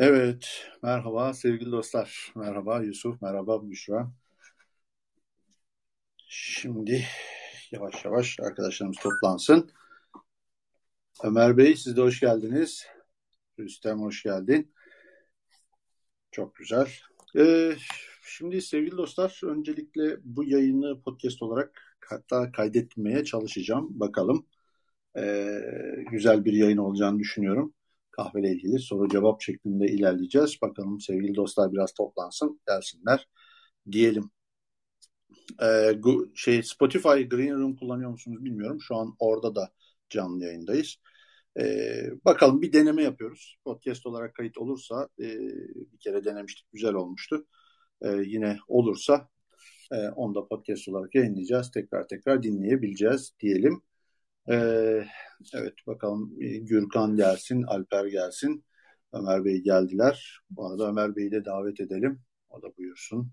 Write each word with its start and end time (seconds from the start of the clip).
Evet, 0.00 0.68
merhaba 0.82 1.34
sevgili 1.34 1.72
dostlar. 1.72 2.32
Merhaba 2.36 2.82
Yusuf, 2.82 3.22
merhaba 3.22 3.70
Büşra. 3.70 4.12
Şimdi 6.28 7.04
yavaş 7.72 8.04
yavaş 8.04 8.40
arkadaşlarımız 8.40 8.96
toplansın. 8.98 9.70
Ömer 11.24 11.56
Bey 11.56 11.76
siz 11.76 11.96
de 11.96 12.00
hoş 12.00 12.20
geldiniz. 12.20 12.86
Rüstem 13.58 14.00
hoş 14.00 14.22
geldin. 14.22 14.74
Çok 16.30 16.56
güzel. 16.56 16.88
Ee, 17.38 17.72
şimdi 18.22 18.62
sevgili 18.62 18.96
dostlar 18.96 19.40
öncelikle 19.44 20.16
bu 20.24 20.44
yayını 20.44 21.02
podcast 21.02 21.42
olarak 21.42 21.98
hatta 22.08 22.52
kaydetmeye 22.52 23.24
çalışacağım. 23.24 24.00
Bakalım. 24.00 24.46
Ee, 25.16 25.60
güzel 26.10 26.44
bir 26.44 26.52
yayın 26.52 26.78
olacağını 26.78 27.18
düşünüyorum 27.18 27.74
kahveyle 28.22 28.52
ilgili 28.52 28.78
soru 28.78 29.08
cevap 29.08 29.42
şeklinde 29.42 29.86
ilerleyeceğiz. 29.86 30.56
Bakalım 30.62 31.00
sevgili 31.00 31.34
dostlar 31.34 31.72
biraz 31.72 31.94
toplansın 31.94 32.60
gelsinler 32.68 33.28
diyelim. 33.92 34.30
Ee, 35.62 36.00
şey 36.34 36.62
Spotify 36.62 37.22
Green 37.22 37.60
Room 37.60 37.76
kullanıyor 37.76 38.10
musunuz 38.10 38.44
bilmiyorum. 38.44 38.78
Şu 38.80 38.96
an 38.96 39.16
orada 39.18 39.54
da 39.54 39.70
canlı 40.10 40.44
yayındayız. 40.44 40.96
Ee, 41.60 42.10
bakalım 42.24 42.62
bir 42.62 42.72
deneme 42.72 43.02
yapıyoruz. 43.02 43.56
Podcast 43.64 44.06
olarak 44.06 44.34
kayıt 44.34 44.58
olursa 44.58 45.08
e, 45.20 45.38
bir 45.92 45.98
kere 46.00 46.24
denemiştik 46.24 46.66
güzel 46.72 46.94
olmuştu. 46.94 47.46
Ee, 48.02 48.08
yine 48.26 48.58
olursa 48.68 49.28
e, 49.92 50.08
onu 50.08 50.34
da 50.34 50.48
podcast 50.48 50.88
olarak 50.88 51.14
yayınlayacağız. 51.14 51.70
Tekrar 51.70 52.08
tekrar 52.08 52.42
dinleyebileceğiz 52.42 53.34
diyelim. 53.40 53.82
Ee, 54.48 55.04
evet 55.54 55.74
bakalım 55.86 56.38
Gürkan 56.38 57.16
gelsin, 57.16 57.62
Alper 57.62 58.04
gelsin. 58.06 58.64
Ömer 59.12 59.44
Bey 59.44 59.62
geldiler. 59.62 60.40
Bu 60.50 60.66
arada 60.66 60.88
Ömer 60.88 61.16
Bey'i 61.16 61.30
de 61.30 61.44
davet 61.44 61.80
edelim. 61.80 62.22
O 62.50 62.62
da 62.62 62.76
buyursun. 62.76 63.32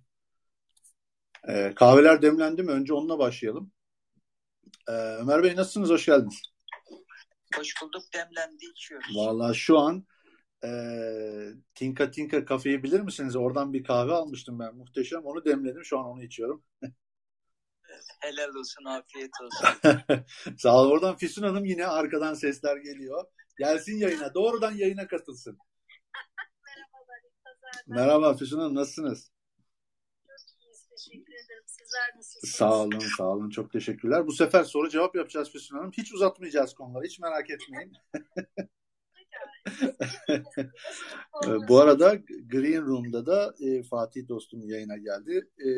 Ee, 1.47 1.73
kahveler 1.75 2.21
demlendi 2.21 2.63
mi? 2.63 2.71
Önce 2.71 2.93
onunla 2.93 3.19
başlayalım. 3.19 3.71
Ee, 4.89 4.91
Ömer 4.91 5.43
Bey 5.43 5.55
nasılsınız? 5.55 5.89
Hoş 5.89 6.05
geldiniz. 6.05 6.41
Hoş 7.55 7.73
bulduk. 7.81 8.03
Demlendi 8.13 8.65
içiyoruz. 8.65 9.15
Valla 9.17 9.53
şu 9.53 9.79
an 9.79 10.05
e, 10.63 10.69
Tinka 11.75 12.11
Tinka 12.11 12.45
kafeyi 12.45 12.83
bilir 12.83 12.99
misiniz? 13.01 13.35
Oradan 13.35 13.73
bir 13.73 13.83
kahve 13.83 14.11
almıştım 14.11 14.59
ben. 14.59 14.75
Muhteşem. 14.75 15.21
Onu 15.25 15.45
demledim. 15.45 15.85
Şu 15.85 15.99
an 15.99 16.05
onu 16.05 16.23
içiyorum. 16.23 16.63
Helal 18.19 18.55
olsun, 18.55 18.85
afiyet 18.85 19.31
olsun. 19.41 19.67
Sağ 20.57 20.81
ol. 20.81 20.91
Oradan 20.91 21.17
Füsun 21.17 21.43
Hanım 21.43 21.65
yine 21.65 21.87
arkadan 21.87 22.33
sesler 22.33 22.77
geliyor. 22.77 23.25
Gelsin 23.57 23.97
yayına. 23.97 24.33
Doğrudan 24.33 24.71
yayına 24.71 25.07
katılsın. 25.07 25.57
Merhabalar. 27.87 27.87
Merhaba 27.87 28.37
Füsun 28.37 28.59
Hanım. 28.59 28.75
Nasılsınız? 28.75 29.31
Çok 30.27 30.59
iyiyiz. 30.59 30.87
Teşekkür 30.89 31.33
ederim. 31.33 31.63
Sizler 31.65 32.17
nasılsınız? 32.17 32.55
Sağ 32.55 32.83
olun. 32.83 32.99
Sağ 33.17 33.23
olun. 33.23 33.49
Çok 33.49 33.71
teşekkürler. 33.71 34.27
Bu 34.27 34.31
sefer 34.31 34.63
soru 34.63 34.89
cevap 34.89 35.15
yapacağız 35.15 35.51
Füsun 35.51 35.77
Hanım. 35.77 35.91
Hiç 35.91 36.13
uzatmayacağız 36.13 36.73
konuları. 36.73 37.05
Hiç 37.05 37.19
merak 37.19 37.49
etmeyin. 37.49 37.93
Bu 41.69 41.79
arada 41.79 42.15
Green 42.51 42.85
Room'da 42.85 43.25
da 43.25 43.55
e, 43.59 43.83
Fatih 43.83 44.27
dostum 44.27 44.69
yayına 44.69 44.97
geldi. 44.97 45.49
E, 45.59 45.69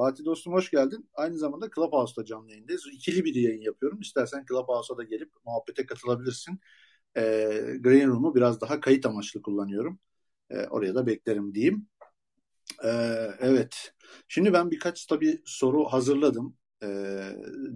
Fatih 0.00 0.24
dostum 0.24 0.52
hoş 0.52 0.70
geldin. 0.70 1.10
Aynı 1.14 1.38
zamanda 1.38 1.70
Clubhouse'da 1.74 2.24
canlı 2.24 2.50
yayındayız. 2.50 2.86
İkili 2.92 3.24
bir 3.24 3.34
yayın 3.34 3.60
yapıyorum. 3.60 4.00
İstersen 4.00 4.44
Clubhouse'a 4.48 4.96
da 4.96 5.04
gelip 5.04 5.30
muhabbete 5.44 5.86
katılabilirsin. 5.86 6.60
E, 7.16 7.20
Green 7.80 8.08
Room'u 8.08 8.34
biraz 8.34 8.60
daha 8.60 8.80
kayıt 8.80 9.06
amaçlı 9.06 9.42
kullanıyorum. 9.42 9.98
E, 10.50 10.66
oraya 10.66 10.94
da 10.94 11.06
beklerim 11.06 11.54
diyeyim. 11.54 11.86
E, 12.84 12.88
evet. 13.40 13.92
Şimdi 14.28 14.52
ben 14.52 14.70
birkaç 14.70 15.06
tabii 15.06 15.42
soru 15.44 15.84
hazırladım. 15.84 16.56
E, 16.82 16.88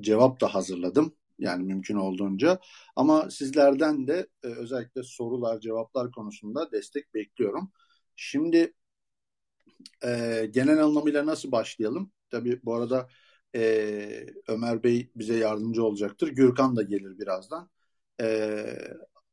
cevap 0.00 0.40
da 0.40 0.54
hazırladım. 0.54 1.16
Yani 1.38 1.64
mümkün 1.64 1.96
olduğunca. 1.96 2.58
Ama 2.96 3.30
sizlerden 3.30 4.06
de 4.06 4.26
e, 4.44 4.46
özellikle 4.46 5.02
sorular, 5.02 5.60
cevaplar 5.60 6.10
konusunda 6.10 6.72
destek 6.72 7.14
bekliyorum. 7.14 7.72
Şimdi 8.16 8.74
e, 10.04 10.46
genel 10.50 10.84
anlamıyla 10.84 11.26
nasıl 11.26 11.52
başlayalım? 11.52 12.13
Tabii 12.34 12.60
bu 12.64 12.74
arada 12.74 13.08
e, 13.56 14.26
Ömer 14.48 14.82
Bey 14.82 15.10
bize 15.16 15.36
yardımcı 15.36 15.84
olacaktır. 15.84 16.28
Gürkan 16.28 16.76
da 16.76 16.82
gelir 16.82 17.18
birazdan. 17.18 17.70
E, 18.20 18.64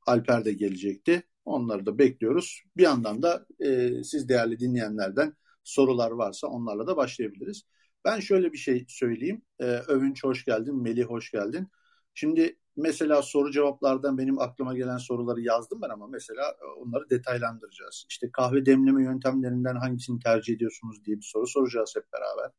Alper 0.07 0.45
de 0.45 0.53
gelecekti. 0.53 1.23
Onları 1.45 1.85
da 1.85 1.97
bekliyoruz. 1.97 2.63
Bir 2.77 2.83
yandan 2.83 3.21
da 3.21 3.45
e, 3.59 4.03
siz 4.03 4.29
değerli 4.29 4.59
dinleyenlerden 4.59 5.33
sorular 5.63 6.11
varsa 6.11 6.47
onlarla 6.47 6.87
da 6.87 6.97
başlayabiliriz. 6.97 7.63
Ben 8.05 8.19
şöyle 8.19 8.53
bir 8.53 8.57
şey 8.57 8.85
söyleyeyim. 8.89 9.41
E, 9.59 9.65
Övünç 9.65 10.23
hoş 10.23 10.45
geldin, 10.45 10.81
Melih 10.81 11.05
hoş 11.05 11.31
geldin. 11.31 11.67
Şimdi 12.13 12.57
mesela 12.77 13.21
soru 13.21 13.51
cevaplardan 13.51 14.17
benim 14.17 14.39
aklıma 14.39 14.75
gelen 14.75 14.97
soruları 14.97 15.41
yazdım 15.41 15.81
ben 15.81 15.89
ama 15.89 16.07
mesela 16.07 16.43
e, 16.61 16.65
onları 16.65 17.09
detaylandıracağız. 17.09 18.05
İşte 18.09 18.31
kahve 18.31 18.65
demleme 18.65 19.03
yöntemlerinden 19.03 19.75
hangisini 19.75 20.19
tercih 20.19 20.53
ediyorsunuz 20.55 21.05
diye 21.05 21.17
bir 21.17 21.25
soru 21.33 21.47
soracağız 21.47 21.93
hep 21.97 22.05
beraber. 22.13 22.51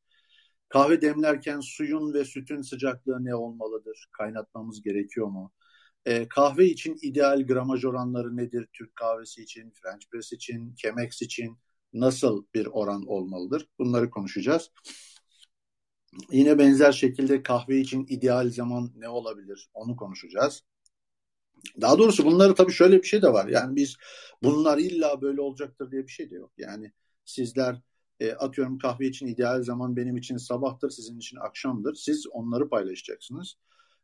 Kahve 0.72 1.02
demlerken 1.02 1.60
suyun 1.60 2.14
ve 2.14 2.24
sütün 2.24 2.62
sıcaklığı 2.62 3.24
ne 3.24 3.34
olmalıdır? 3.34 4.08
Kaynatmamız 4.12 4.82
gerekiyor 4.82 5.26
mu? 5.26 5.52
E, 6.06 6.28
kahve 6.28 6.66
için 6.66 6.98
ideal 7.02 7.46
gramaj 7.46 7.84
oranları 7.84 8.36
nedir? 8.36 8.68
Türk 8.72 8.96
kahvesi 8.96 9.42
için, 9.42 9.70
French 9.70 10.06
press 10.10 10.32
için, 10.32 10.74
Chemex 10.74 11.22
için 11.22 11.58
nasıl 11.92 12.44
bir 12.54 12.66
oran 12.66 13.06
olmalıdır? 13.06 13.68
Bunları 13.78 14.10
konuşacağız. 14.10 14.70
Yine 16.30 16.58
benzer 16.58 16.92
şekilde 16.92 17.42
kahve 17.42 17.78
için 17.78 18.06
ideal 18.08 18.50
zaman 18.50 18.92
ne 18.96 19.08
olabilir? 19.08 19.70
Onu 19.74 19.96
konuşacağız. 19.96 20.62
Daha 21.80 21.98
doğrusu 21.98 22.24
bunları 22.24 22.54
tabii 22.54 22.72
şöyle 22.72 23.02
bir 23.02 23.06
şey 23.06 23.22
de 23.22 23.32
var. 23.32 23.48
Yani 23.48 23.76
biz 23.76 23.96
bunlar 24.42 24.78
illa 24.78 25.22
böyle 25.22 25.40
olacaktır 25.40 25.90
diye 25.90 26.06
bir 26.06 26.12
şey 26.12 26.30
de 26.30 26.34
yok. 26.34 26.52
Yani 26.58 26.92
sizler 27.24 27.80
e, 28.22 28.32
atıyorum 28.32 28.78
kahve 28.78 29.06
için 29.06 29.26
ideal 29.26 29.62
zaman 29.62 29.96
benim 29.96 30.16
için 30.16 30.36
sabahtır, 30.36 30.90
sizin 30.90 31.18
için 31.18 31.36
akşamdır. 31.36 31.94
Siz 31.94 32.26
onları 32.26 32.68
paylaşacaksınız. 32.68 33.56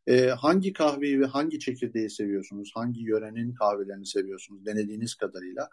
E, 0.06 0.26
hangi 0.26 0.72
kahveyi 0.72 1.20
ve 1.20 1.26
hangi 1.26 1.58
çekirdeği 1.58 2.10
seviyorsunuz? 2.10 2.70
Hangi 2.74 3.00
yörenin 3.02 3.54
kahvelerini 3.54 4.06
seviyorsunuz? 4.06 4.66
Denediğiniz 4.66 5.14
kadarıyla. 5.14 5.68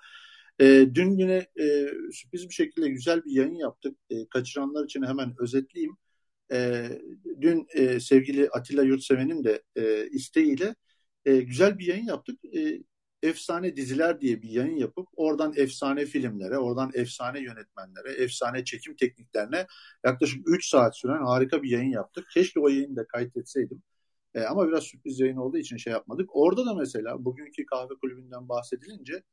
E, 0.60 0.66
dün 0.94 1.12
yine 1.12 1.48
e, 1.60 1.88
sürpriz 2.12 2.50
bir 2.50 2.54
şekilde 2.54 2.90
güzel 2.90 3.26
bir 3.26 3.32
yayın 3.32 3.56
yaptık. 3.56 3.98
E, 4.10 4.28
kaçıranlar 4.30 4.86
için 4.86 5.04
hemen 5.04 5.36
özetleyeyim. 5.40 5.98
E, 6.52 6.90
dün 7.42 7.68
e, 7.74 8.00
sevgili 8.00 8.50
Atilla 8.50 8.84
Yurtseven'in 8.84 9.44
de 9.44 9.64
e, 9.76 10.08
isteğiyle 10.10 10.76
e, 11.26 11.38
güzel 11.38 11.80
bir 11.80 11.86
yayın 11.86 12.06
yaptık. 12.06 12.46
E, 12.46 12.84
efsane 13.26 13.76
diziler 13.76 14.22
diye 14.22 14.42
bir 14.42 14.50
yayın 14.50 14.78
yapıp 14.78 15.08
oradan 15.16 15.54
efsane 15.56 16.06
filmlere, 16.06 16.58
oradan 16.58 16.92
efsane 16.94 17.40
yönetmenlere, 17.40 18.12
efsane 18.12 18.66
çekim 18.66 18.96
tekniklerine 18.96 19.68
yaklaşık 20.06 20.50
3 20.50 20.70
saat 20.70 20.98
süren 20.98 21.24
harika 21.26 21.64
bir 21.64 21.70
yayın 21.70 21.92
yaptık. 21.92 22.28
Keşke 22.34 22.60
o 22.60 22.68
yayını 22.68 22.96
da 22.96 23.08
kaydetseydim. 23.08 23.84
E, 24.34 24.42
ama 24.44 24.68
biraz 24.68 24.84
sürpriz 24.84 25.20
yayın 25.20 25.38
olduğu 25.38 25.58
için 25.58 25.78
şey 25.78 25.94
yapmadık. 25.94 26.30
Orada 26.34 26.66
da 26.66 26.74
mesela 26.74 27.26
bugünkü 27.26 27.66
kahve 27.66 27.94
kulübünden 28.02 28.50
bahsedilince 28.50 29.24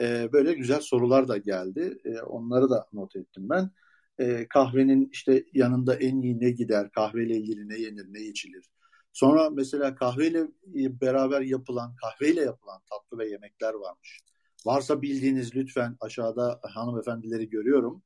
e, 0.00 0.28
böyle 0.32 0.54
güzel 0.54 0.80
sorular 0.80 1.28
da 1.28 1.36
geldi. 1.38 1.98
E, 2.04 2.20
onları 2.20 2.70
da 2.70 2.86
not 2.92 3.16
ettim 3.16 3.48
ben 3.50 3.70
e, 4.18 4.48
kahvenin 4.48 5.08
işte 5.12 5.44
yanında 5.52 5.94
en 5.94 6.22
iyi 6.22 6.40
ne 6.40 6.50
gider, 6.50 6.90
kahveyle 6.90 7.36
ilgili 7.36 7.68
ne 7.68 7.78
yenir, 7.78 8.06
ne 8.12 8.20
içilir. 8.20 8.70
Sonra 9.14 9.50
mesela 9.50 9.94
kahveyle 9.94 10.46
beraber 10.74 11.40
yapılan, 11.40 11.96
kahveyle 11.96 12.40
yapılan 12.40 12.80
tatlı 12.90 13.18
ve 13.18 13.28
yemekler 13.28 13.74
varmış. 13.74 14.20
Varsa 14.66 15.02
bildiğiniz 15.02 15.56
lütfen 15.56 15.96
aşağıda 16.00 16.60
hanımefendileri 16.62 17.48
görüyorum. 17.48 18.02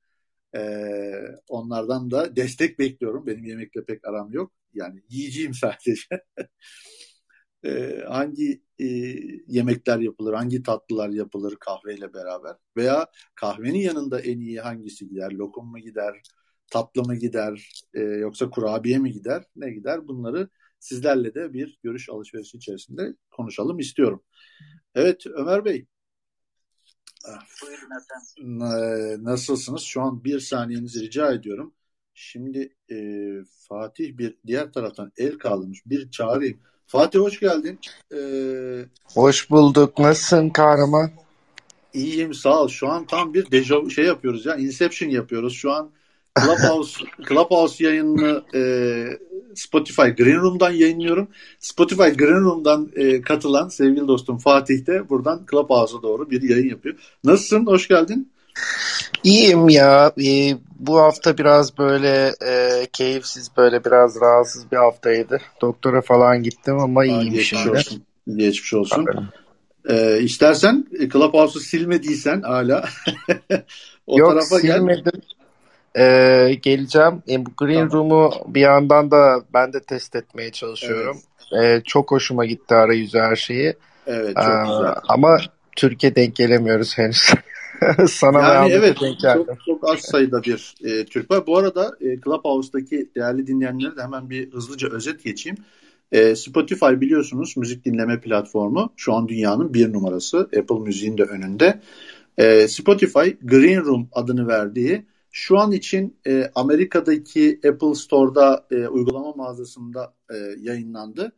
Ee, 0.57 1.23
onlardan 1.49 2.11
da 2.11 2.37
destek 2.37 2.79
bekliyorum. 2.79 3.27
Benim 3.27 3.45
yemekle 3.45 3.85
pek 3.85 4.09
aram 4.09 4.33
yok. 4.33 4.53
Yani 4.75 5.03
yiyeceğim 5.09 5.55
sadece. 5.55 6.23
e, 7.65 8.03
hangi 8.09 8.63
e, 8.79 8.87
yemekler 9.47 9.99
yapılır, 9.99 10.35
hangi 10.35 10.63
tatlılar 10.63 11.09
yapılır 11.09 11.57
kahveyle 11.57 12.15
beraber 12.15 12.57
veya 12.77 13.07
kahvenin 13.35 13.81
yanında 13.81 14.21
en 14.21 14.41
iyi 14.41 14.61
hangisi 14.61 15.09
gider, 15.09 15.31
lokum 15.31 15.67
mu 15.67 15.79
gider, 15.79 16.23
tatlı 16.71 17.03
mı 17.03 17.15
gider, 17.15 17.85
e, 17.95 18.01
yoksa 18.01 18.51
kurabiye 18.51 18.99
mi 18.99 19.13
gider, 19.13 19.45
ne 19.57 19.71
gider 19.71 20.09
bunları 20.09 20.49
sizlerle 20.81 21.35
de 21.35 21.53
bir 21.53 21.79
görüş 21.83 22.09
alışverişi 22.09 22.57
içerisinde 22.57 23.15
konuşalım 23.31 23.79
istiyorum. 23.79 24.23
Evet 24.95 25.27
Ömer 25.27 25.65
Bey. 25.65 25.87
Buyurun 27.63 27.89
efendim. 28.01 29.25
Nasılsınız? 29.25 29.83
Şu 29.83 30.03
an 30.03 30.25
bir 30.25 30.41
saniyenizi 30.41 31.01
rica 31.01 31.33
ediyorum. 31.33 31.75
Şimdi 32.15 32.77
e, 32.91 32.97
Fatih 33.69 34.19
bir 34.19 34.39
diğer 34.47 34.73
taraftan 34.73 35.13
el 35.17 35.39
kaldırmış. 35.39 35.87
Bir 35.87 36.11
çağırayım. 36.11 36.61
Fatih 36.89 37.19
hoş 37.19 37.41
geldin. 37.41 37.79
Ee, 38.15 38.85
hoş 39.15 39.51
bulduk. 39.51 39.99
Nasılsın 39.99 40.51
kahraman? 40.51 41.11
İyiyim 41.95 42.35
sağ 42.35 42.63
ol. 42.63 42.69
Şu 42.69 42.89
an 42.89 43.07
tam 43.07 43.35
bir 43.35 43.51
deja 43.51 43.91
şey 43.91 44.05
yapıyoruz 44.05 44.47
ya. 44.47 44.57
Inception 44.57 45.09
yapıyoruz. 45.09 45.55
Şu 45.55 45.73
an 45.73 45.91
Clubhouse, 46.45 47.05
Clubhouse 47.29 47.85
yayınını 47.85 48.43
e, 48.55 48.61
Spotify 49.55 50.09
Green 50.09 50.41
Room'dan 50.41 50.71
yayınlıyorum. 50.71 51.29
Spotify 51.59 52.09
Green 52.09 52.45
Room'dan 52.45 52.91
e, 52.97 53.21
katılan 53.21 53.69
sevgili 53.69 54.09
dostum 54.09 54.39
Fatih 54.39 54.87
de 54.87 55.09
buradan 55.09 55.47
Clubhouse'a 55.51 56.03
doğru 56.03 56.31
bir 56.31 56.43
yayın 56.43 56.69
yapıyor. 56.69 56.95
Nasılsın? 57.25 57.67
Hoş 57.67 57.89
geldin. 57.89 58.33
İyiyim 59.25 59.69
ya. 59.69 60.13
Ee, 60.25 60.57
bu 60.79 60.99
hafta 60.99 61.39
biraz 61.39 61.79
böyle 61.79 62.35
e, 62.47 62.87
keyifsiz, 62.93 63.51
böyle 63.57 63.85
biraz 63.85 64.21
rahatsız 64.21 64.73
bir 64.73 64.77
haftaydı. 64.77 65.41
Doktora 65.61 66.01
falan 66.01 66.43
gittim 66.43 66.79
ama 66.79 67.05
iyiyim 67.05 67.33
geçmiş 67.33 67.63
şimdi. 67.63 67.71
Olsun. 67.71 68.03
Geçmiş 68.37 68.75
olsun. 68.75 69.07
Ee, 69.89 70.21
istersen 70.21 70.87
e, 71.01 71.09
Clubhouse'u 71.09 71.61
silmediysen 71.61 72.43
hala 72.43 72.85
o 74.07 74.19
Yok 74.19 74.31
tarafa 74.31 74.61
gel. 74.61 75.03
Ee, 75.99 76.55
geleceğim. 76.63 77.23
E, 77.29 77.47
bu 77.47 77.51
Green 77.57 77.89
Tamam. 77.89 77.93
Room'u 77.93 78.31
bir 78.47 78.61
yandan 78.61 79.11
da 79.11 79.43
ben 79.55 79.73
de 79.73 79.81
test 79.81 80.17
etmeye 80.17 80.53
çalışıyorum. 80.53 81.19
Ee, 81.61 81.81
çok 81.85 82.11
hoşuma 82.11 82.45
gitti 82.47 82.75
arayüzü 82.75 83.19
her 83.19 83.37
şeyi. 83.37 83.75
Evet 84.07 84.37
çok 84.37 84.45
Ee, 84.47 84.63
güzel. 84.67 84.95
ama 85.09 85.39
Türkiye 85.77 86.15
denk 86.15 86.37
gelemiyoruz 86.37 86.99
henüz. 86.99 87.31
Sana 88.09 88.41
Yani 88.55 88.73
evet 88.73 89.01
denk 89.01 89.21
geldim. 89.21 89.45
çok, 89.47 89.65
çok 89.67 89.89
az 89.91 90.01
sayıda 90.01 90.43
bir 90.43 90.75
e, 90.85 91.05
Türk 91.05 91.31
var. 91.31 91.47
Bu 91.47 91.59
arada 91.59 91.97
e, 92.01 92.21
Clubhouse'daki 92.21 93.11
değerli 93.17 93.47
dinleyenlere 93.47 93.97
de 93.97 94.03
hemen 94.03 94.31
bir 94.31 94.53
hızlıca 94.53 94.89
özet 94.89 95.25
geçeyim. 95.25 95.59
E, 96.13 96.37
Spotify 96.37 96.87
biliyorsunuz 96.87 97.57
müzik 97.57 97.85
dinleme 97.85 98.21
platformu. 98.21 98.93
Şu 98.97 99.15
an 99.15 99.29
dünyanın 99.29 99.75
bir 99.75 99.93
numarası. 99.93 100.39
Apple 100.39 100.79
Müziğin 100.85 101.19
de 101.19 101.23
önünde. 101.23 101.81
E, 102.39 102.69
Spotify 102.69 103.31
Green 103.43 103.85
Room 103.85 104.09
adını 104.13 104.49
verdiği 104.49 105.07
şu 105.39 105.59
an 105.59 105.73
için 105.73 106.17
e, 106.27 106.51
Amerika'daki 106.55 107.61
Apple 107.69 107.95
Store'da 107.95 108.67
e, 108.71 108.89
uygulama 108.89 109.33
mağazasında 109.33 110.15
e, 110.31 110.37
yayınlandı. 110.61 111.33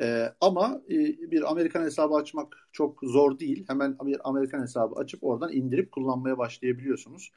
E, 0.00 0.32
ama 0.40 0.82
e, 0.90 0.96
bir 1.30 1.50
Amerikan 1.50 1.84
hesabı 1.84 2.14
açmak 2.14 2.68
çok 2.72 2.98
zor 3.02 3.38
değil. 3.38 3.64
Hemen 3.68 3.96
bir 4.02 4.28
Amerikan 4.28 4.62
hesabı 4.62 4.94
açıp 4.94 5.24
oradan 5.24 5.52
indirip 5.52 5.92
kullanmaya 5.92 6.38
başlayabiliyorsunuz. 6.38 7.30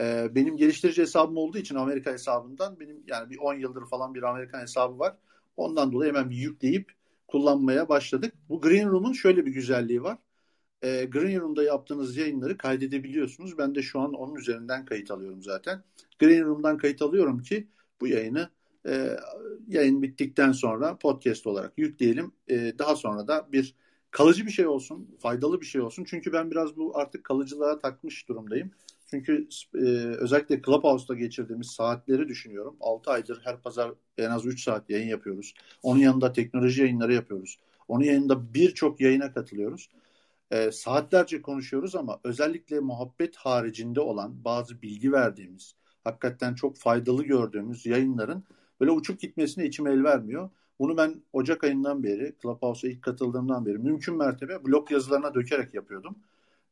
E, 0.00 0.34
benim 0.34 0.56
geliştirici 0.56 1.02
hesabım 1.02 1.36
olduğu 1.36 1.58
için 1.58 1.74
Amerika 1.74 2.12
hesabından 2.12 2.80
benim 2.80 3.02
yani 3.06 3.30
bir 3.30 3.38
10 3.38 3.54
yıldır 3.54 3.86
falan 3.86 4.14
bir 4.14 4.22
Amerikan 4.22 4.60
hesabı 4.60 4.98
var. 4.98 5.16
Ondan 5.56 5.92
dolayı 5.92 6.12
hemen 6.12 6.30
bir 6.30 6.36
yükleyip 6.36 6.92
kullanmaya 7.28 7.88
başladık. 7.88 8.34
Bu 8.48 8.60
Green 8.60 8.90
Room'un 8.90 9.12
şöyle 9.12 9.46
bir 9.46 9.52
güzelliği 9.52 10.02
var. 10.02 10.18
E, 10.82 11.04
Green 11.04 11.40
Room'da 11.40 11.64
yaptığınız 11.64 12.16
yayınları 12.16 12.58
kaydedebiliyorsunuz. 12.58 13.58
Ben 13.58 13.74
de 13.74 13.82
şu 13.82 14.00
an 14.00 14.12
onun 14.12 14.34
üzerinden 14.34 14.84
kayıt 14.84 15.10
alıyorum 15.10 15.42
zaten. 15.42 15.82
Green 16.18 16.44
Room'dan 16.44 16.76
kayıt 16.78 17.02
alıyorum 17.02 17.42
ki 17.42 17.68
bu 18.00 18.08
yayını 18.08 18.50
e, 18.86 19.16
yayın 19.68 20.02
bittikten 20.02 20.52
sonra 20.52 20.98
podcast 20.98 21.46
olarak 21.46 21.72
yükleyelim. 21.76 22.32
E, 22.48 22.78
daha 22.78 22.96
sonra 22.96 23.28
da 23.28 23.48
bir 23.52 23.74
kalıcı 24.10 24.46
bir 24.46 24.50
şey 24.50 24.66
olsun, 24.66 25.16
faydalı 25.18 25.60
bir 25.60 25.66
şey 25.66 25.80
olsun. 25.80 26.04
Çünkü 26.04 26.32
ben 26.32 26.50
biraz 26.50 26.76
bu 26.76 26.98
artık 26.98 27.24
kalıcılığa 27.24 27.78
takmış 27.78 28.28
durumdayım. 28.28 28.70
Çünkü 29.10 29.48
e, 29.74 29.86
özellikle 30.18 30.62
Clubhouse'da 30.62 31.14
geçirdiğimiz 31.14 31.66
saatleri 31.66 32.28
düşünüyorum. 32.28 32.76
6 32.80 33.10
aydır 33.10 33.40
her 33.44 33.62
pazar 33.62 33.92
en 34.18 34.30
az 34.30 34.46
3 34.46 34.62
saat 34.62 34.90
yayın 34.90 35.08
yapıyoruz. 35.08 35.54
Onun 35.82 36.00
yanında 36.00 36.32
teknoloji 36.32 36.80
yayınları 36.82 37.14
yapıyoruz. 37.14 37.58
Onun 37.88 38.04
yanında 38.04 38.54
birçok 38.54 39.00
yayına 39.00 39.32
katılıyoruz. 39.32 39.88
E, 40.52 40.72
saatlerce 40.72 41.42
konuşuyoruz 41.42 41.94
ama 41.94 42.20
özellikle 42.24 42.80
muhabbet 42.80 43.36
haricinde 43.36 44.00
olan 44.00 44.44
bazı 44.44 44.82
bilgi 44.82 45.12
verdiğimiz, 45.12 45.74
hakikaten 46.04 46.54
çok 46.54 46.76
faydalı 46.76 47.24
gördüğümüz 47.24 47.86
yayınların 47.86 48.44
böyle 48.80 48.90
uçup 48.90 49.20
gitmesine 49.20 49.66
içim 49.66 49.86
el 49.86 50.04
vermiyor. 50.04 50.50
Bunu 50.78 50.96
ben 50.96 51.22
Ocak 51.32 51.64
ayından 51.64 52.02
beri, 52.02 52.34
Clubhouse'a 52.42 52.90
ilk 52.90 53.02
katıldığımdan 53.02 53.66
beri 53.66 53.78
mümkün 53.78 54.16
mertebe 54.16 54.64
blog 54.64 54.90
yazılarına 54.90 55.34
dökerek 55.34 55.74
yapıyordum. 55.74 56.16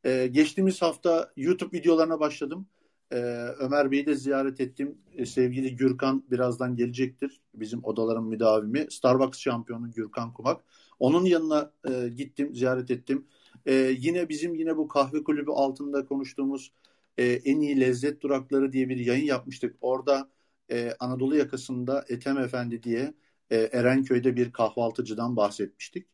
Ee, 0.05 0.27
geçtiğimiz 0.27 0.83
hafta 0.83 1.33
YouTube 1.37 1.79
videolarına 1.79 2.21
başladım. 2.21 2.67
Ee, 3.13 3.17
Ömer 3.59 3.91
Bey'i 3.91 4.07
de 4.07 4.15
ziyaret 4.15 4.61
ettim. 4.61 4.99
Ee, 5.17 5.27
sevgili 5.27 5.77
Gürkan 5.77 6.25
birazdan 6.31 6.77
gelecektir. 6.77 7.41
Bizim 7.55 7.85
odaların 7.85 8.25
müdavimi. 8.25 8.87
Starbucks 8.91 9.39
şampiyonu 9.39 9.91
Gürkan 9.91 10.33
Kumak. 10.33 10.61
Onun 10.99 11.25
yanına 11.25 11.73
e, 11.91 12.09
gittim, 12.09 12.55
ziyaret 12.55 12.91
ettim. 12.91 13.27
Ee, 13.67 13.95
yine 13.99 14.29
bizim 14.29 14.55
yine 14.55 14.77
bu 14.77 14.89
kahve 14.89 15.25
kulübü 15.25 15.51
altında 15.51 16.07
konuştuğumuz 16.07 16.73
e, 17.19 17.25
en 17.25 17.61
iyi 17.61 17.81
lezzet 17.81 18.21
durakları 18.21 18.73
diye 18.73 18.89
bir 18.89 18.97
yayın 18.97 19.25
yapmıştık. 19.25 19.77
Orada 19.81 20.31
e, 20.71 20.93
Anadolu 21.01 21.37
yakasında 21.37 22.05
Ethem 22.09 22.39
Efendi 22.39 22.83
diye 22.83 23.15
e, 23.51 23.57
Erenköy'de 23.57 24.37
bir 24.37 24.53
kahvaltıcıdan 24.53 25.37
bahsetmiştik. 25.37 26.07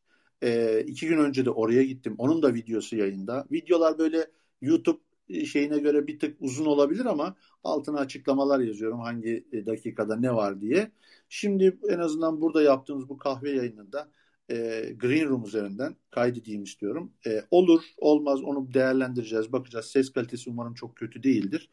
E, 0.43 0.81
iki 0.87 1.09
gün 1.09 1.19
önce 1.19 1.45
de 1.45 1.51
oraya 1.51 1.83
gittim. 1.85 2.15
Onun 2.19 2.43
da 2.43 2.55
videosu 2.55 2.97
yayında. 2.97 3.47
Videolar 3.53 3.99
böyle 3.99 4.27
YouTube 4.61 5.01
şeyine 5.47 5.79
göre 5.79 6.07
bir 6.07 6.19
tık 6.19 6.37
uzun 6.41 6.67
olabilir 6.67 7.05
ama 7.05 7.37
altına 7.65 7.99
açıklamalar 7.99 8.61
yazıyorum 8.61 9.01
hangi 9.01 9.45
dakikada 9.67 10.17
ne 10.17 10.35
var 10.35 10.61
diye. 10.61 10.91
Şimdi 11.29 11.79
en 11.89 11.99
azından 11.99 12.41
burada 12.41 12.63
yaptığımız 12.63 13.09
bu 13.09 13.19
kahve 13.19 13.51
yayınında 13.51 14.11
e, 14.51 14.55
Green 14.97 15.29
Room 15.29 15.45
üzerinden 15.45 15.97
kaydedeyim 16.11 16.63
istiyorum. 16.63 17.13
E, 17.27 17.43
olur 17.51 17.83
olmaz 17.99 18.43
onu 18.43 18.75
değerlendireceğiz 18.75 19.53
bakacağız. 19.53 19.87
Ses 19.87 20.13
kalitesi 20.13 20.51
umarım 20.51 20.75
çok 20.75 20.97
kötü 20.97 21.23
değildir. 21.23 21.71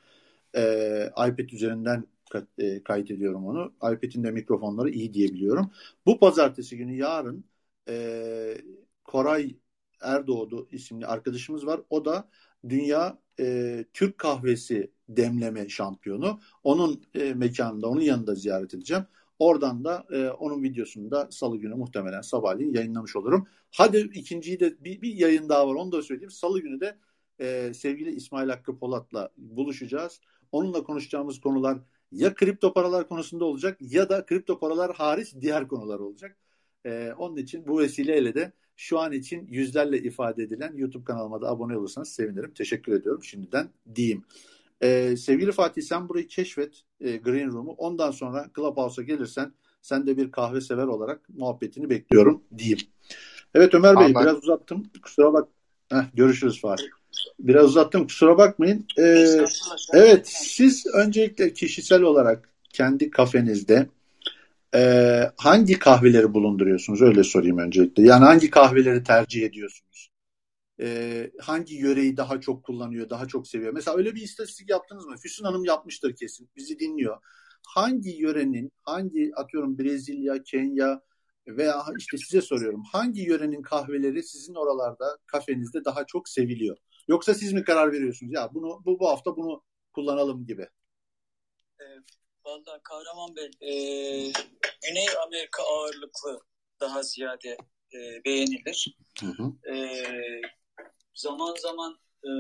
E, 0.56 0.62
iPad 1.18 1.50
üzerinden 1.50 2.08
e, 2.58 2.84
kaydediyorum 2.84 3.46
onu. 3.46 3.74
iPad'in 3.78 4.24
de 4.24 4.32
mikrofonları 4.32 4.90
iyi 4.90 5.14
diyebiliyorum. 5.14 5.72
Bu 6.06 6.20
pazartesi 6.20 6.78
günü 6.78 6.96
yarın 6.96 7.46
e, 7.90 8.58
Koray 9.04 9.56
Erdoğdu 10.02 10.68
isimli 10.72 11.06
arkadaşımız 11.08 11.66
var. 11.66 11.82
O 11.90 12.06
da 12.06 12.30
dünya 12.70 13.20
e, 13.40 13.86
Türk 13.94 14.18
kahvesi 14.18 14.92
demleme 15.10 15.70
şampiyonu. 15.70 16.40
Onun 16.64 17.04
e, 17.16 17.34
mekanında, 17.34 17.88
onun 17.88 18.02
yanında 18.02 18.36
ziyaret 18.36 18.74
edeceğim. 18.74 19.06
Oradan 19.44 19.84
da 19.84 20.06
e, 20.12 20.30
onun 20.30 20.64
videosunu 20.64 21.12
da 21.12 21.28
salı 21.32 21.58
günü 21.58 21.76
muhtemelen 21.76 22.22
sabahleyin 22.22 22.74
yayınlamış 22.74 23.16
olurum. 23.16 23.48
Hadi 23.72 23.98
ikinciyi 23.98 24.60
de 24.60 24.84
bir, 24.84 25.02
bir 25.02 25.14
yayın 25.14 25.50
daha 25.50 25.68
var 25.68 25.76
onu 25.76 25.92
da 25.92 26.02
söyleyeyim. 26.02 26.32
Salı 26.32 26.60
günü 26.60 26.80
de 26.80 26.98
e, 27.40 27.74
sevgili 27.74 28.16
İsmail 28.16 28.50
Hakkı 28.50 28.78
Polat'la 28.78 29.30
buluşacağız. 29.38 30.22
Onunla 30.52 30.84
konuşacağımız 30.84 31.42
konular 31.42 31.78
ya 32.12 32.34
kripto 32.34 32.74
paralar 32.74 33.08
konusunda 33.08 33.46
olacak 33.46 33.78
ya 33.82 34.10
da 34.10 34.26
kripto 34.26 34.60
paralar 34.60 34.96
hariç 34.96 35.34
diğer 35.42 35.68
konular 35.68 36.00
olacak. 36.00 36.38
Ee, 36.86 37.14
onun 37.18 37.38
için 37.38 37.68
bu 37.68 37.80
vesileyle 37.80 38.36
de 38.36 38.52
şu 38.76 39.00
an 39.00 39.12
için 39.12 39.48
yüzlerle 39.48 39.98
ifade 39.98 40.44
edilen 40.44 40.74
YouTube 40.76 41.04
kanalıma 41.04 41.42
da 41.42 41.50
abone 41.50 41.78
olursanız 41.78 42.10
sevinirim. 42.10 42.54
Teşekkür 42.54 42.94
ediyorum 42.94 43.24
şimdiden 43.24 43.70
diyeyim. 43.96 44.24
Ee, 44.84 45.18
sevgili 45.18 45.52
Fatih 45.52 45.82
sen 45.82 46.10
burayı 46.10 46.28
keşfet 46.28 46.82
e, 47.02 47.18
Green 47.18 47.52
Room'u. 47.52 47.72
Ondan 47.72 48.12
sonra 48.12 48.46
Clubhouse'a 48.56 49.04
gelirsen 49.04 49.54
sen 49.82 50.08
de 50.08 50.18
bir 50.18 50.32
kahve 50.32 50.62
sever 50.62 50.88
olarak 50.88 51.30
muhabbetini 51.30 51.90
bekliyorum 51.90 52.44
diyeyim. 52.58 52.80
Evet 53.56 53.74
Ömer 53.74 53.96
Bey 53.96 54.06
Anladım. 54.06 54.22
biraz 54.22 54.38
uzattım. 54.38 54.84
Kusura 55.04 55.34
bak. 55.34 55.48
Heh, 55.90 56.04
görüşürüz 56.14 56.62
Fatih. 56.62 56.86
Biraz 57.40 57.66
uzattım 57.66 58.08
kusura 58.08 58.38
bakmayın. 58.38 58.86
Ee, 59.00 59.46
evet 59.94 60.28
siz 60.28 60.86
öncelikle 60.94 61.54
kişisel 61.54 62.02
olarak 62.02 62.50
kendi 62.70 63.10
kafenizde 63.10 63.88
e, 64.76 64.82
hangi 65.38 65.80
kahveleri 65.80 66.34
bulunduruyorsunuz? 66.34 67.02
Öyle 67.02 67.24
sorayım 67.24 67.58
öncelikle. 67.58 68.04
Yani 68.04 68.26
hangi 68.26 68.50
kahveleri 68.50 69.04
tercih 69.04 69.46
ediyorsunuz? 69.46 70.13
E, 70.84 71.32
hangi 71.42 71.76
yöreyi 71.76 72.18
daha 72.18 72.40
çok 72.40 72.64
kullanıyor, 72.64 73.10
daha 73.10 73.28
çok 73.28 73.48
seviyor? 73.48 73.74
Mesela 73.74 73.98
öyle 73.98 74.16
bir 74.16 74.22
istatistik 74.22 74.70
yaptınız 74.70 75.06
mı? 75.06 75.18
Füsun 75.18 75.46
Hanım 75.46 75.66
yapmıştır 75.66 76.16
kesin. 76.16 76.50
Bizi 76.56 76.80
dinliyor. 76.80 77.22
Hangi 77.68 78.10
yörenin, 78.10 78.72
hangi 78.82 79.32
atıyorum 79.36 79.80
Brezilya, 79.80 80.44
Kenya 80.44 81.02
veya 81.48 81.86
işte 81.98 82.18
size 82.18 82.42
soruyorum. 82.42 82.84
Hangi 82.92 83.22
yörenin 83.22 83.62
kahveleri 83.62 84.24
sizin 84.24 84.56
oralarda 84.56 85.18
kafenizde 85.26 85.86
daha 85.86 86.06
çok 86.06 86.30
seviliyor? 86.30 86.78
Yoksa 87.08 87.34
siz 87.34 87.54
mi 87.54 87.64
karar 87.64 87.92
veriyorsunuz? 87.92 88.34
Ya 88.34 88.50
bunu 88.54 88.82
bu, 88.86 89.00
bu 89.00 89.10
hafta 89.10 89.38
bunu 89.38 89.64
kullanalım 89.94 90.46
gibi. 90.46 90.68
E, 91.80 91.86
Valla 92.46 92.80
Kahraman 92.84 93.36
Bey, 93.36 93.46
e, 93.46 93.72
Güney 94.88 95.06
Amerika 95.26 95.64
ağırlıklı 95.64 96.40
daha 96.80 97.04
ziyade 97.04 97.58
e, 97.94 98.26
beğenilir. 98.26 98.98
Hı 99.20 99.26
hı. 99.26 99.74
E, 99.76 99.76
zaman 101.14 101.56
zaman 101.62 101.98
e, 102.24 102.32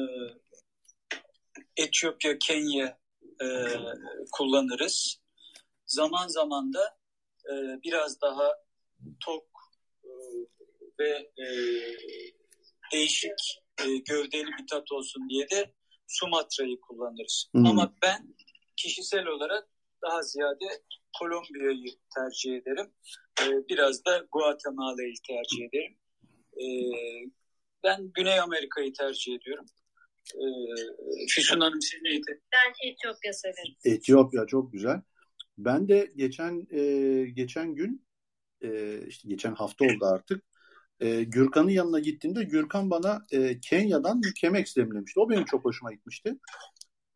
Etiyopya, 1.77 2.37
Kenya 2.37 2.99
e, 3.41 3.47
kullanırız. 4.31 5.19
Zaman 5.85 6.27
zaman 6.27 6.73
da 6.73 6.97
e, 7.51 7.53
biraz 7.83 8.21
daha 8.21 8.53
tok 9.25 9.45
e, 10.03 10.09
ve 10.99 11.31
e, 11.37 11.47
değişik 12.93 13.63
e, 13.79 13.97
gövdeli 13.97 14.47
bir 14.47 14.67
tat 14.67 14.91
olsun 14.91 15.29
diye 15.29 15.49
de 15.49 15.73
Sumatra'yı 16.07 16.81
kullanırız. 16.81 17.49
Hmm. 17.51 17.65
Ama 17.65 17.93
ben 18.01 18.35
kişisel 18.75 19.27
olarak 19.27 19.67
daha 20.01 20.21
ziyade 20.21 20.83
Kolombiya'yı 21.19 21.95
tercih 22.15 22.55
ederim. 22.55 22.93
E, 23.41 23.45
biraz 23.69 24.05
da 24.05 24.25
Guatemala'yı 24.31 25.13
tercih 25.27 25.65
ederim. 25.65 25.97
E, 26.57 26.65
ben 27.83 28.11
Güney 28.13 28.39
Amerika'yı 28.39 28.93
tercih 28.93 29.35
ediyorum. 29.35 29.65
E, 30.35 30.45
Füsun 31.29 31.59
Hanım 31.59 31.81
siz 31.81 32.01
neydi? 32.01 32.41
Ben 32.53 32.91
Etiyopya 32.91 33.33
severim. 33.33 33.75
Etiyopya 33.85 34.45
çok 34.47 34.73
güzel. 34.73 35.01
Ben 35.57 35.87
de 35.87 36.11
geçen 36.15 36.67
e, 36.71 36.81
geçen 37.25 37.75
gün 37.75 38.05
e, 38.63 38.99
işte 39.07 39.29
geçen 39.29 39.53
hafta 39.53 39.85
oldu 39.85 40.05
artık. 40.05 40.43
E, 40.99 41.23
Gürkan'ın 41.23 41.69
yanına 41.69 41.99
gittiğimde 41.99 42.43
Gürkan 42.43 42.89
bana 42.89 43.25
e, 43.31 43.59
Kenya'dan 43.59 44.23
bir 44.23 44.33
Chemex 44.33 44.75
demlemişti. 44.75 45.19
O 45.19 45.29
benim 45.29 45.45
çok 45.45 45.65
hoşuma 45.65 45.93
gitmişti. 45.93 46.35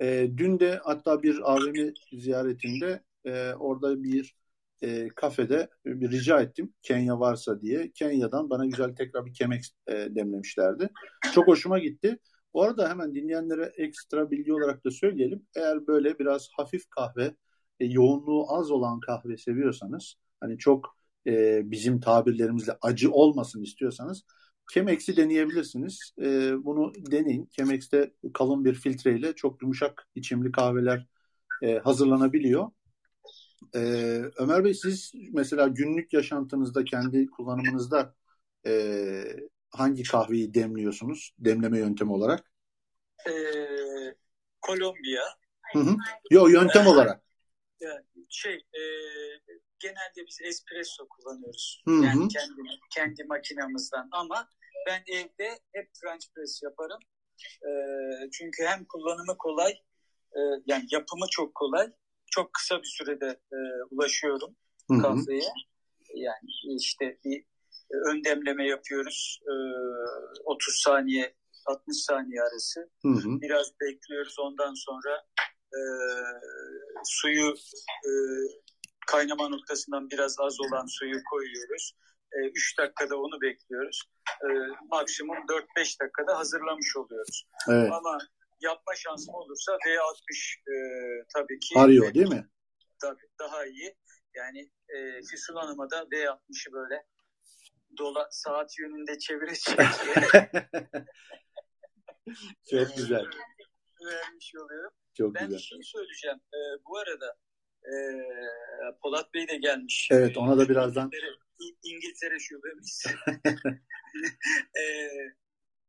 E, 0.02 0.28
dün 0.38 0.60
de 0.60 0.80
hatta 0.84 1.24
bir 1.24 1.54
AVM 1.54 1.94
ziyaretinde 2.14 3.04
e, 3.26 3.54
orada 3.54 4.04
bir 4.04 4.36
e, 4.82 5.08
kafede 5.08 5.70
bir 5.86 6.12
rica 6.12 6.42
ettim 6.42 6.74
Kenya 6.82 7.20
varsa 7.20 7.62
diye. 7.62 7.92
Kenya'dan 7.92 8.50
bana 8.50 8.66
güzel 8.66 8.96
tekrar 8.96 9.26
bir 9.26 9.34
Chemex 9.34 9.72
e, 9.88 9.94
demlemişlerdi. 9.94 10.90
Çok 11.34 11.48
hoşuma 11.48 11.80
gitti. 11.80 12.20
Bu 12.54 12.64
arada 12.64 12.90
hemen 12.90 13.16
dinleyenlere 13.16 13.72
ekstra 13.78 14.32
bilgi 14.32 14.54
olarak 14.54 14.86
da 14.86 14.92
söyleyelim. 14.92 15.46
Eğer 15.56 15.88
böyle 15.88 16.20
biraz 16.20 16.50
hafif 16.58 16.90
kahve, 16.90 17.36
e, 17.80 17.86
yoğunluğu 17.86 18.46
az 18.50 18.72
olan 18.72 19.00
kahve 19.00 19.38
seviyorsanız, 19.38 20.16
hani 20.40 20.58
çok 20.58 20.98
e, 21.28 21.62
bizim 21.72 22.00
tabirlerimizle 22.00 22.78
acı 22.82 23.12
olmasın 23.12 23.64
istiyorsanız 23.64 24.24
Chemex'i 24.74 25.18
deneyebilirsiniz. 25.18 26.12
E, 26.22 26.54
bunu 26.66 26.92
deneyin. 27.12 27.50
Chemex'te 27.52 28.14
kalın 28.34 28.66
bir 28.66 28.74
filtreyle 28.74 29.34
çok 29.34 29.62
yumuşak 29.62 30.08
içimli 30.16 30.52
kahveler 30.52 31.08
e, 31.62 31.78
hazırlanabiliyor. 31.80 32.68
E, 33.76 33.80
Ömer 34.38 34.64
Bey 34.64 34.74
siz 34.74 35.12
mesela 35.34 35.68
günlük 35.68 36.14
yaşantınızda, 36.14 36.84
kendi 36.84 37.28
kullanımınızda 37.28 38.16
e, 38.68 38.72
hangi 39.70 40.04
kahveyi 40.04 40.54
demliyorsunuz 40.54 41.36
demleme 41.40 41.80
yöntemi 41.80 42.12
olarak? 42.12 42.52
E, 43.30 43.32
Kolombiya. 44.62 45.24
Hı 45.74 45.80
hı. 45.80 45.96
Yo 46.32 46.48
yöntem 46.48 46.88
olarak. 46.88 47.22
Yani 47.80 48.06
şey 48.30 48.54
e, 48.54 48.82
genelde 49.80 50.28
biz 50.28 50.42
espresso 50.42 51.08
kullanıyoruz. 51.08 51.84
Hı 51.88 51.92
hı. 51.92 52.04
Yani 52.04 52.28
kendi 52.28 52.62
kendi 52.90 53.24
makinamızdan 53.24 54.10
ama 54.12 54.50
ben 54.88 55.04
evde 55.08 55.60
hep 55.74 55.90
French 56.02 56.26
press 56.36 56.64
yaparım. 56.64 57.00
E, 57.62 57.70
çünkü 58.32 58.64
hem 58.64 58.86
kullanımı 58.86 59.38
kolay 59.38 59.72
e, 60.32 60.40
yani 60.66 60.86
yapımı 60.92 61.26
çok 61.32 61.56
kolay. 61.56 61.92
Çok 62.38 62.54
kısa 62.54 62.78
bir 62.78 62.88
sürede 62.98 63.40
e, 63.52 63.58
ulaşıyorum 63.92 64.56
Hı 64.90 64.94
hı. 64.94 65.02
kahveye. 65.02 65.52
Yani 66.16 66.76
işte 66.78 67.18
bir 67.26 67.44
ön 68.10 68.24
demleme 68.24 68.68
yapıyoruz. 68.68 69.40
E, 69.44 69.54
30 70.44 70.76
saniye 70.76 71.36
60 71.66 71.98
saniye 71.98 72.42
arası. 72.42 72.90
Hı 73.02 73.10
hı. 73.10 73.42
Biraz 73.42 73.72
bekliyoruz 73.82 74.40
ondan 74.40 74.74
sonra 74.74 75.26
e, 75.74 75.80
suyu 77.06 77.54
e, 78.06 78.10
kaynama 79.08 79.50
noktasından 79.50 80.10
biraz 80.10 80.40
az 80.40 80.60
olan 80.62 80.86
suyu 80.86 81.24
koyuyoruz. 81.32 81.92
3 82.54 82.78
dakikada 82.78 83.18
onu 83.18 83.42
bekliyoruz. 83.42 84.04
E, 84.44 84.48
maksimum 84.92 85.38
4-5 85.78 86.00
dakikada 86.02 86.38
hazırlamış 86.38 86.98
oluyoruz. 86.98 87.48
Evet. 87.70 87.92
Ama 87.92 88.18
yapma 88.62 88.96
şansım 88.96 89.34
olursa 89.34 89.72
V60 89.72 90.72
e, 90.72 90.76
tabii 91.34 91.60
ki 91.60 91.80
Arıyor 91.80 92.14
değil 92.14 92.28
mi? 92.28 92.50
tabii 93.02 93.28
daha 93.40 93.66
iyi. 93.66 93.96
Yani 94.36 94.72
e, 94.90 95.22
Füsun 95.32 95.56
Hanım'a 95.56 95.90
da 95.90 96.04
V60'ı 96.04 96.74
böyle 96.74 97.06
dola 97.98 98.28
saat 98.32 98.80
yönünde 98.80 99.20
çevire 99.20 99.56
çevire 99.66 100.50
Çok 102.86 102.96
güzel. 102.98 103.26
vermiş 104.06 104.52
oluyorum. 104.56 104.92
Çok 105.14 105.36
Ben 105.36 105.42
bir 105.44 105.48
güzel. 105.48 105.60
şey 105.60 105.80
söyleyeceğim. 105.84 106.38
Ee, 106.54 106.58
bu 106.86 106.98
arada 106.98 107.38
e, 107.84 107.94
Polat 109.02 109.34
Bey 109.34 109.48
de 109.48 109.58
gelmiş. 109.58 110.10
Evet 110.12 110.38
ona 110.38 110.58
da 110.58 110.70
birazdan 110.70 111.06
İngiltere, 111.06 111.32
İngiltere 111.84 112.40
şubemiz. 112.40 113.06
ee, 114.80 115.10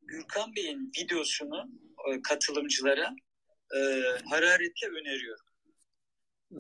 Gürkan 0.09 0.55
Bey'in 0.57 0.93
videosunu 0.99 1.71
e, 2.09 2.23
katılımcılara 2.23 3.17
e, 3.75 3.79
hararetle 4.31 4.89
öneriyorum. 4.89 5.45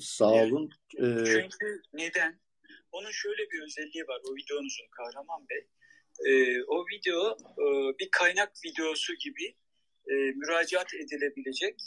sağ 0.00 0.30
olun. 0.32 0.70
Ee, 0.96 1.24
Çünkü 1.26 1.82
neden? 1.92 2.40
Onun 2.92 3.10
şöyle 3.10 3.50
bir 3.50 3.62
özelliği 3.62 4.04
var 4.08 4.20
o 4.30 4.36
videonuzun 4.36 4.88
Kahraman 4.90 5.46
Bey. 5.50 5.66
Ee, 6.26 6.62
o 6.62 6.84
video 6.86 7.30
e, 7.32 7.64
bir 7.98 8.08
kaynak 8.12 8.52
videosu 8.66 9.14
gibi 9.14 9.46
e, 10.10 10.14
müracaat 10.14 10.94
edilebilecek 10.94 11.80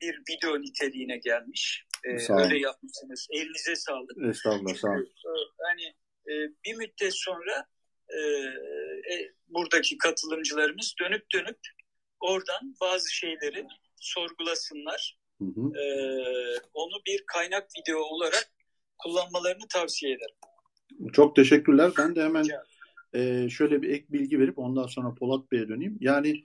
bir 0.00 0.22
video 0.30 0.60
niteliğine 0.60 1.16
gelmiş. 1.18 1.84
Ee, 2.04 2.18
Sağ 2.18 2.42
öyle 2.44 2.58
yapmışsınız. 2.58 3.26
Elinize 3.30 3.76
sağlık. 3.76 4.28
estağfurullah 4.30 4.74
sağ 4.74 4.88
olun. 4.88 5.04
Çünkü, 5.04 5.28
e, 5.28 5.64
hani 5.68 5.86
e, 6.28 6.32
bir 6.64 6.74
müddet 6.74 7.14
sonra 7.14 7.66
e, 8.08 8.18
e, 9.14 9.32
buradaki 9.48 9.98
katılımcılarımız 9.98 10.94
dönüp 11.00 11.32
dönüp 11.32 11.58
oradan 12.20 12.74
bazı 12.80 13.14
şeyleri 13.14 13.66
sorgulasınlar. 13.96 15.18
Hı 15.38 15.44
hı. 15.44 15.78
E, 15.78 15.84
onu 16.74 17.02
bir 17.06 17.24
kaynak 17.26 17.68
video 17.78 17.98
olarak 17.98 18.50
kullanmalarını 18.98 19.68
tavsiye 19.72 20.12
ederim. 20.12 20.36
Çok 21.12 21.36
teşekkürler. 21.36 21.90
Ben 21.98 22.16
de 22.16 22.22
hemen 22.22 22.46
e, 23.14 23.48
şöyle 23.48 23.82
bir 23.82 23.88
ek 23.88 24.06
bilgi 24.08 24.40
verip 24.40 24.58
ondan 24.58 24.86
sonra 24.86 25.14
Polat 25.14 25.52
Bey'e 25.52 25.68
döneyim. 25.68 25.98
Yani 26.00 26.44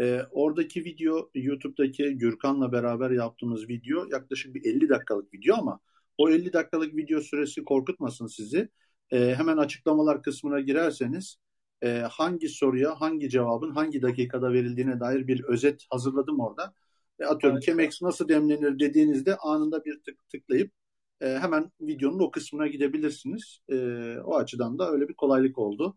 e, 0.00 0.20
oradaki 0.30 0.84
video 0.84 1.30
YouTube'daki 1.34 2.18
Gürkan'la 2.18 2.72
beraber 2.72 3.10
yaptığımız 3.10 3.68
video 3.68 4.06
yaklaşık 4.12 4.54
bir 4.54 4.64
50 4.64 4.88
dakikalık 4.88 5.34
video 5.34 5.56
ama 5.56 5.80
o 6.18 6.30
50 6.30 6.52
dakikalık 6.52 6.96
video 6.96 7.20
süresi 7.20 7.64
korkutmasın 7.64 8.26
sizi. 8.26 8.68
E, 9.10 9.34
hemen 9.34 9.56
açıklamalar 9.56 10.22
kısmına 10.22 10.60
girerseniz 10.60 11.36
e, 11.82 11.88
hangi 11.98 12.48
soruya 12.48 13.00
hangi 13.00 13.30
cevabın 13.30 13.70
hangi 13.70 14.02
dakikada 14.02 14.52
verildiğine 14.52 15.00
dair 15.00 15.26
bir 15.26 15.44
özet 15.44 15.86
hazırladım 15.90 16.40
orada. 16.40 16.74
E, 17.20 17.24
atıyorum 17.24 17.56
Harika. 17.56 17.72
Chemex 17.72 18.02
nasıl 18.02 18.28
demlenir 18.28 18.78
dediğinizde 18.78 19.36
anında 19.36 19.84
bir 19.84 20.02
tık 20.02 20.28
tıklayıp 20.28 20.72
e, 21.20 21.26
hemen 21.26 21.72
videonun 21.80 22.18
o 22.18 22.30
kısmına 22.30 22.66
gidebilirsiniz. 22.66 23.60
E, 23.68 23.76
o 24.24 24.36
açıdan 24.36 24.78
da 24.78 24.90
öyle 24.90 25.08
bir 25.08 25.14
kolaylık 25.14 25.58
oldu 25.58 25.96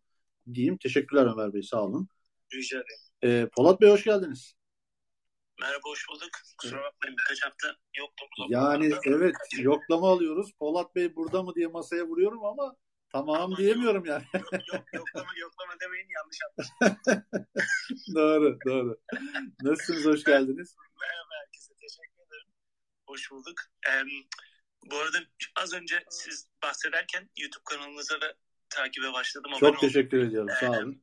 diyeyim. 0.54 0.78
Teşekkürler 0.78 1.26
Ömer 1.34 1.54
Bey 1.54 1.64
sağ 1.64 1.84
olun. 1.84 2.08
Rica 2.54 2.78
ederim. 2.78 3.44
E, 3.44 3.50
Polat 3.56 3.82
Bey 3.82 3.90
hoş 3.90 4.04
geldiniz. 4.04 4.54
Merhaba 5.60 5.82
hoş 5.84 6.10
bulduk. 6.10 6.30
Kusura 6.58 6.84
bakmayın 6.84 7.18
birkaç 7.18 7.44
hafta 7.44 7.68
yoktum. 7.98 8.28
Yani 8.50 8.94
evet 9.06 9.36
yoklama 9.60 10.10
alıyoruz. 10.10 10.52
Polat 10.60 10.96
Bey 10.96 11.16
burada 11.16 11.44
mı 11.44 11.56
diye 11.56 11.68
masaya 11.68 12.08
vuruyorum 12.08 12.46
ama 12.46 12.76
tamam 13.12 13.58
diyemiyorum 13.58 14.06
yani. 14.06 14.24
Yok, 14.34 14.54
yok, 14.74 14.84
yoklama 14.94 15.32
yoklama 15.38 15.74
demeyin 15.80 16.08
yanlış 16.10 16.38
anlaşıldı. 16.48 17.26
doğru 18.16 18.58
doğru. 18.68 19.02
Nasılsınız 19.62 20.06
hoş 20.06 20.24
geldiniz. 20.24 20.76
Merhaba 21.02 21.30
herkese 21.44 21.74
teşekkür 21.74 22.22
ederim. 22.28 22.48
Hoş 23.08 23.32
bulduk. 23.32 23.62
Ee, 23.88 24.04
bu 24.92 24.98
arada 24.98 25.18
az 25.56 25.74
önce 25.74 26.04
siz 26.10 26.48
bahsederken 26.64 27.30
YouTube 27.38 27.64
kanalınıza 27.70 28.22
da 28.22 28.36
takibe 28.70 29.14
başladım. 29.14 29.52
Çok 29.60 29.64
oldum. 29.70 29.80
teşekkür 29.80 30.20
ediyorum 30.28 30.50
sağ 30.60 30.72
olun. 30.72 31.02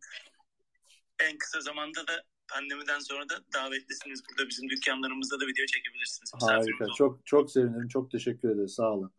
En 1.21 1.39
kısa 1.39 1.61
zamanda 1.61 2.07
da 2.07 2.25
pandemiden 2.49 2.99
sonra 2.99 3.29
da 3.29 3.45
davetlisiniz. 3.55 4.23
Burada 4.31 4.49
bizim 4.49 4.71
dükkanlarımızda 4.71 5.41
da 5.41 5.47
video 5.47 5.67
çekebilirsiniz. 5.67 6.33
Harika. 6.41 6.87
Çok 6.99 7.27
çok 7.27 7.51
sevinirim. 7.51 7.89
Çok 7.89 8.11
teşekkür 8.11 8.49
ederiz. 8.51 8.75
Sağ 8.75 8.91
olun. 8.91 9.15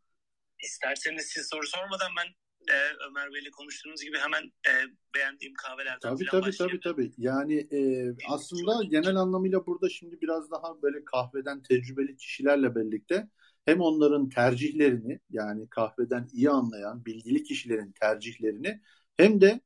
İsterseniz 0.59 1.25
siz 1.25 1.47
soru 1.49 1.67
sormadan 1.67 2.11
ben 2.17 2.27
e, 2.71 2.77
Ömer 3.09 3.33
Bey'le 3.33 3.51
konuştuğunuz 3.51 4.01
gibi 4.01 4.17
hemen 4.17 4.43
e, 4.43 4.73
beğendiğim 5.15 5.53
kahvelerden 5.53 5.99
Tabii 5.99 6.25
falan 6.25 6.43
tabii 6.43 6.57
tabii 6.57 6.79
tabii. 6.79 7.11
Yani 7.17 7.67
e, 7.71 8.09
aslında 8.29 8.83
genel 8.83 9.15
anlamıyla 9.15 9.65
burada 9.65 9.89
şimdi 9.89 10.21
biraz 10.21 10.51
daha 10.51 10.81
böyle 10.81 11.05
kahveden 11.05 11.61
tecrübeli 11.61 12.17
kişilerle 12.17 12.75
birlikte 12.75 13.27
hem 13.65 13.81
onların 13.81 14.29
tercihlerini 14.29 15.19
yani 15.29 15.69
kahveden 15.69 16.27
iyi 16.33 16.49
anlayan 16.49 17.05
bilgili 17.05 17.43
kişilerin 17.43 17.91
tercihlerini 17.91 18.81
hem 19.17 19.41
de 19.41 19.61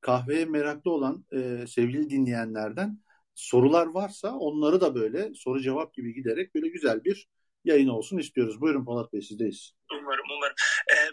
kahveye 0.00 0.44
meraklı 0.44 0.90
olan 0.90 1.24
e, 1.32 1.66
sevgili 1.66 2.10
dinleyenlerden 2.10 2.98
sorular 3.34 3.86
varsa 3.86 4.38
onları 4.38 4.80
da 4.80 4.94
böyle 4.94 5.34
soru 5.34 5.60
cevap 5.60 5.94
gibi 5.94 6.14
giderek 6.14 6.54
böyle 6.54 6.68
güzel 6.68 7.04
bir 7.04 7.28
yayın 7.64 7.88
olsun 7.88 8.18
istiyoruz. 8.18 8.60
Buyurun 8.60 8.84
Polat 8.84 9.12
Bey 9.12 9.22
sizdeyiz. 9.22 9.74
Umarım 9.92 10.24
umarım. 10.36 10.54
Ee, 10.92 11.10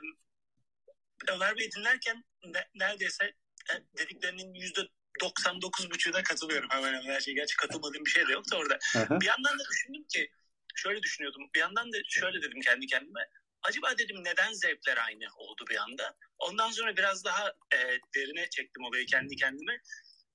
Ömer 1.31 1.57
Bey 1.57 1.71
dinlerken 1.71 2.23
ne- 2.45 2.69
neredeyse 2.75 3.25
e, 3.71 3.73
dediklerinin 3.97 4.53
yüzde 4.53 4.81
99.5'una 5.21 6.23
katılıyorum 6.23 6.69
hemen 6.71 6.93
hemen 6.93 7.13
her 7.13 7.19
şey. 7.19 7.33
Gerçi 7.35 7.55
katılmadığım 7.57 8.05
bir 8.05 8.09
şey 8.09 8.27
de 8.27 8.31
yoktu 8.31 8.57
orada. 8.59 8.79
Aha. 8.95 9.21
Bir 9.21 9.25
yandan 9.25 9.59
da 9.59 9.63
düşündüm 9.71 10.03
ki 10.13 10.31
şöyle 10.75 11.03
düşünüyordum. 11.03 11.49
Bir 11.55 11.59
yandan 11.59 11.93
da 11.93 11.97
şöyle 12.09 12.41
dedim 12.41 12.61
kendi 12.61 12.85
kendime. 12.87 13.29
Acaba 13.63 13.97
dedim 13.97 14.23
neden 14.23 14.53
zevkler 14.53 14.97
aynı 14.97 15.25
oldu 15.37 15.65
bir 15.69 15.75
anda? 15.75 16.17
Ondan 16.37 16.71
sonra 16.71 16.97
biraz 16.97 17.25
daha 17.25 17.53
e, 17.73 17.77
derine 18.15 18.49
çektim 18.49 18.83
olayı 18.83 19.05
kendi 19.05 19.35
kendime. 19.35 19.81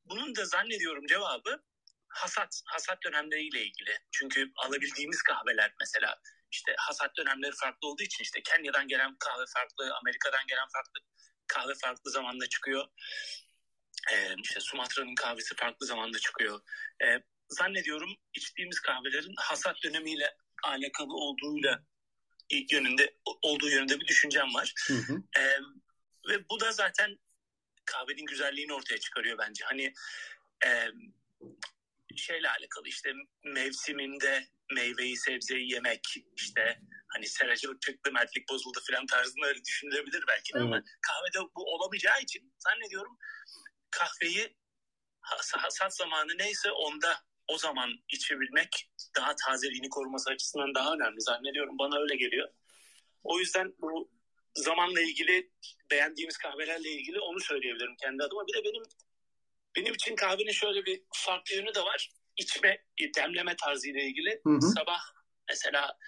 Bunun 0.04 0.34
da 0.34 0.44
zannediyorum 0.44 1.06
cevabı 1.06 1.62
hasat, 2.08 2.62
hasat 2.64 3.04
dönemleriyle 3.04 3.60
ilgili. 3.62 3.98
Çünkü 4.12 4.50
alabildiğimiz 4.56 5.22
kahveler 5.22 5.74
mesela 5.80 6.20
işte 6.50 6.74
hasat 6.78 7.16
dönemleri 7.16 7.52
farklı 7.52 7.88
olduğu 7.88 8.02
için 8.02 8.24
işte 8.24 8.42
Kenya'dan 8.42 8.88
gelen 8.88 9.16
kahve 9.18 9.44
farklı, 9.54 9.94
Amerika'dan 9.94 10.46
gelen 10.48 10.68
farklı 10.72 11.00
kahve 11.46 11.72
farklı 11.82 12.10
zamanda 12.10 12.48
çıkıyor. 12.48 12.88
Ee, 14.12 14.34
işte 14.42 14.60
Sumatra'nın 14.60 15.14
kahvesi 15.14 15.54
farklı 15.56 15.86
zamanda 15.86 16.18
çıkıyor. 16.18 16.60
Ee, 17.04 17.22
zannediyorum 17.48 18.16
içtiğimiz 18.34 18.80
kahvelerin 18.80 19.34
hasat 19.36 19.76
dönemiyle 19.84 20.36
alakalı 20.64 21.14
olduğuyla 21.14 21.82
yönünde 22.70 23.14
olduğu 23.42 23.70
yönünde 23.70 24.00
bir 24.00 24.06
düşüncem 24.06 24.54
var. 24.54 24.74
Hı 24.86 24.94
hı. 24.94 25.22
Ee, 25.38 25.58
ve 26.28 26.48
bu 26.50 26.60
da 26.60 26.72
zaten 26.72 27.18
kahvenin 27.84 28.26
güzelliğini 28.26 28.72
ortaya 28.72 28.98
çıkarıyor 28.98 29.38
bence. 29.38 29.64
Hani 29.64 29.94
e, 30.66 30.86
şeyle 32.16 32.48
alakalı 32.50 32.88
işte 32.88 33.12
mevsiminde 33.44 34.46
meyveyi 34.74 35.16
sebzeyi 35.16 35.72
yemek 35.72 36.02
işte 36.36 36.80
hani 37.08 37.26
seracılık 37.26 37.82
çıktı 37.82 38.12
mertlik 38.12 38.48
bozuldu 38.48 38.78
filan 38.86 39.06
tarzında 39.06 39.46
öyle 39.46 39.64
düşünülebilir 39.64 40.24
belki 40.28 40.54
de 40.54 40.58
ama 40.58 40.76
Evet. 40.76 40.86
kahvede 41.06 41.48
bu 41.56 41.74
olamayacağı 41.74 42.20
için 42.22 42.54
zannediyorum 42.58 43.18
kahveyi 43.90 44.56
has- 45.20 45.56
hasat 45.56 45.96
zamanı 45.96 46.38
neyse 46.38 46.70
onda 46.70 47.16
o 47.48 47.58
zaman 47.58 47.90
içebilmek 48.08 48.90
daha 49.16 49.34
tazeliğini 49.46 49.88
koruması 49.88 50.30
açısından 50.30 50.74
daha 50.74 50.94
önemli 50.94 51.20
zannediyorum. 51.20 51.78
Bana 51.78 51.98
öyle 51.98 52.16
geliyor. 52.16 52.48
O 53.22 53.38
yüzden 53.38 53.74
bu 53.78 54.10
zamanla 54.54 55.00
ilgili 55.00 55.50
beğendiğimiz 55.90 56.36
kahvelerle 56.36 56.90
ilgili 56.90 57.20
onu 57.20 57.40
söyleyebilirim 57.40 57.96
kendi 58.02 58.22
adıma. 58.22 58.46
Bir 58.46 58.52
de 58.54 58.64
benim 58.64 58.82
benim 59.76 59.94
için 59.94 60.16
kahvenin 60.16 60.52
şöyle 60.52 60.84
bir 60.84 61.02
farklı 61.14 61.54
yönü 61.54 61.74
de 61.74 61.80
var. 61.80 62.10
İçme, 62.36 62.84
demleme 63.16 63.56
tarzıyla 63.56 64.02
ilgili. 64.02 64.40
Hı 64.46 64.50
hı. 64.50 64.60
Sabah 64.60 65.00
mesela 65.48 65.98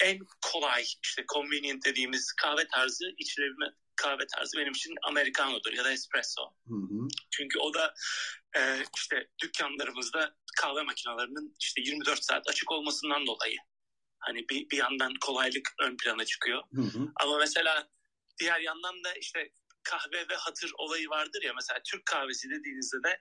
en 0.00 0.18
kolay 0.52 0.84
işte 1.02 1.24
convenient 1.34 1.84
dediğimiz 1.84 2.32
kahve 2.32 2.66
tarzı 2.66 3.04
içilebilme 3.18 3.66
kahve 3.96 4.26
tarzı 4.26 4.58
benim 4.58 4.72
için 4.72 4.94
americano'dur 5.08 5.72
ya 5.72 5.84
da 5.84 5.92
espresso. 5.92 6.42
Hı 6.68 6.74
hı. 6.74 7.08
Çünkü 7.30 7.58
o 7.58 7.74
da 7.74 7.94
e, 8.56 8.82
işte 8.96 9.28
dükkanlarımızda 9.42 10.36
kahve 10.60 10.82
makinelerinin 10.82 11.56
işte 11.60 11.82
24 11.82 12.24
saat 12.24 12.48
açık 12.48 12.72
olmasından 12.72 13.26
dolayı 13.26 13.56
hani 14.18 14.48
bir, 14.48 14.70
bir 14.70 14.76
yandan 14.76 15.12
kolaylık 15.20 15.74
ön 15.80 15.96
plana 15.96 16.24
çıkıyor. 16.24 16.62
Hı 16.74 16.82
hı. 16.82 17.08
Ama 17.20 17.38
mesela 17.38 17.88
diğer 18.40 18.60
yandan 18.60 19.04
da 19.04 19.12
işte 19.12 19.50
kahve 19.90 20.28
ve 20.30 20.34
hatır 20.34 20.72
olayı 20.78 21.08
vardır 21.08 21.42
ya 21.42 21.52
mesela 21.54 21.80
Türk 21.84 22.06
kahvesi 22.06 22.50
dediğinizde 22.50 23.02
de 23.08 23.20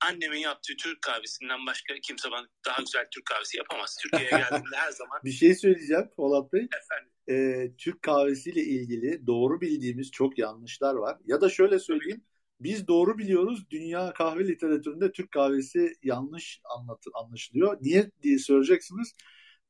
annemin 0.00 0.38
yaptığı 0.38 0.76
Türk 0.76 1.02
kahvesinden 1.02 1.66
başka 1.66 1.94
kimse 2.02 2.30
bana 2.30 2.46
daha 2.66 2.82
güzel 2.82 3.06
Türk 3.10 3.26
kahvesi 3.26 3.56
yapamaz. 3.56 3.96
Türkiye'ye 4.02 4.30
geldiğimde 4.30 4.76
her 4.76 4.90
zaman 4.90 5.20
Bir 5.24 5.32
şey 5.32 5.54
söyleyeceğim 5.54 6.10
Polat 6.16 6.52
Bey. 6.52 6.68
efendim 6.82 7.12
Ee, 7.30 7.70
Türk 7.78 8.02
kahvesiyle 8.02 8.62
ilgili 8.62 9.26
doğru 9.26 9.60
bildiğimiz 9.60 10.10
çok 10.10 10.38
yanlışlar 10.38 10.94
var. 10.94 11.18
Ya 11.24 11.40
da 11.40 11.48
şöyle 11.48 11.78
söyleyeyim. 11.78 12.24
Biz 12.60 12.88
doğru 12.88 13.18
biliyoruz. 13.18 13.70
Dünya 13.70 14.12
kahve 14.12 14.48
literatüründe 14.48 15.12
Türk 15.12 15.30
kahvesi 15.30 15.92
yanlış 16.02 16.60
anlatı, 16.78 17.10
anlaşılıyor. 17.14 17.78
Niye 17.80 18.10
diye 18.22 18.38
soreceksiniz. 18.38 19.14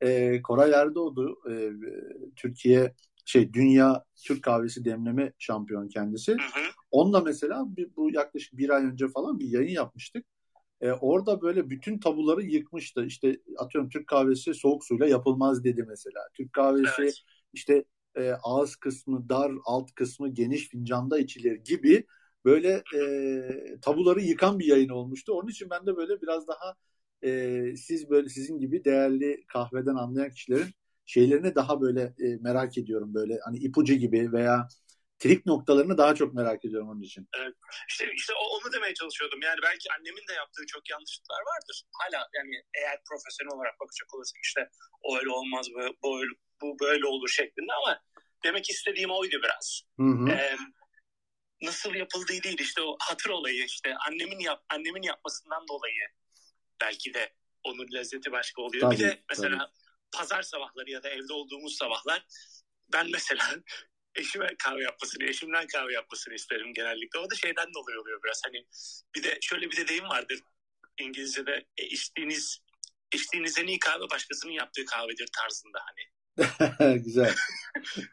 Ee, 0.00 0.42
Koray 0.42 0.72
Erdoğdu 0.72 1.38
e, 1.50 1.70
Türkiye 2.36 2.94
şey 3.30 3.52
Dünya 3.52 4.04
Türk 4.26 4.42
kahvesi 4.42 4.84
demleme 4.84 5.32
şampiyon 5.38 5.88
kendisi. 5.88 6.32
hı 6.32 6.36
hı, 6.36 6.64
Onunla 6.90 7.20
mesela 7.20 7.64
bir, 7.76 7.96
bu 7.96 8.12
yaklaşık 8.12 8.58
bir 8.58 8.70
ay 8.70 8.84
önce 8.84 9.08
falan 9.08 9.38
bir 9.38 9.48
yayın 9.48 9.70
yapmıştık. 9.70 10.26
Ee, 10.80 10.92
orada 10.92 11.42
böyle 11.42 11.70
bütün 11.70 11.98
tabuları 11.98 12.42
yıkmıştı. 12.42 13.04
İşte 13.04 13.40
atıyorum 13.58 13.90
Türk 13.90 14.06
kahvesi 14.06 14.54
soğuk 14.54 14.84
suyla 14.84 15.06
yapılmaz 15.06 15.64
dedi 15.64 15.84
mesela. 15.88 16.20
Türk 16.34 16.52
kahvesi 16.52 17.02
evet. 17.02 17.14
işte 17.52 17.84
e, 18.16 18.30
ağız 18.42 18.76
kısmı 18.76 19.28
dar, 19.28 19.52
alt 19.64 19.94
kısmı 19.94 20.28
geniş 20.28 20.68
fincanda 20.68 21.18
içilir 21.18 21.56
gibi 21.64 22.06
böyle 22.44 22.82
e, 22.96 23.80
tabuları 23.82 24.20
yıkan 24.20 24.58
bir 24.58 24.66
yayın 24.66 24.88
olmuştu. 24.88 25.32
Onun 25.32 25.48
için 25.48 25.70
ben 25.70 25.86
de 25.86 25.96
böyle 25.96 26.20
biraz 26.22 26.48
daha 26.48 26.74
e, 27.24 27.62
siz 27.76 28.10
böyle 28.10 28.28
sizin 28.28 28.58
gibi 28.58 28.84
değerli 28.84 29.44
kahveden 29.46 29.94
anlayan 29.94 30.30
kişilerin 30.30 30.70
şeylerini 31.10 31.54
daha 31.54 31.80
böyle 31.80 32.02
e, 32.02 32.26
merak 32.40 32.78
ediyorum 32.78 33.14
böyle 33.14 33.38
hani 33.44 33.58
ipucu 33.58 33.94
gibi 33.94 34.32
veya 34.32 34.68
trik 35.18 35.46
noktalarını 35.46 35.98
daha 35.98 36.14
çok 36.14 36.34
merak 36.34 36.64
ediyorum 36.64 36.88
onun 36.88 37.02
için. 37.02 37.28
İşte, 37.88 38.12
işte 38.14 38.32
o- 38.34 38.50
onu 38.56 38.72
demeye 38.72 38.94
çalışıyordum. 38.94 39.40
Yani 39.42 39.58
belki 39.62 39.92
annemin 39.98 40.28
de 40.28 40.32
yaptığı 40.32 40.66
çok 40.66 40.90
yanlışlıklar 40.90 41.40
vardır. 41.50 41.84
Hala 42.00 42.28
yani 42.34 42.54
eğer 42.74 42.98
profesyonel 43.08 43.52
olarak 43.56 43.80
bakacak 43.80 44.14
olursak 44.14 44.38
işte 44.44 44.70
o 45.02 45.18
öyle 45.18 45.30
olmaz, 45.30 45.66
bu, 45.74 45.80
bu, 46.02 46.22
bu 46.62 46.78
böyle 46.80 47.06
olur 47.06 47.28
şeklinde 47.28 47.72
ama 47.72 48.02
demek 48.44 48.70
istediğim 48.70 49.10
oydu 49.10 49.36
biraz. 49.44 49.82
Hı 50.00 50.06
hı. 50.06 50.28
Ee, 50.30 50.56
nasıl 51.62 51.94
yapıldığı 51.94 52.42
değil 52.42 52.58
işte 52.60 52.82
o 52.82 52.96
hatır 53.00 53.30
olayı 53.30 53.64
işte 53.64 53.94
annemin 54.08 54.38
yap 54.38 54.64
annemin 54.68 55.02
yapmasından 55.02 55.68
dolayı 55.68 56.04
belki 56.80 57.14
de 57.14 57.32
onun 57.64 57.86
lezzeti 57.92 58.32
başka 58.32 58.62
oluyor. 58.62 58.82
Tabii, 58.82 58.94
bir 58.94 59.04
de 59.04 59.22
mesela 59.28 59.72
pazar 60.12 60.42
sabahları 60.42 60.90
ya 60.90 61.02
da 61.02 61.08
evde 61.08 61.32
olduğumuz 61.32 61.76
sabahlar 61.76 62.26
ben 62.92 63.10
mesela 63.10 63.56
eşime 64.14 64.56
kahve 64.58 64.82
yapmasını, 64.82 65.24
eşimden 65.24 65.66
kahve 65.66 65.92
yapmasını 65.92 66.34
isterim 66.34 66.74
genellikle. 66.74 67.18
O 67.18 67.30
da 67.30 67.34
şeyden 67.34 67.74
dolayı 67.74 68.00
oluyor 68.00 68.20
biraz. 68.24 68.40
Hani 68.44 68.66
bir 69.14 69.22
de 69.22 69.38
şöyle 69.40 69.70
bir 69.70 69.76
de 69.76 69.88
deyim 69.88 70.08
vardır 70.08 70.40
İngilizce'de 71.00 71.66
e, 71.76 71.86
içtiğiniz 71.86 72.60
içtiğiniz 73.12 73.58
en 73.58 73.66
iyi 73.66 73.78
kahve 73.78 74.10
başkasının 74.10 74.52
yaptığı 74.52 74.84
kahvedir 74.84 75.28
tarzında 75.36 75.78
hani. 75.86 76.10
Güzel. 77.04 77.34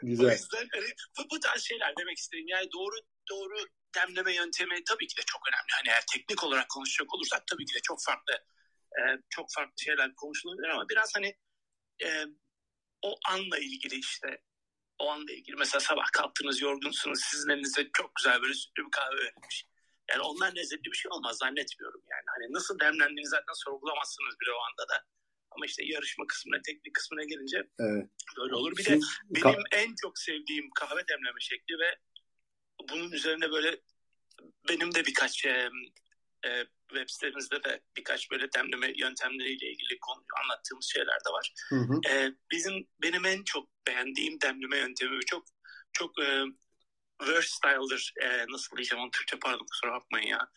O 0.03 0.07
Güzel. 0.07 0.31
yüzden 0.31 0.67
hani 0.73 0.93
bu, 1.17 1.29
bu 1.31 1.39
tarz 1.39 1.63
şeyler 1.63 1.93
demek 1.99 2.17
istediğim 2.17 2.47
yani 2.47 2.67
doğru 2.73 2.95
doğru 3.29 3.55
demleme 3.95 4.35
yöntemi 4.35 4.83
tabii 4.83 5.07
ki 5.07 5.17
de 5.17 5.21
çok 5.25 5.41
önemli. 5.47 5.71
Hani 5.71 5.89
eğer 5.89 6.03
teknik 6.13 6.43
olarak 6.43 6.69
konuşacak 6.69 7.13
olursak 7.13 7.47
tabii 7.47 7.65
ki 7.65 7.75
de 7.75 7.79
çok 7.83 8.03
farklı 8.03 8.33
e, 8.97 9.01
çok 9.29 9.47
farklı 9.55 9.73
şeyler 9.83 10.15
konuşulabilir 10.15 10.67
ama 10.69 10.89
biraz 10.89 11.15
hani 11.15 11.35
e, 12.03 12.25
o 13.01 13.15
anla 13.29 13.57
ilgili 13.57 13.95
işte 13.95 14.41
o 14.99 15.11
anla 15.11 15.31
ilgili 15.31 15.55
mesela 15.55 15.79
sabah 15.79 16.11
kalktınız 16.13 16.61
yorgunsunuz 16.61 17.19
sizin 17.23 17.49
elinize 17.49 17.89
çok 17.93 18.15
güzel 18.15 18.41
böyle 18.41 18.53
sütlü 18.53 18.85
bir 18.85 18.91
kahve 18.91 19.15
verilmiş. 19.15 19.65
Yani 20.09 20.21
ondan 20.21 20.55
lezzetli 20.55 20.91
bir 20.91 20.97
şey 20.97 21.11
olmaz 21.11 21.37
zannetmiyorum 21.37 22.01
yani. 22.11 22.23
Hani 22.27 22.53
nasıl 22.53 22.79
demlendiğini 22.79 23.27
zaten 23.27 23.53
sorgulamazsınız 23.53 24.35
bile 24.41 24.51
o 24.51 24.59
anda 24.59 24.89
da. 24.93 25.03
Ama 25.51 25.65
işte 25.65 25.85
yarışma 25.85 26.27
kısmına, 26.27 26.61
teknik 26.61 26.93
kısmına 26.93 27.23
gelince 27.23 27.57
Evet. 27.79 28.09
böyle 28.37 28.55
olur. 28.55 28.77
Bir 28.77 28.85
de 28.85 28.89
Siz 28.89 29.17
benim 29.29 29.63
en 29.71 29.95
çok 30.01 30.19
sevdiğim 30.19 30.69
kahve 30.75 31.07
demleme 31.07 31.39
şekli 31.39 31.79
ve 31.79 31.95
bunun 32.89 33.11
üzerine 33.11 33.51
böyle 33.51 33.81
benim 34.69 34.95
de 34.95 35.05
birkaç 35.05 35.45
e, 35.45 35.69
e, 36.45 36.65
web 36.89 37.09
sitemizde 37.09 37.63
de 37.63 37.81
birkaç 37.97 38.31
böyle 38.31 38.53
demleme 38.53 38.93
yöntemleriyle 38.95 39.71
ilgili 39.71 39.99
konu 40.01 40.23
anlattığımız 40.43 40.85
şeyler 40.85 41.15
de 41.27 41.29
var. 41.29 41.53
Hı 41.69 41.75
hı. 41.75 41.99
E, 42.09 42.31
bizim 42.51 42.87
benim 43.01 43.25
en 43.25 43.43
çok 43.43 43.69
beğendiğim 43.87 44.41
demleme 44.41 44.77
yöntemi 44.77 45.25
çok 45.25 45.43
çok 45.93 46.19
e, 46.19 46.43
versatile'dır. 47.21 48.13
E, 48.21 48.45
nasıl 48.49 48.77
diyeceğim 48.77 49.03
onu 49.03 49.11
Türkçe 49.11 49.39
pardon 49.39 49.65
kusura 49.71 49.91
bakmayın 49.91 50.27
ya. 50.27 50.49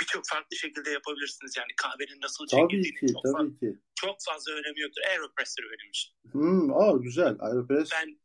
Birçok 0.00 0.24
farklı 0.28 0.56
şekilde 0.56 0.90
yapabilirsiniz. 0.90 1.56
Yani 1.56 1.72
kahvenin 1.76 2.20
nasıl 2.22 2.46
Tabii 2.46 2.60
çekildiğinin 2.60 3.06
ki, 3.06 3.12
çok, 3.12 3.22
fazla, 3.22 3.38
tabii 3.38 3.58
ki. 3.58 3.78
çok 3.94 4.16
fazla 4.28 4.52
önemi 4.52 4.80
yoktur. 4.80 5.02
Aeropress'tir 5.02 5.64
benim 5.64 5.90
için. 5.90 6.12
Hmm, 6.32 6.72
aa, 6.72 6.96
güzel. 6.96 7.36
Aeropress. 7.40 7.90
ben 7.92 8.20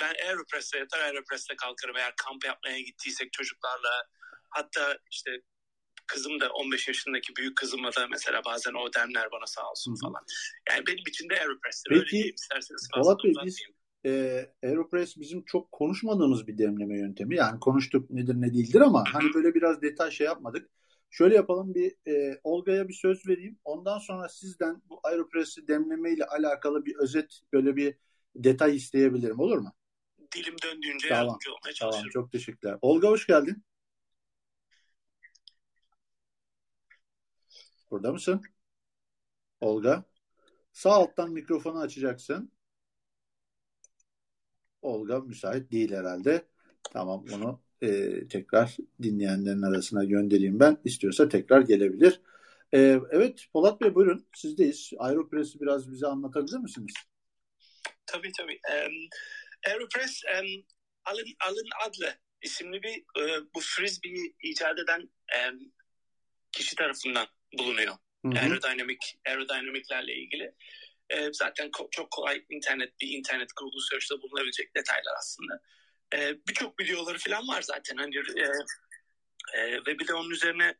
ben 0.00 0.14
Aeropress'te 0.26 0.78
yatar 0.78 1.00
Aeropress'te 1.00 1.56
kalkarım 1.56 1.96
eğer 1.96 2.14
kamp 2.16 2.44
yapmaya 2.44 2.80
gittiysek 2.80 3.32
çocuklarla 3.32 4.06
hatta 4.50 4.98
işte 5.10 5.30
kızım 6.12 6.40
da 6.40 6.50
15 6.50 6.88
yaşındaki 6.88 7.36
büyük 7.36 7.56
kızımla 7.56 7.88
da 7.96 8.06
mesela 8.10 8.42
bazen 8.44 8.74
o 8.74 8.92
demler 8.92 9.28
bana 9.32 9.46
sağ 9.46 9.70
olsun 9.70 9.96
falan. 10.02 10.22
Yani 10.70 10.86
benim 10.86 11.04
için 11.08 11.28
de 11.28 11.34
Aeropress'tir. 11.40 11.90
Peki, 11.90 12.00
Öyle 12.00 12.10
diyeyim 12.10 12.34
isterseniz 12.34 12.88
fazla 12.94 13.16
Polat 13.16 13.46
Bey, 13.46 13.54
e, 14.06 14.46
Aeropress 14.64 15.16
bizim 15.16 15.44
çok 15.44 15.72
konuşmadığımız 15.72 16.46
bir 16.46 16.58
demleme 16.58 16.98
yöntemi. 16.98 17.36
Yani 17.36 17.60
konuştuk 17.60 18.10
nedir 18.10 18.34
ne 18.34 18.54
değildir 18.54 18.80
ama 18.80 19.04
hani 19.12 19.34
böyle 19.34 19.54
biraz 19.54 19.82
detay 19.82 20.10
şey 20.10 20.26
yapmadık. 20.26 20.70
Şöyle 21.10 21.34
yapalım 21.34 21.74
bir 21.74 21.94
e, 22.10 22.40
Olga'ya 22.44 22.88
bir 22.88 22.94
söz 22.94 23.28
vereyim. 23.28 23.58
Ondan 23.64 23.98
sonra 23.98 24.28
sizden 24.28 24.82
bu 24.88 25.00
Aeropress'i 25.02 25.68
demleme 25.68 26.12
ile 26.12 26.24
alakalı 26.24 26.84
bir 26.86 26.96
özet 26.96 27.40
böyle 27.52 27.76
bir 27.76 27.94
detay 28.36 28.76
isteyebilirim. 28.76 29.40
Olur 29.40 29.58
mu? 29.58 29.72
Dilim 30.36 30.54
döndüğünce 30.64 31.08
Tamam, 31.08 31.24
yardımcı 31.26 31.50
olmaya 31.50 31.74
Tamam 31.80 31.92
çalışırım. 31.92 32.10
çok 32.10 32.32
teşekkürler. 32.32 32.78
Olga 32.82 33.08
hoş 33.08 33.26
geldin. 33.26 33.64
Burada 37.90 38.12
mısın? 38.12 38.42
Olga. 39.60 40.04
Sağ 40.72 40.90
alttan 40.90 41.32
mikrofonu 41.32 41.78
açacaksın. 41.78 42.52
Olga 44.82 45.20
müsait 45.20 45.72
değil 45.72 45.92
herhalde. 45.92 46.46
Tamam 46.92 47.24
onu 47.32 47.62
e, 47.82 47.88
tekrar 48.28 48.76
dinleyenlerin 49.02 49.62
arasına 49.62 50.04
göndereyim 50.04 50.60
ben. 50.60 50.78
İstiyorsa 50.84 51.28
tekrar 51.28 51.60
gelebilir. 51.60 52.20
E, 52.72 53.00
evet 53.10 53.46
Polat 53.52 53.80
Bey 53.80 53.94
buyurun 53.94 54.26
sizdeyiz. 54.34 54.90
Aeropress'i 54.98 55.60
biraz 55.60 55.92
bize 55.92 56.06
anlatabilir 56.06 56.58
misiniz? 56.58 56.94
Tabii 58.06 58.32
tabii. 58.38 58.60
Um, 58.70 59.08
Aeropress 59.66 60.22
um, 60.24 60.64
Alan, 61.04 61.24
Alan 61.48 61.88
Adler 61.88 62.18
isimli 62.42 62.82
bir 62.82 63.22
e, 63.22 63.44
bu 63.54 63.60
frisbee 63.60 64.32
icat 64.42 64.78
eden 64.78 65.10
e, 65.34 65.38
kişi 66.52 66.76
tarafından 66.76 67.26
bulunuyor. 67.58 67.96
Hı 68.24 68.28
hı. 68.28 68.38
Aerodinamik, 68.38 69.18
aerodinamiklerle 69.26 70.14
ilgili. 70.14 70.54
E, 71.10 71.32
zaten 71.32 71.68
ko- 71.68 71.88
çok 71.90 72.10
kolay 72.10 72.44
internet 72.48 73.00
bir 73.00 73.08
internet 73.08 73.48
Google 73.56 73.80
Search'ta 73.90 74.22
bulunabilecek 74.22 74.74
detaylar 74.76 75.14
aslında. 75.18 75.60
E, 76.14 76.36
Birçok 76.48 76.80
videoları 76.80 77.18
falan 77.18 77.48
var 77.48 77.62
zaten. 77.62 77.96
Hani 77.96 78.16
e, 78.16 78.44
e, 79.58 79.72
ve 79.72 79.98
bir 79.98 80.08
de 80.08 80.14
onun 80.14 80.30
üzerine 80.30 80.74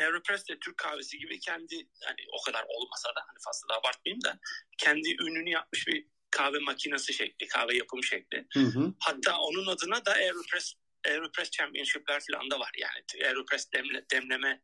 Aeropress 0.00 0.48
de 0.48 0.58
Türk 0.58 0.76
kahvesi 0.76 1.18
gibi 1.18 1.40
kendi 1.40 1.88
hani 2.04 2.20
o 2.32 2.42
kadar 2.44 2.64
olmasa 2.68 3.08
da 3.08 3.20
hani 3.28 3.38
fazla 3.44 3.68
da 3.68 3.78
abartmayayım 3.78 4.22
da 4.24 4.38
kendi 4.78 5.08
ününü 5.22 5.50
yapmış 5.50 5.86
bir 5.86 6.06
kahve 6.30 6.58
makinesi 6.58 7.12
şekli, 7.12 7.48
kahve 7.48 7.76
yapım 7.76 8.04
şekli. 8.04 8.46
Hı 8.52 8.60
hı. 8.60 8.94
Hatta 9.00 9.38
onun 9.38 9.66
adına 9.66 10.06
da 10.06 10.12
Aeropress 10.12 10.74
Aeropress 11.06 11.50
Championship'ler 11.50 12.22
falan 12.32 12.50
da 12.50 12.60
var. 12.60 12.70
Yani 12.78 13.26
Aeropress 13.28 13.72
demle, 13.72 14.04
demleme 14.12 14.62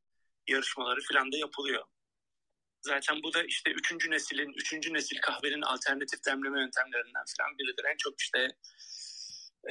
yarışmaları 0.48 1.00
falan 1.12 1.32
da 1.32 1.36
yapılıyor. 1.36 1.84
Zaten 2.82 3.22
bu 3.22 3.34
da 3.34 3.42
işte 3.42 3.70
üçüncü 3.70 4.10
neslin, 4.10 4.52
üçüncü 4.56 4.94
nesil 4.94 5.16
kahvenin 5.22 5.62
alternatif 5.62 6.24
demleme 6.26 6.60
yöntemlerinden 6.60 7.24
falan 7.38 7.58
biridir. 7.58 7.84
En 7.92 7.96
çok 7.96 8.20
işte 8.20 8.48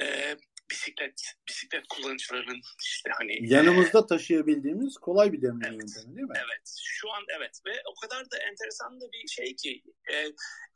e, 0.00 0.36
bisiklet 0.70 1.22
bisiklet 1.48 1.88
kullanıcılarının 1.88 2.60
işte 2.82 3.10
hani 3.18 3.52
yanımızda 3.52 4.06
taşıyabildiğimiz 4.06 4.96
kolay 4.96 5.32
bir 5.32 5.42
demleme 5.42 5.66
evet, 5.66 5.80
yöntemi 5.80 6.16
değil 6.16 6.28
mi? 6.28 6.34
Evet. 6.36 6.76
Şu 6.84 7.12
an 7.12 7.24
evet 7.38 7.60
ve 7.66 7.82
o 7.86 7.94
kadar 7.94 8.30
da 8.30 8.38
enteresan 8.38 9.00
da 9.00 9.04
bir 9.12 9.28
şey 9.28 9.56
ki 9.56 9.82
e, 10.12 10.26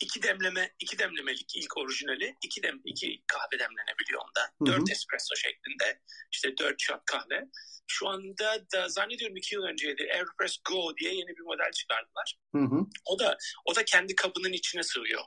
iki 0.01 0.23
demleme 0.23 0.75
iki 0.81 0.99
demlemelik 0.99 1.57
ilk 1.57 1.77
orijinali 1.77 2.37
iki 2.45 2.63
dem 2.63 2.81
iki 2.85 3.23
kahve 3.27 3.59
demlenebiliyor 3.59 4.21
onda. 4.21 4.73
Dört 4.73 4.91
espresso 4.91 5.37
şeklinde. 5.37 6.01
işte 6.33 6.59
dört 6.59 6.81
shot 6.81 7.05
kahve. 7.07 7.49
Şu 7.87 8.09
anda 8.09 8.71
da 8.73 8.89
zannediyorum 8.89 9.37
iki 9.37 9.55
yıl 9.55 9.63
önceydi 9.63 10.09
Aeropress 10.15 10.59
Go 10.69 10.97
diye 10.97 11.15
yeni 11.15 11.29
bir 11.29 11.43
model 11.43 11.73
çıkardılar. 11.73 12.39
Hı 12.55 12.63
hı. 12.63 12.87
O 13.05 13.19
da 13.19 13.39
o 13.65 13.75
da 13.75 13.85
kendi 13.85 14.15
kabının 14.15 14.53
içine 14.53 14.83
sığıyor. 14.83 15.23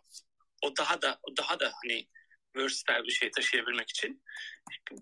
O 0.61 0.77
daha 0.77 1.01
da 1.01 1.19
o 1.23 1.37
daha 1.37 1.59
da 1.59 1.71
hani 1.83 2.07
versatile 2.55 3.03
bir 3.03 3.11
şey 3.11 3.31
taşıyabilmek 3.31 3.89
için 3.89 4.23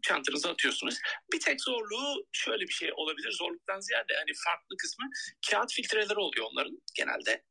çantanıza 0.02 0.50
atıyorsunuz. 0.50 0.96
Bir 1.34 1.40
tek 1.40 1.62
zorluğu 1.62 2.28
şöyle 2.32 2.62
bir 2.62 2.74
şey 2.74 2.92
olabilir. 2.96 3.32
Zorluktan 3.32 3.80
ziyade 3.80 4.14
hani 4.18 4.32
farklı 4.46 4.78
kısmı 4.78 5.06
kağıt 5.52 5.74
filtreleri 5.74 6.20
oluyor 6.20 6.48
onların 6.52 6.82
genelde. 6.96 7.44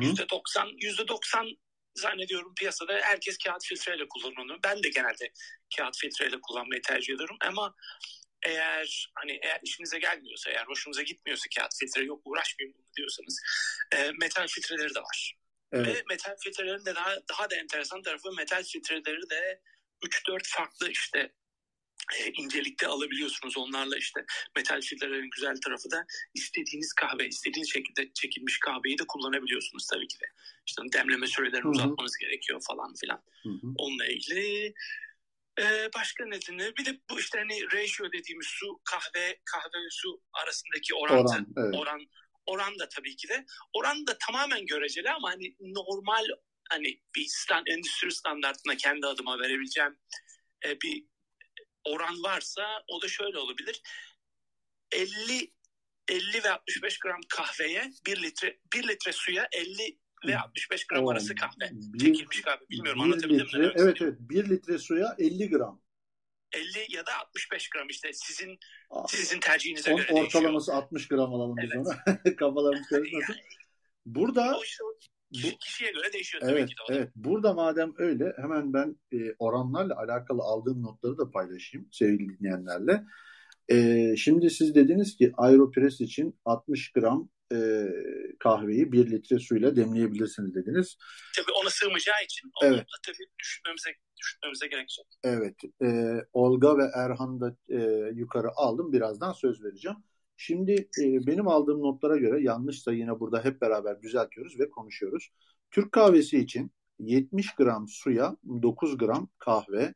Yüzde 0.00 0.28
doksan, 0.28 0.70
yüzde 0.80 1.08
doksan 1.08 1.48
zannediyorum 1.94 2.54
piyasada 2.54 2.92
herkes 3.02 3.38
kağıt 3.38 3.64
filtreyle 3.64 4.08
kullanıyor. 4.08 4.58
Ben 4.64 4.82
de 4.82 4.88
genelde 4.88 5.32
kağıt 5.76 5.96
filtreyle 5.98 6.40
kullanmayı 6.42 6.82
tercih 6.82 7.14
ediyorum 7.14 7.36
ama 7.40 7.74
eğer 8.42 9.10
hani 9.14 9.38
eğer 9.42 9.60
işinize 9.62 9.98
gelmiyorsa, 9.98 10.50
eğer 10.50 10.64
hoşunuza 10.66 11.02
gitmiyorsa 11.02 11.44
kağıt 11.58 11.72
filtre 11.80 12.04
yok 12.04 12.20
uğraşmayayım 12.24 12.76
diyorsanız 12.96 13.42
e, 13.92 14.10
metal 14.20 14.46
filtreleri 14.46 14.94
de 14.94 15.00
var. 15.00 15.41
Evet. 15.72 15.86
Ve 15.86 16.02
metal 16.10 16.36
filtrelerin 16.44 16.84
de 16.84 16.94
daha, 16.94 17.16
daha 17.28 17.50
da 17.50 17.56
enteresan 17.56 18.02
tarafı 18.02 18.32
metal 18.32 18.64
filtreleri 18.64 19.30
de 19.30 19.60
3-4 20.02 20.40
farklı 20.44 20.90
işte 20.90 21.32
e, 22.18 22.30
incelikte 22.32 22.86
alabiliyorsunuz. 22.86 23.56
Onlarla 23.56 23.96
işte 23.96 24.24
metal 24.56 24.80
filtrelerin 24.80 25.30
güzel 25.30 25.56
tarafı 25.64 25.90
da 25.90 26.06
istediğiniz 26.34 26.92
kahve, 26.92 27.28
istediğiniz 27.28 27.72
şekilde 27.72 28.12
çekilmiş 28.12 28.58
kahveyi 28.58 28.98
de 28.98 29.06
kullanabiliyorsunuz 29.08 29.86
tabii 29.86 30.08
ki 30.08 30.20
de. 30.20 30.26
İşte 30.66 30.82
demleme 30.92 31.26
sürelerini 31.26 31.64
Hı-hı. 31.64 31.70
uzatmanız 31.70 32.16
gerekiyor 32.16 32.62
falan 32.68 32.94
filan. 32.94 33.22
Hı-hı. 33.42 33.72
Onunla 33.76 34.06
ilgili 34.06 34.74
ee, 35.60 35.88
başka 35.96 36.24
nedeni 36.26 36.76
bir 36.78 36.84
de 36.84 37.00
bu 37.10 37.20
işte 37.20 37.38
hani 37.38 37.64
ratio 37.64 38.12
dediğimiz 38.12 38.46
su 38.46 38.80
kahve 38.84 39.38
kahve 39.44 39.78
ve 39.84 39.90
su 39.90 40.20
arasındaki 40.32 40.94
orantı 40.94 41.32
oran, 41.32 41.46
evet. 41.56 41.74
oran 41.74 42.06
Oran 42.46 42.78
da 42.78 42.88
tabii 42.88 43.16
ki 43.16 43.28
de. 43.28 43.44
Oran 43.72 44.06
da 44.06 44.18
tamamen 44.18 44.66
göreceli 44.66 45.10
ama 45.10 45.30
hani 45.30 45.56
normal 45.60 46.24
hani 46.70 47.00
bir 47.16 47.26
stand, 47.28 47.66
endüstri 47.66 48.12
standartına 48.12 48.76
kendi 48.76 49.06
adıma 49.06 49.38
verebileceğim 49.38 49.98
e, 50.66 50.80
bir 50.80 51.04
oran 51.84 52.22
varsa 52.22 52.82
o 52.88 53.02
da 53.02 53.08
şöyle 53.08 53.38
olabilir. 53.38 53.82
50 54.92 55.52
50 56.08 56.44
ve 56.44 56.50
65 56.50 56.98
gram 56.98 57.20
kahveye 57.28 57.92
1 58.06 58.22
litre 58.22 58.58
1 58.74 58.88
litre 58.88 59.12
suya 59.12 59.48
50 59.52 59.98
ve 60.26 60.38
65 60.38 60.86
gram 60.86 61.08
arası 61.08 61.34
kahve. 61.34 61.70
Bir, 61.72 61.98
Çekilmiş 61.98 62.40
kahve. 62.40 62.64
Bilmiyorum 62.70 63.00
anlatabildim 63.00 63.46
litre, 63.46 63.58
mi? 63.58 63.72
Evet 63.76 64.02
evet. 64.02 64.14
1 64.20 64.50
litre 64.50 64.78
suya 64.78 65.16
50 65.18 65.50
gram. 65.50 65.82
50 66.52 66.96
ya 66.96 67.06
da 67.06 67.18
65 67.20 67.68
gram 67.68 67.88
işte 67.88 68.10
sizin 68.12 68.58
sizin 69.08 69.40
tercihinize 69.40 69.92
On, 69.92 69.96
göre 69.96 70.12
ortalaması 70.12 70.66
değişiyor. 70.66 70.82
60 70.82 71.08
gram 71.08 71.34
alalım 71.34 71.56
biz 71.62 71.70
evet. 71.74 71.86
ona. 71.86 72.36
Kafalarımız 72.36 72.88
karışmasın. 72.88 73.32
Yani, 73.32 73.42
Burada 74.06 74.58
o 74.58 74.62
işte, 74.64 74.84
kişi, 75.32 75.58
kişiye 75.58 75.92
göre 75.92 76.12
değişiyor 76.12 76.42
evet, 76.46 76.68
ki 76.68 76.74
de 76.74 76.94
Evet. 76.96 77.10
Burada 77.16 77.54
madem 77.54 77.92
öyle 77.96 78.32
hemen 78.36 78.72
ben 78.72 78.96
e, 79.12 79.16
oranlarla 79.38 79.96
alakalı 79.96 80.42
aldığım 80.42 80.82
notları 80.82 81.18
da 81.18 81.30
paylaşayım 81.30 81.88
sevgili 81.92 82.38
dinleyenlerle. 82.38 83.04
E, 83.68 84.16
şimdi 84.16 84.50
siz 84.50 84.74
dediniz 84.74 85.16
ki 85.16 85.32
Aeropress 85.36 86.00
için 86.00 86.38
60 86.44 86.92
gram 86.92 87.28
e, 87.52 87.88
kahveyi 88.38 88.92
bir 88.92 89.10
litre 89.10 89.38
suyla 89.38 89.76
demleyebilirsiniz 89.76 90.54
dediniz. 90.54 90.96
Tabii 91.36 91.52
ona 91.62 91.70
sığmayacağı 91.70 92.24
için 92.24 92.50
onu 92.62 92.68
evet. 92.70 92.80
da 92.80 92.96
tabii 93.06 93.26
düşünmemize, 93.38 93.90
düşünmemize 94.20 94.66
gerekecek. 94.66 95.06
Evet. 95.24 95.56
E, 95.82 96.18
Olga 96.32 96.78
ve 96.78 96.90
Erhan 96.94 97.40
da 97.40 97.56
e, 97.68 98.10
yukarı 98.14 98.48
aldım. 98.56 98.92
Birazdan 98.92 99.32
söz 99.32 99.64
vereceğim. 99.64 99.96
Şimdi 100.36 100.72
e, 100.72 101.26
benim 101.26 101.48
aldığım 101.48 101.82
notlara 101.82 102.16
göre 102.16 102.42
yanlışsa 102.42 102.92
yine 102.92 103.20
burada 103.20 103.44
hep 103.44 103.60
beraber 103.60 104.02
düzeltiyoruz 104.02 104.60
ve 104.60 104.70
konuşuyoruz. 104.70 105.30
Türk 105.70 105.92
kahvesi 105.92 106.38
için 106.38 106.72
70 106.98 107.54
gram 107.54 107.88
suya 107.88 108.36
9 108.62 108.98
gram 108.98 109.28
kahve 109.38 109.94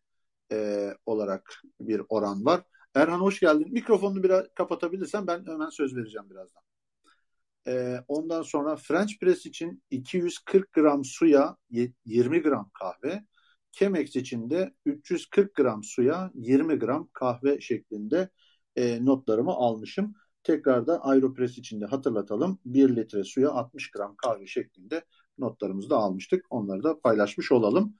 e, 0.53 0.91
olarak 1.07 1.63
bir 1.81 2.03
oran 2.09 2.45
var. 2.45 2.63
Erhan 2.95 3.21
hoş 3.21 3.41
geldin. 3.41 3.73
Mikrofonunu 3.73 4.23
biraz 4.23 4.45
kapatabilirsen 4.55 5.27
ben 5.27 5.47
hemen 5.47 5.69
söz 5.69 5.97
vereceğim 5.97 6.31
birazdan. 6.31 6.66
E, 7.67 7.97
ondan 8.09 8.43
sonra 8.43 8.77
French 8.77 9.19
press 9.21 9.47
için 9.47 9.83
240 9.91 10.73
gram 10.73 11.05
suya 11.05 11.57
20 12.05 12.43
gram 12.43 12.71
kahve. 12.81 13.25
Chemex 13.73 14.17
için 14.17 14.51
de 14.51 14.75
340 14.87 15.55
gram 15.55 15.85
suya 15.85 16.31
20 16.35 16.79
gram 16.79 17.09
kahve 17.13 17.61
şeklinde 17.61 18.29
e, 18.77 19.05
notlarımı 19.05 19.51
almışım. 19.51 20.15
Tekrar 20.43 20.87
da 20.87 21.05
Aeropress 21.05 21.59
için 21.59 21.81
de 21.81 21.87
hatırlatalım. 21.87 22.59
1 22.65 22.97
litre 22.97 23.25
suya 23.25 23.51
60 23.51 23.91
gram 23.91 24.17
kahve 24.17 24.47
şeklinde 24.47 25.05
notlarımızı 25.39 25.91
da 25.91 25.97
almıştık. 25.97 26.45
Onları 26.51 26.83
da 26.83 27.01
paylaşmış 27.01 27.53
olalım. 27.53 27.95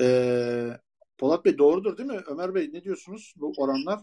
E, 0.00 0.78
Polat 1.18 1.44
Bey 1.44 1.58
doğrudur 1.58 1.98
değil 1.98 2.08
mi? 2.08 2.20
Ömer 2.26 2.54
Bey 2.54 2.70
ne 2.72 2.84
diyorsunuz 2.84 3.34
bu 3.36 3.52
oranlar? 3.56 4.00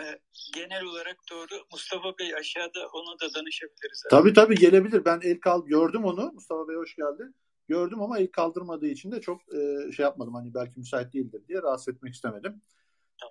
E, 0.00 0.20
genel 0.54 0.84
olarak 0.84 1.16
doğru. 1.30 1.64
Mustafa 1.72 2.18
Bey 2.18 2.34
aşağıda 2.34 2.88
ona 2.92 3.20
da 3.20 3.34
danışabiliriz. 3.34 4.02
Abi. 4.06 4.10
Tabii 4.10 4.32
tabii 4.32 4.54
gelebilir. 4.54 5.04
Ben 5.04 5.20
el 5.22 5.40
kal 5.40 5.66
gördüm 5.66 6.04
onu. 6.04 6.32
Mustafa 6.32 6.68
Bey 6.68 6.76
hoş 6.76 6.96
geldi. 6.96 7.32
Gördüm 7.68 8.02
ama 8.02 8.18
el 8.18 8.30
kaldırmadığı 8.30 8.86
için 8.86 9.12
de 9.12 9.20
çok 9.20 9.40
e, 9.54 9.92
şey 9.92 10.02
yapmadım. 10.02 10.34
Hani 10.34 10.54
belki 10.54 10.72
müsait 10.76 11.12
değildir 11.12 11.42
diye 11.48 11.62
rahatsız 11.62 11.94
etmek 11.94 12.14
istemedim. 12.14 12.62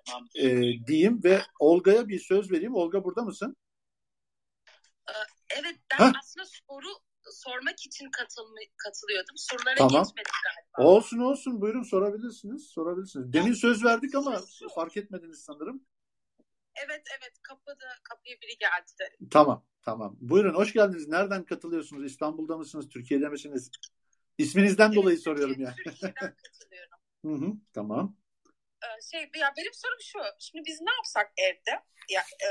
Tamam. 0.06 0.28
E, 0.34 0.46
diyeyim 0.86 1.20
ve 1.24 1.42
Olga'ya 1.58 2.08
bir 2.08 2.18
söz 2.18 2.52
vereyim. 2.52 2.74
Olga 2.74 3.04
burada 3.04 3.22
mısın? 3.22 3.56
Ee, 5.08 5.12
evet 5.60 5.76
ben 5.90 6.04
Heh. 6.04 6.12
aslında 6.18 6.46
soru 6.46 6.88
sormak 7.30 7.86
için 7.86 8.10
katılma, 8.10 8.58
katılıyordum. 8.76 9.36
Sorulara 9.36 9.76
tamam. 9.76 10.04
geçmedik 10.04 10.32
galiba. 10.44 10.90
Olsun 10.90 11.18
olsun 11.18 11.60
buyurun 11.60 11.82
sorabilirsiniz. 11.82 12.70
Sorabilirsiniz. 12.70 13.32
Demin 13.32 13.52
söz 13.52 13.84
verdik 13.84 14.14
ama 14.14 14.40
fark 14.74 14.96
etmediniz 14.96 15.44
sanırım. 15.44 15.82
Evet 16.86 17.02
evet 17.18 17.32
kapıda 17.42 17.88
kapıya 18.02 18.36
biri 18.40 18.58
geldi. 18.58 19.16
Tamam 19.30 19.64
tamam. 19.82 20.16
Buyurun 20.20 20.54
hoş 20.54 20.72
geldiniz. 20.72 21.08
Nereden 21.08 21.44
katılıyorsunuz? 21.44 22.04
İstanbul'da 22.04 22.56
mısınız? 22.56 22.88
Türkiye'de 22.88 23.28
misiniz? 23.28 23.70
İsminizden 24.38 24.86
evet, 24.86 24.96
dolayı 24.96 25.18
soruyorum 25.18 25.60
yani. 25.60 25.74
Türkiye'den 25.84 26.34
katılıyorum. 26.44 26.98
hı 27.24 27.32
hı, 27.46 27.52
tamam. 27.74 28.16
e, 28.82 28.88
şey 29.10 29.20
ya 29.20 29.52
benim 29.58 29.74
sorum 29.74 29.98
şu. 30.00 30.18
Şimdi 30.38 30.64
biz 30.66 30.80
ne 30.80 30.92
yapsak 30.92 31.32
evde? 31.36 31.84
Ya 32.10 32.20
e, 32.20 32.48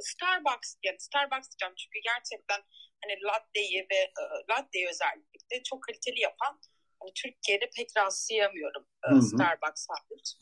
Starbucks 0.00 0.74
yani 0.84 1.00
Starbucks 1.00 1.48
diyeceğim 1.50 1.74
çünkü 1.76 1.98
gerçekten 2.04 2.60
hani 3.04 3.22
latte'yi 3.22 3.86
ve 3.90 4.00
e, 4.20 4.22
latte'yi 4.50 4.88
özellikle 4.88 5.62
çok 5.62 5.82
kaliteli 5.82 6.20
yapan 6.20 6.60
hani 7.00 7.12
Türkiye'de 7.14 7.70
pek 7.76 7.88
rastlayamıyorum 7.96 8.86
e, 9.04 9.20
Starbucks 9.20 9.86
hariç. 9.88 10.36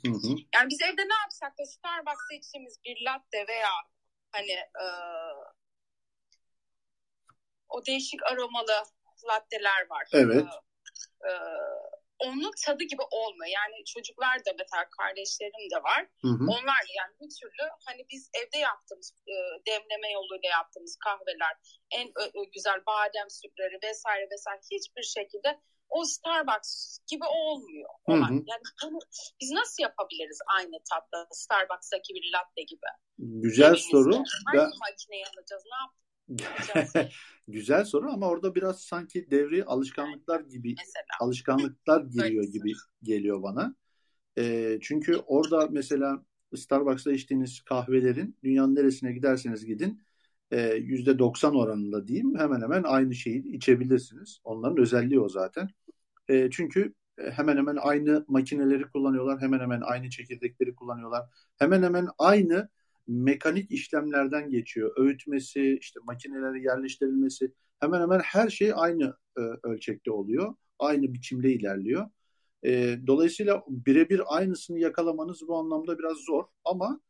Yani 0.55 0.69
biz 0.71 0.83
evde 0.83 1.03
ne 1.03 1.15
yapsak 1.23 1.59
da 1.59 1.65
Starbucks'ta 1.67 2.35
içtiğimiz 2.35 2.79
bir 2.85 3.05
latte 3.07 3.45
veya 3.49 3.73
hani 4.33 4.53
e, 4.53 4.87
o 7.69 7.87
değişik 7.87 8.23
aromalı 8.23 8.83
latteler 9.29 9.87
var. 9.91 10.09
Evet. 10.13 10.47
E, 11.25 11.31
e, 11.31 11.33
onun 12.19 12.53
tadı 12.65 12.85
gibi 12.85 13.03
olmuyor. 13.11 13.53
Yani 13.61 13.85
çocuklar 13.85 14.39
da 14.47 14.51
mesela 14.59 14.85
kardeşlerim 14.99 15.71
de 15.75 15.83
var. 15.83 16.03
Hı 16.23 16.29
hı. 16.29 16.45
Onlar 16.55 16.83
yani 16.99 17.13
bir 17.21 17.31
türlü 17.41 17.65
hani 17.87 18.07
biz 18.11 18.31
evde 18.35 18.59
yaptığımız 18.59 19.15
e, 19.29 19.35
demleme 19.67 20.11
yoluyla 20.13 20.49
yaptığımız 20.49 20.97
kahveler, 21.05 21.55
en 21.91 22.09
ö, 22.09 22.25
ö, 22.25 22.45
güzel 22.55 22.81
badem 22.87 23.31
sütleri 23.31 23.79
vesaire 23.83 24.29
vesaire 24.31 24.61
hiçbir 24.71 25.03
şekilde 25.03 25.61
o 25.89 26.05
Starbucks 26.05 26.99
gibi 27.11 27.25
olmuyor. 27.25 27.91
Hı 28.09 28.13
hı. 28.13 28.33
Yani 28.33 28.63
bunu 28.85 28.99
biz 29.41 29.51
nasıl 29.51 29.83
yapabiliriz 29.83 30.39
aynı 30.59 30.77
tatta 30.91 31.29
Starbucks'taki 31.31 32.15
bir 32.15 32.33
latte 32.33 32.63
gibi? 32.63 32.87
Güzel 33.19 33.65
Elimizde. 33.65 33.91
soru. 33.91 34.15
Hangi 34.15 34.59
ben... 34.59 34.71
makineyi 34.91 35.25
alacağız? 35.27 35.63
Ne 35.67 35.77
yapacağız? 36.47 37.13
Güzel 37.49 37.85
soru 37.85 38.11
ama 38.11 38.29
orada 38.29 38.55
biraz 38.55 38.81
sanki 38.81 39.31
devri 39.31 39.65
alışkanlıklar 39.65 40.41
gibi 40.41 40.75
mesela. 40.79 41.05
alışkanlıklar 41.21 42.01
giriyor 42.15 42.45
gibi 42.45 42.73
geliyor 43.03 43.43
bana. 43.43 43.75
E, 44.39 44.79
çünkü 44.83 45.17
orada 45.17 45.69
mesela 45.71 46.25
Starbucks'ta 46.57 47.13
içtiğiniz 47.13 47.61
kahvelerin 47.61 48.39
dünyanın 48.45 48.75
neresine 48.75 49.13
giderseniz 49.13 49.65
gidin 49.65 50.06
yüzde 50.79 51.19
90 51.19 51.55
oranında 51.55 52.09
diyeyim 52.09 52.39
hemen 52.39 52.63
hemen 52.63 52.83
aynı 52.83 53.15
şeyi 53.15 53.57
içebilirsiniz. 53.57 54.41
Onların 54.45 54.79
özelliği 54.79 55.21
o 55.21 55.29
zaten. 55.29 55.69
E, 56.29 56.51
çünkü 56.51 56.95
hemen 57.19 57.57
hemen 57.57 57.77
aynı 57.81 58.25
makineleri 58.29 58.83
kullanıyorlar. 58.89 59.41
Hemen 59.41 59.61
hemen 59.61 59.81
aynı 59.81 60.11
çekirdekleri 60.11 60.75
kullanıyorlar. 60.75 61.23
Hemen 61.59 61.83
hemen 61.83 62.09
aynı 62.19 62.69
mekanik 63.07 63.71
işlemlerden 63.71 64.51
geçiyor. 64.51 64.93
Öğütmesi, 64.97 65.79
işte 65.81 66.01
makineleri 66.05 66.65
yerleştirilmesi 66.65 67.53
hemen 67.81 68.01
hemen 68.01 68.19
her 68.19 68.49
şey 68.49 68.73
aynı 68.75 69.17
e, 69.39 69.41
ölçekte 69.63 70.11
oluyor. 70.11 70.55
Aynı 70.79 71.15
biçimde 71.15 71.53
ilerliyor. 71.53 72.07
E, 72.65 72.99
dolayısıyla 73.07 73.65
birebir 73.69 74.23
aynısını 74.27 74.79
yakalamanız 74.79 75.49
bu 75.49 75.57
anlamda 75.59 75.99
biraz 75.99 76.17
zor. 76.17 76.45
Ama 76.65 77.01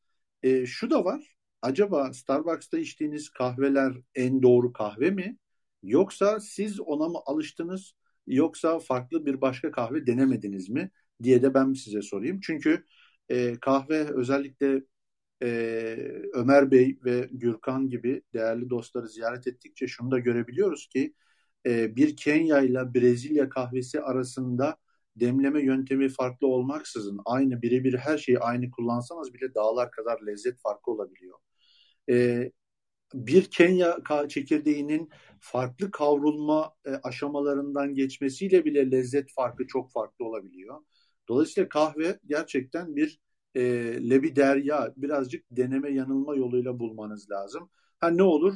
e, 0.42 0.66
şu 0.66 0.90
da 0.90 1.04
var. 1.04 1.35
Acaba 1.66 2.12
Starbucks'ta 2.12 2.78
içtiğiniz 2.78 3.28
kahveler 3.30 3.92
en 4.14 4.42
doğru 4.42 4.72
kahve 4.72 5.10
mi? 5.10 5.38
Yoksa 5.82 6.40
siz 6.40 6.80
ona 6.80 7.08
mı 7.08 7.18
alıştınız? 7.26 7.92
Yoksa 8.26 8.78
farklı 8.78 9.26
bir 9.26 9.40
başka 9.40 9.70
kahve 9.70 10.06
denemediniz 10.06 10.68
mi? 10.68 10.90
diye 11.22 11.42
de 11.42 11.54
ben 11.54 11.72
size 11.72 12.02
sorayım. 12.02 12.40
Çünkü 12.42 12.84
e, 13.28 13.60
kahve 13.60 14.14
özellikle 14.14 14.82
e, 15.42 15.48
Ömer 16.34 16.70
Bey 16.70 16.98
ve 17.04 17.28
Gürkan 17.32 17.88
gibi 17.88 18.22
değerli 18.34 18.70
dostları 18.70 19.08
ziyaret 19.08 19.46
ettikçe 19.46 19.88
şunu 19.88 20.10
da 20.10 20.18
görebiliyoruz 20.18 20.88
ki 20.88 21.14
e, 21.66 21.96
bir 21.96 22.16
Kenya 22.16 22.60
ile 22.62 22.94
Brezilya 22.94 23.48
kahvesi 23.48 24.00
arasında 24.02 24.76
demleme 25.16 25.62
yöntemi 25.62 26.08
farklı 26.08 26.46
olmaksızın 26.46 27.20
aynı 27.24 27.62
birebir 27.62 27.94
her 27.94 28.18
şeyi 28.18 28.38
aynı 28.38 28.70
kullansanız 28.70 29.34
bile 29.34 29.54
dağlar 29.54 29.90
kadar 29.90 30.20
lezzet 30.26 30.60
farkı 30.60 30.90
olabiliyor. 30.90 31.38
E, 32.10 32.50
bir 33.14 33.44
Kenya 33.44 33.98
çekirdeğinin 34.28 35.10
farklı 35.40 35.90
kavrulma 35.90 36.74
e, 36.84 36.90
aşamalarından 36.90 37.94
geçmesiyle 37.94 38.64
bile 38.64 38.90
lezzet 38.90 39.32
farkı 39.32 39.66
çok 39.66 39.92
farklı 39.92 40.24
olabiliyor. 40.24 40.80
Dolayısıyla 41.28 41.68
kahve 41.68 42.18
gerçekten 42.26 42.96
bir 42.96 43.20
e, 43.54 43.62
lebi 44.10 44.36
derya 44.36 44.92
birazcık 44.96 45.44
deneme 45.50 45.90
yanılma 45.92 46.36
yoluyla 46.36 46.78
bulmanız 46.78 47.30
lazım. 47.30 47.70
Ha 48.00 48.08
ne 48.10 48.22
olur? 48.22 48.54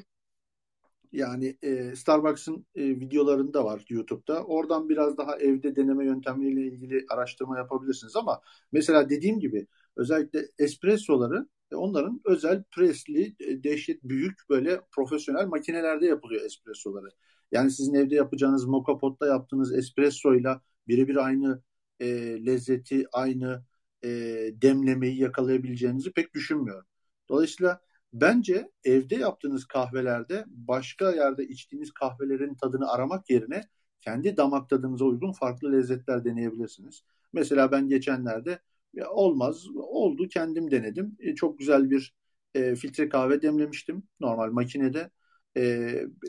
Yani 1.12 1.56
e, 1.62 1.96
Starbucks'ın 1.96 2.66
e, 2.74 2.84
videolarında 2.84 3.64
var 3.64 3.84
YouTube'da. 3.88 4.44
Oradan 4.44 4.88
biraz 4.88 5.18
daha 5.18 5.36
evde 5.36 5.76
deneme 5.76 6.04
yöntemiyle 6.04 6.62
ilgili 6.66 7.06
araştırma 7.10 7.58
yapabilirsiniz 7.58 8.16
ama 8.16 8.40
mesela 8.72 9.08
dediğim 9.10 9.40
gibi 9.40 9.66
özellikle 9.96 10.40
espressoları 10.58 11.46
onların 11.76 12.20
özel 12.24 12.62
presli, 12.70 13.36
e, 13.40 13.64
dehşet 13.64 14.04
büyük 14.04 14.38
böyle 14.50 14.80
profesyonel 14.90 15.46
makinelerde 15.46 16.06
yapılıyor 16.06 16.42
espressoları. 16.42 17.08
Yani 17.52 17.70
sizin 17.70 17.94
evde 17.94 18.14
yapacağınız 18.14 18.64
moka 18.64 18.98
potta 18.98 19.26
yaptığınız 19.26 19.74
espressoyla 19.74 20.60
birebir 20.88 21.16
aynı 21.16 21.62
e, 22.00 22.06
lezzeti, 22.46 23.06
aynı 23.12 23.64
e, 24.04 24.08
demlemeyi 24.62 25.18
yakalayabileceğinizi 25.20 26.12
pek 26.12 26.34
düşünmüyorum. 26.34 26.86
Dolayısıyla 27.28 27.80
bence 28.12 28.70
evde 28.84 29.16
yaptığınız 29.16 29.64
kahvelerde 29.64 30.44
başka 30.48 31.12
yerde 31.12 31.48
içtiğiniz 31.48 31.92
kahvelerin 31.92 32.54
tadını 32.54 32.90
aramak 32.90 33.30
yerine 33.30 33.64
kendi 34.00 34.36
damak 34.36 34.68
tadınıza 34.68 35.04
uygun 35.04 35.32
farklı 35.32 35.72
lezzetler 35.72 36.24
deneyebilirsiniz. 36.24 37.04
Mesela 37.32 37.72
ben 37.72 37.88
geçenlerde 37.88 38.58
olmaz 39.10 39.66
oldu 39.74 40.28
kendim 40.28 40.70
denedim. 40.70 41.16
E, 41.20 41.34
çok 41.34 41.58
güzel 41.58 41.90
bir 41.90 42.14
e, 42.54 42.74
filtre 42.74 43.08
kahve 43.08 43.42
demlemiştim 43.42 44.02
normal 44.20 44.50
makinede. 44.52 45.10
E, 45.56 45.62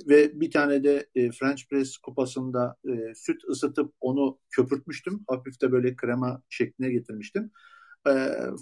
ve 0.10 0.39
bir 0.41 0.52
tane 0.52 0.84
de 0.84 1.08
e, 1.15 1.32
French 1.32 1.63
Press 1.69 1.97
kupasında 1.97 2.76
e, 2.89 3.15
süt 3.15 3.41
ısıtıp 3.50 3.93
onu 4.00 4.39
köpürtmüştüm. 4.50 5.24
Hafif 5.28 5.62
de 5.62 5.71
böyle 5.71 5.95
krema 5.95 6.41
şekline 6.50 6.91
getirmiştim. 6.91 7.52
E, 8.08 8.12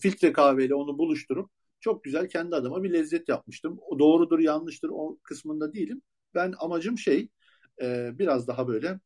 filtre 0.01 0.33
kahveyle 0.33 0.75
onu 0.75 0.97
buluşturup 0.97 1.51
çok 1.79 2.03
güzel 2.03 2.29
kendi 2.29 2.55
adıma 2.55 2.83
bir 2.83 2.93
lezzet 2.93 3.29
yapmıştım. 3.29 3.77
O 3.81 3.99
doğrudur 3.99 4.39
yanlıştır 4.39 4.89
o 4.93 5.17
kısmında 5.23 5.73
değilim. 5.73 6.01
Ben 6.35 6.53
amacım 6.59 6.97
şey 6.97 7.29
e, 7.81 8.11
biraz 8.19 8.47
daha 8.47 8.67
böyle 8.67 8.99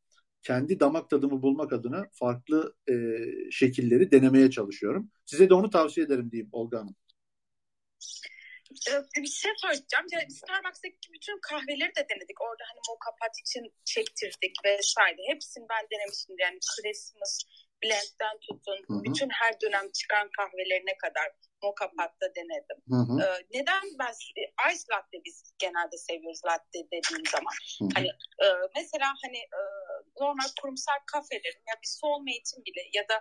kendi 0.43 0.79
damak 0.79 1.09
tadımı 1.09 1.41
bulmak 1.41 1.73
adına 1.73 2.07
farklı 2.13 2.75
e, 2.89 2.93
şekilleri 3.51 4.11
denemeye 4.11 4.51
çalışıyorum. 4.51 5.11
Size 5.25 5.49
de 5.49 5.53
onu 5.53 5.69
tavsiye 5.69 6.05
ederim 6.05 6.31
diyeyim 6.31 6.49
Olga 6.51 6.79
Hanım. 6.79 6.95
Ee, 8.89 9.21
bir 9.23 9.33
şey 9.43 9.51
soracağım. 9.61 10.07
Yani 10.11 10.31
Starbucks'taki 10.31 11.07
bütün 11.15 11.39
kahveleri 11.49 11.95
de 11.97 12.03
denedik. 12.11 12.41
Orada 12.41 12.63
hani 12.69 12.79
mocha 12.89 13.11
pot 13.19 13.35
için 13.43 13.63
çektirdik 13.85 14.55
vesaire. 14.65 15.21
Hepsini 15.31 15.65
ben 15.73 15.83
denemiştim. 15.91 16.35
Yani 16.39 16.59
Christmas 16.71 17.33
blend'den 17.83 18.37
tutun. 18.45 18.79
Hı 18.87 18.93
hı. 18.93 19.03
Bütün 19.03 19.29
her 19.29 19.61
dönem 19.61 19.91
çıkan 19.99 20.29
kahvelerine 20.37 20.95
kadar 21.03 21.27
mocha 21.63 21.87
pot'ta 21.97 22.27
denedim. 22.39 22.79
Hı 22.93 22.99
hı. 23.09 23.15
Ee, 23.23 23.45
neden 23.57 23.83
ben 23.99 24.13
ice 24.71 24.85
latte 24.91 25.17
biz 25.25 25.37
genelde 25.63 25.97
seviyoruz 25.97 26.41
latte 26.49 26.79
dediğim 26.93 27.25
zaman. 27.35 27.55
Hı 27.79 27.85
hı. 27.85 27.89
Hani 27.95 28.09
e, 28.43 28.47
mesela 28.75 29.07
hani 29.23 29.37
e, 29.37 29.61
normal 30.19 30.49
kurumsal 30.61 30.99
kafelerin 31.13 31.63
ya 31.69 31.75
bir 31.81 31.91
soulmate'in 31.99 32.65
bile 32.65 32.83
ya 32.93 33.03
da 33.11 33.17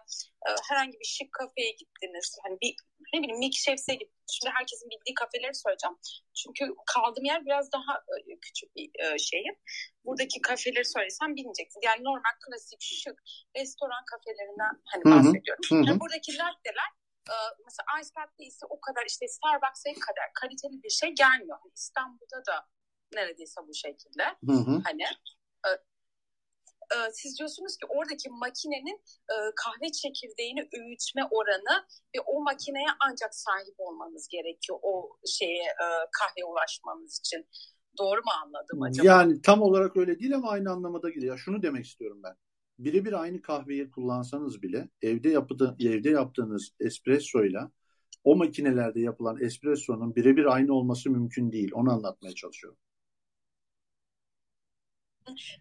e, 0.46 0.48
herhangi 0.68 1.00
bir 1.00 1.11
şık 1.16 1.33
kafeye 1.33 1.70
gittiniz. 1.70 2.38
Hani 2.44 2.57
bir 2.62 2.76
ne 3.14 3.22
bileyim 3.22 3.38
milkshake'e 3.38 3.94
gittiniz. 3.94 4.31
Şimdi 4.37 4.55
herkesin 4.57 4.90
bildiği 4.90 5.14
kafeleri 5.14 5.55
söyleyeceğim. 5.55 5.96
Çünkü 6.40 6.62
kaldığım 6.94 7.24
yer 7.24 7.40
biraz 7.46 7.72
daha 7.72 7.92
e, 8.31 8.40
küçük 8.44 8.76
bir 8.76 8.90
e, 9.02 9.18
şehir. 9.18 9.55
Buradaki 10.05 10.40
kafeleri 10.40 10.85
söylesem 10.85 11.37
bilmeyeceksiniz. 11.37 11.85
Yani 11.90 12.05
normal 12.05 12.35
klasik 12.44 12.81
şık 12.83 13.18
restoran 13.57 14.05
kafelerinden 14.12 14.74
hani 14.90 15.05
bahsediyorum. 15.05 15.64
Hı 15.68 15.74
hı. 15.74 15.83
Yani 15.87 16.00
buradaki 16.00 16.31
latteler 16.38 16.90
e, 17.33 17.37
mesela 17.64 17.87
Ice 18.00 18.12
Latte 18.18 18.44
ise 18.44 18.66
o 18.74 18.81
kadar 18.81 19.05
işte 19.07 19.28
Starbucks'a 19.28 19.92
kadar 20.07 20.26
kaliteli 20.40 20.83
bir 20.83 20.90
şey 20.90 21.11
gelmiyor. 21.22 21.59
Hani 21.62 21.72
İstanbul'da 21.74 22.40
da 22.50 22.57
neredeyse 23.14 23.61
bu 23.68 23.74
şekilde. 23.74 24.24
Hı 24.48 24.59
hı. 24.68 24.83
Hani 24.85 25.05
e, 26.94 26.98
e, 26.98 27.12
siz 27.12 27.38
diyorsunuz 27.38 27.76
ki 27.76 27.87
oradaki 27.88 28.31
makinenin 28.31 28.98
e, 29.33 29.35
kahve 29.62 29.88
çekirdeğini 29.92 30.61
öğütme 30.61 31.24
oranı 31.31 31.74
ve 32.16 32.20
o 32.26 32.42
makineye 32.42 32.90
ancak 33.09 33.35
sahip 33.35 33.74
olmanız 33.78 34.28
gerekiyor 34.28 34.78
o 34.83 35.16
şeye 35.26 35.64
e, 35.85 35.87
kahve 36.18 36.44
ulaşmanız 36.44 37.20
için. 37.20 37.46
Doğru 37.98 38.20
mu 38.20 38.33
anladım 38.44 38.83
acaba? 38.83 39.07
Yani 39.07 39.42
tam 39.42 39.62
olarak 39.62 39.96
öyle 39.96 40.18
değil 40.18 40.35
ama 40.35 40.50
aynı 40.50 40.70
anlamada 40.70 41.11
geliyor. 41.11 41.38
Şunu 41.38 41.62
demek 41.62 41.87
istiyorum 41.87 42.20
ben. 42.24 42.37
Birebir 42.78 43.12
aynı 43.12 43.42
kahveyi 43.42 43.90
kullansanız 43.90 44.62
bile 44.62 44.88
evde 45.02 45.28
yapıda, 45.28 45.76
evde 45.81 46.11
yaptığınız 46.11 46.70
espressoyla 46.81 47.70
o 48.24 48.37
makinelerde 48.37 49.00
yapılan 49.00 49.40
espressonun 49.40 50.16
birebir 50.16 50.44
aynı 50.44 50.74
olması 50.74 51.11
mümkün 51.11 51.52
değil. 51.52 51.70
Onu 51.74 51.92
anlatmaya 51.92 52.35
çalışıyorum. 52.35 52.78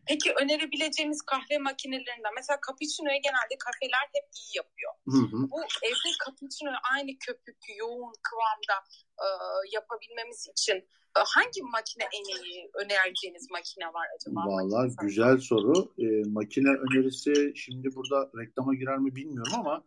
Peki 0.08 0.34
önerebileceğiniz 0.42 1.22
kahve 1.22 1.58
makinelerinden 1.58 2.34
mesela 2.36 2.60
cappuccino'yu 2.68 3.20
genelde 3.28 3.56
kafeler 3.66 4.06
hep 4.16 4.26
iyi 4.40 4.52
yapıyor. 4.62 4.92
Hı 5.14 5.22
hı. 5.32 5.52
Bu 5.52 5.60
evde 5.88 6.10
cappuccino'yu 6.26 6.78
aynı 6.94 7.12
köpük, 7.26 7.58
yoğun 7.80 8.14
kıvamda 8.28 8.78
e, 9.24 9.28
yapabilmemiz 9.72 10.48
için 10.52 10.78
e, 11.18 11.20
hangi 11.36 11.62
makine 11.62 12.06
en 12.18 12.44
iyi 12.44 12.70
önereceğiniz 12.74 13.52
makine 13.52 13.86
var 13.86 14.08
acaba? 14.16 14.40
Valla 14.46 14.88
güzel 15.02 15.38
soru. 15.38 15.94
E, 16.00 16.06
makine 16.30 16.70
önerisi 16.70 17.54
şimdi 17.56 17.96
burada 17.96 18.32
reklama 18.42 18.76
girer 18.76 18.98
mi 18.98 19.16
bilmiyorum 19.16 19.54
ama 19.56 19.84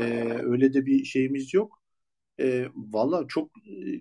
e, 0.00 0.04
öyle 0.42 0.74
de 0.74 0.86
bir 0.86 1.04
şeyimiz 1.04 1.54
yok. 1.54 1.82
E, 2.40 2.66
Valla 2.74 3.28
çok 3.28 3.50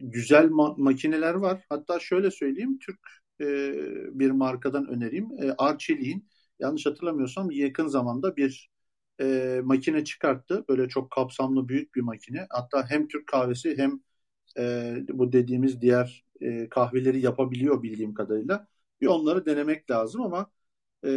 güzel 0.01 0.45
ma- 0.45 0.81
makineler 0.81 1.33
var. 1.33 1.65
Hatta 1.69 1.99
şöyle 1.99 2.31
söyleyeyim 2.31 2.79
Türk 2.79 3.20
e, 3.41 4.19
bir 4.19 4.31
markadan 4.31 4.87
önereyim. 4.87 5.29
E, 5.43 5.51
Arçelik'in 5.57 6.29
yanlış 6.59 6.85
hatırlamıyorsam 6.85 7.51
yakın 7.51 7.87
zamanda 7.87 8.35
bir 8.37 8.69
e, 9.21 9.61
makine 9.63 10.03
çıkarttı. 10.03 10.65
Böyle 10.69 10.89
çok 10.89 11.11
kapsamlı 11.11 11.67
büyük 11.69 11.95
bir 11.95 12.01
makine. 12.01 12.47
Hatta 12.49 12.89
hem 12.89 13.07
Türk 13.07 13.27
kahvesi 13.27 13.77
hem 13.77 13.99
e, 14.59 14.95
bu 15.09 15.31
dediğimiz 15.33 15.81
diğer 15.81 16.25
e, 16.41 16.69
kahveleri 16.69 17.21
yapabiliyor 17.21 17.83
bildiğim 17.83 18.13
kadarıyla. 18.13 18.67
Bir 19.01 19.07
onları 19.07 19.45
denemek 19.45 19.91
lazım 19.91 20.21
ama 20.21 20.51
e, 21.05 21.09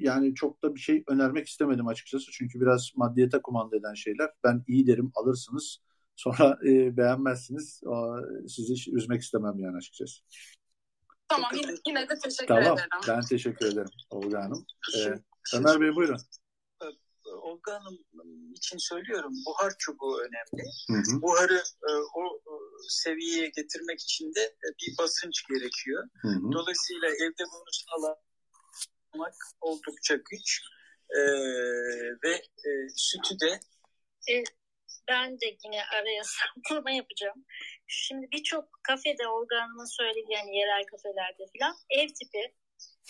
yani 0.00 0.34
çok 0.34 0.62
da 0.62 0.74
bir 0.74 0.80
şey 0.80 1.04
önermek 1.08 1.48
istemedim 1.48 1.86
açıkçası. 1.86 2.30
Çünkü 2.32 2.60
biraz 2.60 2.92
maddiyete 2.96 3.42
kumanda 3.42 3.76
eden 3.76 3.94
şeyler. 3.94 4.30
Ben 4.44 4.64
iyi 4.66 4.86
derim 4.86 5.12
alırsınız. 5.14 5.78
Sonra 6.16 6.58
e, 6.66 6.96
beğenmezsiniz. 6.96 7.80
O, 7.86 8.16
sizi 8.48 8.92
üzmek 8.96 9.22
istemem 9.22 9.58
yani 9.58 9.76
açıkçası. 9.76 10.20
Tamam 11.30 11.50
yine, 11.54 11.74
yine 11.86 12.08
de 12.08 12.14
teşekkür 12.18 12.46
Tamam. 12.46 12.72
ederim. 12.78 12.88
Ben 13.08 13.20
teşekkür 13.20 13.66
ederim 13.66 13.90
Olga 14.10 14.42
Hanım. 14.42 14.66
Ee, 14.96 15.14
Ömer 15.56 15.80
Bey 15.80 15.96
buyurun. 15.96 16.20
Olga 17.42 17.74
Hanım 17.74 17.98
için 18.54 18.78
söylüyorum. 18.78 19.32
Buhar 19.46 19.72
çubuğu 19.78 20.18
önemli. 20.20 20.64
Hı 20.90 20.96
hı, 20.96 21.22
Buharı 21.22 21.62
e, 21.88 21.90
o 22.14 22.36
e, 22.36 22.52
seviyeye 22.88 23.46
getirmek 23.46 24.00
için 24.00 24.34
de 24.34 24.40
e, 24.40 24.68
bir 24.82 24.98
basınç 24.98 25.42
gerekiyor. 25.48 26.08
hı 26.22 26.28
hı. 26.28 26.52
Dolayısıyla 26.52 27.08
evde 27.08 27.44
bunu 27.52 27.64
sağlamak 27.72 29.34
oldukça 29.60 30.14
güç. 30.14 30.60
E, 31.10 31.20
ve 32.24 32.34
e, 32.34 32.70
sütü 32.96 33.34
de 33.40 33.60
Ben 35.08 35.32
de 35.32 35.46
yine 35.64 35.82
araya 35.84 36.22
saklama 36.64 36.90
yapacağım. 36.90 37.44
Şimdi 37.92 38.26
birçok 38.32 38.64
kafede 38.82 39.28
organımın 39.28 39.96
söylediği 39.98 40.36
yani 40.38 40.56
yerel 40.56 40.84
kafelerde 40.84 41.44
falan 41.58 41.74
ev 41.90 42.08
tipi 42.08 42.54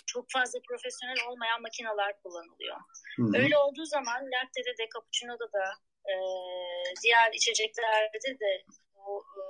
çok 0.07 0.27
fazla 0.33 0.59
profesyonel 0.69 1.17
olmayan 1.29 1.63
makineler 1.63 2.23
kullanılıyor. 2.23 2.77
Hı 3.17 3.23
hı. 3.23 3.43
Öyle 3.43 3.59
olduğu 3.59 3.85
zaman 3.85 4.21
latte'de 4.35 4.73
de 4.79 4.89
cappuccino'da 4.95 5.53
da 5.53 5.65
e, 6.13 6.15
diğer 7.03 7.33
içeceklerde 7.33 8.39
de 8.41 8.65
bu 8.95 9.25
e, 9.37 9.41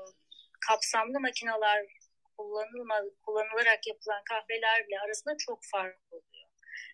kapsamlı 0.68 1.20
makineler 1.20 1.86
kullanılma, 2.36 3.00
kullanılarak 3.22 3.86
yapılan 3.86 4.22
kahvelerle 4.30 5.00
arasında 5.04 5.34
çok 5.46 5.58
fark 5.72 5.98
oluyor. 6.10 6.48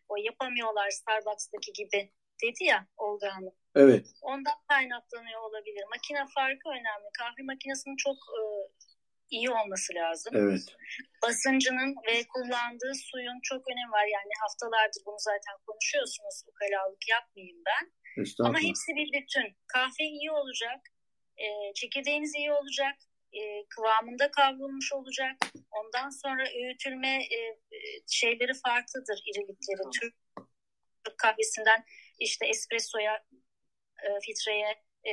O 0.09 0.17
yapamıyorlar 0.17 0.91
Starbucks'taki 0.91 1.73
gibi 1.73 2.13
dedi 2.43 2.65
ya 2.65 2.87
Olga 2.97 3.37
Hanım. 3.37 3.55
Evet. 3.77 4.07
Ondan 4.23 4.59
kaynaklanıyor 4.69 5.41
olabilir. 5.41 5.85
Makine 5.95 6.25
farkı 6.35 6.69
önemli. 6.69 7.09
Kahve 7.19 7.43
makinesinin 7.43 7.97
çok 7.97 8.17
e, 8.39 8.41
iyi 9.31 9.51
olması 9.51 9.95
lazım. 9.95 10.33
Evet. 10.37 10.65
Basıncının 11.23 11.91
ve 12.07 12.15
kullandığı 12.35 12.95
suyun 12.95 13.41
çok 13.43 13.63
önemi 13.71 13.93
var. 13.93 14.07
Yani 14.17 14.33
haftalardır 14.43 15.03
bunu 15.07 15.19
zaten 15.19 15.57
konuşuyorsunuz. 15.67 16.37
Ukalalık 16.51 17.09
yapmayayım 17.09 17.63
ben. 17.71 17.85
Ama 18.45 18.59
hepsi 18.59 18.91
bir 18.99 19.09
bütün. 19.13 19.57
Kahve 19.67 20.05
iyi 20.05 20.31
olacak. 20.31 20.81
E, 21.37 21.47
çekirdeğiniz 21.75 22.35
iyi 22.35 22.53
olacak. 22.53 22.97
E, 23.33 23.41
kıvamında 23.69 24.31
kavrulmuş 24.31 24.93
olacak. 24.93 25.37
Ondan 25.71 26.11
sonra 26.11 26.45
öğütülme 26.61 27.15
e, 27.17 27.39
e, 27.77 27.79
şeyleri 28.11 28.53
farklıdır 28.65 29.19
irilikleri. 29.29 29.91
Türk 30.01 30.15
kahvesinden 31.19 31.85
işte 32.19 32.47
espressoya, 32.47 33.25
e, 34.05 34.09
filtreye, 34.25 34.83
e, 35.05 35.13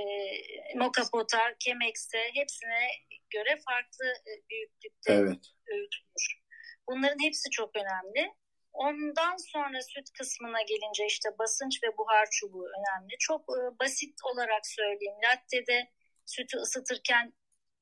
moka 0.78 1.04
pota, 1.12 1.56
Chemex'e 1.60 2.20
hepsine 2.34 2.88
göre 3.30 3.60
farklı 3.66 4.06
e, 4.06 4.32
büyüklükte 4.50 5.14
Evet. 5.14 5.40
öğütülür. 5.68 6.44
Bunların 6.90 7.24
hepsi 7.26 7.50
çok 7.50 7.76
önemli. 7.76 8.34
Ondan 8.74 9.36
sonra 9.38 9.82
süt 9.82 10.10
kısmına 10.18 10.62
gelince 10.62 11.06
işte 11.06 11.30
basınç 11.40 11.84
ve 11.84 11.98
buhar 11.98 12.28
çubuğu 12.32 12.66
önemli. 12.68 13.16
Çok 13.20 13.42
e, 13.42 13.80
basit 13.80 14.20
olarak 14.34 14.68
söyleyeyim. 14.68 15.16
Latte'de 15.26 15.92
sütü 16.26 16.58
ısıtırken 16.58 17.34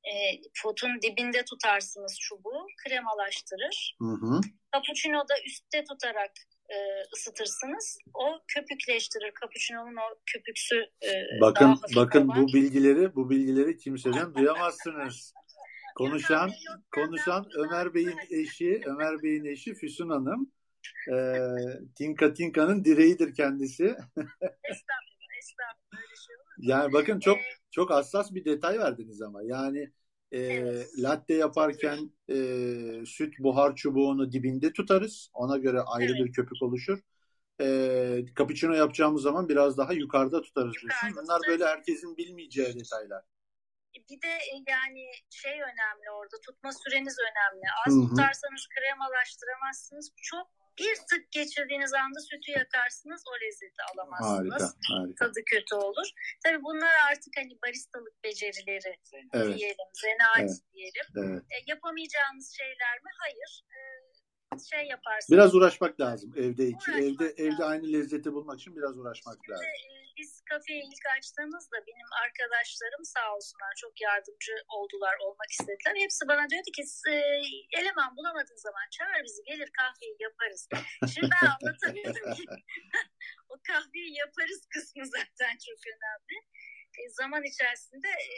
e, 0.04 0.14
potun 0.64 1.02
dibinde 1.02 1.46
tutarsınız 1.46 2.20
çubuğu. 2.20 2.68
Kremalaştırır. 2.84 3.96
Hı 4.00 4.06
hı. 4.06 4.42
Cappuccino'da 4.74 5.34
üstte 5.46 5.84
tutarak 5.84 6.32
e, 6.72 6.78
ısıtırsınız. 7.14 7.98
O 8.14 8.40
köpükleştirir. 8.48 9.34
Cappuccino'nun 9.42 9.96
o 9.96 10.16
köpüksü 10.26 10.76
e, 11.04 11.42
Bakın 11.42 11.66
daha 11.66 11.82
hafif 11.82 11.96
bakın 11.96 12.28
olan. 12.28 12.44
bu 12.44 12.48
bilgileri 12.48 13.16
bu 13.16 13.30
bilgileri 13.30 13.78
kimseden 13.78 14.34
duyamazsınız. 14.36 15.34
Konuşan 15.96 16.52
konuşan 16.96 17.46
Ömer 17.56 17.94
Bey'in 17.94 18.18
eşi, 18.30 18.82
Ömer 18.86 19.24
Bey'in 19.24 19.46
eşi 19.46 19.74
Füsun 19.74 20.10
Hanım. 20.10 20.52
Ee, 21.14 21.38
Tinka 21.96 22.34
Tinka'nın 22.34 22.86
direğidir 22.86 23.34
kendisi. 23.36 23.84
Estağfurullah, 24.64 25.38
estağfurullah. 25.40 25.98
Öyle 25.98 26.16
şey 26.28 26.36
olur? 26.36 26.56
Yani 26.58 26.94
bakın 26.94 27.20
çok 27.20 27.38
Ee, 27.38 27.42
çok 27.72 27.90
hassas 27.90 28.34
bir 28.34 28.46
detay 28.46 28.80
verdiniz 28.80 29.22
ama. 29.22 29.44
Yani 29.44 29.92
e, 30.32 30.40
Evet. 30.40 30.88
latte 31.00 31.34
yaparken 31.34 32.12
e, 32.30 32.36
süt 33.06 33.40
buhar 33.40 33.76
çubuğunu 33.76 34.32
dibinde 34.32 34.74
tutarız. 34.74 35.30
Ona 35.34 35.58
göre 35.58 35.82
ayrı 35.82 36.12
Evet. 36.12 36.26
bir 36.28 36.32
köpük 36.34 36.62
oluşur. 36.62 37.00
E, 37.62 37.66
cappuccino 38.38 38.74
yapacağımız 38.74 39.22
zaman 39.22 39.50
biraz 39.50 39.78
daha 39.78 39.94
yukarıda 39.94 40.42
tutarız 40.42 40.74
diyorsun. 40.82 41.08
Yukarıda 41.08 41.22
Bunlar 41.24 41.38
tutarız. 41.40 41.60
böyle 41.60 41.66
herkesin 41.66 42.18
bilmeyeceği 42.18 42.76
detaylar. 42.80 43.24
Bir 44.10 44.22
de 44.22 44.28
e, 44.28 44.56
yani 44.68 45.12
şey 45.30 45.54
önemli 45.62 46.12
orada 46.12 46.38
tutma 46.46 46.72
süreniz 46.72 47.16
önemli. 47.20 47.66
Az 47.88 47.94
Hı 47.94 48.00
hı. 48.00 48.10
tutarsanız 48.10 48.68
kremalaştıramazsınız. 48.76 50.12
Çok 50.16 50.48
bir 50.80 50.96
tık 50.96 51.32
geçirdiğiniz 51.32 51.94
anda 51.94 52.20
sütü 52.20 52.52
yakarsınız 52.52 53.24
o 53.32 53.34
lezzeti 53.46 53.82
alamazsınız. 53.94 54.54
Harika, 54.54 54.74
harika. 54.96 55.26
Tadı 55.26 55.40
kötü 55.46 55.76
olur. 55.76 56.08
Tabii 56.44 56.64
bunlar 56.64 56.94
artık 57.12 57.34
hani 57.38 57.58
baristalık 57.66 58.24
becerileri 58.24 58.96
Evet, 59.34 59.58
diyelim, 59.58 59.88
zanaat 60.02 60.40
Evet. 60.40 60.60
diyelim. 60.74 61.06
evet. 61.18 61.44
E, 61.50 61.56
yapamayacağınız 61.68 62.58
şeyler 62.58 62.96
mi? 63.04 63.10
Hayır. 63.20 63.64
E, 63.72 63.80
şey 64.76 64.88
yaparsınız. 64.88 65.32
Biraz 65.38 65.56
uğraşmak 65.56 66.00
lazım 66.00 66.34
evde 66.38 66.66
için. 66.68 66.92
Uğraşmak 66.92 67.00
Evde 67.04 67.26
evde 67.44 67.50
lazım. 67.52 67.66
aynı 67.68 67.94
lezzeti 67.94 68.34
bulmak 68.34 68.60
için 68.60 68.76
biraz 68.76 68.98
uğraşmak 69.00 69.36
Şimdi, 69.36 69.52
lazım. 69.52 69.66
e, 69.66 70.01
biz 70.22 70.32
kafeyi 70.52 70.82
ilk 70.92 71.06
açtığımızda 71.18 71.78
benim 71.88 72.10
arkadaşlarım 72.26 73.04
sağ 73.16 73.28
olsunlar 73.36 73.74
çok 73.84 73.94
yardımcı 74.08 74.56
oldular, 74.78 75.16
olmak 75.26 75.52
istediler. 75.58 75.94
Hepsi 76.04 76.22
bana 76.32 76.44
diyordu 76.50 76.72
ki 76.78 76.84
e, 77.14 77.16
eleman 77.80 78.12
bulamadığın 78.18 78.62
zaman 78.68 78.88
çağır 78.96 79.22
bizi 79.28 79.42
gelir 79.50 79.70
kahveyi 79.80 80.16
yaparız. 80.28 80.62
Şimdi 81.14 81.30
ben 81.34 81.48
anlatamıyorum 81.56 82.28
ki 82.38 82.44
o 83.52 83.54
kahveyi 83.70 84.12
yaparız 84.24 84.62
kısmı 84.74 85.04
zaten 85.16 85.54
çok 85.68 85.80
önemli. 85.94 86.36
E, 87.00 87.02
zaman 87.20 87.44
içerisinde 87.52 88.12
e, 88.34 88.36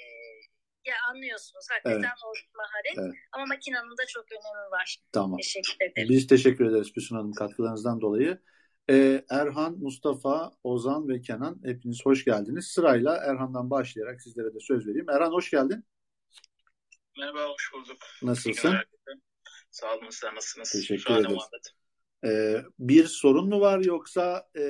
ya 0.89 0.96
anlıyorsunuz 1.10 1.65
hakikaten 1.72 2.15
o 2.28 2.30
maharet 2.62 2.98
Evet. 2.98 3.13
ama 3.32 3.46
makinenin 3.46 3.98
de 4.02 4.06
çok 4.08 4.26
önemi 4.32 4.72
var. 4.78 4.98
Tamam. 5.12 5.38
Teşekkür 5.38 5.78
ederim. 5.86 6.10
Biz 6.10 6.28
teşekkür 6.28 6.65
ederiz 6.69 6.93
Füsun 6.93 7.15
Hanım 7.15 7.34
katkılarınızdan 7.34 8.02
dolayı. 8.02 8.41
Ee, 8.89 9.26
Erhan, 9.30 9.78
Mustafa, 9.80 10.52
Ozan 10.63 11.08
ve 11.08 11.22
Kenan 11.22 11.60
hepiniz 11.63 12.06
hoş 12.06 12.26
geldiniz. 12.26 12.67
Sırayla 12.67 13.17
Erhan'dan 13.17 13.69
başlayarak 13.69 14.22
sizlere 14.22 14.54
de 14.54 14.60
söz 14.60 14.88
vereyim. 14.88 15.10
Erhan 15.10 15.32
hoş 15.32 15.50
geldin. 15.52 15.86
Merhaba, 17.19 17.46
hoş 17.50 17.74
bulduk. 17.74 17.98
Nasılsın? 18.22 18.75
Sağ 19.71 19.96
olun, 19.96 20.10
sizler 20.10 20.36
nasılsınız? 20.36 20.71
Teşekkür 20.71 21.13
muhabbet. 21.13 21.67
Ee, 22.25 22.63
bir 22.79 23.06
sorun 23.06 23.50
mu 23.50 23.62
var 23.62 23.79
yoksa 23.79 24.50
e, 24.56 24.62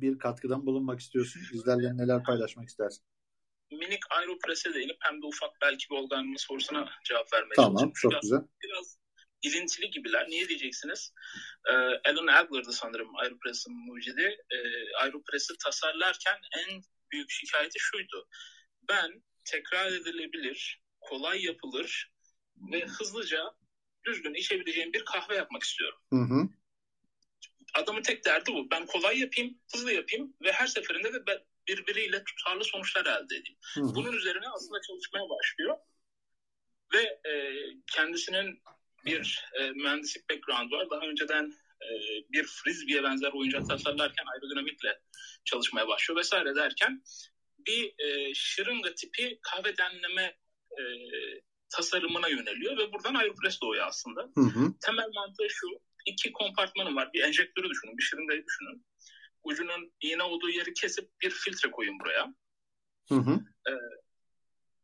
bir 0.00 0.18
katkıdan 0.18 0.66
bulunmak 0.66 1.00
istiyorsun? 1.00 1.42
Bizlerle 1.52 1.96
neler 1.96 2.22
paylaşmak 2.22 2.68
istersin? 2.68 3.04
Minik 3.70 4.00
Aeropress'e 4.10 4.74
değinip 4.74 4.96
hem 5.00 5.22
de 5.22 5.26
ufak 5.26 5.50
belki 5.62 5.86
bir 5.90 5.96
Hanım'ın 6.16 6.36
sorusuna 6.36 6.88
cevap 7.04 7.32
vermeye 7.32 7.54
Tamam, 7.56 7.92
çok 7.94 8.10
Biraz- 8.12 8.22
güzel. 8.22 8.40
Biraz 8.62 8.98
ilintili 9.42 9.90
gibiler. 9.90 10.28
Niye 10.28 10.48
diyeceksiniz? 10.48 11.12
Ee, 11.70 11.72
Alan 12.10 12.26
Adler'dı 12.26 12.72
sanırım 12.72 13.16
Aeropress'in 13.16 13.74
mucidi. 13.74 14.36
Ee, 14.50 14.58
Aeropress'i 15.02 15.54
tasarlarken 15.64 16.38
en 16.58 16.82
büyük 17.12 17.30
şikayeti 17.30 17.78
şuydu. 17.78 18.28
Ben 18.88 19.22
tekrar 19.44 19.92
edilebilir, 19.92 20.80
kolay 21.00 21.44
yapılır 21.44 22.12
ve 22.72 22.86
hızlıca 22.86 23.44
düzgün 24.04 24.34
içebileceğim 24.34 24.92
bir 24.92 25.04
kahve 25.04 25.34
yapmak 25.34 25.62
istiyorum. 25.62 25.98
Hı 26.10 26.16
hı. 26.16 26.48
adamın 27.74 28.02
tek 28.02 28.24
derdi 28.24 28.52
bu. 28.52 28.70
Ben 28.70 28.86
kolay 28.86 29.18
yapayım, 29.18 29.58
hızlı 29.72 29.92
yapayım 29.92 30.36
ve 30.42 30.52
her 30.52 30.66
seferinde 30.66 31.12
de 31.12 31.26
ben 31.26 31.38
birbiriyle 31.68 32.24
tutarlı 32.24 32.64
sonuçlar 32.64 33.06
elde 33.06 33.36
edeyim. 33.36 33.58
Hı 33.74 33.80
hı. 33.80 33.94
Bunun 33.94 34.12
üzerine 34.12 34.48
aslında 34.48 34.80
çalışmaya 34.88 35.28
başlıyor. 35.28 35.76
Ve 36.94 37.30
e, 37.30 37.62
kendisinin 37.92 38.62
bir 39.08 39.44
e, 39.60 39.70
mühendislik 39.70 40.30
background 40.30 40.72
var. 40.72 40.90
Daha 40.90 41.00
önceden 41.00 41.52
e, 41.82 41.88
bir 42.32 42.44
frisbee'ye 42.44 43.02
benzer 43.02 43.32
oyuncak 43.32 43.68
tasarlarken 43.68 44.24
aerodinamikle 44.26 45.00
çalışmaya 45.44 45.88
başlıyor 45.88 46.20
vesaire 46.20 46.54
derken 46.54 47.02
bir 47.66 47.94
e, 47.98 48.34
şırınga 48.34 48.94
tipi 48.94 49.38
kahve 49.42 49.76
demleme 49.76 50.36
e, 50.78 50.82
tasarımına 51.68 52.28
yöneliyor 52.28 52.76
ve 52.78 52.92
buradan 52.92 53.14
Aeropress 53.14 53.60
doğuyor 53.62 53.86
aslında. 53.86 54.20
Hı 54.34 54.40
hı. 54.40 54.74
Temel 54.80 55.08
mantığı 55.14 55.46
şu, 55.50 55.66
iki 56.06 56.32
kompartmanı 56.32 56.94
var. 56.94 57.12
Bir 57.14 57.22
enjektörü 57.22 57.68
düşünün, 57.70 57.98
bir 57.98 58.02
şırıngayı 58.02 58.44
düşünün. 58.46 58.86
Ucunun 59.44 59.92
iğne 60.00 60.22
olduğu 60.22 60.50
yeri 60.50 60.74
kesip 60.74 61.10
bir 61.22 61.30
filtre 61.30 61.70
koyun 61.70 62.00
buraya. 62.00 62.34
Hı 63.08 63.14
hı. 63.14 63.40
E, 63.68 63.72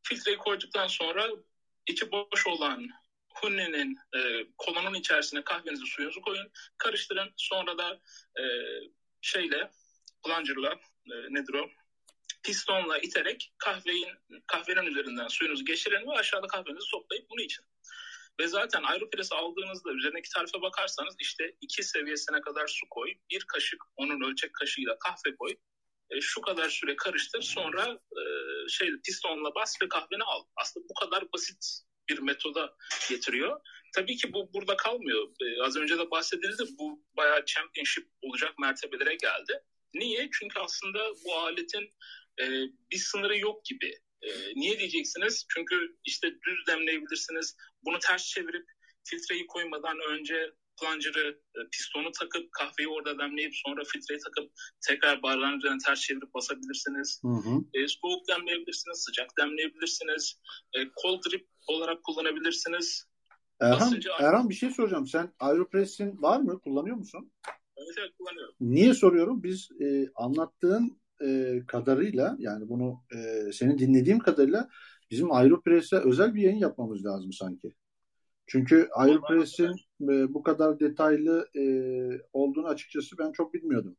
filtreyi 0.03 0.37
koyduktan 0.37 0.87
sonra 0.87 1.29
içi 1.87 2.11
boş 2.11 2.47
olan 2.47 2.89
hunnenin 3.43 3.99
e, 4.17 4.47
kolonun 4.59 4.95
içerisine 4.95 5.45
kahvenizi 5.45 5.87
suyunuzu 5.87 6.21
koyun. 6.21 6.51
Karıştırın. 6.79 7.33
Sonra 7.37 7.79
da 7.79 8.01
e, 8.41 8.45
şeyle 9.21 9.71
plunger'la 10.25 10.73
e, 11.13 11.15
nedir 11.35 11.55
o? 11.55 11.69
Pistonla 12.43 12.99
iterek 12.99 13.53
kahveyin 13.59 14.09
kahvenin 14.47 14.87
üzerinden 14.87 15.29
suyunuzu 15.29 15.65
geçirin 15.65 16.07
ve 16.07 16.13
aşağıda 16.13 16.47
kahvenizi 16.47 16.91
toplayıp 16.91 17.31
bunu 17.31 17.41
için. 17.41 17.65
Ve 18.41 18.49
zaten 18.49 18.83
Aeropress 18.83 19.33
aldığınızda 19.33 19.93
üzerindeki 19.93 20.31
tarife 20.31 20.63
bakarsanız 20.63 21.15
işte 21.21 21.57
iki 21.61 21.83
seviyesine 21.83 22.41
kadar 22.41 22.67
su 22.67 22.87
koy, 22.91 23.15
bir 23.31 23.45
kaşık 23.45 23.83
onun 23.97 24.31
ölçek 24.31 24.55
kaşığıyla 24.55 24.99
kahve 24.99 25.37
koy, 25.37 25.57
e, 26.11 26.21
şu 26.21 26.41
kadar 26.41 26.69
süre 26.69 26.97
karıştır 26.97 27.43
sonra 27.43 27.99
e, 28.13 28.23
şey 28.69 28.89
pistonla 29.05 29.55
bas 29.55 29.83
ve 29.83 29.89
kahveni 29.89 30.23
al. 30.23 30.45
Aslında 30.57 30.87
bu 30.89 30.95
kadar 30.95 31.33
basit 31.33 31.65
bir 32.09 32.19
metoda 32.19 32.77
getiriyor. 33.09 33.61
Tabii 33.95 34.17
ki 34.17 34.33
bu 34.33 34.51
burada 34.55 34.77
kalmıyor. 34.77 35.29
Ee, 35.41 35.63
az 35.63 35.77
önce 35.77 35.99
de 35.99 36.11
bahsedildi. 36.11 36.63
Bu 36.79 37.05
bayağı 37.17 37.45
championship 37.45 38.09
olacak 38.23 38.59
mertebelere 38.59 39.15
geldi. 39.15 39.61
Niye? 39.95 40.29
Çünkü 40.33 40.61
aslında 40.61 40.99
bu 41.25 41.35
aletin 41.35 41.91
e, 42.41 42.45
bir 42.91 42.99
sınırı 42.99 43.39
yok 43.39 43.65
gibi. 43.65 43.99
E, 44.23 44.31
niye 44.55 44.79
diyeceksiniz? 44.79 45.47
Çünkü 45.55 45.97
işte 46.05 46.29
düz 46.29 46.67
demleyebilirsiniz. 46.69 47.57
Bunu 47.83 47.99
ters 47.99 48.27
çevirip 48.27 48.67
filtreyi 49.05 49.47
koymadan 49.47 49.99
önce 50.11 50.51
plunger'ı, 50.81 51.41
e, 51.57 51.61
pistonu 51.73 52.13
takıp 52.13 52.53
kahveyi 52.53 52.89
orada 52.89 53.19
demleyip 53.19 53.53
sonra 53.55 53.85
filtreyi 53.85 54.21
takıp 54.21 54.53
tekrar 54.89 55.23
bardağın 55.23 55.59
üzerine 55.59 55.79
ters 55.87 56.01
çevirip 56.01 56.35
basabilirsiniz. 56.35 57.21
Hı 57.23 57.29
hı. 57.29 57.65
E, 57.75 57.89
soğuk 57.89 58.29
demleyebilirsiniz, 58.29 59.05
sıcak 59.05 59.31
demleyebilirsiniz. 59.39 60.41
E, 60.75 60.79
cold 61.03 61.21
drip 61.31 61.47
olarak 61.67 62.05
kullanabilirsiniz. 62.05 63.05
Erhan, 63.61 63.81
Basıncı... 63.81 64.09
Erhan 64.21 64.49
bir 64.51 64.55
şey 64.55 64.71
soracağım. 64.71 65.07
Sen 65.07 65.33
Aeropress'in 65.41 66.23
var 66.23 66.41
mı? 66.41 66.61
Kullanıyor 66.61 66.97
musun? 66.97 67.33
Evet, 67.77 67.95
evet 67.99 68.11
kullanıyorum. 68.19 68.55
Niye 68.61 68.95
soruyorum? 68.95 69.43
Biz 69.43 69.69
e, 69.81 70.09
anlattığın 70.15 70.99
e, 71.23 71.61
kadarıyla 71.67 72.37
yani 72.39 72.69
bunu 72.69 73.05
e, 73.15 73.53
senin 73.53 73.79
dinlediğim 73.79 74.19
kadarıyla 74.19 74.69
bizim 75.11 75.33
Aeropress'e 75.33 75.97
özel 75.97 76.35
bir 76.35 76.43
yayın 76.43 76.59
yapmamız 76.59 77.05
lazım 77.05 77.33
sanki. 77.33 77.75
Çünkü 78.47 78.89
Aeropress'in 78.93 79.75
e, 80.03 80.35
bu 80.35 80.43
kadar 80.43 80.81
detaylı 80.81 81.49
e, 81.57 81.65
olduğunu 82.33 82.67
açıkçası 82.67 83.19
ben 83.19 83.33
çok 83.33 83.55
bilmiyordum. 83.55 83.97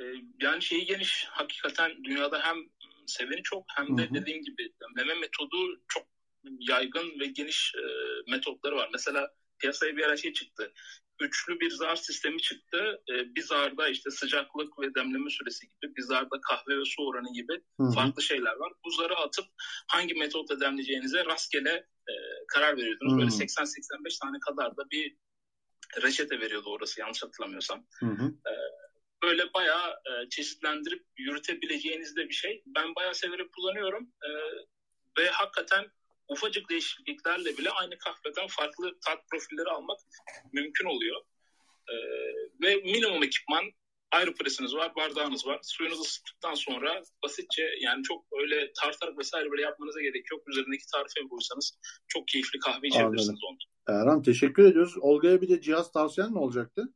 E, 0.00 0.04
yani 0.40 0.62
şeyi 0.62 0.84
geniş 0.84 1.26
hakikaten 1.30 2.04
dünyada 2.04 2.40
hem 2.40 2.56
seveni 3.08 3.42
çok 3.42 3.64
hem 3.76 3.98
de 3.98 4.02
hı 4.02 4.10
hı. 4.10 4.14
dediğim 4.14 4.42
gibi 4.42 4.72
meme 4.96 5.14
metodu 5.14 5.80
çok 5.88 6.06
yaygın 6.44 7.20
ve 7.20 7.26
geniş 7.26 7.74
e, 7.74 7.82
metotları 8.30 8.76
var. 8.76 8.88
Mesela 8.92 9.30
piyasaya 9.58 9.96
bir 9.96 10.04
ara 10.04 10.16
şey 10.16 10.32
çıktı. 10.32 10.72
Üçlü 11.20 11.60
bir 11.60 11.70
zar 11.70 11.96
sistemi 11.96 12.42
çıktı. 12.42 13.02
E, 13.10 13.34
bir 13.34 13.42
zarda 13.42 13.88
işte 13.88 14.10
sıcaklık 14.10 14.80
ve 14.80 14.94
demleme 14.94 15.30
süresi 15.30 15.66
gibi, 15.68 15.96
bir 15.96 16.02
zarda 16.02 16.40
kahve 16.48 16.78
ve 16.78 16.84
su 16.84 17.06
oranı 17.06 17.32
gibi 17.32 17.52
Hı-hı. 17.80 17.92
farklı 17.92 18.22
şeyler 18.22 18.56
var. 18.56 18.72
Bu 18.84 18.90
zarı 18.90 19.16
atıp 19.16 19.44
hangi 19.88 20.14
metotla 20.14 20.60
demleyeceğinize 20.60 21.24
rastgele 21.24 21.86
e, 22.08 22.12
karar 22.48 22.76
veriyordunuz. 22.76 23.12
Hı-hı. 23.12 23.20
Böyle 23.20 23.30
80-85 23.30 24.20
tane 24.20 24.38
kadar 24.40 24.76
da 24.76 24.90
bir 24.90 25.16
reçete 26.02 26.40
veriyordu 26.40 26.70
orası 26.70 27.00
yanlış 27.00 27.22
hatırlamıyorsam. 27.22 27.86
E, 28.46 28.50
böyle 29.22 29.54
bayağı 29.54 29.90
e, 29.90 30.28
çeşitlendirip 30.28 31.04
yürütebileceğiniz 31.16 32.16
de 32.16 32.28
bir 32.28 32.34
şey. 32.34 32.62
Ben 32.66 32.94
bayağı 32.94 33.14
severek 33.14 33.52
kullanıyorum. 33.52 34.12
E, 34.22 34.30
ve 35.18 35.28
hakikaten 35.30 35.86
ufacık 36.28 36.70
değişikliklerle 36.70 37.58
bile 37.58 37.70
aynı 37.70 37.98
kahveden 37.98 38.46
farklı 38.48 38.98
tat 39.06 39.18
profilleri 39.30 39.68
almak 39.68 40.00
mümkün 40.52 40.84
oluyor. 40.84 41.20
E, 41.88 41.94
ve 42.62 42.76
minimum 42.76 43.22
ekipman 43.22 43.64
aeropresiniz 44.12 44.74
var, 44.74 44.92
bardağınız 44.96 45.46
var. 45.46 45.60
Suyunuzu 45.62 46.02
ısıttıktan 46.02 46.54
sonra 46.54 47.02
basitçe 47.22 47.70
yani 47.80 48.02
çok 48.02 48.24
öyle 48.40 48.72
tartarak 48.72 49.18
vesaire 49.18 49.50
böyle 49.50 49.62
yapmanıza 49.62 50.00
gerek 50.00 50.30
yok. 50.32 50.48
Üzerindeki 50.48 50.84
tarife 50.92 51.28
koysanız 51.28 51.78
çok 52.08 52.28
keyifli 52.28 52.58
kahve 52.58 52.88
içebilirsiniz 52.88 53.40
onu. 53.44 53.56
Erhan 53.88 54.22
teşekkür 54.22 54.64
ediyoruz. 54.64 54.94
Olga'ya 55.00 55.40
bir 55.40 55.48
de 55.48 55.60
cihaz 55.60 55.92
tavsiyen 55.92 56.30
mi 56.30 56.38
olacaktı? 56.38 56.94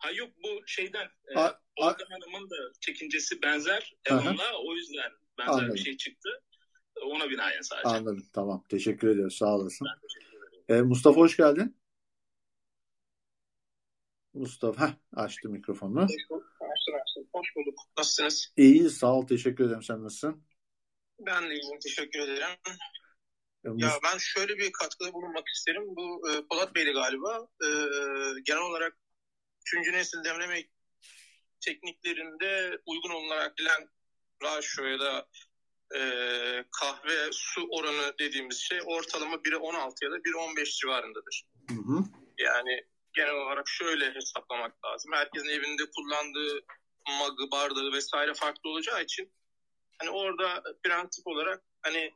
Ha 0.00 0.10
yok 0.10 0.30
bu 0.44 0.66
şeyden 0.66 1.08
a, 1.36 1.46
e, 1.46 1.52
Olga 1.76 2.04
Hanım'ın 2.10 2.50
da 2.50 2.56
çekincesi 2.80 3.42
benzer 3.42 3.94
Elon'la 4.04 4.58
o 4.66 4.74
yüzden 4.74 5.12
benzer 5.38 5.52
Anladım. 5.52 5.74
bir 5.74 5.80
şey 5.80 5.96
çıktı. 5.96 6.28
Ona 7.02 7.30
binaen 7.30 7.60
sadece. 7.60 7.88
Anladım 7.88 8.26
tamam 8.32 8.64
teşekkür 8.68 9.08
ediyoruz 9.08 9.36
sağ 9.36 9.56
olasın. 9.56 9.86
E, 10.68 10.80
Mustafa 10.80 11.20
hoş 11.20 11.36
geldin. 11.36 11.76
Mustafa 14.34 14.88
heh, 14.88 14.94
açtı. 15.12 15.48
Açtım 16.60 16.94
açtım. 17.02 17.28
Hoş 17.32 17.56
bulduk. 17.56 17.78
Nasılsınız? 17.98 18.52
İyi 18.56 18.90
sağ 18.90 19.14
ol 19.14 19.26
teşekkür 19.26 19.66
ederim 19.66 19.82
sen 19.82 20.04
nasılsın? 20.04 20.44
Ben 21.18 21.50
de 21.50 21.54
iyiyim 21.54 21.78
teşekkür 21.82 22.18
ederim. 22.18 22.48
E, 23.64 23.68
ya 23.76 23.90
ben 24.04 24.18
şöyle 24.18 24.58
bir 24.58 24.72
katkıda 24.72 25.12
bulunmak 25.12 25.48
isterim. 25.48 25.82
Bu 25.86 26.30
e, 26.30 26.46
Polat 26.50 26.74
Bey'li 26.74 26.92
galiba. 26.92 27.48
E, 27.62 27.68
genel 28.44 28.62
olarak 28.62 28.96
üçüncü 29.68 29.92
nesil 29.92 30.24
demleme 30.24 30.64
tekniklerinde 31.60 32.78
uygun 32.86 33.10
olarak 33.10 33.58
bilen 33.58 33.88
ratio 34.42 34.84
ya 34.84 35.00
da 35.00 35.28
e, 35.96 36.00
kahve 36.80 37.28
su 37.32 37.68
oranı 37.70 38.14
dediğimiz 38.18 38.58
şey 38.58 38.80
ortalama 38.86 39.34
1'e 39.36 39.56
16 39.56 40.04
ya 40.04 40.10
da 40.10 40.16
1'e 40.16 40.36
15 40.36 40.76
civarındadır. 40.76 41.44
Hı 41.68 41.74
hı. 41.74 42.04
Yani 42.38 42.84
genel 43.12 43.34
olarak 43.34 43.68
şöyle 43.68 44.14
hesaplamak 44.14 44.84
lazım. 44.84 45.12
Herkesin 45.14 45.48
evinde 45.48 45.82
kullandığı 45.96 46.60
magı, 47.20 47.50
bardağı 47.50 47.92
vesaire 47.92 48.34
farklı 48.34 48.70
olacağı 48.70 49.02
için 49.02 49.32
hani 49.98 50.10
orada 50.10 50.62
prensip 50.82 51.26
olarak 51.26 51.62
hani 51.82 52.14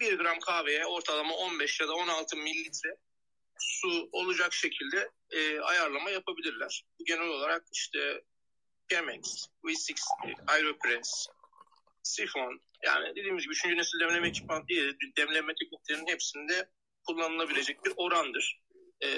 1 0.00 0.18
gram 0.18 0.40
kahveye 0.40 0.86
ortalama 0.86 1.34
15 1.34 1.80
ya 1.80 1.88
da 1.88 1.94
16 1.94 2.36
mililitre 2.36 2.96
su 3.62 4.08
olacak 4.12 4.52
şekilde 4.52 5.10
e, 5.30 5.60
ayarlama 5.60 6.10
yapabilirler. 6.10 6.84
Genel 7.06 7.28
olarak 7.28 7.64
işte 7.72 8.24
Chemex, 8.88 9.46
V60, 9.64 10.00
Aeropress, 10.46 11.26
Sifon 12.02 12.60
yani 12.82 13.16
dediğimiz 13.16 13.44
gibi 13.44 13.52
3. 13.52 13.64
nesil 13.64 14.00
demleme 14.00 14.28
ekipman 14.28 14.68
değil, 14.68 14.94
demleme 15.16 15.52
tekniklerinin 15.54 16.06
hepsinde 16.06 16.68
kullanılabilecek 17.06 17.84
bir 17.84 17.92
orandır. 17.96 18.60
E, 19.04 19.08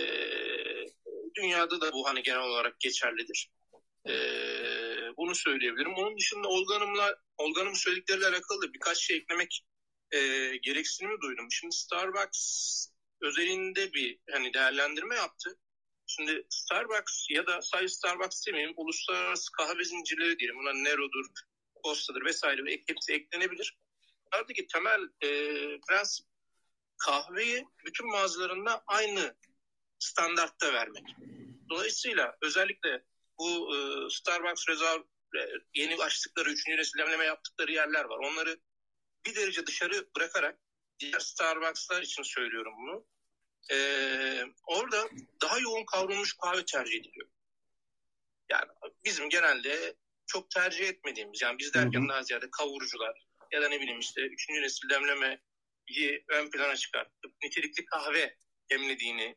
dünyada 1.35 1.81
da 1.81 1.93
bu 1.93 2.09
hani 2.09 2.23
genel 2.23 2.41
olarak 2.41 2.81
geçerlidir. 2.81 3.51
E, 4.09 4.13
bunu 5.17 5.35
söyleyebilirim. 5.35 5.95
Onun 5.95 6.19
dışında 6.19 6.49
Olga 6.49 7.61
Hanım'ın 7.61 7.75
söyledikleriyle 7.75 8.27
alakalı 8.27 8.63
da 8.63 8.73
birkaç 8.73 8.99
şey 8.99 9.17
eklemek 9.17 9.65
e, 10.13 10.19
gereksinimi 10.57 11.21
duydum. 11.21 11.47
Şimdi 11.51 11.77
Starbucks 11.77 12.87
özelinde 13.25 13.93
bir 13.93 14.19
hani 14.31 14.55
değerlendirme 14.55 15.17
yaptı. 15.17 15.59
Şimdi 16.07 16.47
Starbucks 16.51 17.27
ya 17.31 17.47
da 17.47 17.63
sadece 17.63 17.89
Starbucks 17.89 18.47
demeyeyim 18.47 18.75
uluslararası 18.77 19.53
kahve 19.53 19.85
zincirleri 19.85 20.39
diyelim. 20.39 20.59
Buna 20.59 20.73
Nero'dur, 20.73 21.27
Costa'dır 21.85 22.25
vesaire 22.25 22.65
ve 22.65 22.83
hepsi 22.87 23.13
eklenebilir. 23.13 23.79
Buradaki 24.33 24.67
temel 24.67 25.01
e, 25.21 25.29
prensip 25.89 26.27
kahveyi 26.99 27.65
bütün 27.87 28.07
mağazalarında 28.07 28.85
aynı 28.87 29.37
standartta 29.99 30.73
vermek. 30.73 31.05
Dolayısıyla 31.71 32.37
özellikle 32.43 33.05
bu 33.39 33.77
e, 33.77 33.79
Starbucks 34.11 34.69
rezerv 34.69 35.01
e, 35.37 35.41
yeni 35.75 36.03
açtıkları, 36.03 36.51
üçüncü 36.51 36.79
nesil 36.79 36.99
demleme 36.99 37.25
yaptıkları 37.25 37.73
yerler 37.73 38.05
var. 38.05 38.19
Onları 38.19 38.59
bir 39.27 39.35
derece 39.35 39.67
dışarı 39.67 40.09
bırakarak 40.17 40.59
diğer 40.99 41.19
Starbucks'lar 41.19 42.03
için 42.03 42.23
söylüyorum 42.23 42.75
bunu 42.77 43.07
e, 43.73 43.77
orada 44.67 45.09
daha 45.43 45.59
yoğun 45.59 45.85
kavrulmuş 45.85 46.37
kahve 46.37 46.65
tercih 46.65 47.01
ediliyor. 47.01 47.29
Yani 48.51 48.71
bizim 49.05 49.29
genelde 49.29 49.95
çok 50.27 50.51
tercih 50.51 50.89
etmediğimiz 50.89 51.43
yani 51.43 51.59
biz 51.59 51.75
derken 51.75 52.09
daha 52.09 52.23
ziyade 52.23 52.51
kavurucular 52.51 53.27
ya 53.53 53.63
da 53.63 53.69
ne 53.69 53.81
bileyim 53.81 54.01
işte 54.01 54.21
üçüncü 54.21 54.63
nesil 54.63 54.89
demlemeyi 54.89 56.25
ön 56.29 56.51
plana 56.51 56.77
çıkartıp 56.77 57.33
nitelikli 57.45 57.85
kahve 57.85 58.37
demlediğini 58.71 59.37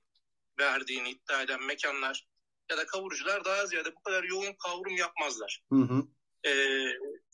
verdiğini 0.59 1.09
iddia 1.09 1.41
eden 1.41 1.63
mekanlar 1.63 2.27
ya 2.71 2.77
da 2.77 2.85
kavurucular 2.85 3.45
daha 3.45 3.65
ziyade 3.65 3.95
bu 3.95 4.03
kadar 4.03 4.23
yoğun 4.23 4.53
kavrum 4.53 4.95
yapmazlar. 4.95 5.63
Hı 5.71 5.79
hı. 5.79 6.07
E, 6.49 6.51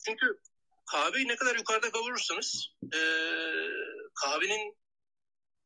çünkü 0.06 0.40
kahveyi 0.86 1.28
ne 1.28 1.36
kadar 1.36 1.56
yukarıda 1.56 1.90
kavurursanız 1.90 2.68
e, 2.94 2.98
kahvenin 4.14 4.76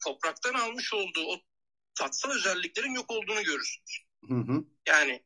topraktan 0.04 0.54
almış 0.54 0.94
olduğu 0.94 1.26
o 1.26 1.40
tatsal 1.94 2.30
özelliklerin 2.30 2.94
yok 2.94 3.10
olduğunu 3.10 3.42
görürsünüz. 3.42 4.04
Hı 4.28 4.34
hı. 4.34 4.64
Yani 4.86 5.24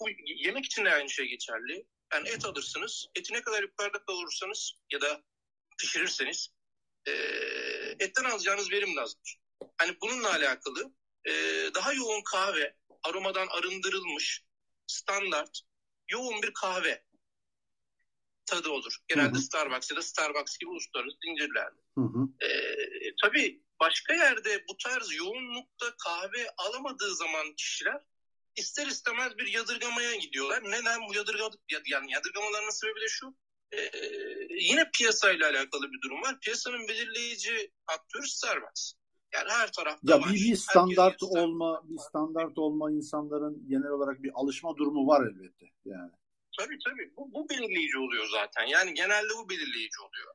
bu 0.00 0.08
yemek 0.26 0.64
için 0.64 0.84
de 0.84 0.94
aynı 0.94 1.10
şey 1.10 1.26
geçerli. 1.26 1.86
Yani 2.12 2.28
et 2.28 2.44
alırsınız. 2.44 3.06
Eti 3.14 3.34
ne 3.34 3.42
kadar 3.42 3.62
yukarıda 3.62 4.04
kavurursanız 4.04 4.72
ya 4.92 5.00
da 5.00 5.22
pişirirseniz 5.78 6.48
e, 7.06 7.12
etten 7.98 8.24
alacağınız 8.24 8.70
verim 8.70 8.98
azdır. 8.98 9.40
Hani 9.78 9.96
bununla 10.02 10.30
alakalı 10.30 10.92
e, 11.28 11.32
daha 11.74 11.92
yoğun 11.92 12.22
kahve, 12.22 12.76
aromadan 13.02 13.46
arındırılmış, 13.46 14.44
standart, 14.86 15.60
yoğun 16.08 16.42
bir 16.42 16.52
kahve 16.52 17.04
tadı 18.46 18.68
olur. 18.68 18.96
Genelde 19.08 19.34
hı 19.34 19.38
hı. 19.38 19.42
Starbucks 19.42 19.90
ya 19.90 19.96
da 19.96 20.02
Starbucks 20.02 20.58
gibi 20.58 20.70
uluslararası 20.70 21.16
zincirlerde. 21.24 21.79
Hı 21.98 22.04
hı. 22.04 22.46
E, 22.46 22.50
tabii 23.22 23.62
başka 23.80 24.14
yerde 24.14 24.64
bu 24.68 24.76
tarz 24.76 25.14
yoğunlukta 25.14 25.86
kahve 26.04 26.50
alamadığı 26.56 27.14
zaman 27.14 27.54
kişiler 27.56 28.00
ister 28.56 28.86
istemez 28.86 29.38
bir 29.38 29.46
yadırgamaya 29.46 30.14
gidiyorlar. 30.14 30.62
Neden 30.64 31.00
bu 31.08 31.14
yadırga, 31.14 31.50
yani 31.86 32.12
yadırgamalarının 32.12 32.70
sebebi 32.70 33.00
de 33.00 33.08
şu. 33.08 33.36
E, 33.72 33.90
yine 34.50 34.90
piyasayla 34.94 35.50
alakalı 35.50 35.92
bir 35.92 36.00
durum 36.00 36.22
var. 36.22 36.40
Piyasanın 36.40 36.88
belirleyici 36.88 37.72
aktörü 37.86 38.26
Starbucks. 38.26 38.92
Yani 39.34 39.50
her 39.50 39.72
tarafta 39.72 40.12
ya 40.12 40.20
var. 40.20 40.28
Bir, 40.28 40.34
bir 40.34 40.56
standart 40.56 41.22
olma, 41.22 41.82
bir 41.84 41.98
standart 41.98 42.58
olma 42.58 42.90
insanların 42.90 43.68
genel 43.68 43.90
olarak 43.90 44.22
bir 44.22 44.30
alışma 44.34 44.76
durumu 44.76 45.06
var 45.06 45.26
elbette 45.26 45.66
yani. 45.84 46.12
Tabii 46.58 46.78
tabii. 46.84 47.12
Bu, 47.16 47.32
bu 47.32 47.48
belirleyici 47.48 47.98
oluyor 47.98 48.28
zaten. 48.28 48.66
Yani 48.66 48.94
genelde 48.94 49.28
bu 49.38 49.48
belirleyici 49.48 50.00
oluyor. 50.00 50.34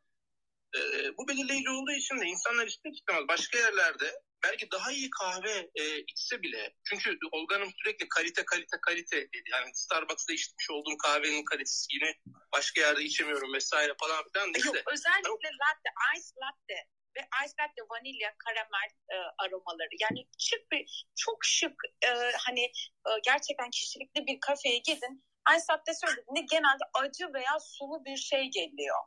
Ee, 0.76 1.17
bu 1.17 1.28
belirleyici 1.28 1.69
olduğu 1.69 1.91
için 1.91 2.19
de 2.19 2.26
insanlar 2.26 2.67
ister 2.67 2.91
istemez 2.91 3.28
başka 3.28 3.57
yerlerde 3.57 4.21
belki 4.43 4.71
daha 4.71 4.91
iyi 4.91 5.09
kahve 5.09 5.69
e, 5.76 5.99
içse 5.99 6.41
bile 6.41 6.73
çünkü 6.84 7.17
Olga 7.32 7.55
Hanım 7.55 7.71
sürekli 7.84 8.09
kalite 8.09 8.45
kalite 8.45 8.78
kalite 8.82 9.17
dedi. 9.17 9.49
Yani 9.51 9.69
Starbucks'ta 9.73 10.34
içmiş 10.34 10.69
olduğum 10.69 10.97
kahvenin 10.97 11.45
kalitesi 11.45 11.95
yine 11.95 12.13
başka 12.55 12.82
yerde 12.82 13.03
içemiyorum 13.03 13.53
vesaire 13.53 13.93
falan 13.99 14.23
filan 14.34 14.53
dedi. 14.53 14.67
Yok 14.67 14.76
özellikle 14.93 15.49
latte, 15.63 15.89
ice 16.17 16.30
latte 16.43 16.78
ve 17.17 17.21
ice 17.45 17.53
latte 17.59 17.82
vanilya 17.89 18.36
karamel 18.38 18.89
e, 19.09 19.15
aromaları. 19.38 19.95
Yani 19.99 20.28
şık 20.39 20.71
bir 20.71 21.05
çok 21.15 21.45
şık 21.45 21.76
e, 22.05 22.09
hani 22.38 22.63
e, 23.07 23.09
gerçekten 23.23 23.69
kişilikli 23.69 24.28
bir 24.28 24.39
kafeye 24.39 24.78
gidin. 24.78 25.26
Ice 25.55 25.65
latte 25.71 25.93
söylediğinde 25.93 26.41
genelde 26.51 26.86
acı 26.93 27.34
veya 27.34 27.59
sulu 27.59 28.05
bir 28.05 28.17
şey 28.17 28.43
geliyor. 28.51 28.99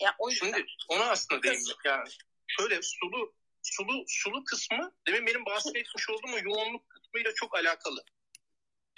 Yani 0.00 0.14
o 0.18 0.30
yüzden. 0.30 0.46
Şimdi 0.46 0.66
ona 0.88 1.10
aslında 1.10 1.42
değindik 1.42 1.76
yani. 1.84 2.08
Şöyle 2.46 2.82
sulu 2.82 3.34
sulu 3.62 4.04
sulu 4.08 4.44
kısmı 4.44 4.92
demin 5.06 5.26
benim 5.26 5.44
bahsetmiş 5.44 6.08
olduğum 6.10 6.34
o 6.34 6.38
yoğunluk 6.38 6.88
kısmıyla 6.88 7.34
çok 7.34 7.56
alakalı. 7.56 8.04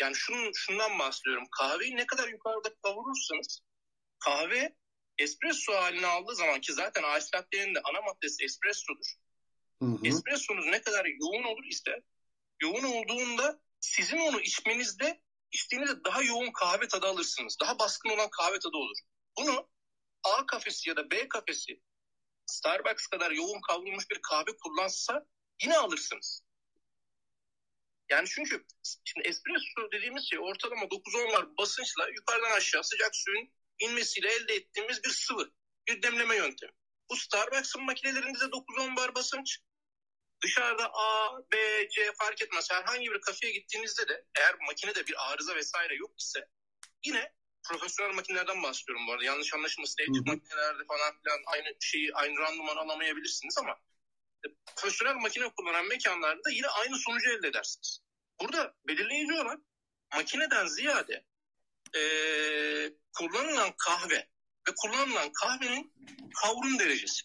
Yani 0.00 0.16
şunun, 0.16 0.52
şundan 0.54 0.98
bahsediyorum. 0.98 1.46
Kahveyi 1.58 1.96
ne 1.96 2.06
kadar 2.06 2.28
yukarıda 2.28 2.74
kavurursanız 2.82 3.60
kahve 4.18 4.76
espresso 5.18 5.72
halini 5.72 6.06
aldığı 6.06 6.34
zaman 6.34 6.60
ki 6.60 6.72
zaten 6.72 7.18
ice 7.18 7.26
latte'nin 7.34 7.74
de 7.74 7.80
ana 7.84 8.00
maddesi 8.00 8.44
espressodur. 8.44 9.14
Hı 9.82 9.86
hı. 9.86 9.98
Espressonuz 10.04 10.66
ne 10.66 10.82
kadar 10.82 11.04
yoğun 11.04 11.44
olur 11.44 11.64
ise 11.64 12.02
yoğun 12.62 12.84
olduğunda 12.84 13.60
sizin 13.80 14.18
onu 14.18 14.40
içmenizde 14.40 15.20
içtiğinizde 15.52 16.04
daha 16.04 16.22
yoğun 16.22 16.52
kahve 16.52 16.88
tadı 16.88 17.06
alırsınız. 17.06 17.56
Daha 17.60 17.78
baskın 17.78 18.10
olan 18.10 18.30
kahve 18.30 18.58
tadı 18.58 18.76
olur. 18.76 18.96
Bunu 19.38 19.68
A 20.22 20.46
kafesi 20.46 20.88
ya 20.88 20.96
da 20.96 21.10
B 21.10 21.28
kafesi 21.28 21.80
Starbucks 22.46 23.06
kadar 23.06 23.30
yoğun 23.30 23.60
kavrulmuş 23.60 24.10
bir 24.10 24.22
kahve 24.22 24.56
kullansa 24.56 25.26
yine 25.62 25.78
alırsınız. 25.78 26.42
Yani 28.10 28.28
çünkü 28.28 28.66
şimdi 29.04 29.28
espresso 29.28 29.92
dediğimiz 29.92 30.30
şey 30.30 30.38
ortalama 30.38 30.82
9-10 30.82 31.32
bar 31.32 31.56
basınçla 31.56 32.08
yukarıdan 32.08 32.50
aşağı 32.50 32.84
sıcak 32.84 33.16
suyun 33.16 33.52
inmesiyle 33.78 34.32
elde 34.32 34.54
ettiğimiz 34.54 35.04
bir 35.04 35.10
sıvı, 35.10 35.52
bir 35.88 36.02
demleme 36.02 36.36
yöntemi. 36.36 36.72
Bu 37.10 37.16
Starbucks'ın 37.16 37.84
makinelerinde 37.84 38.40
de 38.40 38.44
9-10 38.44 38.96
bar 38.96 39.14
basınç. 39.14 39.58
Dışarıda 40.42 40.90
A, 40.94 41.38
B, 41.52 41.88
C 41.90 42.12
fark 42.18 42.42
etmez. 42.42 42.70
Herhangi 42.70 43.10
bir 43.10 43.20
kafeye 43.20 43.52
gittiğinizde 43.52 44.08
de 44.08 44.26
eğer 44.38 44.54
makinede 44.66 45.06
bir 45.06 45.32
arıza 45.32 45.56
vesaire 45.56 45.94
yok 45.94 46.20
ise 46.20 46.48
yine 47.04 47.32
profesyonel 47.70 48.14
makinelerden 48.14 48.62
bahsediyorum 48.62 49.06
bu 49.06 49.12
arada. 49.12 49.24
Yanlış 49.24 49.54
anlaşılmasın. 49.54 50.02
Elektrik 50.02 50.26
makinelerde 50.26 50.84
falan 50.88 51.20
filan 51.22 51.40
aynı 51.46 51.76
şeyi, 51.80 52.14
aynı 52.14 52.38
randıman 52.38 52.76
alamayabilirsiniz 52.76 53.58
ama 53.58 53.78
e, 54.44 54.48
profesyonel 54.76 55.14
makine 55.14 55.48
kullanan 55.48 55.86
mekanlarda 55.86 56.50
yine 56.50 56.66
aynı 56.66 56.96
sonucu 56.96 57.30
elde 57.30 57.48
edersiniz. 57.48 58.00
Burada 58.40 58.74
belirleyici 58.88 59.32
olan 59.32 59.66
makineden 60.14 60.66
ziyade 60.66 61.24
e, 61.96 62.02
kullanılan 63.18 63.72
kahve 63.78 64.28
ve 64.68 64.72
kullanılan 64.82 65.32
kahvenin 65.32 65.94
kavrum 66.42 66.78
derecesi. 66.78 67.22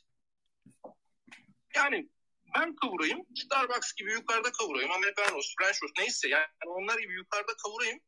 Yani 1.75 2.09
ben 2.55 2.75
kavurayım, 2.75 3.25
Starbucks 3.35 3.93
gibi 3.93 4.11
yukarıda 4.11 4.51
kavurayım, 4.51 4.91
Americanos, 4.91 5.55
French 5.59 5.79
Toast 5.79 5.97
neyse 5.97 6.27
yani 6.27 6.45
onlar 6.65 6.99
gibi 6.99 7.13
yukarıda 7.13 7.53
kavurayım 7.63 7.99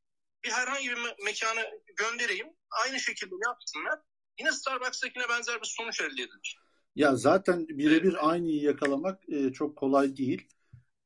bir 0.44 0.52
herhangi 0.52 0.90
bir 0.90 0.96
me- 0.96 1.26
mekana 1.26 1.62
göndereyim. 1.96 2.48
Aynı 2.86 3.00
şekilde 3.00 3.36
yapsınlar. 3.48 4.00
Yine 4.40 4.52
Starbucks'takine 4.52 5.24
benzer 5.30 5.62
bir 5.62 5.68
sonuç 5.68 6.02
elde 6.02 6.22
edilir. 6.22 6.60
Ya 6.96 7.16
zaten 7.16 7.68
birebir 7.68 8.12
evet. 8.12 8.20
aynıyı 8.22 8.62
yakalamak 8.62 9.30
e, 9.30 9.54
çok 9.54 9.76
kolay 9.76 10.18
değil. 10.18 10.48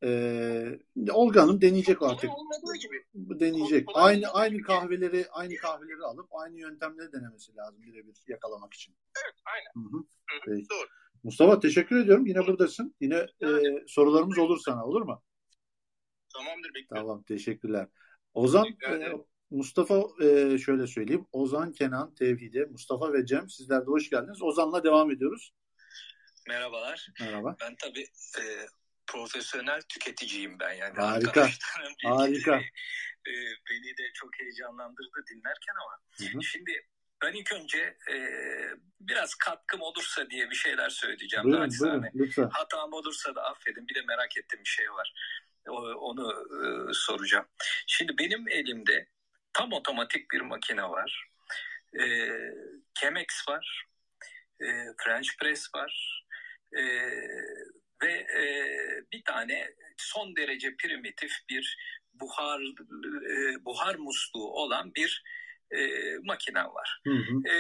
E, 0.04 0.80
Olga 1.12 1.42
Hanım 1.42 1.62
deneyecek 1.62 2.02
artık. 2.02 2.30
Gibi. 2.82 3.06
Deneyecek. 3.40 3.88
Kolay 3.88 4.04
aynı 4.04 4.22
değil. 4.22 4.32
aynı 4.34 4.62
kahveleri 4.62 5.26
aynı 5.32 5.56
kahveleri 5.56 6.02
alıp 6.02 6.28
aynı 6.32 6.60
yöntemleri 6.60 7.12
denemesi 7.12 7.56
lazım 7.56 7.84
birebir 7.84 8.24
yakalamak 8.28 8.74
için. 8.74 8.96
Evet, 9.26 9.36
aynen. 9.46 9.88
Hı-hı. 9.88 10.04
Hı-hı. 10.32 10.70
Doğru. 10.70 10.88
Mustafa 11.24 11.60
teşekkür 11.60 12.04
ediyorum. 12.04 12.26
Yine 12.26 12.48
buradasın. 12.48 12.96
Yine 13.02 13.28
e, 13.44 13.48
sorularımız 13.88 14.38
olur 14.38 14.60
sana. 14.66 14.86
Olur 14.86 15.02
mu? 15.02 15.24
Tamamdır. 16.34 16.74
Bekliyorum. 16.74 17.08
Tamam. 17.08 17.24
Teşekkürler. 17.24 17.88
Ozan 18.34 18.68
e, 18.68 19.12
Mustafa 19.50 20.04
e, 20.24 20.58
şöyle 20.58 20.88
söyleyeyim. 20.88 21.28
Ozan, 21.32 21.72
Kenan, 21.72 22.16
Tevhide, 22.16 22.66
Mustafa 22.66 23.14
ve 23.14 23.26
Cem 23.26 23.50
sizler 23.50 23.82
de 23.82 23.86
hoş 23.86 24.10
geldiniz. 24.10 24.42
Ozan'la 24.42 24.84
devam 24.84 25.12
ediyoruz. 25.12 25.54
Merhabalar. 26.48 27.08
Merhaba. 27.20 27.56
Ben 27.62 27.76
tabii 27.76 28.06
e, 28.40 28.44
profesyonel 29.08 29.82
tüketiciyim 29.82 30.60
ben. 30.60 30.74
Yani 30.74 30.96
Harika. 30.96 31.50
Harika. 32.06 32.56
E, 33.28 33.34
beni 33.70 33.98
de 33.98 34.12
çok 34.14 34.40
heyecanlandırdı 34.40 35.24
dinlerken 35.30 35.74
ama. 35.84 35.98
Hı 36.18 36.38
hı. 36.38 36.44
Şimdi 36.44 36.88
ben 37.24 37.34
ilk 37.34 37.54
önce 37.54 37.98
e, 38.14 38.18
biraz 39.00 39.36
katkım 39.36 39.82
olursa 39.82 40.30
diye 40.30 40.50
bir 40.50 40.56
şeyler 40.56 40.90
söyleyeceğim. 40.90 41.46
Buyurun, 41.46 41.70
buyurun, 41.80 42.06
lütfen. 42.16 42.50
Hatam 42.54 42.94
olursa 42.94 43.36
da 43.36 43.44
affedin. 43.44 43.88
Bir 43.88 43.96
de 43.96 44.02
merak 44.02 44.38
ettiğim 44.38 44.64
bir 44.64 44.70
şey 44.70 44.92
var. 44.92 45.14
Onu 45.70 46.32
e, 46.32 46.94
soracağım. 46.94 47.46
Şimdi 47.88 48.18
benim 48.20 48.48
elimde 48.48 49.08
tam 49.54 49.74
otomatik 49.74 50.32
bir 50.32 50.42
makine 50.42 50.84
var. 50.84 51.28
E, 52.00 52.06
Chemex 53.00 53.48
var. 53.50 53.86
E, 54.62 54.66
French 54.98 55.30
Press 55.40 55.68
var. 55.76 56.24
E, 56.78 56.84
ve 58.04 58.12
e, 58.12 58.44
bir 59.14 59.24
tane 59.24 59.74
son 59.98 60.36
derece 60.36 60.76
primitif 60.76 61.32
bir 61.50 61.78
buhar 62.14 62.62
e, 63.30 63.66
buhar 63.66 63.96
musluğu 63.96 64.52
olan 64.52 64.96
bir 64.96 65.24
e, 65.72 65.80
makinem 66.24 66.66
var. 66.66 67.02
Hı 67.04 67.14
hı. 67.14 67.54
E, 67.54 67.56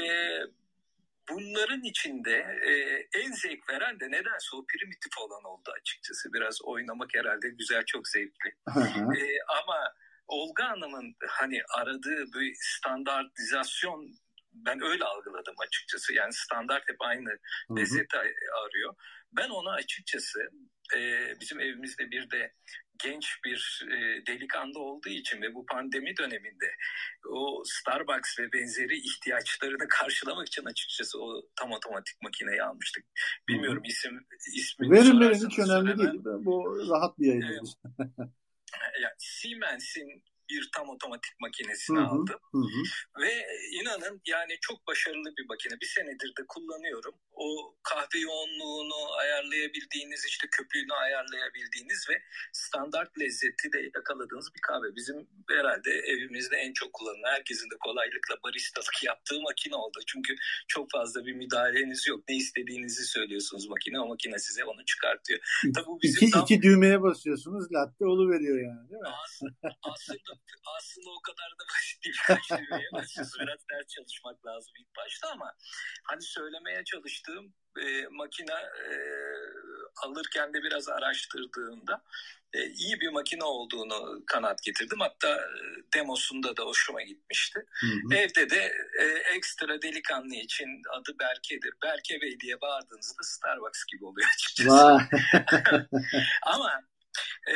bunların 1.31 1.83
içinde 1.83 2.35
e, 2.65 2.71
en 3.19 3.31
zevk 3.31 3.69
veren 3.69 3.99
de 3.99 4.11
nedense 4.11 4.55
o 4.55 4.65
primitif 4.65 5.17
olan 5.17 5.43
oldu 5.43 5.71
açıkçası. 5.79 6.33
Biraz 6.33 6.61
oynamak 6.63 7.09
herhalde 7.15 7.49
güzel, 7.49 7.83
çok 7.85 8.07
zevkli. 8.07 8.49
E, 8.97 9.23
ama 9.61 9.93
Olga 10.27 10.69
Hanım'ın 10.69 11.15
hani 11.27 11.61
aradığı 11.77 12.25
bir 12.33 12.55
standartizasyon 12.59 14.15
ben 14.53 14.83
öyle 14.83 15.03
algıladım 15.03 15.55
açıkçası. 15.67 16.13
Yani 16.13 16.33
standart 16.33 16.89
hep 16.89 17.01
aynı 17.01 17.29
lezzeti 17.77 18.17
arıyor. 18.63 18.95
Ben 19.31 19.49
ona 19.49 19.71
açıkçası 19.71 20.39
e, 20.95 20.99
bizim 21.39 21.59
evimizde 21.59 22.11
bir 22.11 22.31
de 22.31 22.53
genç 23.03 23.39
bir 23.45 23.85
e, 23.91 24.25
delikanlı 24.27 24.79
olduğu 24.79 25.09
için 25.09 25.41
ve 25.41 25.53
bu 25.53 25.65
pandemi 25.65 26.17
döneminde 26.17 26.71
o 27.29 27.63
Starbucks 27.65 28.39
ve 28.39 28.53
benzeri 28.53 28.97
ihtiyaçlarını 28.97 29.87
karşılamak 29.87 30.47
için 30.47 30.65
açıkçası 30.65 31.23
o 31.23 31.41
tam 31.55 31.71
otomatik 31.71 32.21
makineyi 32.21 32.63
almıştık. 32.63 33.05
Bilmiyorum 33.47 33.83
isim 33.85 34.25
ismini 34.55 34.91
Verin 34.91 35.19
verin 35.19 35.49
hiç 35.49 35.59
önemli 35.59 35.97
değil. 35.97 36.21
Bu 36.23 36.87
rahat 36.89 37.19
bir 37.19 37.27
yayın. 37.27 37.67
Ee, 37.99 38.03
yani 39.01 39.15
Siemens'in 39.17 40.23
bir 40.51 40.69
tam 40.75 40.89
otomatik 40.89 41.33
makinesini 41.39 41.99
hı 41.99 42.01
hı, 42.01 42.07
aldım. 42.07 42.39
Hı. 42.51 42.61
Ve 43.21 43.31
inanın 43.79 44.21
yani 44.25 44.53
çok 44.61 44.87
başarılı 44.87 45.29
bir 45.37 45.45
makine. 45.49 45.75
Bir 45.81 45.91
senedir 45.95 46.31
de 46.39 46.43
kullanıyorum. 46.47 47.15
O 47.31 47.75
kahve 47.83 48.19
yoğunluğunu 48.19 49.13
ayarlayabildiğiniz, 49.21 50.25
işte 50.25 50.47
köpüğünü 50.51 50.93
ayarlayabildiğiniz 50.93 52.09
ve 52.09 52.15
standart 52.53 53.19
lezzeti 53.19 53.73
de 53.73 53.79
yakaladığınız 53.95 54.49
bir 54.55 54.61
kahve. 54.61 54.95
Bizim 54.95 55.17
herhalde 55.49 55.91
evimizde 55.91 56.55
en 56.57 56.73
çok 56.73 56.93
kullanılan, 56.93 57.31
herkesin 57.35 57.69
de 57.71 57.75
kolaylıkla 57.85 58.35
baristalık 58.43 59.03
yaptığı 59.03 59.41
makine 59.41 59.75
oldu. 59.75 59.99
Çünkü 60.07 60.35
çok 60.67 60.91
fazla 60.91 61.25
bir 61.25 61.33
müdahaleniz 61.33 62.07
yok. 62.07 62.19
Ne 62.29 62.35
istediğinizi 62.35 63.05
söylüyorsunuz 63.05 63.67
makine, 63.67 63.99
o 63.99 64.07
makine 64.07 64.39
size 64.39 64.63
onu 64.63 64.85
çıkartıyor. 64.85 65.39
Tabii 65.75 66.01
bizim 66.03 66.27
iki, 66.27 66.33
tam... 66.33 66.43
iki 66.43 66.61
düğmeye 66.61 67.01
basıyorsunuz, 67.01 67.71
latte 67.71 68.05
veriyor 68.31 68.57
yani 68.59 68.89
değil 68.89 69.01
mi? 69.01 69.07
Aslında, 69.23 69.75
aslında 69.83 70.31
aslında 70.77 71.09
o 71.09 71.21
kadar 71.21 71.51
da 71.59 71.63
basit 71.71 72.03
değil. 72.03 72.17
Basıyorsun. 72.93 73.41
Biraz 73.41 73.59
ders 73.71 73.87
çalışmak 73.87 74.45
lazım 74.45 74.73
ilk 74.79 74.95
başta 74.97 75.31
ama 75.31 75.53
hani 76.03 76.21
söylemeye 76.21 76.83
çalıştığım 76.83 77.53
e, 77.77 78.07
makine 78.11 78.53
e, 78.89 78.93
alırken 80.05 80.53
de 80.53 80.63
biraz 80.63 80.89
araştırdığımda 80.89 82.03
e, 82.53 82.65
iyi 82.65 83.01
bir 83.01 83.09
makine 83.09 83.43
olduğunu 83.43 84.23
kanat 84.27 84.63
getirdim. 84.63 84.99
Hatta 84.99 85.35
e, 85.35 85.61
demosunda 85.95 86.57
da 86.57 86.63
hoşuma 86.63 87.01
gitmişti. 87.01 87.59
Hı 87.81 87.87
hı. 87.87 88.15
Evde 88.15 88.49
de 88.49 88.73
e, 88.99 89.03
ekstra 89.35 89.81
delikanlı 89.81 90.35
için 90.35 90.81
adı 90.91 91.19
Berke'dir. 91.19 91.73
Berke 91.83 92.21
Bey 92.21 92.39
diye 92.39 92.61
bağırdığınızda 92.61 93.23
Starbucks 93.23 93.85
gibi 93.91 94.05
oluyor 94.05 94.29
açıkçası. 94.35 94.97
Ama 96.43 96.81
e, 97.47 97.55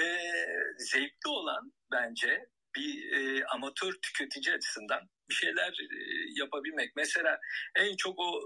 zevkli 0.77 1.29
olan 1.29 1.73
bence 1.91 2.49
bir 2.75 3.11
e, 3.11 3.45
amatör 3.45 3.93
tüketici 4.01 4.55
açısından 4.55 5.09
bir 5.29 5.35
şeyler 5.35 5.71
e, 5.71 5.97
yapabilmek. 6.35 6.95
Mesela 6.95 7.39
en 7.75 7.95
çok 7.95 8.19
o 8.19 8.41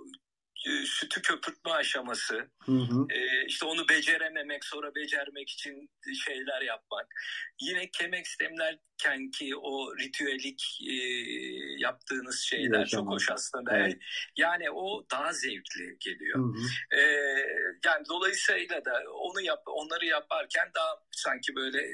e, 0.68 0.86
sütü 0.86 1.22
köpürtme 1.22 1.72
aşaması, 1.72 2.36
hı 2.64 2.72
hı. 2.72 3.06
E, 3.10 3.46
işte 3.46 3.66
onu 3.66 3.90
becerememek, 3.90 4.66
sonra 4.66 4.96
becermek 4.96 5.50
için 5.50 5.90
şeyler 6.26 6.62
yapmak. 6.62 7.08
Yine 7.62 7.90
kemek 7.92 8.26
demlerken 8.42 9.32
ki 9.32 9.56
o 9.56 9.98
ritüelik 9.98 10.62
e, 10.90 10.96
yaptığınız 11.78 12.40
şeyler 12.40 12.80
evet, 12.80 12.90
çok 12.90 13.08
hoş 13.08 13.32
aslında. 13.32 13.78
Evet. 13.78 13.98
Yani 14.38 14.72
o 14.72 15.06
daha 15.12 15.34
zevkli 15.34 15.98
geliyor. 16.00 16.40
Hı 16.40 16.60
hı. 16.60 17.00
E, 17.00 17.02
yani 17.86 18.06
dolayısıyla 18.10 18.86
da 18.86 19.04
onu 19.14 19.42
yap, 19.42 19.64
onları 19.66 20.06
yaparken 20.06 20.72
daha 20.76 20.96
sanki 21.12 21.56
böyle 21.56 21.88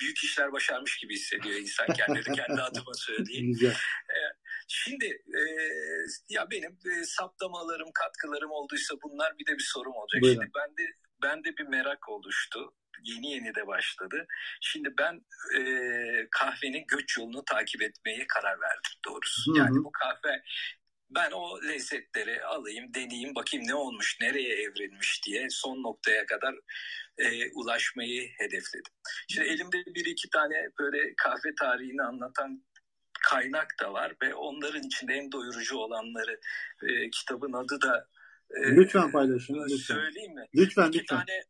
büyük 0.00 0.24
işler 0.24 0.52
başarmış 0.52 0.96
gibi 0.96 1.14
hissediyor 1.14 1.60
insan 1.60 1.86
kendini 1.86 2.36
kendi 2.36 2.62
adıma 2.68 2.94
söyleyeyim. 2.94 3.46
Güzel. 3.46 3.70
Ee, 4.10 4.20
şimdi 4.68 5.06
e, 5.38 5.40
ya 6.28 6.50
benim 6.50 6.72
e, 6.72 7.04
saptamalarım, 7.04 7.88
katkılarım 7.94 8.50
olduysa 8.50 8.94
bunlar 9.02 9.38
bir 9.38 9.46
de 9.46 9.58
bir 9.58 9.68
sorum 9.72 9.92
olacak. 9.92 10.22
Buyurun. 10.22 10.40
Şimdi 10.40 10.52
ben 10.54 10.76
de 10.76 10.90
ben 11.22 11.44
de 11.44 11.56
bir 11.56 11.68
merak 11.68 12.08
oluştu. 12.08 12.74
Yeni 13.02 13.30
yeni 13.30 13.54
de 13.54 13.66
başladı. 13.66 14.26
Şimdi 14.60 14.88
ben 14.98 15.20
e, 15.58 15.62
kahvenin 16.30 16.84
göç 16.88 17.18
yolunu 17.18 17.44
takip 17.44 17.82
etmeye 17.82 18.26
karar 18.26 18.60
verdim 18.60 18.92
doğrusu. 19.08 19.52
Hı 19.52 19.54
hı. 19.54 19.58
Yani 19.58 19.84
bu 19.84 19.92
kahve 19.92 20.42
ben 21.10 21.30
o 21.30 21.62
lezzetleri 21.62 22.44
alayım, 22.44 22.94
deneyeyim, 22.94 23.34
bakayım 23.34 23.66
ne 23.66 23.74
olmuş, 23.74 24.18
nereye 24.20 24.54
evrilmiş 24.54 25.20
diye 25.26 25.46
son 25.50 25.82
noktaya 25.82 26.26
kadar 26.26 26.54
e, 27.18 27.50
ulaşmayı 27.50 28.30
hedefledim. 28.38 28.92
Şimdi 29.28 29.48
elimde 29.48 29.94
bir 29.94 30.06
iki 30.06 30.30
tane 30.30 30.68
böyle 30.78 31.14
kahve 31.16 31.54
tarihini 31.60 32.02
anlatan 32.02 32.64
kaynak 33.22 33.74
da 33.82 33.92
var 33.92 34.12
ve 34.22 34.34
onların 34.34 34.82
içinde 34.82 35.14
en 35.14 35.32
doyurucu 35.32 35.76
olanları 35.76 36.40
e, 36.82 37.10
kitabın 37.10 37.52
adı 37.52 37.80
da 37.80 38.08
e, 38.50 38.76
lütfen 38.76 39.10
paylaşın. 39.12 39.54
Lütfen. 39.54 39.94
Söyleyeyim 39.94 40.34
mi? 40.34 40.46
Lütfen 40.54 40.88
iki 40.88 40.98
lütfen. 40.98 41.16
Tane, 41.16 41.42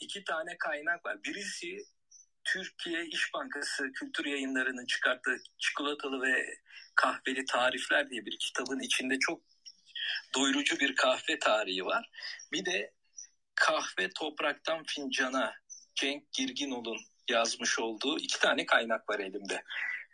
iki 0.00 0.24
tane 0.24 0.56
kaynak 0.58 1.06
var. 1.06 1.18
Birisi 1.24 1.84
Türkiye 2.44 3.06
İş 3.06 3.34
Bankası 3.34 3.92
kültür 3.92 4.24
yayınlarının 4.24 4.86
çıkarttığı 4.86 5.36
çikolatalı 5.58 6.22
ve 6.22 6.54
kahveli 6.94 7.44
tarifler 7.44 8.10
diye 8.10 8.26
bir 8.26 8.38
kitabın 8.38 8.80
içinde 8.80 9.18
çok 9.18 9.42
doyurucu 10.34 10.78
bir 10.78 10.94
kahve 10.96 11.38
tarihi 11.38 11.84
var. 11.84 12.10
Bir 12.52 12.64
de 12.64 12.92
kahve 13.60 14.10
topraktan 14.10 14.84
fincana 14.86 15.54
Cenk 15.94 16.32
Girginol'un 16.32 16.98
yazmış 17.30 17.78
olduğu 17.78 18.18
iki 18.18 18.40
tane 18.40 18.66
kaynak 18.66 19.08
var 19.08 19.18
elimde. 19.18 19.62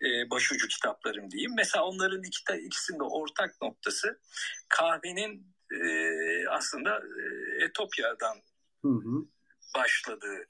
Ee, 0.03 0.31
başucu 0.31 0.69
kitaplarım 0.69 1.31
diyeyim. 1.31 1.53
Mesela 1.57 1.85
onların 1.85 2.23
iki, 2.23 2.67
ikisinde 2.67 3.03
ortak 3.03 3.63
noktası 3.63 4.21
kahvenin 4.69 5.55
e, 5.73 6.49
aslında 6.49 6.97
e, 6.99 7.65
Etopya'dan 7.65 8.37
hı 8.83 8.89
hı. 8.89 9.27
başladığı 9.75 10.47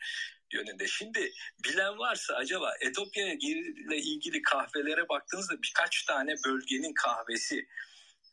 yönünde. 0.53 0.87
Şimdi 0.87 1.33
bilen 1.65 1.99
varsa 1.99 2.35
acaba 2.35 2.75
Etopya 2.81 3.27
ile 3.27 3.97
ilgili 3.97 4.43
kahvelere 4.43 5.09
baktığınızda 5.09 5.63
birkaç 5.63 6.05
tane 6.05 6.35
bölgenin 6.47 6.95
kahvesi 6.95 7.67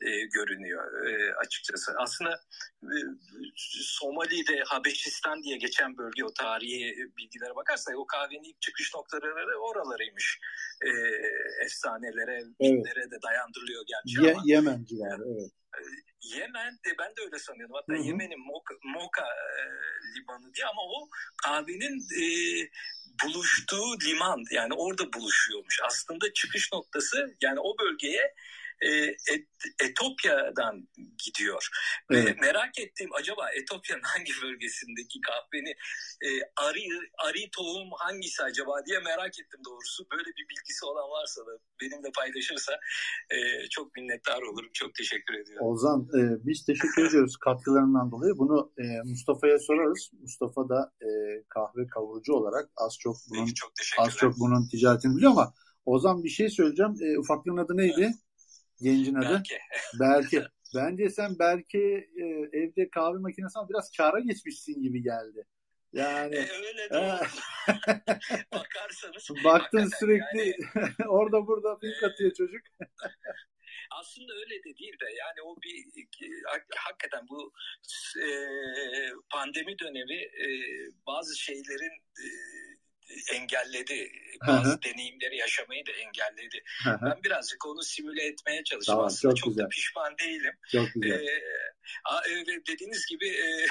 e, 0.01 0.25
görünüyor 0.25 1.05
e, 1.07 1.35
açıkçası. 1.35 1.91
Aslında 1.97 2.41
e, 2.83 2.97
Somali'de 3.81 4.63
Habeşistan 4.67 5.43
diye 5.43 5.57
geçen 5.57 5.97
bölge 5.97 6.23
o 6.23 6.33
tarihi 6.33 6.95
bilgilere 7.17 7.55
bakarsak 7.55 7.97
o 7.97 8.05
kahvenin 8.07 8.43
ilk 8.43 8.61
çıkış 8.61 8.93
noktaları 8.95 9.59
oralarıymış. 9.59 10.39
E, 10.85 10.89
efsanelere, 11.65 12.43
mitlere 12.59 12.99
evet. 12.99 13.11
de 13.11 13.21
dayandırılıyor 13.21 13.83
gerçi 13.87 14.25
Ye- 14.25 14.33
ama. 14.33 14.43
Yemenciler 14.45 15.19
evet. 15.25 15.51
E, 15.77 15.81
Yemen 16.23 16.73
de 16.73 16.89
ben 16.99 17.09
de 17.15 17.21
öyle 17.25 17.39
sanıyordum. 17.39 17.75
Hatta. 17.75 17.95
Yemen'in 17.95 18.39
Moka, 18.39 18.75
Moka 18.83 19.25
e, 19.59 19.61
limanı 20.15 20.53
diye 20.53 20.65
ama 20.65 20.81
o 20.81 21.09
kahvenin 21.43 21.99
e, 22.21 22.25
buluştuğu 23.23 23.99
liman 24.05 24.43
yani 24.51 24.73
orada 24.73 25.13
buluşuyormuş. 25.13 25.79
Aslında 25.85 26.33
çıkış 26.33 26.73
noktası 26.73 27.35
yani 27.41 27.59
o 27.59 27.77
bölgeye 27.77 28.33
e, 28.81 28.89
Et, 29.33 29.47
Etopya'dan 29.83 30.87
gidiyor. 31.25 31.67
Evet. 32.11 32.25
Ve 32.25 32.33
merak 32.41 32.79
ettiğim 32.79 33.13
acaba 33.13 33.49
Etopya'nın 33.61 34.01
hangi 34.13 34.31
bölgesindeki 34.43 35.19
kahveni 35.21 35.73
e, 36.27 36.29
arı, 36.57 36.79
arı 37.17 37.43
tohum 37.57 37.89
hangisi 37.99 38.43
acaba 38.43 38.85
diye 38.85 38.99
merak 38.99 39.39
ettim 39.39 39.61
doğrusu. 39.65 40.05
Böyle 40.11 40.29
bir 40.37 40.45
bilgisi 40.49 40.85
olan 40.85 41.09
varsa 41.09 41.41
da 41.41 41.51
benimle 41.81 42.11
paylaşırsa 42.17 42.73
e, 43.29 43.37
çok 43.69 43.95
minnettar 43.95 44.41
olurum. 44.41 44.69
Çok 44.73 44.95
teşekkür 44.95 45.33
ediyorum. 45.33 45.67
Ozan 45.67 46.01
e, 46.17 46.21
biz 46.47 46.65
teşekkür 46.65 47.05
ediyoruz 47.09 47.37
katkılarından 47.37 48.11
dolayı. 48.11 48.33
Bunu 48.37 48.73
e, 48.77 48.83
Mustafa'ya 49.09 49.59
sorarız. 49.59 50.11
Mustafa 50.21 50.69
da 50.69 50.91
e, 51.01 51.09
kahve 51.49 51.87
kavurucu 51.87 52.33
olarak 52.33 52.69
az 52.77 52.97
çok 52.99 53.15
bunun, 53.29 53.45
Peki, 53.45 53.53
çok 53.53 53.71
az 53.97 54.15
çok 54.15 54.39
bunun 54.39 54.67
ticaretini 54.67 55.15
biliyor 55.15 55.31
ama 55.31 55.53
Ozan 55.85 56.23
bir 56.23 56.29
şey 56.29 56.49
söyleyeceğim. 56.49 56.95
E, 57.01 57.19
ufaklığın 57.19 57.57
adı 57.57 57.77
neydi? 57.77 58.01
Evet. 58.01 58.15
Gencin 58.81 59.15
adı? 59.15 59.29
Berke. 59.29 59.59
Berke. 59.99 60.47
Bence 60.75 61.09
sen 61.09 61.39
Berke 61.39 61.79
e, 62.17 62.25
evde 62.53 62.89
kahve 62.89 63.17
makinesi 63.17 63.59
ama 63.59 63.69
biraz 63.69 63.91
kara 63.97 64.19
geçmişsin 64.19 64.81
gibi 64.81 65.03
geldi. 65.03 65.45
Yani 65.93 66.35
e, 66.35 66.49
öyle 66.51 66.89
de 66.89 67.19
bakarsanız 68.53 69.43
baktın 69.43 69.89
sürekli 69.99 70.55
yani, 70.75 70.91
orada 71.07 71.47
burada 71.47 71.79
pink 71.79 72.03
atıyor 72.03 72.33
çocuk. 72.33 72.61
aslında 73.91 74.33
öyle 74.33 74.55
de 74.63 74.77
değil 74.77 74.93
de 75.01 75.05
yani 75.05 75.41
o 75.45 75.55
bir 75.61 75.85
hakikaten 76.77 77.27
bu 77.29 77.53
e, 78.23 78.27
pandemi 79.29 79.79
dönemi 79.79 80.21
e, 80.21 80.47
bazı 81.07 81.37
şeylerin 81.39 81.93
e, 82.23 82.27
engelledi. 83.33 84.11
Bazı 84.47 84.69
Hı-hı. 84.69 84.81
deneyimleri 84.81 85.37
yaşamayı 85.37 85.85
da 85.85 85.91
engelledi. 85.91 86.63
Hı-hı. 86.83 86.99
Ben 87.01 87.23
birazcık 87.23 87.65
onu 87.65 87.83
simüle 87.83 88.23
etmeye 88.23 88.63
çalıştım. 88.63 88.93
Tamam, 88.93 89.05
Aslında 89.05 89.35
çok, 89.35 89.53
çok 89.53 89.57
da 89.57 89.67
pişman 89.67 90.17
değilim. 90.17 90.53
Çok 90.71 90.87
güzel. 90.95 91.19
Ee, 91.19 91.41
dediğiniz 92.67 93.05
gibi 93.05 93.27
e, 93.27 93.67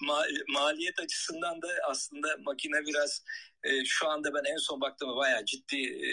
maliyet 0.52 1.00
açısından 1.00 1.62
da 1.62 1.68
aslında 1.88 2.36
makine 2.46 2.86
biraz 2.86 3.24
e, 3.64 3.84
şu 3.84 4.08
anda 4.08 4.34
ben 4.34 4.52
en 4.52 4.56
son 4.56 4.80
baktığımda 4.80 5.16
bayağı 5.16 5.44
ciddi 5.44 5.76
e, 5.76 6.10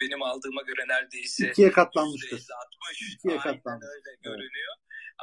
benim 0.00 0.22
aldığıma 0.22 0.62
göre 0.62 0.88
neredeyse 0.88 1.50
ikiye 1.50 1.70
katlanmıştır. 1.70 2.30
katlanmış. 2.30 3.14
İkiye 3.14 3.36
katlanmış. 3.36 3.86
öyle 3.94 4.16
görünüyor. 4.22 4.74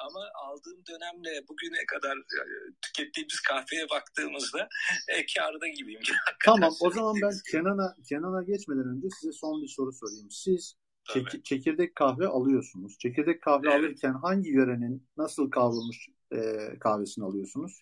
Ama 0.07 0.19
aldığım 0.35 0.85
dönemle 0.85 1.47
bugüne 1.47 1.85
kadar 1.87 2.17
e, 2.17 2.41
tükettiğimiz 2.81 3.41
kahveye 3.41 3.89
baktığımızda 3.89 4.69
e, 5.07 5.25
karda 5.25 5.67
gibiyim. 5.67 6.01
tamam 6.45 6.73
o 6.79 6.91
zaman 6.91 7.15
ben 7.21 7.33
Kenan'a 7.51 7.95
Kenan'a 8.09 8.43
geçmeden 8.43 8.97
önce 8.97 9.07
size 9.19 9.31
son 9.31 9.61
bir 9.61 9.67
soru 9.67 9.91
sorayım. 9.93 10.31
Siz 10.31 10.75
çek, 11.13 11.45
çekirdek 11.45 11.95
kahve 11.95 12.27
alıyorsunuz. 12.27 12.97
Çekirdek 12.99 13.41
kahve 13.41 13.69
evet. 13.69 13.79
alırken 13.79 14.13
hangi 14.13 14.49
yörenin 14.49 15.07
nasıl 15.17 15.51
kavrulmuş 15.51 16.07
e, 16.31 16.39
kahvesini 16.79 17.25
alıyorsunuz? 17.25 17.81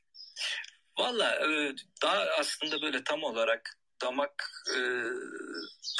Valla 1.00 1.36
e, 1.36 1.76
daha 2.04 2.24
aslında 2.40 2.82
böyle 2.82 3.04
tam 3.04 3.24
olarak 3.24 3.80
damak 4.02 4.52
e, 4.76 4.80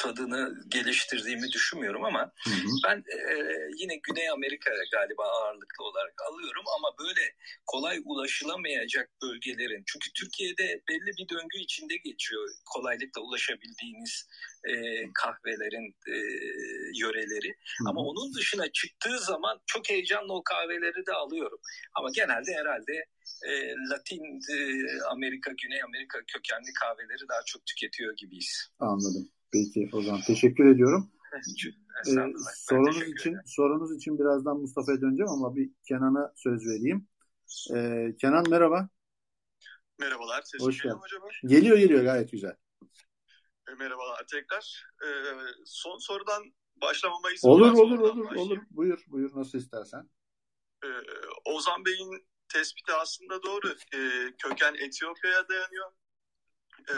tadını 0.00 0.54
geliştirdiğimi 0.68 1.52
düşünmüyorum 1.52 2.04
ama 2.04 2.32
hı 2.44 2.50
hı. 2.50 2.68
ben 2.86 2.98
e, 2.98 3.22
yine 3.78 3.96
Güney 3.96 4.30
Amerika 4.30 4.70
galiba 4.92 5.24
ağırlıklı 5.24 5.84
olarak 5.84 6.14
alıyorum 6.28 6.64
ama 6.76 6.88
böyle 6.98 7.20
kolay 7.66 8.00
ulaşılamayacak 8.04 9.10
bölgelerin 9.22 9.84
çünkü 9.86 10.12
Türkiye'de 10.12 10.82
belli 10.88 11.12
bir 11.18 11.28
döngü 11.28 11.58
içinde 11.58 11.96
geçiyor 11.96 12.48
kolaylıkla 12.74 13.22
ulaşabildiğiniz 13.22 14.28
e, 14.64 14.72
kahvelerin 15.14 15.96
e, 16.08 16.16
yöreleri 17.00 17.48
hı 17.48 17.84
hı. 17.84 17.88
ama 17.88 18.00
onun 18.00 18.34
dışına 18.34 18.72
çıktığı 18.72 19.18
zaman 19.18 19.60
çok 19.66 19.90
heyecanlı 19.90 20.32
o 20.34 20.42
kahveleri 20.42 21.06
de 21.06 21.12
alıyorum 21.12 21.60
ama 21.94 22.08
genelde 22.14 22.54
herhalde 22.54 23.04
e, 23.46 23.74
Latin 23.90 24.22
e, 24.24 24.56
Amerika, 25.10 25.52
Güney 25.62 25.82
Amerika 25.82 26.18
kökenli 26.26 26.72
kahveleri 26.80 27.28
daha 27.28 27.40
çok 27.46 27.66
tüketiyor 27.66 28.16
gibiyiz. 28.16 28.70
Anladım. 28.78 29.28
Peki 29.52 29.88
o 29.92 30.02
zaman 30.02 30.20
teşekkür 30.26 30.74
ediyorum. 30.74 31.10
ee, 32.08 32.12
sorunuz 32.54 32.96
için 32.96 33.30
ederim. 33.30 33.42
sorunuz 33.46 33.96
için 33.96 34.18
birazdan 34.18 34.56
Mustafa'ya 34.56 35.00
döneceğim 35.00 35.30
ama 35.30 35.56
bir 35.56 35.70
Kenan'a 35.88 36.32
söz 36.36 36.66
vereyim. 36.66 37.08
Ee, 37.74 38.16
Kenan 38.20 38.50
merhaba. 38.50 38.88
Merhabalar. 39.98 40.42
Sesim 40.42 40.66
Hoş 40.66 40.82
geldin. 40.82 40.96
Hocam. 40.96 41.22
Geliyor 41.46 41.78
geliyor 41.78 42.04
gayet 42.04 42.32
güzel. 42.32 42.56
E, 43.68 43.74
merhabalar 43.78 44.26
tekrar. 44.30 44.84
E, 45.02 45.08
son 45.64 45.98
sorudan 45.98 46.54
başlamama 46.76 47.30
izin 47.30 47.48
Olur 47.48 47.72
olur 47.72 47.98
olur 47.98 48.24
başlayayım. 48.24 48.38
olur. 48.38 48.58
Buyur 48.70 49.04
buyur 49.08 49.30
nasıl 49.34 49.58
istersen. 49.58 50.10
E, 50.84 50.88
Ozan 51.44 51.84
Bey'in 51.84 52.28
tespiti 52.48 52.92
aslında 52.92 53.42
doğru. 53.42 53.76
E, 53.94 53.98
köken 54.38 54.74
Etiyopya'ya 54.74 55.48
dayanıyor. 55.48 55.92
E, 56.88 56.94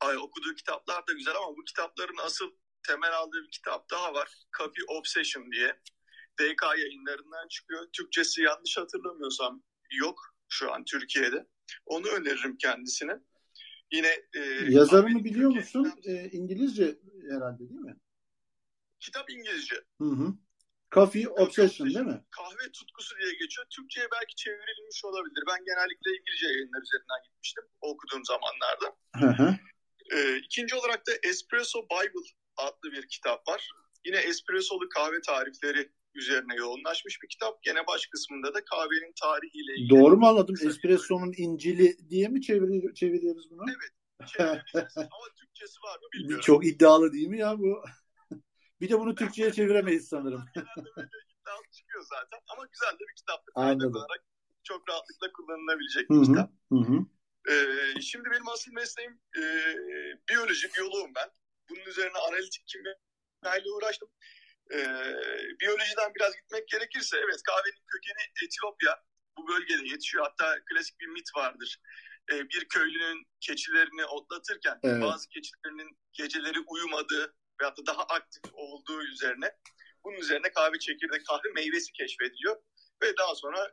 ay, 0.00 0.16
okuduğu 0.16 0.54
kitaplar 0.54 1.06
da 1.06 1.12
güzel 1.12 1.36
ama 1.36 1.56
bu 1.56 1.64
kitapların 1.64 2.16
asıl 2.24 2.50
temel 2.86 3.16
aldığı 3.16 3.42
bir 3.42 3.50
kitap 3.50 3.90
daha 3.90 4.14
var. 4.14 4.28
Copy 4.58 4.80
Obsession 4.88 5.52
diye. 5.52 5.80
DK 6.40 6.62
yayınlarından 6.78 7.48
çıkıyor. 7.48 7.86
Türkçesi 7.92 8.42
yanlış 8.42 8.76
hatırlamıyorsam 8.76 9.62
yok 9.92 10.34
şu 10.48 10.72
an 10.72 10.84
Türkiye'de. 10.84 11.46
Onu 11.86 12.08
öneririm 12.08 12.56
kendisine. 12.56 13.20
Yine 13.92 14.22
e, 14.34 14.40
yazarını 14.68 15.24
biliyor 15.24 15.50
musun? 15.50 15.92
E, 16.04 16.28
İngilizce 16.30 16.98
herhalde 17.30 17.58
değil 17.58 17.80
mi? 17.80 17.96
Kitap 19.00 19.30
İngilizce. 19.30 19.76
Hı 20.00 20.04
hı. 20.04 20.34
Coffee 20.94 21.28
Obsession 21.28 21.88
değil 21.94 22.06
mi? 22.06 22.24
Kahve 22.30 22.72
tutkusu 22.72 23.16
diye 23.18 23.32
geçiyor. 23.32 23.66
Türkçe'ye 23.70 24.06
belki 24.12 24.34
çevrilmiş 24.34 25.04
olabilir. 25.04 25.44
Ben 25.50 25.64
genellikle 25.64 26.10
İngilizce 26.18 26.46
yayınlar 26.46 26.82
üzerinden 26.82 27.22
gitmiştim 27.24 27.64
okuduğum 27.80 28.24
zamanlarda. 28.24 28.86
Hı 29.22 29.42
hı. 29.42 29.56
Ee, 30.14 30.36
ikinci 30.36 30.74
olarak 30.74 31.06
da 31.06 31.12
Espresso 31.22 31.78
Bible 31.82 32.28
adlı 32.56 32.92
bir 32.92 33.08
kitap 33.08 33.48
var. 33.48 33.70
Yine 34.06 34.16
espressolu 34.16 34.88
kahve 34.88 35.20
tarifleri 35.20 35.90
üzerine 36.14 36.54
yoğunlaşmış 36.54 37.22
bir 37.22 37.28
kitap. 37.28 37.62
Gene 37.62 37.86
baş 37.86 38.06
kısmında 38.06 38.54
da 38.54 38.64
kahvenin 38.64 39.12
tarihiyle 39.20 39.72
ilgili. 39.74 39.90
Doğru 39.90 40.16
mu 40.16 40.26
anladım? 40.26 40.56
Espresso'nun 40.62 41.34
İncil'i 41.36 42.10
diye 42.10 42.28
mi 42.28 42.42
çeviriyor, 42.42 42.94
çeviriyoruz 42.94 43.50
bunu? 43.50 43.64
Evet. 43.68 43.92
Ama 44.96 45.26
Türkçesi 45.36 45.78
var 45.84 45.96
mı 45.96 46.08
bilmiyorum. 46.12 46.44
Çok 46.46 46.66
iddialı 46.66 47.12
değil 47.12 47.28
mi 47.28 47.38
ya 47.38 47.58
bu? 47.58 47.84
Bir 48.80 48.88
de 48.88 48.98
bunu 49.00 49.14
Türkçe'ye 49.14 49.52
çeviremeyiz 49.52 50.08
sanırım. 50.08 50.44
İddialı 50.54 51.64
çıkıyor 51.72 52.04
zaten 52.10 52.40
ama 52.48 52.66
güzel 52.72 52.94
de 52.94 53.04
bir 53.10 53.14
kitap. 53.16 53.44
Anladım. 53.54 53.96
Olarak 53.96 54.24
çok 54.62 54.88
rahatlıkla 54.88 55.32
kullanılabilecek 55.32 56.10
bir 56.10 56.26
kitap. 56.26 56.50
Hı 56.72 56.78
hı. 56.78 56.98
Ee, 57.50 58.00
şimdi 58.00 58.30
benim 58.30 58.48
asıl 58.48 58.72
mesleğim 58.72 59.20
e, 59.38 59.42
biyoloji, 60.28 60.68
biyoloğum 60.76 61.12
ben. 61.14 61.30
Bunun 61.70 61.84
üzerine 61.84 62.18
analitik 62.18 62.66
kimya 62.66 63.56
ile 63.56 63.70
uğraştım. 63.70 64.08
Ee, 64.72 64.86
biyolojiden 65.60 66.12
biraz 66.14 66.36
gitmek 66.36 66.68
gerekirse 66.68 67.16
evet 67.16 67.42
kahvenin 67.42 67.84
kökeni 67.86 68.46
Etiyopya. 68.46 69.02
Bu 69.38 69.48
bölgede 69.48 69.88
yetişiyor. 69.88 70.24
Hatta 70.24 70.58
klasik 70.64 71.00
bir 71.00 71.06
mit 71.06 71.28
vardır. 71.36 71.80
Ee, 72.32 72.48
bir 72.48 72.68
köylünün 72.68 73.26
keçilerini 73.40 74.04
otlatırken 74.04 74.78
evet. 74.82 75.02
bazı 75.02 75.28
keçilerinin 75.28 75.98
geceleri 76.12 76.60
uyumadığı 76.66 77.34
veyahut 77.60 77.78
da 77.78 77.86
daha 77.86 78.02
aktif 78.02 78.42
olduğu 78.52 79.02
üzerine 79.02 79.52
bunun 80.04 80.16
üzerine 80.16 80.52
kahve 80.54 80.78
çekirdek 80.78 81.26
kahve 81.26 81.52
meyvesi 81.54 81.92
keşfediliyor 81.92 82.56
ve 83.02 83.06
daha 83.18 83.34
sonra 83.34 83.72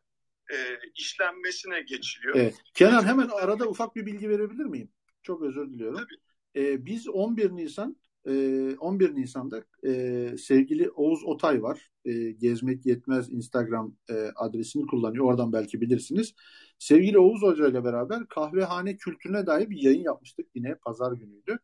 e, 0.54 0.80
işlenmesine 0.96 1.82
geçiliyor. 1.82 2.36
Evet. 2.36 2.56
Kenan 2.74 3.06
hemen 3.06 3.28
arada 3.28 3.68
ufak 3.68 3.96
bir 3.96 4.06
bilgi 4.06 4.30
verebilir 4.30 4.66
miyim? 4.66 4.92
Çok 5.24 5.42
özür 5.42 5.70
diliyorum. 5.70 5.98
Tabii. 5.98 6.66
Ee, 6.66 6.86
biz 6.86 7.08
11 7.08 7.52
Nisan 7.52 7.98
e, 8.28 8.76
11 8.80 9.16
Nisan'da 9.16 9.64
e, 9.88 10.38
sevgili 10.38 10.90
Oğuz 10.90 11.24
Otay 11.26 11.64
var. 11.64 11.92
E, 12.06 12.32
Gezmek 12.32 12.86
Yetmez 12.86 13.30
Instagram 13.30 13.96
e, 14.10 14.14
adresini 14.36 14.86
kullanıyor. 14.86 15.26
Oradan 15.26 15.54
belki 15.54 15.82
bilirsiniz. 15.82 16.34
Sevgili 16.80 17.20
Oğuz 17.20 17.42
Hoca 17.42 17.68
ile 17.68 17.84
beraber 17.84 18.28
kahvehane 18.28 18.98
kültürüne 18.98 19.46
dair 19.46 19.70
bir 19.70 19.82
yayın 19.82 20.04
yapmıştık. 20.04 20.48
Yine 20.56 20.76
pazar 20.76 21.12
günüydü. 21.12 21.60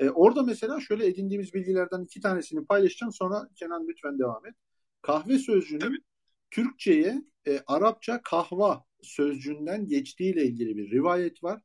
E, 0.00 0.10
orada 0.10 0.42
mesela 0.42 0.80
şöyle 0.80 1.06
edindiğimiz 1.06 1.54
bilgilerden 1.54 2.04
iki 2.04 2.20
tanesini 2.20 2.66
paylaşacağım. 2.66 3.12
Sonra 3.12 3.48
Kenan 3.54 3.88
lütfen 3.88 4.18
devam 4.18 4.46
et. 4.46 4.54
Kahve 5.02 5.38
sözcüğünün 5.38 5.80
Tabii. 5.80 5.98
Türkçe'ye 6.50 7.22
e, 7.46 7.60
Arapça 7.66 8.22
kahva 8.22 8.84
sözcüğünden 9.02 9.88
geçtiğiyle 9.88 10.44
ilgili 10.44 10.76
bir 10.76 10.90
rivayet 10.90 11.44
var. 11.44 11.60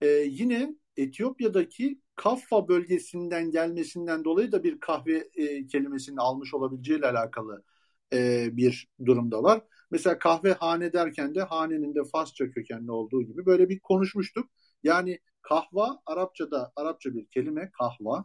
E, 0.00 0.06
yine 0.08 0.74
Etiyopya'daki 0.96 2.00
Kaffa 2.16 2.68
bölgesinden 2.68 3.50
gelmesinden 3.50 4.24
dolayı 4.24 4.52
da 4.52 4.64
bir 4.64 4.80
kahve 4.80 5.28
e, 5.34 5.66
kelimesini 5.66 6.20
almış 6.20 6.54
olabileceğiyle 6.54 7.06
alakalı 7.06 7.64
e, 8.12 8.48
bir 8.56 8.88
durumda 9.06 9.42
var. 9.42 9.62
Mesela 9.90 10.18
kahve 10.18 10.52
hane 10.52 10.92
derken 10.92 11.34
de 11.34 11.42
hanenin 11.42 11.94
de 11.94 12.00
Farsça 12.12 12.50
kökenli 12.50 12.90
olduğu 12.90 13.22
gibi 13.22 13.46
böyle 13.46 13.68
bir 13.68 13.80
konuşmuştuk. 13.80 14.50
Yani 14.82 15.18
kahva 15.48 16.02
Arapçada 16.06 16.72
Arapça 16.76 17.14
bir 17.14 17.26
kelime 17.26 17.70
kahva. 17.70 18.24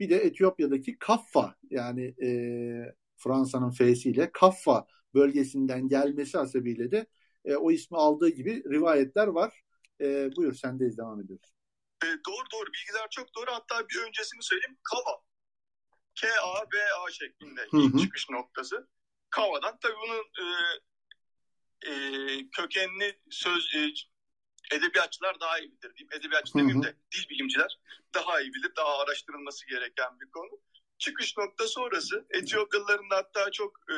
Bir 0.00 0.10
de 0.10 0.16
Etiyopya'daki 0.16 0.98
kaffa 0.98 1.54
yani 1.70 2.14
e, 2.22 2.28
Fransa'nın 3.16 3.70
F'siyle 3.70 4.32
kaffa 4.32 4.86
bölgesinden 5.14 5.88
gelmesi 5.88 6.38
hasebiyle 6.38 6.90
de 6.90 7.06
e, 7.44 7.56
o 7.56 7.70
ismi 7.70 7.98
aldığı 7.98 8.28
gibi 8.28 8.64
rivayetler 8.70 9.26
var. 9.26 9.62
E, 10.00 10.36
buyur 10.36 10.54
sendeyiz 10.54 10.98
devam 10.98 11.20
ediyoruz. 11.20 11.54
E, 12.04 12.06
doğru 12.06 12.46
doğru 12.52 12.66
bilgiler 12.66 13.08
çok 13.10 13.34
doğru 13.36 13.50
hatta 13.50 13.88
bir 13.88 14.08
öncesini 14.08 14.42
söyleyeyim 14.42 14.78
kava. 14.82 15.22
K-A-V-A 16.14 17.10
şeklinde 17.10 17.66
ilk 17.72 17.98
çıkış 17.98 18.30
noktası. 18.30 18.88
Kava'dan 19.30 19.78
tabii 19.82 19.96
bunun 20.06 20.24
e, 20.42 20.46
e, 21.90 21.94
kökenli 22.50 23.20
söz 23.30 23.74
e, 23.74 23.88
edebiyatçılar 24.70 25.40
daha 25.40 25.58
iyi 25.58 25.72
bilir 25.72 25.94
diyeyim. 25.96 26.08
Edebiyatçı 26.12 26.54
demeyeyim 26.54 26.82
de 26.82 26.96
dil 27.12 27.28
bilimciler 27.28 27.78
daha 28.14 28.40
iyi 28.40 28.54
bilir. 28.54 28.72
Daha 28.76 28.98
araştırılması 28.98 29.66
gereken 29.66 30.20
bir 30.20 30.30
konu. 30.30 30.60
Çıkış 30.98 31.36
noktası 31.38 31.80
orası. 31.80 32.26
Etiyopyalıların 32.30 33.08
hatta 33.10 33.50
çok 33.50 33.76
e, 33.90 33.94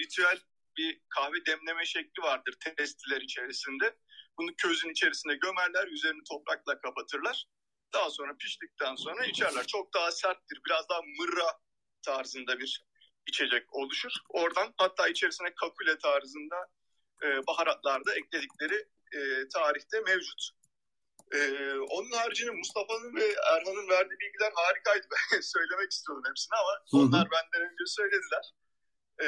ritüel 0.00 0.38
bir 0.76 1.00
kahve 1.08 1.46
demleme 1.46 1.86
şekli 1.86 2.22
vardır 2.22 2.54
testiler 2.76 3.20
içerisinde. 3.20 3.96
Bunu 4.38 4.50
közün 4.56 4.90
içerisine 4.90 5.34
gömerler, 5.34 5.86
üzerini 5.88 6.24
toprakla 6.30 6.80
kapatırlar. 6.80 7.46
Daha 7.92 8.10
sonra 8.10 8.36
piştikten 8.36 8.94
sonra 8.94 9.26
içerler. 9.26 9.66
Çok 9.66 9.94
daha 9.94 10.12
serttir, 10.12 10.60
biraz 10.66 10.88
daha 10.88 11.00
mırra 11.02 11.60
tarzında 12.02 12.58
bir 12.58 12.84
içecek 13.26 13.74
oluşur. 13.74 14.12
Oradan 14.28 14.74
hatta 14.76 15.08
içerisine 15.08 15.54
kakule 15.54 15.98
tarzında 15.98 16.56
e, 17.22 17.46
baharatlar 17.46 18.04
da 18.06 18.14
ekledikleri 18.14 18.88
e, 19.12 19.48
tarihte 19.48 20.00
mevcut. 20.00 20.50
E, 21.34 21.38
onun 21.78 22.12
haricinde 22.12 22.50
Mustafa'nın 22.50 23.16
ve 23.16 23.24
Erhan'ın 23.54 23.88
verdiği 23.88 24.18
bilgiler 24.20 24.52
harikaydı. 24.54 25.06
Ben 25.32 25.40
söylemek 25.40 25.92
istiyordum 25.92 26.24
hepsini 26.28 26.54
ama 26.62 26.72
Hı-hı. 26.90 27.00
onlar 27.08 27.28
benden 27.30 27.68
önce 27.70 27.84
söylediler. 27.86 28.44
E, 29.22 29.26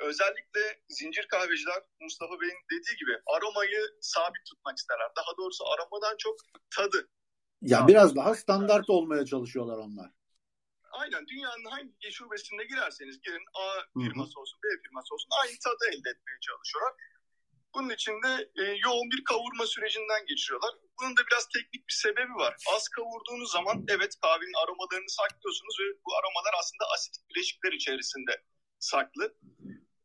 özellikle 0.00 0.80
zincir 0.88 1.28
kahveciler 1.28 1.82
Mustafa 2.00 2.40
Bey'in 2.40 2.60
dediği 2.72 2.96
gibi 3.00 3.12
aromayı 3.36 3.80
sabit 4.00 4.44
tutmak 4.50 4.78
isterler. 4.78 5.08
Daha 5.16 5.36
doğrusu 5.36 5.64
aromadan 5.72 6.16
çok 6.18 6.36
tadı. 6.76 7.08
Ya 7.62 7.88
biraz 7.88 8.16
daha 8.16 8.34
standart 8.34 8.90
olmaya 8.90 9.26
çalışıyorlar 9.26 9.78
onlar. 9.78 10.10
aynen 10.92 11.26
dünyanın 11.26 11.64
hangi 11.64 12.12
şubesinde 12.12 12.64
girerseniz 12.64 13.20
girin 13.20 13.44
A 13.54 13.66
firması 14.02 14.40
olsun 14.40 14.58
B 14.64 14.66
firması 14.82 15.14
olsun 15.14 15.28
aynı 15.42 15.58
tadı 15.64 15.84
elde 15.88 16.10
etmeye 16.10 16.38
çalışıyorlar. 16.40 16.94
Bunun 17.74 17.90
için 17.90 18.12
de 18.22 18.50
e, 18.60 18.62
yoğun 18.86 19.10
bir 19.10 19.24
kavurma 19.24 19.66
sürecinden 19.66 20.26
geçiriyorlar. 20.26 20.74
Bunun 21.00 21.16
da 21.16 21.22
biraz 21.30 21.48
teknik 21.48 21.88
bir 21.88 21.96
sebebi 22.04 22.34
var. 22.34 22.54
Az 22.74 22.88
kavurduğunuz 22.88 23.50
zaman 23.52 23.84
evet 23.88 24.12
kahvenin 24.22 24.62
aromalarını 24.62 25.10
saklıyorsunuz 25.20 25.76
ve 25.80 25.86
bu 26.04 26.10
aromalar 26.18 26.54
aslında 26.60 26.84
asit 26.94 27.14
bileşikler 27.28 27.72
içerisinde 27.72 28.42
saklı. 28.78 29.34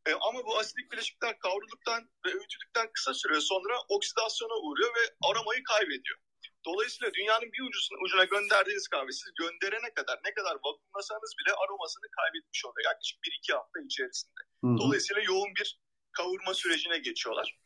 E, 0.06 0.12
ama 0.12 0.44
bu 0.46 0.58
asidik 0.58 0.92
bileşikler 0.92 1.38
kavrulduktan 1.38 2.10
ve 2.26 2.30
öğütüldükten 2.34 2.90
kısa 2.92 3.14
süre 3.14 3.40
sonra 3.40 3.74
oksidasyona 3.88 4.54
uğruyor 4.54 4.90
ve 4.98 5.04
aromayı 5.28 5.62
kaybediyor. 5.64 6.18
Dolayısıyla 6.66 7.14
dünyanın 7.14 7.52
bir 7.52 7.62
ucuna, 7.68 7.98
ucuna 8.04 8.24
gönderdiğiniz 8.24 8.88
kahve 8.88 9.12
siz 9.12 9.30
gönderene 9.42 9.94
kadar 9.94 10.20
ne 10.24 10.34
kadar 10.34 10.54
vakumlasanız 10.64 11.32
bile 11.38 11.52
aromasını 11.62 12.08
kaybetmiş 12.18 12.64
oluyor. 12.64 12.84
Yaklaşık 12.90 13.18
1-2 13.22 13.52
hafta 13.52 13.80
içerisinde. 13.80 14.40
Hı 14.64 14.66
hı. 14.66 14.78
Dolayısıyla 14.78 15.22
yoğun 15.22 15.54
bir 15.58 15.78
kavurma 16.14 16.54
sürecine 16.54 16.98
geçiyorlar. 16.98 17.58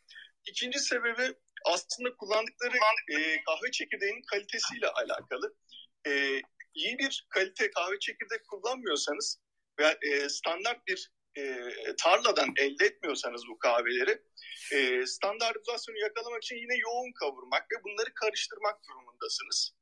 İkinci 0.46 0.78
sebebi 0.78 1.34
aslında 1.64 2.16
kullandıkları 2.16 2.76
e, 3.08 3.42
kahve 3.44 3.70
çekirdeğinin 3.72 4.22
kalitesiyle 4.22 4.88
alakalı. 4.88 5.54
E, 6.06 6.40
iyi 6.74 6.98
bir 6.98 7.26
kalite 7.30 7.70
kahve 7.70 7.98
çekirdeği 7.98 8.40
kullanmıyorsanız 8.50 9.40
ve 9.80 9.98
e, 10.02 10.28
standart 10.28 10.86
bir 10.86 11.10
e, 11.36 11.72
tarladan 11.98 12.54
elde 12.56 12.84
etmiyorsanız 12.84 13.42
bu 13.48 13.58
kahveleri 13.58 14.22
e, 14.72 15.06
standartizasyonu 15.06 15.98
yakalamak 15.98 16.42
için 16.42 16.56
yine 16.56 16.76
yoğun 16.76 17.12
kavurmak 17.12 17.62
ve 17.72 17.84
bunları 17.84 18.14
karıştırmak 18.14 18.78
durumundasınız. 18.88 19.77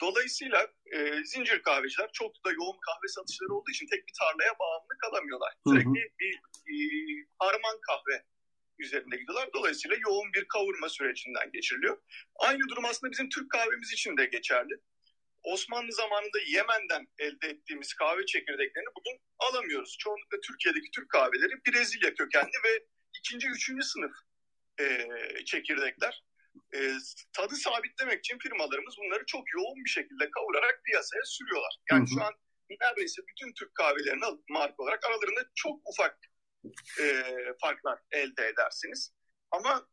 Dolayısıyla 0.00 0.68
e, 0.92 1.24
zincir 1.24 1.62
kahveciler 1.62 2.10
çok 2.12 2.44
da 2.44 2.52
yoğun 2.52 2.78
kahve 2.86 3.08
satışları 3.08 3.54
olduğu 3.54 3.70
için 3.70 3.86
tek 3.86 4.06
bir 4.08 4.12
tarlaya 4.20 4.58
bağımlı 4.58 4.98
kalamıyorlar. 4.98 5.52
Sürekli 5.66 6.00
hı 6.00 6.08
bir 6.20 6.34
e, 6.72 6.76
harman 7.38 7.80
kahve 7.80 8.24
üzerinde 8.78 9.16
gidiyorlar. 9.16 9.48
Dolayısıyla 9.54 9.96
yoğun 10.08 10.32
bir 10.32 10.44
kavurma 10.44 10.88
sürecinden 10.88 11.52
geçiriliyor. 11.52 11.98
Aynı 12.36 12.68
durum 12.68 12.84
aslında 12.84 13.10
bizim 13.12 13.28
Türk 13.28 13.50
kahvemiz 13.50 13.92
için 13.92 14.16
de 14.16 14.24
geçerli. 14.24 14.74
Osmanlı 15.42 15.92
zamanında 15.92 16.38
Yemen'den 16.46 17.06
elde 17.18 17.48
ettiğimiz 17.48 17.94
kahve 17.94 18.26
çekirdeklerini 18.26 18.88
bugün 18.96 19.20
alamıyoruz. 19.38 19.96
Çoğunlukla 19.98 20.40
Türkiye'deki 20.40 20.90
Türk 20.90 21.08
kahveleri 21.08 21.52
Brezilya 21.68 22.14
kökenli 22.14 22.58
ve 22.64 22.84
ikinci, 23.18 23.48
üçüncü 23.48 23.82
sınıf 23.82 24.12
e, 24.80 25.08
çekirdekler. 25.44 26.24
E, 26.74 26.78
tadı 27.32 27.54
sabitlemek 27.54 28.18
için 28.18 28.38
firmalarımız 28.38 28.94
bunları 28.98 29.26
çok 29.26 29.44
yoğun 29.54 29.84
bir 29.84 29.90
şekilde 29.90 30.30
kavurarak 30.30 30.80
piyasaya 30.84 31.22
sürüyorlar. 31.24 31.76
Yani 31.90 32.00
hı 32.00 32.04
hı. 32.04 32.14
şu 32.14 32.22
an 32.24 32.34
neredeyse 32.80 33.22
bütün 33.28 33.52
Türk 33.52 33.74
kahvelerini 33.74 34.24
alıp 34.24 34.48
marka 34.48 34.82
olarak 34.82 35.04
aralarında 35.04 35.40
çok 35.54 35.80
ufak 35.88 36.18
e, 37.00 37.24
farklar 37.60 37.98
elde 38.12 38.48
edersiniz. 38.48 39.12
Ama 39.50 39.88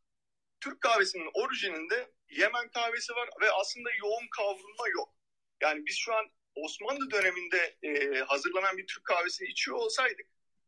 Türk 0.60 0.80
kahvesinin 0.80 1.30
orijininde 1.34 2.12
Yemen 2.28 2.68
kahvesi 2.70 3.12
var 3.12 3.28
ve 3.42 3.50
aslında 3.50 3.90
yoğun 4.04 4.28
kavrulma 4.36 4.88
yok. 4.88 5.14
Yani 5.62 5.86
biz 5.86 5.96
şu 5.96 6.14
an 6.14 6.24
Osmanlı 6.54 7.10
döneminde 7.10 7.76
e, 7.82 8.20
hazırlanan 8.20 8.76
bir 8.78 8.86
Türk 8.86 9.04
kahvesini 9.04 9.48
içiyor 9.48 9.76
olsaydık 9.76 10.26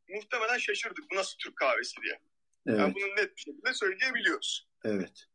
muhtemelen 0.08 0.58
şaşırdık 0.58 1.04
bu 1.10 1.16
nasıl 1.16 1.38
Türk 1.38 1.56
kahvesi 1.56 2.02
diye. 2.02 2.20
Evet. 2.66 2.78
Yani 2.78 2.94
bunu 2.94 3.16
net 3.16 3.36
bir 3.36 3.40
şekilde 3.40 3.74
söyleyebiliyoruz. 3.74 4.68
Evet. 4.84 5.26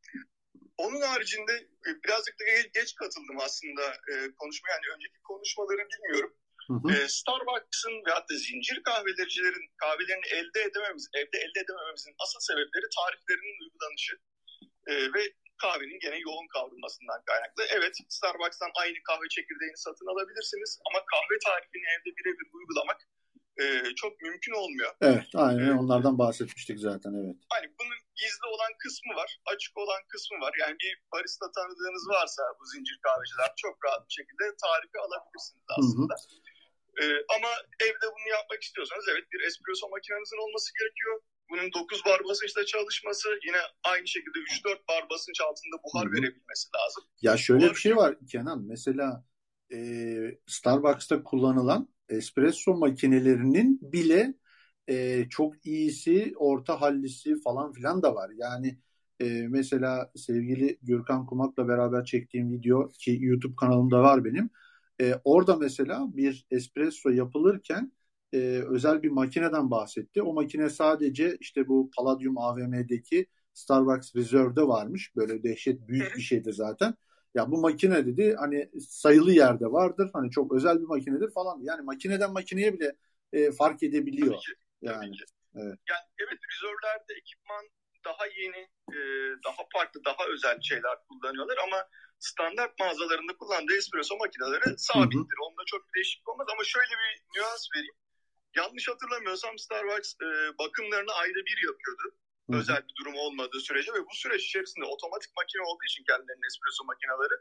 Onun 0.83 1.01
haricinde 1.01 1.53
e, 1.87 1.89
birazcık 2.03 2.35
da 2.39 2.43
geç 2.77 2.95
katıldım 3.01 3.37
aslında 3.47 3.83
e, 4.11 4.13
konuşmaya. 4.39 4.73
Yani 4.73 4.87
önceki 4.95 5.19
konuşmaları 5.31 5.83
bilmiyorum. 5.91 6.33
Hı 6.69 6.75
hı. 6.83 6.87
E, 6.93 6.95
Starbucks'ın 7.17 7.95
ve 8.05 8.11
hatta 8.17 8.33
zincir 8.47 8.77
kahvelericilerin 8.89 9.67
kahvelerini 9.83 10.27
elde 10.37 10.59
edememiz, 10.69 11.05
evde 11.19 11.37
elde 11.45 11.59
edemememizin 11.63 12.15
asıl 12.23 12.39
sebepleri 12.49 12.87
tariflerinin 12.97 13.57
uygulanışı 13.63 14.15
e, 14.89 14.93
ve 15.15 15.21
kahvenin 15.63 15.99
gene 16.05 16.17
yoğun 16.27 16.47
kavrulmasından 16.55 17.21
kaynaklı. 17.29 17.61
Evet 17.77 17.95
Starbucks'tan 18.17 18.71
aynı 18.81 18.99
kahve 19.09 19.27
çekirdeğini 19.35 19.77
satın 19.85 20.07
alabilirsiniz 20.13 20.71
ama 20.87 20.99
kahve 21.13 21.35
tarifini 21.47 21.87
evde 21.95 22.09
birebir 22.17 22.47
uygulamak 22.57 22.99
e, 23.61 23.95
çok 24.01 24.21
mümkün 24.21 24.53
olmuyor. 24.61 24.91
Evet 25.01 25.29
aynen 25.35 25.67
ee, 25.67 25.79
onlardan 25.81 26.15
bahsetmiştik 26.23 26.79
zaten 26.89 27.13
evet. 27.21 27.37
Hani 27.53 27.67
bunun 27.79 27.99
gizli 28.19 28.45
olan 28.53 28.73
kısmı 28.83 29.11
var, 29.21 29.29
açık 29.51 29.77
olan 29.83 30.01
kısmı 30.11 30.37
var. 30.45 30.53
Yani 30.61 30.75
bir 30.83 30.93
barista 31.13 31.45
tanıdığınız 31.55 32.05
varsa 32.15 32.43
bu 32.59 32.63
zincir 32.73 32.97
kahveciler 33.05 33.51
çok 33.63 33.75
rahat 33.85 34.01
bir 34.07 34.15
şekilde 34.19 34.43
tarifi 34.63 34.97
alabilirsiniz 35.05 35.65
aslında. 35.77 36.15
Hı 36.15 36.23
hı. 36.23 36.49
Ee, 37.01 37.05
ama 37.35 37.51
evde 37.87 38.07
bunu 38.15 38.27
yapmak 38.37 38.61
istiyorsanız 38.63 39.05
evet 39.11 39.25
bir 39.31 39.41
espresso 39.47 39.89
makinenizin 39.89 40.43
olması 40.45 40.69
gerekiyor. 40.79 41.15
Bunun 41.49 41.73
9 41.73 42.05
bar 42.05 42.19
basınçta 42.29 42.65
çalışması 42.65 43.27
yine 43.47 43.61
aynı 43.83 44.07
şekilde 44.07 44.39
3-4 44.39 44.87
bar 44.89 45.09
basınç 45.09 45.41
altında 45.41 45.77
buhar 45.83 46.05
Hı-hı. 46.05 46.13
verebilmesi 46.13 46.67
lazım. 46.75 47.03
Ya 47.21 47.37
şöyle 47.37 47.61
buhar... 47.61 47.75
bir 47.75 47.79
şey 47.79 47.95
var 47.95 48.15
Kenan. 48.31 48.61
Mesela 48.73 49.23
e, 49.73 49.77
Starbucks'ta 50.47 51.23
kullanılan 51.23 51.89
espresso 52.09 52.73
makinelerinin 52.77 53.79
bile 53.81 54.33
e, 54.89 55.25
çok 55.29 55.65
iyisi, 55.65 56.33
orta 56.37 56.81
hallisi 56.81 57.41
falan 57.41 57.73
filan 57.73 58.01
da 58.03 58.15
var. 58.15 58.31
Yani 58.37 58.77
e, 59.19 59.47
mesela 59.47 60.11
sevgili 60.15 60.77
Gürkan 60.81 61.25
Kumak'la 61.25 61.67
beraber 61.67 62.05
çektiğim 62.05 62.51
video 62.51 62.89
ki 62.89 63.17
YouTube 63.21 63.55
kanalımda 63.55 64.01
var 64.01 64.25
benim. 64.25 64.49
E, 65.01 65.13
orada 65.23 65.55
mesela 65.55 66.07
bir 66.17 66.45
espresso 66.51 67.09
yapılırken 67.09 67.91
e, 68.33 68.37
özel 68.69 69.03
bir 69.03 69.09
makineden 69.09 69.71
bahsetti. 69.71 70.21
O 70.21 70.33
makine 70.33 70.69
sadece 70.69 71.37
işte 71.39 71.67
bu 71.67 71.91
Palladium 71.97 72.37
AVM'deki 72.37 73.25
Starbucks 73.53 74.15
Reserve'de 74.15 74.61
varmış. 74.67 75.15
Böyle 75.15 75.43
dehşet 75.43 75.87
büyük 75.87 76.15
bir 76.15 76.21
şeydi 76.21 76.53
zaten. 76.53 76.95
Ya 77.35 77.51
bu 77.51 77.57
makine 77.61 78.05
dedi 78.05 78.35
hani 78.39 78.69
sayılı 78.89 79.31
yerde 79.31 79.65
vardır. 79.65 80.09
Hani 80.13 80.31
çok 80.31 80.53
özel 80.53 80.79
bir 80.81 80.87
makinedir 80.87 81.31
falan. 81.31 81.59
Yani 81.61 81.81
makineden 81.81 82.33
makineye 82.33 82.73
bile 82.73 82.95
e, 83.33 83.51
fark 83.51 83.83
edebiliyor. 83.83 84.33
Tabii 84.33 84.39
ki, 84.39 84.53
yani. 84.81 85.05
Tabii 85.05 85.11
ki. 85.11 85.23
Evet. 85.55 85.79
Yani 85.89 86.05
evet 86.23 86.39
rezervlerde 86.51 87.13
ekipman 87.21 87.65
daha 88.05 88.25
yeni, 88.41 88.61
e, 88.95 88.99
daha 89.45 89.61
farklı, 89.73 90.05
daha 90.05 90.23
özel 90.33 90.61
şeyler 90.61 90.95
kullanıyorlar 91.07 91.57
ama 91.67 91.77
standart 92.19 92.79
mağazalarında 92.79 93.37
kullandığı 93.37 93.77
espresso 93.77 94.17
makineleri 94.17 94.77
sabittir. 94.77 95.37
Hı 95.37 95.41
hı. 95.41 95.45
Onda 95.47 95.61
çok 95.65 95.81
bir 95.87 95.93
değişiklik 95.97 96.29
olmaz 96.29 96.47
ama 96.53 96.63
şöyle 96.63 96.93
bir 97.01 97.11
nüans 97.35 97.67
vereyim. 97.75 97.95
Yanlış 98.55 98.87
hatırlamıyorsam 98.87 99.57
Starbucks 99.57 100.13
e, 100.25 100.27
bakımlarını 100.59 101.11
ayda 101.11 101.39
bir 101.49 101.57
yapıyordu. 101.69 102.05
Hı. 102.51 102.57
Özel 102.57 102.83
bir 102.87 102.95
durum 102.99 103.15
olmadığı 103.15 103.59
sürece 103.59 103.93
ve 103.93 104.01
bu 104.05 104.15
süreç 104.15 104.43
içerisinde 104.45 104.85
otomatik 104.85 105.35
makine 105.37 105.61
olduğu 105.61 105.85
için 105.89 106.03
kendilerinin 106.03 106.47
espresso 106.49 106.83
makineleri 106.85 107.37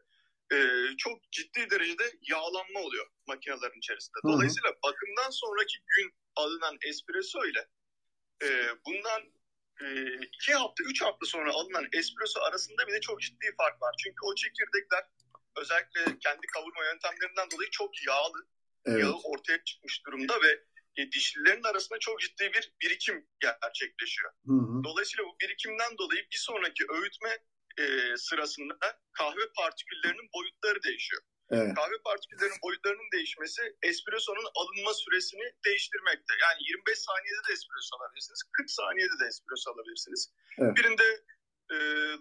e, 0.53 0.57
çok 0.97 1.33
ciddi 1.33 1.71
derecede 1.71 2.05
yağlanma 2.31 2.81
oluyor 2.81 3.07
makinelerin 3.27 3.79
içerisinde. 3.79 4.19
Dolayısıyla 4.25 4.71
hı 4.71 4.77
bakımdan 4.83 5.31
sonraki 5.31 5.79
gün 5.97 6.15
alınan 6.37 6.79
espresso 6.83 7.47
ile 7.47 7.69
e, 8.43 8.49
bundan 8.87 9.23
e, 9.81 9.87
iki 10.27 10.55
hafta, 10.55 10.85
üç 10.85 11.03
hafta 11.03 11.27
sonra 11.27 11.53
alınan 11.53 11.89
espresso 11.93 12.41
arasında 12.41 12.87
bile 12.87 13.01
çok 13.01 13.21
ciddi 13.23 13.47
fark 13.57 13.83
var. 13.83 13.95
Çünkü 14.05 14.19
o 14.23 14.35
çekirdekler 14.35 15.05
özellikle 15.57 16.19
kendi 16.19 16.47
kavurma 16.47 16.85
yöntemlerinden 16.85 17.51
dolayı 17.51 17.71
çok 17.71 18.07
yağlı. 18.07 18.47
Evet. 18.85 19.01
Yağı 19.01 19.17
ortaya 19.25 19.65
çıkmış 19.65 20.07
durumda 20.07 20.35
ve 20.43 20.65
dişlilerin 21.13 21.63
arasında 21.63 21.99
çok 21.99 22.21
ciddi 22.21 22.53
bir 22.55 22.73
birikim 22.83 23.27
gerçekleşiyor. 23.41 24.31
Hı 24.47 24.53
hı. 24.53 24.85
Dolayısıyla 24.85 25.25
bu 25.25 25.37
birikimden 25.43 25.99
dolayı 25.99 26.23
bir 26.33 26.43
sonraki 26.49 26.85
öğütme 26.95 27.39
e, 27.79 28.17
sırasında 28.17 28.75
kahve 29.13 29.45
partiküllerinin 29.57 30.29
boyutları 30.35 30.83
değişiyor. 30.83 31.23
Evet. 31.51 31.75
Kahve 31.75 31.99
partiküllerinin 32.05 32.63
boyutlarının 32.65 33.11
değişmesi 33.17 33.63
espresso'nun 33.83 34.49
alınma 34.61 34.95
süresini 34.95 35.47
değiştirmekte. 35.67 36.33
Yani 36.45 36.61
25 36.69 36.99
saniyede 36.99 37.43
de 37.49 37.53
espresso 37.53 37.93
alabilirsiniz, 37.99 38.43
40 38.53 38.71
saniyede 38.71 39.17
de 39.21 39.27
espresso 39.33 39.67
alabilirsiniz. 39.73 40.23
Evet. 40.59 40.77
Birinde 40.77 41.09
e, 41.75 41.77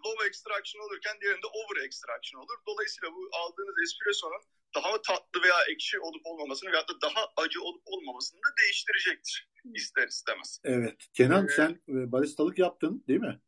low 0.05 0.27
extraction 0.27 0.79
olurken 0.85 1.15
diğerinde 1.21 1.47
over 1.59 1.77
extraction 1.85 2.41
olur. 2.41 2.57
Dolayısıyla 2.67 3.09
bu 3.15 3.29
aldığınız 3.41 3.77
espresso'nun 3.85 4.43
daha 4.75 5.01
tatlı 5.01 5.43
veya 5.43 5.55
ekşi 5.71 5.99
olup 5.99 6.21
olmamasını 6.25 6.71
veya 6.71 6.81
da 6.81 7.01
daha 7.01 7.25
acı 7.37 7.61
olup 7.61 7.81
olmamasını 7.85 8.39
da 8.39 8.63
değiştirecektir 8.63 9.49
ister 9.75 10.07
istemez. 10.07 10.59
Evet. 10.63 10.95
Kenan 11.13 11.45
ee, 11.45 11.49
sen 11.55 11.69
e, 11.89 12.11
baristalık 12.11 12.59
yaptın 12.59 13.03
değil 13.07 13.19
mi? 13.19 13.39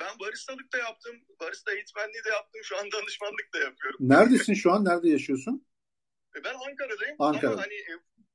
Ben 0.00 0.18
baristalık 0.20 0.72
da 0.72 0.78
yaptım. 0.78 1.16
Barista 1.40 1.72
eğitmenliği 1.72 2.24
de 2.24 2.28
yaptım. 2.28 2.60
Şu 2.64 2.78
an 2.78 2.92
danışmanlık 2.92 3.48
da 3.54 3.58
yapıyorum. 3.58 3.98
Neredesin 4.00 4.54
şu 4.54 4.72
an? 4.72 4.84
Nerede 4.84 5.08
yaşıyorsun? 5.08 5.64
E, 6.36 6.44
ben 6.44 6.54
Ankara'dayım. 6.54 7.16
Ankara. 7.18 7.52
Ama 7.52 7.62
hani 7.62 7.74
e, 7.74 7.92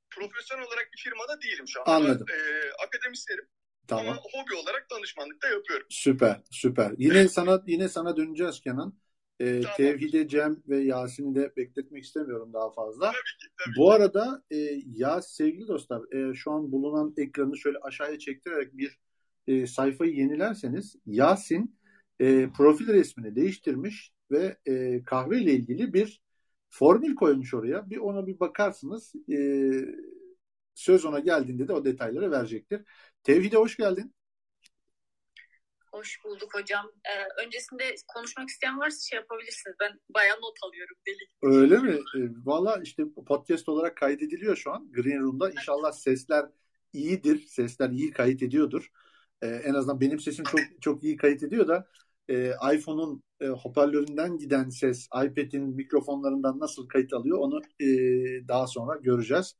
profesyonel 0.10 0.66
olarak 0.68 0.90
bir 0.94 1.02
firmada 1.02 1.42
değilim 1.42 1.68
şu 1.68 1.82
an. 1.82 1.86
Anladım. 1.88 2.26
Ama, 2.30 2.40
e, 2.40 2.72
akademisyenim. 2.86 3.48
Tamam. 3.88 4.08
Ama 4.08 4.16
hobi 4.16 4.56
olarak 4.56 4.88
danışmanlık 4.92 5.44
da 5.44 5.48
yapıyorum. 5.48 5.88
Süper, 5.90 6.42
süper. 6.52 6.92
Yine 6.98 7.28
sana 7.38 7.64
yine 7.68 7.90
sana 7.90 8.18
döneceğiz 8.18 8.62
Kenan. 8.62 8.94
E, 9.44 9.62
Tevhide, 9.78 10.28
Cem 10.28 10.58
ve 10.68 10.84
Yasin'i 10.84 11.36
de 11.36 11.54
bekletmek 11.58 12.04
istemiyorum 12.04 12.54
daha 12.54 12.72
fazla. 12.72 13.06
Tabii 13.06 13.14
ki, 13.14 13.48
tabii 13.66 13.76
Bu 13.78 13.92
arada 13.92 14.44
e, 14.52 14.58
ya 14.86 15.22
sevgili 15.22 15.68
dostlar 15.68 16.14
e, 16.14 16.34
şu 16.34 16.52
an 16.52 16.72
bulunan 16.72 17.14
ekranı 17.18 17.58
şöyle 17.58 17.78
aşağıya 17.78 18.20
çektirerek 18.20 18.78
bir 18.78 19.00
e, 19.48 19.68
sayfayı 19.68 20.16
yenilerseniz 20.16 20.96
Yasin 21.06 21.76
e, 22.20 22.50
profil 22.58 22.88
resmini 22.88 23.36
değiştirmiş 23.36 24.14
ve 24.32 24.58
e, 24.66 25.04
kahve 25.04 25.42
ile 25.42 25.54
ilgili 25.54 25.94
bir 25.94 26.22
formül 26.70 27.16
koymuş 27.16 27.54
oraya. 27.54 27.90
Bir 27.90 27.98
ona 27.98 28.28
bir 28.28 28.40
bakarsınız. 28.40 29.14
E, 29.32 29.38
söz 30.76 31.06
ona 31.06 31.20
geldiğinde 31.20 31.68
de 31.68 31.74
o 31.74 31.86
detayları 31.86 32.32
verecektir. 32.32 32.82
Tevhide 33.24 33.58
hoş 33.58 33.78
geldin. 33.78 34.14
Hoş 35.94 36.24
bulduk 36.24 36.54
hocam. 36.54 36.86
Ee, 37.06 37.44
öncesinde 37.46 37.96
konuşmak 38.16 38.50
isteyen 38.50 38.80
varsa 38.80 39.10
şey 39.10 39.18
yapabilirsiniz. 39.20 39.76
Ben 39.80 40.00
bayağı 40.10 40.38
not 40.38 40.58
alıyorum 40.64 40.98
deli. 41.08 41.54
Öyle 41.58 41.78
mi? 41.78 41.92
E, 41.92 42.20
Valla 42.46 42.80
işte 42.84 43.04
podcast 43.28 43.70
olarak 43.70 43.98
kaydediliyor 43.98 44.56
şu 44.56 44.72
an 44.72 44.92
Green 44.92 45.22
Room'da. 45.22 45.52
İnşallah 45.52 45.92
sesler 45.92 46.46
iyidir. 46.94 47.48
Sesler 47.48 47.90
iyi 47.90 48.12
kayıt 48.12 48.44
ediyordur. 48.44 48.92
Ee, 49.42 49.48
en 49.48 49.74
azından 49.74 50.02
benim 50.02 50.20
sesim 50.20 50.46
çok 50.46 50.60
çok 50.82 51.04
iyi 51.04 51.18
kayıt 51.18 51.44
ediyor 51.44 51.68
da 51.68 51.88
e, 52.30 52.52
iPhone'un 52.76 53.24
e, 53.42 53.48
hoparlöründen 53.48 54.38
giden 54.38 54.70
ses 54.70 55.06
iPad'in 55.06 55.76
mikrofonlarından 55.76 56.60
nasıl 56.60 56.88
kayıt 56.88 57.14
alıyor 57.14 57.38
onu 57.38 57.62
e, 57.80 57.88
daha 58.48 58.68
sonra 58.68 59.00
göreceğiz. 59.00 59.56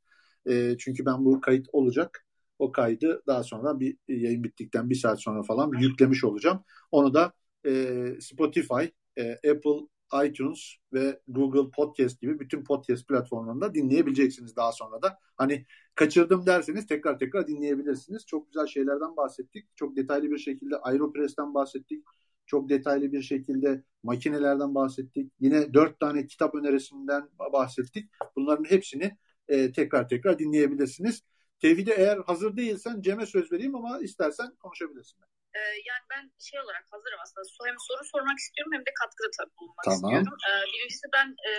E, 0.48 0.76
çünkü 0.78 1.06
ben 1.06 1.24
bu 1.24 1.40
kayıt 1.40 1.66
olacak. 1.72 2.26
O 2.58 2.72
kaydı 2.72 3.22
daha 3.26 3.42
sonra 3.42 3.80
bir 3.80 3.96
yayın 4.08 4.44
bittikten 4.44 4.90
bir 4.90 4.94
saat 4.94 5.22
sonra 5.22 5.42
falan 5.42 5.72
yüklemiş 5.80 6.24
olacağım. 6.24 6.64
Onu 6.90 7.14
da 7.14 7.32
e, 7.66 7.96
Spotify, 8.20 8.84
e, 9.16 9.32
Apple, 9.32 9.80
iTunes 10.24 10.76
ve 10.92 11.20
Google 11.28 11.70
Podcast 11.70 12.20
gibi 12.20 12.40
bütün 12.40 12.64
podcast 12.64 13.08
platformlarında 13.08 13.74
dinleyebileceksiniz 13.74 14.56
daha 14.56 14.72
sonra 14.72 15.02
da. 15.02 15.18
Hani 15.36 15.64
kaçırdım 15.94 16.46
derseniz 16.46 16.86
tekrar 16.86 17.18
tekrar 17.18 17.46
dinleyebilirsiniz. 17.46 18.26
Çok 18.26 18.46
güzel 18.46 18.66
şeylerden 18.66 19.16
bahsettik. 19.16 19.66
Çok 19.76 19.96
detaylı 19.96 20.30
bir 20.30 20.38
şekilde 20.38 20.76
Aeropress'ten 20.76 21.54
bahsettik. 21.54 22.04
Çok 22.46 22.68
detaylı 22.68 23.12
bir 23.12 23.22
şekilde 23.22 23.82
makinelerden 24.02 24.74
bahsettik. 24.74 25.32
Yine 25.40 25.74
dört 25.74 26.00
tane 26.00 26.26
kitap 26.26 26.54
önerisinden 26.54 27.28
bahsettik. 27.52 28.10
Bunların 28.36 28.64
hepsini 28.64 29.16
e, 29.48 29.72
tekrar 29.72 30.08
tekrar 30.08 30.38
dinleyebilirsiniz. 30.38 31.22
Tevhide 31.62 31.94
eğer 31.94 32.18
hazır 32.18 32.56
değilsen 32.56 33.02
Cem'e 33.02 33.26
söz 33.26 33.52
vereyim 33.52 33.74
ama 33.74 34.00
istersen 34.00 34.56
konuşabilirsin. 34.62 35.18
Ee, 35.54 35.60
yani 35.60 36.04
ben 36.12 36.32
şey 36.48 36.60
olarak 36.60 36.84
hazırım 36.90 37.20
aslında. 37.22 37.46
Hem 37.70 37.76
soru 37.88 38.04
sormak 38.12 38.38
istiyorum 38.38 38.72
hem 38.76 38.84
de 38.88 38.92
katkıda 39.00 39.28
tabii 39.38 39.56
bulunmak 39.58 39.84
tamam. 39.84 39.98
istiyorum. 39.98 40.38
Ee, 40.48 40.52
birincisi 40.72 41.06
ben 41.16 41.28
e, 41.48 41.50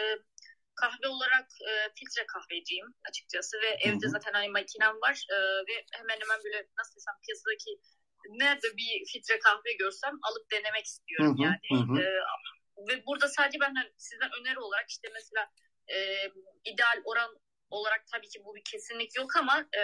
kahve 0.81 1.07
olarak 1.15 1.47
e, 1.69 1.71
filtre 1.97 2.23
kahveciyim 2.33 2.89
açıkçası 3.09 3.53
ve 3.63 3.69
Hı-hı. 3.71 3.83
evde 3.87 4.07
zaten 4.15 4.33
hani 4.33 4.49
makinem 4.49 4.95
var 5.05 5.15
e, 5.35 5.37
ve 5.67 5.75
hemen 5.97 6.17
hemen 6.23 6.39
böyle 6.45 6.59
nasıl 6.79 6.93
desem 6.97 7.17
piyasadaki 7.23 7.71
nerede 8.43 8.67
bir 8.79 8.91
filtre 9.11 9.39
kahve 9.39 9.73
görsem 9.83 10.15
alıp 10.27 10.51
denemek 10.51 10.85
istiyorum 10.85 11.35
Hı-hı. 11.37 11.45
yani. 11.47 11.65
Hı-hı. 11.73 11.95
E, 12.01 12.05
ve 12.87 13.05
burada 13.07 13.27
sadece 13.27 13.57
ben 13.59 13.75
hani 13.75 13.91
sizden 13.97 14.31
öneri 14.39 14.59
olarak 14.59 14.89
işte 14.89 15.07
mesela 15.13 15.43
e, 15.95 15.97
ideal 16.71 17.01
oran 17.05 17.31
olarak 17.75 18.07
tabii 18.13 18.29
ki 18.29 18.39
bu 18.45 18.55
bir 18.55 18.63
kesinlik 18.63 19.17
yok 19.17 19.35
ama 19.35 19.55
e, 19.79 19.81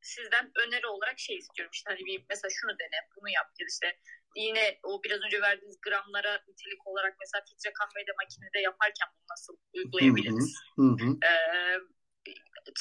sizden 0.00 0.50
öneri 0.54 0.86
olarak 0.86 1.18
şey 1.18 1.36
istiyorum 1.36 1.70
işte 1.74 1.90
hani 1.90 2.06
bir 2.06 2.24
mesela 2.30 2.50
şunu 2.50 2.78
dene 2.78 2.98
bunu 3.16 3.28
yap 3.30 3.48
ya 3.60 3.66
işte 3.70 3.98
yine 4.36 4.78
o 4.82 5.02
biraz 5.02 5.20
önce 5.26 5.40
verdiğiniz 5.40 5.78
gramlara 5.80 6.42
nitelik 6.48 6.86
olarak 6.86 7.14
mesela 7.20 7.44
filtre 7.48 7.72
kahveyi 7.72 8.06
de 8.06 8.12
makinede 8.22 8.60
yaparken 8.60 9.08
bunu 9.14 9.26
nasıl 9.30 9.56
uygulayabiliriz? 9.74 10.54
Hı 10.76 10.82
hı. 10.82 11.08
Ee, 11.28 11.78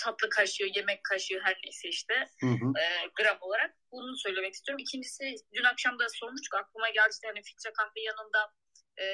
tatlı 0.03 0.29
kaşığı, 0.29 0.69
yemek 0.75 1.03
kaşığı 1.03 1.39
her 1.43 1.57
neyse 1.63 1.89
işte 1.89 2.13
hı 2.39 2.47
hı. 2.47 2.79
E, 2.81 2.85
gram 3.15 3.37
olarak 3.41 3.75
bunu 3.91 4.17
söylemek 4.17 4.53
istiyorum. 4.53 4.83
İkincisi 4.87 5.35
dün 5.53 5.63
akşam 5.63 5.99
da 5.99 6.09
sormuştuk 6.09 6.55
aklıma 6.55 6.89
geldi 6.89 7.09
işte 7.11 7.27
hani 7.27 7.41
filtre 7.43 7.73
kahve 7.73 8.01
yanında 8.01 8.53
e, 8.97 9.05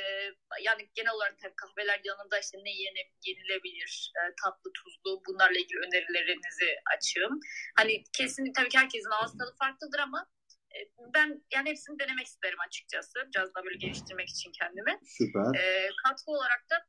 yani 0.62 0.90
genel 0.96 1.14
olarak 1.14 1.40
tabii 1.40 1.56
kahveler 1.56 2.02
yanında 2.04 2.40
işte 2.40 2.58
ne 2.58 2.72
yeni, 2.72 3.12
yenilebilir, 3.26 4.12
e, 4.18 4.22
tatlı, 4.44 4.72
tuzlu 4.74 5.22
bunlarla 5.28 5.60
ilgili 5.60 5.80
önerilerinizi 5.80 6.70
açığım. 6.96 7.40
Hani 7.76 8.04
kesinlikle 8.18 8.54
tabii 8.54 8.70
ki 8.70 8.78
herkesin 8.78 9.10
ağız 9.10 9.38
tadı 9.38 9.56
farklıdır 9.60 10.00
ama 10.00 10.30
e, 10.76 10.78
ben 11.14 11.44
yani 11.54 11.70
hepsini 11.70 12.00
denemek 12.00 12.28
isterim 12.28 12.60
açıkçası. 12.68 13.20
Biraz 13.36 13.56
daha 13.56 13.64
böyle 13.66 13.78
geliştirmek 13.78 14.30
için 14.30 14.52
kendimi. 14.52 15.00
Süper. 15.04 15.60
E, 15.60 15.90
katkı 16.04 16.32
olarak 16.32 16.70
da 16.72 16.88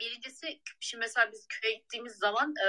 birincisi 0.00 0.60
şimdi 0.80 1.00
mesela 1.00 1.32
biz 1.32 1.46
köye 1.48 1.74
gittiğimiz 1.74 2.12
zaman 2.12 2.54
e, 2.66 2.68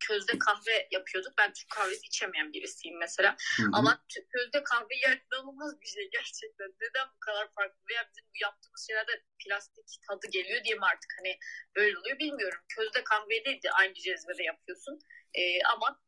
közde 0.00 0.38
kahve 0.38 0.88
yapıyorduk. 0.90 1.32
Ben 1.38 1.52
Türk 1.52 1.70
kahvesi 1.70 2.06
içemeyen 2.06 2.52
birisiyim 2.52 2.98
mesela. 2.98 3.36
Hı-hı. 3.56 3.70
Ama 3.72 4.04
közde 4.34 4.64
kahve 4.64 4.94
inanılmaz 4.96 5.80
bir 5.80 5.86
şey 5.86 6.10
gerçekten. 6.12 6.68
Neden 6.80 7.08
bu 7.14 7.20
kadar 7.20 7.52
farklı? 7.54 7.80
Veya 7.90 8.08
bizim 8.08 8.24
bu 8.24 8.36
yaptığımız 8.42 8.86
şeylerde 8.86 9.22
plastik 9.44 9.88
tadı 10.08 10.26
geliyor 10.30 10.64
diye 10.64 10.74
mi 10.74 10.86
artık 10.92 11.10
hani 11.18 11.38
böyle 11.76 11.98
oluyor 11.98 12.18
bilmiyorum. 12.18 12.60
Közde 12.76 13.04
kahve 13.04 13.44
de 13.44 13.70
aynı 13.70 13.94
cezvede 13.94 14.42
yapıyorsun. 14.42 14.98
Ee, 15.34 15.62
ama 15.62 16.00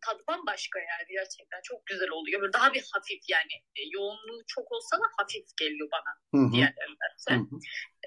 tadı 0.00 0.22
bambaşka 0.28 0.78
yani 0.78 1.08
gerçekten 1.08 1.60
çok 1.62 1.86
güzel 1.86 2.10
oluyor. 2.10 2.40
Böyle 2.40 2.52
daha 2.52 2.74
bir 2.74 2.84
hafif 2.92 3.22
yani 3.28 3.54
e, 3.76 3.82
yoğunluğu 3.90 4.42
çok 4.46 4.72
olsa 4.72 4.96
da 4.96 5.04
hafif 5.18 5.46
geliyor 5.56 5.88
bana 5.92 6.12
diğerlerinden. 6.52 7.48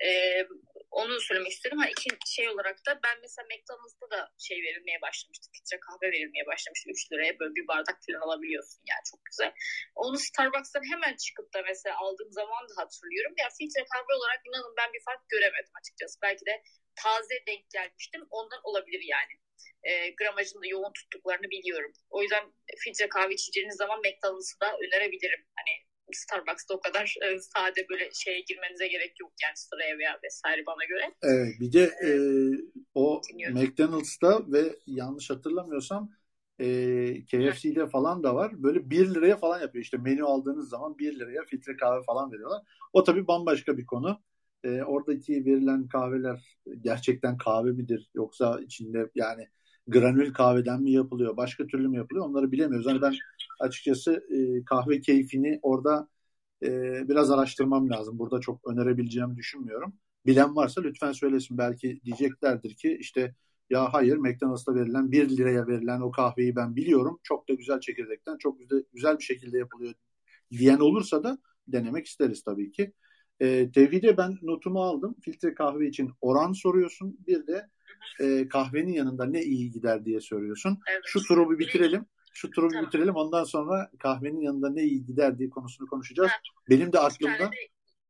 Ee, 0.05 0.47
onu 0.91 1.19
söylemek 1.21 1.51
istedim. 1.51 1.77
Ha, 1.77 1.87
iki 1.89 2.09
şey 2.35 2.49
olarak 2.49 2.85
da 2.87 2.99
ben 3.03 3.17
mesela 3.21 3.47
McDonald's'ta 3.51 4.09
da 4.09 4.31
şey 4.37 4.57
verilmeye 4.63 5.01
başlamıştı. 5.01 5.49
Filtre 5.53 5.79
kahve 5.79 6.11
verilmeye 6.11 6.45
başlamıştı. 6.45 6.89
3 6.89 7.11
liraya 7.11 7.39
böyle 7.39 7.55
bir 7.55 7.67
bardak 7.67 7.97
falan 8.05 8.21
alabiliyorsun 8.27 8.81
yani 8.91 9.03
çok 9.11 9.25
güzel. 9.25 9.51
Onu 9.95 10.17
Starbucks'tan 10.17 10.91
hemen 10.91 11.15
çıkıp 11.15 11.53
da 11.53 11.61
mesela 11.61 11.97
aldığım 11.97 12.31
zaman 12.31 12.69
da 12.69 12.73
hatırlıyorum. 12.81 13.33
Ya 13.37 13.47
filtre 13.57 13.83
kahve 13.93 14.13
olarak 14.19 14.41
inanın 14.47 14.73
ben 14.77 14.93
bir 14.93 15.03
fark 15.07 15.29
göremedim 15.29 15.73
açıkçası. 15.79 16.15
Belki 16.21 16.45
de 16.45 16.63
taze 16.95 17.35
denk 17.47 17.69
gelmiştim. 17.69 18.21
Ondan 18.29 18.61
olabilir 18.63 19.03
yani. 19.15 19.33
E, 19.83 20.09
gramajını 20.09 20.61
da 20.61 20.67
yoğun 20.67 20.93
tuttuklarını 20.93 21.49
biliyorum. 21.49 21.93
O 22.09 22.21
yüzden 22.21 22.53
filtre 22.77 23.09
kahve 23.09 23.33
içeceğiniz 23.33 23.75
zaman 23.75 23.99
McDonald's'ı 23.99 24.59
da 24.59 24.77
önerebilirim. 24.77 25.45
Hani 25.55 25.88
Starbucks'ta 26.15 26.73
o 26.73 26.79
kadar 26.79 27.15
e, 27.23 27.39
sade 27.39 27.89
böyle 27.89 28.09
şeye 28.13 28.41
girmenize 28.41 28.87
gerek 28.87 29.19
yok 29.19 29.31
yani 29.43 29.55
sıraya 29.55 29.97
veya 29.97 30.19
vesaire 30.23 30.65
bana 30.65 30.85
göre. 30.85 31.13
Evet 31.23 31.59
bir 31.59 31.73
de 31.73 31.83
e, 31.83 32.11
o 32.95 33.21
Dinliyorum. 33.33 33.57
McDonald's'ta 33.57 34.51
ve 34.51 34.75
yanlış 34.87 35.29
hatırlamıyorsam 35.29 36.11
e, 36.59 36.65
KFC'de 37.25 37.87
falan 37.87 38.23
da 38.23 38.35
var. 38.35 38.63
Böyle 38.63 38.89
1 38.89 39.15
liraya 39.15 39.37
falan 39.37 39.61
yapıyor. 39.61 39.83
İşte 39.83 39.97
menü 39.97 40.23
aldığınız 40.23 40.69
zaman 40.69 40.97
1 40.97 41.19
liraya 41.19 41.43
filtre 41.43 41.77
kahve 41.77 42.03
falan 42.03 42.31
veriyorlar. 42.31 42.61
O 42.93 43.03
tabii 43.03 43.27
bambaşka 43.27 43.77
bir 43.77 43.85
konu. 43.85 44.21
E, 44.63 44.83
oradaki 44.83 45.45
verilen 45.45 45.87
kahveler 45.87 46.57
gerçekten 46.81 47.37
kahve 47.37 47.71
midir 47.71 48.09
yoksa 48.13 48.59
içinde 48.61 49.09
yani 49.15 49.47
granül 49.91 50.33
kahveden 50.33 50.81
mi 50.81 50.91
yapılıyor, 50.91 51.37
başka 51.37 51.67
türlü 51.67 51.87
mü 51.87 51.97
yapılıyor 51.97 52.25
onları 52.25 52.51
bilemiyoruz. 52.51 52.87
Hani 52.87 53.01
ben 53.01 53.13
açıkçası 53.59 54.23
e, 54.29 54.65
kahve 54.65 55.01
keyfini 55.01 55.59
orada 55.61 56.07
e, 56.63 56.69
biraz 57.09 57.31
araştırmam 57.31 57.89
lazım. 57.89 58.19
Burada 58.19 58.39
çok 58.39 58.67
önerebileceğimi 58.67 59.35
düşünmüyorum. 59.37 59.93
Bilen 60.25 60.55
varsa 60.55 60.81
lütfen 60.81 61.11
söylesin. 61.11 61.57
Belki 61.57 62.01
diyeceklerdir 62.05 62.75
ki 62.75 62.97
işte 62.99 63.35
ya 63.69 63.93
hayır 63.93 64.17
McDonald's'ta 64.17 64.75
verilen 64.75 65.11
1 65.11 65.37
liraya 65.37 65.67
verilen 65.67 66.01
o 66.01 66.11
kahveyi 66.11 66.55
ben 66.55 66.75
biliyorum. 66.75 67.19
Çok 67.23 67.49
da 67.49 67.53
güzel 67.53 67.79
çekirdekten 67.79 68.37
çok 68.37 68.57
güzel 68.93 69.17
bir 69.19 69.23
şekilde 69.23 69.57
yapılıyor 69.57 69.93
diyen 70.51 70.79
olursa 70.79 71.23
da 71.23 71.37
denemek 71.67 72.05
isteriz 72.05 72.43
tabii 72.43 72.71
ki. 72.71 72.93
E, 73.39 73.71
Tevhide 73.71 74.17
ben 74.17 74.37
notumu 74.41 74.83
aldım. 74.83 75.15
Filtre 75.21 75.53
kahve 75.53 75.87
için 75.87 76.11
oran 76.21 76.51
soruyorsun. 76.51 77.17
Bir 77.27 77.47
de 77.47 77.69
e, 78.19 78.47
kahvenin 78.47 78.93
yanında 78.93 79.25
ne 79.25 79.43
iyi 79.43 79.71
gider 79.71 80.05
diye 80.05 80.19
soruyorsun. 80.19 80.79
Evet. 80.91 81.01
Şu 81.05 81.23
turu 81.23 81.51
bir 81.51 81.59
bitirelim. 81.59 82.05
Şu 82.33 82.49
turu 82.49 82.69
tamam. 82.69 82.85
bitirelim. 82.85 83.15
Ondan 83.15 83.43
sonra 83.43 83.91
kahvenin 83.99 84.41
yanında 84.41 84.69
ne 84.69 84.83
iyi 84.83 85.05
gider 85.05 85.39
diye 85.39 85.49
konusunu 85.49 85.87
konuşacağız. 85.87 86.29
Ha. 86.29 86.35
Benim 86.69 86.93
de 86.93 86.99
aklımda... 86.99 87.33
Bir 87.33 87.39
tane 87.39 87.51
de, 87.51 87.69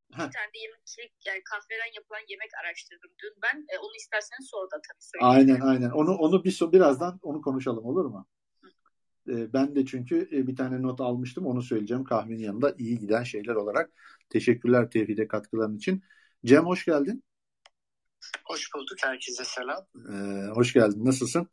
bir 0.09 0.17
tane 0.17 0.53
de 0.53 0.59
yemek, 0.59 1.13
yani 1.27 1.41
kahveden 1.43 1.95
yapılan 1.95 2.21
yemek 2.29 2.49
araştırdım 2.63 3.11
dün 3.23 3.33
ben. 3.43 3.57
E, 3.59 3.77
onu 3.79 3.95
isterseniz 3.97 4.49
sonra 4.49 4.65
da 4.65 4.81
tabii 4.87 5.03
söyleyeyim. 5.03 5.49
Aynen 5.51 5.67
aynen. 5.67 5.89
Onu 5.89 6.11
onu 6.15 6.43
bir 6.43 6.59
birazdan 6.61 7.19
onu 7.21 7.41
konuşalım 7.41 7.85
olur 7.85 8.05
mu? 8.05 8.27
E, 9.29 9.53
ben 9.53 9.75
de 9.75 9.85
çünkü 9.85 10.29
e, 10.31 10.47
bir 10.47 10.55
tane 10.55 10.81
not 10.81 11.01
almıştım. 11.01 11.45
Onu 11.45 11.61
söyleyeceğim 11.61 12.03
kahvenin 12.03 12.43
yanında 12.43 12.75
iyi 12.77 12.99
giden 12.99 13.23
şeyler 13.23 13.55
olarak. 13.55 13.91
Teşekkürler 14.29 14.89
Tevhide 14.89 15.27
katkıların 15.27 15.77
için. 15.77 16.03
Cem 16.45 16.65
hoş 16.65 16.85
geldin. 16.85 17.23
Hoş 18.45 18.74
bulduk. 18.76 18.97
Herkese 19.01 19.43
selam. 19.43 19.88
Ee, 20.13 20.47
hoş 20.55 20.74
geldin. 20.74 21.05
Nasılsın? 21.05 21.47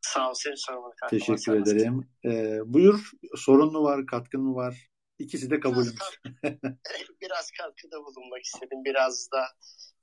Sağ 0.00 0.30
ol. 0.30 0.34
Seni 0.34 0.56
sormak. 0.56 0.94
Teşekkür 1.10 1.62
ederim. 1.62 2.10
Ee, 2.24 2.58
buyur. 2.64 3.10
Sorun 3.36 3.72
mu 3.72 3.82
var? 3.82 4.06
Katkın 4.06 4.40
mı 4.40 4.54
var? 4.54 4.90
İkisi 5.18 5.50
de 5.50 5.60
kabulümüz. 5.60 5.94
Biraz, 6.42 6.54
biraz 7.22 7.50
katkıda 7.50 7.96
bulunmak 8.04 8.44
istedim. 8.44 8.84
Biraz 8.84 9.28
da 9.32 9.46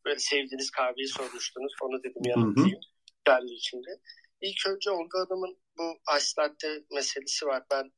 böyle 0.06 0.20
sevdiğiniz 0.20 0.72
kahveyi 0.72 1.08
sormuştunuz. 1.08 1.74
Onu 1.82 2.04
dedim 2.04 2.22
yanıtlayayım. 2.26 2.80
Kendi 3.26 3.52
içinde. 3.52 3.90
İlk 4.42 4.68
önce 4.68 4.92
Olga 4.92 5.20
Hanım'ın 5.20 5.58
bu 5.78 5.98
ice 6.18 6.86
meselesi 6.92 7.46
var. 7.46 7.64
Ben 7.72 7.92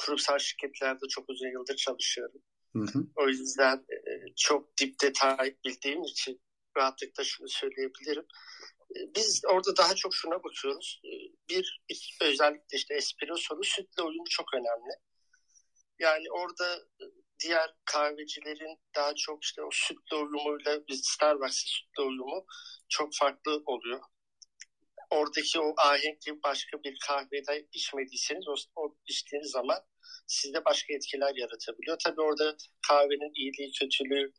kurumsal 0.00 0.38
şirketlerde 0.38 1.08
çok 1.10 1.24
uzun 1.28 1.48
yıldır 1.48 1.76
çalışıyorum. 1.76 2.40
Hı 2.72 2.82
hı. 2.82 3.06
O 3.16 3.28
yüzden 3.28 3.76
e, 3.76 4.10
çok 4.36 4.78
dip 4.80 5.00
detay 5.02 5.56
bildiğim 5.64 6.02
için 6.02 6.40
rahatlıkla 6.76 7.24
şunu 7.24 7.48
söyleyebilirim. 7.48 8.26
E, 8.96 8.98
biz 9.16 9.42
orada 9.48 9.76
daha 9.76 9.94
çok 9.94 10.14
şuna 10.14 10.44
bakıyoruz. 10.44 11.00
E, 11.04 11.10
bir, 11.48 11.82
özellikle 12.20 12.76
işte 12.76 12.94
espresso'nun 12.94 13.62
sütle 13.62 14.02
uyumu 14.02 14.28
çok 14.30 14.54
önemli. 14.54 14.92
Yani 15.98 16.30
orada 16.30 16.78
diğer 17.44 17.74
kahvecilerin 17.84 18.78
daha 18.96 19.14
çok 19.14 19.44
işte 19.44 19.62
o 19.62 19.68
sütle 19.72 20.16
uyumuyla 20.16 20.80
biz 20.88 21.00
Starbucks'ın 21.04 21.66
sütle 21.66 22.02
uyumu 22.02 22.46
çok 22.88 23.14
farklı 23.14 23.62
oluyor. 23.66 24.00
Oradaki 25.10 25.60
o 25.60 25.74
ahenkli 25.78 26.42
başka 26.42 26.82
bir 26.82 26.98
kahvede 27.06 27.66
içmediyseniz 27.72 28.48
o, 28.48 28.54
o 28.76 28.96
içtiğiniz 29.06 29.50
zaman 29.50 29.78
sizde 30.26 30.64
başka 30.64 30.94
etkiler 30.94 31.32
yaratabiliyor. 31.34 31.98
Tabii 32.04 32.20
orada 32.20 32.56
kahvenin 32.88 33.32
iyiliği, 33.34 33.72
kötülüğü 33.72 34.32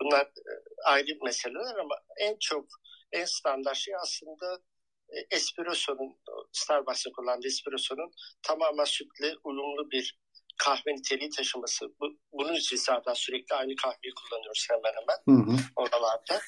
bunlar 0.00 0.22
e, 0.22 0.52
ayrı 0.84 1.18
meseleler 1.24 1.76
ama 1.76 1.94
en 2.20 2.36
çok 2.40 2.66
en 3.12 3.24
standart 3.24 3.76
şey 3.76 3.94
aslında 3.96 4.60
e, 5.08 5.36
espresso'nun 5.36 6.16
Starbucks'ın 6.52 7.12
kullandığı 7.12 7.46
espresso'nun 7.46 8.12
tamamen 8.42 8.84
sütle 8.84 9.34
uyumlu 9.44 9.90
bir 9.90 10.18
kahve 10.58 10.94
niteliği 10.94 11.30
taşıması. 11.30 11.86
Bu, 12.00 12.06
bunun 12.32 12.54
için 12.54 12.76
zaten 12.76 13.12
sürekli 13.12 13.54
aynı 13.54 13.76
kahveyi 13.76 14.14
kullanıyoruz 14.14 14.66
hemen 14.70 14.92
hemen 15.00 15.44
hı 15.44 15.52
hı. 15.52 15.56
oralarda. 15.76 16.40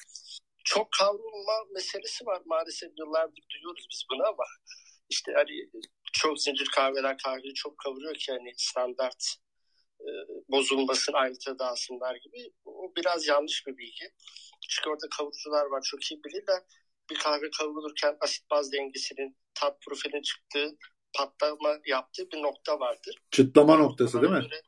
Çok 0.65 0.87
kavrulma 0.99 1.53
meselesi 1.73 2.25
var 2.25 2.41
maalesef 2.45 2.89
yıllardır 2.97 3.43
duyuyoruz 3.53 3.87
biz 3.91 4.03
bunu 4.11 4.27
ama 4.27 4.43
işte 5.09 5.33
hani 5.35 5.69
çok 6.13 6.41
zincir 6.41 6.67
kahveler 6.75 7.17
kahveyi 7.17 7.53
çok 7.53 7.77
kavuruyor 7.77 8.15
ki 8.15 8.31
hani 8.31 8.51
standart 8.57 9.23
bozulmasın 10.49 11.13
aynı 11.13 11.39
tadı 11.45 11.63
alsınlar 11.63 12.15
gibi. 12.15 12.53
O 12.65 12.93
biraz 12.95 13.27
yanlış 13.27 13.67
bir 13.67 13.77
bilgi. 13.77 14.11
Çünkü 14.69 14.89
orada 14.89 15.09
kavurucular 15.17 15.65
var 15.65 15.81
çok 15.81 16.11
iyi 16.11 16.23
bilirler. 16.23 16.61
Bir 17.09 17.15
kahve 17.15 17.49
kavrulurken 17.57 18.17
asit 18.21 18.49
baz 18.51 18.71
dengesinin 18.71 19.37
tat 19.53 19.81
profilin 19.81 20.21
çıktığı 20.21 20.77
patlama 21.17 21.79
yaptığı 21.85 22.31
bir 22.31 22.41
nokta 22.41 22.79
vardır. 22.79 23.15
Çıtlama 23.31 23.75
noktası 23.75 24.21
değil 24.21 24.33
mi? 24.33 24.41
Göre, 24.41 24.61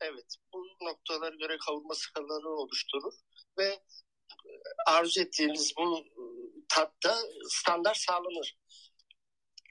evet. 0.00 0.36
Bu 0.52 0.84
noktalara 0.84 1.34
göre 1.34 1.58
kavurma 1.66 1.94
skalaları 1.94 2.48
oluşturur 2.48 3.12
ve 3.58 3.64
e, 3.64 4.52
arzu 4.86 5.20
ettiğimiz 5.20 5.72
bu 5.78 5.98
e, 5.98 6.22
tatta 6.68 7.18
standart 7.48 7.96
sağlanır. 7.96 8.58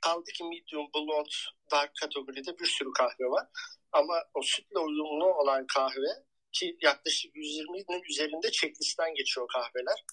Kaldı 0.02 0.32
ki 0.32 0.44
medium, 0.44 0.88
blond, 0.96 1.32
dark 1.72 1.92
kategoride 2.02 2.60
bir 2.60 2.66
sürü 2.66 2.92
kahve 2.92 3.26
var. 3.26 3.48
Ama 3.92 4.24
o 4.34 4.42
sütle 4.42 4.80
uyumlu 4.80 5.34
olan 5.34 5.66
kahve 5.68 6.26
ki 6.52 6.78
yaklaşık 6.82 7.36
120'nin 7.36 8.04
üzerinde 8.10 8.52
checklistten 8.52 9.16
geçiyor 9.16 9.48
kahveler. 9.48 10.06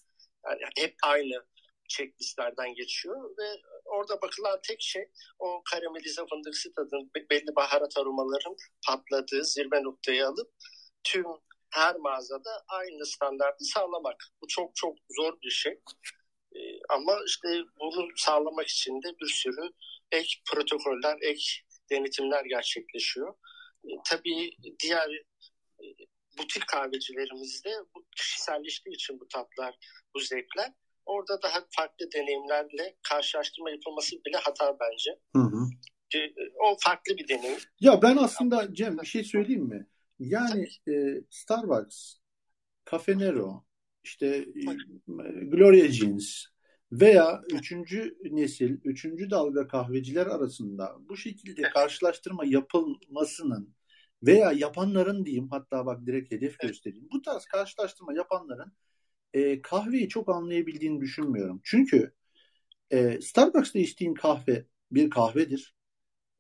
Yani 0.47 0.73
hep 0.77 0.97
aynı 1.03 1.47
checklistlerden 1.89 2.75
geçiyor 2.75 3.31
ve 3.39 3.61
orada 3.85 4.23
bakılan 4.23 4.61
tek 4.69 4.83
şey 4.83 5.11
o 5.39 5.63
karamelize 5.71 6.23
fındıksı 6.31 6.75
tadın 6.75 7.11
belli 7.31 7.57
baharat 7.57 7.97
aromaların 7.97 8.57
patladığı 8.87 9.45
zirve 9.45 9.83
noktayı 9.83 10.27
alıp 10.27 10.51
tüm 11.05 11.25
her 11.71 11.97
mağazada 11.97 12.65
aynı 12.69 13.07
standartı 13.07 13.65
sağlamak. 13.65 14.25
Bu 14.43 14.47
çok 14.49 14.77
çok 14.77 14.97
zor 15.17 15.41
bir 15.43 15.51
şey. 15.51 15.81
Ee, 16.57 16.59
ama 16.89 17.19
işte 17.27 17.49
bunu 17.81 18.09
sağlamak 18.17 18.69
için 18.69 19.03
de 19.03 19.09
bir 19.21 19.29
sürü 19.29 19.71
ek 20.13 20.29
protokoller, 20.51 21.19
ek 21.23 21.43
denetimler 21.91 22.45
gerçekleşiyor. 22.45 23.35
Tabii 24.11 24.51
diğer 24.83 25.11
e, 25.81 25.85
butik 26.39 26.67
kahvecilerimizde 26.67 27.71
bu 27.95 28.05
kişiselleştiği 28.17 28.95
için 28.95 29.21
bu 29.21 29.29
tatlar, 29.29 29.75
bu 30.15 30.21
zevkler 30.21 30.73
orada 31.07 31.43
daha 31.43 31.67
farklı 31.77 32.13
deneyimlerle 32.15 32.97
karşılaştırma 33.03 33.71
yapılması 33.71 34.17
bile 34.17 34.37
hata 34.37 34.77
bence. 34.81 35.19
Hı 35.37 35.43
hı. 35.43 35.67
O 36.65 36.77
farklı 36.81 37.17
bir 37.17 37.29
deneyim. 37.29 37.59
Ya 37.81 38.03
ben 38.03 38.17
aslında 38.17 38.75
Cem 38.75 38.99
bir 38.99 39.07
şey 39.07 39.25
söyleyeyim 39.25 39.65
mi? 39.65 39.87
Yani 40.19 40.69
e, 40.89 40.93
Starbucks, 41.31 42.15
Cafe 42.91 43.19
Nero, 43.19 43.65
işte 44.05 44.27
e, 44.27 44.65
Gloria 45.45 45.89
Jeans 45.89 46.45
veya 46.93 47.43
üçüncü 47.53 48.19
nesil, 48.31 48.79
üçüncü 48.85 49.31
dalga 49.31 49.69
kahveciler 49.69 50.27
arasında 50.27 50.97
bu 51.09 51.17
şekilde 51.17 51.63
karşılaştırma 51.63 52.45
yapılmasının 52.45 53.75
veya 54.23 54.53
yapanların 54.53 55.25
diyeyim 55.25 55.49
hatta 55.51 55.87
bak 55.87 56.07
direkt 56.07 56.33
hedef 56.33 56.59
göstereyim. 56.59 57.09
Bu 57.13 57.23
tarz 57.23 57.45
karşılaştırma 57.45 58.13
yapanların 58.15 58.73
e, 59.35 59.63
kahveyi 59.63 60.09
çok 60.09 60.29
anlayabildiğini 60.29 61.01
düşünmüyorum. 61.01 61.61
Çünkü 61.65 62.13
e, 62.91 63.21
Starbucks'ta 63.21 63.79
içtiğin 63.79 64.15
kahve 64.15 64.67
bir 64.91 65.11
kahvedir. 65.11 65.75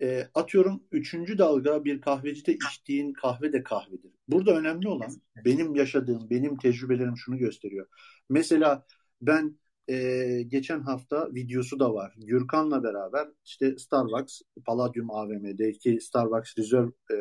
E, 0.03 0.29
atıyorum 0.35 0.85
üçüncü 0.93 1.39
dalga 1.39 1.85
bir 1.85 2.01
kahvecide 2.01 2.55
içtiğin 2.55 3.13
kahve 3.13 3.53
de 3.53 3.63
kahvedir. 3.63 4.13
Burada 4.29 4.59
önemli 4.59 4.89
olan 4.89 5.11
benim 5.45 5.75
yaşadığım, 5.75 6.31
benim 6.31 6.57
tecrübelerim 6.57 7.17
şunu 7.17 7.39
gösteriyor. 7.39 7.87
Mesela 8.29 8.87
ben 9.21 9.59
e, 9.89 10.43
geçen 10.43 10.81
hafta 10.81 11.35
videosu 11.35 11.79
da 11.81 11.95
var. 11.95 12.15
Gürkan'la 12.17 12.83
beraber 12.83 13.29
işte 13.45 13.79
Starbucks 13.79 14.41
Palladium 14.65 15.11
AVM'deki 15.11 16.01
Starbucks 16.01 16.59
Reserve 16.59 16.91
e, 17.11 17.17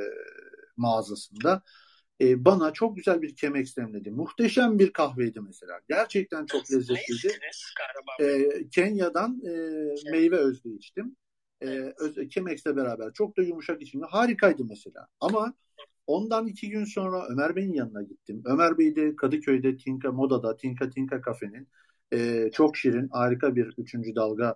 mağazasında 0.77 1.61
e, 2.21 2.45
bana 2.45 2.73
çok 2.73 2.95
güzel 2.95 3.21
bir 3.21 3.35
kemek 3.35 3.77
demledi. 3.77 4.11
Muhteşem 4.11 4.79
bir 4.79 4.93
kahveydi 4.93 5.39
mesela. 5.39 5.79
Gerçekten 5.89 6.45
çok 6.45 6.71
lezzetliydi. 6.71 7.39
E, 8.19 8.49
Kenya'dan 8.69 9.41
e, 9.45 9.51
meyve 10.11 10.37
özlü 10.37 10.77
içtim. 10.77 11.15
E, 11.61 11.67
öz, 11.99 12.29
Chemex'le 12.29 12.65
beraber 12.65 13.13
çok 13.13 13.37
da 13.37 13.41
yumuşak 13.41 13.81
içimde. 13.81 14.05
Harikaydı 14.05 14.65
mesela. 14.65 15.07
Ama 15.19 15.53
ondan 16.07 16.47
iki 16.47 16.69
gün 16.69 16.85
sonra 16.85 17.27
Ömer 17.29 17.55
Bey'in 17.55 17.73
yanına 17.73 18.03
gittim. 18.03 18.41
Ömer 18.45 18.77
Bey 18.77 18.95
de 18.95 19.15
Kadıköy'de 19.15 19.77
Tinka 19.77 20.11
Moda'da 20.11 20.57
Tinka 20.57 20.89
Tinka 20.89 21.21
kafenin 21.21 21.67
e, 22.13 22.49
çok 22.53 22.77
şirin 22.77 23.09
harika 23.09 23.55
bir 23.55 23.73
üçüncü 23.77 24.15
dalga 24.15 24.55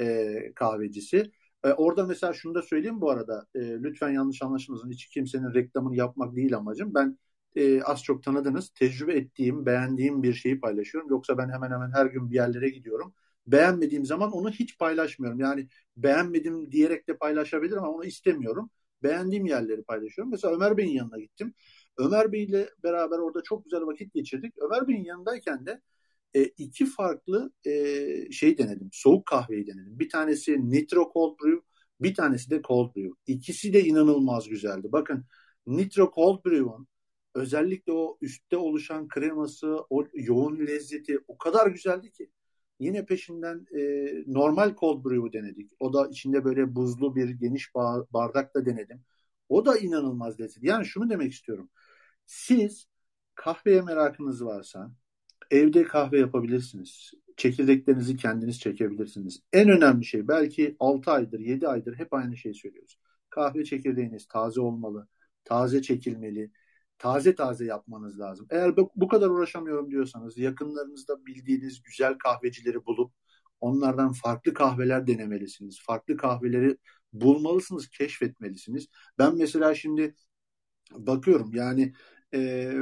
e, 0.00 0.52
kahvecisi. 0.54 1.32
E, 1.64 1.68
orada 1.72 2.06
mesela 2.06 2.32
şunu 2.32 2.54
da 2.54 2.62
söyleyeyim 2.62 3.00
bu 3.00 3.10
arada. 3.10 3.46
E, 3.54 3.60
lütfen 3.60 4.10
yanlış 4.10 4.42
anlaşılmasın. 4.42 4.90
Hiç 4.90 5.06
kimsenin 5.06 5.54
reklamını 5.54 5.96
yapmak 5.96 6.36
değil 6.36 6.56
amacım. 6.56 6.94
Ben 6.94 7.18
e, 7.56 7.82
az 7.82 8.02
çok 8.02 8.22
tanıdınız. 8.22 8.70
Tecrübe 8.70 9.14
ettiğim, 9.14 9.66
beğendiğim 9.66 10.22
bir 10.22 10.34
şeyi 10.34 10.60
paylaşıyorum. 10.60 11.10
Yoksa 11.10 11.38
ben 11.38 11.50
hemen 11.50 11.70
hemen 11.70 11.90
her 11.92 12.06
gün 12.06 12.30
bir 12.30 12.34
yerlere 12.34 12.68
gidiyorum. 12.68 13.14
Beğenmediğim 13.46 14.04
zaman 14.04 14.32
onu 14.32 14.50
hiç 14.50 14.78
paylaşmıyorum. 14.78 15.40
Yani 15.40 15.68
beğenmedim 15.96 16.72
diyerek 16.72 17.08
de 17.08 17.16
paylaşabilirim 17.16 17.78
ama 17.82 17.92
onu 17.92 18.04
istemiyorum. 18.04 18.70
Beğendiğim 19.02 19.46
yerleri 19.46 19.82
paylaşıyorum. 19.82 20.30
Mesela 20.30 20.54
Ömer 20.54 20.76
Bey'in 20.76 20.90
yanına 20.90 21.18
gittim. 21.18 21.54
Ömer 21.98 22.32
Bey 22.32 22.44
ile 22.44 22.68
beraber 22.82 23.18
orada 23.18 23.42
çok 23.42 23.64
güzel 23.64 23.80
vakit 23.86 24.14
geçirdik. 24.14 24.54
Ömer 24.58 24.88
Bey'in 24.88 25.04
yanındayken 25.04 25.66
de 25.66 25.80
e, 26.34 26.44
iki 26.44 26.86
farklı 26.86 27.52
e, 27.66 28.32
şey 28.32 28.58
denedim. 28.58 28.88
Soğuk 28.92 29.26
kahveyi 29.26 29.66
denedim. 29.66 29.98
Bir 29.98 30.08
tanesi 30.08 30.70
Nitro 30.70 31.10
Cold 31.14 31.38
Brew, 31.40 31.60
bir 32.00 32.14
tanesi 32.14 32.50
de 32.50 32.62
Cold 32.62 32.96
Brew. 32.96 33.10
İkisi 33.26 33.72
de 33.72 33.84
inanılmaz 33.84 34.48
güzeldi. 34.48 34.88
Bakın 34.92 35.24
Nitro 35.66 36.12
Cold 36.14 36.44
Brew'un 36.44 36.88
özellikle 37.34 37.92
o 37.92 38.18
üstte 38.20 38.56
oluşan 38.56 39.08
kreması, 39.08 39.78
o 39.90 40.04
yoğun 40.14 40.66
lezzeti 40.66 41.18
o 41.28 41.38
kadar 41.38 41.66
güzeldi 41.66 42.10
ki. 42.12 42.30
Yine 42.80 43.06
peşinden 43.06 43.66
e, 43.78 43.80
normal 44.26 44.76
cold 44.76 45.04
brew'u 45.04 45.32
denedik. 45.32 45.70
O 45.80 45.92
da 45.92 46.08
içinde 46.08 46.44
böyle 46.44 46.74
buzlu 46.74 47.16
bir 47.16 47.30
geniş 47.30 47.74
bardakla 48.12 48.66
denedim. 48.66 49.04
O 49.48 49.66
da 49.66 49.78
inanılmaz 49.78 50.40
lezzetli. 50.40 50.66
Yani 50.68 50.86
şunu 50.86 51.10
demek 51.10 51.32
istiyorum. 51.32 51.70
Siz 52.26 52.86
kahveye 53.34 53.82
merakınız 53.82 54.44
varsa, 54.44 54.92
Evde 55.52 55.84
kahve 55.84 56.18
yapabilirsiniz. 56.18 57.12
Çekirdeklerinizi 57.36 58.16
kendiniz 58.16 58.60
çekebilirsiniz. 58.60 59.42
En 59.52 59.68
önemli 59.68 60.04
şey 60.04 60.28
belki 60.28 60.76
6 60.80 61.10
aydır 61.10 61.40
7 61.40 61.68
aydır 61.68 61.98
hep 61.98 62.14
aynı 62.14 62.36
şeyi 62.36 62.54
söylüyoruz. 62.54 62.98
Kahve 63.30 63.64
çekirdeğiniz 63.64 64.28
taze 64.28 64.60
olmalı. 64.60 65.08
Taze 65.44 65.82
çekilmeli. 65.82 66.50
Taze 66.98 67.34
taze 67.34 67.64
yapmanız 67.64 68.20
lazım. 68.20 68.46
Eğer 68.50 68.76
bu 68.76 69.08
kadar 69.08 69.30
uğraşamıyorum 69.30 69.90
diyorsanız 69.90 70.38
yakınlarınızda 70.38 71.26
bildiğiniz 71.26 71.82
güzel 71.82 72.18
kahvecileri 72.18 72.86
bulup 72.86 73.12
onlardan 73.60 74.12
farklı 74.12 74.54
kahveler 74.54 75.06
denemelisiniz. 75.06 75.80
Farklı 75.82 76.16
kahveleri 76.16 76.76
bulmalısınız, 77.12 77.88
keşfetmelisiniz. 77.88 78.86
Ben 79.18 79.36
mesela 79.36 79.74
şimdi 79.74 80.14
bakıyorum 80.92 81.54
yani 81.54 81.92
e, 82.34 82.72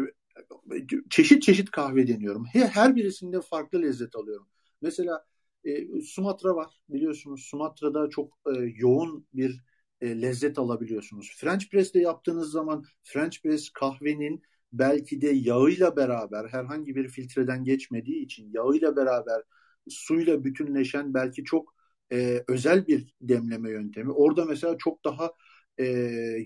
çeşit 1.11 1.43
çeşit 1.43 1.71
kahve 1.71 2.09
deniyorum. 2.09 2.47
Her, 2.53 2.97
birisinde 2.97 3.41
farklı 3.41 3.83
lezzet 3.83 4.17
alıyorum. 4.17 4.49
Mesela 4.83 5.25
e, 5.65 6.01
Sumatra 6.01 6.55
var 6.57 6.81
biliyorsunuz. 6.89 7.43
Sumatra'da 7.43 8.11
çok 8.11 8.39
e, 8.47 8.51
yoğun 8.77 9.27
bir 9.35 9.61
e, 10.01 10.23
lezzet 10.23 10.59
alabiliyorsunuz. 10.59 11.33
French 11.37 11.69
press'te 11.71 12.01
yaptığınız 12.01 12.51
zaman 12.51 12.85
French 13.03 13.43
press 13.43 13.71
kahvenin 13.71 14.43
belki 14.73 15.21
de 15.21 15.29
yağıyla 15.29 15.97
beraber 15.97 16.49
herhangi 16.49 16.97
bir 16.97 17.09
filtreden 17.09 17.65
geçmediği 17.65 18.25
için 18.25 18.53
yağıyla 18.53 18.97
beraber 18.97 19.43
suyla 19.89 20.45
bütünleşen 20.45 21.15
belki 21.15 21.45
çok 21.45 21.75
e, 22.13 22.45
özel 22.49 22.87
bir 22.87 23.15
demleme 23.21 23.71
yöntemi. 23.71 24.13
Orada 24.13 24.45
mesela 24.45 24.79
çok 24.79 25.05
daha 25.05 25.33
e, 25.79 25.85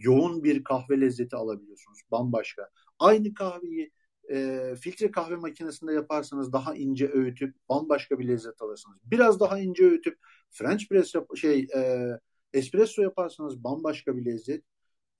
yoğun 0.00 0.44
bir 0.44 0.64
kahve 0.64 1.00
lezzeti 1.00 1.36
alabiliyorsunuz. 1.36 1.98
Bambaşka. 2.10 2.70
Aynı 2.98 3.34
kahveyi 3.34 3.90
e, 4.30 4.74
filtre 4.80 5.10
kahve 5.10 5.36
makinesinde 5.36 5.92
yaparsanız 5.92 6.52
daha 6.52 6.74
ince 6.74 7.08
öğütüp 7.08 7.54
bambaşka 7.68 8.18
bir 8.18 8.28
lezzet 8.28 8.62
alırsınız. 8.62 8.98
Biraz 9.04 9.40
daha 9.40 9.58
ince 9.58 9.84
öğütüp 9.84 10.18
French 10.50 10.88
press 10.88 11.14
yap 11.14 11.36
şey 11.36 11.66
e, 11.76 12.10
espresso 12.52 13.02
yaparsanız 13.02 13.64
bambaşka 13.64 14.16
bir 14.16 14.24
lezzet. 14.24 14.64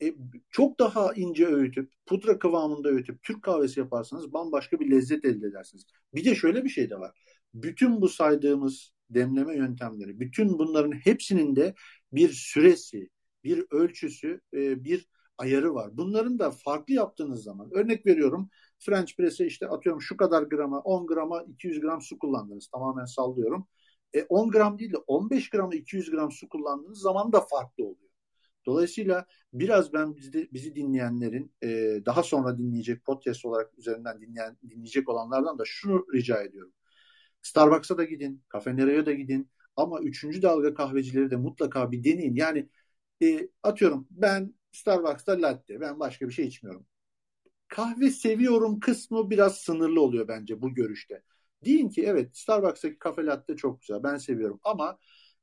E, 0.02 0.14
çok 0.50 0.78
daha 0.78 1.12
ince 1.14 1.46
öğütüp 1.46 1.92
pudra 2.06 2.38
kıvamında 2.38 2.88
öğütüp 2.88 3.22
Türk 3.22 3.42
kahvesi 3.42 3.80
yaparsanız 3.80 4.32
bambaşka 4.32 4.80
bir 4.80 4.90
lezzet 4.90 5.24
elde 5.24 5.46
edersiniz. 5.46 5.84
Bir 6.14 6.24
de 6.24 6.34
şöyle 6.34 6.64
bir 6.64 6.68
şey 6.68 6.90
de 6.90 7.00
var. 7.00 7.18
Bütün 7.54 8.00
bu 8.00 8.08
saydığımız 8.08 8.92
demleme 9.10 9.56
yöntemleri, 9.56 10.20
bütün 10.20 10.58
bunların 10.58 10.92
hepsinin 10.92 11.56
de 11.56 11.74
bir 12.12 12.28
süresi, 12.28 13.08
bir 13.44 13.64
ölçüsü, 13.70 14.40
e, 14.54 14.84
bir 14.84 15.08
ayarı 15.38 15.74
var. 15.74 15.90
Bunların 15.96 16.38
da 16.38 16.50
farklı 16.50 16.94
yaptığınız 16.94 17.42
zaman, 17.42 17.70
örnek 17.74 18.06
veriyorum 18.06 18.50
French 18.78 19.16
press'e 19.16 19.46
işte 19.46 19.68
atıyorum 19.68 20.02
şu 20.02 20.16
kadar 20.16 20.42
grama, 20.42 20.80
10 20.80 21.06
grama 21.06 21.42
200 21.42 21.80
gram 21.80 22.02
su 22.02 22.18
kullandınız. 22.18 22.68
Tamamen 22.68 23.04
sallıyorum. 23.04 23.66
E, 24.14 24.22
10 24.22 24.50
gram 24.50 24.78
değil 24.78 24.92
de 24.92 24.96
15 24.96 25.50
grama 25.50 25.74
200 25.74 26.10
gram 26.10 26.32
su 26.32 26.48
kullandığınız 26.48 27.00
zaman 27.00 27.32
da 27.32 27.40
farklı 27.40 27.84
oluyor. 27.84 28.10
Dolayısıyla 28.66 29.26
biraz 29.52 29.92
ben 29.92 30.16
bizi, 30.16 30.48
bizi 30.52 30.74
dinleyenlerin 30.76 31.52
e, 31.62 31.68
daha 32.06 32.22
sonra 32.22 32.58
dinleyecek 32.58 33.04
podcast 33.04 33.44
olarak 33.44 33.78
üzerinden 33.78 34.20
dinleyen 34.20 34.56
dinleyecek 34.70 35.08
olanlardan 35.08 35.58
da 35.58 35.62
şunu 35.66 36.06
rica 36.14 36.42
ediyorum. 36.42 36.72
Starbucks'a 37.42 37.98
da 37.98 38.04
gidin, 38.04 38.42
Cafe 38.52 38.76
Nero'ya 38.76 39.06
da 39.06 39.12
gidin 39.12 39.50
ama 39.76 40.00
üçüncü 40.00 40.42
dalga 40.42 40.74
kahvecileri 40.74 41.30
de 41.30 41.36
mutlaka 41.36 41.92
bir 41.92 42.04
deneyin. 42.04 42.34
Yani 42.34 42.68
e, 43.22 43.48
atıyorum 43.62 44.06
ben 44.10 44.54
Starbucks'ta 44.74 45.42
latte, 45.42 45.80
ben 45.80 46.00
başka 46.00 46.28
bir 46.28 46.32
şey 46.32 46.46
içmiyorum. 46.46 46.86
Kahve 47.68 48.10
seviyorum 48.10 48.80
kısmı 48.80 49.30
biraz 49.30 49.56
sınırlı 49.56 50.00
oluyor 50.00 50.28
bence 50.28 50.62
bu 50.62 50.74
görüşte. 50.74 51.22
Deyin 51.64 51.88
ki 51.88 52.04
evet 52.06 52.36
Starbucks'taki 52.36 52.98
kafe 52.98 53.26
latte 53.26 53.56
çok 53.56 53.80
güzel, 53.80 54.02
ben 54.02 54.16
seviyorum 54.16 54.60
ama 54.64 54.98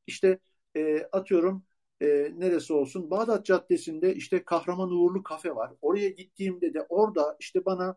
işte 0.08 0.40
e, 0.76 1.04
atıyorum 1.12 1.64
e, 2.02 2.08
neresi 2.36 2.74
olsun 2.74 3.12
Bağdat 3.12 3.46
Caddesi'nde 3.46 4.16
işte 4.16 4.44
Kahraman 4.46 4.92
Uğurlu 4.92 5.24
kafe 5.24 5.56
var. 5.56 5.72
Oraya 5.82 6.10
gittiğimde 6.10 6.74
de 6.74 6.82
orada 6.90 7.38
işte 7.40 7.66
bana 7.66 7.96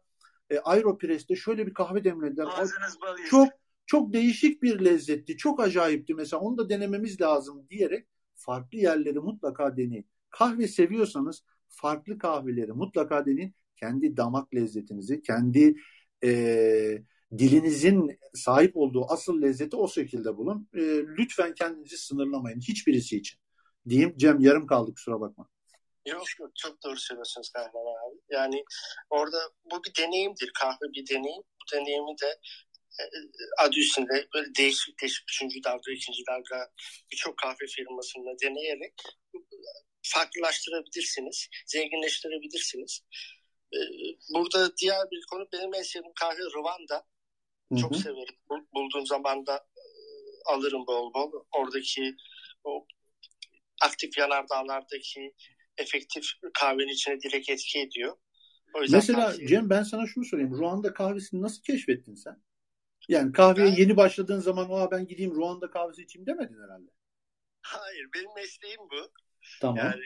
e, 0.50 0.58
Aeropress'te 0.58 1.36
şöyle 1.36 1.66
bir 1.66 1.74
kahve 1.74 2.04
demlediler. 2.04 2.46
Ağzınız 2.56 3.00
bal 3.02 3.16
çok 3.30 3.48
çok 3.86 4.12
değişik 4.12 4.62
bir 4.62 4.84
lezzetti. 4.84 5.36
Çok 5.36 5.60
acayipti 5.60 6.14
mesela. 6.14 6.40
Onu 6.40 6.58
da 6.58 6.68
denememiz 6.68 7.20
lazım 7.20 7.66
diyerek 7.70 8.06
farklı 8.34 8.78
yerleri 8.78 9.20
mutlaka 9.20 9.76
deneyin. 9.76 10.06
Kahve 10.38 10.68
seviyorsanız 10.68 11.44
farklı 11.68 12.18
kahveleri 12.18 12.72
mutlaka 12.72 13.26
deneyin. 13.26 13.54
Kendi 13.76 14.16
damak 14.16 14.54
lezzetinizi, 14.54 15.22
kendi 15.22 15.74
e, 16.24 16.30
dilinizin 17.38 18.18
sahip 18.34 18.76
olduğu 18.76 19.06
asıl 19.08 19.42
lezzeti 19.42 19.76
o 19.76 19.88
şekilde 19.88 20.36
bulun. 20.36 20.68
E, 20.74 20.80
lütfen 21.18 21.54
kendinizi 21.54 21.96
sınırlamayın 21.96 22.60
hiçbirisi 22.60 23.16
için. 23.16 23.40
Diyeyim 23.88 24.14
Cem 24.16 24.40
yarım 24.40 24.66
kaldı 24.66 24.94
kusura 24.94 25.20
bakma. 25.20 25.48
Yok 26.06 26.24
yok 26.40 26.50
çok 26.54 26.82
doğru 26.84 26.96
söylüyorsunuz 26.96 27.50
Kahraman 27.50 28.08
abi. 28.08 28.16
Yani 28.30 28.64
orada 29.10 29.38
bu 29.64 29.82
bir 29.84 30.02
deneyimdir. 30.02 30.50
Kahve 30.60 30.92
bir 30.94 31.06
deneyim. 31.06 31.42
Bu 31.42 31.76
deneyimi 31.76 32.18
de 32.22 32.38
e, 33.00 33.04
adı 33.58 33.78
üstünde 33.78 34.28
böyle 34.34 34.54
değişik 34.58 35.00
değişik 35.02 35.24
üçüncü 35.30 35.64
dalga, 35.64 35.92
ikinci 35.92 36.22
dalga 36.28 36.70
birçok 37.12 37.38
kahve 37.38 37.66
firmasında 37.66 38.30
deneyerek 38.42 38.94
farklılaştırabilirsiniz, 40.04 41.48
zenginleştirebilirsiniz. 41.66 43.00
E, 43.72 43.78
burada 44.34 44.76
diğer 44.76 45.10
bir 45.10 45.22
konu 45.30 45.48
benim 45.52 45.74
en 45.74 45.82
sevdiğim 45.82 46.14
kahve 46.14 46.42
Rwanda. 46.42 47.06
Çok 47.80 47.90
hı 47.92 47.94
hı. 47.94 48.00
severim. 48.00 48.36
Bulduğum 48.74 49.06
zaman 49.06 49.46
da 49.46 49.56
e, 49.56 49.82
alırım 50.46 50.86
bol 50.86 51.14
bol. 51.14 51.44
Oradaki 51.52 52.16
o 52.64 52.86
aktif 53.82 54.18
yanardağlardaki 54.18 55.34
efektif 55.78 56.24
kahvenin 56.54 56.92
içine 56.92 57.20
direkt 57.20 57.50
etki 57.50 57.80
ediyor. 57.80 58.16
O 58.74 58.82
yüzden 58.82 58.98
Mesela 58.98 59.26
tavsiye 59.26 59.48
Cem 59.48 59.70
ben 59.70 59.82
sana 59.82 60.06
şunu 60.06 60.24
sorayım. 60.24 60.58
Ruanda 60.58 60.94
kahvesini 60.94 61.42
nasıl 61.42 61.62
keşfettin 61.62 62.14
sen? 62.14 62.42
Yani 63.08 63.32
kahveye 63.32 63.66
ben, 63.66 63.76
yeni 63.76 63.96
başladığın 63.96 64.40
zaman 64.40 64.70
o 64.70 64.90
ben 64.90 65.06
gideyim 65.06 65.34
Ruanda 65.34 65.70
kahvesi 65.70 66.02
içeyim 66.02 66.26
demedin 66.26 66.62
herhalde. 66.62 66.90
Hayır 67.62 68.08
benim 68.14 68.34
mesleğim 68.34 68.80
bu. 68.80 69.10
Tamam. 69.60 69.76
Yani, 69.76 70.04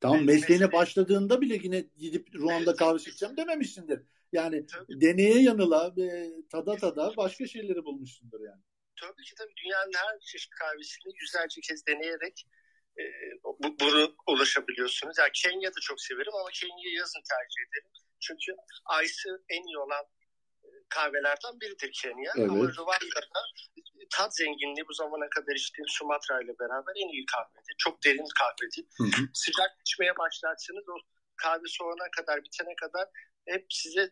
tamam 0.00 0.24
mesleğine 0.24 0.72
başladığında 0.72 1.40
bile 1.40 1.54
yine 1.62 1.84
gidip 1.98 2.34
Ruanda 2.34 2.76
kahvesi 2.76 3.10
içeceğim 3.10 3.36
dememişsindir. 3.36 4.02
Yani 4.32 4.66
tabii. 4.66 5.00
deneye 5.00 5.42
yanıla, 5.42 5.94
e, 5.98 6.30
tada 6.50 6.76
tada 6.76 7.16
başka 7.16 7.46
şeyleri 7.46 7.84
bulmuşsundur 7.84 8.40
yani. 8.40 8.62
Tabii 9.00 9.22
ki 9.22 9.34
tabii 9.38 9.56
dünyanın 9.64 9.92
her 9.96 10.20
çeşit 10.20 10.50
kahvesini 10.50 11.12
yüzlerce 11.22 11.60
kez 11.60 11.86
deneyerek 11.86 12.46
e, 12.98 13.02
bu, 13.44 13.76
bunu 13.80 14.16
ulaşabiliyorsunuz. 14.26 15.18
Yani 15.18 15.30
Kenya'da 15.34 15.80
çok 15.80 16.00
severim 16.00 16.34
ama 16.40 16.50
Kenya'yı 16.52 16.94
yazın 16.94 17.22
tercih 17.30 17.60
ederim. 17.68 17.90
Çünkü 18.20 18.52
Ice'ı 19.04 19.42
en 19.48 19.62
iyi 19.62 19.78
olan 19.78 20.04
kahvelerden 20.88 21.60
biridir 21.60 21.92
Kenya. 22.02 22.32
Evet. 22.36 22.50
Ama 22.50 22.64
Rwanda'da 22.64 23.40
tat 24.10 24.36
zenginliği 24.36 24.88
bu 24.88 24.92
zamana 24.92 25.28
kadar 25.28 25.54
içtiğim 25.54 25.88
Sumatra 25.88 26.42
ile 26.42 26.58
beraber 26.60 26.92
en 26.96 27.08
iyi 27.08 27.26
kahvedir. 27.26 27.74
Çok 27.78 28.04
derin 28.04 28.26
kahvedir. 28.40 28.84
Hı 28.96 29.04
hı. 29.04 29.28
Sıcak 29.34 29.70
içmeye 29.80 30.16
başlarsanız 30.16 30.88
o 30.88 30.96
kahve 31.36 31.66
soğana 31.66 32.10
kadar, 32.16 32.44
bitene 32.44 32.74
kadar 32.74 33.08
hep 33.46 33.66
size 33.70 34.10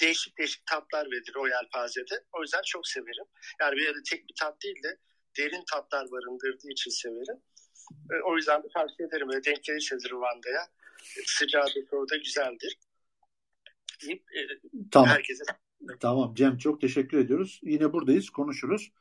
değişik 0.00 0.38
değişik 0.38 0.66
tatlar 0.66 1.06
verir 1.10 1.34
o 1.36 1.46
yelpazede. 1.48 2.24
O 2.32 2.42
yüzden 2.42 2.62
çok 2.66 2.88
severim. 2.88 3.24
Yani 3.60 3.76
böyle 3.76 4.02
tek 4.10 4.28
bir 4.28 4.34
tat 4.40 4.62
değil 4.62 4.82
de 4.82 4.98
derin 5.38 5.64
tatlar 5.72 6.10
barındırdığı 6.10 6.70
için 6.70 6.90
severim. 6.90 7.42
E, 8.12 8.14
o 8.24 8.36
yüzden 8.36 8.62
de 8.62 8.66
tavsiye 8.74 9.08
ederim. 9.08 9.28
Böyle 9.28 9.44
denk 9.44 9.64
gelirseniz 9.64 10.04
Rwanda'ya. 10.04 10.68
Sıcağı 11.26 11.66
da 11.66 11.96
orada 11.96 12.16
güzeldir. 12.16 12.78
Deyip, 14.02 14.22
e, 14.36 14.40
tamam. 14.92 15.08
Herkese... 15.08 15.44
Tamam 16.00 16.34
Cem 16.34 16.58
çok 16.58 16.80
teşekkür 16.80 17.18
ediyoruz. 17.18 17.60
Yine 17.62 17.92
buradayız 17.92 18.30
konuşuruz. 18.30 18.92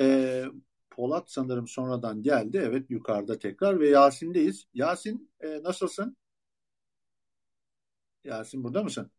Ee, 0.00 0.44
Polat 0.90 1.30
sanırım 1.30 1.68
sonradan 1.68 2.22
geldi. 2.22 2.62
Evet 2.64 2.90
yukarıda 2.90 3.38
tekrar 3.38 3.80
ve 3.80 3.88
Yasin'deyiz. 3.88 4.66
Yasin 4.74 5.32
e, 5.40 5.62
nasılsın? 5.62 6.16
Yasin 8.24 8.64
burada 8.64 8.82
mısın? 8.82 9.10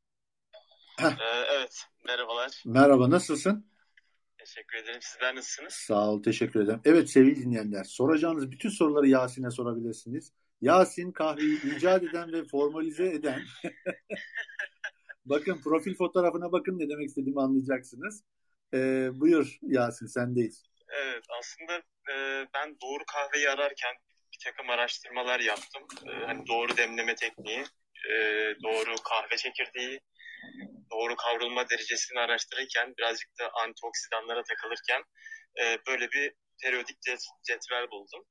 Ee, 1.02 1.06
evet 1.52 1.85
merhabalar. 2.06 2.64
Merhaba 2.65 3.10
nasılsın? 3.10 3.65
Teşekkür 4.38 4.77
ederim. 4.77 5.02
Sizler 5.02 5.35
nasılsınız? 5.35 5.73
Sağ 5.73 6.10
ol, 6.10 6.23
teşekkür 6.23 6.60
ederim. 6.60 6.81
Evet 6.85 7.10
sevgili 7.10 7.35
dinleyenler, 7.35 7.84
soracağınız 7.84 8.52
bütün 8.52 8.69
soruları 8.69 9.07
Yasin'e 9.07 9.52
sorabilirsiniz. 9.52 10.31
Yasin 10.61 11.11
kahveyi 11.11 11.77
icat 11.77 12.03
eden 12.03 12.31
ve 12.31 12.44
formalize 12.44 13.07
eden. 13.07 13.41
bakın 15.30 15.62
profil 15.64 15.95
fotoğrafına 15.95 16.52
bakın 16.52 16.80
ne 16.80 16.90
demek 16.90 17.08
istediğimi 17.08 17.41
anlayacaksınız. 17.41 18.24
Ee, 18.74 19.10
buyur 19.14 19.58
Yasin 19.62 20.08
sendeyiz. 20.08 20.64
Evet 20.90 21.24
aslında 21.40 21.74
e, 22.14 22.45
ben 22.54 22.78
doğru 22.82 23.04
kahveyi 23.14 23.49
ararken 23.49 23.95
bir 24.34 24.38
takım 24.44 24.70
araştırmalar 24.70 25.40
yaptım. 25.40 25.84
E, 26.08 26.26
hani 26.26 26.48
doğru 26.48 26.78
demleme 26.78 27.16
tekniği, 27.16 27.64
e, 28.10 28.16
doğru 28.64 28.95
kahve 28.95 29.38
çekirdeği, 29.38 29.99
doğru 30.91 31.16
kavrulma 31.16 31.70
derecesini 31.70 32.20
araştırırken 32.20 32.94
birazcık 32.98 33.40
da 33.40 33.52
antioksidanlara 33.64 34.44
takılırken 34.44 35.04
e, 35.62 35.78
böyle 35.88 36.12
bir 36.12 36.34
periyodik 36.64 36.98
cetvel 37.44 37.91
buldum. 37.91 38.26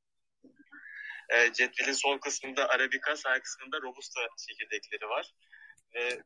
E, 1.29 1.53
cetvelin 1.53 1.93
sol 1.93 2.19
kısmında 2.19 2.69
Arabica, 2.69 3.17
sağ 3.17 3.41
kısmında 3.41 3.81
Robusta 3.83 4.21
çekirdekleri 4.49 5.09
var. 5.09 5.35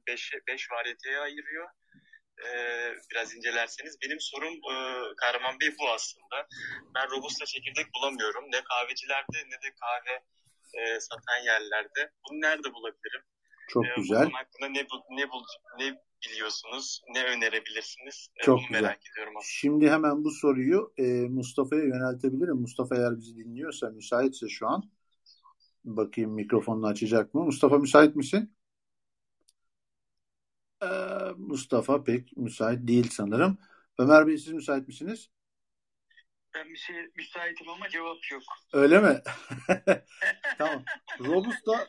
5 0.07 0.35
e, 0.35 0.39
beş 0.49 0.70
variyeteye 0.70 1.19
ayırıyor. 1.19 1.69
E, 2.47 2.51
biraz 3.11 3.37
incelerseniz. 3.37 3.97
Benim 4.03 4.20
sorum 4.20 4.55
e, 4.55 4.74
Kahraman 5.16 5.61
Bey 5.61 5.74
bu 5.81 5.91
aslında. 5.91 6.49
Ben 6.95 7.11
Robusta 7.11 7.47
çekirdek 7.47 7.87
bulamıyorum. 7.95 8.45
Ne 8.53 8.61
kahvecilerde 8.65 9.39
ne 9.47 9.62
de 9.62 9.74
kahve 9.81 10.23
e, 10.74 11.01
satan 11.01 11.45
yerlerde. 11.45 12.11
Bunu 12.24 12.41
nerede 12.41 12.74
bulabilirim? 12.74 13.23
Çok 13.69 13.87
ee, 13.87 13.89
güzel. 13.97 14.23
Bunun 14.23 14.31
hakkında 14.31 14.69
ne, 14.69 14.87
ne, 15.11 15.28
ne 15.78 15.99
biliyorsunuz, 16.27 17.03
ne 17.15 17.24
önerebilirsiniz? 17.24 18.28
Çok 18.43 18.59
Bunu 18.59 18.66
güzel. 18.66 18.82
merak 18.82 19.01
ediyorum 19.12 19.37
aslında. 19.37 19.51
Şimdi 19.51 19.91
hemen 19.91 20.24
bu 20.24 20.31
soruyu 20.31 20.93
e, 20.99 21.03
Mustafa'ya 21.28 21.85
yöneltebilirim. 21.85 22.57
Mustafa 22.57 22.97
eğer 22.97 23.16
bizi 23.16 23.37
dinliyorsa, 23.37 23.91
müsaitse 23.91 24.49
şu 24.49 24.69
an. 24.69 24.91
Bakayım 25.85 26.31
mikrofonunu 26.31 26.87
açacak 26.87 27.35
mı? 27.35 27.45
Mustafa 27.45 27.78
müsait 27.78 28.16
misin? 28.16 28.55
Ee, 30.82 30.86
Mustafa 31.36 32.05
pek 32.05 32.36
müsait 32.36 32.89
değil 32.89 33.11
sanırım. 33.11 33.59
Ömer 33.98 34.27
Bey 34.27 34.39
siz 34.39 34.52
müsait 34.52 34.89
misiniz? 34.89 35.31
Ben 36.55 36.74
şey 36.74 36.97
müsaitim 37.16 37.69
ama 37.69 37.89
cevap 37.89 38.31
yok. 38.32 38.43
Öyle 38.73 39.01
mi? 39.01 39.23
tamam. 40.59 40.85
Robusta 41.20 41.73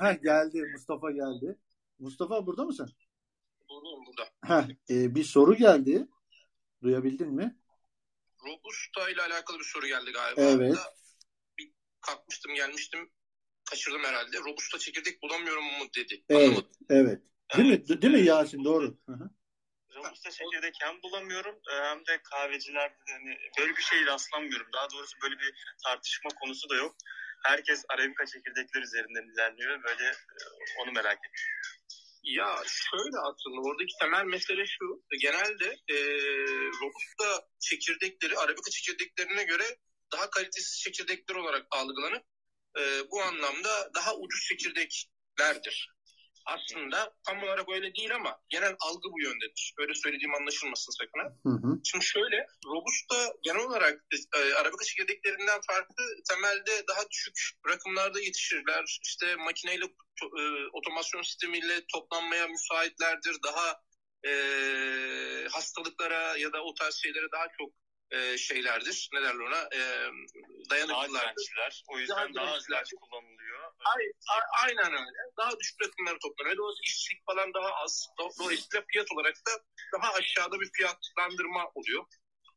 ha, 0.00 0.12
geldi. 0.12 0.62
Mustafa 0.72 1.10
geldi. 1.10 1.58
Mustafa 1.98 2.46
burada 2.46 2.64
mısın? 2.64 2.92
Buradayım 3.70 4.06
burada. 4.06 4.30
Ha, 4.40 4.68
e, 4.90 5.14
bir 5.14 5.24
soru 5.24 5.54
geldi. 5.54 6.06
Duyabildin 6.82 7.34
mi? 7.34 7.56
Robusta 8.46 9.10
ile 9.10 9.22
alakalı 9.22 9.58
bir 9.58 9.64
soru 9.64 9.86
geldi 9.86 10.12
galiba. 10.12 10.40
Evet. 10.40 10.76
Bir 11.58 11.72
kalkmıştım 12.00 12.54
gelmiştim. 12.54 13.10
Kaçırdım 13.70 14.04
herhalde. 14.04 14.38
Robusta 14.38 14.78
çekirdek 14.78 15.22
bulamıyorum 15.22 15.64
mu 15.64 15.84
dedi. 15.96 16.24
Evet. 16.28 16.42
Anlamadım. 16.42 16.70
Evet. 16.90 17.22
Değil 17.56 17.68
mi? 17.68 18.02
Değil 18.02 18.14
mi 18.14 18.20
Yasin? 18.20 18.64
Doğru. 18.64 18.98
Robusta 19.94 20.30
çekirdek 20.30 20.74
hem 20.80 21.02
bulamıyorum 21.02 21.54
e, 21.72 21.74
hem 21.74 22.06
de 22.06 22.22
kahvecilerde 22.22 22.94
de 22.94 23.12
hani 23.12 23.38
böyle 23.58 23.76
bir 23.76 23.82
şey 23.82 24.06
rastlamıyorum. 24.06 24.66
Daha 24.72 24.90
doğrusu 24.90 25.16
böyle 25.22 25.38
bir 25.38 25.54
tartışma 25.84 26.30
konusu 26.40 26.68
da 26.68 26.74
yok. 26.76 26.96
Herkes 27.44 27.84
Arabica 27.88 28.26
çekirdekler 28.26 28.82
üzerinden 28.82 29.32
ilerliyor. 29.34 29.82
Böyle 29.82 30.04
e, 30.08 30.42
onu 30.82 30.92
merak 30.92 31.18
ediyorum. 31.18 31.58
Ya 32.22 32.56
şöyle 32.66 33.18
aslında 33.18 33.60
oradaki 33.60 33.94
temel 34.00 34.24
mesele 34.24 34.66
şu. 34.66 35.02
Genelde 35.20 35.66
e, 35.88 35.96
Robusta 36.80 37.48
çekirdekleri 37.60 38.38
Arabica 38.38 38.70
çekirdeklerine 38.70 39.44
göre 39.44 39.64
daha 40.12 40.30
kalitesiz 40.30 40.80
çekirdekler 40.80 41.34
olarak 41.34 41.66
algılanıp 41.70 42.24
e, 42.78 43.10
bu 43.10 43.22
anlamda 43.22 43.90
daha 43.94 44.14
ucuz 44.16 44.44
çekirdeklerdir 44.48 45.97
aslında 46.54 47.14
tam 47.26 47.42
olarak 47.42 47.68
öyle 47.68 47.94
değil 47.94 48.14
ama 48.14 48.40
genel 48.48 48.76
algı 48.80 49.08
bu 49.12 49.20
yöndedir. 49.22 49.74
Öyle 49.78 49.94
söylediğim 49.94 50.34
anlaşılmasın 50.34 50.92
sakın. 50.92 51.20
Hı 51.46 51.66
hı. 51.66 51.80
Şimdi 51.84 52.04
şöyle 52.04 52.46
Robusta 52.66 53.32
genel 53.42 53.60
olarak 53.60 54.04
e, 54.36 54.54
Arabica 54.54 54.84
çekirdeklerinden 54.84 55.60
farklı 55.66 56.04
temelde 56.28 56.86
daha 56.88 57.10
düşük 57.10 57.36
rakımlarda 57.68 58.20
yetişirler. 58.20 58.98
İşte 59.02 59.36
makineyle 59.36 59.84
e, 60.38 60.42
otomasyon 60.72 61.22
sistemiyle 61.22 61.86
toplanmaya 61.92 62.48
müsaitlerdir. 62.48 63.36
Daha 63.44 63.80
e, 64.26 64.32
hastalıklara 65.50 66.36
ya 66.36 66.52
da 66.52 66.62
o 66.62 66.74
tarz 66.74 66.94
şeylere 66.94 67.26
daha 67.32 67.46
çok 67.58 67.72
e, 68.10 68.38
şeylerdir. 68.38 69.08
Ne 69.12 69.22
derler 69.22 69.44
ona? 69.48 69.60
E, 69.60 69.80
dayanıklılardır. 70.70 71.82
O 71.88 71.98
yüzden 71.98 72.34
daha, 72.34 72.46
daha 72.46 72.54
az 72.54 72.68
ilaç 72.68 72.92
kullanılıyor. 73.00 73.60
Ay, 73.96 74.04
a, 74.34 74.64
aynen 74.64 74.92
öyle. 74.92 75.18
Daha 75.36 75.58
düşük 75.58 75.82
rakımları 75.82 76.18
toplanıyor. 76.18 76.56
Dolayısıyla 76.56 76.82
işçilik 76.82 77.26
falan 77.26 77.54
daha 77.54 77.74
az. 77.74 78.08
Dolayısıyla 78.40 78.84
fiyat 78.92 79.12
olarak 79.12 79.34
da 79.34 79.50
daha 79.98 80.12
aşağıda 80.12 80.60
bir 80.60 80.70
fiyatlandırma 80.72 81.70
oluyor. 81.74 82.04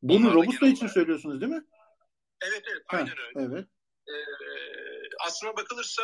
Bunu 0.02 0.34
Robusta 0.34 0.68
için 0.68 0.86
olarak. 0.86 0.94
söylüyorsunuz 0.94 1.41
değil 1.41 1.52
mi? 1.52 1.64
Evet 2.41 2.64
evet 2.72 2.84
aynen 2.88 3.15
ha, 3.15 3.23
öyle. 3.36 3.48
Evet. 3.48 3.65
Ee, 4.07 4.14
aslına 5.28 5.57
bakılırsa 5.57 6.03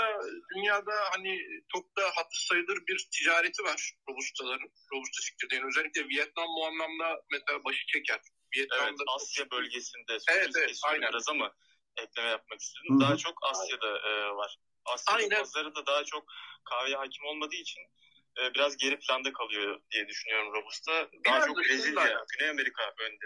dünyada 0.56 0.94
hani 1.12 1.40
çok 1.74 1.98
da 1.98 2.04
hatır 2.16 2.46
sayılır 2.50 2.78
bir 2.88 3.08
ticareti 3.12 3.64
var 3.64 3.94
Robusta'ların, 4.10 4.70
Robusta 4.94 5.22
çekirdeğinin. 5.22 5.68
Özellikle 5.68 6.10
Vietnam 6.10 6.48
bu 6.58 6.66
anlamda 6.66 7.22
mesela 7.32 7.64
başı 7.64 7.86
çeker. 7.88 8.20
Vietnam'da 8.56 8.86
evet, 8.86 9.02
Asya 9.16 9.52
bölgesinde 9.52 10.18
evet, 10.32 10.52
evet, 10.58 10.80
aynen. 10.84 11.10
biraz 11.10 11.30
ama 11.30 11.54
ekleme 11.98 12.30
yapmak 12.30 12.62
istedim. 12.62 12.90
Hı-hı. 12.90 13.00
Daha 13.00 13.18
çok 13.18 13.38
Asya'da 13.42 13.98
e, 14.10 14.36
var. 14.36 14.58
Aynen. 15.08 15.40
pazarı 15.40 15.76
da 15.76 15.86
daha 15.86 16.04
çok 16.04 16.26
kahveye 16.70 16.96
hakim 16.96 17.26
olmadığı 17.26 17.56
için 17.56 17.82
e, 18.40 18.54
biraz 18.54 18.78
geri 18.78 19.00
planda 19.00 19.34
kalıyor 19.34 19.82
diye 19.92 20.08
düşünüyorum 20.08 20.54
Robusta. 20.54 20.92
Daha 20.92 21.36
biraz 21.36 21.48
çok 21.48 21.58
Brezilya, 21.58 22.26
Güney 22.38 22.50
Amerika 22.50 22.94
önde. 23.00 23.26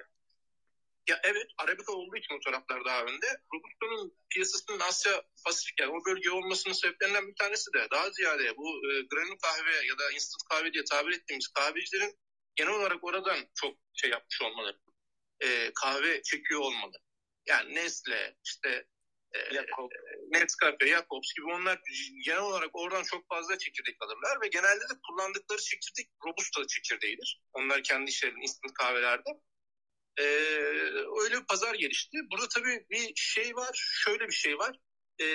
Ya 1.09 1.19
evet 1.23 1.47
Arabica 1.57 1.93
olduğu 1.93 2.15
için 2.15 2.35
o 2.35 2.39
taraflar 2.39 2.85
daha 2.85 3.03
önde. 3.03 3.27
Robusta'nın 3.53 4.17
piyasasının 4.29 4.79
Asya 4.79 5.23
Pasifik 5.45 5.79
yani 5.79 5.91
o 5.91 6.05
bölge 6.05 6.31
olmasının 6.31 6.73
sebeplerinden 6.73 7.27
bir 7.27 7.35
tanesi 7.35 7.73
de 7.73 7.87
daha 7.91 8.09
ziyade 8.09 8.57
bu 8.57 8.67
e, 8.67 9.01
granül 9.01 9.37
kahve 9.41 9.85
ya 9.85 9.97
da 9.97 10.11
instant 10.11 10.43
kahve 10.49 10.73
diye 10.73 10.83
tabir 10.83 11.13
ettiğimiz 11.13 11.47
kahvecilerin 11.47 12.17
genel 12.55 12.73
olarak 12.73 13.03
oradan 13.03 13.37
çok 13.55 13.77
şey 13.93 14.09
yapmış 14.09 14.41
olmaları 14.41 14.77
e, 15.41 15.71
kahve 15.73 16.21
çekiyor 16.23 16.61
olmalı. 16.61 16.97
Yani 17.45 17.75
Nestle, 17.75 18.35
işte 18.45 18.85
e, 19.33 19.53
Jacob. 19.53 19.91
Nescafe, 20.31 20.87
Jacobs 20.87 21.33
gibi 21.35 21.45
onlar 21.45 21.79
genel 22.25 22.41
olarak 22.41 22.69
oradan 22.73 23.03
çok 23.03 23.27
fazla 23.27 23.57
çekirdek 23.57 23.95
alırlar 24.01 24.41
ve 24.41 24.47
genelde 24.47 24.81
de 24.81 24.93
kullandıkları 25.07 25.61
çekirdek 25.61 26.09
Robusta 26.25 26.67
çekirdeğidir. 26.67 27.41
Onlar 27.53 27.83
kendi 27.83 28.09
işlerinin 28.09 28.41
instant 28.41 28.73
kahvelerde. 28.73 29.29
Ee, 30.19 30.23
öyle 31.23 31.39
bir 31.39 31.45
pazar 31.45 31.75
gelişti. 31.75 32.17
Burada 32.31 32.47
tabii 32.47 32.85
bir 32.89 33.11
şey 33.15 33.55
var, 33.55 33.99
şöyle 34.05 34.27
bir 34.27 34.33
şey 34.33 34.57
var. 34.57 34.79
Ee, 35.21 35.25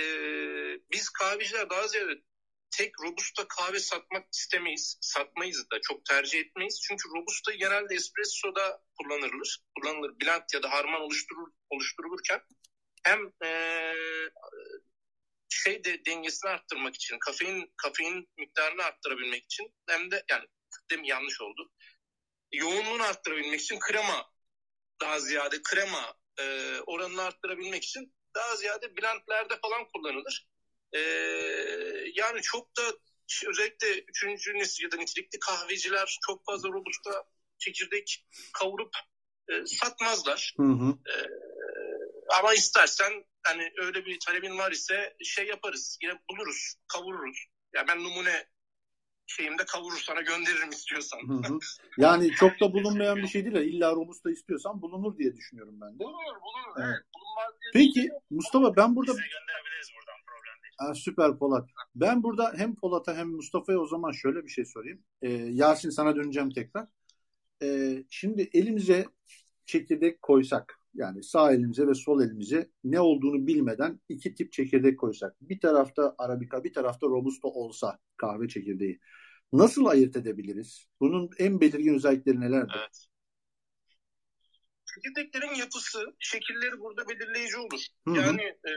biz 0.92 1.08
kahveciler 1.08 1.70
daha 1.70 1.88
ziyade 1.88 2.22
tek 2.76 3.00
robusta 3.00 3.48
kahve 3.48 3.80
satmak 3.80 4.34
istemeyiz. 4.34 4.98
Satmayız 5.00 5.70
da 5.70 5.80
çok 5.80 6.04
tercih 6.04 6.38
etmeyiz. 6.40 6.80
Çünkü 6.88 7.08
robusta 7.08 7.52
genelde 7.52 7.94
espressoda 7.94 8.82
kullanılır. 8.98 9.60
Kullanılır 9.74 10.20
blend 10.20 10.42
ya 10.54 10.62
da 10.62 10.72
harman 10.72 11.00
oluşturur, 11.00 11.48
oluşturulurken 11.70 12.40
hem 13.04 13.32
e, 13.44 13.50
şey 15.48 15.84
de 15.84 16.04
dengesini 16.04 16.50
arttırmak 16.50 16.94
için, 16.94 17.18
kafein 17.18 17.72
kafein 17.76 18.28
miktarını 18.38 18.82
arttırabilmek 18.84 19.44
için 19.44 19.74
hem 19.88 20.10
de 20.10 20.24
yani 20.30 20.46
dem 20.90 21.04
yanlış 21.04 21.40
oldu. 21.40 21.72
Yoğunluğunu 22.52 23.02
arttırabilmek 23.02 23.60
için 23.60 23.78
krema 23.78 24.32
daha 25.00 25.20
ziyade 25.20 25.62
krema 25.62 26.14
e, 26.38 26.76
oranını 26.86 27.22
arttırabilmek 27.22 27.84
için 27.84 28.14
daha 28.34 28.56
ziyade 28.56 28.96
blendlerde 28.96 29.58
falan 29.60 29.88
kullanılır. 29.88 30.46
E, 30.96 31.00
yani 32.14 32.42
çok 32.42 32.76
da 32.76 32.82
özellikle 33.48 34.00
üçüncü 34.00 34.54
nesil 34.54 34.84
ya 34.84 34.92
da 34.92 34.96
nitelikli 34.96 35.38
kahveciler 35.38 36.18
çok 36.26 36.44
fazla 36.46 36.68
robusta 36.68 37.24
çekirdek 37.58 38.26
kavurup 38.52 38.94
e, 39.48 39.66
satmazlar. 39.66 40.54
Hı 40.56 40.62
hı. 40.62 40.90
E, 40.90 41.14
ama 42.38 42.54
istersen 42.54 43.24
hani 43.42 43.72
öyle 43.76 44.04
bir 44.04 44.18
talebin 44.26 44.58
var 44.58 44.72
ise 44.72 45.16
şey 45.24 45.46
yaparız. 45.46 45.98
Yine 46.02 46.12
buluruz, 46.30 46.74
kavururuz. 46.88 47.46
Ya 47.74 47.88
ben 47.88 48.04
numune 48.04 48.46
şeyimde 49.26 49.64
kavurur 49.64 49.98
sana 49.98 50.20
gönderirim 50.20 50.70
istiyorsan. 50.70 51.18
Hı 51.28 51.48
hı. 51.48 51.58
Yani 51.98 52.30
çok 52.30 52.60
da 52.60 52.72
bulunmayan 52.72 53.16
bir 53.16 53.28
şey 53.28 53.44
değil. 53.44 53.56
İlla 53.56 53.90
robusta 53.90 54.30
istiyorsan 54.30 54.82
bulunur 54.82 55.18
diye 55.18 55.36
düşünüyorum 55.36 55.80
ben 55.80 55.94
de. 55.94 55.98
Bulunur, 55.98 56.36
bulunur. 56.44 56.76
Evet. 56.78 56.88
evet. 56.88 57.02
Bulunmaz 57.14 57.52
diye 57.60 57.70
Peki 57.72 58.10
Mustafa 58.30 58.76
ben 58.76 58.96
burada... 58.96 59.12
Size 59.12 59.26
gönderebiliriz 59.26 59.88
buradan 59.96 60.20
problem 60.26 60.54
değil. 60.54 60.64
Ha, 60.76 60.94
süper 60.94 61.38
Polat. 61.38 61.68
Ben 61.94 62.22
burada 62.22 62.52
hem 62.56 62.74
Polat'a 62.74 63.16
hem 63.16 63.28
Mustafa'ya 63.28 63.78
o 63.78 63.86
zaman 63.86 64.12
şöyle 64.12 64.44
bir 64.44 64.48
şey 64.48 64.64
sorayım. 64.64 64.98
Ee, 65.22 65.30
Yasin 65.32 65.90
sana 65.90 66.16
döneceğim 66.16 66.50
tekrar. 66.50 66.86
Ee, 67.62 68.04
şimdi 68.10 68.50
elimize 68.52 69.06
çekirdek 69.66 70.22
koysak 70.22 70.80
yani 70.94 71.22
sağ 71.22 71.52
elimize 71.52 71.86
ve 71.86 71.94
sol 71.94 72.20
elimize 72.20 72.70
ne 72.84 73.00
olduğunu 73.00 73.46
bilmeden 73.46 74.00
iki 74.08 74.34
tip 74.34 74.52
çekirdek 74.52 74.98
koysak. 74.98 75.36
Bir 75.40 75.60
tarafta 75.60 76.14
Arabica 76.18 76.64
bir 76.64 76.72
tarafta 76.72 77.06
Robusta 77.06 77.48
olsa 77.48 77.98
kahve 78.16 78.48
çekirdeği. 78.48 79.00
Nasıl 79.52 79.86
ayırt 79.86 80.16
edebiliriz? 80.16 80.86
Bunun 81.00 81.30
en 81.38 81.60
belirgin 81.60 81.94
özellikleri 81.94 82.40
nelerdir? 82.40 82.74
Evet. 82.78 83.06
Çekirdeklerin 84.96 85.54
yapısı, 85.54 86.14
şekilleri 86.18 86.80
burada 86.80 87.08
belirleyici 87.08 87.56
olur. 87.58 87.80
Hı-hı. 88.08 88.16
Yani 88.16 88.42
e, 88.42 88.72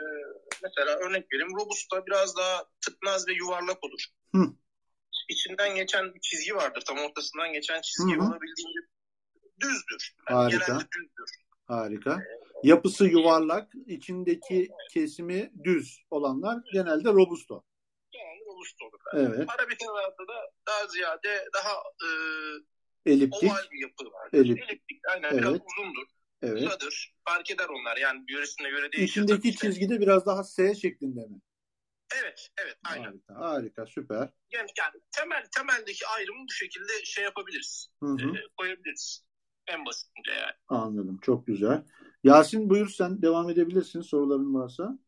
mesela 0.64 0.98
örnek 0.98 1.34
vereyim 1.34 1.56
Robusta 1.56 2.06
biraz 2.06 2.38
daha 2.38 2.66
tıknaz 2.82 3.28
ve 3.28 3.34
yuvarlak 3.34 3.84
olur. 3.84 4.06
Hı. 4.36 4.42
İçinden 5.30 5.76
geçen 5.76 6.14
bir 6.14 6.20
çizgi 6.20 6.56
vardır. 6.56 6.84
Tam 6.88 6.98
ortasından 6.98 7.54
geçen 7.54 7.82
çizgi 7.82 8.16
Hı-hı. 8.16 8.28
olabildiğince 8.28 8.80
düzdür. 9.62 10.16
Yani 10.30 10.38
Harika. 10.38 10.66
Genelde 10.66 10.88
düzdür. 10.92 11.30
Harika. 11.68 12.24
Yapısı 12.64 13.06
yuvarlak, 13.06 13.74
içindeki 13.86 14.70
kesimi 14.92 15.52
düz 15.64 16.04
olanlar 16.10 16.60
genelde 16.74 17.10
robusto. 17.10 17.64
Genelde 18.12 18.46
robusto 18.46 18.86
olur. 18.86 19.00
Evet. 19.14 19.50
Arabikalarda 19.50 20.28
da 20.28 20.52
daha 20.68 20.88
ziyade 20.88 21.46
daha 21.54 21.74
e, 21.74 22.08
eliptik. 23.12 23.44
oval 23.44 23.72
bir 23.72 23.82
yapı 23.82 24.06
var. 24.06 24.30
Eliptik. 24.34 24.70
eliptik. 24.70 25.00
Aynen 25.14 25.30
evet. 25.30 25.42
biraz 25.42 25.54
uzundur. 25.54 26.08
Evet. 26.42 26.64
Kısadır. 26.64 27.16
Fark 27.26 27.52
eder 27.52 27.68
onlar. 27.70 27.98
Yani 27.98 28.24
yöresine 28.30 28.70
göre 28.70 28.92
değişir. 28.92 29.22
İçindeki 29.22 29.56
çizgi 29.56 29.90
de 29.90 30.02
biraz 30.02 30.26
daha 30.26 30.44
S 30.44 30.76
şeklinde 30.76 31.20
mi? 31.20 31.42
Evet. 32.22 32.50
Evet, 32.64 32.78
aynen. 32.84 33.04
Harika, 33.04 33.36
harika 33.36 33.86
süper. 33.86 34.30
Yani, 34.52 34.70
yani 34.80 35.02
temel 35.12 35.46
temeldeki 35.58 36.08
ayrımı 36.08 36.44
bu 36.48 36.52
şekilde 36.52 37.06
şey 37.06 37.24
yapabiliriz, 37.24 37.92
Hı 38.04 38.10
hı. 38.10 38.38
e, 38.38 38.42
koyabiliriz. 38.58 39.26
En 39.68 39.86
basitinde 39.86 40.32
yani. 40.32 40.54
Anladım, 40.68 41.20
çok 41.22 41.48
güzel. 41.48 41.84
Yasin 42.24 42.70
buyur 42.70 42.90
sen 42.90 43.22
devam 43.22 43.50
edebilirsin 43.50 44.02
soruların 44.02 44.54
varsa. 44.54 45.00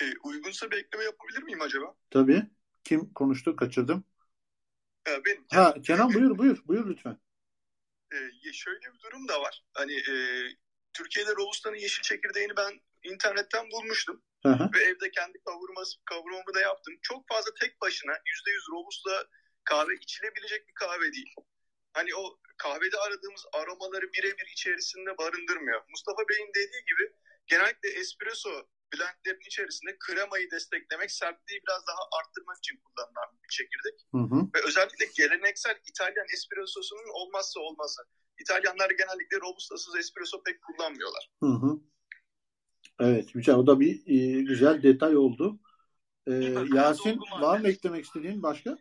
E, 0.00 0.04
uygunsa 0.24 0.70
bir 0.70 0.76
ekleme 0.76 1.04
yapabilir 1.04 1.42
miyim 1.42 1.62
acaba? 1.62 1.94
Tabii. 2.10 2.42
Kim 2.84 3.12
konuştu? 3.12 3.56
Kaçırdım. 3.56 4.04
E, 5.08 5.24
benim. 5.24 5.46
Ha 5.52 5.74
Kenan 5.82 6.14
buyur 6.14 6.38
buyur. 6.38 6.58
Buyur 6.66 6.90
lütfen. 6.90 7.18
E, 8.12 8.52
şöyle 8.52 8.92
bir 8.94 9.00
durum 9.00 9.28
da 9.28 9.42
var. 9.42 9.64
Hani 9.72 9.94
e, 9.94 10.14
Türkiye'de 10.92 11.30
Robusta'nın 11.30 11.76
yeşil 11.76 12.02
çekirdeğini 12.02 12.56
ben 12.56 12.80
internetten 13.02 13.70
bulmuştum. 13.70 14.22
Hı 14.42 14.48
hı. 14.48 14.70
Ve 14.74 14.84
evde 14.84 15.10
kendi 15.10 15.38
kavurması, 15.38 15.98
kavurmamı 16.04 16.54
da 16.54 16.60
yaptım. 16.60 16.94
Çok 17.02 17.28
fazla 17.28 17.50
tek 17.60 17.80
başına 17.80 18.12
%100 18.12 18.72
Robusta 18.72 19.26
kahve 19.64 19.94
içilebilecek 19.94 20.68
bir 20.68 20.74
kahve 20.74 21.12
değil. 21.12 21.34
Hani 21.92 22.14
o 22.14 22.38
kahvede 22.56 22.96
aradığımız 22.96 23.46
aromaları 23.52 24.12
birebir 24.12 24.48
içerisinde 24.52 25.18
barındırmıyor. 25.18 25.82
Mustafa 25.88 26.28
Bey'in 26.28 26.50
dediği 26.54 26.84
gibi 26.86 27.12
genellikle 27.46 27.88
espresso 27.88 28.68
blendlerin 28.92 29.46
içerisinde 29.46 29.96
kremayı 29.98 30.50
desteklemek, 30.50 31.10
sertliği 31.10 31.60
biraz 31.66 31.86
daha 31.86 32.02
arttırmak 32.18 32.58
için 32.58 32.76
kullanılan 32.84 33.38
bir 33.42 33.48
çekirdek. 33.48 33.96
Hı 34.14 34.18
hı. 34.18 34.40
Ve 34.54 34.68
özellikle 34.68 35.06
geleneksel 35.16 35.76
İtalyan 35.86 36.26
espressosunun 36.34 37.08
olmazsa 37.14 37.60
olmazı. 37.60 38.02
İtalyanlar 38.40 38.90
genellikle 38.90 39.36
robustasız 39.40 39.96
espresso 39.96 40.42
pek 40.42 40.62
kullanmıyorlar. 40.62 41.30
Hı 41.40 41.46
hı. 41.46 41.80
Evet 43.00 43.32
güzel. 43.34 43.54
O 43.54 43.66
da 43.66 43.80
bir 43.80 43.94
e, 44.06 44.42
güzel 44.42 44.82
detay 44.82 45.16
oldu. 45.16 45.60
E, 46.26 46.32
Yasin 46.74 47.20
var 47.40 47.60
mı 47.60 47.68
eklemek 47.68 48.04
istediğin 48.04 48.42
başka? 48.42 48.78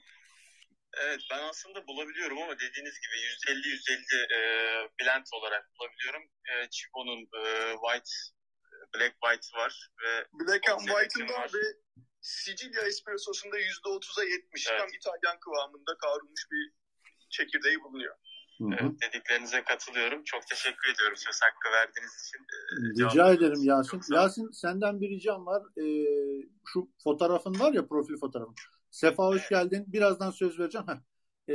Evet 0.94 1.20
ben 1.32 1.40
aslında 1.40 1.88
bulabiliyorum 1.88 2.38
ama 2.38 2.60
dediğiniz 2.60 3.00
gibi 3.00 3.18
150-150 3.18 4.34
e, 4.34 4.40
blend 5.02 5.26
olarak 5.34 5.72
bulabiliyorum. 5.80 6.24
E, 6.24 6.70
Chico'nun 6.70 7.22
e, 7.22 7.74
white, 7.84 8.12
black 8.96 9.16
white 9.24 9.48
var 9.58 9.90
ve 10.04 10.26
Black 10.40 10.70
and 10.70 10.80
White'ın 10.80 11.30
var 11.30 11.52
ve 11.54 11.64
Sicilya 12.22 12.82
espressosunda 12.82 13.58
%30'a 13.60 14.24
70 14.24 14.68
Evet. 14.70 14.80
tam 14.80 14.90
İtalyan 14.94 15.40
kıvamında 15.40 15.98
kavrulmuş 15.98 16.42
bir 16.52 16.74
çekirdeği 17.30 17.84
bulunuyor. 17.84 18.16
Evet, 18.62 18.92
dediklerinize 19.02 19.64
katılıyorum. 19.64 20.24
Çok 20.24 20.48
teşekkür 20.48 20.94
ediyorum 20.94 21.18
söz 21.18 21.40
hakkı 21.42 21.70
verdiğiniz 21.78 22.14
için. 22.28 22.40
E, 22.40 22.90
Rica 22.90 23.10
cevapladığınız 23.10 23.38
ederim 23.44 23.64
Yasin. 23.64 24.02
Yasin 24.14 24.52
senden 24.52 25.02
bir 25.02 25.10
ricam 25.10 25.46
var. 25.46 25.64
E, 25.78 25.86
şu 26.74 26.90
fotoğrafın 27.04 27.60
var 27.60 27.74
ya 27.74 27.88
profil 27.88 28.18
fotoğrafın. 28.20 28.56
Sefa 28.92 29.24
hoş 29.28 29.50
geldin. 29.50 29.86
Birazdan 29.88 30.32
söz 30.32 30.60
vereceğim. 30.60 30.88
Heh. 30.88 30.98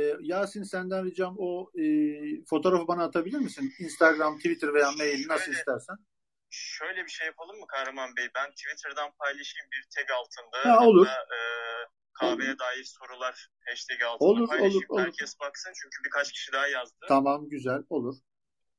E, 0.01 0.13
Yasin 0.21 0.63
senden 0.63 1.05
ricam 1.05 1.35
o 1.39 1.71
e, 1.79 1.85
fotoğrafı 2.49 2.87
bana 2.87 3.03
atabilir 3.03 3.37
misin? 3.39 3.73
Instagram, 3.79 4.37
Twitter 4.37 4.73
veya 4.73 4.91
mail 4.91 5.27
nasıl 5.27 5.45
Şöyle- 5.45 5.57
istersen. 5.59 5.95
Şöyle 6.57 7.05
bir 7.05 7.09
şey 7.09 7.27
yapalım 7.27 7.59
mı 7.59 7.67
Kahraman 7.67 8.15
Bey? 8.17 8.27
Ben 8.35 8.51
Twitter'dan 8.51 9.11
paylaşayım 9.19 9.67
bir 9.71 9.83
tag 9.95 10.11
altında. 10.11 10.71
Ha, 10.71 10.87
olur. 10.87 11.07
Hatta, 11.07 11.35
e, 11.35 11.39
kahveye 12.13 12.59
dair 12.59 12.83
sorular 12.83 13.49
hashtag 13.65 14.03
altında 14.03 14.29
Olur, 14.29 14.47
paylaşayım. 14.47 14.75
olur, 14.75 14.83
olur. 14.89 15.01
Herkes 15.01 15.39
baksın 15.39 15.71
çünkü 15.81 15.97
birkaç 16.05 16.31
kişi 16.31 16.51
daha 16.53 16.67
yazdı. 16.67 17.05
Tamam 17.07 17.49
güzel 17.49 17.83
olur. 17.89 18.15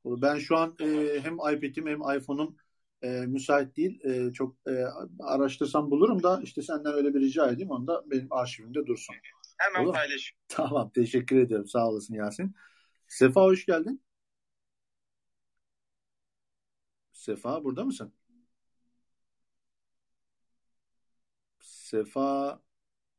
Olur. 0.04 0.22
Ben 0.22 0.38
şu 0.38 0.56
an 0.56 0.76
e, 0.80 1.20
hem 1.20 1.34
iPad'im 1.34 1.86
hem 1.86 2.18
iPhone'um 2.18 2.56
e, 3.02 3.08
müsait 3.08 3.76
değil. 3.76 4.00
E, 4.04 4.32
çok 4.32 4.56
e, 4.68 4.84
araştırsam 5.20 5.90
bulurum 5.90 6.22
da 6.22 6.40
işte 6.42 6.62
senden 6.62 6.92
öyle 6.94 7.14
bir 7.14 7.20
rica 7.20 7.50
edeyim. 7.50 7.70
Onu 7.70 7.86
da 7.86 8.02
benim 8.10 8.32
arşivimde 8.32 8.86
dursun. 8.86 9.14
Hemen 9.58 9.84
Olur. 9.84 9.94
paylaşayım. 9.94 10.38
Tamam 10.48 10.90
teşekkür 10.94 11.36
ederim. 11.36 11.66
Sağ 11.66 11.88
olasın 11.88 12.14
Yasin. 12.14 12.54
Sefa 13.08 13.40
hoş 13.40 13.66
geldin. 13.66 14.02
Sefa 17.26 17.64
burada 17.64 17.84
mısın? 17.84 18.12
Sefa 21.60 22.60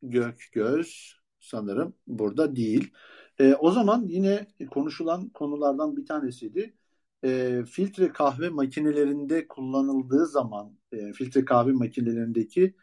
Gökgöz 0.02 1.16
sanırım 1.40 1.96
burada 2.08 2.56
değil. 2.56 2.94
E, 3.40 3.56
o 3.56 3.72
zaman 3.72 4.08
yine 4.08 4.48
konuşulan 4.72 5.30
konulardan 5.30 5.98
bir 5.98 6.06
tanesiydi. 6.06 6.76
E, 7.26 7.64
filtre 7.72 8.14
kahve 8.14 8.50
makinelerinde 8.50 9.48
kullanıldığı 9.48 10.26
zaman 10.28 10.78
e, 10.92 11.14
filtre 11.14 11.46
kahve 11.46 11.72
makinelerindeki 11.72 12.76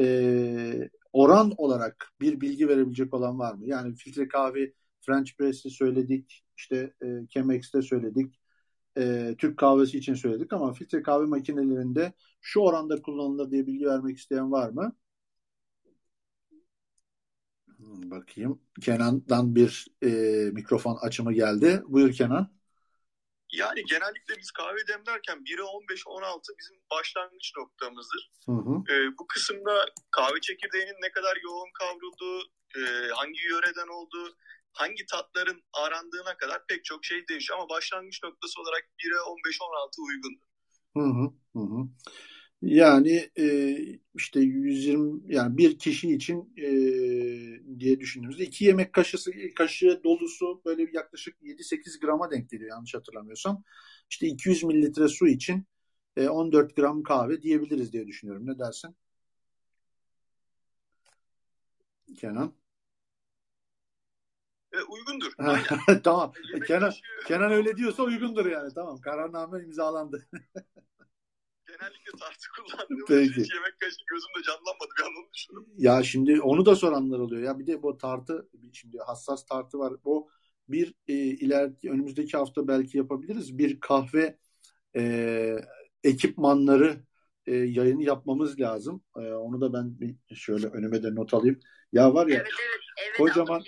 e, 0.00 0.90
oran 1.12 1.52
olarak 1.56 2.12
bir 2.20 2.40
bilgi 2.40 2.68
verebilecek 2.68 3.14
olan 3.14 3.38
var 3.38 3.54
mı? 3.54 3.66
Yani 3.66 3.94
filtre 3.96 4.28
kahve 4.28 4.72
French 5.00 5.36
Press'te 5.38 5.70
söyledik, 5.70 6.44
işte 6.56 6.94
e, 7.04 7.06
Chemex'te 7.28 7.82
söyledik, 7.82 8.41
e, 8.98 9.34
Türk 9.38 9.58
kahvesi 9.58 9.98
için 9.98 10.14
söyledik 10.14 10.52
ama 10.52 10.72
filtre 10.72 11.02
kahve 11.02 11.26
makinelerinde 11.26 12.12
şu 12.40 12.60
oranda 12.60 13.02
kullanılır 13.02 13.50
diye 13.50 13.66
bilgi 13.66 13.86
vermek 13.86 14.18
isteyen 14.18 14.52
var 14.52 14.70
mı? 14.70 14.96
Hmm, 17.76 18.10
Bakayım. 18.10 18.60
Kenan'dan 18.80 19.54
bir 19.54 19.86
e, 20.02 20.08
mikrofon 20.52 20.96
açımı 20.96 21.32
geldi. 21.32 21.82
Buyur 21.86 22.12
Kenan. 22.12 22.50
Yani 23.52 23.84
genellikle 23.84 24.38
biz 24.38 24.50
kahve 24.50 24.86
demlerken 24.88 25.44
1'e 25.44 25.62
15-16 25.62 26.52
bizim 26.58 26.76
başlangıç 26.90 27.52
noktamızdır. 27.56 28.30
Hı 28.46 28.52
hı. 28.52 28.74
Ee, 28.92 29.18
bu 29.18 29.26
kısımda 29.26 29.86
kahve 30.10 30.40
çekirdeğinin 30.40 30.96
ne 31.02 31.10
kadar 31.10 31.38
yoğun 31.44 31.72
kavrulduğu, 31.78 32.40
e, 32.76 32.82
hangi 33.14 33.40
yöreden 33.40 33.88
olduğu, 33.88 34.36
hangi 34.72 35.06
tatların 35.06 35.62
arandığına 35.72 36.36
kadar 36.36 36.66
pek 36.66 36.84
çok 36.84 37.04
şey 37.04 37.28
değişiyor. 37.28 37.58
Ama 37.58 37.68
başlangıç 37.68 38.22
noktası 38.22 38.60
olarak 38.60 38.88
1'e 38.98 39.16
15-16 39.16 40.00
uygundur. 40.08 40.46
Hı 40.96 41.00
hı, 41.00 41.60
hı. 41.60 41.88
Yani 42.62 43.30
e, 43.38 43.76
işte 44.14 44.40
120 44.40 45.34
yani 45.34 45.56
bir 45.56 45.78
kişi 45.78 46.14
için 46.14 46.54
e, 46.58 46.70
diye 47.80 48.00
düşündüğümüzde 48.00 48.44
iki 48.44 48.64
yemek 48.64 48.92
kaşığı 48.92 49.18
kaşığı 49.56 50.00
dolusu 50.04 50.62
böyle 50.64 50.90
yaklaşık 50.92 51.42
7-8 51.42 52.00
grama 52.00 52.30
denk 52.30 52.50
geliyor 52.50 52.70
yanlış 52.70 52.94
hatırlamıyorsam. 52.94 53.64
İşte 54.10 54.26
200 54.26 54.64
mililitre 54.64 55.08
su 55.08 55.26
için 55.26 55.66
e, 56.16 56.28
14 56.28 56.76
gram 56.76 57.02
kahve 57.02 57.42
diyebiliriz 57.42 57.92
diye 57.92 58.06
düşünüyorum. 58.06 58.46
Ne 58.46 58.58
dersin? 58.58 58.96
Kenan. 62.16 62.61
E, 64.72 64.82
uygundur. 64.82 65.32
tamam. 66.04 66.32
Yemek 66.52 66.68
Kenan 66.68 66.80
kaşığı- 66.80 67.02
Kenan 67.26 67.52
öyle 67.52 67.76
diyorsa 67.76 68.02
uygundur 68.02 68.46
yani. 68.46 68.74
Tamam. 68.74 69.00
Kararname 69.00 69.64
imzalandı. 69.64 70.28
Genellikle 71.66 72.12
tartı 72.20 72.46
kullandığımız 72.56 73.08
Peki. 73.08 73.40
yemek 73.54 73.80
kaşığı 73.80 74.04
gözümde 74.10 74.42
canlanmadı. 74.46 74.90
Bir 74.98 75.02
an 75.04 75.10
onu 75.18 75.32
düşündüm. 75.34 75.66
Ya 75.78 76.02
şimdi 76.02 76.40
onu 76.40 76.66
da 76.66 76.76
soranlar 76.76 77.18
oluyor. 77.18 77.42
Ya 77.42 77.58
bir 77.58 77.66
de 77.66 77.82
bu 77.82 77.98
tartı 77.98 78.48
şimdi 78.72 78.98
hassas 78.98 79.46
tartı 79.46 79.78
var. 79.78 79.92
O 80.04 80.28
bir 80.68 80.94
e, 81.08 81.14
ileriki 81.14 81.90
önümüzdeki 81.90 82.36
hafta 82.36 82.68
belki 82.68 82.98
yapabiliriz. 82.98 83.58
Bir 83.58 83.80
kahve 83.80 84.38
e, 84.96 85.56
ekipmanları 86.04 86.96
e, 87.46 87.54
yayını 87.54 88.02
yapmamız 88.02 88.60
lazım. 88.60 89.02
E, 89.16 89.20
onu 89.20 89.60
da 89.60 89.72
ben 89.72 90.00
bir 90.00 90.16
şöyle 90.34 90.66
önüme 90.66 91.02
de 91.02 91.14
not 91.14 91.34
alayım. 91.34 91.60
Ya 91.92 92.14
var 92.14 92.26
ya 92.26 92.36
Evet 92.36 92.46
evet. 92.46 92.80
Evet 93.06 93.16
kocaman. 93.18 93.62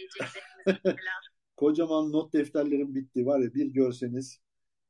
Kocaman 1.57 2.13
not 2.13 2.33
defterlerim 2.33 2.95
bitti. 2.95 3.27
Var 3.27 3.41
ya 3.41 3.55
bir 3.55 3.67
görseniz 3.67 4.39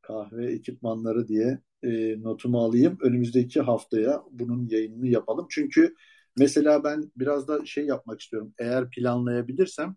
kahve 0.02 0.52
ekipmanları 0.52 1.28
diye 1.28 1.59
e, 1.82 2.22
notumu 2.22 2.60
alayım. 2.64 2.98
Önümüzdeki 3.02 3.60
haftaya 3.60 4.24
bunun 4.30 4.68
yayınını 4.68 5.06
yapalım. 5.09 5.46
Çünkü 5.51 5.94
mesela 6.38 6.84
ben 6.84 7.12
biraz 7.16 7.48
da 7.48 7.66
şey 7.66 7.86
yapmak 7.86 8.20
istiyorum. 8.20 8.55
Eğer 8.59 8.90
planlayabilirsem 8.90 9.96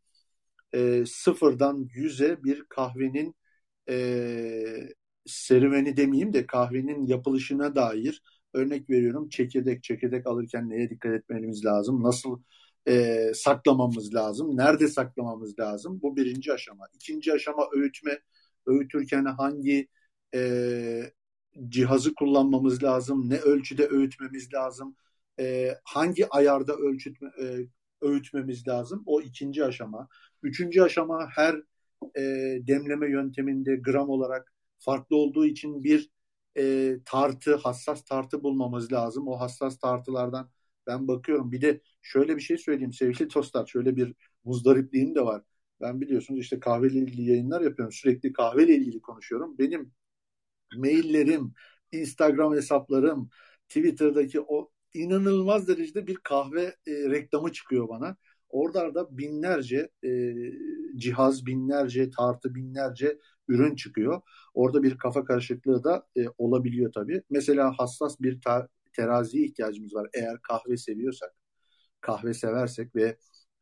e, 0.75 1.03
sıfırdan 1.07 1.89
yüze 1.95 2.43
bir 2.43 2.63
kahvenin 2.69 3.35
e, 3.89 4.89
serüveni 5.25 5.97
demeyeyim 5.97 6.33
de 6.33 6.47
kahvenin 6.47 7.05
yapılışına 7.07 7.75
dair 7.75 8.21
örnek 8.53 8.89
veriyorum. 8.89 9.29
Çekirdek 9.29 9.83
çekirdek 9.83 10.27
alırken 10.27 10.69
neye 10.69 10.89
dikkat 10.89 11.13
etmemiz 11.13 11.65
lazım? 11.65 12.03
Nasıl 12.03 12.41
e, 12.87 13.31
saklamamız 13.35 14.15
lazım? 14.15 14.57
Nerede 14.57 14.87
saklamamız 14.87 15.59
lazım? 15.59 15.99
Bu 16.01 16.15
birinci 16.17 16.53
aşama. 16.53 16.87
İkinci 16.95 17.33
aşama 17.33 17.67
öğütme. 17.73 18.19
Öğütürken 18.67 19.25
hangi 19.25 19.87
e, 20.35 21.11
cihazı 21.69 22.15
kullanmamız 22.15 22.83
lazım? 22.83 23.29
Ne 23.29 23.37
ölçüde 23.37 23.87
öğütmemiz 23.87 24.53
lazım? 24.53 24.95
E, 25.39 25.75
hangi 25.83 26.29
ayarda 26.29 26.75
ölçütme, 26.75 27.29
e, 27.41 27.67
öğütmemiz 28.01 28.67
lazım? 28.67 29.03
O 29.05 29.21
ikinci 29.21 29.65
aşama. 29.65 30.07
Üçüncü 30.43 30.81
aşama 30.81 31.29
her 31.35 31.55
e, 32.15 32.21
demleme 32.67 33.09
yönteminde 33.11 33.75
gram 33.75 34.09
olarak 34.09 34.53
farklı 34.79 35.15
olduğu 35.15 35.45
için 35.45 35.83
bir 35.83 36.09
e, 36.57 36.95
tartı, 37.05 37.55
hassas 37.55 38.05
tartı 38.05 38.43
bulmamız 38.43 38.91
lazım. 38.91 39.27
O 39.27 39.39
hassas 39.39 39.77
tartılardan 39.79 40.51
Ben 40.87 41.07
bakıyorum 41.07 41.51
bir 41.51 41.61
de 41.61 41.81
şöyle 42.07 42.35
bir 42.35 42.41
şey 42.41 42.57
söyleyeyim 42.57 42.93
sevgili 42.93 43.33
dostlar. 43.33 43.67
Şöyle 43.67 43.95
bir 43.95 44.13
muzdaripliğim 44.43 45.15
de 45.15 45.21
var. 45.21 45.43
Ben 45.81 46.01
biliyorsunuz 46.01 46.39
işte 46.39 46.59
kahveyle 46.59 46.99
ilgili 46.99 47.29
yayınlar 47.31 47.61
yapıyorum. 47.61 47.93
Sürekli 47.93 48.33
kahveyle 48.33 48.75
ilgili 48.75 49.01
konuşuyorum. 49.01 49.57
Benim 49.59 49.91
maillerim, 50.77 51.53
Instagram 51.91 52.55
hesaplarım, 52.55 53.29
Twitter'daki 53.69 54.41
o 54.41 54.71
inanılmaz 54.93 55.67
derecede 55.67 56.07
bir 56.07 56.15
kahve 56.15 56.63
e, 56.63 56.91
reklamı 56.91 57.51
çıkıyor 57.51 57.89
bana. 57.89 58.17
Orada 58.49 58.95
da 58.95 59.17
binlerce 59.17 59.89
e, 60.05 60.33
cihaz, 60.95 61.45
binlerce 61.45 62.09
tartı, 62.09 62.55
binlerce 62.55 63.17
ürün 63.47 63.75
çıkıyor. 63.75 64.21
Orada 64.53 64.83
bir 64.83 64.97
kafa 64.97 65.25
karışıklığı 65.25 65.83
da 65.83 66.07
e, 66.17 66.25
olabiliyor 66.37 66.91
tabii. 66.93 67.21
Mesela 67.29 67.73
hassas 67.77 68.21
bir 68.21 68.41
ta- 68.41 68.67
teraziye 68.93 69.45
ihtiyacımız 69.45 69.93
var. 69.93 70.09
Eğer 70.13 70.41
kahve 70.41 70.77
seviyorsak, 70.77 71.35
kahve 72.01 72.33
seversek 72.33 72.95
ve 72.95 73.17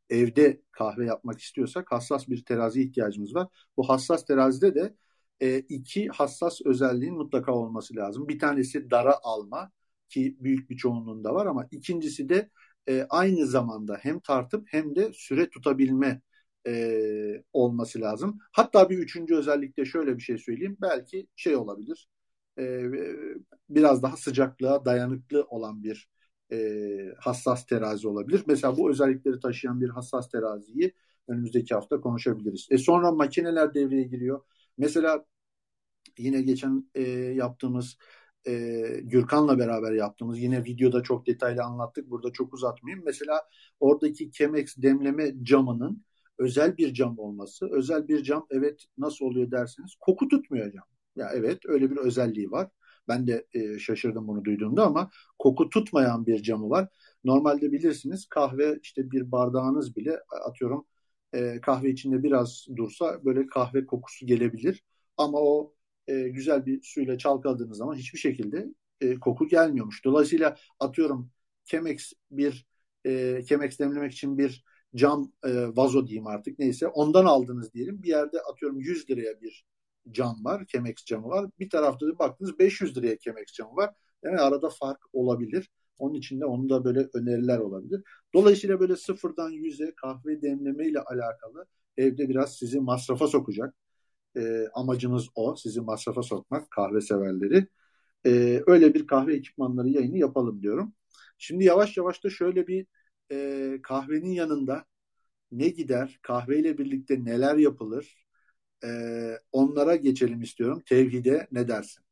evde 0.09 0.61
kahve 0.71 1.05
yapmak 1.05 1.39
istiyorsak 1.39 1.91
hassas 1.91 2.27
bir 2.29 2.45
terazi 2.45 2.81
ihtiyacımız 2.81 3.35
var. 3.35 3.47
Bu 3.77 3.89
hassas 3.89 4.25
terazide 4.25 4.75
de 4.75 4.95
e, 5.39 5.57
iki 5.59 6.07
hassas 6.07 6.61
özelliğin 6.65 7.15
mutlaka 7.15 7.51
olması 7.51 7.95
lazım. 7.95 8.27
Bir 8.27 8.39
tanesi 8.39 8.91
dara 8.91 9.19
alma 9.23 9.71
ki 10.09 10.37
büyük 10.39 10.69
bir 10.69 10.77
çoğunluğunda 10.77 11.33
var 11.35 11.45
ama 11.45 11.67
ikincisi 11.71 12.29
de 12.29 12.49
e, 12.89 13.05
aynı 13.09 13.45
zamanda 13.47 13.97
hem 14.01 14.19
tartıp 14.19 14.67
hem 14.67 14.95
de 14.95 15.11
süre 15.13 15.49
tutabilme 15.49 16.21
e, 16.67 17.43
olması 17.53 18.01
lazım. 18.01 18.39
Hatta 18.51 18.89
bir 18.89 18.97
üçüncü 18.97 19.35
özellikle 19.35 19.85
şöyle 19.85 20.17
bir 20.17 20.21
şey 20.21 20.37
söyleyeyim. 20.37 20.77
Belki 20.81 21.27
şey 21.35 21.55
olabilir. 21.55 22.07
E, 22.59 22.83
biraz 23.69 24.03
daha 24.03 24.17
sıcaklığa 24.17 24.85
dayanıklı 24.85 25.43
olan 25.43 25.83
bir 25.83 26.09
e, 26.51 26.57
hassas 27.19 27.65
terazi 27.65 28.07
olabilir. 28.07 28.43
Mesela 28.47 28.77
bu 28.77 28.89
özellikleri 28.89 29.39
taşıyan 29.39 29.81
bir 29.81 29.89
hassas 29.89 30.30
teraziyi 30.30 30.93
önümüzdeki 31.27 31.73
hafta 31.76 32.01
konuşabiliriz. 32.01 32.67
E 32.72 32.77
sonra 32.77 33.11
makineler 33.11 33.73
devreye 33.73 34.03
giriyor. 34.03 34.41
Mesela 34.77 35.26
yine 36.17 36.41
geçen 36.41 36.89
e, 36.95 37.01
yaptığımız 37.11 37.97
e, 38.47 38.51
Gürkan'la 39.03 39.59
beraber 39.59 39.91
yaptığımız 39.91 40.39
yine 40.39 40.63
videoda 40.65 41.03
çok 41.03 41.27
detaylı 41.27 41.63
anlattık. 41.63 42.09
Burada 42.09 42.31
çok 42.34 42.53
uzatmayayım. 42.53 43.05
Mesela 43.05 43.41
oradaki 43.80 44.31
Chemex 44.31 44.77
demleme 44.77 45.34
camının 45.43 46.03
özel 46.38 46.77
bir 46.77 46.93
cam 46.93 47.19
olması. 47.19 47.67
Özel 47.72 48.07
bir 48.07 48.23
cam 48.23 48.47
evet 48.49 48.85
nasıl 48.97 49.26
oluyor 49.26 49.51
derseniz 49.51 49.95
koku 49.99 50.27
tutmuyor 50.27 50.72
cam. 50.72 50.84
Ya 51.15 51.30
evet 51.34 51.59
öyle 51.65 51.91
bir 51.91 51.97
özelliği 51.97 52.51
var. 52.51 52.69
Ben 53.07 53.27
de 53.27 53.45
e, 53.53 53.80
şaşırdım 53.80 54.27
bunu 54.27 54.45
duyduğumda 54.45 54.86
ama 54.86 55.10
koku 55.40 55.69
tutmayan 55.69 56.26
bir 56.26 56.44
camı 56.44 56.69
var. 56.69 56.88
Normalde 57.23 57.72
bilirsiniz 57.72 58.26
kahve 58.26 58.80
işte 58.84 59.11
bir 59.11 59.32
bardağınız 59.32 59.95
bile 59.95 60.19
atıyorum 60.45 60.86
e, 61.34 61.61
kahve 61.61 61.90
içinde 61.90 62.23
biraz 62.23 62.65
dursa 62.76 63.26
böyle 63.26 63.48
kahve 63.48 63.86
kokusu 63.86 64.26
gelebilir. 64.26 64.84
Ama 65.18 65.38
o 65.38 65.73
e, 66.07 66.30
güzel 66.30 66.65
bir 66.65 66.82
suyla 66.84 67.18
çalkaladığınız 67.18 67.77
zaman 67.77 67.95
hiçbir 67.95 68.19
şekilde 68.19 68.68
e, 69.02 69.15
koku 69.19 69.48
gelmiyormuş. 69.48 70.06
Dolayısıyla 70.06 70.56
atıyorum 70.80 71.32
Chemex 71.65 72.14
bir 72.32 72.65
e, 73.06 73.41
Chemex 73.48 73.80
demlemek 73.80 74.11
için 74.11 74.38
bir 74.38 74.64
cam 74.95 75.32
e, 75.44 75.49
vazo 75.76 76.07
diyeyim 76.07 76.27
artık 76.27 76.60
neyse 76.60 76.88
ondan 76.88 77.26
aldınız 77.26 77.73
diyelim. 77.73 78.03
Bir 78.03 78.07
yerde 78.07 78.41
atıyorum 78.41 78.80
100 78.80 79.10
liraya 79.10 79.41
bir 79.41 79.65
cam 80.11 80.45
var, 80.45 80.65
Chemex 80.65 80.95
camı 81.06 81.27
var. 81.27 81.49
Bir 81.60 81.69
tarafta 81.69 82.07
da 82.07 82.19
baktınız 82.19 82.60
500 82.60 82.98
liraya 82.98 83.18
Chemex 83.19 83.45
camı 83.53 83.76
var. 83.76 83.94
Yani 84.23 84.40
arada 84.40 84.69
fark 84.69 84.99
olabilir. 85.14 85.69
Onun 85.98 86.14
için 86.14 86.41
de 86.41 86.45
onun 86.45 86.69
da 86.69 86.86
böyle 86.86 87.07
öneriler 87.14 87.60
olabilir. 87.60 88.02
Dolayısıyla 88.34 88.80
böyle 88.80 88.95
sıfırdan 88.95 89.49
yüze 89.49 89.94
kahve 89.95 90.41
demleme 90.41 90.88
ile 90.88 90.99
alakalı 90.99 91.65
evde 91.98 92.30
biraz 92.30 92.57
sizi 92.57 92.80
masrafa 92.80 93.27
sokacak. 93.27 93.76
E, 94.38 94.68
amacımız 94.73 95.27
o. 95.36 95.56
Sizi 95.56 95.82
masrafa 95.82 96.23
sokmak 96.23 96.72
kahve 96.72 97.02
severleri. 97.02 97.68
E, 98.26 98.64
öyle 98.68 98.94
bir 98.94 99.07
kahve 99.07 99.36
ekipmanları 99.36 99.90
yayını 99.90 100.18
yapalım 100.18 100.61
diyorum. 100.61 100.94
Şimdi 101.38 101.65
yavaş 101.65 101.98
yavaş 101.98 102.23
da 102.23 102.30
şöyle 102.30 102.68
bir 102.68 102.88
e, 103.32 103.80
kahvenin 103.84 104.32
yanında 104.32 104.86
ne 105.52 105.69
gider, 105.69 106.19
kahveyle 106.22 106.77
birlikte 106.77 107.26
neler 107.26 107.56
yapılır, 107.56 108.24
e, 108.84 108.89
onlara 109.52 109.95
geçelim 109.95 110.41
istiyorum. 110.41 110.84
Tevhide 110.85 111.47
ne 111.52 111.68
dersin? 111.68 112.03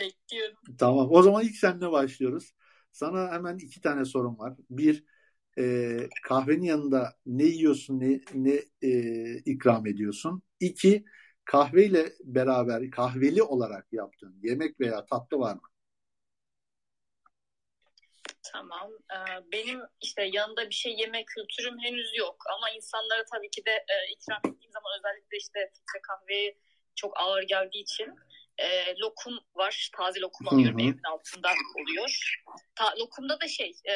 Bekliyorum. 0.00 0.56
Tamam. 0.78 1.08
O 1.10 1.22
zaman 1.22 1.44
ilk 1.44 1.56
seninle 1.56 1.90
başlıyoruz. 1.92 2.54
Sana 2.92 3.32
hemen 3.32 3.58
iki 3.58 3.80
tane 3.80 4.04
sorum 4.04 4.38
var. 4.38 4.54
Bir, 4.70 5.04
e, 5.58 5.96
kahvenin 6.24 6.62
yanında 6.62 7.16
ne 7.26 7.44
yiyorsun, 7.44 8.00
ne, 8.00 8.20
ne 8.34 8.62
e, 8.82 9.36
ikram 9.38 9.86
ediyorsun? 9.86 10.42
İki, 10.60 11.04
kahveyle 11.44 12.12
beraber 12.24 12.90
kahveli 12.90 13.42
olarak 13.42 13.86
yaptığın 13.92 14.38
yemek 14.42 14.80
veya 14.80 15.04
tatlı 15.06 15.38
var 15.38 15.54
mı? 15.54 15.62
Tamam. 18.52 18.90
Ee, 19.12 19.50
benim 19.52 19.80
işte 20.00 20.22
yanında 20.32 20.68
bir 20.70 20.74
şey 20.74 20.92
yeme 20.98 21.24
kültürüm 21.24 21.78
henüz 21.78 22.10
yok. 22.18 22.36
Ama 22.56 22.70
insanlara 22.70 23.24
tabii 23.32 23.50
ki 23.50 23.64
de 23.66 23.70
e, 23.70 23.96
ikram 24.12 24.40
ettiğim 24.44 24.71
zaman 24.82 24.98
özellikle 24.98 25.36
işte 25.38 25.70
filtre 25.74 26.00
kahveyi 26.02 26.58
çok 26.94 27.20
ağır 27.20 27.42
geldiği 27.42 27.82
için 27.82 28.14
e, 28.58 28.96
lokum 28.98 29.40
var. 29.54 29.90
Taze 29.96 30.20
lokum 30.20 30.48
alıyorum 30.48 30.78
hı 30.78 30.82
evimin 30.82 31.00
altında 31.04 31.50
oluyor. 31.80 32.34
Ta, 32.74 32.94
lokumda 32.98 33.40
da 33.40 33.48
şey 33.48 33.76
e, 33.88 33.92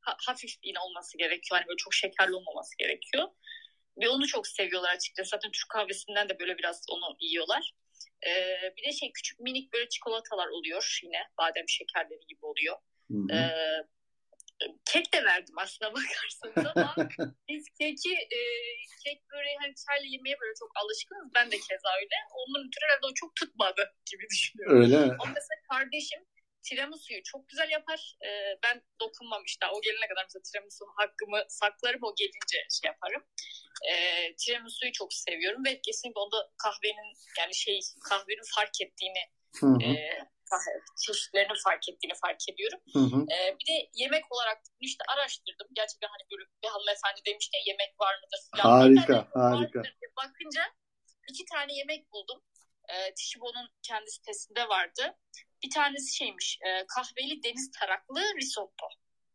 ha, 0.00 0.16
hafif 0.26 0.50
yine 0.62 0.78
olması 0.80 1.18
gerekiyor. 1.18 1.58
Hani 1.58 1.68
böyle 1.68 1.76
çok 1.76 1.94
şekerli 1.94 2.34
olmaması 2.34 2.78
gerekiyor. 2.78 3.28
Ve 3.98 4.08
onu 4.08 4.26
çok 4.26 4.46
seviyorlar 4.46 4.90
açıkçası. 4.90 5.30
Zaten 5.30 5.50
Türk 5.50 5.68
kahvesinden 5.68 6.28
de 6.28 6.38
böyle 6.38 6.58
biraz 6.58 6.82
onu 6.90 7.16
yiyorlar. 7.20 7.74
Ee, 8.26 8.74
bir 8.76 8.84
de 8.84 8.92
şey 8.92 9.12
küçük 9.12 9.40
minik 9.40 9.72
böyle 9.72 9.88
çikolatalar 9.88 10.48
oluyor 10.48 11.00
yine. 11.02 11.22
Badem 11.38 11.68
şekerleri 11.68 12.26
gibi 12.28 12.46
oluyor. 12.46 12.76
Ee, 13.32 13.50
kek 14.84 15.12
de 15.12 15.24
verdim 15.24 15.54
aslında 15.58 15.94
bakarsanız 15.96 16.72
ama 16.76 16.94
biz 17.48 17.64
keki 17.78 18.14
e, 18.14 18.40
kek 19.04 19.22
böyle 19.32 19.48
hani 19.60 19.74
çayla 19.86 20.06
yemeye 20.06 20.36
böyle 20.40 20.54
çok 20.58 20.70
alışkınız. 20.76 21.34
Ben 21.34 21.46
de 21.50 21.56
keza 21.56 21.90
öyle. 22.00 22.16
Onun 22.34 22.68
ötürü 22.68 22.84
herhalde 22.84 23.06
o 23.06 23.14
çok 23.14 23.36
tutmadı 23.36 23.94
gibi 24.10 24.24
düşünüyorum. 24.30 24.82
Öyle 24.82 24.96
Ama 24.96 25.32
mesela 25.38 25.60
kardeşim 25.70 26.20
tiramisu'yu 26.62 27.22
çok 27.22 27.48
güzel 27.48 27.70
yapar. 27.70 28.16
E, 28.26 28.30
ben 28.64 28.82
dokunmamıştım. 29.00 29.68
O 29.72 29.80
gelene 29.80 30.08
kadar 30.08 30.24
mesela 30.24 30.42
tiramisu 30.42 30.84
hakkımı 30.96 31.40
saklarım. 31.48 32.00
O 32.02 32.14
gelince 32.18 32.58
şey 32.80 32.88
yaparım. 32.92 33.22
E, 33.90 33.94
tiramisu'yu 34.36 34.92
çok 34.92 35.12
seviyorum 35.14 35.64
ve 35.64 35.80
kesinlikle 35.80 36.20
onda 36.20 36.50
kahvenin 36.62 37.10
yani 37.38 37.54
şey 37.54 37.80
kahvenin 38.08 38.54
fark 38.54 38.80
ettiğini 38.80 39.22
hı 39.60 39.66
hı. 39.66 39.82
E, 39.82 39.92
çeşitlerini 41.06 41.56
fark 41.64 41.88
ettiğini 41.88 42.14
fark 42.24 42.48
ediyorum. 42.48 42.80
Hı 42.92 42.98
hı. 42.98 43.20
Ee, 43.32 43.56
bir 43.58 43.66
de 43.72 43.76
yemek 43.94 44.32
olarak 44.32 44.58
işte 44.80 45.04
araştırdım. 45.08 45.68
Gerçekten 45.72 46.08
hani 46.08 46.24
böyle 46.30 46.44
bir 46.62 46.68
hanımefendi 46.68 47.20
demişti 47.26 47.56
yemek 47.66 47.92
var 48.00 48.14
mıdır 48.22 48.40
falan. 48.50 48.78
Harika, 48.80 49.12
yani, 49.12 49.26
harika. 49.34 49.82
Bakınca 50.16 50.62
iki 51.30 51.44
tane 51.44 51.72
yemek 51.74 52.12
buldum. 52.12 52.42
Ee, 52.88 53.14
Tişibo'nun 53.14 53.68
kendi 53.82 54.10
sitesinde 54.10 54.68
vardı. 54.68 55.02
Bir 55.64 55.70
tanesi 55.70 56.16
şeymiş 56.16 56.58
e, 56.66 56.86
kahveli 56.86 57.42
deniz 57.42 57.70
taraklı 57.80 58.20
risotto. 58.36 58.86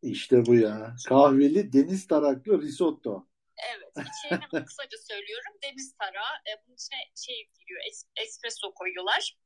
İşte 0.02 0.46
bu 0.46 0.54
ya. 0.54 0.94
Kahveli 1.08 1.72
deniz 1.72 2.06
taraklı 2.06 2.62
risotto. 2.62 3.26
Evet. 3.74 4.08
İçeriğini 4.08 4.64
kısaca 4.66 4.98
söylüyorum. 5.08 5.52
Deniz 5.62 5.94
tarağı. 5.98 6.34
E, 6.48 6.50
bunun 6.66 6.74
içine 6.74 6.98
şey 7.16 7.48
giriyor. 7.58 7.80
Es, 7.90 8.04
espresso 8.16 8.74
koyuyorlar. 8.74 9.36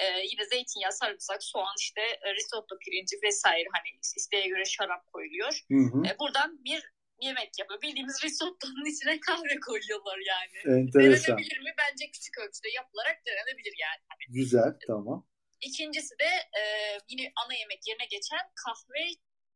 E, 0.00 0.04
yine 0.30 0.44
zeytinyağı, 0.44 0.92
sarımsak, 0.92 1.42
soğan, 1.42 1.74
işte 1.78 2.00
e, 2.00 2.34
risotto 2.34 2.78
pirinci 2.78 3.16
vesaire 3.22 3.68
hani 3.72 4.00
isteğe 4.16 4.48
göre 4.48 4.64
şarap 4.64 5.12
koyuluyor. 5.12 5.60
Hı 5.70 5.78
hı. 5.92 6.06
E, 6.06 6.18
buradan 6.18 6.64
bir 6.64 6.82
yemek 7.20 7.58
yapıyor. 7.58 7.82
Bildiğimiz 7.82 8.24
risottonun 8.24 8.84
içine 8.84 9.20
kahve 9.20 9.60
koyuyorlar 9.66 10.18
yani. 10.18 10.78
Enteresan. 10.80 11.36
Denenebilir 11.36 11.60
mi? 11.60 11.74
Bence 11.78 12.10
küçük 12.10 12.38
ölçüde 12.38 12.68
yapılarak 12.68 13.26
denenebilir 13.26 13.74
yani. 13.80 14.02
Hani, 14.08 14.34
Güzel, 14.40 14.72
tamam. 14.86 15.26
İkincisi 15.60 16.18
de 16.18 16.58
e, 16.60 16.62
yine 17.08 17.32
ana 17.44 17.54
yemek 17.54 17.86
yerine 17.86 18.06
geçen 18.10 18.50
kahve 18.64 19.04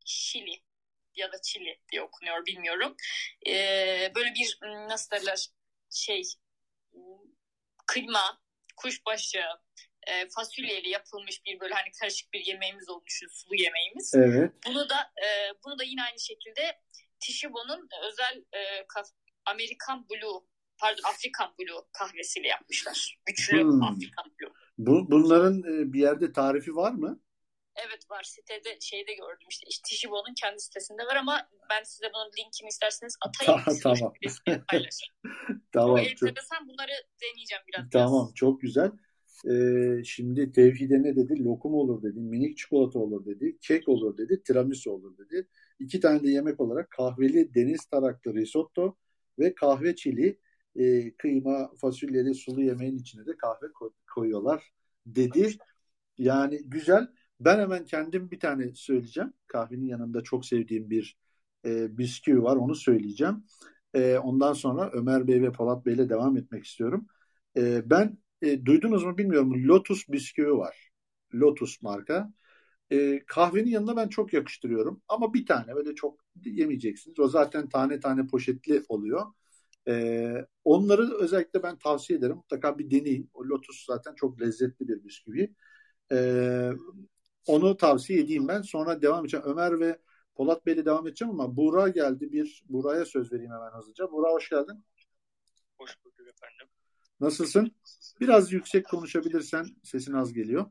şili 0.05 0.63
ya 1.15 1.33
da 1.33 1.43
çili 1.43 1.81
diye 1.93 2.03
okunuyor 2.03 2.47
bilmiyorum. 2.47 2.97
E, 3.47 3.53
böyle 4.15 4.35
bir 4.35 4.59
nasıl 4.63 5.11
derler 5.11 5.49
şey 5.91 6.23
kıyma, 7.87 8.41
kuşbaşı, 8.77 9.43
e, 10.07 10.29
fasulyeyle 10.29 10.89
yapılmış 10.89 11.45
bir 11.47 11.61
böyle 11.61 11.75
hani 11.75 11.91
karışık 12.01 12.33
bir 12.33 12.47
yemeğimiz 12.47 12.89
olmuş 12.89 13.23
sulu 13.31 13.55
yemeğimiz. 13.55 14.15
Evet. 14.15 14.53
Bunu 14.67 14.89
da 14.89 15.13
e, 15.25 15.27
bunu 15.65 15.79
da 15.79 15.85
yine 15.85 16.03
aynı 16.03 16.21
şekilde 16.21 16.81
Tishibo'nun 17.21 17.89
özel 18.09 18.45
e, 18.55 18.87
Amerikan 19.45 20.09
Blue 20.09 20.41
pardon 20.79 21.03
Afrikan 21.03 21.55
Blue 21.59 21.83
kahvesiyle 21.93 22.49
yapmışlar. 22.49 23.19
Güçlü 23.27 23.63
hmm. 23.63 23.83
Afrikan 23.83 24.25
Blue. 24.41 24.53
Bu, 24.79 25.11
bunların 25.11 25.59
e, 25.59 25.93
bir 25.93 26.01
yerde 26.01 26.33
tarifi 26.33 26.77
var 26.77 26.93
mı? 26.93 27.21
Evet 27.77 28.11
var 28.11 28.23
sitede 28.23 28.81
şeyde 28.81 29.15
gördüm 29.15 29.47
işte, 29.51 29.67
işte 29.69 29.83
Tishibo'nun 29.89 30.35
kendi 30.41 30.61
sitesinde 30.61 31.03
var 31.03 31.17
ama 31.17 31.49
ben 31.71 31.83
size 31.83 32.11
bunun 32.15 32.31
linkini 32.39 32.69
isterseniz 32.69 33.17
atayım. 33.21 33.63
tamam. 33.83 34.13
tamam. 35.73 35.95
O 35.95 35.99
enteresan 35.99 36.69
bunları 36.69 36.93
deneyeceğim 37.23 37.63
biraz. 37.69 37.91
Tamam 37.93 38.27
biraz. 38.27 38.35
çok 38.35 38.61
güzel. 38.61 38.91
Ee, 39.51 40.03
şimdi 40.05 40.53
Tevhide 40.53 41.03
ne 41.03 41.17
dedi? 41.17 41.45
Lokum 41.45 41.75
olur 41.75 42.03
dedi, 42.03 42.21
minik 42.21 42.57
çikolata 42.59 42.99
olur 42.99 43.25
dedi, 43.27 43.59
kek 43.61 43.89
olur 43.89 44.17
dedi, 44.19 44.43
tiramisu 44.43 44.91
olur 44.91 45.19
dedi. 45.19 45.47
İki 45.79 46.01
tane 46.01 46.23
de 46.23 46.31
yemek 46.31 46.61
olarak 46.61 46.91
kahveli 46.91 47.55
deniz 47.55 47.85
taraklı 47.85 48.35
risotto 48.35 48.97
ve 49.39 49.55
kahve 49.55 49.97
çili 49.97 50.39
e, 50.77 51.15
kıyma, 51.17 51.71
fasulyeli 51.77 52.35
sulu 52.35 52.63
yemeğin 52.63 52.97
içine 52.99 53.27
de 53.27 53.37
kahve 53.37 53.67
koyuyorlar 54.15 54.73
dedi. 55.07 55.51
Yani 56.19 56.61
güzel. 56.65 57.09
Ben 57.41 57.59
hemen 57.59 57.85
kendim 57.85 58.31
bir 58.31 58.41
tane 58.41 58.75
söyleyeceğim. 58.75 59.33
Kahvenin 59.47 59.87
yanında 59.87 60.23
çok 60.23 60.47
sevdiğim 60.47 60.91
bir 60.91 61.19
e, 61.65 61.99
bisküvi 61.99 62.43
var. 62.43 62.57
Onu 62.57 62.75
söyleyeceğim. 62.75 63.45
E, 63.95 64.19
ondan 64.19 64.53
sonra 64.53 64.91
Ömer 64.93 65.29
Bey 65.29 65.43
ve 65.43 65.53
Polat 65.53 65.87
Bey 65.87 65.95
ile 65.95 66.09
devam 66.09 66.37
etmek 66.37 66.65
istiyorum. 66.65 67.07
E, 67.57 67.91
ben 67.91 68.19
e, 68.43 68.65
duydunuz 68.65 69.05
mu 69.05 69.19
bilmiyorum. 69.19 69.69
Lotus 69.69 70.09
bisküvi 70.09 70.53
var. 70.53 70.91
Lotus 71.35 71.83
marka. 71.83 72.33
E, 72.91 73.25
kahvenin 73.27 73.71
yanına 73.71 73.97
ben 73.97 74.09
çok 74.09 74.33
yakıştırıyorum. 74.33 75.03
Ama 75.09 75.35
bir 75.35 75.47
tane 75.47 75.75
böyle 75.75 75.95
çok 75.95 76.21
yemeyeceksiniz. 76.45 77.19
O 77.19 77.29
zaten 77.29 77.69
tane 77.69 78.01
tane 78.01 78.27
poşetli 78.27 78.83
oluyor. 78.89 79.27
E, 79.89 80.35
onları 80.65 81.15
özellikle 81.15 81.63
ben 81.63 81.79
tavsiye 81.79 82.19
ederim. 82.19 82.37
Mutlaka 82.37 82.79
bir 82.79 82.91
deneyin. 82.91 83.31
O 83.35 83.45
Lotus 83.45 83.85
zaten 83.87 84.15
çok 84.15 84.41
lezzetli 84.41 84.89
bir 84.89 85.05
bisküvi. 85.05 85.55
E, 86.13 86.71
onu 87.47 87.77
tavsiye 87.77 88.21
edeyim 88.21 88.49
ben. 88.49 88.63
Sonra 88.63 89.03
devam 89.03 89.21
edeceğim. 89.25 89.47
Ömer 89.47 89.81
ve 89.81 89.99
Polat 90.35 90.67
Bey'le 90.67 90.85
devam 90.85 91.07
edeceğim 91.07 91.41
ama 91.41 91.57
Buğra 91.57 91.89
geldi. 91.89 92.33
Bir 92.33 92.63
Buğra'ya 92.69 93.05
söz 93.05 93.33
vereyim 93.33 93.53
hemen 93.53 93.79
hızlıca. 93.79 94.13
Buğra 94.13 94.33
hoş 94.33 94.51
geldin. 94.51 94.85
Hoş 95.79 96.05
bulduk 96.05 96.29
efendim. 96.29 96.80
Nasılsın? 97.21 97.75
Biraz 98.21 98.53
yüksek 98.53 98.87
konuşabilirsen 98.87 99.67
sesin 99.85 100.13
az 100.13 100.33
geliyor. 100.33 100.67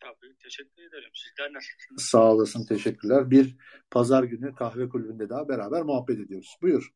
Tabii 0.00 0.36
teşekkür 0.42 0.82
ederim. 0.82 1.10
Sizler 1.14 1.52
nasılsınız? 1.52 2.02
Sağ 2.02 2.32
olasın 2.32 2.66
teşekkürler. 2.66 3.30
Bir 3.30 3.56
pazar 3.90 4.22
günü 4.22 4.54
kahve 4.54 4.88
kulübünde 4.88 5.28
daha 5.28 5.48
beraber 5.48 5.82
muhabbet 5.82 6.18
ediyoruz. 6.20 6.56
Buyur. 6.62 6.90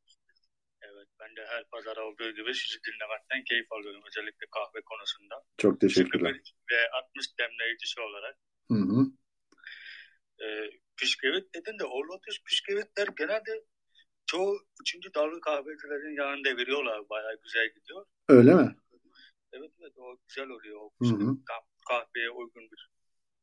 Evet 0.82 1.08
ben 1.20 1.36
de 1.36 1.46
her 1.46 1.64
pazar 1.70 1.96
olduğu 1.96 2.30
gibi 2.30 2.54
sizi 2.54 2.78
dinlemekten 2.86 3.44
keyif 3.44 3.72
alıyorum 3.72 4.02
özellikle 4.08 4.46
kahve 4.50 4.80
konusunda. 4.84 5.34
Çok 5.58 5.80
teşekkürler. 5.80 6.32
Ve 6.72 6.90
60 6.90 7.38
demleyicisi 7.38 8.00
olarak. 8.00 8.36
Hı 8.68 8.74
hı. 8.74 9.06
E, 10.44 10.46
püskevit 10.96 11.54
dedin 11.54 11.78
de 11.78 11.84
o 11.84 11.98
lotus 12.00 12.42
püskevitler 12.42 13.08
genelde 13.18 13.64
çoğu 14.26 14.58
üçüncü 14.80 15.14
dalga 15.14 15.40
kahvecilerin 15.40 16.16
yanında 16.16 16.56
veriyorlar. 16.56 17.08
Bayağı 17.10 17.40
güzel 17.42 17.68
gidiyor. 17.74 18.06
Öyle 18.28 18.54
mi? 18.54 18.76
Evet 19.58 19.70
evet 19.80 19.92
o 19.96 20.16
güzel 20.28 20.48
oluyor. 20.48 20.80
O 20.80 20.90
Hı 21.00 21.08
hı. 21.08 21.36
kahveye 21.88 22.30
uygun 22.30 22.62
bir 22.62 22.90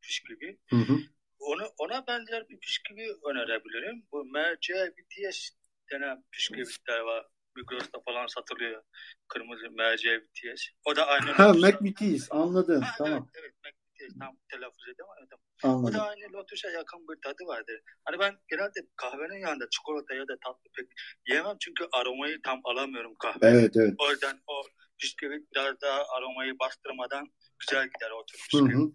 bisküvi. 0.03 0.57
Hı 0.69 0.75
hı. 0.75 0.97
Onu, 1.39 1.63
ona 1.77 2.07
benzer 2.07 2.49
bir 2.49 2.61
bisküvi 2.61 3.07
önerebilirim. 3.29 4.05
Bu 4.11 4.25
MC 4.25 4.93
BTS 4.97 5.49
denen 5.91 6.23
bisküvitler 6.33 6.99
var. 6.99 7.27
Migros'ta 7.55 7.99
falan 8.05 8.27
satılıyor. 8.27 8.83
Kırmızı 9.27 9.69
MC 9.69 10.21
BTS. 10.21 10.63
O 10.85 10.95
da 10.95 11.07
aynı. 11.07 11.31
Ha 11.31 11.53
McVitie's 11.53 12.27
anladım. 12.31 12.81
Ha, 12.81 12.95
tamam. 12.97 13.29
Evet, 13.33 13.53
evet 13.63 13.75
tam 14.19 14.36
telaffuz 14.52 14.88
edemedim. 14.88 15.38
Anladım. 15.64 15.86
O 15.86 15.94
da 15.94 16.10
aynı 16.10 16.34
Lotus'a 16.34 16.69
yakın 16.69 17.07
bir 17.07 17.22
tadı 17.22 17.44
vardır. 17.48 17.82
Hani 18.06 18.19
ben 18.19 18.34
genelde 18.48 18.80
kahvenin 18.95 19.41
yanında 19.41 19.69
çikolata 19.69 20.14
ya 20.15 20.28
da 20.28 20.38
tatlı 20.45 20.69
pek 20.76 20.88
yemem 21.28 21.57
çünkü 21.60 21.88
aromayı 21.91 22.41
tam 22.41 22.61
alamıyorum 22.64 23.15
kahve. 23.15 23.48
Evet 23.48 23.78
evet. 23.78 23.94
O 23.98 24.11
yüzden 24.11 24.41
o 24.48 24.64
bisküvi 25.03 25.45
biraz 25.56 25.82
daha 25.82 26.03
aromayı 26.18 26.60
bastırmadan 26.60 27.28
güzel 27.60 27.86
gider 27.86 28.11
o 28.11 28.26
tür 28.26 28.60
Hı 28.60 28.65
hı. 28.65 28.91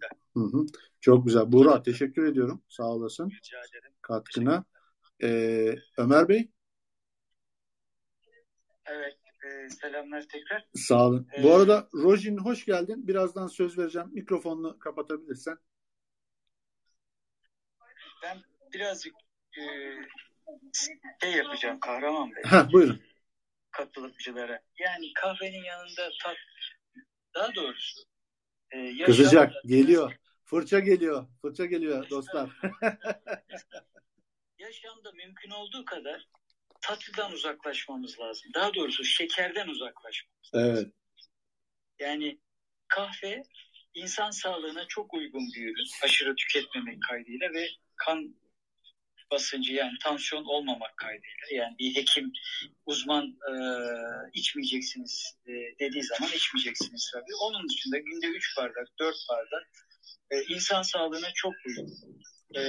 Hı. 0.57 0.65
Çok 1.01 1.25
güzel. 1.25 1.51
Buğra 1.51 1.83
teşekkür 1.83 2.25
ediyorum. 2.25 2.63
Sağ 2.69 2.83
olasın. 2.83 3.29
Rica 3.29 3.59
ederim. 3.59 3.93
Katkına. 4.01 4.65
Ee, 5.23 5.75
Ömer 5.97 6.29
Bey 6.29 6.51
Evet, 8.85 9.17
e, 9.47 9.69
selamlar 9.69 10.21
tekrar. 10.21 10.65
sağ 10.75 11.05
olun. 11.07 11.27
Ee, 11.37 11.43
Bu 11.43 11.53
arada 11.55 11.89
Rojin 11.93 12.37
hoş 12.37 12.65
geldin. 12.65 13.07
Birazdan 13.07 13.47
söz 13.47 13.77
vereceğim. 13.77 14.07
Mikrofonunu 14.11 14.79
kapatabilirsen. 14.79 15.57
Ben 18.23 18.41
birazcık 18.73 19.13
e, 19.57 19.61
şey 21.21 21.31
yapacağım 21.31 21.79
Kahraman 21.79 22.31
Bey. 22.35 22.43
Ha, 22.43 22.69
buyurun. 22.73 23.01
Katılımcılara. 23.71 24.61
Yani 24.79 25.13
kahvenin 25.13 25.63
yanında 25.63 26.09
tat, 26.23 26.35
daha 27.35 27.55
doğrusu 27.55 28.01
e, 28.71 28.77
yaşamda- 28.79 29.05
Kızacak. 29.05 29.53
Geliyor. 29.65 30.13
Fırça 30.43 30.79
geliyor. 30.79 31.27
Fırça 31.41 31.65
geliyor 31.65 32.09
dostlar. 32.09 32.49
yaşamda 34.59 35.11
mümkün 35.11 35.49
olduğu 35.51 35.85
kadar 35.85 36.27
tatlıdan 36.81 37.31
uzaklaşmamız 37.31 38.19
lazım. 38.19 38.51
Daha 38.53 38.73
doğrusu 38.73 39.03
şekerden 39.03 39.67
uzaklaşmamız 39.67 40.51
evet. 40.53 40.93
Yani 41.99 42.39
kahve 42.87 43.43
insan 43.93 44.31
sağlığına 44.31 44.87
çok 44.87 45.13
uygun 45.13 45.47
bir 45.55 45.65
ürün. 45.65 45.87
Aşırı 46.03 46.35
tüketmemek 46.35 46.97
kaydıyla 47.09 47.53
ve 47.53 47.69
kan 47.95 48.35
basıncı 49.31 49.73
yani 49.73 49.91
tansiyon 50.03 50.45
olmamak 50.45 50.97
kaydıyla. 50.97 51.47
Yani 51.51 51.75
bir 51.79 51.95
hekim 51.95 52.31
uzman 52.85 53.25
e, 53.25 53.53
içmeyeceksiniz 54.33 55.37
e, 55.47 55.51
dediği 55.79 56.03
zaman 56.03 56.31
içmeyeceksiniz 56.35 57.11
tabii. 57.13 57.35
Onun 57.41 57.69
dışında 57.69 57.97
günde 57.97 58.27
3 58.27 58.57
bardak, 58.57 58.87
4 58.99 59.15
bardak 59.29 59.67
e, 60.31 60.43
insan 60.43 60.81
sağlığına 60.81 61.31
çok 61.35 61.53
uygun. 61.65 62.21
E, 62.55 62.61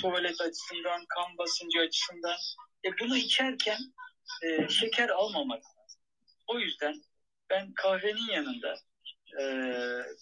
tuvalet 0.00 0.40
açısından, 0.40 1.04
kan 1.08 1.38
basıncı 1.38 1.78
açısından 1.80 2.36
e, 2.84 2.88
bunu 3.00 3.16
içerken 3.16 3.78
e, 4.44 4.68
şeker 4.68 5.08
almamak 5.08 5.62
lazım. 5.64 6.00
O 6.46 6.58
yüzden 6.58 7.02
ben 7.50 7.72
kahvenin 7.74 8.32
yanında 8.32 8.74
e, 9.40 9.44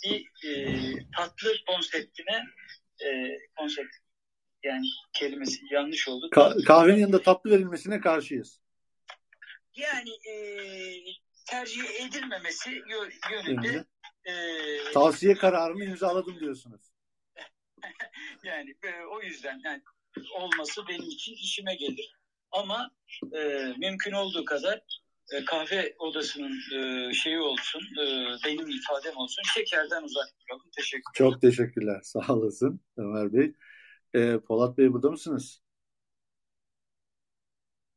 bir 0.05 0.49
e, 0.49 0.81
tatlı 1.17 1.55
konseptine 1.67 2.45
e, 3.05 3.39
konsept 3.57 3.97
yani 4.63 4.87
kelimesi 5.13 5.61
yanlış 5.71 6.09
oldu. 6.09 6.29
Ka- 6.33 6.65
kahvenin 6.65 7.01
yanında 7.01 7.23
tatlı 7.23 7.51
verilmesine 7.51 8.01
karşıyız. 8.01 8.61
Yani 9.77 10.11
e, 10.31 10.35
tercih 11.47 11.83
edilmemesi 12.01 12.71
yö- 12.71 13.33
yönünde 13.33 13.85
e, 14.25 14.33
Tavsiye 14.93 15.35
kararını 15.35 15.85
imzaladım 15.85 16.41
diyorsunuz. 16.41 16.94
yani 18.45 18.75
e, 18.83 19.05
o 19.05 19.23
yüzden 19.23 19.61
yani 19.65 19.83
olması 20.35 20.89
benim 20.89 21.09
için 21.09 21.35
işime 21.35 21.75
gelir. 21.75 22.17
Ama 22.51 22.91
e, 23.33 23.73
mümkün 23.79 24.13
olduğu 24.13 24.45
kadar 24.45 24.81
e, 25.33 25.45
kahve 25.45 25.95
odasının 25.99 26.53
e, 26.75 27.13
şeyi 27.15 27.39
olsun, 27.39 27.81
e, 28.01 28.05
benim 28.45 28.69
ifadem 28.69 29.17
olsun. 29.17 29.43
Şekerden 29.55 30.03
uzak 30.03 30.29
duralım. 30.41 30.71
Teşekkür 30.77 31.03
ederim. 31.17 31.31
Çok 31.33 31.41
teşekkürler. 31.41 32.01
Sağ 32.05 32.35
olasın 32.35 32.81
Ömer 32.97 33.33
Bey. 33.33 33.55
Ee, 34.15 34.39
Polat 34.49 34.79
Bey 34.79 34.93
burada 34.93 35.11
mısınız? 35.11 35.63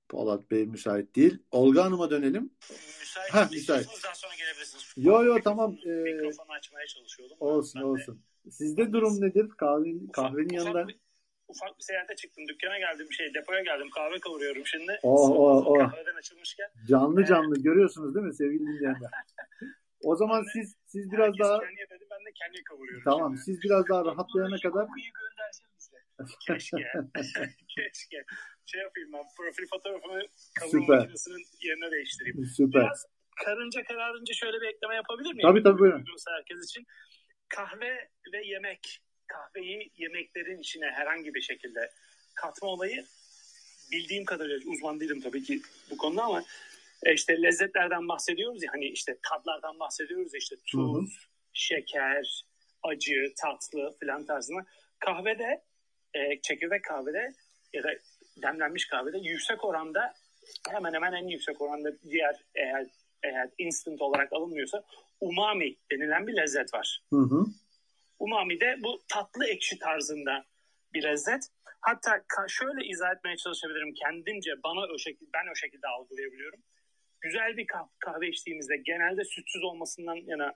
Polat 0.09 0.51
Bey 0.51 0.65
müsait 0.65 1.15
değil. 1.15 1.37
Olga 1.51 1.85
Hanım'a 1.85 2.09
dönelim. 2.09 2.51
Müsait. 2.99 3.33
Ha, 3.33 3.49
müsait. 3.51 3.87
Daha 4.03 4.15
sonra 4.15 4.35
gelebilirsiniz. 4.35 4.93
Yo 4.97 5.23
yo 5.23 5.41
tamam. 5.43 5.77
Ee, 5.85 5.89
Mikrofonu 5.89 6.51
açmaya 6.51 6.87
çalışıyordum. 6.87 7.37
olsun 7.39 7.81
olsun. 7.81 8.23
Sizde 8.51 8.93
durum 8.93 9.21
nedir? 9.21 9.49
Kahvenin, 9.49 10.07
kahvenin 10.07 10.53
yanında... 10.53 10.87
Bir, 10.87 10.99
ufak 11.47 11.77
bir 11.77 11.83
seyahate 11.83 12.15
çıktım. 12.15 12.47
Dükkana 12.47 12.79
geldim. 12.79 13.07
Şey 13.11 13.33
depoya 13.33 13.61
geldim. 13.61 13.89
Kahve 13.89 14.19
kavuruyorum 14.19 14.65
şimdi. 14.65 14.99
Oh, 15.03 15.29
oh, 15.29 15.65
oh. 15.65 15.79
Kahveden 15.79 16.15
açılmışken. 16.15 16.69
Canlı 16.89 17.25
canlı 17.25 17.59
görüyorsunuz 17.59 18.15
değil 18.15 18.25
mi 18.25 18.35
sevgili 18.35 18.59
dinleyenler? 18.59 19.11
O 20.01 20.15
zaman 20.15 20.43
siz 20.53 20.75
siz 20.85 21.11
biraz 21.11 21.39
daha 21.39 21.53
yapıyordu. 21.53 22.05
Ben 22.11 22.25
de 22.25 22.31
kendi 22.35 22.63
kavuruyorum. 22.63 23.03
tamam 23.03 23.31
şimdi. 23.31 23.43
siz 23.43 23.61
biraz 23.63 23.89
daha 23.89 24.05
rahatlayana 24.05 24.57
kadar 24.57 24.87
Kokuyu 24.87 25.05
göndersin 25.13 25.67
bize. 25.77 25.97
Keşke. 26.47 26.77
Keşke. 27.75 28.23
Şey 28.65 28.81
yapayım 28.81 29.13
ben. 29.13 29.23
Profil 29.37 29.67
fotoğrafımı 29.69 30.19
kavurma 30.59 30.81
Süper. 30.81 30.97
makinesinin 30.97 31.43
yerine 31.61 31.91
değiştireyim. 31.91 32.45
süper. 32.45 32.81
Biraz 32.81 33.05
karınca 33.45 33.83
kararınca 33.83 34.33
şöyle 34.33 34.61
bir 34.61 34.67
ekleme 34.67 34.95
yapabilir 34.95 35.33
miyim? 35.33 35.47
Tabii, 35.49 35.63
tabii, 35.63 35.79
buyurun. 35.79 36.05
Herkes 36.27 36.69
için. 36.69 36.85
Kahve 37.49 38.09
ve 38.33 38.45
yemek. 38.45 39.01
Kahveyi 39.27 39.91
yemeklerin 39.97 40.59
içine 40.59 40.85
herhangi 40.91 41.33
bir 41.33 41.41
şekilde 41.41 41.91
katma 42.35 42.67
olayı 42.67 43.05
bildiğim 43.91 44.25
kadarıyla 44.25 44.71
uzman 44.71 44.99
değilim 44.99 45.21
tabii 45.21 45.43
ki 45.43 45.61
bu 45.91 45.97
konuda 45.97 46.23
ama 46.23 46.43
e, 47.05 47.13
işte 47.13 47.41
lezzetlerden 47.41 48.07
bahsediyoruz 48.07 48.63
ya 48.63 48.73
hani 48.73 48.85
işte 48.85 49.17
tatlardan 49.29 49.79
bahsediyoruz 49.79 50.33
ya 50.33 50.37
işte 50.37 50.55
tuz, 50.65 50.95
Hı 50.95 50.99
hı. 50.99 51.05
şeker, 51.53 52.45
acı, 52.83 53.33
tatlı 53.41 53.97
filan 53.99 54.25
tarzına. 54.25 54.65
kahvede 54.99 55.63
e, 56.13 56.41
çekirdek 56.41 56.83
kahvede 56.83 57.33
ya 57.73 57.83
da 57.83 57.89
demlenmiş 58.41 58.87
kahvede 58.87 59.17
yüksek 59.17 59.65
oranda 59.65 60.13
hemen 60.69 60.93
hemen 60.93 61.13
en 61.13 61.27
yüksek 61.27 61.61
oranda 61.61 62.01
diğer 62.09 62.35
eğer, 62.55 62.87
eğer 63.23 63.49
instant 63.57 64.01
olarak 64.01 64.33
alınmıyorsa 64.33 64.83
umami 65.21 65.75
denilen 65.91 66.27
bir 66.27 66.37
lezzet 66.37 66.73
var. 66.73 67.01
Hı 67.13 67.19
hı. 67.19 67.45
Umami 68.19 68.59
de 68.59 68.75
bu 68.83 69.01
tatlı 69.07 69.47
ekşi 69.47 69.79
tarzında 69.79 70.45
bir 70.93 71.03
lezzet. 71.03 71.49
Hatta 71.81 72.23
şöyle 72.47 72.85
izah 72.85 73.15
etmeye 73.15 73.37
çalışabilirim 73.37 73.93
kendimce 73.93 74.63
bana 74.63 74.79
o 74.95 74.97
şekilde 74.97 75.29
ben 75.33 75.51
o 75.51 75.55
şekilde 75.55 75.87
algılayabiliyorum. 75.87 76.59
Güzel 77.21 77.57
bir 77.57 77.67
kahve 77.99 78.29
içtiğimizde 78.29 78.77
genelde 78.77 79.23
sütsüz 79.23 79.63
olmasından 79.63 80.15
yana 80.15 80.53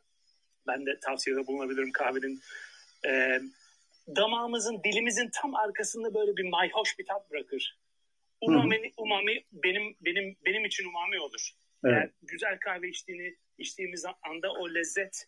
ben 0.68 0.86
de 0.86 1.00
tavsiyede 1.00 1.48
bulunabilirim 1.48 1.92
kahvenin. 1.92 2.42
E, 3.06 3.42
damağımızın, 4.16 4.84
dilimizin 4.84 5.30
tam 5.42 5.56
arkasında 5.56 6.14
böyle 6.14 6.38
bir 6.38 6.50
mayhoş 6.50 7.00
bir 7.00 7.06
tat 7.06 7.32
bırakır. 7.32 7.78
Umami, 8.42 8.92
umami 8.98 9.44
benim 9.52 9.96
benim 10.02 10.38
benim 10.46 10.66
için 10.66 10.90
umami 10.90 11.20
olur. 11.20 11.52
Evet. 11.86 11.96
Eğer 11.96 12.10
güzel 12.22 12.60
kahve 12.60 12.90
içtiğini 12.90 13.36
içtiğimiz 13.58 14.06
anda 14.30 14.52
o 14.52 14.74
lezzet 14.74 15.26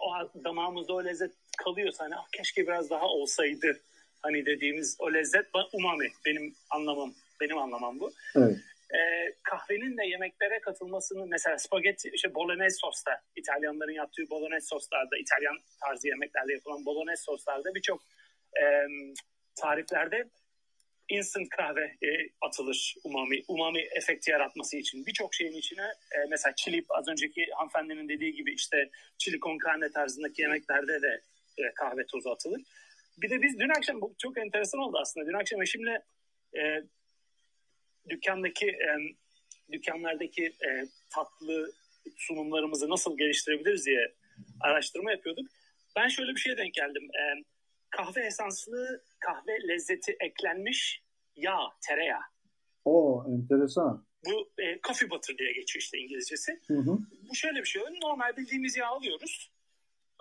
o 0.00 0.44
damağımızda 0.44 0.92
o 0.92 1.04
lezzet 1.04 1.32
kalıyorsa 1.58 2.04
hani 2.04 2.16
ah, 2.16 2.26
keşke 2.32 2.66
biraz 2.66 2.90
daha 2.90 3.06
olsaydı 3.06 3.80
hani 4.22 4.46
dediğimiz 4.46 4.96
o 4.98 5.14
lezzet 5.14 5.46
umami 5.72 6.08
benim 6.26 6.54
anlamam 6.70 7.14
benim 7.40 7.58
anlamam 7.58 8.00
bu. 8.00 8.12
Evet. 8.36 8.56
Ee, 8.94 9.34
kahvenin 9.42 9.98
de 9.98 10.06
yemeklere 10.06 10.60
katılmasını 10.60 11.26
mesela 11.26 11.58
spagetti 11.58 12.10
işte 12.14 12.34
bolognese 12.34 12.76
sosta 12.76 13.20
İtalyanların 13.36 13.92
yaptığı 13.92 14.30
bolognese 14.30 14.66
soslarda 14.66 15.16
İtalyan 15.16 15.58
tarzı 15.80 16.08
yemeklerde 16.08 16.52
yapılan 16.52 16.84
bolognese 16.84 17.22
soslarda 17.22 17.74
birçok 17.74 18.02
e, 18.62 18.64
tariflerde 19.54 20.28
instant 21.12 21.48
kahve 21.48 21.84
e, 21.84 22.10
atılır 22.40 22.94
umami. 23.04 23.42
Umami 23.48 23.80
efekti 23.80 24.30
yaratması 24.30 24.76
için. 24.76 25.06
Birçok 25.06 25.34
şeyin 25.34 25.52
içine 25.52 25.82
e, 25.82 26.16
mesela 26.30 26.54
chili 26.54 26.84
az 26.88 27.08
önceki 27.08 27.46
hanımefendinin 27.54 28.08
dediği 28.08 28.34
gibi 28.34 28.54
işte 28.54 28.90
chili 29.18 29.40
con 29.40 29.58
carne 29.66 29.90
tarzındaki 29.90 30.42
yemeklerde 30.42 31.02
de 31.02 31.22
e, 31.58 31.74
kahve 31.74 32.06
tozu 32.06 32.30
atılır. 32.30 32.62
Bir 33.18 33.30
de 33.30 33.42
biz 33.42 33.58
dün 33.58 33.68
akşam 33.68 34.00
bu 34.00 34.14
çok 34.18 34.38
enteresan 34.38 34.80
oldu 34.80 34.98
aslında. 35.00 35.26
Dün 35.26 35.40
akşam 35.40 35.62
eşimle 35.62 36.02
e, 36.56 36.82
dükkandaki 38.08 38.66
e, 38.66 38.88
dükkanlardaki 39.72 40.44
e, 40.44 40.86
tatlı 41.10 41.72
sunumlarımızı 42.16 42.90
nasıl 42.90 43.18
geliştirebiliriz 43.18 43.86
diye 43.86 44.14
araştırma 44.60 45.10
yapıyorduk. 45.10 45.48
Ben 45.96 46.08
şöyle 46.08 46.34
bir 46.34 46.40
şeye 46.40 46.56
denk 46.56 46.74
geldim. 46.74 47.02
E, 47.02 47.22
kahve 47.90 48.20
esanslı 48.20 49.04
kahve 49.20 49.68
lezzeti 49.68 50.16
eklenmiş 50.20 51.01
yağ, 51.36 51.58
tereyağı. 51.88 52.22
O 52.84 53.24
enteresan. 53.28 54.06
Bu 54.26 54.50
e, 54.62 54.80
coffee 54.80 55.10
butter 55.10 55.38
diye 55.38 55.52
geçiyor 55.52 55.82
işte 55.82 55.98
İngilizcesi. 55.98 56.60
Hı 56.66 56.74
hı. 56.74 56.98
Bu 57.30 57.34
şöyle 57.34 57.60
bir 57.60 57.64
şey. 57.64 57.82
Normal 58.02 58.36
bildiğimiz 58.36 58.76
yağ 58.76 58.88
alıyoruz. 58.88 59.50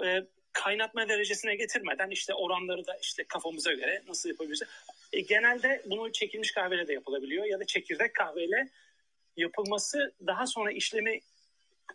E, 0.05 0.27
kaynatma 0.53 1.09
derecesine 1.09 1.55
getirmeden 1.55 2.09
işte 2.09 2.33
oranları 2.33 2.87
da 2.87 2.97
işte 3.01 3.23
kafamıza 3.23 3.73
göre 3.73 4.03
nasıl 4.07 4.29
yapabiliriz? 4.29 4.61
E, 5.13 5.21
genelde 5.21 5.81
bunu 5.85 6.11
çekilmiş 6.11 6.51
kahveyle 6.51 6.87
de 6.87 6.93
yapılabiliyor 6.93 7.45
ya 7.45 7.59
da 7.59 7.65
çekirdek 7.65 8.15
kahveyle 8.15 8.69
yapılması 9.37 10.13
daha 10.27 10.47
sonra 10.47 10.71
işlemi 10.71 11.19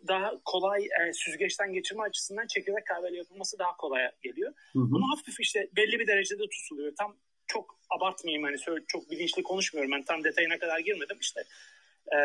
daha 0.08 0.32
kolay 0.44 0.84
e, 0.84 1.12
süzgeçten 1.12 1.72
geçirme 1.72 2.02
açısından 2.02 2.46
çekirdek 2.46 2.86
kahveyle 2.86 3.16
yapılması 3.16 3.58
daha 3.58 3.76
kolay 3.76 4.10
geliyor. 4.22 4.52
Hı 4.72 4.78
hı. 4.78 4.90
Bunu 4.90 5.10
hafif 5.10 5.40
işte 5.40 5.68
belli 5.76 5.98
bir 5.98 6.06
derecede 6.06 6.42
tutuluyor. 6.48 6.92
Tam 6.98 7.16
çok 7.46 7.78
abartmayayım 7.90 8.44
hani 8.44 8.56
çok 8.86 9.10
bilinçli 9.10 9.42
konuşmuyorum. 9.42 9.92
Ben 9.92 10.02
tam 10.02 10.24
detayına 10.24 10.58
kadar 10.58 10.78
girmedim. 10.78 11.18
İşte 11.20 11.44
e, 12.12 12.16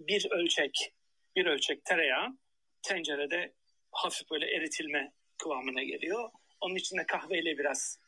bir 0.00 0.30
ölçek 0.30 0.92
bir 1.36 1.46
ölçek 1.46 1.84
tereyağı 1.84 2.28
tencerede 2.82 3.52
hafif 3.92 4.30
böyle 4.30 4.46
eritilme 4.46 5.12
kıvamına 5.38 5.82
geliyor. 5.82 6.30
Onun 6.60 6.74
içinde 6.74 7.06
kahveyle 7.06 7.58
biraz 7.58 7.98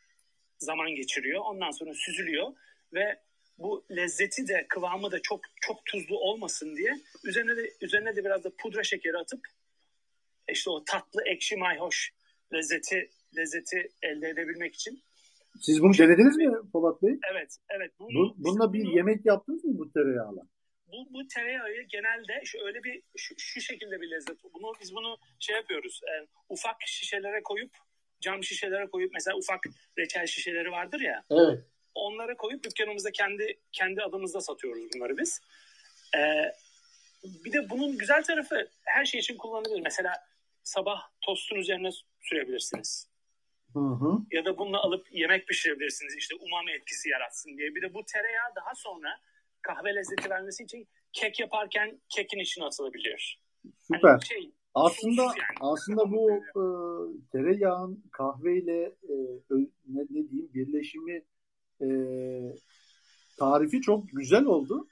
zaman 0.58 0.94
geçiriyor. 0.94 1.40
Ondan 1.44 1.70
sonra 1.70 1.94
süzülüyor 1.94 2.52
ve 2.92 3.20
bu 3.58 3.86
lezzeti 3.90 4.48
de 4.48 4.66
kıvamı 4.68 5.12
da 5.12 5.22
çok 5.22 5.40
çok 5.60 5.84
tuzlu 5.84 6.18
olmasın 6.18 6.76
diye 6.76 6.94
üzerine 7.24 7.56
de 7.56 7.72
üzerine 7.80 8.16
de 8.16 8.24
biraz 8.24 8.44
da 8.44 8.50
pudra 8.58 8.82
şekeri 8.84 9.18
atıp 9.18 9.40
işte 10.48 10.70
o 10.70 10.84
tatlı 10.84 11.22
ekşi 11.26 11.56
mayhoş 11.56 12.12
lezzeti 12.54 13.10
lezzeti 13.36 13.88
elde 14.02 14.28
edebilmek 14.28 14.74
için. 14.74 15.02
Siz 15.60 15.82
bunu 15.82 15.98
denediniz 15.98 16.36
mi 16.36 16.70
Polat 16.72 17.02
Bey? 17.02 17.18
Evet, 17.32 17.56
evet. 17.70 17.92
Bunu, 17.98 18.08
bu, 18.14 18.34
bununla 18.36 18.72
bir 18.72 18.84
bunu, 18.84 18.96
yemek 18.96 19.26
yaptınız 19.26 19.64
mı 19.64 19.78
bu 19.78 19.92
tereyağla? 19.92 20.42
Bu, 20.86 21.14
bu 21.14 21.26
tereyağı 21.34 21.68
genelde 21.88 22.44
şu 22.44 22.58
öyle 22.66 22.84
bir 22.84 23.02
şu, 23.16 23.34
şu 23.38 23.60
şekilde 23.60 24.00
bir 24.00 24.10
lezzet. 24.10 24.36
Bunu 24.54 24.72
biz 24.82 24.94
bunu 24.94 25.16
şey 25.40 25.56
yapıyoruz. 25.56 26.00
E, 26.02 26.26
ufak 26.48 26.76
şişelere 26.86 27.42
koyup 27.42 27.70
cam 28.20 28.44
şişelere 28.44 28.86
koyup 28.86 29.12
mesela 29.12 29.36
ufak 29.36 29.60
reçel 29.98 30.26
şişeleri 30.26 30.70
vardır 30.70 31.00
ya. 31.00 31.24
Evet 31.30 31.64
onlara 31.94 32.36
koyup 32.36 32.64
dükkanımızda 32.64 33.10
kendi 33.10 33.60
kendi 33.72 34.02
adımızda 34.02 34.40
satıyoruz 34.40 34.84
bunları 34.94 35.18
biz. 35.18 35.40
Ee, 36.16 36.52
bir 37.24 37.52
de 37.52 37.70
bunun 37.70 37.98
güzel 37.98 38.22
tarafı 38.22 38.68
her 38.84 39.04
şey 39.04 39.20
için 39.20 39.36
kullanılır. 39.36 39.80
Mesela 39.80 40.12
sabah 40.62 41.00
tostun 41.20 41.56
üzerine 41.56 41.90
sürebilirsiniz. 42.20 43.08
Hı 43.72 43.78
hı. 43.78 44.18
Ya 44.30 44.44
da 44.44 44.58
bununla 44.58 44.78
alıp 44.82 45.06
yemek 45.12 45.48
pişirebilirsiniz. 45.48 46.16
İşte 46.18 46.34
umami 46.34 46.72
etkisi 46.72 47.08
yaratsın 47.08 47.58
diye. 47.58 47.74
Bir 47.74 47.82
de 47.82 47.94
bu 47.94 48.04
tereyağı 48.04 48.54
daha 48.56 48.74
sonra 48.74 49.08
kahve 49.62 49.94
lezzeti 49.94 50.30
vermesi 50.30 50.62
için 50.62 50.88
kek 51.12 51.40
yaparken 51.40 52.00
kekin 52.08 52.38
içine 52.38 52.64
atılabiliyor. 52.64 53.34
Süper. 53.80 54.10
Yani 54.10 54.24
şey, 54.24 54.52
aslında 54.74 55.22
yani. 55.22 55.58
aslında 55.60 56.10
bu 56.10 56.30
e, 56.30 56.62
tereyağın 57.32 58.04
kahveyle 58.12 58.82
e, 58.84 59.14
ne, 59.88 60.00
ne 60.10 60.28
diyeyim 60.28 60.50
birleşimi 60.54 61.22
e, 61.80 61.88
tarifi 63.38 63.80
çok 63.80 64.08
güzel 64.08 64.44
oldu. 64.44 64.86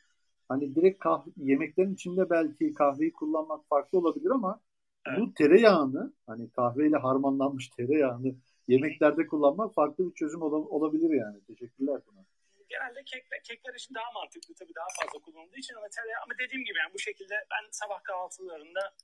Hani 0.49 0.75
direkt 0.75 0.99
kahve, 0.99 1.31
yemeklerin 1.37 1.95
içinde 1.95 2.31
belki 2.31 2.75
kahveyi 2.75 3.13
kullanmak 3.13 3.69
farklı 3.69 3.99
olabilir 3.99 4.31
ama 4.31 4.61
evet. 5.07 5.19
bu 5.21 5.35
tereyağını 5.35 6.13
hani 6.27 6.51
kahveyle 6.51 6.97
harmanlanmış 6.97 7.69
tereyağını 7.69 8.35
yemeklerde 8.71 9.27
kullanmak 9.27 9.75
farklı 9.75 10.11
bir 10.11 10.15
çözüm 10.15 10.43
ol, 10.43 10.53
olabilir 10.53 11.11
yani. 11.23 11.45
Teşekkürler 11.47 12.01
buna. 12.07 12.25
Genelde 12.69 13.05
kek, 13.05 13.25
kekler 13.45 13.75
için 13.75 13.95
daha 13.95 14.13
mantıklı 14.13 14.55
tabii 14.55 14.75
daha 14.75 14.87
fazla 15.01 15.19
kullanıldığı 15.25 15.59
için 15.59 15.75
ama 15.75 15.87
tereyağı 15.97 16.23
ama 16.23 16.35
dediğim 16.39 16.65
gibi 16.65 16.79
yani 16.79 16.95
bu 16.95 16.99
şekilde 16.99 17.35
ben 17.35 17.69
sabah 17.71 18.03
kahvaltılarında 18.03 18.95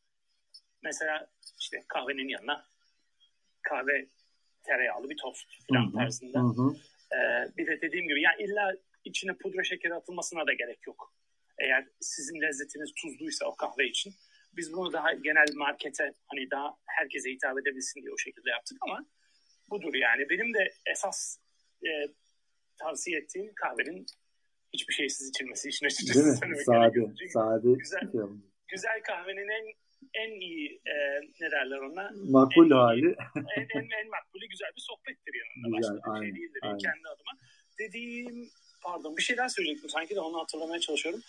mesela 0.82 1.30
işte 1.60 1.84
kahvenin 1.88 2.28
yanına 2.28 2.66
kahve 3.62 4.08
tereyağlı 4.62 5.10
bir 5.10 5.16
tost 5.16 5.48
falan 5.68 5.92
tarzında. 5.92 6.38
Hı 6.38 6.62
hı. 6.62 6.76
Ee, 7.14 7.56
bir 7.56 7.66
de 7.66 7.80
dediğim 7.80 8.08
gibi 8.08 8.22
yani 8.22 8.42
illa 8.42 8.74
içine 9.04 9.32
pudra 9.36 9.64
şekeri 9.64 9.94
atılmasına 9.94 10.46
da 10.46 10.52
gerek 10.52 10.86
yok. 10.86 11.14
Eğer 11.58 11.88
sizin 12.00 12.40
lezzetiniz 12.40 12.94
tuzluysa 12.94 13.46
o 13.46 13.56
kahve 13.56 13.86
için. 13.86 14.14
Biz 14.52 14.72
bunu 14.72 14.92
daha 14.92 15.12
genel 15.12 15.46
markete 15.54 16.12
hani 16.26 16.50
daha 16.50 16.76
herkese 16.86 17.30
hitap 17.30 17.58
edebilsin 17.58 18.02
diye 18.02 18.12
o 18.12 18.18
şekilde 18.18 18.50
yaptık 18.50 18.78
ama 18.80 19.06
budur 19.70 19.94
yani. 19.94 20.30
Benim 20.30 20.54
de 20.54 20.72
esas 20.86 21.38
e, 21.86 21.90
tavsiye 22.78 23.18
ettiğim 23.18 23.54
kahvenin 23.54 24.06
hiçbir 24.72 24.94
şeysiz 24.94 25.28
içilmesi 25.28 25.68
için 25.68 25.86
açıkçası 25.86 26.40
Değil 26.42 26.52
mi? 26.52 26.64
Sade, 26.64 27.28
sade. 27.32 27.68
Güzel, 27.78 28.10
güzel 28.68 29.02
kahvenin 29.02 29.48
en 29.48 29.86
en 30.14 30.40
iyi 30.40 30.80
e, 30.86 30.94
ne 31.40 31.50
derler 31.50 31.78
ona? 31.78 32.10
Makbul 32.28 32.66
en, 32.66 32.70
hali. 32.70 33.06
en, 33.56 33.66
en, 33.74 33.88
en 34.00 34.08
makbulü 34.10 34.46
güzel 34.50 34.70
bir 34.76 34.80
sohbettir 34.80 35.32
yanında. 35.34 35.76
Güzel, 35.76 35.96
Başka 35.96 36.20
bir 36.20 36.26
şey 36.26 36.36
değildir 36.36 36.60
aynen. 36.62 36.78
kendi 36.78 37.08
adıma. 37.08 37.32
Dediğim 37.78 38.50
pardon 38.82 39.16
bir 39.16 39.22
şey 39.22 39.36
daha 39.36 39.48
söyleyecektim 39.48 39.90
sanki 39.90 40.14
de 40.14 40.20
onu 40.20 40.40
hatırlamaya 40.40 40.80
çalışıyorum. 40.80 41.20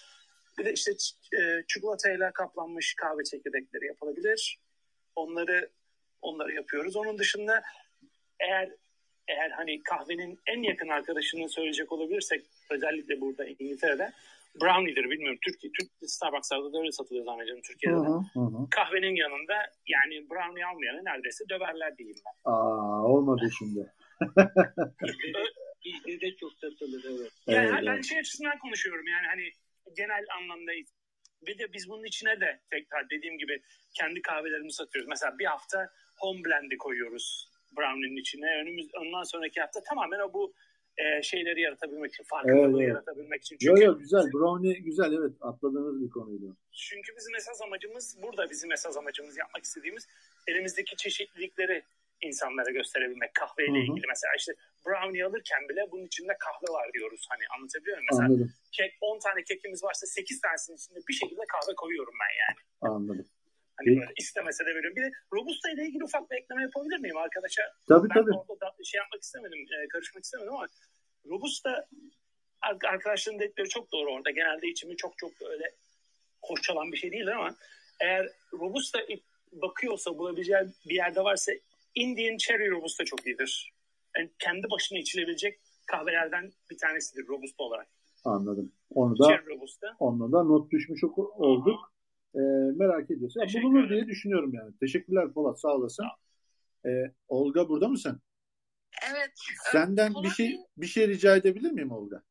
Bir 0.57 0.65
de 0.65 0.73
işte 0.73 0.91
e, 1.39 1.63
çikolatayla 1.67 2.31
kaplanmış 2.31 2.95
kahve 2.95 3.23
çekirdekleri 3.23 3.85
yapılabilir. 3.85 4.59
Onları 5.15 5.69
onları 6.21 6.53
yapıyoruz. 6.53 6.95
Onun 6.95 7.17
dışında 7.17 7.63
eğer 8.39 8.69
eğer 9.27 9.49
hani 9.49 9.83
kahvenin 9.83 10.39
en 10.47 10.63
yakın 10.63 10.87
arkadaşını 10.87 11.49
söyleyecek 11.49 11.91
olabilirsek 11.91 12.45
özellikle 12.69 13.21
burada 13.21 13.45
İngiltere'de 13.45 14.11
brownie'dir 14.61 15.09
bilmiyorum. 15.09 15.39
Türkiye, 15.45 15.71
Türk 15.79 15.89
Starbucks'larda 16.09 16.73
da 16.73 16.79
öyle 16.79 16.91
satılıyor 16.91 17.25
zannediyorum 17.25 17.61
Türkiye'de 17.61 17.97
de. 17.97 18.07
Hı 18.33 18.39
hı. 18.39 18.69
Kahvenin 18.71 19.15
yanında 19.15 19.55
yani 19.87 20.29
brownie 20.29 20.65
almayanı 20.65 21.05
neredeyse 21.05 21.49
döverler 21.49 21.97
diyeyim 21.97 22.17
ben. 22.25 22.51
Aa 22.51 23.03
olmadı 23.03 23.49
şimdi. 23.57 23.93
Bizde 25.85 26.21
de 26.21 26.35
çok 26.35 26.53
satılır 26.53 27.05
evet. 27.09 27.31
Yani 27.47 27.67
evet, 27.67 27.83
ben 27.85 27.93
evet. 27.93 28.05
şey 28.05 28.19
açısından 28.19 28.59
konuşuyorum 28.59 29.07
yani 29.07 29.27
hani 29.27 29.51
genel 29.97 30.25
anlamda 30.37 30.71
bir 31.41 31.57
de 31.57 31.73
biz 31.73 31.89
bunun 31.89 32.03
içine 32.03 32.41
de 32.41 32.59
tekrar 32.69 33.09
dediğim 33.09 33.37
gibi 33.37 33.61
kendi 33.93 34.21
kahvelerimizi 34.21 34.75
satıyoruz. 34.75 35.09
Mesela 35.09 35.39
bir 35.39 35.45
hafta 35.45 35.89
home 36.19 36.43
blend'i 36.45 36.77
koyuyoruz 36.77 37.51
brownie'nin 37.77 38.17
içine. 38.17 38.61
Önümüz 38.61 38.87
ondan 39.01 39.23
sonraki 39.23 39.61
hafta 39.61 39.83
tamamen 39.83 40.19
o 40.19 40.33
bu 40.33 40.53
e, 40.97 41.23
şeyleri 41.23 41.61
yaratabilmek 41.61 42.13
için, 42.13 42.23
farkındalığı 42.23 42.83
evet. 42.83 42.89
yaratabilmek 42.89 43.41
için. 43.41 43.57
Çünkü 43.57 43.69
yok 43.69 43.81
yok 43.81 43.99
güzel. 43.99 44.23
Brownie 44.33 44.79
güzel 44.79 45.13
evet. 45.13 45.33
Atladığınız 45.41 46.01
bir 46.03 46.09
konuydu. 46.09 46.57
Çünkü 46.71 47.15
bizim 47.17 47.35
esas 47.35 47.61
amacımız 47.61 48.17
burada 48.21 48.49
bizim 48.49 48.71
esas 48.71 48.97
amacımız 48.97 49.37
yapmak 49.37 49.63
istediğimiz 49.63 50.07
elimizdeki 50.47 50.95
çeşitlilikleri 50.95 51.83
insanlara 52.21 52.71
gösterebilmek 52.71 53.33
kahveyle 53.33 53.71
Hı-hı. 53.71 53.79
ilgili. 53.79 54.05
Mesela 54.07 54.33
işte 54.37 54.51
brownie 54.85 55.25
alırken 55.25 55.69
bile 55.69 55.91
bunun 55.91 56.05
içinde 56.05 56.33
kahve 56.39 56.73
var 56.73 56.93
diyoruz. 56.93 57.25
Hani 57.29 57.43
anlatabiliyor 57.57 57.97
muyum? 57.97 58.07
Mesela 58.11 58.27
Anladım. 58.27 58.53
kek 58.71 58.91
10 59.01 59.19
tane 59.19 59.43
kekimiz 59.43 59.83
varsa 59.83 60.05
8 60.07 60.41
tanesinin 60.41 60.77
içinde 60.77 60.99
bir 61.09 61.13
şekilde 61.13 61.41
kahve 61.47 61.75
koyuyorum 61.75 62.13
ben 62.23 62.33
yani. 62.43 62.59
Anladım. 62.95 63.25
Hani 63.77 63.99
böyle 63.99 64.13
istemese 64.17 64.65
de 64.65 64.69
veriyorum. 64.69 64.95
Bir 64.95 65.03
de 65.03 65.11
Robusta 65.33 65.69
ile 65.69 65.85
ilgili 65.85 66.03
ufak 66.03 66.31
bir 66.31 66.35
ekleme 66.35 66.61
yapabilir 66.61 66.99
miyim 66.99 67.17
arkadaşa? 67.17 67.61
Tabii 67.87 68.09
ben 68.09 68.13
tabii. 68.13 68.31
orada 68.31 68.73
şey 68.83 68.97
yapmak 68.97 69.21
istemedim, 69.21 69.59
e, 69.59 69.87
karışmak 69.87 70.23
istemedim 70.23 70.53
ama 70.53 70.67
Robusta 71.29 71.87
arkadaşların 72.85 73.39
dedikleri 73.39 73.69
çok 73.69 73.91
doğru 73.91 74.13
orada. 74.13 74.31
Genelde 74.31 74.67
içimi 74.67 74.97
çok 74.97 75.17
çok 75.17 75.31
öyle 75.41 75.75
hoş 76.41 76.61
çalan 76.61 76.91
bir 76.91 76.97
şey 76.97 77.11
değil 77.11 77.27
ama 77.27 77.55
eğer 78.01 78.29
Robusta 78.53 78.99
bakıyorsa 79.51 80.17
bulabileceği 80.17 80.59
bir 80.89 80.95
yerde 80.95 81.23
varsa 81.23 81.51
Indian 81.95 82.37
Cherry 82.37 82.71
Robusta 82.71 83.05
çok 83.05 83.27
iyidir. 83.27 83.73
Yani 84.17 84.29
kendi 84.39 84.69
başına 84.71 84.99
içilebilecek 84.99 85.59
kahvelerden 85.85 86.51
bir 86.71 86.77
tanesidir 86.77 87.27
Robusta 87.27 87.63
olarak. 87.63 87.87
Anladım. 88.25 88.71
Onu 88.89 89.19
da, 89.19 89.41
onunla 89.99 90.31
da 90.31 90.43
not 90.43 90.71
düşmüş 90.71 91.03
olduk. 91.03 91.93
E, 92.37 92.41
merak 92.75 93.11
ediyorsun. 93.11 93.41
Ya, 93.41 93.63
bulunur 93.63 93.89
diye 93.89 94.07
düşünüyorum 94.07 94.53
yani. 94.53 94.73
Teşekkürler 94.79 95.33
Polat 95.33 95.59
sağ 95.59 95.75
olasın. 95.75 96.05
E, 96.85 96.89
Olga 97.27 97.69
burada 97.69 97.87
mısın? 97.87 98.21
Evet. 99.11 99.31
Senden 99.71 100.13
bir 100.23 100.29
şey 100.29 100.57
bir 100.77 100.87
şey 100.87 101.07
rica 101.07 101.35
edebilir 101.35 101.71
miyim 101.71 101.91
Olga? 101.91 102.23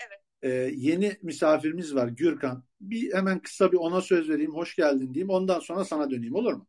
Evet. 0.00 0.20
Ee, 0.42 0.70
yeni 0.74 1.16
misafirimiz 1.22 1.94
var 1.94 2.08
Gürkan. 2.08 2.64
Bir 2.80 3.14
hemen 3.14 3.38
kısa 3.38 3.72
bir 3.72 3.76
ona 3.76 4.00
söz 4.00 4.28
vereyim. 4.28 4.54
Hoş 4.54 4.76
geldin 4.76 5.14
diyeyim. 5.14 5.30
Ondan 5.30 5.60
sonra 5.60 5.84
sana 5.84 6.10
döneyim 6.10 6.34
olur 6.34 6.52
mu? 6.52 6.68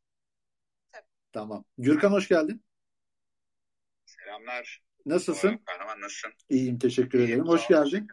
Tabii. 0.92 1.06
Tamam. 1.34 1.66
Gürkan 1.78 2.12
hoş 2.12 2.28
geldin. 2.28 2.64
Selamlar. 4.06 4.84
Nasılsın? 5.06 5.58
Kahraman 5.66 6.02
nasılsın? 6.02 6.32
İyiyim 6.50 6.80
teşekkür 6.80 7.20
İyiyim, 7.20 7.30
ederim. 7.30 7.48
Hoş 7.48 7.68
geldin. 7.68 8.08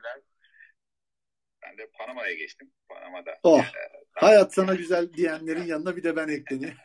Ben 1.63 1.79
de 1.79 1.91
Panama'ya 1.99 2.35
geçtim. 2.35 2.71
Panama'da. 2.89 3.39
Oh. 3.43 3.61
E, 3.61 4.00
hayat 4.21 4.55
sana 4.55 4.75
güzel 4.75 5.13
diyenlerin 5.13 5.65
yanına 5.65 5.97
bir 5.97 6.03
de 6.03 6.17
ben 6.17 6.29
ekleneyim. 6.29 6.77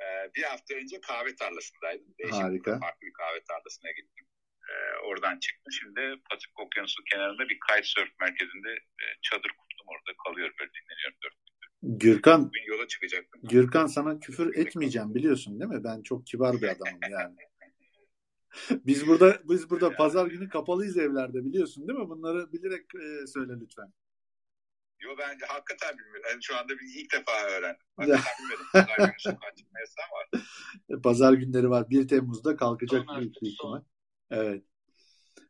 Ee, 0.00 0.30
bir 0.34 0.42
hafta 0.42 0.74
önce 0.74 1.00
kahve 1.00 1.36
tarlasındaydım. 1.36 2.14
Değişik 2.18 2.42
Harika. 2.42 2.78
Farklı 2.78 3.06
bir 3.06 3.12
kahve 3.12 3.40
tarlasına 3.48 3.90
gittim. 3.90 4.26
Ee, 4.68 4.72
oradan 5.06 5.38
çıktım. 5.38 5.72
Şimdi 5.72 6.00
Pasifik 6.30 6.60
Okyanusu 6.60 7.04
kenarında 7.04 7.48
bir 7.48 7.58
kitesurf 7.68 8.08
merkezinde 8.20 8.70
e, 8.72 9.04
çadır 9.22 9.52
kurdum. 9.58 9.86
Orada 9.86 10.12
kalıyorum 10.24 10.54
böyle 10.60 10.70
dinleniyorum 10.70 11.18
dört 11.24 11.34
Gürkan, 11.82 12.46
Bugün 12.46 12.64
yola 12.66 12.88
çıkacaktım. 12.88 13.40
Gürkan 13.44 13.86
sana 13.86 14.20
küfür 14.20 14.56
etmeyeceğim 14.56 15.14
biliyorsun 15.14 15.60
değil 15.60 15.70
mi? 15.70 15.84
Ben 15.84 16.02
çok 16.02 16.26
kibar 16.26 16.56
bir 16.56 16.68
adamım 16.68 17.00
yani. 17.10 17.36
biz 18.86 19.06
burada 19.06 19.40
biz 19.44 19.70
burada 19.70 19.96
pazar 19.96 20.26
günü 20.26 20.48
kapalıyız 20.48 20.98
evlerde 20.98 21.44
biliyorsun 21.44 21.88
değil 21.88 21.98
mi? 21.98 22.08
Bunları 22.08 22.52
bilerek 22.52 22.84
e, 22.94 23.26
söyle 23.26 23.52
lütfen. 23.60 23.92
Yo 25.00 25.18
ben 25.18 25.38
hakikaten 25.48 25.98
bilmiyorum. 25.98 26.22
Yani 26.30 26.42
şu 26.42 26.56
anda 26.56 26.68
bir 26.68 27.00
ilk 27.00 27.12
defa 27.12 27.46
öğrendim. 27.46 27.86
Hakikaten 27.96 28.32
bilmiyorum. 28.38 28.66
Pazar 28.72 28.96
günü 28.98 29.18
sokağa 29.18 29.54
çıkma 29.56 29.80
yasağı 29.80 30.06
var. 30.12 30.28
Pazar 31.02 31.32
günleri 31.32 31.70
var. 31.70 31.90
1 31.90 32.08
Temmuz'da 32.08 32.56
kalkacak 32.56 33.02
büyük 33.18 33.42
ihtimal. 33.42 33.82
Evet. 34.30 34.64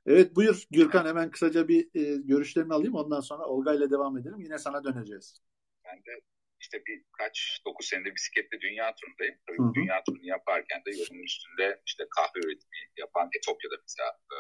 Evet 0.07 0.37
buyur 0.37 0.65
Gürkan 0.71 1.07
hemen 1.07 1.31
kısaca 1.31 1.69
bir 1.69 1.89
e, 1.95 2.17
görüşlerini 2.17 2.75
alayım. 2.75 2.95
Ondan 2.95 3.21
sonra 3.21 3.45
Olga 3.45 3.75
ile 3.75 3.91
devam 3.91 4.19
edelim. 4.19 4.41
Yine 4.41 4.59
sana 4.59 4.85
döneceğiz. 4.85 5.43
Ben 5.85 5.97
de 5.99 6.21
işte 6.61 6.83
birkaç 6.87 7.63
dokuz 7.67 7.87
senedir 7.87 8.15
bisikletle 8.15 8.61
dünya 8.61 8.95
turundayım. 8.95 9.35
Tabii 9.47 9.59
Hı-hı. 9.59 9.75
dünya 9.75 10.03
turunu 10.07 10.27
yaparken 10.27 10.83
de 10.87 10.91
yolun 10.91 11.23
üstünde 11.23 11.83
işte 11.87 12.07
kahve 12.17 12.39
üretimi 12.39 12.79
yapan 12.97 13.31
Etopya'da 13.39 13.77
mesela 13.83 14.09
e, 14.09 14.39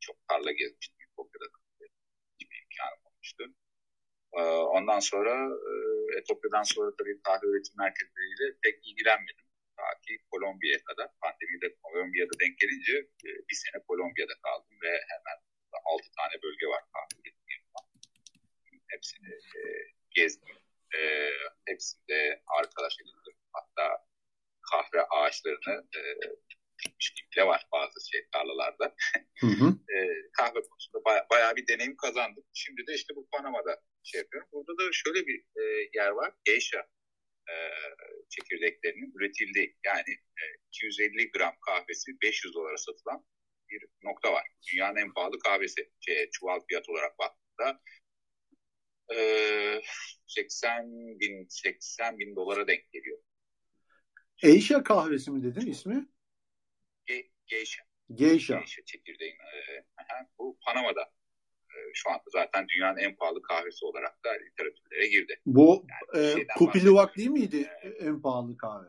çok 0.00 0.16
tarla 0.28 0.52
gezmiştim. 0.52 1.06
Etopya'da. 1.12 1.61
E, 4.38 4.40
ondan 4.76 5.00
sonra 5.00 5.34
e, 5.70 5.72
Etopya'dan 6.18 6.62
sonra 6.62 6.90
tabii 6.98 7.22
kahve 7.26 7.46
üretim 7.46 7.74
merkezleriyle 7.84 8.46
pek 8.62 8.76
ilgilenmedim. 8.86 9.46
Ta 9.76 9.86
ki 10.04 10.12
Kolombiya'ya 10.30 10.80
kadar. 10.88 11.08
Pandemide 11.22 11.68
Kolombiya'da 11.82 12.34
denk 12.42 12.58
gelince 12.58 12.96
e, 13.26 13.28
bir 13.48 13.58
sene 13.62 13.78
Kolombiya'da 13.88 14.34
kaldım 14.44 14.76
ve 14.82 14.92
hemen 15.12 15.38
altı 15.90 16.08
tane 16.18 16.42
bölge 16.42 16.66
var 16.66 16.82
kahve 16.94 17.14
üretimi 17.20 17.52
yapan. 17.58 17.84
Hepsini 18.92 19.32
e, 19.58 19.60
gezdim 20.10 20.56
e, 20.98 21.00
hepsinde 21.66 22.42
arkadaş 22.58 22.94
edindim. 23.00 23.36
Hatta 23.52 23.86
kahve 24.70 25.02
ağaçlarını 25.02 25.76
dikmiş 26.86 27.26
bile 27.32 27.46
var 27.46 27.66
bazı 27.72 28.10
şey 28.10 28.26
tarlalarda. 28.32 28.94
Hı 29.40 29.46
hı. 29.46 29.68
e, 29.94 29.96
kahve 30.32 30.60
konusunda 30.62 31.04
baya, 31.04 31.26
bayağı 31.30 31.56
bir 31.56 31.66
deneyim 31.66 31.96
kazandım. 31.96 32.44
Şimdi 32.52 32.86
de 32.86 32.94
işte 32.94 33.16
bu 33.16 33.28
Panama'da 33.32 33.82
şey 34.02 34.20
yapıyorum. 34.20 34.48
Burada 34.52 34.72
da 34.78 34.92
şöyle 34.92 35.26
bir 35.26 35.44
e, 35.56 35.90
yer 35.94 36.10
var. 36.10 36.32
Geisha 36.44 36.78
e, 37.50 37.54
çekirdeklerinin 38.28 39.12
üretildiği 39.16 39.76
yani 39.86 40.10
e, 40.10 40.42
250 40.68 41.30
gram 41.30 41.54
kahvesi 41.66 42.12
500 42.22 42.54
dolara 42.54 42.76
satılan 42.76 43.24
bir 43.70 43.82
nokta 44.02 44.32
var. 44.32 44.46
Dünyanın 44.72 44.96
en 44.96 45.12
pahalı 45.12 45.38
kahvesi. 45.38 45.90
Şey, 46.00 46.30
çuval 46.30 46.60
fiyat 46.68 46.88
olarak 46.88 47.18
baktığında 47.18 47.80
80 50.26 51.20
bin 51.20 51.46
80 51.48 52.18
bin 52.18 52.36
dolara 52.36 52.66
denk 52.66 52.92
geliyor. 52.92 53.18
Eisha 54.42 54.82
kahvesi 54.82 55.30
mi 55.30 55.42
dedin 55.42 55.66
ismi? 55.66 56.06
Ge 57.52 57.58
Geisha. 57.58 57.82
Geisha. 58.14 58.58
Geisha 58.58 58.82
çekirdeğin. 58.84 59.34
E, 59.34 59.84
bu 60.38 60.58
Panama'da 60.66 61.02
e, 61.70 61.76
şu 61.94 62.10
anda 62.10 62.24
zaten 62.32 62.66
dünyanın 62.68 62.98
en 62.98 63.16
pahalı 63.16 63.42
kahvesi 63.42 63.84
olarak 63.84 64.24
da 64.24 64.30
literatürlere 64.30 65.06
girdi. 65.06 65.40
Bu 65.46 65.86
yani 66.14 66.40
e, 66.40 66.46
Kupiluvak 66.58 67.16
değil 67.16 67.30
miydi 67.30 67.70
e, 67.82 67.88
en 67.88 68.22
pahalı 68.22 68.56
kahve? 68.56 68.88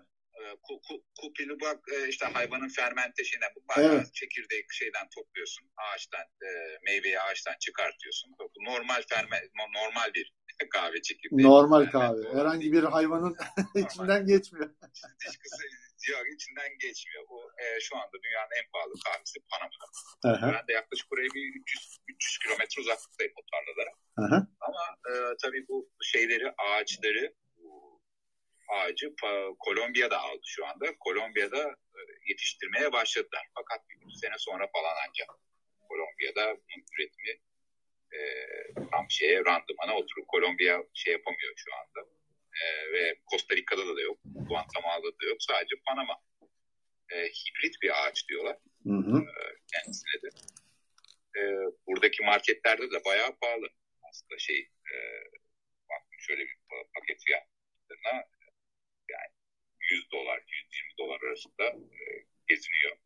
kupilubak 1.21 1.79
e, 1.93 2.09
işte 2.09 2.25
hayvanın 2.25 2.67
fermenteşine 2.67 3.45
bu 3.55 3.59
bayağı 3.69 3.95
evet. 3.95 4.13
çekirdeği 4.13 4.65
şeyden 4.71 5.09
topluyorsun 5.15 5.69
ağaçtan 5.77 6.21
e, 6.21 6.49
meyveyi 6.85 7.19
ağaçtan 7.19 7.53
çıkartıyorsun. 7.59 8.35
Bu 8.39 8.63
normal 8.65 9.01
ferme 9.09 9.41
normal 9.75 10.13
bir 10.13 10.33
kahve 10.69 11.01
çekirdeği. 11.01 11.47
Normal 11.47 11.85
kahve. 11.85 12.39
Herhangi 12.39 12.71
bir 12.71 12.83
hayvanın 12.83 13.35
içinden 13.75 14.25
geçmiyor. 14.25 14.69
Dışkısı 15.27 15.63
yok 16.11 16.25
içinden 16.35 16.77
geçmiyor. 16.79 17.23
Bu 17.29 17.51
e, 17.61 17.79
şu 17.79 17.97
anda 17.97 18.17
dünyanın 18.23 18.51
en 18.59 18.71
pahalı 18.71 18.93
kahvesi 19.05 19.39
Panama'da. 19.51 19.87
Ben 20.57 20.67
de 20.67 20.73
yaklaşık 20.73 21.11
buraya 21.11 21.29
bir 21.35 21.55
300 21.61 21.97
300 22.07 22.37
kilometre 22.37 22.81
uzaklıktayım 22.81 23.33
o 23.35 23.41
tarlalara. 23.51 23.93
Aha. 24.17 24.47
Ama 24.59 24.83
e, 25.09 25.13
tabii 25.41 25.67
bu 25.67 25.89
şeyleri 26.01 26.53
ağaçları 26.57 27.33
ağacı 28.67 29.13
Kolombiya'da 29.59 30.19
aldı 30.19 30.41
şu 30.45 30.65
anda. 30.65 30.85
Kolombiya'da 30.99 31.69
e, 31.69 31.99
yetiştirmeye 32.29 32.91
başladılar. 32.91 33.47
Fakat 33.55 33.89
bir 33.89 34.13
sene 34.13 34.37
sonra 34.37 34.67
falan 34.73 34.95
ancak 35.09 35.29
Kolombiya'da 35.89 36.45
bunun 36.47 36.85
üretimi 36.93 37.39
e, 38.13 38.19
tam 38.91 39.05
şeye 39.09 39.45
randımana 39.45 39.95
oturup 39.95 40.27
Kolombiya 40.27 40.83
şey 40.93 41.13
yapamıyor 41.13 41.53
şu 41.55 41.71
anda. 41.75 42.09
E, 42.61 42.93
ve 42.93 43.15
Costa 43.31 43.55
Rica'da 43.55 43.95
da, 43.97 44.01
yok. 44.01 44.19
Guatemala'da 44.23 45.07
da 45.07 45.25
yok. 45.25 45.37
Sadece 45.39 45.75
Panama. 45.85 46.21
E, 47.11 47.17
hibrit 47.17 47.81
bir 47.81 47.91
ağaç 48.03 48.29
diyorlar. 48.29 48.57
Hı 48.83 48.93
hı. 48.93 49.17
E, 49.17 49.33
kendisine 49.73 50.21
de. 50.23 50.29
E, 51.39 51.41
buradaki 51.87 52.23
marketlerde 52.23 52.91
de 52.91 53.05
bayağı 53.05 53.35
pahalı. 53.35 53.67
Aslında 54.09 54.37
şey 54.37 54.59
e, 54.93 54.95
baktım 55.89 56.19
şöyle 56.19 56.41
bir 56.41 56.57
paket 56.69 57.23
fiyatlarına 57.25 58.25
yani 59.09 59.31
100 59.91 60.11
dolar, 60.11 60.37
120 60.37 60.97
dolar 60.97 61.21
arasında 61.27 61.63
e, 61.63 62.25
geziniyor. 62.47 62.97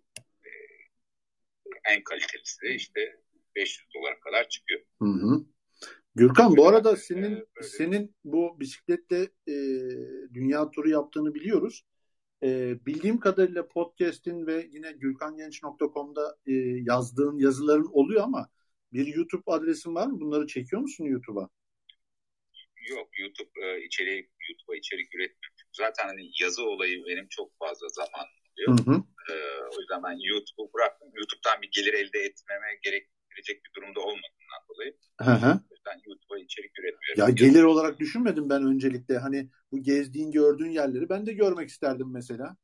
E, 0.45 0.49
en 1.85 2.03
kalitelisi 2.03 2.61
de 2.61 2.75
işte 2.75 3.19
500 3.55 3.87
dolara 3.95 4.19
kadar 4.19 4.49
çıkıyor. 4.49 4.81
Hı 5.01 5.05
hı. 5.05 5.45
Gürkan 6.17 6.57
bu 6.57 6.67
arada 6.67 6.95
senin 6.95 7.35
e, 7.35 7.63
senin 7.63 8.15
bu 8.23 8.59
bisikletle 8.59 9.21
e, 9.47 9.55
dünya 10.33 10.71
turu 10.71 10.89
yaptığını 10.89 11.35
biliyoruz. 11.35 11.83
E, 12.43 12.75
bildiğim 12.85 13.19
kadarıyla 13.19 13.67
podcast'in 13.67 14.47
ve 14.47 14.67
yine 14.71 14.91
gürkangenç.com'da 14.91 16.37
e, 16.47 16.53
yazdığın 16.83 17.37
yazıların 17.37 17.89
oluyor 17.91 18.23
ama 18.23 18.49
bir 18.93 19.07
YouTube 19.07 19.43
adresin 19.45 19.95
var 19.95 20.07
mı? 20.07 20.19
Bunları 20.19 20.47
çekiyor 20.47 20.81
musun 20.81 21.05
YouTube'a? 21.05 21.49
Yok 22.89 23.19
YouTube 23.19 23.49
e, 23.63 23.85
içeriği 23.85 24.29
YouTube'a 24.49 24.75
içerik 24.75 25.15
üretmiyorum 25.15 25.57
Zaten 25.71 26.07
hani 26.07 26.31
yazı 26.41 26.63
olayı 26.63 27.05
benim 27.05 27.27
çok 27.27 27.57
fazla 27.59 27.87
zaman 27.89 28.25
alıyor. 28.57 28.79
Hı 28.79 28.91
hı. 28.91 29.03
Ee, 29.31 29.33
o 29.75 29.79
yüzden 29.79 30.03
ben 30.03 30.17
YouTube'u 30.29 30.73
bıraktım. 30.73 31.09
YouTube'dan 31.15 31.61
bir 31.61 31.71
gelir 31.71 31.93
elde 31.93 32.19
etmeme 32.19 32.67
gerektirecek 32.83 33.65
bir 33.65 33.73
durumda 33.75 33.99
olmadığından 33.99 34.61
dolayı. 34.69 34.97
Hı 35.21 35.31
hı. 35.31 35.59
Yüzden 35.87 36.09
YouTube'a 36.09 36.39
içerik 36.39 36.79
üretmiyorum. 36.79 37.21
Ya 37.21 37.29
gelir 37.29 37.63
olarak 37.63 37.99
düşünmedim 37.99 38.49
ben 38.49 38.63
öncelikle. 38.63 39.17
Hani 39.17 39.49
bu 39.71 39.83
gezdiğin, 39.83 40.31
gördüğün 40.31 40.69
yerleri 40.69 41.09
ben 41.09 41.25
de 41.25 41.33
görmek 41.33 41.69
isterdim 41.69 42.07
mesela. 42.11 42.57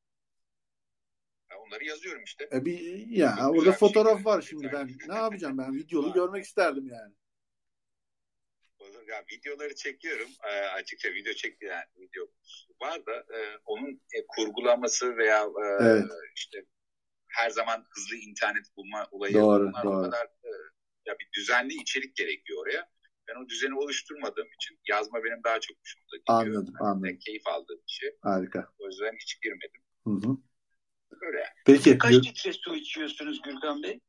Ya 1.51 1.57
onları 1.67 1.85
yazıyorum 1.85 2.23
işte. 2.23 2.49
E 2.53 2.65
bir, 2.65 3.07
ya 3.07 3.35
Çok 3.39 3.55
orada 3.55 3.71
fotoğraf 3.71 4.17
şey, 4.17 4.25
var 4.25 4.41
şimdi 4.41 4.69
ben. 4.73 4.91
ne 5.07 5.15
yapacağım 5.15 5.57
ben? 5.57 5.73
Videolu 5.75 6.13
görmek 6.13 6.43
isterdim 6.43 6.87
yani 6.87 7.13
ya 9.07 9.23
videoları 9.31 9.75
çekiyorum. 9.75 10.29
E, 10.43 10.49
açıkça 10.49 11.09
video 11.09 11.33
çekti 11.33 11.65
yani 11.65 11.83
video 11.97 12.27
var 12.81 13.05
da 13.05 13.13
e, 13.13 13.57
onun 13.65 14.01
e, 14.13 14.27
kurgulaması 14.27 15.17
veya 15.17 15.43
e, 15.43 15.83
evet. 15.83 16.05
işte 16.35 16.65
her 17.27 17.49
zaman 17.49 17.85
hızlı 17.89 18.15
internet 18.15 18.77
bulma 18.77 19.07
olayı 19.11 19.33
doğru, 19.33 19.71
doğru. 19.83 20.03
kadar 20.03 20.25
e, 20.25 20.49
ya 21.05 21.15
bir 21.19 21.29
düzenli 21.33 21.73
içerik 21.73 22.15
gerekiyor 22.15 22.61
oraya. 22.61 22.89
Ben 23.27 23.35
o 23.45 23.49
düzeni 23.49 23.75
oluşturmadığım 23.75 24.47
için 24.47 24.79
yazma 24.89 25.23
benim 25.23 25.43
daha 25.43 25.59
çok 25.59 25.77
hoşuma 25.79 26.03
gidiyor. 26.05 26.23
Anladım, 26.27 26.73
yani 26.79 26.89
anladım. 26.89 27.19
Keyif 27.25 27.47
aldığım 27.47 27.77
bir 27.87 27.91
şey. 27.91 28.09
Harika. 28.21 28.67
O 28.79 28.87
yüzden 28.87 29.15
hiç 29.21 29.41
girmedim. 29.41 29.81
Hı 30.03 30.09
hı. 30.09 30.37
Böyle. 31.21 31.53
Peki. 31.65 31.97
Kaç 31.97 32.13
litre 32.13 32.53
su 32.53 32.75
içiyorsunuz 32.75 33.41
Gürkan 33.41 33.83
Bey? 33.83 33.99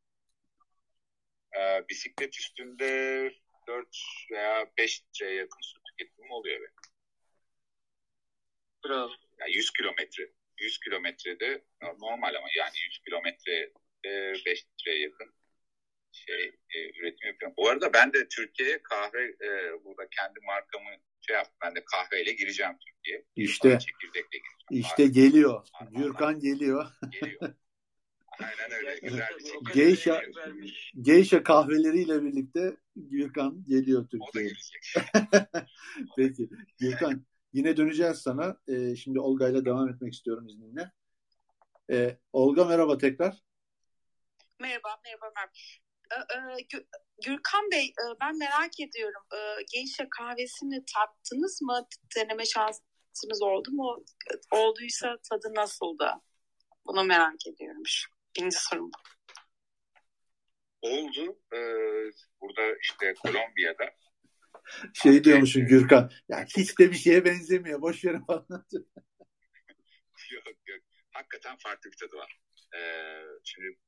Ee, 1.58 1.84
bisiklet 1.88 2.38
üstünde 2.38 3.32
4 3.66 3.88
veya 4.32 4.70
5 4.78 5.02
litreye 5.02 5.34
yakın 5.34 5.60
su 5.60 5.78
tüketimim 5.82 6.30
oluyor 6.30 6.60
benim. 6.60 6.74
Bravo. 8.84 9.10
Yani 9.40 9.52
100 9.56 9.70
kilometre. 9.70 10.32
100 10.58 10.78
kilometrede 10.78 11.64
normal 11.98 12.34
ama 12.34 12.46
yani 12.56 12.72
100 12.86 12.98
kilometre 12.98 13.72
5 14.46 14.66
litreye 14.66 15.00
yakın 15.00 15.34
şey 16.14 16.44
e, 16.74 17.00
üretim 17.00 17.28
yapıyorum. 17.28 17.54
Bu 17.58 17.68
arada 17.68 17.92
ben 17.92 18.12
de 18.12 18.28
Türkiye'ye 18.28 18.82
kahve 18.82 19.22
e, 19.22 19.48
burada 19.84 20.08
kendi 20.10 20.40
markamı 20.46 20.90
şey 21.20 21.36
yaptım. 21.36 21.56
Ben 21.64 21.74
de 21.74 21.84
kahveyle 21.84 22.32
gireceğim 22.32 22.72
Türkiye'ye. 22.86 23.24
İşte 23.36 23.78
çekirdekle 23.78 24.38
gireceğim. 24.38 24.54
İşte 24.70 25.02
Kahve. 25.02 25.06
geliyor. 25.06 25.66
Gürkan 25.90 26.40
geliyor. 26.40 26.86
Geliyor. 27.10 27.54
Aynen 28.38 28.72
öyle. 28.72 28.98
Güzel 29.02 29.28
bir. 29.38 29.72
Geisha, 29.74 30.22
Geisha 31.00 31.42
kahveleriyle 31.42 32.22
birlikte 32.22 32.76
Gürkan 32.96 33.64
geliyor 33.68 34.08
Türkiye'ye. 34.08 34.52
Peki. 36.16 36.48
Gürkan 36.78 37.26
yine 37.52 37.76
döneceğiz 37.76 38.18
sana. 38.18 38.56
Ee, 38.68 38.96
şimdi 38.96 39.20
Olga 39.20 39.48
ile 39.48 39.64
devam 39.64 39.88
etmek 39.88 40.14
istiyorum 40.14 40.48
izninle. 40.48 40.92
Ee, 41.90 42.18
Olga 42.32 42.64
merhaba 42.64 42.98
tekrar. 42.98 43.44
Merhaba, 44.60 45.00
merhaba. 45.04 45.32
merhaba. 45.36 45.52
Gürkan 47.24 47.70
Bey 47.72 47.92
ben 48.20 48.38
merak 48.38 48.80
ediyorum. 48.80 49.22
Geisha 49.72 50.06
kahvesini 50.18 50.84
tattınız 50.94 51.62
mı? 51.62 51.86
Deneme 52.16 52.44
şansınız 52.44 53.42
oldu 53.42 53.70
mu? 53.70 54.04
Olduysa 54.50 55.16
tadı 55.30 55.54
nasıldı? 55.54 56.12
Bunu 56.86 57.04
merak 57.04 57.46
ediyorum. 57.46 57.82
Birinci 58.36 58.56
sorum 58.58 58.90
Oldu. 60.84 61.38
Ee, 61.52 61.58
burada 62.40 62.76
işte 62.82 63.14
Kolombiya'da. 63.14 63.84
Şey 64.94 65.24
diyormuşum 65.24 65.66
Gürkan. 65.66 66.10
Ya 66.28 66.44
hiç 66.56 66.78
de 66.78 66.90
bir 66.90 66.96
şeye 66.96 67.24
benzemiyor. 67.24 67.82
Boş 67.82 68.04
verin 68.04 68.24
falan. 68.26 68.46
yok 70.32 70.56
yok. 70.66 70.80
Hakikaten 71.10 71.56
farklı 71.56 71.92
bir 71.92 71.96
tadı 71.96 72.16
var. 72.16 72.40
Ee, 72.76 73.22
şimdi 73.44 73.68
bu 73.68 73.83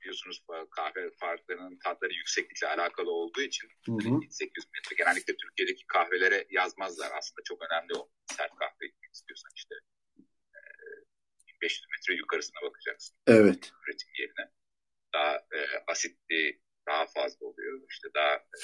biliyorsunuz 0.00 0.42
kahve 0.70 1.10
farklarının 1.20 1.78
tatları 1.78 2.12
yükseklikle 2.12 2.68
alakalı 2.68 3.10
olduğu 3.10 3.40
için 3.40 3.68
hı 3.86 3.92
hı. 3.92 4.20
800 4.30 4.66
metre 4.74 4.96
genellikle 4.96 5.36
Türkiye'deki 5.36 5.86
kahvelere 5.86 6.46
yazmazlar. 6.50 7.10
Aslında 7.18 7.42
çok 7.44 7.62
önemli 7.62 7.94
o 7.94 8.10
sert 8.36 8.54
kahve 8.54 8.86
içmek 8.86 9.14
istiyorsan 9.14 9.50
işte 9.56 9.74
500 11.62 11.86
metre 11.90 12.14
yukarısına 12.14 12.62
bakacaksın. 12.62 13.16
Evet. 13.26 13.72
Üretim 13.86 14.08
yerine. 14.18 14.50
Daha 15.14 15.34
e, 15.36 15.58
asitli, 15.86 16.60
daha 16.88 17.06
fazla 17.06 17.46
oluyor. 17.46 17.82
İşte 17.90 18.08
daha 18.14 18.34
e, 18.34 18.62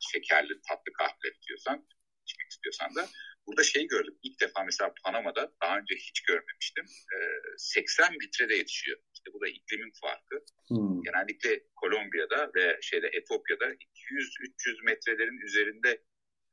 şekerli, 0.00 0.60
tatlı 0.68 0.92
kahve 0.92 1.30
istiyorsan, 1.34 1.86
içmek 2.26 2.50
istiyorsan 2.50 2.94
da. 2.94 3.08
Burada 3.46 3.62
şey 3.62 3.86
gördüm. 3.86 4.18
İlk 4.22 4.40
defa 4.40 4.64
mesela 4.64 4.94
Panama'da 5.04 5.52
daha 5.62 5.78
önce 5.78 5.94
hiç 5.94 6.20
görmemiştim. 6.20 6.84
E, 6.84 7.16
80 7.56 8.14
litrede 8.14 8.54
yetişiyor. 8.54 8.98
İşte 9.14 9.32
bu 9.32 9.40
da 9.40 9.48
iklimin 9.48 9.92
farkı. 10.00 10.44
Hmm. 10.68 11.02
Genellikle 11.02 11.62
Kolombiya'da 11.76 12.50
ve 12.54 12.78
şeyde 12.82 13.06
Etopya'da 13.12 13.64
200-300 13.64 14.84
metrelerin 14.84 15.38
üzerinde 15.38 16.02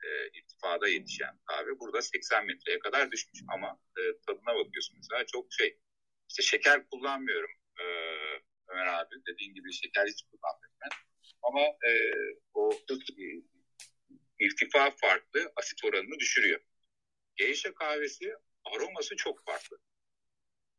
e, 0.03 0.09
irtifada 0.33 0.87
yetişen 0.87 1.39
kahve 1.45 1.79
burada 1.79 2.01
80 2.01 2.45
metreye 2.45 2.79
kadar 2.79 3.11
düşmüş 3.11 3.41
ama 3.53 3.79
e, 3.97 4.01
tadına 4.27 4.55
bakıyorsun 4.55 4.95
mesela 4.97 5.25
çok 5.25 5.53
şey 5.53 5.77
işte 6.29 6.43
şeker 6.43 6.87
kullanmıyorum 6.89 7.51
e, 7.79 7.83
Ömer 8.67 8.85
abi 8.85 9.15
dediğin 9.27 9.53
gibi 9.53 9.73
şeker 9.73 10.07
hiç 10.07 10.21
kullanmıyorum 10.21 10.77
ben 10.81 10.89
ama 11.43 11.61
e, 11.61 11.91
o 12.53 12.71
e, 12.73 13.25
irtifa 14.39 14.91
farklı 14.91 15.53
asit 15.55 15.85
oranını 15.85 16.19
düşürüyor. 16.19 16.59
Geisha 17.35 17.73
kahvesi 17.73 18.33
aroması 18.65 19.15
çok 19.15 19.45
farklı. 19.45 19.77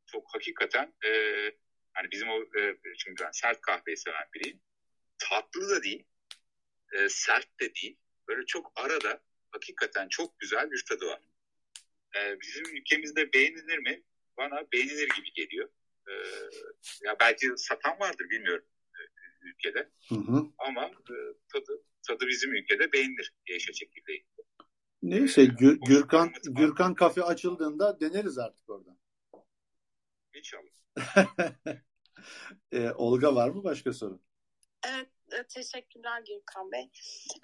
Çok 0.06 0.34
hakikaten 0.34 0.94
e, 1.06 1.10
hani 1.92 2.10
bizim 2.10 2.28
o 2.28 2.42
e, 2.42 2.76
çünkü 2.98 3.24
ben 3.24 3.30
sert 3.30 3.60
kahveyi 3.60 3.96
seven 3.96 4.28
biriyim. 4.34 4.60
Tatlı 5.18 5.70
da 5.70 5.82
değil, 5.82 6.04
e, 6.92 7.08
sert 7.08 7.60
de 7.60 7.74
değil 7.74 7.96
Böyle 8.28 8.46
çok 8.46 8.72
arada 8.76 9.22
hakikaten 9.50 10.08
çok 10.08 10.38
güzel 10.38 10.70
bir 10.70 10.84
tadı 10.88 11.06
var. 11.06 11.20
Ee, 12.16 12.40
bizim 12.40 12.76
ülkemizde 12.76 13.32
beğenilir 13.32 13.78
mi? 13.78 14.02
Bana 14.36 14.72
beğenilir 14.72 15.08
gibi 15.16 15.32
geliyor. 15.32 15.68
Ee, 16.08 16.12
ya 17.02 17.16
belki 17.20 17.48
satan 17.56 18.00
vardır 18.00 18.30
bilmiyorum 18.30 18.64
e, 18.94 19.00
ülkede. 19.48 19.90
Hı 20.08 20.14
hı. 20.14 20.46
Ama 20.58 20.84
e, 20.86 21.14
tadı 21.52 21.82
tadı 22.06 22.26
bizim 22.26 22.54
ülkede 22.54 22.92
beğenilir 22.92 23.34
Yeşil 23.48 23.72
çekirdeği. 23.72 24.26
Neyse 25.04 25.42
ee, 25.42 25.44
Gür, 25.44 25.80
Gürkan 25.80 26.32
Gürkan 26.44 26.94
kafe 26.94 27.22
açıldığında 27.22 28.00
deneriz 28.00 28.38
artık 28.38 28.70
oradan. 28.70 28.98
İnşallah. 30.34 30.70
ee, 32.72 32.90
Olga 32.94 33.34
var 33.34 33.48
mı 33.48 33.64
başka 33.64 33.92
soru? 33.92 34.20
Evet 34.88 35.08
e, 35.32 35.46
teşekkürler 35.46 36.22
Gürkan 36.28 36.72
Bey. 36.72 36.90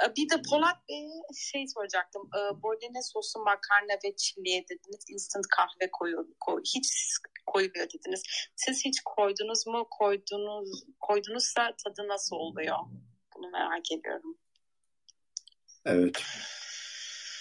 E, 0.05 0.17
bir 0.17 0.31
de 0.31 0.43
Polat 0.51 0.89
Bey'e 0.89 1.09
şey 1.53 1.69
soracaktım. 1.69 2.23
E, 2.23 2.63
Bolognese 2.63 3.09
sosu 3.13 3.39
makarna 3.39 3.95
ve 4.05 4.17
çiliye 4.17 4.65
dediniz. 4.65 5.05
Instant 5.09 5.47
kahve 5.47 5.91
koyuyor, 5.91 6.27
koy, 6.41 6.63
hiç 6.75 6.89
koyuyor 7.47 7.87
dediniz. 7.95 8.23
Siz 8.57 8.85
hiç 8.85 9.01
koydunuz 9.05 9.67
mu? 9.67 9.87
Koydunuz, 9.91 10.85
koydunuzsa 11.01 11.75
tadı 11.85 12.09
nasıl 12.09 12.37
oluyor? 12.37 12.79
Bunu 13.37 13.51
merak 13.51 13.93
ediyorum. 13.93 14.39
Evet. 15.85 16.23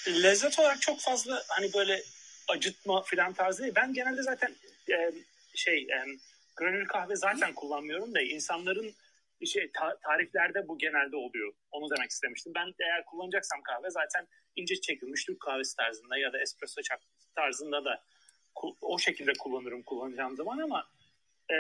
Lezzet 0.08 0.60
olarak 0.60 0.82
çok 0.82 1.00
fazla 1.00 1.44
hani 1.48 1.74
böyle 1.74 2.04
acıtma 2.48 3.04
filan 3.04 3.34
tarzı 3.34 3.64
değil. 3.64 3.76
Ben 3.76 3.94
genelde 3.94 4.24
zaten 4.24 4.56
e, 4.90 5.12
şey 5.56 5.78
e, 5.78 6.06
granül 6.56 6.86
kahve 6.86 7.16
zaten 7.16 7.54
kullanmıyorum 7.54 8.16
da 8.16 8.22
insanların 8.22 8.94
şey 9.46 9.72
ta- 9.72 9.98
tariflerde 10.04 10.68
bu 10.68 10.78
genelde 10.78 11.16
oluyor. 11.16 11.54
Onu 11.72 11.90
demek 11.96 12.12
istemiştim. 12.12 12.54
Ben 12.56 12.74
eğer 12.80 13.06
kullanacaksam 13.06 13.62
kahve 13.62 13.90
zaten 13.90 14.28
ince 14.56 14.82
çekilmiş 14.82 15.26
Türk 15.26 15.40
kahvesi 15.40 15.76
tarzında 15.76 16.18
ya 16.18 16.34
da 16.34 16.42
espresso 16.42 16.82
tarzında 17.36 17.86
da 17.86 18.04
o 18.82 19.00
şekilde 19.00 19.34
kullanırım 19.40 19.84
kullanacağım 19.84 20.36
zaman 20.36 20.60
ama 20.60 20.90
e, 21.52 21.56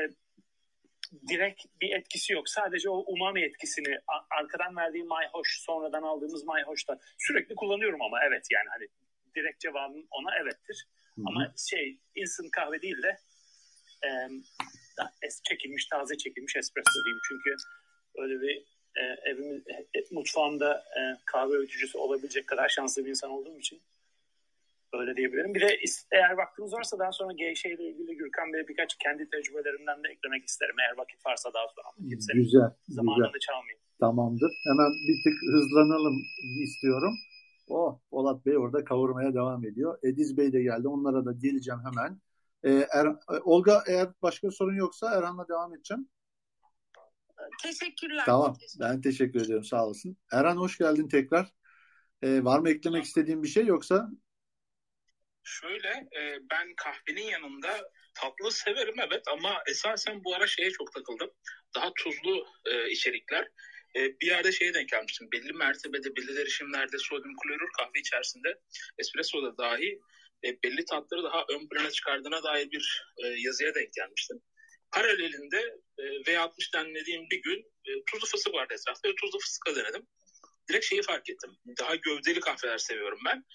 direkt 1.29 1.65
bir 1.81 1.95
etkisi 1.95 2.33
yok. 2.33 2.49
Sadece 2.49 2.89
o 2.89 2.97
umami 2.97 3.41
etkisini 3.41 3.97
arkadan 4.29 4.75
verdiği 4.75 5.03
mayhoş, 5.03 5.59
sonradan 5.61 6.03
aldığımız 6.03 6.43
mayhoşta 6.43 6.99
sürekli 7.17 7.55
kullanıyorum 7.55 8.01
ama 8.01 8.17
evet 8.27 8.45
yani 8.51 8.69
hani 8.69 8.87
direkt 9.35 9.59
cevabım 9.59 10.07
ona 10.11 10.35
evettir. 10.35 10.87
Hı-hı. 11.15 11.25
Ama 11.27 11.53
şey 11.69 11.99
instant 12.15 12.51
kahve 12.51 12.81
değil 12.81 13.03
de 13.03 13.17
e, 14.03 14.09
es 15.21 15.41
çekilmiş, 15.43 15.85
taze 15.85 16.17
çekilmiş 16.17 16.55
espresso 16.55 17.03
diyeyim. 17.05 17.21
Çünkü 17.27 17.55
öyle 18.15 18.41
bir 18.41 18.65
e, 18.95 19.29
evimin 19.31 19.63
e, 19.67 19.99
mutfağımda 20.11 20.83
e, 20.97 21.01
kahve 21.25 21.53
öğütücüsü 21.53 21.97
olabilecek 21.97 22.47
kadar 22.47 22.69
şanslı 22.69 23.05
bir 23.05 23.09
insan 23.09 23.31
olduğum 23.31 23.59
için 23.59 23.81
öyle 24.93 25.15
diyebilirim. 25.15 25.53
Bir 25.53 25.61
de 25.61 25.79
eğer 26.11 26.31
vaktiniz 26.31 26.73
varsa 26.73 26.99
daha 26.99 27.11
sonra 27.11 27.33
Geyşe 27.33 27.69
ile 27.69 27.83
ilgili 27.83 28.17
Gürkan 28.17 28.53
Bey'e 28.53 28.67
birkaç 28.67 28.97
kendi 28.97 29.29
tecrübelerimden 29.29 30.03
de 30.03 30.07
eklemek 30.07 30.45
isterim. 30.45 30.75
Eğer 30.79 30.97
vakit 30.97 31.25
varsa 31.25 31.53
daha 31.53 31.67
sonra. 31.67 32.09
Kimse 32.09 32.33
güzel. 32.33 32.71
Zamanını 32.87 33.25
güzel. 33.27 33.39
çalmayayım. 33.39 33.81
Tamamdır. 33.99 34.51
Hemen 34.67 34.91
bir 35.07 35.17
tık 35.23 35.37
hızlanalım 35.53 36.15
istiyorum. 36.63 37.13
Oh 37.69 37.99
Polat 38.11 38.45
Bey 38.45 38.57
orada 38.57 38.83
kavurmaya 38.83 39.33
devam 39.33 39.65
ediyor. 39.65 39.99
Ediz 40.03 40.37
Bey 40.37 40.53
de 40.53 40.61
geldi. 40.61 40.87
Onlara 40.87 41.25
da 41.25 41.31
geleceğim 41.31 41.79
hemen. 41.85 42.21
Ee, 42.63 42.87
er, 42.91 43.07
Olga 43.43 43.83
eğer 43.87 44.07
başka 44.21 44.51
sorun 44.51 44.75
yoksa 44.75 45.15
Erhan'la 45.15 45.47
devam 45.47 45.75
edeceğim. 45.75 46.09
Teşekkürler. 47.63 48.23
Tamam. 48.25 48.57
Ben 48.79 49.01
teşekkür 49.01 49.41
ediyorum. 49.41 49.65
Sağ 49.65 49.85
olasın. 49.85 50.17
Erhan 50.31 50.57
hoş 50.57 50.77
geldin 50.77 51.07
tekrar. 51.07 51.53
Ee, 52.21 52.43
var 52.43 52.59
mı 52.59 52.69
eklemek 52.69 53.03
istediğin 53.03 53.43
bir 53.43 53.47
şey 53.47 53.65
yoksa? 53.65 54.09
Şöyle 55.49 55.89
e, 55.89 56.39
ben 56.51 56.75
kahvenin 56.75 57.27
yanında 57.27 57.91
tatlı 58.13 58.51
severim 58.51 58.95
evet 59.07 59.27
ama 59.27 59.63
esasen 59.67 60.23
bu 60.23 60.35
ara 60.35 60.47
şeye 60.47 60.71
çok 60.71 60.93
takıldım. 60.93 61.31
Daha 61.75 61.93
tuzlu 61.93 62.47
e, 62.65 62.89
içerikler. 62.89 63.47
E, 63.95 64.19
bir 64.19 64.27
yerde 64.27 64.51
şeye 64.51 64.73
denk 64.73 64.89
gelmiştim. 64.89 65.27
Belli 65.33 65.53
mertebede, 65.53 66.15
belli 66.15 66.35
derişimlerde 66.35 66.97
sodyum 66.97 67.33
klorür 67.43 67.69
kahve 67.77 67.99
içerisinde 67.99 68.59
espresso 68.97 69.43
da 69.43 69.57
dahi 69.57 69.99
e, 70.45 70.63
belli 70.63 70.85
tatları 70.85 71.23
daha 71.23 71.45
ön 71.49 71.67
plana 71.69 71.91
çıkardığına 71.91 72.43
dair 72.43 72.71
bir 72.71 73.03
e, 73.23 73.27
yazıya 73.27 73.75
denk 73.75 73.93
gelmiştim. 73.93 74.41
Paralelinde 74.91 75.75
e, 75.97 76.03
V60 76.03 76.73
denlediğim 76.73 77.29
bir 77.29 77.41
gün 77.41 77.59
e, 77.59 77.89
tuzlu 78.11 78.27
fıstık 78.27 78.53
vardı 78.53 78.73
etrafta 78.73 79.09
ve 79.09 79.15
tuzlu 79.15 79.39
fıstıkla 79.39 79.75
denedim. 79.75 80.07
Direkt 80.69 80.85
şeyi 80.85 81.01
fark 81.01 81.29
ettim. 81.29 81.57
Daha 81.79 81.95
gövdeli 81.95 82.39
kahveler 82.39 82.77
seviyorum 82.77 83.19
ben. 83.25 83.45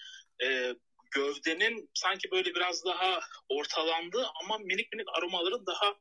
E, 0.47 0.75
gövdenin 1.11 1.89
sanki 1.93 2.31
böyle 2.31 2.55
biraz 2.55 2.85
daha 2.85 3.19
ortalandığı 3.49 4.25
ama 4.43 4.57
minik 4.57 4.93
minik 4.93 5.07
aromaların 5.17 5.65
daha 5.65 5.95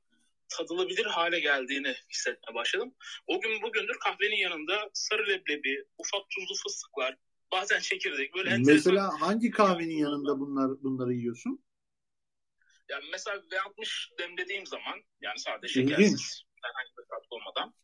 tadılabilir 0.48 1.05
hale 1.05 1.40
geldiğini 1.40 1.94
hissetmeye 2.10 2.55
başladım. 2.55 2.94
O 3.26 3.40
gün 3.40 3.62
bugündür 3.62 3.98
kahvenin 4.05 4.36
yanında 4.36 4.90
sarı 4.93 5.28
leblebi, 5.28 5.85
ufak 5.98 6.22
tuzlu 6.31 6.55
fıstıklar, 6.62 7.16
bazen 7.52 7.81
çekirdek 7.81 8.35
böyle 8.35 8.56
Mesela 8.59 8.76
enteresan... 8.76 9.18
hangi 9.18 9.51
kahvenin 9.51 9.97
yanında 9.97 10.40
bunlar 10.40 10.82
bunları 10.82 11.12
yiyorsun? 11.12 11.64
Yani 12.89 13.05
mesela 13.12 13.36
V60 13.36 14.18
demlediğim 14.18 14.66
zaman 14.66 15.02
yani 15.20 15.39
sadece 15.39 15.72
şekersiz 15.72 16.06
İlginç. 16.06 16.44
herhangi 16.62 16.90
bir 16.98 17.02
tat 17.02 17.26
olmadan. 17.31 17.74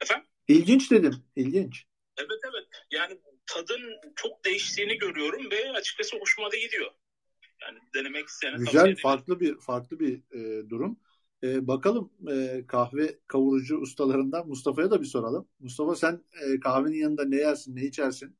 Efendim? 0.00 0.26
İlginç 0.48 0.90
dedim. 0.90 1.24
İlginç. 1.36 1.84
Evet 2.16 2.40
evet. 2.50 2.66
Yani 2.90 3.20
tadın 3.46 4.00
çok 4.16 4.44
değiştiğini 4.44 4.98
görüyorum 4.98 5.50
ve 5.50 5.70
açıkçası 5.70 6.18
hoşuma 6.18 6.52
da 6.52 6.56
gidiyor. 6.56 6.90
Yani 7.62 7.78
denemek 7.94 8.28
isteyene 8.28 8.56
Güzel, 8.56 8.96
farklı 8.96 9.40
bir 9.40 9.60
farklı 9.60 10.00
bir 10.00 10.20
e, 10.32 10.70
durum. 10.70 11.00
E, 11.42 11.66
bakalım 11.66 12.12
e, 12.30 12.66
kahve 12.66 13.18
kavurucu 13.26 13.76
ustalarından 13.78 14.48
Mustafa'ya 14.48 14.90
da 14.90 15.00
bir 15.00 15.06
soralım. 15.06 15.48
Mustafa 15.60 15.96
sen 15.96 16.24
e, 16.32 16.60
kahvenin 16.60 16.96
yanında 16.96 17.24
ne 17.24 17.36
yersin, 17.36 17.76
ne 17.76 17.84
içersin? 17.84 18.36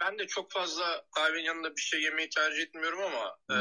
Ben 0.00 0.18
de 0.18 0.26
çok 0.26 0.50
fazla 0.50 1.04
kahvenin 1.14 1.44
yanında 1.44 1.76
bir 1.76 1.80
şey 1.80 2.02
yemeyi 2.02 2.28
tercih 2.28 2.62
etmiyorum 2.62 2.98
ama 3.00 3.38
e, 3.50 3.56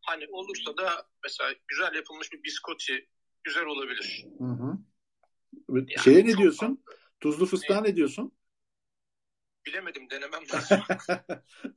hani 0.00 0.26
olursa 0.32 0.76
da 0.76 1.06
mesela 1.24 1.54
güzel 1.68 1.94
yapılmış 1.94 2.32
bir 2.32 2.42
biskoti 2.42 3.08
güzel 3.44 3.64
olabilir. 3.64 4.26
Hı 4.38 4.44
hı. 4.44 4.78
Yani 5.68 6.04
Şeye 6.04 6.26
ne 6.26 6.36
diyorsun? 6.36 6.82
Fazla. 6.86 6.99
Tuzlu 7.20 7.46
fıstığa 7.46 7.80
ne 7.80 7.96
diyorsun? 7.96 8.32
Bilemedim 9.66 10.10
denemem 10.10 10.42
lazım. 10.54 10.80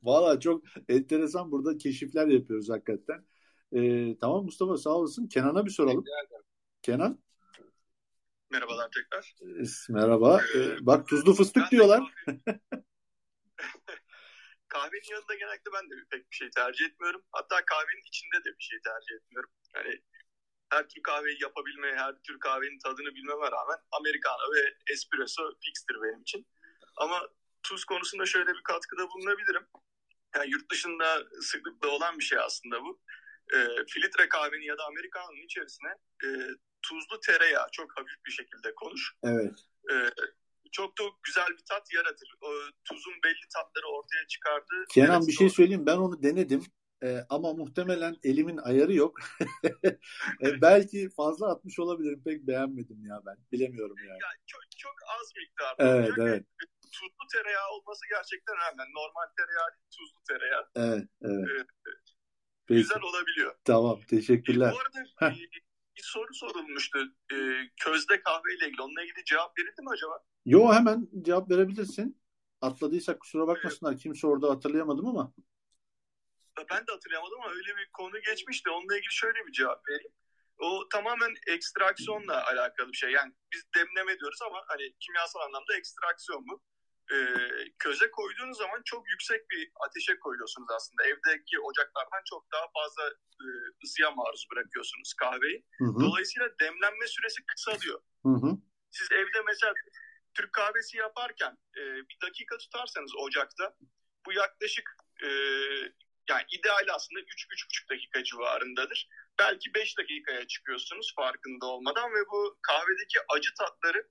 Valla 0.02 0.40
çok 0.40 0.64
enteresan 0.88 1.50
burada 1.52 1.78
keşifler 1.78 2.26
yapıyoruz 2.26 2.70
hakikaten. 2.70 3.26
Ee, 3.72 4.16
tamam 4.20 4.44
Mustafa 4.44 4.76
sağ 4.76 4.90
olasın. 4.90 5.26
Kenan'a 5.28 5.66
bir 5.66 5.70
soralım. 5.70 6.04
Kenan? 6.82 7.22
Merhabalar 8.50 8.90
tekrar. 8.90 9.34
Merhaba. 9.88 10.40
Ee, 10.56 10.86
bak 10.86 11.08
tuzlu 11.08 11.34
fıstık 11.34 11.70
diyorlar. 11.70 12.14
kahvenin 14.68 15.12
yanında 15.12 15.34
genellikle 15.34 15.70
ben 15.74 15.90
de 15.90 15.94
pek 16.10 16.30
bir 16.30 16.36
şey 16.36 16.50
tercih 16.50 16.86
etmiyorum. 16.86 17.22
Hatta 17.32 17.64
kahvenin 17.64 18.08
içinde 18.08 18.38
de 18.44 18.58
bir 18.58 18.64
şey 18.64 18.78
tercih 18.84 19.14
etmiyorum. 19.14 19.50
Yani 19.74 20.02
her 20.74 20.88
tür 20.88 21.02
kahveyi 21.02 21.42
yapabilmeye, 21.42 21.96
her 21.96 22.14
tür 22.22 22.38
kahvenin 22.38 22.78
tadını 22.78 23.14
bilmeme 23.14 23.50
rağmen 23.56 23.78
Americano 23.92 24.54
ve 24.54 24.92
espresso 24.92 25.42
fixtir 25.64 25.96
benim 26.02 26.22
için. 26.22 26.46
Ama 26.96 27.28
tuz 27.62 27.84
konusunda 27.84 28.26
şöyle 28.26 28.52
bir 28.54 28.62
katkıda 28.62 29.08
bulunabilirim. 29.08 29.66
Yani 30.34 30.50
yurt 30.50 30.70
dışında 30.70 31.24
sıklıkla 31.40 31.88
olan 31.88 32.18
bir 32.18 32.24
şey 32.24 32.38
aslında 32.38 32.82
bu. 32.84 33.00
E, 33.54 33.58
filtre 33.88 34.28
kahvenin 34.28 34.66
ya 34.66 34.78
da 34.78 34.84
Americano'nun 34.84 35.44
içerisine 35.44 35.90
e, 36.24 36.28
tuzlu 36.82 37.20
tereyağı 37.20 37.66
çok 37.72 37.98
hafif 37.98 38.24
bir 38.26 38.32
şekilde 38.32 38.74
konuş. 38.74 39.14
Evet. 39.24 39.54
E, 39.92 39.94
çok 40.72 40.98
da 40.98 41.02
güzel 41.22 41.48
bir 41.48 41.64
tat 41.68 41.92
yaratır. 41.94 42.34
O, 42.40 42.48
tuzun 42.84 43.14
belli 43.24 43.48
tatları 43.54 43.86
ortaya 43.86 44.26
çıkardığı. 44.26 44.84
Kenan 44.90 45.26
bir 45.26 45.32
şey 45.32 45.50
söyleyeyim. 45.50 45.86
Ben 45.86 45.96
onu 45.96 46.22
denedim. 46.22 46.64
E, 47.04 47.26
ama 47.30 47.52
muhtemelen 47.52 48.16
elimin 48.22 48.56
ayarı 48.56 48.94
yok. 48.94 49.18
e, 50.42 50.60
belki 50.62 51.10
fazla 51.10 51.50
atmış 51.50 51.78
olabilirim. 51.78 52.22
Pek 52.24 52.46
beğenmedim 52.46 53.06
ya 53.06 53.22
ben. 53.26 53.36
Bilemiyorum 53.52 53.96
yani. 53.98 54.08
yani 54.08 54.38
çok, 54.46 54.60
çok 54.76 54.94
az 55.20 55.32
miktarda. 55.36 55.96
Evet, 55.96 56.08
olacak. 56.08 56.28
evet. 56.28 56.46
Tuzlu 56.92 57.26
tereyağı 57.32 57.70
olması 57.70 58.00
gerçekten 58.10 58.54
önemli. 58.54 58.94
Normal 58.94 59.26
tereyağı 59.36 59.68
değil, 59.74 59.86
tuzlu 59.96 60.20
tereyağı. 60.28 60.68
Evet, 60.76 61.08
evet. 61.22 61.60
E, 61.60 61.66
Peki. 62.66 62.80
Güzel 62.80 63.02
olabiliyor. 63.02 63.54
Tamam, 63.64 64.00
teşekkürler. 64.08 64.68
E, 64.68 64.72
bu 64.72 64.78
arada 64.78 65.34
bir, 65.34 65.50
bir 65.96 66.02
soru 66.02 66.34
sorulmuştu. 66.34 66.98
E, 67.32 67.36
közde 67.80 68.22
kahve 68.22 68.54
ile 68.58 68.66
ilgili. 68.66 68.82
Onunla 68.82 69.02
ilgili 69.02 69.24
cevap 69.24 69.58
verildi 69.58 69.82
mi 69.82 69.90
acaba? 69.90 70.24
Yo 70.46 70.72
hemen 70.72 71.08
cevap 71.22 71.50
verebilirsin. 71.50 72.20
Atladıysak 72.60 73.20
kusura 73.20 73.46
bakmasınlar. 73.46 73.92
Evet. 73.92 74.02
Kimse 74.02 74.26
orada 74.26 74.50
hatırlayamadım 74.50 75.06
ama 75.06 75.32
ben 76.70 76.86
de 76.86 76.92
hatırlayamadım 76.92 77.40
ama 77.40 77.50
öyle 77.50 77.76
bir 77.76 77.88
konu 77.92 78.20
geçmişti. 78.20 78.70
Onunla 78.70 78.96
ilgili 78.96 79.12
şöyle 79.12 79.46
bir 79.46 79.52
cevap 79.52 79.88
vereyim. 79.88 80.12
O 80.58 80.88
tamamen 80.88 81.34
ekstraksiyonla 81.46 82.46
alakalı 82.46 82.92
bir 82.92 82.96
şey. 82.96 83.10
Yani 83.10 83.32
biz 83.52 83.62
demleme 83.76 84.18
diyoruz 84.18 84.42
ama 84.42 84.64
hani 84.66 84.94
kimyasal 85.00 85.40
anlamda 85.40 85.76
ekstraksiyon 85.76 86.46
bu. 86.48 86.62
Ee, 87.12 87.26
köze 87.78 88.10
koyduğunuz 88.10 88.58
zaman 88.58 88.82
çok 88.84 89.08
yüksek 89.08 89.50
bir 89.50 89.70
ateşe 89.86 90.18
koyuyorsunuz 90.18 90.68
aslında. 90.70 91.04
Evdeki 91.04 91.60
ocaklardan 91.60 92.22
çok 92.30 92.52
daha 92.52 92.66
fazla 92.76 93.04
e, 93.44 93.46
ısıya 93.84 94.10
maruz 94.10 94.46
bırakıyorsunuz 94.52 95.14
kahveyi. 95.14 95.64
Hı 95.78 95.84
hı. 95.84 96.00
Dolayısıyla 96.00 96.48
demlenme 96.60 97.06
süresi 97.06 97.46
kısalıyor. 97.46 98.00
Hı 98.22 98.28
hı. 98.28 98.50
Siz 98.90 99.12
evde 99.12 99.42
mesela 99.46 99.74
Türk 100.34 100.52
kahvesi 100.52 100.96
yaparken 100.96 101.58
e, 101.76 101.80
bir 101.80 102.18
dakika 102.26 102.58
tutarsanız 102.58 103.12
ocakta 103.16 103.74
bu 104.26 104.32
yaklaşık 104.32 104.96
e, 105.22 105.28
yani 106.28 106.44
ideal 106.50 106.86
aslında 106.94 107.20
3-3,5 107.20 107.90
dakika 107.90 108.24
civarındadır. 108.24 109.08
Belki 109.38 109.74
5 109.74 109.98
dakikaya 109.98 110.46
çıkıyorsunuz 110.46 111.12
farkında 111.16 111.66
olmadan 111.66 112.14
ve 112.14 112.26
bu 112.32 112.58
kahvedeki 112.62 113.18
acı 113.28 113.50
tatları 113.58 114.08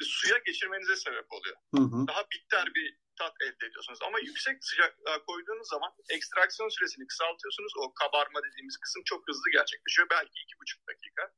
suya 0.00 0.38
geçirmenize 0.38 0.96
sebep 0.96 1.32
oluyor. 1.32 1.56
Hı 1.74 1.82
hı. 1.82 2.06
Daha 2.06 2.24
bitter 2.30 2.74
bir 2.74 2.96
tat 3.16 3.34
elde 3.42 3.66
ediyorsunuz. 3.66 3.98
Ama 4.02 4.18
yüksek 4.18 4.64
sıcaklığa 4.64 5.24
koyduğunuz 5.24 5.68
zaman 5.68 5.92
ekstraksiyon 6.08 6.68
süresini 6.68 7.06
kısaltıyorsunuz. 7.06 7.72
O 7.76 7.94
kabarma 7.94 8.40
dediğimiz 8.44 8.76
kısım 8.76 9.02
çok 9.04 9.28
hızlı 9.28 9.50
gerçekleşiyor. 9.52 10.10
Belki 10.10 10.32
2,5 10.32 10.86
dakika. 10.88 11.32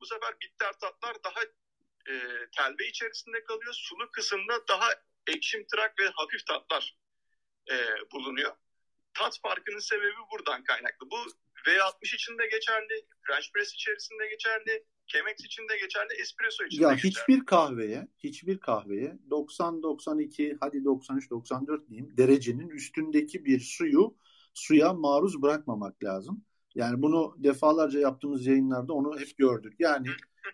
Bu 0.00 0.06
sefer 0.06 0.40
bitter 0.40 0.72
tatlar 0.72 1.16
daha 1.24 1.42
e, 2.08 2.14
telve 2.56 2.88
içerisinde 2.88 3.44
kalıyor. 3.44 3.72
Sulu 3.72 4.10
kısımda 4.10 4.68
daha 4.68 4.88
ekşimtırak 5.26 5.98
ve 5.98 6.08
hafif 6.08 6.46
tatlar 6.46 6.96
e, 7.70 7.76
bulunuyor 8.12 8.56
tat 9.18 9.38
farkının 9.42 9.78
sebebi 9.78 10.20
buradan 10.32 10.64
kaynaklı. 10.64 11.10
Bu 11.10 11.16
V60 11.66 12.14
için 12.14 12.38
de 12.38 12.46
geçerli, 12.52 13.06
French 13.26 13.46
Press 13.54 13.72
içerisinde 13.72 14.28
geçerli, 14.28 14.84
Chemex 15.06 15.44
için 15.44 15.68
de 15.68 15.78
geçerli, 15.78 16.12
espresso 16.20 16.64
için 16.64 16.82
ya 16.82 16.90
de 16.90 16.94
geçerli. 16.94 17.10
Hiçbir 17.10 17.46
kahveye, 17.46 18.08
hiçbir 18.18 18.58
kahveye 18.58 19.18
90-92 19.30 20.56
hadi 20.60 20.76
93-94 20.76 21.88
diyeyim 21.88 22.16
derecenin 22.16 22.68
üstündeki 22.68 23.44
bir 23.44 23.60
suyu 23.60 24.16
suya 24.54 24.92
maruz 24.92 25.42
bırakmamak 25.42 26.04
lazım. 26.04 26.44
Yani 26.74 27.02
bunu 27.02 27.34
defalarca 27.38 28.00
yaptığımız 28.00 28.46
yayınlarda 28.46 28.92
onu 28.92 29.20
hep 29.20 29.38
gördük. 29.38 29.74
Yani 29.78 30.06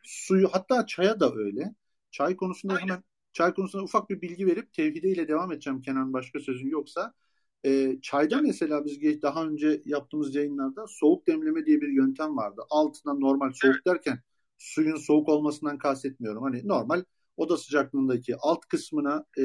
suyu 0.03 0.49
hatta 0.53 0.87
çaya 0.87 1.21
da 1.21 1.35
öyle. 1.35 1.75
Çay 2.11 2.37
konusunda 2.37 2.75
Aynen. 2.75 2.89
hemen 2.89 3.03
çay 3.33 3.55
konusunda 3.55 3.85
ufak 3.85 4.11
bir 4.11 4.21
bilgi 4.21 4.47
verip 4.47 4.73
tevhideyle 4.73 5.29
devam 5.29 5.53
edeceğim 5.53 5.83
Kenan 5.83 6.13
başka 6.13 6.41
sözün 6.41 6.69
yoksa. 6.69 7.15
E, 7.65 7.99
çayda 8.03 8.41
mesela 8.43 8.85
biz 8.85 9.23
daha 9.23 9.47
önce 9.47 9.83
yaptığımız 9.85 10.35
yayınlarda 10.35 10.87
soğuk 10.89 11.27
demleme 11.27 11.67
diye 11.67 11.81
bir 11.81 11.89
yöntem 11.89 12.37
vardı. 12.37 12.63
Altına 12.71 13.15
normal 13.15 13.53
soğuk 13.55 13.75
evet. 13.75 13.87
derken 13.87 14.21
suyun 14.59 14.97
soğuk 14.97 15.29
olmasından 15.29 15.79
kastetmiyorum. 15.79 16.43
Hani 16.43 16.69
normal 16.69 17.05
oda 17.37 17.57
sıcaklığındaki 17.57 18.37
alt 18.37 18.61
kısmına 18.61 19.27
e, 19.39 19.43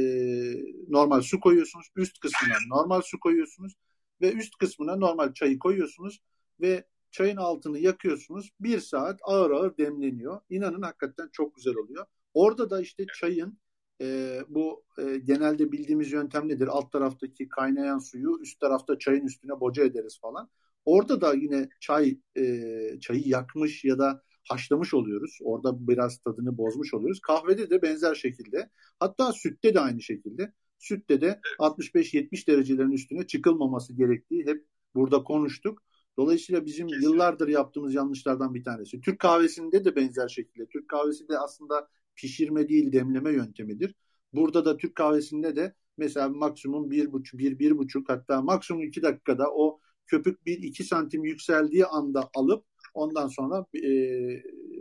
normal 0.87 1.21
su 1.21 1.39
koyuyorsunuz. 1.39 1.87
Üst 1.95 2.19
kısmına 2.19 2.57
normal 2.77 3.01
su 3.01 3.19
koyuyorsunuz. 3.19 3.73
Ve 4.21 4.33
üst 4.33 4.57
kısmına 4.57 4.95
normal 4.95 5.33
çayı 5.33 5.59
koyuyorsunuz. 5.59 6.19
Ve 6.61 6.83
çayın 7.11 7.37
altını 7.37 7.79
yakıyorsunuz. 7.79 8.49
Bir 8.59 8.79
saat 8.79 9.19
ağır 9.23 9.51
ağır 9.51 9.77
demleniyor. 9.77 10.41
İnanın 10.49 10.81
hakikaten 10.81 11.29
çok 11.31 11.55
güzel 11.55 11.75
oluyor. 11.75 12.05
Orada 12.33 12.69
da 12.69 12.81
işte 12.81 13.05
çayın 13.19 13.59
e, 14.01 14.39
bu 14.49 14.83
e, 14.97 15.17
genelde 15.17 15.71
bildiğimiz 15.71 16.11
yöntem 16.11 16.49
nedir? 16.49 16.67
Alt 16.67 16.91
taraftaki 16.91 17.49
kaynayan 17.49 17.99
suyu 17.99 18.39
üst 18.41 18.59
tarafta 18.59 18.99
çayın 18.99 19.25
üstüne 19.25 19.59
boca 19.59 19.83
ederiz 19.83 20.19
falan. 20.21 20.49
Orada 20.85 21.21
da 21.21 21.33
yine 21.33 21.69
çay 21.79 22.17
e, 22.37 22.99
çayı 22.99 23.27
yakmış 23.27 23.85
ya 23.85 23.99
da 23.99 24.21
haşlamış 24.49 24.93
oluyoruz. 24.93 25.39
Orada 25.43 25.87
biraz 25.87 26.17
tadını 26.17 26.57
bozmuş 26.57 26.93
oluyoruz. 26.93 27.19
Kahvede 27.19 27.69
de 27.69 27.81
benzer 27.81 28.15
şekilde. 28.15 28.69
Hatta 28.99 29.33
sütte 29.33 29.73
de 29.73 29.79
aynı 29.79 30.01
şekilde. 30.01 30.53
Sütte 30.79 31.21
de 31.21 31.39
65-70 31.59 32.47
derecelerin 32.47 32.91
üstüne 32.91 33.27
çıkılmaması 33.27 33.93
gerektiği 33.93 34.45
hep 34.45 34.65
burada 34.95 35.23
konuştuk. 35.23 35.83
Dolayısıyla 36.17 36.65
bizim 36.65 36.87
yıllardır 36.87 37.47
yaptığımız 37.47 37.93
yanlışlardan 37.93 38.53
bir 38.53 38.63
tanesi. 38.63 39.01
Türk 39.01 39.19
kahvesinde 39.19 39.85
de 39.85 39.95
benzer 39.95 40.27
şekilde. 40.27 40.65
Türk 40.65 40.89
kahvesi 40.89 41.29
de 41.29 41.39
aslında 41.39 41.89
pişirme 42.21 42.69
değil 42.69 42.91
demleme 42.91 43.31
yöntemidir. 43.31 43.95
Burada 44.33 44.65
da 44.65 44.77
Türk 44.77 44.95
kahvesinde 44.95 45.55
de 45.55 45.73
mesela 45.97 46.29
maksimum 46.29 46.91
bir 46.91 47.11
buçuk, 47.11 47.39
bir, 47.39 47.59
bir 47.59 47.77
buçuk 47.77 48.09
hatta 48.09 48.41
maksimum 48.41 48.83
iki 48.83 49.01
dakikada 49.01 49.45
o 49.51 49.79
köpük 50.07 50.45
bir 50.45 50.57
iki 50.63 50.83
santim 50.83 51.23
yükseldiği 51.23 51.85
anda 51.85 52.29
alıp 52.35 52.65
ondan 52.93 53.27
sonra 53.27 53.65
e, 53.83 53.89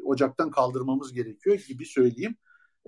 ocaktan 0.05 0.51
kaldırmamız 0.51 1.13
gerekiyor 1.13 1.59
gibi 1.69 1.87
söyleyeyim. 1.87 2.37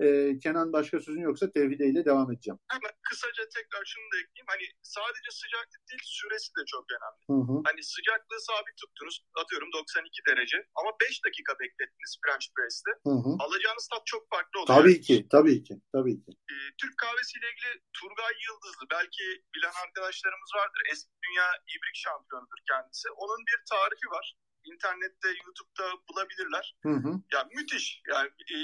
Ee, 0.03 0.39
Kenan 0.43 0.73
başka 0.77 0.95
sözün 1.05 1.25
yoksa 1.29 1.45
Tevhide 1.55 1.85
ile 1.91 2.01
devam 2.09 2.31
edeceğim. 2.31 2.59
Hemen 2.73 2.93
kısaca 3.09 3.43
tekrar 3.57 3.83
şunu 3.91 4.07
da 4.11 4.15
ekleyeyim. 4.21 4.49
Hani 4.53 4.65
sadece 4.97 5.29
sıcaklık 5.41 5.81
değil 5.89 6.05
süresi 6.19 6.49
de 6.57 6.63
çok 6.73 6.85
önemli. 6.95 7.21
Hı 7.31 7.39
hı. 7.49 7.55
Hani 7.67 7.81
sıcaklığı 7.93 8.41
sabit 8.49 8.75
tuttunuz 8.81 9.15
atıyorum 9.41 9.69
92 9.73 10.21
derece 10.29 10.57
ama 10.79 10.91
5 11.01 11.25
dakika 11.25 11.51
beklettiniz 11.61 12.11
French 12.21 12.45
press'te. 12.55 12.91
Hı 13.09 13.15
hı. 13.25 13.31
Alacağınız 13.43 13.85
tat 13.91 14.03
çok 14.13 14.23
farklı 14.33 14.55
oluyor. 14.59 14.77
Tabii 14.77 14.97
ki, 15.07 15.15
tabii 15.35 15.59
ki, 15.67 15.75
tabii 15.95 16.17
ki. 16.23 16.31
Ee, 16.51 16.55
Türk 16.81 16.95
kahvesiyle 17.03 17.47
ilgili 17.51 17.71
Turgay 17.99 18.33
Yıldızlı 18.45 18.85
belki 18.97 19.25
bilen 19.53 19.75
arkadaşlarımız 19.85 20.51
vardır. 20.59 20.81
Eski 20.91 21.13
dünya 21.25 21.47
ibrik 21.73 21.97
şampiyonudur 22.05 22.61
kendisi. 22.71 23.07
Onun 23.23 23.41
bir 23.49 23.59
tarifi 23.73 24.07
var. 24.17 24.27
İnternette, 24.71 25.29
YouTube'da 25.43 25.85
bulabilirler. 26.07 26.65
Hı 26.87 26.95
hı. 27.03 27.11
Ya 27.33 27.41
müthiş. 27.55 28.01
Yani 28.11 28.29
e, 28.55 28.57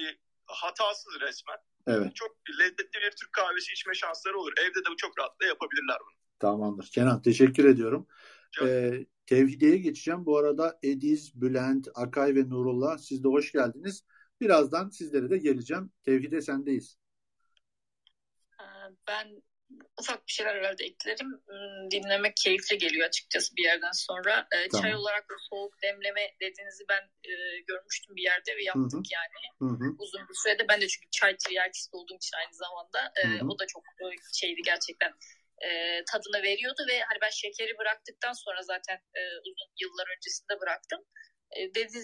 hatasız 0.48 1.22
resmen. 1.22 1.58
Evet. 1.88 2.16
Çok 2.16 2.38
lezzetli 2.60 3.00
bir 3.06 3.12
Türk 3.12 3.34
kahvesi 3.34 3.72
içme 3.72 3.94
şansları 3.94 4.40
olur. 4.40 4.54
Evde 4.58 4.80
de 4.80 4.96
çok 4.98 5.20
rahatla 5.20 5.46
yapabilirler 5.46 5.98
bunu. 6.06 6.16
Tamamdır. 6.40 6.86
Kenan 6.86 7.22
teşekkür 7.22 7.66
ediyorum. 7.66 8.08
Ee, 8.62 9.06
Tevhide'ye 9.26 9.78
geçeceğim. 9.78 10.26
Bu 10.26 10.38
arada 10.38 10.80
Ediz, 10.84 11.42
Bülent, 11.42 11.88
Akay 11.96 12.36
ve 12.36 12.50
Nurullah 12.50 12.98
siz 12.98 13.24
de 13.24 13.28
hoş 13.28 13.52
geldiniz. 13.52 14.04
Birazdan 14.42 14.90
sizlere 14.90 15.30
de 15.30 15.38
geleceğim. 15.38 15.92
Tevhide 16.04 16.42
sendeyiz. 16.42 16.98
Ben 19.08 19.42
ufak 20.00 20.28
bir 20.28 20.32
şeyler 20.32 20.56
herhalde 20.56 20.86
eklerim. 20.86 21.30
Hmm, 21.48 21.92
dinlemek 21.92 22.36
keyifli 22.36 22.78
geliyor 22.78 23.08
açıkçası 23.08 23.56
bir 23.56 23.64
yerden 23.64 23.92
sonra. 23.92 24.48
E, 24.52 24.68
Tamam. 24.68 24.84
Çay 24.84 24.96
olarak 24.96 25.30
da 25.30 25.34
soğuk 25.50 25.82
demleme 25.82 26.36
dediğinizi 26.42 26.84
ben 26.90 27.04
e, 27.32 27.34
görmüştüm 27.68 28.16
bir 28.16 28.24
yerde 28.24 28.56
ve 28.58 28.64
yaptık 28.64 28.94
Hı 28.94 28.98
hı. 28.98 29.14
yani. 29.18 29.42
Hı 29.60 29.84
hı. 29.84 29.96
Uzun 30.00 30.22
bir 30.30 30.36
sürede 30.44 30.68
ben 30.68 30.82
de 30.82 30.88
çünkü 30.88 31.08
çay 31.12 31.38
tiryakisi 31.38 31.90
olduğum 31.92 32.16
için 32.16 32.38
aynı 32.38 32.54
zamanda 32.54 33.00
e, 33.24 33.28
Hı 33.28 33.44
hı. 33.44 33.48
o 33.48 33.60
da 33.60 33.68
çok 33.68 33.84
e, 34.02 34.06
şeydi 34.34 34.62
gerçekten 34.62 35.14
e, 35.66 35.70
tadını 36.12 36.44
veriyordu 36.44 36.82
ve 36.90 37.00
hani 37.00 37.18
ben 37.22 37.30
şekeri 37.30 37.78
bıraktıktan 37.78 38.34
sonra 38.34 38.62
zaten 38.64 38.96
e, 38.96 39.22
uzun 39.40 39.72
yıllar 39.82 40.08
öncesinde 40.18 40.60
bıraktım. 40.62 41.02
E, 41.58 41.76
dedi, 41.76 41.98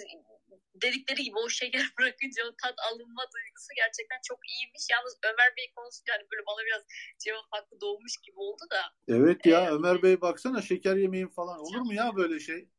dedikleri 0.75 1.23
gibi 1.23 1.37
o 1.37 1.49
şeker 1.49 1.85
bırakınca 1.99 2.41
o 2.49 2.51
tat 2.61 2.75
alınma 2.91 3.23
duygusu 3.33 3.71
gerçekten 3.75 4.19
çok 4.27 4.39
iyiymiş. 4.49 4.83
Yalnız 4.91 5.17
Ömer 5.23 5.51
Bey 5.57 5.71
konusunda 5.75 6.11
hani 6.13 6.25
böyle 6.31 6.45
bana 6.45 6.65
biraz 6.65 6.83
cevap 7.19 7.45
hakkı 7.51 7.81
doğmuş 7.81 8.17
gibi 8.17 8.39
oldu 8.39 8.63
da. 8.71 8.81
Evet 9.07 9.45
ya 9.45 9.71
Ömer 9.75 10.03
Bey 10.03 10.21
baksana 10.21 10.61
şeker 10.61 10.95
yemeğin 10.95 11.27
falan 11.27 11.59
olur 11.59 11.81
mu 11.81 11.93
ya 11.93 12.15
böyle 12.15 12.39
şey? 12.39 12.69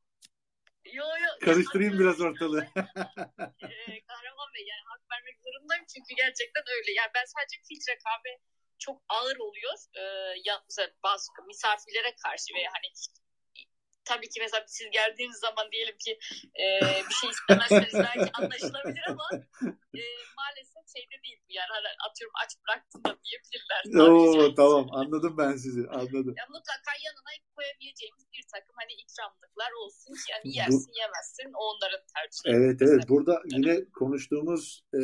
Yo 0.92 1.04
yo. 1.24 1.30
Karıştırayım 1.40 1.98
biraz 1.98 2.20
ortalığı. 2.20 2.66
e, 3.70 4.00
Kahraman 4.08 4.50
Bey 4.54 4.64
yani 4.72 4.84
hak 4.90 5.02
vermek 5.12 5.36
zorundayım 5.44 5.84
çünkü 5.94 6.14
gerçekten 6.16 6.64
öyle. 6.76 6.90
Yani 6.92 7.10
ben 7.14 7.24
sadece 7.34 7.56
filtre 7.68 7.98
kahve 8.04 8.32
çok 8.78 9.02
ağır 9.08 9.36
oluyor. 9.36 9.74
E, 9.94 10.02
ya, 10.44 10.64
bazı 11.02 11.26
misafirlere 11.46 12.14
karşı 12.24 12.54
veya 12.54 12.70
hani 12.76 12.88
tabii 14.04 14.28
ki 14.28 14.40
mesela 14.40 14.64
siz 14.66 14.90
geldiğiniz 14.90 15.38
zaman 15.38 15.66
diyelim 15.72 15.98
ki 15.98 16.18
e, 16.62 16.64
bir 17.08 17.14
şey 17.14 17.30
istemezseniz 17.30 17.94
belki 17.94 18.30
anlaşılabilir 18.38 19.04
ama 19.08 19.26
e, 20.00 20.02
maalesef 20.40 20.84
şeyde 20.94 21.16
değil 21.24 21.38
bu 21.48 21.52
yani 21.58 21.70
hani 21.76 21.90
atıyorum 22.06 22.36
aç 22.42 22.50
bıraktın 22.62 23.00
da 23.06 23.12
diyebilirler. 23.24 23.82
Oo 24.02 24.54
tamam 24.54 24.86
anladım 25.00 25.34
ben 25.38 25.56
sizi 25.64 25.82
anladım. 25.98 26.34
Ya 26.40 26.46
mutlaka 26.56 26.92
yanına 27.06 27.32
koyabileceğimiz 27.56 28.24
bir 28.36 28.44
takım 28.54 28.74
hani 28.80 28.92
ikramlıklar 29.02 29.72
olsun 29.82 30.12
ki 30.14 30.26
yani 30.34 30.56
yersin 30.58 30.92
yemezsin 31.02 31.50
o 31.60 31.62
onların 31.70 32.02
tercihi. 32.12 32.46
Evet 32.56 32.78
evet 32.82 33.08
burada 33.08 33.42
yine 33.56 33.74
konuştuğumuz 34.00 34.84
e, 34.94 35.00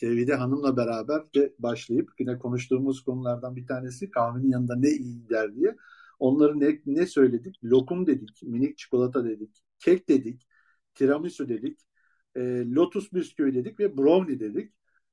Tevhide 0.00 0.34
Hanım'la 0.34 0.76
beraber 0.76 1.20
de 1.34 1.54
başlayıp 1.58 2.08
yine 2.18 2.38
konuştuğumuz 2.38 3.04
konulardan 3.04 3.56
bir 3.56 3.66
tanesi 3.66 4.10
kahvenin 4.10 4.50
yanında 4.50 4.76
ne 4.76 4.88
iyi 4.88 5.22
gider 5.22 5.54
diye. 5.54 5.76
Onları 6.18 6.60
ne, 6.60 6.80
ne 6.86 7.06
söyledik? 7.06 7.56
Lokum 7.64 8.06
dedik, 8.06 8.42
minik 8.42 8.78
çikolata 8.78 9.24
dedik, 9.24 9.62
kek 9.78 10.08
dedik, 10.08 10.46
tiramisu 10.94 11.48
dedik, 11.48 11.80
e, 12.36 12.40
lotus 12.74 13.12
bisküvi 13.12 13.54
dedik 13.54 13.80
ve 13.80 13.96
brownie 13.98 14.40
dedik. 14.40 14.72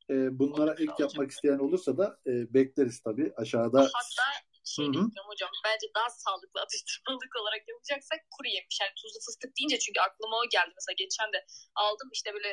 E, 0.10 0.40
bunlara 0.40 0.74
ek 0.74 0.94
yapmak 1.00 1.32
isteyen 1.32 1.60
olursa 1.60 1.98
da 1.98 2.20
e, 2.28 2.54
bekleriz 2.54 3.00
tabii 3.00 3.34
aşağıda. 3.36 3.80
Hatta 3.80 4.28
şey 4.66 4.86
diyeceğim 4.86 5.28
hocam 5.32 5.50
bence 5.66 5.88
daha 5.96 6.10
sağlıklı 6.10 6.62
atıştırmalık 6.62 7.34
olarak 7.42 7.64
yapacaksak 7.72 8.20
kuru 8.32 8.48
yemiş. 8.48 8.78
Yani 8.82 8.94
tuzlu 9.00 9.20
fıstık 9.26 9.52
deyince 9.58 9.80
çünkü 9.80 10.00
aklıma 10.00 10.36
o 10.44 10.46
geldi. 10.56 10.72
Mesela 10.78 10.96
geçen 11.04 11.30
de 11.34 11.40
aldım 11.76 12.10
işte 12.14 12.34
böyle 12.34 12.52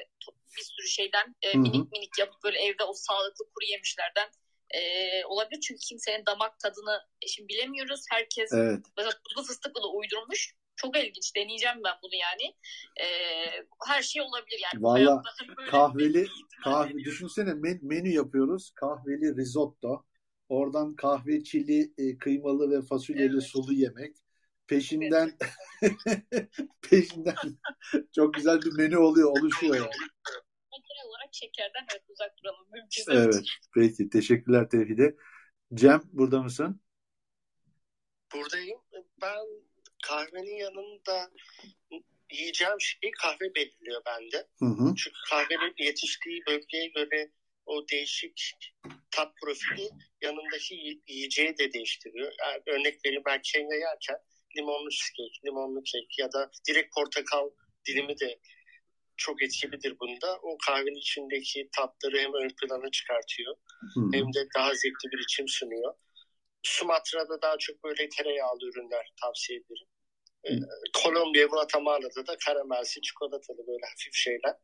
bir 0.57 0.65
sürü 0.73 0.89
şeyden 0.99 1.27
e, 1.43 1.49
minik 1.65 1.93
minik 1.93 2.19
yapıp 2.19 2.45
böyle 2.45 2.59
evde 2.67 2.85
o 2.85 2.93
sağlıklı 3.07 3.45
kuru 3.53 3.65
yemişlerden 3.73 4.29
e, 4.75 4.81
olabilir. 5.25 5.61
Çünkü 5.61 5.81
kimsenin 5.81 6.27
damak 6.27 6.59
tadını 6.59 7.01
e, 7.23 7.27
şimdi 7.27 7.49
bilemiyoruz. 7.49 8.05
Herkes 8.11 8.53
Evet. 8.53 8.81
mesela 8.97 9.13
tuzlu 9.29 9.43
fıstıkla 9.43 9.83
da 9.83 9.89
uydurmuş. 9.89 10.55
Çok 10.77 10.97
ilginç. 10.97 11.37
Deneyeceğim 11.37 11.77
ben 11.85 11.95
bunu 12.03 12.15
yani. 12.15 12.55
E, 13.01 13.07
her 13.87 14.03
şey 14.03 14.23
olabilir 14.23 14.61
yani. 14.73 14.83
Valla 14.83 15.23
kahveli 15.71 16.27
kahve 16.65 16.99
düşünsene 16.99 17.51
men- 17.51 17.81
menü 17.83 18.09
yapıyoruz. 18.09 18.71
Kahveli 18.75 19.37
risotto. 19.37 20.05
Oradan 20.49 20.97
kahve 20.97 21.45
çili 21.45 21.93
e, 21.99 22.19
kıymalı 22.19 22.71
ve 22.71 22.87
fasulyeli 22.87 23.41
sulu 23.41 23.73
yemek. 23.73 24.17
Peşinden 24.67 25.39
peşinden 26.91 27.35
çok 28.15 28.35
güzel 28.35 28.63
bir 28.63 28.73
menü 28.73 28.97
oluyor, 28.97 29.31
oluşuyor 29.31 29.77
yani. 29.77 29.91
Şekerden 31.33 31.87
evet 31.93 32.05
uzak 32.09 32.39
duralım 32.39 32.67
mümkünse. 32.73 33.13
Evet. 33.13 33.45
Peki. 33.75 34.11
Teşekkürler 34.11 34.69
Tevhide. 34.69 35.17
Cem 35.75 36.03
burada 36.13 36.43
mısın? 36.43 36.81
Buradayım. 38.35 38.81
Ben 39.23 39.47
kahvenin 40.03 40.57
yanında 40.57 41.31
yiyeceğim 42.33 42.81
şeyi 42.81 43.11
kahve 43.23 43.55
belirliyor 43.55 44.03
bende. 44.07 44.49
Hı 44.59 44.65
hı. 44.65 44.95
Çünkü 44.95 45.17
kahvenin 45.31 45.75
yetiştiği 45.79 46.43
bölgeye 46.47 46.87
göre 46.89 47.31
o 47.67 47.89
değişik 47.89 48.53
tat 49.11 49.33
profili 49.43 49.89
yanındaki 50.23 50.75
yi- 50.75 51.03
yiyeceği 51.07 51.59
de 51.59 51.73
değiştiriyor. 51.73 52.33
Yani 52.41 52.63
örnek 52.67 53.05
vereyim 53.05 53.23
ben 53.27 53.41
Kenya 53.43 53.77
yerken 53.77 54.17
limonlu 54.57 54.91
cheesecake, 54.91 55.47
limonlu 55.47 55.83
kek 55.83 56.19
ya 56.19 56.33
da 56.33 56.51
direkt 56.69 56.95
portakal 56.95 57.51
dilimi 57.89 58.21
de 58.21 58.41
çok 59.21 59.43
etkilidir 59.43 59.95
bunda. 60.01 60.39
O 60.43 60.59
kahvenin 60.67 61.01
içindeki 61.05 61.69
tatları 61.77 62.19
hem 62.19 62.35
ön 62.35 62.51
plana 62.61 62.91
çıkartıyor 62.91 63.55
hı. 63.95 64.01
hem 64.13 64.27
de 64.35 64.41
daha 64.57 64.75
zevkli 64.75 65.07
bir 65.13 65.23
içim 65.29 65.49
sunuyor. 65.49 65.95
Sumatra'da 66.63 67.43
daha 67.43 67.59
çok 67.59 67.85
böyle 67.85 68.09
tereyağlı 68.09 68.65
ürünler 68.71 69.13
tavsiye 69.23 69.59
ederim. 69.59 69.89
Ee, 70.45 70.51
Kolombiya, 71.03 71.47
Guatemala'da 71.47 72.27
da 72.27 72.37
karamelsi, 72.47 73.01
çikolatalı 73.03 73.59
böyle 73.67 73.87
hafif 73.91 74.15
şeyler 74.15 74.55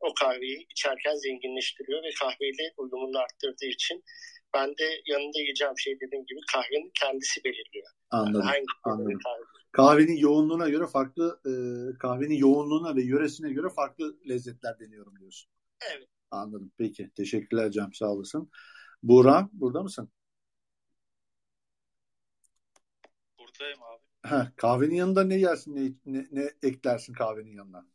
o 0.00 0.14
kahveyi 0.14 0.66
içerken 0.70 1.14
zenginleştiriyor 1.14 2.02
ve 2.02 2.10
kahveyle 2.20 2.72
uyumunu 2.76 3.18
arttırdığı 3.18 3.66
için 3.66 4.04
ben 4.54 4.68
de 4.68 5.02
yanında 5.06 5.38
yiyeceğim 5.38 5.78
şey 5.78 6.00
dediğim 6.00 6.26
gibi 6.26 6.40
kahvenin 6.52 6.92
kendisi 7.00 7.44
belirliyor. 7.44 7.90
Anladım. 8.10 8.40
Hangi 8.40 8.64
Anladım. 8.84 9.18
kahve? 9.24 9.59
Kahvenin 9.72 10.16
yoğunluğuna 10.16 10.68
göre 10.68 10.86
farklı 10.86 11.40
e, 11.46 11.52
kahvenin 11.98 12.34
yoğunluğuna 12.34 12.96
ve 12.96 13.02
yöresine 13.02 13.52
göre 13.52 13.68
farklı 13.68 14.16
lezzetler 14.28 14.80
deniyorum 14.80 15.18
diyorsun. 15.20 15.50
Evet. 15.94 16.08
Anladım. 16.30 16.72
Peki. 16.78 17.10
Teşekkürler 17.16 17.70
Cem. 17.70 17.92
Sağ 17.92 18.06
olasın. 18.06 18.50
Buğra 19.02 19.48
burada 19.52 19.82
mısın? 19.82 20.10
Buradayım 23.38 23.82
abi. 23.82 24.02
Heh, 24.26 24.56
kahvenin 24.56 24.94
yanında 24.94 25.24
ne 25.24 25.34
yersin? 25.34 25.76
Ne, 25.76 25.92
ne, 26.18 26.26
ne 26.32 26.50
eklersin 26.62 27.12
kahvenin 27.12 27.56
yanına? 27.56 27.86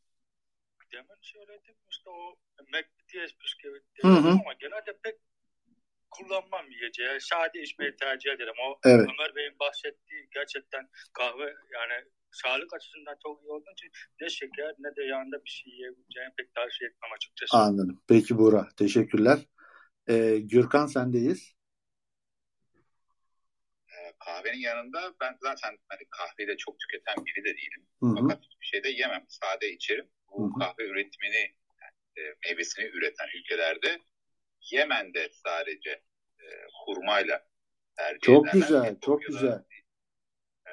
Demin 0.91 1.21
söyledim 1.21 1.75
işte 1.89 2.09
o 2.09 2.35
McDonald's 2.63 3.33
bisküvi 3.43 3.81
ama 4.03 4.53
genelde 4.59 4.97
pek 5.03 5.15
kullanmam 6.17 6.71
yiyeceği. 6.71 7.21
Sade 7.21 7.61
içmeyi 7.61 7.95
tercih 7.95 8.31
ederim. 8.31 8.53
O 8.67 8.79
Evet. 8.85 9.09
Ömer 9.13 9.35
Bey'in 9.35 9.59
bahsettiği 9.59 10.27
gerçekten 10.31 10.89
kahve 11.13 11.55
yani 11.73 12.05
sağlık 12.31 12.73
açısından 12.73 13.17
çok 13.23 13.43
iyi 13.43 13.51
olduğu 13.51 13.71
için 13.71 13.91
ne 14.21 14.29
şeker 14.29 14.75
ne 14.79 14.95
de 14.95 15.03
yanında 15.03 15.43
bir 15.45 15.49
şey 15.49 15.73
yiyebileceğimi 15.73 16.33
pek 16.37 16.55
tavsiye 16.55 16.89
etmem 16.89 17.11
açıkçası. 17.15 17.57
Anladım. 17.57 18.01
Peki 18.07 18.37
Buğra. 18.37 18.67
Teşekkürler. 18.77 19.39
Ee, 20.09 20.37
Gürkan 20.39 20.85
sendeyiz. 20.85 21.55
Ee, 23.89 24.13
kahvenin 24.25 24.57
yanında 24.57 25.13
ben 25.21 25.37
zaten 25.41 25.77
hani 25.89 26.01
kahveyi 26.09 26.47
de 26.47 26.57
çok 26.57 26.79
tüketen 26.79 27.25
biri 27.25 27.45
de 27.45 27.57
değilim. 27.57 27.87
Hı 27.99 28.05
hı. 28.05 28.15
Fakat 28.19 28.43
hiçbir 28.43 28.65
şey 28.65 28.83
de 28.83 28.89
yemem. 28.89 29.25
Sade 29.29 29.71
içerim. 29.71 30.07
Bu 30.27 30.43
Hı 30.43 30.45
hı. 30.47 30.59
kahve 30.59 30.83
üretimini 30.83 31.55
yani, 31.81 32.27
e, 32.27 32.35
meyvesini 32.45 32.85
üreten 32.85 33.27
ülkelerde 33.37 33.99
Yemen'de 34.71 35.29
sadece 35.33 35.89
e, 36.39 36.45
hurmayla 36.85 37.47
tercih 37.97 38.19
Çok 38.21 38.47
ederler. 38.47 38.61
güzel. 38.61 38.99
Çok 39.05 39.21
güzel. 39.25 39.63
e, 40.67 40.71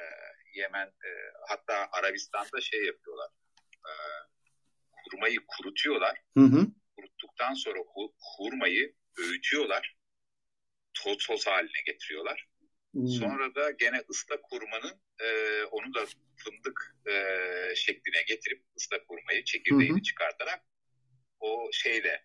Yemen 0.55 0.86
e, 0.86 1.10
hatta 1.48 1.89
Arabistan'da 1.93 2.60
şey 2.60 2.85
yapıyorlar. 2.85 3.31
E, 3.86 3.93
hurmayı 4.93 5.39
kurutuyorlar. 5.48 6.19
Hı 6.36 6.44
hı. 6.44 6.66
Kuruttuktan 6.97 7.55
sonra 7.55 7.78
hu- 7.78 8.14
hurmayı 8.39 8.94
öğütüyorlar. 9.19 9.97
Toz 10.94 11.16
toz 11.27 11.47
haline 11.47 11.81
getiriyorlar. 11.86 12.48
Hmm. 12.93 13.06
Sonra 13.09 13.55
da 13.55 13.70
gene 13.70 14.02
ıslak 14.10 14.40
hurmanın 14.51 15.01
e, 15.20 15.27
onu 15.64 15.94
da 15.94 16.06
fındık 16.36 16.97
e, 17.06 17.12
şekline 17.77 18.23
getirip 18.23 18.64
ıslak 18.77 19.02
hurmayı 19.09 19.44
çekirdeğini 19.44 19.90
Hı 19.94 19.98
hı. 19.98 20.02
çıkartarak 20.02 20.64
o 21.40 21.69
şeyle 21.73 22.24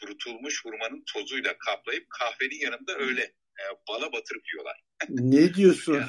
kurutulmuş 0.00 0.64
hurmanın 0.64 1.04
tozuyla 1.14 1.58
kaplayıp 1.58 2.10
kahvenin 2.10 2.60
yanında 2.60 2.94
öyle 2.98 3.22
e, 3.22 3.64
bala 3.88 4.12
batırıp 4.12 4.42
yiyorlar. 4.54 4.84
Ne 5.08 5.54
diyorsun? 5.54 6.02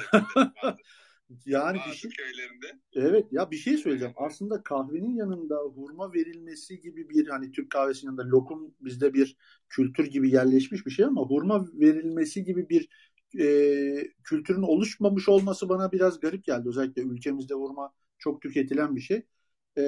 yani 1.46 1.78
bir 1.86 1.90
Bazı 1.90 1.96
şey, 1.96 2.10
köylerinde. 2.10 2.78
evet 2.94 3.26
ya 3.32 3.50
bir 3.50 3.56
şey 3.56 3.76
söyleyeceğim. 3.78 4.14
Aslında 4.16 4.62
kahvenin 4.62 5.16
yanında 5.16 5.56
hurma 5.56 6.14
verilmesi 6.14 6.80
gibi 6.80 7.08
bir 7.08 7.28
hani 7.28 7.52
Türk 7.52 7.70
kahvesinin 7.70 8.12
yanında 8.12 8.28
lokum 8.36 8.74
bizde 8.80 9.14
bir 9.14 9.36
kültür 9.68 10.06
gibi 10.06 10.30
yerleşmiş 10.30 10.86
bir 10.86 10.90
şey 10.90 11.04
ama 11.04 11.22
hurma 11.22 11.66
verilmesi 11.74 12.44
gibi 12.44 12.68
bir 12.68 12.88
e, 13.40 14.12
kültürün 14.24 14.62
oluşmamış 14.62 15.28
olması 15.28 15.68
bana 15.68 15.92
biraz 15.92 16.20
garip 16.20 16.44
geldi. 16.44 16.68
Özellikle 16.68 17.02
ülkemizde 17.02 17.54
hurma 17.54 17.92
çok 18.18 18.42
tüketilen 18.42 18.96
bir 18.96 19.00
şey. 19.00 19.22
E, 19.76 19.82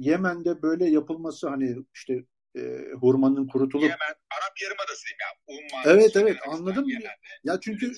Yemen'de 0.00 0.62
böyle 0.62 0.90
yapılması 0.90 1.48
hani 1.48 1.76
işte 1.94 2.24
e, 2.56 2.60
hurmanın 3.00 3.46
kurutulup 3.46 3.82
Yemen, 3.82 4.14
Arap 4.30 4.62
Yarımadası 4.62 5.04
diyeyim 5.06 5.18
ya. 5.20 5.28
Umman, 5.46 5.96
Evet 5.96 6.16
evet 6.16 6.36
anladım. 6.48 6.88
genelde 6.88 7.10
Ya 7.44 7.60
çünkü 7.60 7.92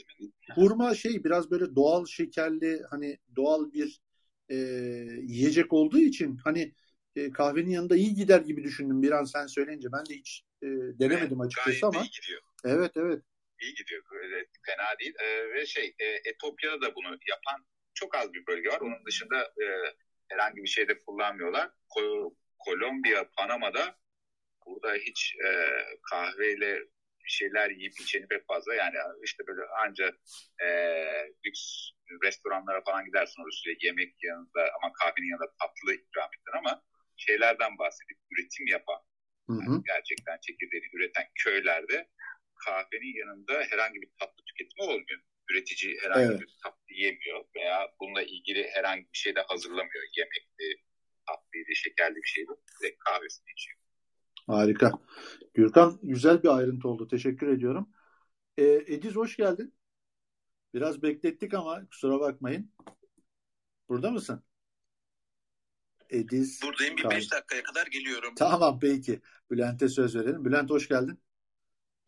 hurma 0.54 0.94
şey 0.94 1.24
biraz 1.24 1.50
böyle 1.50 1.74
doğal 1.74 2.06
şekerli 2.06 2.82
hani 2.90 3.18
doğal 3.36 3.72
bir 3.72 4.00
e, 4.48 4.54
yiyecek 5.22 5.72
olduğu 5.72 6.00
için 6.00 6.36
hani 6.44 6.74
e, 7.16 7.30
kahvenin 7.30 7.70
yanında 7.70 7.96
iyi 7.96 8.14
gider 8.14 8.40
gibi 8.40 8.64
düşündüm 8.64 9.02
bir 9.02 9.12
an 9.12 9.24
sen 9.24 9.46
söyleyince. 9.46 9.88
Ben 9.92 10.06
de 10.06 10.14
hiç 10.14 10.42
e, 10.62 10.66
denemedim 11.00 11.40
açıkçası 11.40 11.70
gayet 11.70 11.84
ama. 11.84 12.04
iyi 12.04 12.10
gidiyor. 12.10 12.40
Evet 12.64 12.92
evet. 12.96 13.22
iyi 13.62 13.74
gidiyor. 13.74 14.02
Öyle 14.22 14.46
fena 14.66 14.98
değil. 15.00 15.14
Ee, 15.22 15.54
ve 15.54 15.66
şey 15.66 15.94
e, 15.98 16.04
Etiyopya'da 16.04 16.80
da 16.80 16.94
bunu 16.94 17.06
yapan 17.06 17.66
çok 17.94 18.14
az 18.14 18.32
bir 18.32 18.46
bölge 18.46 18.68
var. 18.68 18.80
Onun 18.80 19.06
dışında 19.06 19.42
e, 19.42 19.64
herhangi 20.28 20.62
bir 20.62 20.68
şeyde 20.68 21.00
kullanmıyorlar. 21.00 21.70
Ko- 21.96 22.34
Kolombiya, 22.58 23.30
Panama'da 23.36 23.96
burada 24.66 24.94
hiç 24.94 25.36
e, 25.46 25.50
kahveyle 26.10 26.80
bir 27.24 27.30
şeyler 27.30 27.70
yiyip 27.70 28.00
içeni 28.00 28.26
pek 28.28 28.46
fazla 28.46 28.74
yani 28.74 28.96
işte 29.24 29.46
böyle 29.46 29.62
ancak 29.86 30.14
e, 30.64 30.68
lüks 31.46 31.90
restoranlara 32.22 32.82
falan 32.84 33.04
gidersin 33.04 33.42
orada 33.42 33.52
sürekli 33.52 33.86
yemek 33.86 34.14
yanında 34.22 34.70
ama 34.82 34.92
kahvenin 34.92 35.30
yanında 35.30 35.52
tatlı 35.60 35.94
ikram 35.94 36.30
edilir 36.34 36.58
ama 36.58 36.82
şeylerden 37.16 37.78
bahsedip 37.78 38.18
üretim 38.30 38.66
yapan 38.66 39.00
Hı 39.50 39.52
hı. 39.52 39.82
gerçekten 39.86 40.38
çekirdeğini 40.40 40.86
üreten 40.92 41.26
köylerde 41.34 42.08
kahvenin 42.64 43.18
yanında 43.18 43.52
herhangi 43.70 44.00
bir 44.02 44.10
tatlı 44.18 44.44
tüketimi 44.44 44.82
olmuyor. 44.82 45.20
Üretici 45.50 45.98
herhangi 46.02 46.30
Evet. 46.30 46.40
bir 46.40 46.56
tatlı 46.62 46.94
yemiyor 46.94 47.44
veya 47.56 47.88
bununla 48.00 48.22
ilgili 48.22 48.70
herhangi 48.70 49.02
bir 49.02 49.18
şey 49.18 49.36
de 49.36 49.40
hazırlamıyor. 49.40 50.04
Yemekli, 50.16 50.82
tatlıydı, 51.26 51.74
şekerli 51.74 52.16
bir 52.16 52.28
şeydi. 52.28 52.50
Direkt 52.82 52.98
kahvesini 52.98 53.50
içiyor. 53.52 53.78
Harika. 54.46 54.92
Gürkan 55.54 55.98
güzel 56.02 56.42
bir 56.42 56.56
ayrıntı 56.56 56.88
oldu. 56.88 57.08
Teşekkür 57.08 57.48
ediyorum. 57.48 57.88
E, 58.58 58.64
Ediz 58.64 59.16
hoş 59.16 59.36
geldin. 59.36 59.74
Biraz 60.74 61.02
beklettik 61.02 61.54
ama 61.54 61.86
kusura 61.86 62.20
bakmayın. 62.20 62.70
Burada 63.88 64.10
mısın? 64.10 64.42
Ediz. 66.10 66.60
Buradayım 66.62 66.96
bir 66.96 67.02
Kar- 67.02 67.10
5 67.10 67.32
dakikaya 67.32 67.62
kadar 67.62 67.86
geliyorum. 67.86 68.34
Tamam 68.34 68.78
peki. 68.80 69.20
Bülent'e 69.50 69.88
söz 69.88 70.16
verelim. 70.16 70.44
Bülent 70.44 70.70
hoş 70.70 70.88
geldin. 70.88 71.18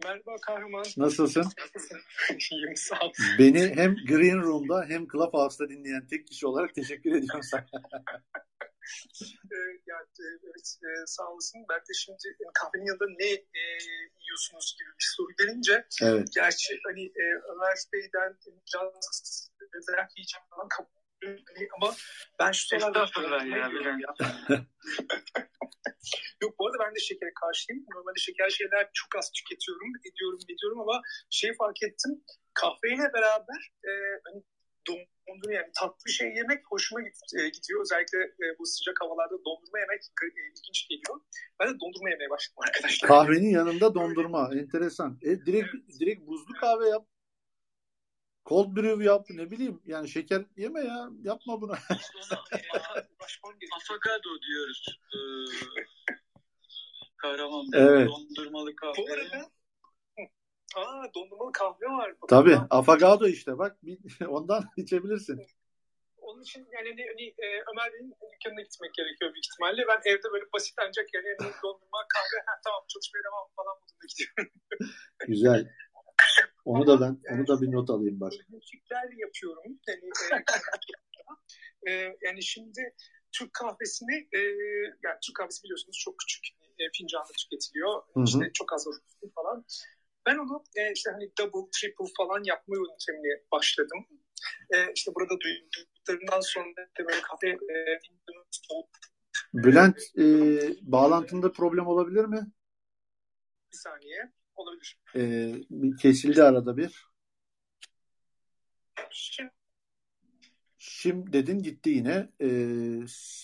Merhaba 0.05 0.37
kahraman. 0.47 0.85
Nasılsın? 0.97 1.41
Nasılsın? 1.41 1.99
İyiyim 2.51 2.77
sağ 2.77 3.01
ol. 3.01 3.13
Beni 3.39 3.73
hem 3.77 3.97
Green 4.07 4.43
Room'da 4.43 4.85
hem 4.89 5.09
Clubhouse'da 5.09 5.69
dinleyen 5.69 6.07
tek 6.07 6.27
kişi 6.27 6.47
olarak 6.47 6.75
teşekkür 6.75 7.11
ediyorum 7.11 7.43
sana. 7.43 7.67
Yani, 9.87 10.09
evet, 10.45 10.69
e, 10.87 11.07
sağ 11.07 11.29
olasın. 11.33 11.67
Ben 11.71 11.81
de 11.81 11.95
şimdi 11.95 12.29
e, 12.41 12.45
kahvenin 12.55 12.87
yanında 12.87 13.07
ne 13.19 13.31
e, 13.61 13.63
yiyorsunuz 14.25 14.77
gibi 14.79 14.89
bir 14.89 15.09
soru 15.17 15.33
gelince 15.39 15.87
Evet. 16.03 16.29
gerçi 16.35 16.79
hani 16.87 17.05
e, 17.07 17.25
Ömer 17.51 17.77
Bey'den 17.93 18.39
biraz 18.67 19.51
dayak 19.89 20.19
yiyeceğim 20.19 20.47
falan 20.51 20.69
kabul 20.69 20.97
hani, 21.23 21.69
ama 21.77 21.95
ben 22.39 22.53
şu 22.53 22.67
sıralar 22.67 22.89
Estağfurullah 22.89 23.47
ya 23.47 23.71
Bülent. 23.71 24.03
Yok 26.43 26.59
bu 26.59 26.67
arada 26.67 26.79
ben 26.85 26.95
de 26.95 27.01
şekere 27.01 27.33
karşıyım. 27.41 27.85
Normalde 27.95 28.21
şeker 28.21 28.51
şeyler 28.51 28.91
çok 28.93 29.17
az 29.17 29.31
tüketiyorum, 29.33 29.93
ediyorum, 30.05 30.39
ediyorum 30.45 30.81
ama 30.81 31.03
şey 31.31 31.55
fark 31.55 31.83
ettim. 31.83 32.25
Kahveyle 32.55 33.13
beraber 33.13 33.73
e, 33.85 33.91
hani 34.25 34.43
dondurma 34.89 35.55
yani 35.55 35.71
tatlı 35.81 36.05
bir 36.07 36.13
şey 36.13 36.29
yemek 36.29 36.61
hoşuma 36.71 37.01
e, 37.01 37.49
gidiyor. 37.49 37.81
Özellikle 37.83 38.19
e, 38.19 38.59
bu 38.59 38.67
sıcak 38.67 39.01
havalarda 39.01 39.35
dondurma 39.45 39.79
yemek 39.79 40.03
e, 40.23 40.27
ilginç 40.27 40.89
geliyor. 40.89 41.21
Ben 41.61 41.69
de 41.69 41.81
dondurma 41.81 42.11
yemeye 42.11 42.31
başladım 42.31 42.59
arkadaşlar. 42.67 43.09
Kahvenin 43.09 43.51
yanında 43.51 43.95
dondurma. 43.95 44.51
Enteresan. 44.55 45.19
E, 45.23 45.29
direkt 45.47 45.75
direkt 46.01 46.27
buzlu 46.27 46.55
kahve 46.61 46.89
yap. 46.89 47.07
Cold 48.47 48.77
brew 48.77 49.05
yap. 49.05 49.27
Ne 49.31 49.51
bileyim. 49.51 49.83
Yani 49.85 50.09
şeker 50.09 50.45
yeme 50.57 50.81
ya. 50.81 51.09
Yapma 51.23 51.61
bunu. 51.61 51.73
Afakado 53.77 54.43
diyoruz. 54.49 55.01
Ee, 55.15 55.19
kahraman 57.17 57.67
Evet. 57.75 58.09
dondurmalı 58.09 58.77
kahve. 58.77 58.93
Bu 58.99 59.13
arada 59.13 59.51
Aa 60.77 61.15
dondurmalı 61.15 61.53
kahve 61.53 61.87
var. 61.87 62.15
Bakın 62.23 62.37
Tabii. 62.37 62.59
Afagado 62.71 63.27
işte. 63.27 63.59
Bak 63.59 63.77
ondan 64.29 64.65
içebilirsin. 64.77 65.47
Onun 66.17 66.43
için 66.43 66.61
yani 66.61 66.89
hani, 66.89 67.07
hani, 67.13 67.27
e, 67.45 67.47
Ömer 67.73 67.93
Bey'in 67.93 68.15
dükkanına 68.35 68.63
gitmek 68.63 68.95
gerekiyor 68.95 69.35
büyük 69.35 69.47
ihtimalle. 69.47 69.83
Ben 69.89 70.01
evde 70.11 70.33
böyle 70.33 70.45
basit 70.53 70.75
ancak 70.87 71.15
yani 71.15 71.29
hani 71.39 71.53
dondurma, 71.63 72.01
kahve, 72.15 72.39
ha, 72.47 72.53
tamam 72.65 72.83
çalışmaya 72.89 73.23
devam 73.29 73.47
falan 73.57 73.75
modunda 73.81 74.07
gidiyorum. 74.13 74.53
Güzel. 75.31 75.63
Onu 76.65 76.87
da 76.87 77.01
ben 77.01 77.15
onu 77.35 77.47
da 77.47 77.61
bir 77.61 77.73
not 77.73 77.91
alayım 77.91 78.21
bak. 78.21 78.33
Müzikler 78.49 79.09
yapıyorum. 79.17 79.79
Yani, 79.89 80.05
e, 81.87 81.93
e, 81.93 82.17
yani 82.23 82.43
şimdi 82.43 82.95
Türk 83.33 83.53
kahvesini 83.55 84.29
e, 84.33 84.41
yani 85.05 85.19
Türk 85.27 85.37
kahvesi 85.37 85.65
biliyorsunuz 85.65 85.99
çok 86.05 86.19
küçük 86.19 86.45
e, 86.79 86.83
fincanda 86.99 87.33
tüketiliyor. 87.39 88.03
Hı 88.15 88.21
hı. 88.21 88.25
İşte 88.25 88.51
çok 88.55 88.73
az 88.73 88.87
falan. 89.35 89.65
Ben 90.27 90.39
onu 90.39 90.65
e, 90.77 90.93
işte 90.93 91.11
hani 91.11 91.31
double, 91.39 91.71
triple 91.73 92.13
falan 92.17 92.43
yapma 92.45 92.77
yöntemine 92.77 93.43
başladım. 93.53 94.07
E, 94.75 94.93
işte 94.95 95.13
burada 95.15 95.35
duyduklarından 95.41 96.41
sonra 96.41 96.77
da 96.77 97.05
böyle 97.09 97.21
kahve 97.21 97.49
e, 97.49 98.01
Bülent 99.55 99.99
e, 100.19 100.23
bağlantında 100.83 101.53
problem 101.53 101.87
olabilir 101.87 102.25
mi? 102.25 102.47
bir 103.73 103.77
saniye 103.77 104.33
olabilir. 104.55 104.99
E, 105.15 105.55
bir 105.71 105.97
kesildi 105.97 106.43
arada 106.43 106.77
bir. 106.77 107.07
Şimdi 109.11 109.51
Şimdi 110.79 111.33
dedin 111.33 111.63
gitti 111.63 111.91
yine. 111.91 112.29
E, 112.41 112.49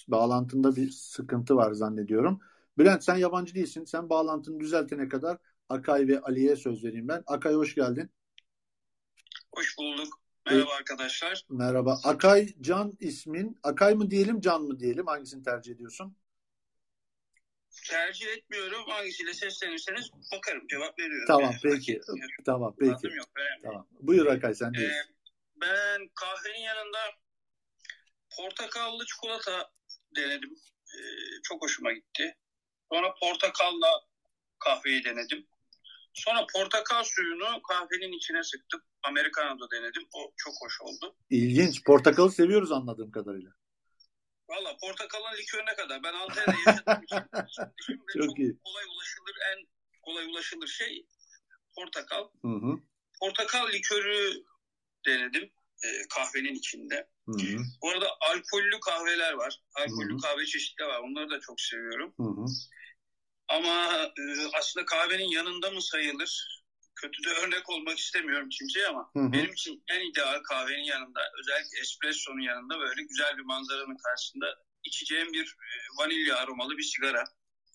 bağlantında 0.09 0.77
bir 0.77 0.91
sıkıntı 0.91 1.57
var 1.57 1.73
zannediyorum. 1.73 2.41
Bülent 2.79 3.05
sen 3.05 3.17
yabancı 3.17 3.55
değilsin. 3.55 3.85
Sen 3.85 4.11
bağlantını 4.11 4.61
düzeltene 4.61 5.09
kadar 5.09 5.39
Akay 5.73 6.09
ve 6.09 6.21
Ali'ye 6.21 6.57
söz 6.57 6.85
vereyim 6.85 7.09
ben. 7.09 7.23
Akay 7.27 7.55
hoş 7.55 7.75
geldin. 7.75 8.11
Hoş 9.55 9.79
bulduk. 9.79 10.21
Merhaba 10.47 10.75
arkadaşlar. 10.75 11.47
Merhaba. 11.49 12.01
Akay 12.05 12.49
Can 12.61 12.93
ismin. 13.01 13.59
Akay 13.63 13.95
mı 13.95 14.11
diyelim 14.11 14.41
Can 14.41 14.63
mı 14.63 14.81
diyelim? 14.81 15.07
Hangisini 15.07 15.43
tercih 15.43 15.75
ediyorsun? 15.75 16.17
tercih 17.89 18.27
etmiyorum. 18.27 18.85
Hangisiyle 18.89 19.35
seslenirseniz 19.35 20.11
bakarım. 20.33 20.67
Cevap 20.67 20.99
veriyorum. 20.99 21.25
Tamam 21.27 21.43
Yani 21.43 21.57
peki. 21.63 22.01
Tamam 22.45 22.75
peki. 22.79 22.93
Adım 22.93 23.17
yok. 23.17 23.29
önemli. 23.37 23.63
Tamam. 23.63 23.87
Buyur 24.01 24.27
Akay 24.27 24.55
sen 24.55 24.73
Ee, 24.79 24.91
ben 25.57 26.09
kahvenin 26.15 26.63
yanında 26.63 26.99
portakallı 28.37 29.05
çikolata 29.07 29.71
denedim. 30.17 30.57
Ee, 30.95 31.01
çok 31.43 31.63
hoşuma 31.63 31.93
gitti. 31.93 32.37
Sonra 32.93 33.15
portakalla 33.21 33.89
kahveyi 34.59 35.05
denedim. 35.05 35.47
Sonra 36.15 36.47
portakal 36.55 37.05
suyunu 37.05 37.63
kahvenin 37.63 38.13
içine 38.13 38.43
sıktım. 38.43 38.81
Americano'da 39.03 39.71
denedim. 39.71 40.03
O 40.15 40.33
çok 40.37 40.55
hoş 40.61 40.81
oldu. 40.81 41.17
İlginç. 41.31 41.85
Portakalı 41.85 42.33
seviyoruz 42.33 42.73
anladığım 42.73 43.11
kadarıyla. 43.11 43.51
Valla 44.49 44.77
portakalın 44.77 45.37
likörüne 45.37 45.75
kadar. 45.77 46.03
Ben 46.03 46.13
Antalya'da 46.13 46.53
yaşadığım 46.67 47.03
için 47.05 47.17
şimdi 47.87 48.01
Çok 48.17 48.23
çok 48.29 48.39
iyi. 48.39 48.57
kolay 48.65 48.85
ulaşılır 48.85 49.37
en 49.53 49.69
kolay 50.03 50.27
ulaşılır 50.27 50.67
şey 50.67 51.07
portakal. 51.77 52.29
Hı 52.43 52.49
hı. 52.49 52.79
Portakal 53.21 53.73
likörü 53.73 54.45
denedim 55.07 55.51
e, 55.85 55.89
kahvenin 56.15 56.55
içinde. 56.55 57.09
Hı 57.27 57.33
hı. 57.33 57.59
Bu 57.83 57.91
arada 57.91 58.09
alkollü 58.21 58.81
kahveler 58.81 59.33
var. 59.33 59.61
Alkollü 59.75 60.13
Hı 60.13 60.15
hı. 60.15 60.21
kahve 60.21 60.47
çeşitleri 60.47 60.89
var. 60.89 61.01
Onları 61.01 61.31
da 61.31 61.41
çok 61.41 61.61
seviyorum. 61.61 62.15
Hı 62.17 62.23
hı. 62.23 62.47
Ama 63.57 63.93
e, 64.19 64.23
aslında 64.59 64.87
kahvenin 64.87 65.31
yanında 65.31 65.71
mı 65.71 65.83
sayılır? 65.83 66.63
Kötü 66.95 67.25
de 67.25 67.31
örnek 67.31 67.71
olmak 67.71 67.99
istemiyorum 67.99 68.49
kimseye 68.49 68.87
ama 68.87 69.11
Hı 69.17 69.21
hı. 69.21 69.33
benim 69.33 69.53
için 69.53 69.85
en 69.91 70.11
ideal 70.11 70.43
kahvenin 70.43 70.85
yanında 70.85 71.21
özellikle 71.41 71.81
espressonun 71.81 72.41
yanında 72.41 72.79
böyle 72.79 73.03
güzel 73.03 73.39
bir 73.39 73.43
manzaranın 73.43 73.97
karşısında 73.97 74.47
içeceğim 74.85 75.33
bir 75.33 75.45
e, 75.45 75.69
vanilya 75.99 76.37
aromalı 76.37 76.79
bir 76.79 76.83
sigara. 76.83 77.25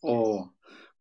Oo. 0.01 0.53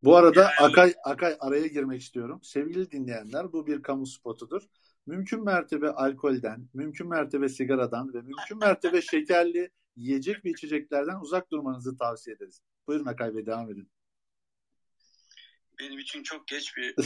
Bu 0.02 0.16
arada 0.16 0.50
Akay 0.60 0.94
Akay 1.04 1.36
araya 1.40 1.66
girmek 1.66 2.00
istiyorum. 2.00 2.40
Sevgili 2.42 2.90
dinleyenler 2.90 3.52
bu 3.52 3.66
bir 3.66 3.82
kamu 3.82 4.06
spotudur. 4.06 4.62
Mümkün 5.06 5.44
mertebe 5.44 5.88
alkolden, 5.90 6.68
mümkün 6.74 7.08
mertebe 7.08 7.48
sigaradan 7.48 8.14
ve 8.14 8.22
mümkün 8.22 8.58
mertebe 8.58 9.02
şekerli 9.02 9.70
yiyecek 9.96 10.44
ve 10.44 10.50
içeceklerden 10.50 11.20
uzak 11.20 11.50
durmanızı 11.50 11.98
tavsiye 11.98 12.36
ederiz. 12.36 12.62
Buyurun 12.86 13.06
Akay 13.06 13.34
Bey 13.34 13.46
devam 13.46 13.70
edin. 13.70 13.90
Benim 15.80 15.98
için 15.98 16.22
çok 16.22 16.48
geç 16.48 16.76
bir 16.76 16.94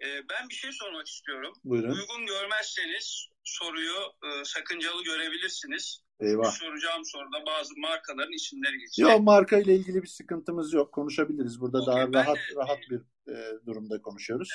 E, 0.00 0.06
ben 0.28 0.48
bir 0.48 0.54
şey 0.54 0.70
sormak 0.72 1.06
istiyorum. 1.06 1.52
Buyurun. 1.64 1.90
Uygun 1.90 2.26
görmezseniz 2.26 3.28
soruyu 3.44 3.94
e, 4.24 4.44
sakıncalı 4.44 5.04
görebilirsiniz. 5.04 6.02
Eyvah. 6.20 6.50
Soracağım 6.50 7.04
soruda 7.04 7.46
bazı 7.46 7.74
markaların 7.76 8.32
isimleri 8.32 8.78
geçecek. 8.78 9.02
Yok 9.02 9.20
marka 9.20 9.58
ile 9.58 9.74
ilgili 9.74 10.02
bir 10.02 10.08
sıkıntımız 10.08 10.72
yok. 10.72 10.92
Konuşabiliriz. 10.92 11.60
Burada 11.60 11.86
daha 11.86 12.08
rahat 12.12 12.38
rahat 12.56 12.78
bir 12.90 13.00
e, 13.32 13.66
durumda 13.66 14.02
konuşuyoruz. 14.02 14.48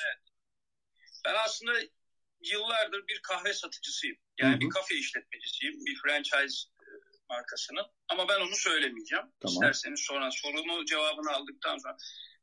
Ben 1.26 1.34
aslında 1.44 1.72
yıllardır 2.52 3.04
bir 3.08 3.20
kahve 3.22 3.52
satıcısıyım. 3.52 4.16
Yani 4.40 4.52
Hı 4.52 4.56
hı. 4.56 4.60
bir 4.60 4.68
kafe 4.68 4.94
işletmecisiyim. 4.94 5.74
Bir 5.86 5.96
franchise 6.02 6.68
markasının. 7.34 7.86
Ama 8.08 8.28
ben 8.28 8.40
onu 8.40 8.56
söylemeyeceğim. 8.56 9.24
Tamam. 9.40 9.54
İsterseniz 9.54 10.00
sonra 10.00 10.30
sorunu 10.30 10.84
cevabını 10.84 11.30
aldıktan 11.30 11.78
sonra. 11.78 11.96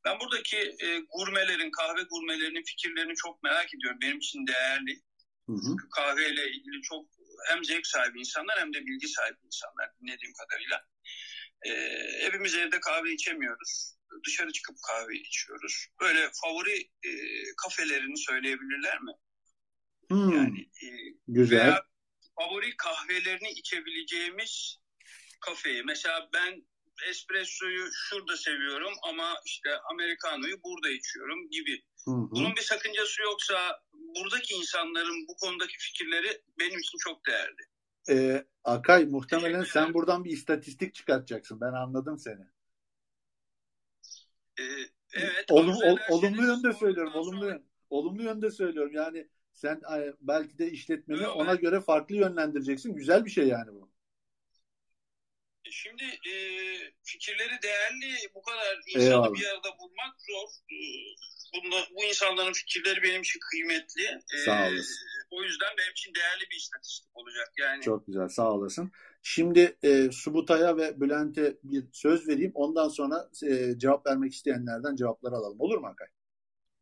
Ben 0.05 0.19
buradaki 0.19 0.57
e, 0.57 0.87
gurmelerin, 1.13 1.71
kahve 1.71 2.03
gurmelerinin 2.11 2.63
fikirlerini 2.63 3.15
çok 3.15 3.43
merak 3.43 3.73
ediyorum. 3.75 3.99
Benim 4.01 4.17
için 4.17 4.47
değerli. 4.47 4.93
Hı 5.47 5.53
hı. 5.53 5.75
Kahveyle 5.95 6.49
ilgili 6.51 6.81
çok 6.81 7.05
hem 7.49 7.65
zevk 7.65 7.87
sahibi 7.87 8.19
insanlar 8.19 8.59
hem 8.59 8.73
de 8.73 8.85
bilgi 8.85 9.07
sahibi 9.07 9.37
insanlar 9.45 9.89
dinlediğim 10.01 10.33
kadarıyla. 10.33 10.85
E, 11.67 11.71
hepimiz 12.25 12.55
evde 12.55 12.79
kahve 12.79 13.13
içemiyoruz. 13.13 13.95
Dışarı 14.27 14.51
çıkıp 14.51 14.75
kahve 14.87 15.15
içiyoruz. 15.15 15.87
Böyle 16.01 16.29
favori 16.41 16.89
e, 17.03 17.11
kafelerini 17.63 18.17
söyleyebilirler 18.17 19.01
mi? 19.01 19.11
Hmm. 20.09 20.55
E, 20.55 20.87
Güzel. 21.27 21.59
veya 21.59 21.83
favori 22.39 22.77
kahvelerini 22.77 23.49
içebileceğimiz 23.51 24.80
kafeyi. 25.41 25.83
Mesela 25.83 26.29
ben 26.33 26.65
espressoyu 27.09 27.89
şurada 27.93 28.37
seviyorum 28.37 28.93
ama 29.09 29.35
işte 29.45 29.69
americano'yu 29.91 30.63
burada 30.63 30.89
içiyorum 30.89 31.49
gibi. 31.49 31.83
Hı 32.05 32.11
hı. 32.11 32.31
Bunun 32.31 32.55
bir 32.55 32.61
sakıncası 32.61 33.21
yoksa 33.21 33.81
buradaki 33.93 34.53
insanların 34.53 35.27
bu 35.27 35.35
konudaki 35.35 35.77
fikirleri 35.77 36.41
benim 36.59 36.79
için 36.79 36.97
çok 36.97 37.27
değerli. 37.27 37.61
Ee, 38.09 38.45
Akay 38.63 39.05
muhtemelen 39.05 39.63
sen 39.63 39.93
buradan 39.93 40.23
bir 40.23 40.31
istatistik 40.31 40.95
çıkartacaksın. 40.95 41.61
Ben 41.61 41.73
anladım 41.73 42.17
seni. 42.17 42.45
Ee, 44.59 44.63
evet. 45.13 45.45
Olum, 45.49 45.75
ol- 45.75 45.97
olumlu 46.09 46.45
yönde 46.45 46.73
söylüyorum. 46.73 47.13
Olumlu 47.15 47.45
yön- 47.45 47.65
olumlu 47.89 48.23
yönde 48.23 48.51
söylüyorum. 48.51 48.91
Yani 48.93 49.27
sen 49.53 49.81
belki 50.21 50.57
de 50.57 50.71
işletmeni 50.71 51.23
Yok, 51.23 51.35
ona 51.35 51.55
göre 51.55 51.81
farklı 51.81 52.15
yönlendireceksin. 52.15 52.95
Güzel 52.95 53.25
bir 53.25 53.29
şey 53.29 53.47
yani 53.47 53.73
bu. 53.73 53.90
Şimdi 55.69 56.03
e, 56.03 56.33
fikirleri 57.03 57.61
değerli 57.63 58.15
bu 58.35 58.41
kadar 58.41 58.77
insanı 58.87 59.03
Eyvallah. 59.03 59.33
bir 59.33 59.45
arada 59.45 59.69
bulmak 59.79 60.15
zor. 60.29 60.49
E, 60.71 60.77
bu 61.95 62.03
insanların 62.03 62.53
fikirleri 62.53 63.03
benim 63.03 63.21
için 63.21 63.39
kıymetli. 63.51 64.03
E, 64.03 64.37
Sağ 64.45 64.61
olasın. 64.67 65.07
O 65.31 65.43
yüzden 65.43 65.69
benim 65.77 65.91
için 65.91 66.13
değerli 66.15 66.41
bir 66.51 66.55
istatistik 66.55 67.17
olacak. 67.17 67.53
Yani 67.59 67.81
Çok 67.83 68.07
güzel. 68.07 68.27
Sağ 68.27 68.51
olasın. 68.51 68.91
Şimdi 69.23 69.77
e, 69.83 70.11
Subutay'a 70.11 70.77
ve 70.77 71.01
Bülent'e 71.01 71.57
bir 71.63 71.83
söz 71.93 72.27
vereyim. 72.27 72.51
Ondan 72.55 72.89
sonra 72.89 73.29
e, 73.43 73.77
cevap 73.77 74.07
vermek 74.07 74.33
isteyenlerden 74.33 74.95
cevapları 74.95 75.35
alalım. 75.35 75.59
Olur 75.59 75.77
mu 75.77 75.87
Akay? 75.87 76.07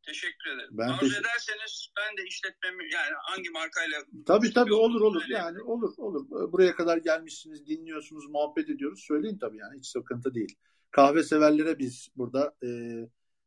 Teşekkür 0.09 0.49
ederim. 0.49 0.69
Ben 0.71 0.87
Arzu 0.87 0.99
teşekkür- 0.99 1.21
ederseniz 1.21 1.89
ben 1.97 2.17
de 2.17 2.27
işletmemi 2.27 2.83
yani 2.93 3.13
hangi 3.21 3.49
markayla 3.49 3.97
Tabii 4.25 4.53
tabii 4.53 4.73
olur 4.73 5.01
olur. 5.01 5.23
Yani 5.29 5.61
olur 5.61 5.93
olur. 5.97 6.51
Buraya 6.51 6.75
kadar 6.75 6.97
gelmişsiniz, 6.97 7.67
dinliyorsunuz, 7.67 8.29
muhabbet 8.29 8.69
ediyoruz. 8.69 9.03
Söyleyin 9.07 9.37
tabii 9.37 9.57
yani 9.57 9.77
hiç 9.77 9.87
sıkıntı 9.87 10.33
değil. 10.35 10.55
Kahve 10.91 11.23
severlere 11.23 11.79
biz 11.79 12.09
burada 12.15 12.55
e, 12.63 12.69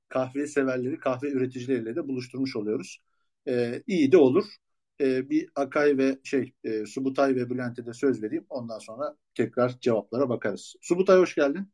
kahve 0.08 0.46
severleri, 0.46 0.98
kahve 0.98 1.28
üreticileriyle 1.28 1.96
de 1.96 2.08
buluşturmuş 2.08 2.56
oluyoruz. 2.56 2.98
E, 3.48 3.82
iyi 3.86 4.12
de 4.12 4.16
olur. 4.16 4.44
E, 5.00 5.30
bir 5.30 5.50
Akay 5.54 5.98
ve 5.98 6.18
şey 6.24 6.52
e, 6.64 6.86
Subutay 6.86 7.36
ve 7.36 7.50
Bülent'e 7.50 7.86
de 7.86 7.92
söz 7.92 8.22
vereyim. 8.22 8.46
Ondan 8.48 8.78
sonra 8.78 9.16
tekrar 9.34 9.80
cevaplara 9.80 10.28
bakarız. 10.28 10.74
Subutay 10.80 11.18
hoş 11.18 11.34
geldin. 11.34 11.72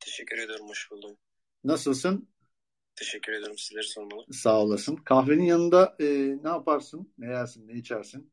Teşekkür 0.00 0.38
ederim, 0.38 0.64
hoş 0.68 0.90
buldum. 0.90 1.16
Nasılsın? 1.64 2.28
Teşekkür 2.98 3.32
ederim, 3.32 3.58
sizleri 3.58 3.84
sormalı. 3.84 4.24
Sağ 4.32 4.60
olasın. 4.60 4.96
Kahvenin 4.96 5.44
yanında 5.44 5.96
e, 6.00 6.04
ne 6.42 6.48
yaparsın? 6.48 7.12
Ne 7.18 7.26
yersin? 7.26 7.68
Ne 7.68 7.72
içersin? 7.72 8.32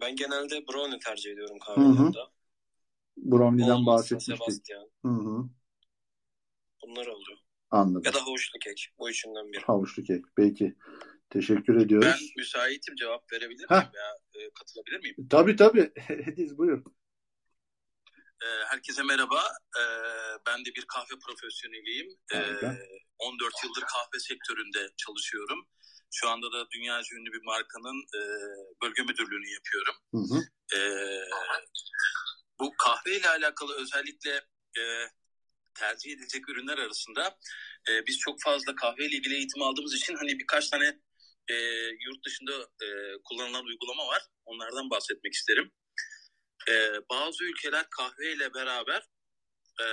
Ben 0.00 0.16
genelde 0.16 0.66
brownie 0.68 0.98
tercih 0.98 1.32
ediyorum 1.32 1.58
kahvenin 1.66 1.92
hı. 1.92 1.96
yanında. 1.96 2.30
Brownie'den 3.16 3.86
bahsetmiştik. 3.86 4.36
Sebastian. 4.36 4.90
Hı 5.04 5.08
hı. 5.08 5.48
Bunlar 6.82 7.06
oluyor. 7.06 7.38
Anladım. 7.70 8.02
Ya 8.04 8.14
da 8.14 8.26
havuçlu 8.26 8.58
kek. 8.58 8.88
Bu 8.98 9.10
üçünden 9.10 9.52
biri. 9.52 9.60
Havuçlu 9.60 10.02
kek. 10.02 10.24
Peki. 10.36 10.74
Teşekkür 11.30 11.76
ediyoruz. 11.76 12.08
Ben 12.08 12.28
müsaitim 12.36 12.96
cevap 12.96 13.32
verebilir 13.32 13.66
Heh. 13.68 13.76
miyim 13.76 13.92
veya 13.94 14.46
e, 14.46 14.50
katılabilir 14.54 15.00
miyim? 15.00 15.28
Tabii 15.30 15.56
tabii. 15.56 15.92
Ediz 16.08 16.58
buyur. 16.58 16.84
E, 18.42 18.48
herkese 18.70 19.02
merhaba. 19.02 19.42
E, 19.80 19.82
ben 20.46 20.64
de 20.64 20.70
bir 20.76 20.84
kahve 20.86 21.14
profesyoneliyim. 21.26 22.08
E, 22.32 22.36
Harika. 22.36 22.76
14 23.18 23.54
yıldır 23.64 23.80
kahve 23.80 24.18
sektöründe 24.18 24.88
çalışıyorum. 24.96 25.66
Şu 26.12 26.28
anda 26.28 26.52
da 26.52 26.70
dünyaca 26.70 27.16
ünlü 27.16 27.32
bir 27.32 27.44
markanın 27.44 27.98
e, 28.18 28.20
bölge 28.82 29.02
müdürlüğünü 29.02 29.48
yapıyorum. 29.52 29.94
Hı 30.14 30.18
hı. 30.34 30.40
Bu 32.60 32.74
kahve 32.76 33.16
ile 33.16 33.28
alakalı 33.28 33.74
özellikle 33.74 34.34
e, 34.78 34.82
tercih 35.74 36.12
edilecek 36.12 36.48
ürünler 36.48 36.78
arasında 36.78 37.38
e, 37.88 38.06
biz 38.06 38.18
çok 38.18 38.42
fazla 38.42 38.74
kahve 38.74 39.06
ile 39.06 39.16
ilgili 39.16 39.34
eğitim 39.34 39.62
aldığımız 39.62 39.94
için 39.94 40.16
hani 40.16 40.38
birkaç 40.38 40.68
tane 40.68 41.00
yurt 42.00 42.24
dışında 42.26 42.52
kullanılan 43.24 43.64
uygulama 43.64 44.06
var. 44.06 44.22
Onlardan 44.44 44.90
bahsetmek 44.90 45.32
isterim. 45.34 45.72
E, 46.68 46.72
bazı 47.10 47.44
ülkeler 47.44 47.86
kahve 47.90 48.32
ile 48.32 48.54
beraber 48.54 49.02
e, 49.80 49.86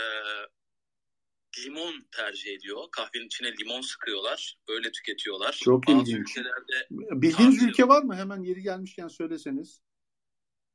limon 1.60 2.08
tercih 2.12 2.54
ediyor. 2.54 2.84
Kahvenin 2.92 3.26
içine 3.26 3.52
limon 3.58 3.82
sıkıyorlar. 3.82 4.58
Öyle 4.68 4.92
tüketiyorlar. 4.92 5.60
Çok 5.64 5.88
bazı 5.88 6.00
ilginç. 6.00 6.18
ülkelerde 6.30 6.88
Bildiğiniz 6.92 7.64
ülke 7.64 7.88
var 7.88 8.04
mı? 8.04 8.16
Hemen 8.16 8.42
yeri 8.44 8.62
gelmişken 8.62 9.08
söyleseniz. 9.08 9.82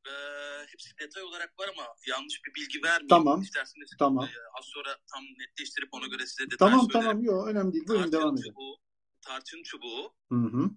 e, 0.06 0.12
hepsi 0.66 0.98
detay 1.00 1.22
olarak 1.22 1.58
var 1.58 1.68
ama 1.76 1.86
yanlış 2.06 2.40
bir 2.44 2.54
bilgi 2.54 2.82
vermeyeyim. 2.82 3.08
Tamam. 3.08 3.42
İsterseniz 3.42 3.90
Tamam. 3.98 4.24
e, 4.24 4.30
az 4.58 4.64
sonra 4.64 4.98
tam 5.14 5.24
netleştirip 5.38 5.88
ona 5.92 6.06
göre 6.06 6.26
size 6.26 6.44
detay 6.50 6.56
Tamam 6.70 6.86
söylerim. 6.92 7.10
tamam. 7.10 7.24
Yok 7.24 7.48
önemli 7.48 7.72
değil. 7.72 7.84
Buyurun 7.88 8.12
devam 8.12 8.34
edin. 8.38 8.54
Tarçın 9.20 9.62
çubuğu, 9.62 10.14
Hı 10.32 10.38
hı. 10.38 10.70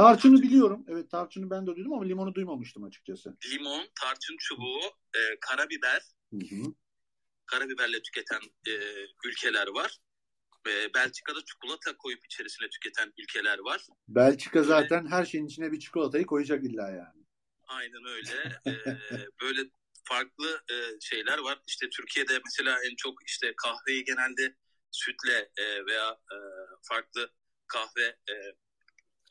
Tarçını 0.00 0.42
biliyorum. 0.42 0.84
Evet 0.88 1.10
tarçını 1.10 1.50
ben 1.50 1.66
de 1.66 1.76
duydum 1.76 1.92
ama 1.92 2.04
limonu 2.04 2.34
duymamıştım 2.34 2.84
açıkçası. 2.84 3.36
limon, 3.52 3.88
tarçın 4.00 4.36
çubuğu, 4.38 4.80
e, 5.14 5.20
karabiber, 5.40 6.02
Hı 6.32 6.36
hı. 6.36 6.74
karabiberle 7.46 8.02
tüketen 8.02 8.40
e, 8.68 8.72
ülkeler 9.24 9.66
var. 9.66 9.98
E, 10.68 10.94
Belçika'da 10.94 11.44
çikolata 11.44 11.96
koyup 11.96 12.24
içerisine 12.24 12.68
tüketen 12.68 13.12
ülkeler 13.18 13.58
var. 13.58 13.86
Belçika 14.08 14.62
zaten 14.62 15.06
her 15.06 15.24
şeyin 15.24 15.46
içine 15.46 15.72
bir 15.72 15.80
çikolatayı 15.80 16.26
koyacak 16.26 16.64
illa 16.64 16.90
yani. 16.90 17.24
Aynen 17.66 18.04
öyle. 18.04 18.60
e, 18.66 19.26
böyle 19.42 19.60
farklı 20.04 20.62
e, 20.70 21.00
şeyler 21.00 21.38
var. 21.38 21.58
İşte 21.66 21.88
Türkiye'de 21.88 22.40
mesela 22.44 22.84
en 22.84 22.96
çok 22.96 23.28
işte 23.28 23.54
kahveyi 23.56 24.04
genelde 24.04 24.56
sütle 24.90 25.50
e, 25.56 25.86
veya 25.86 26.10
e, 26.10 26.36
farklı 26.82 27.32
kahve 27.66 28.04
e, 28.04 28.34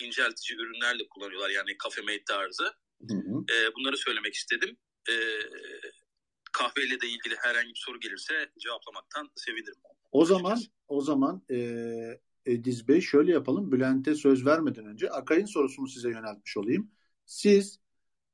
inceltici 0.03 0.59
ürünlerle 0.59 1.07
kullanıyorlar. 1.09 1.49
Yani 1.49 1.77
kafe 1.77 2.01
made 2.01 2.23
tarzı. 2.27 2.63
Hı 3.09 3.15
hı. 3.15 3.43
E, 3.53 3.75
bunları 3.75 3.97
söylemek 3.97 4.33
istedim. 4.33 4.77
E, 5.09 5.13
kahveyle 6.51 7.01
de 7.01 7.07
ilgili 7.07 7.35
herhangi 7.37 7.69
bir 7.69 7.79
soru 7.85 7.99
gelirse 7.99 8.33
cevaplamaktan 8.59 9.29
sevinirim. 9.35 9.73
O 10.11 10.25
zaman 10.25 10.59
o 10.87 11.01
zaman 11.01 11.43
e, 11.51 11.59
Ediz 12.45 12.87
Bey 12.87 13.01
şöyle 13.01 13.31
yapalım. 13.31 13.71
Bülent'e 13.71 14.15
söz 14.15 14.45
vermeden 14.45 14.85
önce 14.85 15.09
Akay'ın 15.09 15.45
sorusunu 15.45 15.87
size 15.87 16.09
yöneltmiş 16.09 16.57
olayım. 16.57 16.91
Siz 17.25 17.79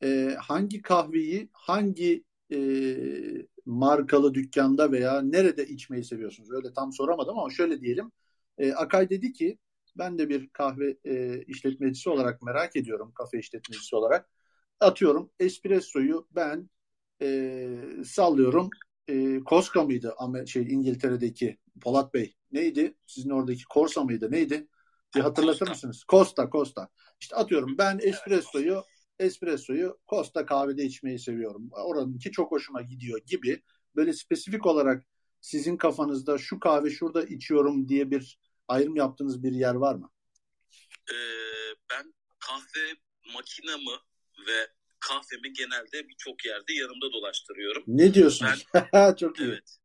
e, 0.04 0.36
hangi 0.42 0.82
kahveyi 0.82 1.50
hangi 1.54 2.24
e, 2.54 2.58
markalı 3.66 4.34
dükkanda 4.34 4.92
veya 4.92 5.22
nerede 5.22 5.68
içmeyi 5.68 6.04
seviyorsunuz? 6.04 6.52
Öyle 6.52 6.74
tam 6.74 6.94
soramadım 6.94 7.40
ama 7.40 7.50
şöyle 7.50 7.82
diyelim. 7.82 8.12
E, 8.58 8.74
Akay 8.74 9.10
dedi 9.10 9.34
ki 9.34 9.58
ben 9.98 10.18
de 10.18 10.30
bir 10.30 10.50
kahve 10.50 10.98
e, 11.06 11.42
işletmecisi 11.42 12.10
olarak 12.10 12.42
merak 12.42 12.76
ediyorum. 12.76 13.12
Kafe 13.16 13.40
işletmecisi 13.40 13.96
olarak. 13.96 14.30
Atıyorum 14.80 15.32
espressoyu 15.40 16.28
ben 16.32 16.70
e, 17.22 17.70
sallıyorum 18.06 18.70
e, 19.08 19.40
Koska 19.40 19.84
mıydı 19.84 20.16
şey 20.46 20.64
İngiltere'deki 20.64 21.58
Polat 21.82 22.14
Bey? 22.14 22.36
Neydi? 22.52 22.96
Sizin 23.06 23.30
oradaki 23.30 23.66
Korsa 23.66 24.04
mıydı? 24.04 24.32
Neydi? 24.32 24.68
Bir 25.16 25.22
hatırlatır 25.22 25.70
mısınız? 25.70 26.04
Costa, 26.10 26.50
Costa. 26.52 26.90
İşte 27.20 27.36
atıyorum 27.36 27.78
ben 27.78 28.00
espressoyu 28.02 28.84
espressoyu 29.20 29.98
Costa 30.10 30.46
kahvede 30.46 30.84
içmeyi 30.84 31.20
seviyorum. 31.20 31.70
Oranınki 31.72 32.32
çok 32.32 32.52
hoşuma 32.52 32.82
gidiyor 32.82 33.20
gibi 33.26 33.64
böyle 33.96 34.14
spesifik 34.14 34.66
olarak 34.66 35.06
sizin 35.42 35.78
kafanızda 35.78 36.38
şu 36.38 36.60
kahve 36.60 36.90
şurada 36.90 37.24
içiyorum 37.24 37.90
diye 37.90 38.12
bir 38.12 38.40
ayrım 38.68 38.96
yaptığınız 38.96 39.44
bir 39.44 39.52
yer 39.52 39.76
var 39.76 39.96
mı? 39.96 40.12
Ee, 41.12 41.16
ben 41.90 42.14
kahve 42.40 42.96
makinamı 43.34 44.00
ve 44.48 44.68
kahvemi 45.00 45.54
genelde 45.54 46.10
birçok 46.10 46.46
yerde 46.46 46.74
yanımda 46.74 47.14
dolaştırıyorum. 47.14 47.84
Ne 47.88 48.14
diyorsunuz? 48.14 48.66
Ben, 48.94 49.16
çok 49.20 49.40
iyi. 49.40 49.50
Evet. 49.50 49.78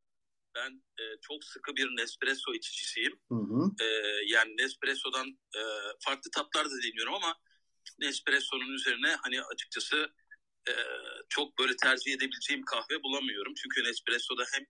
Ben 0.55 0.83
e, 0.99 1.03
çok 1.21 1.43
sıkı 1.43 1.75
bir 1.75 1.87
Nespresso 1.87 2.53
içicisiyim. 2.53 3.19
Hı 3.29 3.35
hı. 3.35 3.83
E, 3.83 3.85
yani 4.27 4.57
Nespresso'dan 4.57 5.27
e, 5.55 5.61
farklı 5.99 6.31
tatlar 6.31 6.65
da 6.65 6.83
deniyorum 6.83 7.13
ama 7.13 7.35
Nespresso'nun 7.99 8.73
üzerine 8.73 9.15
hani 9.23 9.43
açıkçası 9.43 10.13
e, 10.69 10.73
çok 11.29 11.59
böyle 11.59 11.75
tercih 11.75 12.13
edebileceğim 12.13 12.63
kahve 12.65 13.03
bulamıyorum. 13.03 13.53
Çünkü 13.53 13.83
Nespresso'da 13.83 14.43
hem 14.53 14.65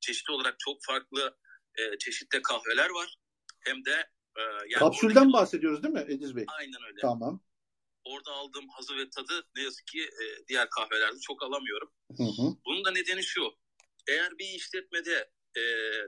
çeşitli 0.00 0.32
olarak 0.32 0.54
çok 0.58 0.84
farklı 0.84 1.38
e, 1.78 1.98
çeşitli 1.98 2.42
kahveler 2.42 2.90
var 2.90 3.16
hem 3.64 3.84
de 3.84 3.90
e, 4.36 4.42
yani 4.68 4.78
Kapsülden 4.78 5.14
oradaki... 5.20 5.32
bahsediyoruz 5.32 5.82
değil 5.82 5.94
mi 5.94 6.04
Ediz 6.08 6.36
Bey? 6.36 6.44
Aynen 6.48 6.82
öyle. 6.88 7.00
Tamam. 7.00 7.40
Orada 8.04 8.32
aldığım 8.32 8.68
hazı 8.68 8.96
ve 8.96 9.10
tadı 9.10 9.46
ne 9.56 9.62
yazık 9.62 9.86
ki 9.86 10.02
e, 10.02 10.46
diğer 10.48 10.68
kahvelerde 10.70 11.18
çok 11.20 11.42
alamıyorum. 11.42 11.90
Hı 12.16 12.22
hı. 12.22 12.56
Bunun 12.66 12.84
da 12.84 12.90
nedeni 12.90 13.22
şu. 13.22 13.52
Eğer 14.08 14.38
bir 14.38 14.48
işletmede 14.48 15.30
e, 15.56 15.62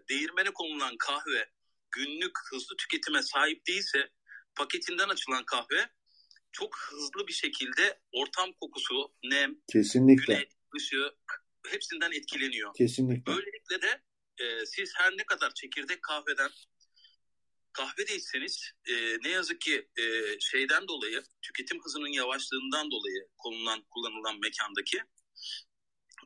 değirmene 0.08 0.50
konulan 0.50 0.96
kahve 0.98 1.50
günlük 1.90 2.38
hızlı 2.50 2.76
tüketime 2.76 3.22
sahip 3.22 3.66
değilse 3.66 4.10
paketinden 4.54 5.08
açılan 5.08 5.44
kahve 5.44 5.90
çok 6.52 6.78
hızlı 6.78 7.26
bir 7.28 7.32
şekilde 7.32 8.00
ortam 8.12 8.52
kokusu, 8.60 9.14
nem, 9.24 9.56
Kesinlikle. 9.72 10.34
güneş, 10.34 10.48
ışığı 10.76 11.16
hepsinden 11.66 12.12
etkileniyor. 12.12 12.74
Kesinlikle. 12.74 13.32
Böylelikle 13.32 13.82
de 13.82 14.02
e, 14.38 14.66
siz 14.66 14.92
her 14.96 15.16
ne 15.16 15.26
kadar 15.26 15.54
çekirdek 15.54 16.02
kahveden 16.02 16.50
kahve 17.76 18.06
de 18.06 18.16
içseniz 18.16 18.72
e, 18.88 18.94
ne 19.24 19.28
yazık 19.28 19.60
ki 19.60 19.88
e, 19.98 20.04
şeyden 20.40 20.88
dolayı 20.88 21.22
tüketim 21.42 21.80
hızının 21.84 22.12
yavaşlığından 22.12 22.90
dolayı 22.90 23.28
konulan 23.38 23.82
kullanılan 23.90 24.40
mekandaki 24.40 25.02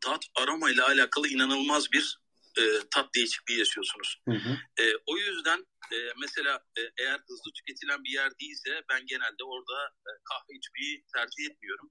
tat 0.01 0.24
aroma 0.35 0.70
ile 0.70 0.82
alakalı 0.82 1.28
inanılmaz 1.28 1.93
bir 1.93 2.18
e, 2.59 2.62
tat 2.90 3.14
değişikliği 3.14 3.59
yaşıyorsunuz. 3.59 4.20
Hı 4.28 4.35
hı. 4.35 4.82
E, 4.82 4.85
o 5.06 5.18
yüzden 5.18 5.66
e, 5.93 5.97
mesela 6.20 6.64
e, 6.78 6.81
eğer 6.98 7.18
hızlı 7.28 7.52
tüketilen 7.52 8.05
bir 8.05 8.10
yer 8.10 8.31
değilse 8.40 8.82
ben 8.90 9.06
genelde 9.06 9.44
orada 9.44 9.86
e, 9.86 10.10
kahve 10.24 10.59
içmeyi 10.59 11.05
tercih 11.14 11.51
etmiyorum. 11.51 11.90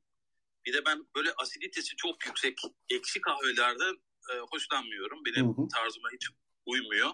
Bir 0.66 0.74
de 0.74 0.86
ben 0.86 1.08
böyle 1.16 1.34
asiditesi 1.34 1.96
çok 1.96 2.26
yüksek 2.26 2.58
ekşi 2.90 3.22
kahvelerde 3.22 3.86
e, 4.34 4.38
hoşlanmıyorum. 4.52 5.26
Benim 5.26 5.46
hı 5.46 5.62
hı. 5.62 5.68
tarzıma 5.74 6.10
hiç 6.14 6.28
uymuyor. 6.66 7.12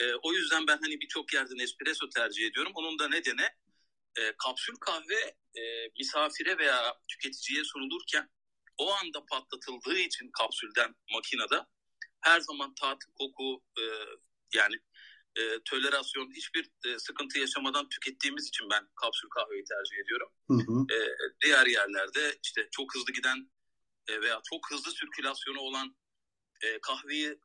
E, 0.00 0.14
o 0.22 0.32
yüzden 0.32 0.66
ben 0.66 0.78
hani 0.82 1.00
birçok 1.00 1.34
yerden 1.34 1.58
espresso 1.58 2.08
tercih 2.08 2.46
ediyorum. 2.46 2.72
Onun 2.74 2.98
da 2.98 3.08
nedeni 3.08 3.48
e, 4.16 4.32
kapsül 4.38 4.74
kahve 4.76 5.36
e, 5.54 5.62
misafire 5.98 6.58
veya 6.58 6.94
tüketiciye 7.08 7.64
sunulurken 7.64 8.30
o 8.78 8.94
anda 8.94 9.24
patlatıldığı 9.30 9.98
için 9.98 10.30
kapsülden 10.38 10.94
makinede 11.12 11.66
her 12.20 12.40
zaman 12.40 12.74
tat, 12.74 12.98
koku 13.18 13.62
e, 13.78 13.82
yani 14.54 14.74
e, 15.36 15.42
tolerasyon 15.64 16.32
hiçbir 16.34 16.70
e, 16.86 16.98
sıkıntı 16.98 17.38
yaşamadan 17.38 17.88
tükettiğimiz 17.88 18.48
için 18.48 18.70
ben 18.70 18.88
kapsül 19.00 19.28
kahveyi 19.28 19.64
tercih 19.64 19.96
ediyorum. 20.04 20.28
Hı 20.50 20.54
hı. 20.54 20.94
E, 20.94 20.98
diğer 21.44 21.66
yerlerde 21.66 22.38
işte 22.42 22.68
çok 22.70 22.94
hızlı 22.94 23.12
giden 23.12 23.50
e, 24.08 24.20
veya 24.20 24.40
çok 24.50 24.70
hızlı 24.70 24.92
sirkülasyonu 24.92 25.60
olan 25.60 25.96
e, 26.62 26.80
kahveyi 26.80 27.38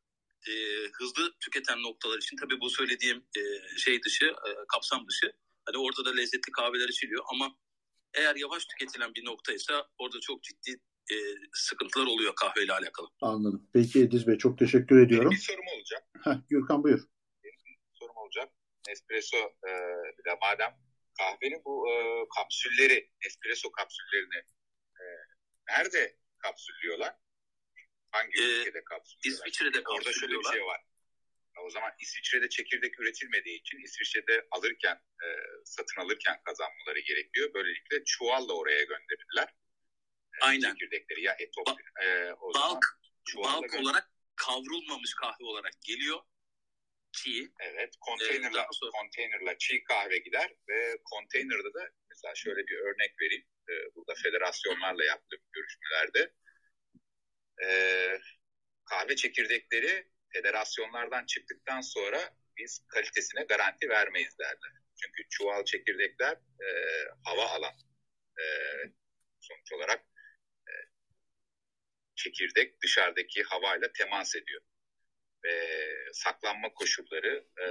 e, 0.48 0.54
hızlı 0.94 1.34
tüketen 1.40 1.84
noktalar 1.84 2.18
için 2.18 2.38
tabii 2.38 2.60
bu 2.60 2.70
söylediğim 2.70 3.26
e, 3.38 3.42
şey 3.78 4.04
dışı, 4.04 4.26
e, 4.26 4.50
kapsam 4.74 5.08
dışı. 5.08 5.34
Hani 5.66 5.78
orada 5.78 6.06
da 6.06 6.16
lezzetli 6.16 6.52
kahveler 6.52 6.90
içiliyor 6.90 7.24
ama 7.32 7.56
eğer 8.14 8.36
yavaş 8.36 8.66
tüketilen 8.66 9.16
bir 9.16 9.26
noktaysa 9.26 9.88
orada 9.98 10.20
çok 10.20 10.44
ciddi 10.44 10.82
e, 11.12 11.16
sıkıntılar 11.54 12.06
oluyor 12.06 12.36
kahveyle 12.36 12.74
alakalı. 12.74 13.08
Anladım. 13.22 13.70
Peki 13.74 14.00
Ediz 14.00 14.28
Bey 14.28 14.38
çok 14.38 14.58
teşekkür 14.60 15.06
ediyorum. 15.06 15.32
Benim 15.32 15.40
bir 15.40 15.44
sorum 15.44 15.66
olacak. 15.76 16.04
Heh, 16.24 16.50
Gürkan 16.50 16.84
buyur. 16.84 17.00
Benim 17.44 17.66
bir 17.66 17.78
sorum 18.00 18.18
olacak. 18.18 18.50
Espresso 18.90 19.38
e, 19.38 19.72
de 20.26 20.38
madem 20.42 20.78
kahvenin 21.18 21.62
bu 21.66 21.90
e, 21.92 21.94
kapsülleri, 22.38 23.12
espresso 23.26 23.72
kapsüllerini 23.72 24.44
e, 25.00 25.04
nerede 25.70 26.18
kapsüllüyorlar? 26.38 27.16
Hangi 28.12 28.42
ee, 28.42 28.60
ülkede 28.62 28.84
kapsüllüyorlar? 28.84 29.48
İsviçre'de 29.48 29.82
Orada 29.90 30.14
şöyle 30.14 30.34
bir 30.34 30.52
şey 30.52 30.64
var. 30.66 30.82
O 31.66 31.70
zaman 31.70 31.92
İsviçre'de 32.00 32.50
çekirdek 32.50 33.00
üretilmediği 33.00 33.60
için 33.60 33.78
İsviçre'de 33.84 34.48
alırken, 34.52 34.96
e, 34.96 35.28
satın 35.66 36.02
alırken 36.02 36.42
kazanmaları 36.46 37.00
gerekiyor. 37.00 37.54
Böylelikle 37.54 38.04
çuvalla 38.04 38.54
oraya 38.54 38.84
gönderirler. 38.84 39.54
Aynen. 40.42 40.70
Çekirdekleri 40.70 41.22
ya 41.22 41.36
etop. 41.40 41.68
Ba- 41.68 42.04
e, 42.04 42.34
o 42.34 42.54
balk, 42.54 42.86
balk 43.36 43.74
olarak 43.74 44.12
kavrulmamış 44.36 45.14
kahve 45.14 45.46
olarak 45.46 45.82
geliyor. 45.82 46.20
Çiğ. 47.12 47.52
Evet. 47.60 47.96
Konteynerla, 48.00 48.62
ee, 48.62 48.68
sonra... 48.72 48.92
konteynerla 48.92 49.58
çiğ 49.58 49.84
kahve 49.84 50.18
gider 50.18 50.54
ve 50.70 50.98
konteynerde 51.06 51.74
de 51.74 51.92
mesela 52.10 52.36
şöyle 52.36 52.68
bir 52.68 52.78
örnek 52.78 53.22
vereyim. 53.22 53.46
Ee, 53.70 53.96
burada 53.96 54.14
federasyonlarla 54.24 55.06
yaptığım 55.06 55.40
görüşmelerde 55.54 56.34
ee, 57.64 58.20
kahve 58.86 59.16
çekirdekleri 59.16 60.08
federasyonlardan 60.34 61.26
çıktıktan 61.26 61.82
sonra 61.82 62.34
biz 62.58 62.86
kalitesine 62.88 63.44
garanti 63.44 63.90
vermeyiz 63.90 64.40
derler. 64.40 64.72
Çünkü 65.02 65.30
çuval 65.30 65.66
çekirdekler 65.66 66.34
e, 66.34 66.68
hava 67.24 67.46
alan 67.46 67.74
e, 68.40 68.44
sonuç 69.40 69.74
olarak 69.74 70.06
çekirdek 72.20 72.82
dışarıdaki 72.82 73.44
havayla 73.44 73.92
temas 73.94 74.36
ediyor. 74.36 74.62
Ve 75.46 75.86
saklanma 76.14 76.74
koşulları 76.74 77.46
e, 77.62 77.68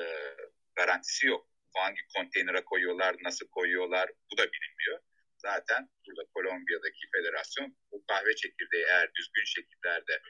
garantisi 0.77 1.27
yok. 1.27 1.49
Hangi 1.75 2.01
konteynere 2.17 2.65
koyuyorlar, 2.65 3.17
nasıl 3.23 3.49
koyuyorlar 3.49 4.11
bu 4.33 4.39
da 4.39 4.53
bilinmiyor. 4.53 5.01
Zaten 5.39 5.89
burada 6.07 6.25
Kolombiya'daki 6.35 7.07
federasyon 7.17 7.77
bu 7.93 8.05
kahve 8.09 8.37
çekirdeği 8.37 8.85
eğer 8.85 9.15
düzgün 9.15 9.45
şekillerde 9.45 10.23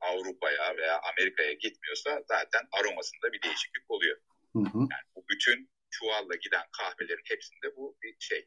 Avrupa'ya 0.00 0.76
veya 0.76 1.00
Amerika'ya 1.00 1.52
gitmiyorsa 1.52 2.22
zaten 2.28 2.62
aromasında 2.72 3.32
bir 3.32 3.42
değişiklik 3.42 3.90
oluyor. 3.90 4.16
Hı 4.52 4.58
hı. 4.58 4.78
Yani 4.78 5.06
bu 5.16 5.24
bütün 5.28 5.70
çuvalla 5.90 6.34
giden 6.34 6.66
kahvelerin 6.78 7.24
hepsinde 7.24 7.76
bu 7.76 7.96
bir 8.02 8.16
şey 8.18 8.38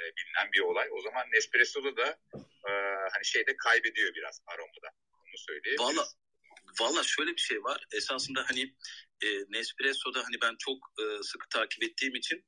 e, 0.00 0.02
bilinen 0.16 0.52
bir 0.52 0.60
olay. 0.60 0.88
O 0.92 1.00
zaman 1.00 1.26
Nespresso'da 1.32 1.96
da 1.96 2.18
e, 2.68 2.70
hani 3.12 3.24
şeyde 3.24 3.56
kaybediyor 3.56 4.14
biraz 4.14 4.40
aromada. 4.46 4.88
Onu 5.12 5.38
söyleyeyim. 5.38 5.78
Valla 5.80 6.04
Valla 6.80 7.02
şöyle 7.02 7.30
bir 7.30 7.40
şey 7.40 7.64
var. 7.64 7.84
Esasında 7.92 8.44
hani 8.48 8.74
e, 9.22 9.28
Nespresso'da 9.48 10.18
hani 10.18 10.36
ben 10.42 10.56
çok 10.58 10.78
e, 10.98 11.22
sıkı 11.22 11.48
takip 11.48 11.82
ettiğim 11.82 12.14
için 12.14 12.44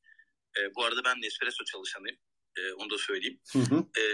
e, 0.59 0.75
bu 0.75 0.85
arada 0.85 1.05
ben 1.05 1.23
Nespresso 1.23 1.65
çalışanıyım. 1.65 2.19
E, 2.57 2.73
onu 2.73 2.91
da 2.91 2.99
söyleyeyim. 2.99 3.41
Hı 3.53 3.59
hı. 3.59 4.01
E, 4.01 4.05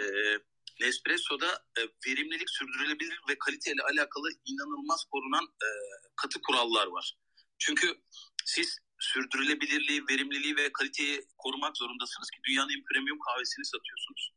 Nespresso'da 0.80 1.64
e, 1.78 1.80
verimlilik, 2.06 2.50
sürdürülebilir 2.50 3.20
ve 3.28 3.38
kaliteyle 3.38 3.82
alakalı 3.82 4.28
inanılmaz 4.44 5.04
korunan 5.10 5.44
e, 5.44 5.68
katı 6.16 6.40
kurallar 6.42 6.86
var. 6.86 7.14
Çünkü 7.58 8.02
siz 8.44 8.78
sürdürülebilirliği, 8.98 10.02
verimliliği 10.10 10.56
ve 10.56 10.72
kaliteyi 10.72 11.26
korumak 11.38 11.76
zorundasınız 11.76 12.30
ki 12.30 12.40
dünyanın 12.44 12.70
en 12.70 12.84
premium 12.84 13.18
kahvesini 13.18 13.64
satıyorsunuz. 13.64 14.32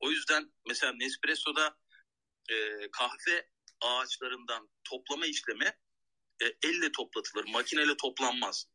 O 0.00 0.10
yüzden 0.10 0.52
mesela 0.68 0.92
Nespresso'da 0.92 1.76
e, 2.50 2.54
kahve 2.90 3.48
ağaçlarından 3.80 4.68
toplama 4.84 5.26
işlemi 5.26 5.64
e, 6.42 6.44
elle 6.62 6.92
toplatılır, 6.92 7.44
makineyle 7.48 7.96
toplanmaz. 7.96 8.66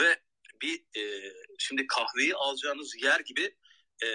Ve 0.00 0.22
bir 0.62 1.00
e, 1.00 1.32
şimdi 1.58 1.86
kahveyi 1.86 2.34
alacağınız 2.34 3.02
yer 3.02 3.20
gibi 3.20 3.56
e, 4.02 4.08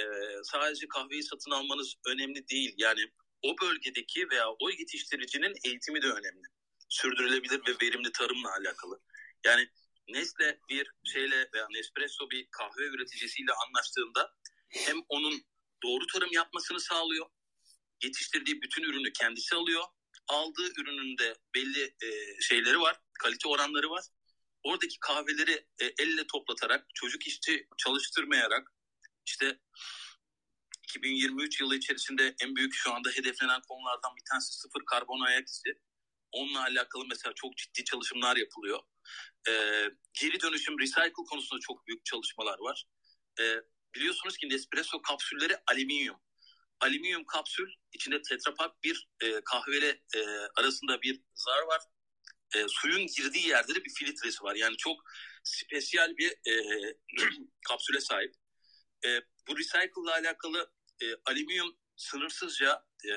sadece 0.44 0.88
kahveyi 0.88 1.24
satın 1.24 1.52
almanız 1.52 1.96
önemli 2.08 2.48
değil. 2.48 2.74
Yani 2.78 3.02
o 3.42 3.56
bölgedeki 3.62 4.30
veya 4.30 4.50
o 4.50 4.70
yetiştiricinin 4.70 5.54
eğitimi 5.66 6.02
de 6.02 6.08
önemli. 6.08 6.48
Sürdürülebilir 6.90 7.62
ve 7.68 7.86
verimli 7.86 8.12
tarımla 8.12 8.50
alakalı. 8.54 9.00
Yani 9.46 9.70
Nestle 10.08 10.60
bir 10.70 10.92
şeyle 11.06 11.50
veya 11.54 11.68
Nespresso 11.72 12.30
bir 12.30 12.48
kahve 12.52 12.84
üreticisiyle 12.84 13.52
anlaştığında 13.54 14.36
hem 14.70 14.98
onun 15.10 15.42
doğru 15.84 16.08
tarım 16.08 16.30
yapmasını 16.32 16.80
sağlıyor. 16.80 17.26
Yetiştirdiği 18.04 18.62
bütün 18.62 18.84
ürünü 18.84 19.14
kendisi 19.14 19.56
alıyor. 19.56 19.84
Aldığı 20.28 20.72
ürünün 20.78 21.18
de 21.18 21.36
belli 21.56 21.84
e, 21.84 22.42
şeyleri 22.42 22.80
var, 22.80 22.98
kalite 23.20 23.48
oranları 23.48 23.90
var. 23.90 24.04
Oradaki 24.64 25.00
kahveleri 25.00 25.66
e, 25.82 25.86
elle 26.00 26.28
toplatarak, 26.28 26.86
çocuk 26.94 27.28
işçi 27.28 27.68
çalıştırmayarak, 27.78 28.72
işte 29.26 29.60
2023 30.84 31.62
yılı 31.62 31.76
içerisinde 31.76 32.36
en 32.44 32.56
büyük 32.56 32.74
şu 32.74 32.94
anda 32.94 33.10
hedeflenen 33.10 33.62
konulardan 33.62 34.16
bir 34.16 34.24
tanesi 34.30 34.54
sıfır 34.54 34.86
karbon 34.86 35.22
ayak 35.22 35.48
izi. 35.48 35.82
Onunla 36.32 36.64
alakalı 36.64 37.06
mesela 37.10 37.34
çok 37.36 37.58
ciddi 37.58 37.84
çalışmalar 37.84 38.38
yapılıyor. 38.38 38.80
Ee, 39.50 39.86
geri 40.14 40.42
dönüşüm, 40.42 40.80
recycle 40.80 41.24
konusunda 41.30 41.60
çok 41.60 41.88
büyük 41.88 42.06
çalışmalar 42.06 42.60
var. 42.60 42.86
Ee, 43.40 43.56
biliyorsunuz 43.96 44.38
ki 44.38 44.50
Nespresso 44.50 45.02
kapsülleri 45.02 45.58
alüminyum. 45.68 46.18
Alüminyum 46.80 47.26
kapsül 47.26 47.70
içinde 47.94 48.22
tetrapak 48.22 48.84
bir 48.84 49.10
e, 49.22 49.42
kahveli 49.42 50.04
e, 50.16 50.20
arasında 50.56 51.02
bir 51.02 51.22
zar 51.36 51.62
var. 51.62 51.82
E, 52.56 52.66
suyun 52.68 53.08
girdiği 53.18 53.48
yerde 53.48 53.76
de 53.76 53.86
bir 53.86 53.94
filtresi 53.94 54.44
var. 54.44 54.56
Yani 54.56 54.78
çok 54.78 54.98
spesiyel 55.44 56.18
bir 56.18 56.32
e, 56.32 56.54
kapsüle 57.68 58.02
sahip. 58.02 58.34
E, 59.06 59.10
bu 59.48 59.58
recycle 59.58 60.02
ile 60.04 60.12
alakalı 60.12 60.72
e, 61.02 61.06
alüminyum 61.26 61.76
sınırsızca 61.96 62.84
e, 63.06 63.12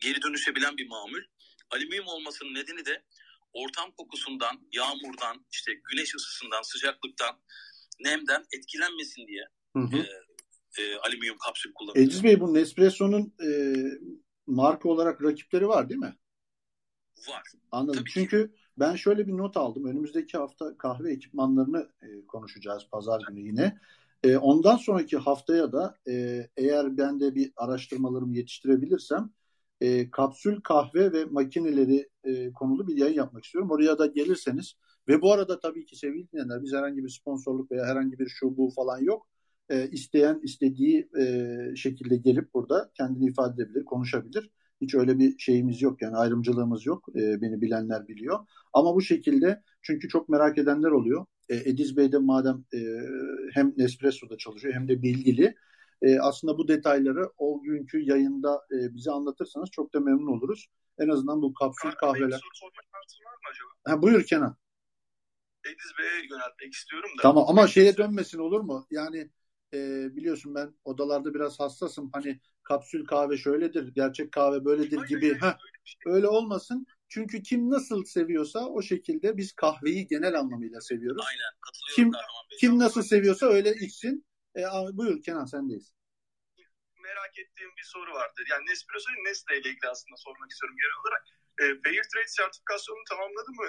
geri 0.00 0.22
dönüşebilen 0.22 0.76
bir 0.76 0.88
mamül. 0.88 1.24
Alüminyum 1.70 2.06
olmasının 2.06 2.54
nedeni 2.54 2.84
de 2.84 3.04
ortam 3.52 3.92
kokusundan, 3.92 4.68
yağmurdan, 4.72 5.46
işte 5.50 5.72
güneş 5.90 6.14
ısısından, 6.14 6.62
sıcaklıktan, 6.62 7.42
nemden 8.00 8.44
etkilenmesin 8.52 9.26
diye 9.26 9.44
hı 9.76 9.82
hı. 9.82 9.96
E, 9.96 10.82
e, 10.82 10.96
alüminyum 10.96 11.38
kapsül 11.38 11.72
kullanılıyor. 11.74 12.06
Ediz 12.06 12.24
Bey 12.24 12.40
bu 12.40 12.54
Nespresso'nun 12.54 13.34
e, 13.46 13.48
marka 14.46 14.88
olarak 14.88 15.22
rakipleri 15.22 15.68
var 15.68 15.88
değil 15.88 16.00
mi? 16.00 16.16
Var. 17.28 17.42
Anladım. 17.70 18.00
Tabii 18.00 18.10
Çünkü 18.10 18.46
ki. 18.46 18.54
ben 18.78 18.94
şöyle 18.94 19.26
bir 19.26 19.36
not 19.36 19.56
aldım. 19.56 19.84
Önümüzdeki 19.84 20.38
hafta 20.38 20.78
kahve 20.78 21.12
ekipmanlarını 21.12 21.88
e, 22.02 22.26
konuşacağız 22.26 22.86
pazar 22.92 23.22
günü 23.28 23.40
yine. 23.40 23.78
E, 24.22 24.36
ondan 24.36 24.76
sonraki 24.76 25.16
haftaya 25.16 25.72
da 25.72 25.94
e, 26.08 26.46
eğer 26.56 26.96
ben 26.96 27.20
de 27.20 27.34
bir 27.34 27.52
araştırmalarımı 27.56 28.36
yetiştirebilirsem 28.36 29.30
e, 29.80 30.10
kapsül 30.10 30.60
kahve 30.60 31.12
ve 31.12 31.24
makineleri 31.24 32.08
e, 32.24 32.52
konulu 32.52 32.88
bir 32.88 32.96
yayın 32.96 33.14
yapmak 33.14 33.44
istiyorum. 33.44 33.70
Oraya 33.70 33.98
da 33.98 34.06
gelirseniz 34.06 34.74
ve 35.08 35.22
bu 35.22 35.32
arada 35.32 35.60
tabii 35.60 35.86
ki 35.86 35.96
sevgili 35.96 36.32
dinleyenler 36.32 36.62
biz 36.62 36.72
herhangi 36.72 37.04
bir 37.04 37.08
sponsorluk 37.08 37.70
veya 37.70 37.86
herhangi 37.86 38.18
bir 38.18 38.28
şu 38.28 38.56
bu 38.56 38.70
falan 38.76 38.98
yok. 38.98 39.28
E, 39.68 39.90
isteyen 39.90 40.40
istediği 40.42 41.08
e, 41.20 41.56
şekilde 41.76 42.16
gelip 42.16 42.54
burada 42.54 42.90
kendini 42.94 43.26
ifade 43.26 43.62
edebilir, 43.62 43.84
konuşabilir. 43.84 44.50
Hiç 44.82 44.94
öyle 44.94 45.18
bir 45.18 45.38
şeyimiz 45.38 45.82
yok 45.82 46.02
yani 46.02 46.16
ayrımcılığımız 46.16 46.86
yok. 46.86 47.08
E, 47.16 47.40
beni 47.42 47.60
bilenler 47.60 48.08
biliyor. 48.08 48.38
Ama 48.72 48.94
bu 48.94 49.02
şekilde 49.02 49.62
çünkü 49.82 50.08
çok 50.08 50.28
merak 50.28 50.58
edenler 50.58 50.90
oluyor. 50.90 51.26
E, 51.48 51.56
Ediz 51.56 51.96
Bey 51.96 52.12
de 52.12 52.18
madem 52.18 52.64
e, 52.74 52.78
hem 53.52 53.72
Nespresso'da 53.76 54.36
çalışıyor 54.36 54.74
hem 54.74 54.88
de 54.88 55.02
bilgili. 55.02 55.54
E, 56.02 56.18
aslında 56.18 56.58
bu 56.58 56.68
detayları 56.68 57.30
o 57.38 57.62
günkü 57.62 57.98
yayında 57.98 58.62
e, 58.72 58.94
bize 58.94 59.10
anlatırsanız 59.10 59.70
çok 59.70 59.94
da 59.94 60.00
memnun 60.00 60.26
oluruz. 60.26 60.66
En 60.98 61.08
azından 61.08 61.42
bu 61.42 61.54
kapsül 61.54 61.90
Kahve 61.90 62.12
kahveler. 62.12 62.40
Ha, 63.84 64.02
buyur 64.02 64.22
Kenan. 64.22 64.56
Ediz 65.64 65.92
Bey'e 65.98 66.26
yöneltmek 66.30 66.72
istiyorum 66.72 67.10
da. 67.18 67.22
Tamam 67.22 67.44
ama 67.48 67.66
şeye 67.66 67.96
dönmesin 67.96 68.38
olur 68.38 68.60
mu? 68.60 68.86
Yani 68.90 69.30
e, 69.74 70.08
biliyorsun 70.16 70.54
ben 70.54 70.74
odalarda 70.84 71.34
biraz 71.34 71.60
hassasım. 71.60 72.10
Hani 72.12 72.40
kapsül 72.62 73.06
kahve 73.06 73.36
şöyledir, 73.36 73.94
gerçek 73.94 74.32
kahve 74.32 74.64
böyledir 74.64 74.96
Hayır, 74.96 75.08
gibi. 75.08 75.34
Heh, 75.34 75.56
şey. 75.84 76.12
Öyle 76.12 76.28
olmasın. 76.28 76.86
Çünkü 77.08 77.42
kim 77.42 77.70
nasıl 77.70 78.04
seviyorsa 78.04 78.66
o 78.66 78.82
şekilde 78.82 79.36
biz 79.36 79.52
kahveyi 79.52 80.06
genel 80.06 80.38
anlamıyla 80.38 80.80
seviyoruz. 80.80 81.24
Aynen 81.28 81.52
Kim, 81.96 82.12
kim 82.60 82.78
nasıl 82.78 83.02
seviyorsa 83.02 83.46
öyle 83.46 83.74
içsin. 83.74 84.26
E, 84.56 84.62
buyur 84.92 85.22
Kenan 85.22 85.44
sendeyiz. 85.44 85.92
Merak 87.02 87.38
ettiğim 87.38 87.70
bir 87.76 87.82
soru 87.82 88.12
vardır. 88.14 88.46
Yani 88.50 88.66
Nespresso'yu 88.66 89.16
Nestle 89.24 89.60
ile 89.60 89.68
ilgili 89.68 89.88
aslında 89.88 90.16
sormak 90.16 90.50
istiyorum 90.50 90.76
genel 90.76 91.00
olarak. 91.02 91.24
E, 91.60 91.64
Fair 91.82 92.02
Trade 92.12 92.28
sertifikasyonunu 92.28 93.04
tamamladı 93.08 93.50
mı 93.50 93.68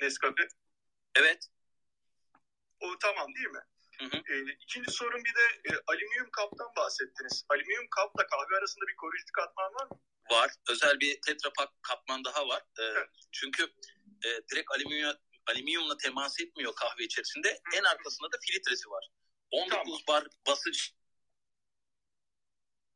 Nescafe? 0.00 0.48
Evet. 1.14 1.48
O 2.80 2.98
tamam 3.00 3.34
değil 3.34 3.48
mi? 3.48 3.62
Hı 4.02 4.16
hı. 4.16 4.16
E, 4.32 4.34
ikinci 4.64 4.90
sorun 4.90 5.24
bir 5.24 5.34
de 5.40 5.74
e, 5.74 5.80
alüminyum 5.86 6.30
kaptan 6.32 6.70
bahsettiniz. 6.76 7.44
Alüminyum 7.48 7.86
kapla 7.96 8.26
kahve 8.26 8.58
arasında 8.58 8.84
bir 8.88 8.96
koruyucu 8.96 9.32
katman 9.32 9.74
var 9.74 9.86
mı? 9.90 9.98
Var. 10.30 10.50
Özel 10.70 11.00
bir 11.00 11.20
tetrapak 11.26 11.68
katman 11.82 12.24
daha 12.24 12.48
var. 12.48 12.62
E, 12.78 12.82
evet. 12.82 13.08
Çünkü 13.32 13.62
e, 14.24 14.28
direkt 14.50 14.70
alüminyum 14.74 15.16
alüminyumla 15.46 15.96
temas 15.96 16.40
etmiyor 16.40 16.72
kahve 16.74 17.04
içerisinde. 17.04 17.48
Hı. 17.48 17.78
En 17.78 17.84
arkasında 17.84 18.32
da 18.32 18.36
filtresi 18.46 18.90
var. 18.90 19.08
19 19.50 19.70
tamam. 19.70 20.00
bar 20.08 20.28
basınç 20.46 20.92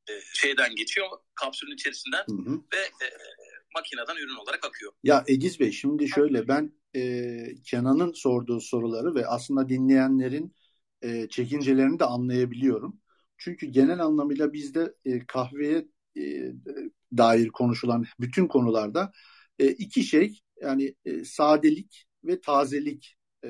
e, 0.08 0.12
şeyden 0.34 0.74
geçiyor 0.74 1.08
kapsülün 1.34 1.74
içerisinden 1.74 2.24
hı 2.28 2.50
hı. 2.50 2.62
ve 2.72 2.80
e, 2.80 3.06
makineden 3.74 4.16
ürün 4.16 4.36
olarak 4.36 4.64
akıyor. 4.64 4.92
Ya 5.02 5.24
Ediz 5.26 5.60
Bey 5.60 5.72
şimdi 5.72 6.08
şöyle 6.08 6.48
ben 6.48 6.72
e, 6.94 7.02
Kenan'ın 7.64 8.12
sorduğu 8.12 8.60
soruları 8.60 9.14
ve 9.14 9.26
aslında 9.26 9.68
dinleyenlerin 9.68 10.54
e, 11.02 11.28
çekincelerini 11.28 11.98
de 11.98 12.04
anlayabiliyorum. 12.04 13.00
Çünkü 13.38 13.66
genel 13.66 14.00
anlamıyla 14.00 14.52
bizde 14.52 14.94
e, 15.04 15.26
kahveye 15.26 15.88
e, 16.18 16.52
dair 17.16 17.48
konuşulan 17.48 18.04
bütün 18.20 18.46
konularda 18.46 19.12
e, 19.58 19.66
iki 19.68 20.02
şey 20.02 20.40
yani 20.62 20.94
e, 21.04 21.24
sadelik 21.24 22.06
ve 22.24 22.40
tazelik 22.40 23.16
e, 23.44 23.48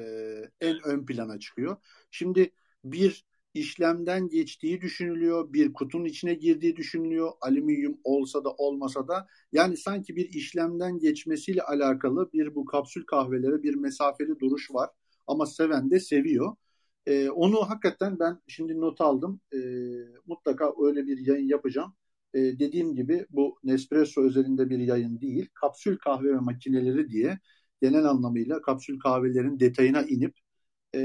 en 0.61 0.77
ön 0.85 1.07
plana 1.07 1.39
çıkıyor. 1.39 1.77
Şimdi 2.11 2.51
bir 2.85 3.25
işlemden 3.55 4.29
geçtiği 4.29 4.81
düşünülüyor, 4.81 5.53
bir 5.53 5.73
kutunun 5.73 6.05
içine 6.05 6.35
girdiği 6.35 6.77
düşünülüyor, 6.77 7.33
alüminyum 7.41 7.99
olsa 8.05 8.45
da 8.45 8.51
olmasa 8.51 9.09
da 9.09 9.27
yani 9.53 9.77
sanki 9.77 10.17
bir 10.17 10.29
işlemden 10.29 10.99
geçmesiyle 10.99 11.63
alakalı 11.63 12.33
bir 12.33 12.55
bu 12.55 12.65
kapsül 12.65 13.05
kahvelere 13.07 13.63
bir 13.63 13.75
mesafeli 13.75 14.39
duruş 14.41 14.71
var 14.75 14.91
ama 15.27 15.47
seven 15.47 15.91
de 15.91 16.01
seviyor. 16.01 16.57
Ee, 17.07 17.31
onu 17.31 17.71
hakikaten 17.71 18.19
ben 18.19 18.39
şimdi 18.49 18.81
not 18.81 19.01
aldım. 19.01 19.41
Ee, 19.55 19.59
mutlaka 20.27 20.73
öyle 20.87 21.07
bir 21.07 21.27
yayın 21.27 21.49
yapacağım. 21.49 21.95
Ee, 22.35 22.39
dediğim 22.39 22.95
gibi 22.95 23.27
bu 23.31 23.59
Nespresso 23.65 24.23
özelinde 24.23 24.71
bir 24.71 24.79
yayın 24.79 25.21
değil. 25.21 25.49
Kapsül 25.55 25.99
kahve 25.99 26.29
ve 26.29 26.39
makineleri 26.41 27.09
diye 27.09 27.39
genel 27.83 28.05
anlamıyla 28.05 28.63
kapsül 28.63 28.99
kahvelerin 28.99 29.61
detayına 29.61 30.03
inip 30.03 30.35
e, 30.95 31.01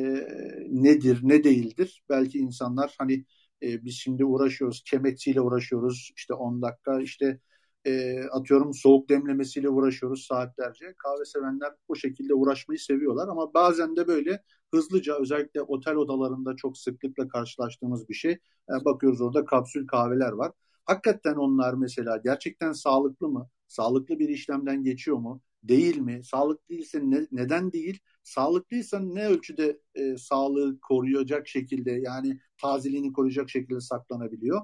nedir, 0.69 1.19
ne 1.23 1.43
değildir? 1.43 2.03
Belki 2.09 2.39
insanlar 2.39 2.95
hani 2.97 3.25
e, 3.63 3.85
biz 3.85 3.95
şimdi 3.95 4.25
uğraşıyoruz, 4.25 4.83
kemetçiyle 4.85 5.41
uğraşıyoruz. 5.41 6.11
işte 6.15 6.33
10 6.33 6.61
dakika, 6.61 7.01
işte 7.01 7.39
e, 7.85 8.23
atıyorum 8.23 8.73
soğuk 8.73 9.09
demlemesiyle 9.09 9.69
uğraşıyoruz 9.69 10.25
saatlerce. 10.25 10.93
Kahve 10.97 11.25
sevenler 11.25 11.71
bu 11.89 11.95
şekilde 11.95 12.33
uğraşmayı 12.33 12.79
seviyorlar 12.79 13.27
ama 13.27 13.53
bazen 13.53 13.95
de 13.95 14.07
böyle 14.07 14.43
hızlıca 14.73 15.15
özellikle 15.21 15.61
otel 15.61 15.95
odalarında 15.95 16.55
çok 16.55 16.77
sıklıkla 16.77 17.27
karşılaştığımız 17.27 18.09
bir 18.09 18.13
şey. 18.13 18.37
Yani 18.69 18.85
bakıyoruz 18.85 19.21
orada 19.21 19.45
kapsül 19.45 19.87
kahveler 19.87 20.31
var. 20.31 20.51
Hakikaten 20.85 21.35
onlar 21.35 21.73
mesela 21.73 22.17
gerçekten 22.17 22.71
sağlıklı 22.71 23.29
mı? 23.29 23.49
Sağlıklı 23.67 24.19
bir 24.19 24.29
işlemden 24.29 24.83
geçiyor 24.83 25.17
mu? 25.17 25.41
değil 25.63 25.97
mi? 25.97 26.21
Sağlıklı 26.23 26.69
değilse 26.69 26.99
ne, 27.03 27.27
neden 27.31 27.71
değil? 27.71 27.99
Sağlıklıysa 28.23 28.99
ne 28.99 29.27
ölçüde 29.27 29.79
e, 29.95 30.17
sağlığı 30.17 30.79
koruyacak 30.81 31.47
şekilde 31.47 31.91
yani 31.91 32.39
tazeliğini 32.57 33.13
koruyacak 33.13 33.49
şekilde 33.49 33.81
saklanabiliyor? 33.81 34.61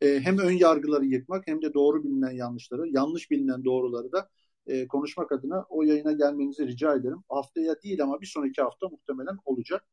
E, 0.00 0.20
hem 0.20 0.38
ön 0.38 0.52
yargıları 0.52 1.04
yıkmak 1.04 1.46
hem 1.46 1.62
de 1.62 1.74
doğru 1.74 2.04
bilinen 2.04 2.30
yanlışları, 2.30 2.88
yanlış 2.88 3.30
bilinen 3.30 3.64
doğruları 3.64 4.12
da 4.12 4.28
e, 4.66 4.86
konuşmak 4.88 5.32
adına 5.32 5.66
o 5.68 5.82
yayına 5.82 6.12
gelmenizi 6.12 6.66
rica 6.66 6.94
ederim. 6.94 7.18
Haftaya 7.28 7.82
değil 7.82 8.02
ama 8.02 8.20
bir 8.20 8.26
sonraki 8.26 8.62
hafta 8.62 8.88
muhtemelen 8.88 9.36
olacak. 9.44 9.84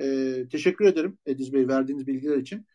E, 0.00 0.48
teşekkür 0.52 0.84
ederim 0.84 1.18
Ediz 1.26 1.52
Bey 1.52 1.68
verdiğiniz 1.68 2.06
bilgiler 2.06 2.36
için. 2.36 2.66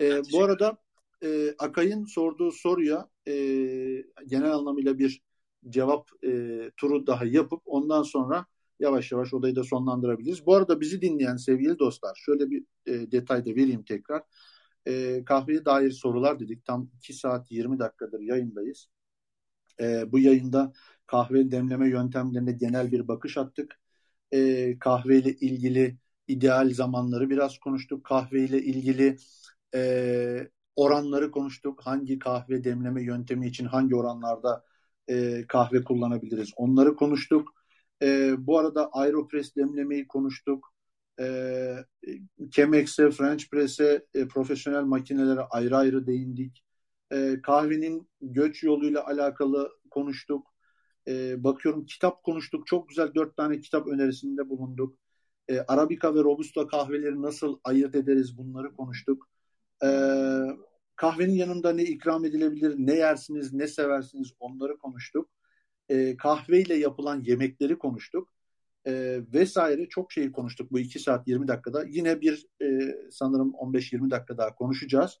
E, 0.00 0.22
bu 0.32 0.42
arada 0.42 0.76
e, 1.24 1.54
Akay'ın 1.58 2.04
sorduğu 2.04 2.52
soruya 2.52 3.08
e, 3.28 3.32
genel 4.26 4.52
anlamıyla 4.54 4.98
bir 4.98 5.22
cevap 5.68 6.08
e, 6.24 6.60
turu 6.76 7.06
daha 7.06 7.24
yapıp 7.24 7.62
ondan 7.64 8.02
sonra 8.02 8.46
yavaş 8.80 9.12
yavaş 9.12 9.34
odayı 9.34 9.56
da 9.56 9.64
sonlandırabiliriz. 9.64 10.46
Bu 10.46 10.54
arada 10.54 10.80
bizi 10.80 11.02
dinleyen 11.02 11.36
sevgili 11.36 11.78
dostlar 11.78 12.20
şöyle 12.26 12.50
bir 12.50 12.64
e, 12.86 13.12
detay 13.12 13.44
da 13.44 13.50
vereyim 13.50 13.82
tekrar. 13.82 14.22
E, 14.88 15.24
kahveye 15.24 15.64
dair 15.64 15.90
sorular 15.90 16.40
dedik. 16.40 16.64
Tam 16.64 16.90
2 16.96 17.12
saat 17.12 17.50
20 17.50 17.78
dakikadır 17.78 18.20
yayındayız. 18.20 18.88
E, 19.80 20.12
bu 20.12 20.18
yayında 20.18 20.72
kahve 21.06 21.50
demleme 21.50 21.88
yöntemlerine 21.88 22.52
genel 22.52 22.92
bir 22.92 23.08
bakış 23.08 23.38
attık. 23.38 23.80
E, 24.32 24.78
kahveyle 24.78 25.30
ilgili 25.32 25.96
ideal 26.28 26.70
zamanları 26.74 27.30
biraz 27.30 27.58
konuştuk. 27.58 28.04
Kahveyle 28.04 28.62
ilgili 28.62 29.16
e, 29.74 30.48
oranları 30.76 31.30
konuştuk. 31.30 31.80
Hangi 31.86 32.18
kahve 32.18 32.64
demleme 32.64 33.02
yöntemi 33.02 33.46
için 33.48 33.64
hangi 33.66 33.96
oranlarda 33.96 34.64
e, 35.08 35.44
kahve 35.48 35.84
kullanabiliriz 35.84 36.50
onları 36.56 36.96
konuştuk. 36.96 37.48
E, 38.02 38.34
bu 38.46 38.58
arada 38.58 38.90
Aeropress 38.92 39.56
demlemeyi 39.56 40.06
konuştuk. 40.08 40.71
E, 41.20 41.26
Chemex'e, 42.50 43.10
French 43.10 43.50
Press'e, 43.50 44.06
e, 44.14 44.28
profesyonel 44.28 44.82
makinelere 44.82 45.40
ayrı 45.40 45.76
ayrı 45.76 46.06
değindik. 46.06 46.64
E, 47.12 47.42
kahvenin 47.42 48.08
göç 48.20 48.62
yoluyla 48.62 49.06
alakalı 49.06 49.70
konuştuk. 49.90 50.46
E, 51.08 51.44
bakıyorum 51.44 51.86
kitap 51.86 52.22
konuştuk. 52.22 52.66
Çok 52.66 52.88
güzel 52.88 53.14
dört 53.14 53.36
tane 53.36 53.60
kitap 53.60 53.86
önerisinde 53.86 54.48
bulunduk. 54.48 54.98
E, 55.48 55.60
Arabica 55.60 56.14
ve 56.14 56.18
Robusta 56.18 56.66
kahveleri 56.66 57.22
nasıl 57.22 57.58
ayırt 57.64 57.94
ederiz 57.94 58.38
bunları 58.38 58.72
konuştuk. 58.74 59.28
E, 59.84 59.88
kahvenin 60.96 61.34
yanında 61.34 61.72
ne 61.72 61.84
ikram 61.84 62.24
edilebilir, 62.24 62.74
ne 62.78 62.94
yersiniz, 62.94 63.52
ne 63.52 63.66
seversiniz 63.66 64.32
onları 64.40 64.78
konuştuk. 64.78 65.30
E, 65.88 66.16
kahveyle 66.16 66.74
yapılan 66.74 67.20
yemekleri 67.20 67.78
konuştuk. 67.78 68.32
E, 68.86 69.20
vesaire 69.34 69.88
çok 69.88 70.12
şey 70.12 70.32
konuştuk 70.32 70.72
bu 70.72 70.78
2 70.78 70.98
saat 70.98 71.28
20 71.28 71.48
dakikada. 71.48 71.84
Yine 71.88 72.20
bir 72.20 72.46
e, 72.62 72.94
sanırım 73.10 73.54
15-20 73.54 74.10
dakika 74.10 74.38
daha 74.38 74.54
konuşacağız. 74.54 75.18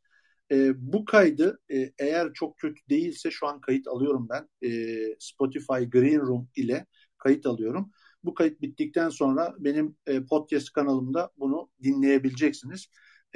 E, 0.52 0.72
bu 0.92 1.04
kaydı 1.04 1.60
e, 1.72 1.92
eğer 1.98 2.32
çok 2.32 2.58
kötü 2.58 2.80
değilse 2.90 3.30
şu 3.30 3.46
an 3.46 3.60
kayıt 3.60 3.88
alıyorum 3.88 4.28
ben. 4.30 4.68
E, 4.68 4.70
Spotify 5.18 5.84
Green 5.92 6.20
Room 6.20 6.48
ile 6.56 6.86
kayıt 7.18 7.46
alıyorum. 7.46 7.90
Bu 8.24 8.34
kayıt 8.34 8.62
bittikten 8.62 9.08
sonra 9.08 9.54
benim 9.58 9.96
e, 10.06 10.24
podcast 10.24 10.72
kanalımda 10.72 11.30
bunu 11.38 11.70
dinleyebileceksiniz. 11.82 12.86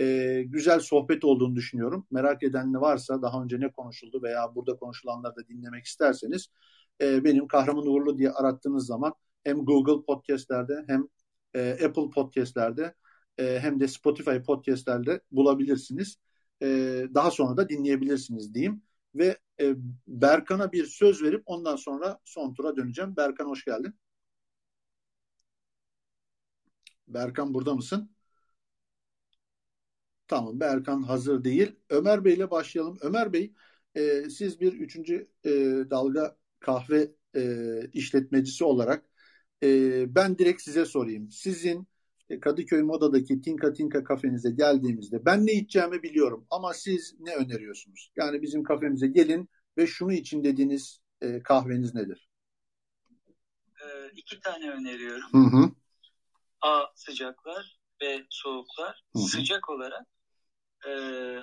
E, 0.00 0.42
güzel 0.46 0.80
sohbet 0.80 1.24
olduğunu 1.24 1.56
düşünüyorum. 1.56 2.06
Merak 2.10 2.42
eden 2.42 2.72
ne 2.72 2.80
varsa 2.80 3.22
daha 3.22 3.42
önce 3.42 3.60
ne 3.60 3.72
konuşuldu 3.72 4.22
veya 4.22 4.54
burada 4.54 4.76
konuşulanları 4.76 5.36
da 5.36 5.48
dinlemek 5.48 5.84
isterseniz 5.84 6.48
e, 7.00 7.24
benim 7.24 7.48
Kahraman 7.48 7.86
Uğurlu 7.86 8.18
diye 8.18 8.30
arattığınız 8.30 8.86
zaman 8.86 9.14
hem 9.46 9.64
Google 9.64 10.04
podcastlerde 10.04 10.84
hem 10.86 11.08
e, 11.54 11.70
Apple 11.72 12.10
podcastlerde 12.10 12.94
e, 13.38 13.58
hem 13.60 13.80
de 13.80 13.88
Spotify 13.88 14.42
podcastlerde 14.46 15.20
bulabilirsiniz. 15.32 16.18
E, 16.62 16.66
daha 17.14 17.30
sonra 17.30 17.56
da 17.56 17.68
dinleyebilirsiniz 17.68 18.54
diyeyim. 18.54 18.82
Ve 19.14 19.38
e, 19.60 19.74
Berkan'a 20.08 20.72
bir 20.72 20.86
söz 20.86 21.22
verip 21.22 21.42
ondan 21.46 21.76
sonra 21.76 22.18
son 22.24 22.54
tura 22.54 22.76
döneceğim. 22.76 23.16
Berkan 23.16 23.46
hoş 23.46 23.64
geldin. 23.64 23.94
Berkan 27.08 27.54
burada 27.54 27.74
mısın? 27.74 28.10
Tamam 30.28 30.60
Berkan 30.60 31.02
hazır 31.02 31.44
değil. 31.44 31.76
Ömer 31.90 32.24
Bey 32.24 32.34
ile 32.34 32.50
başlayalım. 32.50 32.98
Ömer 33.02 33.32
Bey 33.32 33.54
e, 33.94 34.30
siz 34.30 34.60
bir 34.60 34.72
üçüncü 34.72 35.28
e, 35.44 35.50
dalga 35.90 36.36
kahve 36.60 37.12
e, 37.36 37.42
işletmecisi 37.92 38.64
olarak 38.64 39.04
e, 39.62 40.04
ben 40.14 40.38
direkt 40.38 40.62
size 40.62 40.84
sorayım. 40.84 41.30
Sizin 41.30 41.88
e, 42.30 42.40
Kadıköy 42.40 42.82
Moda'daki 42.82 43.40
Tinka 43.40 43.72
Tinka 43.72 44.04
kafenize 44.04 44.50
geldiğimizde 44.50 45.24
ben 45.24 45.46
ne 45.46 45.52
içeceğimi 45.52 46.02
biliyorum 46.02 46.46
ama 46.50 46.74
siz 46.74 47.14
ne 47.20 47.34
öneriyorsunuz? 47.34 48.12
Yani 48.16 48.42
bizim 48.42 48.62
kafemize 48.62 49.06
gelin 49.06 49.48
ve 49.78 49.86
şunu 49.86 50.12
için 50.12 50.44
dediğiniz 50.44 51.00
e, 51.20 51.42
kahveniz 51.42 51.94
nedir? 51.94 52.28
E, 53.82 54.10
iki 54.16 54.40
tane 54.40 54.70
öneriyorum. 54.70 55.32
Hı 55.32 55.56
hı. 55.56 55.70
A 56.60 56.82
sıcaklar 56.94 57.78
ve 58.02 58.24
soğuklar. 58.30 59.04
Hı 59.12 59.18
hı. 59.18 59.22
Sıcak 59.22 59.70
olarak 59.70 60.06
e, 60.86 60.90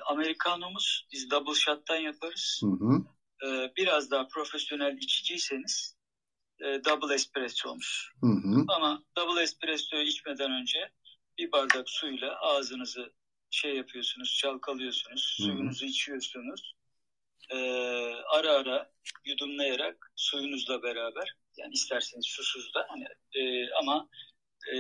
Amerikanomuz 0.06 1.08
biz 1.14 1.32
double 1.32 1.54
shot'tan 1.54 1.98
yaparız. 1.98 2.62
Hı 2.64 2.86
hı. 2.86 3.04
E, 3.48 3.74
biraz 3.78 4.12
daha 4.12 4.28
profesyonel 4.28 4.98
içiciyseniz 4.98 5.96
e, 6.64 6.86
double 6.86 7.14
espresso'muş. 7.14 8.12
Hı 8.22 8.28
hı. 8.28 8.66
Ama 8.68 9.04
double 9.18 9.42
espresso'yu 9.42 10.04
içmeden 10.04 10.52
önce 10.52 10.90
bir 11.38 11.52
bardak 11.52 11.90
suyla 11.90 12.40
ağzınızı 12.40 13.14
şey 13.50 13.76
yapıyorsunuz, 13.76 14.38
çalkalıyorsunuz, 14.42 15.38
hı 15.40 15.44
hı. 15.44 15.48
suyunuzu 15.48 15.86
içiyorsunuz. 15.86 16.76
E, 17.50 17.58
ara 18.28 18.52
ara 18.52 18.92
yudumlayarak 19.26 20.12
suyunuzla 20.16 20.84
beraber 20.84 21.36
yani 21.58 21.74
isterseniz 21.74 22.26
susuz 22.26 22.74
da 22.74 22.86
hani 22.90 23.06
e, 23.36 23.72
ama 23.74 24.10
e, 24.74 24.78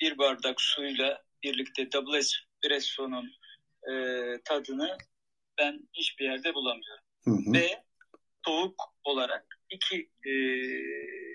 bir 0.00 0.18
bardak 0.18 0.60
suyla 0.60 1.22
birlikte 1.42 1.92
double 1.92 2.18
espresso'nun 2.18 3.32
e, 3.90 3.94
tadını 4.44 4.96
ben 5.58 5.88
hiçbir 5.92 6.24
yerde 6.24 6.54
bulamıyorum. 6.54 7.04
Hı 7.24 7.30
hı. 7.30 7.52
Ve 7.52 7.84
soğuk 8.46 8.94
olarak 9.04 9.58
iki 9.70 9.96
e, 10.30 10.32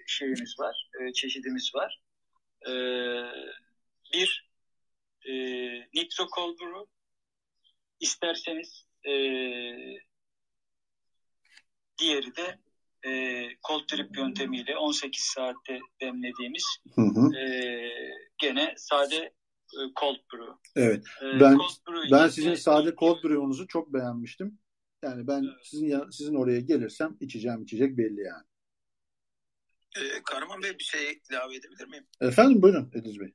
şeyimiz 0.08 0.56
var, 0.60 0.90
e, 1.02 1.14
çeşidimiz 1.14 1.72
var. 1.76 2.02
E, 2.68 2.74
bir 4.14 4.50
e, 5.26 5.34
nitro 5.94 6.28
cold 6.36 6.60
brew, 6.60 6.92
isterseniz 8.00 8.86
e, 9.06 9.14
diğeri 11.98 12.36
de 12.36 12.60
e, 13.06 13.12
cold 13.68 13.90
drip 13.94 14.18
yöntemiyle 14.18 14.78
18 14.78 15.24
saatte 15.24 15.80
demlediğimiz 16.02 16.66
hı 16.96 17.02
hı. 17.02 17.36
E, 17.38 17.90
gene 18.38 18.74
sade 18.78 19.16
e, 19.16 19.80
cold 20.00 20.20
brew. 20.34 20.54
Evet. 20.76 21.06
E, 21.22 21.40
Ben 21.40 21.58
cold 21.58 21.88
brew 21.88 22.12
ben 22.12 22.28
sizin 22.28 22.52
de- 22.52 22.56
sade 22.58 22.96
cold 22.96 23.24
brew'unuzu 23.24 23.68
çok 23.68 23.94
beğenmiştim. 23.94 24.60
Yani 25.04 25.28
ben 25.28 25.46
sizin 25.64 25.88
ya- 25.88 26.08
sizin 26.12 26.36
oraya 26.36 26.60
gelirsem 26.60 27.18
içeceğim 27.20 27.64
içecek 27.64 27.98
belli 27.98 28.22
yani. 28.22 28.44
Ee, 29.98 30.24
Kahraman 30.24 30.64
Bey 30.64 30.80
bir 30.80 30.84
şey 30.84 31.22
ilave 31.32 31.56
edebilir 31.56 31.88
miyim? 31.88 32.08
Efendim 32.22 32.62
buyurun 32.62 32.92
Ediz 32.94 33.20
Bey. 33.20 33.34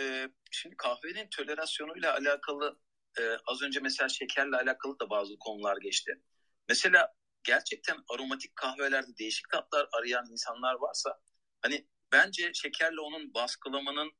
Ee, 0.00 0.28
şimdi 0.50 0.76
kahvenin 0.76 1.28
tolerasyonuyla 1.30 2.14
alakalı 2.14 2.78
e, 3.18 3.22
az 3.46 3.62
önce 3.62 3.80
mesela 3.80 4.08
şekerle 4.08 4.56
alakalı 4.56 4.98
da 5.00 5.10
bazı 5.10 5.38
konular 5.38 5.76
geçti. 5.76 6.22
Mesela 6.68 7.14
gerçekten 7.44 7.96
aromatik 8.14 8.56
kahvelerde 8.56 9.16
değişik 9.18 9.50
tatlar 9.50 9.88
arayan 9.92 10.26
insanlar 10.30 10.74
varsa 10.74 11.20
hani 11.62 11.86
bence 12.12 12.50
şekerle 12.54 13.00
onun 13.00 13.34
baskılamanın 13.34 14.12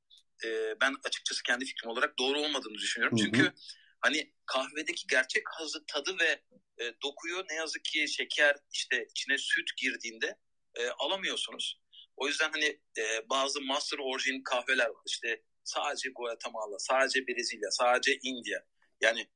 e, 0.44 0.80
ben 0.80 0.94
açıkçası 1.04 1.42
kendi 1.42 1.64
fikrim 1.64 1.90
olarak 1.90 2.18
doğru 2.18 2.38
olmadığını 2.40 2.74
düşünüyorum. 2.74 3.18
Hı 3.18 3.22
hı. 3.22 3.24
Çünkü 3.24 3.52
hani 4.00 4.32
kahvedeki 4.46 5.06
gerçek 5.06 5.42
hazı 5.58 5.86
tadı 5.86 6.18
ve 6.18 6.42
e, 6.84 6.94
dokuyu 7.02 7.44
ne 7.50 7.54
yazık 7.54 7.84
ki 7.84 8.08
şeker 8.08 8.56
işte 8.72 9.06
içine 9.10 9.38
süt 9.38 9.76
girdiğinde 9.76 10.38
e, 10.74 10.88
alamıyorsunuz. 10.88 11.80
O 12.16 12.28
yüzden 12.28 12.50
hani 12.52 12.80
e, 12.98 13.30
bazı 13.30 13.60
master 13.60 13.98
origin 13.98 14.42
kahveler 14.42 14.86
var. 14.86 15.02
İşte 15.06 15.42
sadece 15.64 16.10
Guatemala, 16.10 16.78
sadece 16.78 17.26
Brezilya, 17.26 17.70
sadece 17.70 18.18
India. 18.22 18.60
Yani 19.00 19.28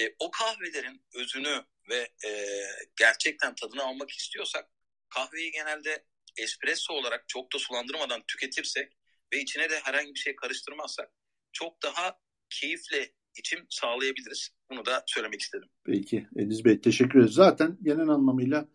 e, 0.00 0.14
o 0.18 0.30
kahvelerin 0.30 1.04
özünü 1.14 1.64
ve 1.90 2.08
e, 2.26 2.60
gerçekten 2.96 3.54
tadını 3.54 3.82
almak 3.84 4.10
istiyorsak 4.10 4.70
kahveyi 5.08 5.50
genelde 5.50 6.06
espresso 6.36 6.92
olarak 6.92 7.28
çok 7.28 7.52
da 7.54 7.58
sulandırmadan 7.58 8.24
tüketirsek 8.28 8.92
ve 9.32 9.40
içine 9.40 9.70
de 9.70 9.80
herhangi 9.80 10.14
bir 10.14 10.18
şey 10.18 10.36
karıştırmazsak 10.36 11.12
çok 11.52 11.82
daha 11.82 12.20
keyifle 12.50 13.12
içim 13.38 13.66
sağlayabiliriz. 13.68 14.48
Bunu 14.70 14.86
da 14.86 15.02
söylemek 15.06 15.40
istedim. 15.40 15.68
Peki 15.84 16.26
Ediz 16.36 16.64
Bey 16.64 16.80
teşekkür 16.80 17.18
ederiz. 17.18 17.34
Zaten 17.34 17.78
genel 17.82 18.08
anlamıyla 18.08 18.68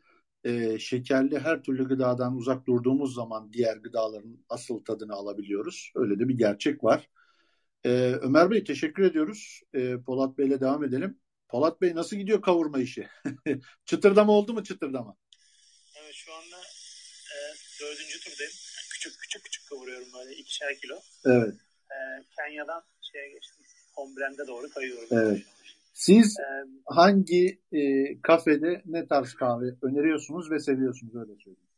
e, 0.44 0.80
şekerli 0.80 1.40
her 1.40 1.64
türlü 1.64 1.88
gıdadan 1.88 2.36
uzak 2.36 2.68
durduğumuz 2.68 3.16
zaman 3.16 3.54
diğer 3.54 3.78
gıdaların 3.78 4.46
asıl 4.50 4.84
tadını 4.84 5.14
alabiliyoruz. 5.14 5.92
Öyle 5.96 6.20
de 6.20 6.28
bir 6.28 6.38
gerçek 6.38 6.84
var. 6.84 7.10
E, 7.86 7.90
Ömer 8.22 8.52
Bey 8.52 8.64
teşekkür 8.64 9.04
ediyoruz. 9.04 9.62
E, 9.74 10.02
Polat 10.06 10.38
Bey'le 10.38 10.62
devam 10.62 10.84
edelim. 10.84 11.20
Polat 11.48 11.82
Bey 11.82 11.96
nasıl 11.96 12.18
gidiyor 12.18 12.42
kavurma 12.42 12.80
işi? 12.80 13.08
çıtırdama 13.86 14.32
oldu 14.32 14.54
mu 14.54 14.64
çıtırdama? 14.64 15.16
Evet 16.02 16.14
şu 16.14 16.34
anda 16.34 16.58
e, 17.34 17.38
dördüncü 17.82 18.20
turdayım. 18.20 18.54
küçük 18.94 19.20
küçük 19.22 19.44
küçük 19.44 19.70
kavuruyorum 19.70 20.08
böyle 20.14 20.36
ikişer 20.36 20.78
kilo. 20.80 21.00
Evet. 21.26 21.56
E, 21.92 21.98
Kenya'dan 22.36 22.84
şeye 23.02 23.30
geçtim. 23.30 23.66
Homebrand'e 24.00 24.48
doğru 24.48 24.70
kayıyorum. 24.70 25.08
Evet. 25.12 25.42
Siz 25.94 26.40
ee, 26.40 26.44
hangi 26.86 27.60
e, 27.72 27.82
kafede 28.22 28.82
ne 28.86 29.08
tarz 29.08 29.34
kahve 29.34 29.66
öneriyorsunuz 29.82 30.52
ve 30.52 30.60
seviyorsunuz 30.60 31.16
öyle 31.16 31.36
söyleyeyim. 31.36 31.70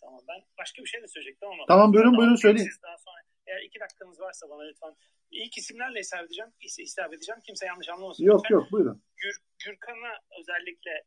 Tamam 0.00 0.20
ben 0.28 0.40
başka 0.58 0.82
bir 0.82 0.88
şey 0.88 1.02
de 1.02 1.08
söyleyecektim 1.08 1.48
ama. 1.48 1.64
Tamam 1.68 1.92
buyurun 1.92 2.16
buyurun 2.16 2.36
söyleyin. 2.36 2.70
Daha 2.82 2.98
sonra, 2.98 3.16
eğer 3.46 3.62
iki 3.62 3.80
dakikanız 3.80 4.20
varsa 4.20 4.50
bana 4.50 4.62
lütfen 4.62 4.94
ilk 5.30 5.58
isimlerle 5.58 5.98
hesap 5.98 6.24
edeceğim. 6.24 6.50
Hesap 6.78 7.14
edeceğim. 7.14 7.40
Kimse 7.46 7.66
yanlış 7.66 7.88
anlamasın. 7.88 8.24
Yok 8.24 8.40
lütfen. 8.44 8.54
yok 8.54 8.72
buyurun. 8.72 9.02
Gür, 9.16 9.36
Gürkan'a 9.64 10.12
özellikle 10.40 11.04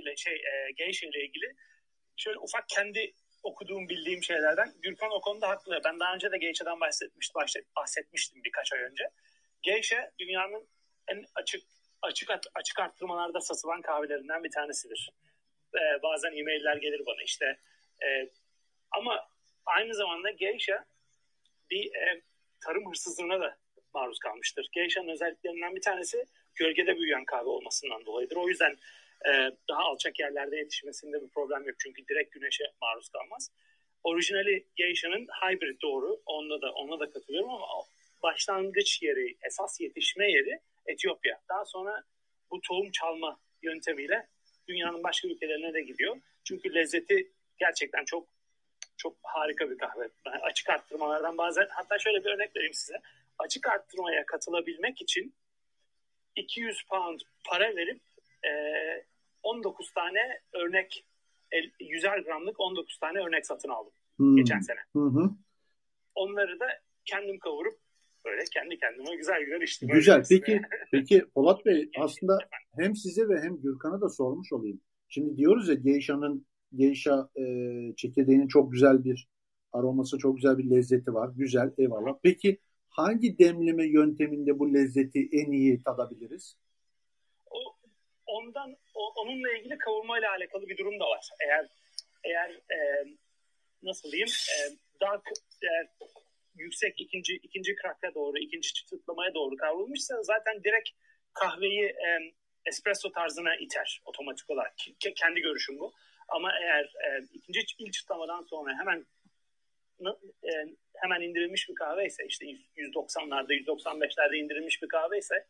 ile 0.00 0.16
şey 0.16 0.34
e, 0.34 0.72
Geisha 0.76 1.06
ile 1.06 1.24
ilgili 1.26 1.54
şöyle 2.16 2.38
ufak 2.38 2.68
kendi 2.68 3.12
okuduğum 3.42 3.88
bildiğim 3.88 4.22
şeylerden 4.22 4.72
Gürkan 4.82 5.10
o 5.10 5.20
konuda 5.20 5.48
haklı. 5.48 5.80
Ben 5.84 6.00
daha 6.00 6.14
önce 6.14 6.32
de 6.32 6.38
Geisha'dan 6.38 6.80
bahsetmiştim, 6.80 7.40
bahsetmiştim 7.76 8.44
birkaç 8.44 8.72
ay 8.72 8.80
önce. 8.80 9.04
Geisha 9.64 10.10
dünyanın 10.18 10.68
en 11.08 11.24
açık 11.34 11.62
açık 12.02 12.30
açık 12.54 12.78
arttırmalarda 12.78 13.40
satılan 13.40 13.82
kahvelerinden 13.82 14.44
bir 14.44 14.50
tanesidir. 14.50 15.10
Ee, 15.74 16.02
bazen 16.02 16.36
e-mailler 16.36 16.76
gelir 16.76 17.02
bana 17.06 17.22
işte. 17.24 17.58
E, 18.04 18.30
ama 18.90 19.28
aynı 19.66 19.94
zamanda 19.94 20.30
Geisha 20.30 20.84
bir 21.70 21.94
e, 21.94 22.22
tarım 22.64 22.90
hırsızlığına 22.90 23.40
da 23.40 23.56
maruz 23.94 24.18
kalmıştır. 24.18 24.68
Geisha'nın 24.72 25.08
özelliklerinden 25.08 25.76
bir 25.76 25.80
tanesi 25.80 26.24
gölgede 26.54 26.96
büyüyen 26.96 27.24
kahve 27.24 27.48
olmasından 27.48 28.06
dolayıdır. 28.06 28.36
O 28.36 28.48
yüzden 28.48 28.76
e, 29.26 29.30
daha 29.68 29.82
alçak 29.82 30.20
yerlerde 30.20 30.56
yetişmesinde 30.56 31.22
bir 31.22 31.28
problem 31.28 31.64
yok. 31.64 31.76
Çünkü 31.78 32.06
direkt 32.08 32.32
güneşe 32.32 32.64
maruz 32.82 33.08
kalmaz. 33.08 33.50
Orijinali 34.04 34.66
Geisha'nın 34.76 35.26
hybrid 35.26 35.82
doğru. 35.82 36.22
Onda 36.26 36.62
da 36.62 36.72
ona 36.72 37.00
da 37.00 37.10
katılıyorum 37.10 37.50
ama 37.50 37.66
başlangıç 38.24 39.02
yeri, 39.02 39.36
esas 39.42 39.80
yetişme 39.80 40.30
yeri 40.30 40.60
Etiyopya. 40.86 41.40
Daha 41.48 41.64
sonra 41.64 42.04
bu 42.50 42.60
tohum 42.60 42.90
çalma 42.90 43.40
yöntemiyle 43.62 44.28
dünyanın 44.68 45.02
başka 45.02 45.28
ülkelerine 45.28 45.74
de 45.74 45.82
gidiyor. 45.82 46.16
Çünkü 46.44 46.74
lezzeti 46.74 47.32
gerçekten 47.58 48.04
çok 48.04 48.28
çok 48.96 49.16
harika 49.22 49.70
bir 49.70 49.78
kahve. 49.78 50.08
Yani 50.26 50.42
açık 50.42 50.70
arttırmalardan 50.70 51.38
bazen 51.38 51.66
hatta 51.70 51.98
şöyle 51.98 52.24
bir 52.24 52.30
örnek 52.30 52.56
vereyim 52.56 52.74
size. 52.74 53.00
Açık 53.38 53.68
arttırmaya 53.68 54.26
katılabilmek 54.26 55.02
için 55.02 55.34
200 56.36 56.82
pound 56.82 57.20
para 57.44 57.76
verip 57.76 58.00
e, 58.46 58.50
19 59.42 59.92
tane 59.92 60.40
örnek 60.52 61.04
100'er 61.80 62.24
gramlık 62.24 62.60
19 62.60 62.98
tane 62.98 63.18
örnek 63.18 63.46
satın 63.46 63.68
aldım 63.68 63.92
hmm. 64.16 64.36
geçen 64.36 64.60
sene. 64.60 64.80
Hı 64.92 65.30
Onları 66.14 66.60
da 66.60 66.66
kendim 67.04 67.38
kavurup 67.38 67.83
böyle 68.24 68.44
kendi 68.54 68.78
kendime 68.78 69.16
güzel 69.16 69.40
güzel 69.40 69.60
içtim. 69.60 69.88
Güzel. 69.88 70.24
Peki 70.28 70.60
peki 70.92 71.24
Polat 71.34 71.66
Bey 71.66 71.90
aslında 71.98 72.38
hem 72.78 72.96
size 72.96 73.28
ve 73.28 73.40
hem 73.40 73.56
Gürkan'a 73.62 74.00
da 74.00 74.08
sormuş 74.08 74.52
olayım. 74.52 74.80
Şimdi 75.08 75.36
diyoruz 75.36 75.68
ya 75.68 75.74
Geisha'nın 75.74 76.46
Geisha 76.74 77.28
e, 77.36 77.44
çekirdeğinin 77.96 78.48
çok 78.48 78.72
güzel 78.72 79.04
bir 79.04 79.28
aroması, 79.72 80.18
çok 80.18 80.36
güzel 80.36 80.58
bir 80.58 80.70
lezzeti 80.70 81.14
var. 81.14 81.30
Güzel, 81.36 81.70
eyvallah. 81.78 82.14
Peki 82.22 82.58
hangi 82.88 83.38
demleme 83.38 83.86
yönteminde 83.86 84.58
bu 84.58 84.74
lezzeti 84.74 85.28
en 85.32 85.52
iyi 85.52 85.82
tadabiliriz? 85.82 86.56
O, 87.50 87.58
ondan 88.26 88.76
o, 88.94 89.12
onunla 89.16 89.52
ilgili 89.52 89.78
kavurmayla 89.78 90.30
alakalı 90.30 90.68
bir 90.68 90.78
durum 90.78 91.00
da 91.00 91.04
var. 91.04 91.28
Eğer 91.46 91.68
eğer 92.24 92.50
e, 92.50 92.78
nasıl 93.82 94.12
diyeyim 94.12 94.28
e, 94.28 94.56
dark 95.00 95.28
e, 95.62 95.68
yüksek 96.54 97.00
ikinci 97.00 97.34
ikinci 97.36 97.74
krakka 97.74 98.14
doğru, 98.14 98.38
ikinci 98.38 98.72
çıtlamaya 98.72 99.34
doğru 99.34 99.56
kavrulmuşsa 99.56 100.22
zaten 100.22 100.64
direkt 100.64 100.90
kahveyi 101.32 101.84
e, 101.84 102.34
espresso 102.66 103.12
tarzına 103.12 103.56
iter 103.56 104.02
otomatik 104.04 104.50
olarak. 104.50 104.74
K- 105.04 105.14
kendi 105.14 105.40
görüşüm 105.40 105.78
bu. 105.78 105.92
Ama 106.28 106.52
eğer 106.62 106.84
e, 106.84 107.24
ikinci 107.32 107.60
ilk 107.78 107.92
çıtlamadan 107.92 108.42
sonra 108.42 108.78
hemen 108.78 109.06
e, 110.42 110.52
hemen 110.94 111.20
indirilmiş 111.20 111.68
bir 111.68 111.74
kahve 111.74 112.06
ise 112.06 112.24
işte 112.28 112.46
190'larda 112.76 113.52
195'lerde 113.54 114.36
indirilmiş 114.36 114.82
bir 114.82 114.88
kahve 114.88 115.18
ise 115.18 115.46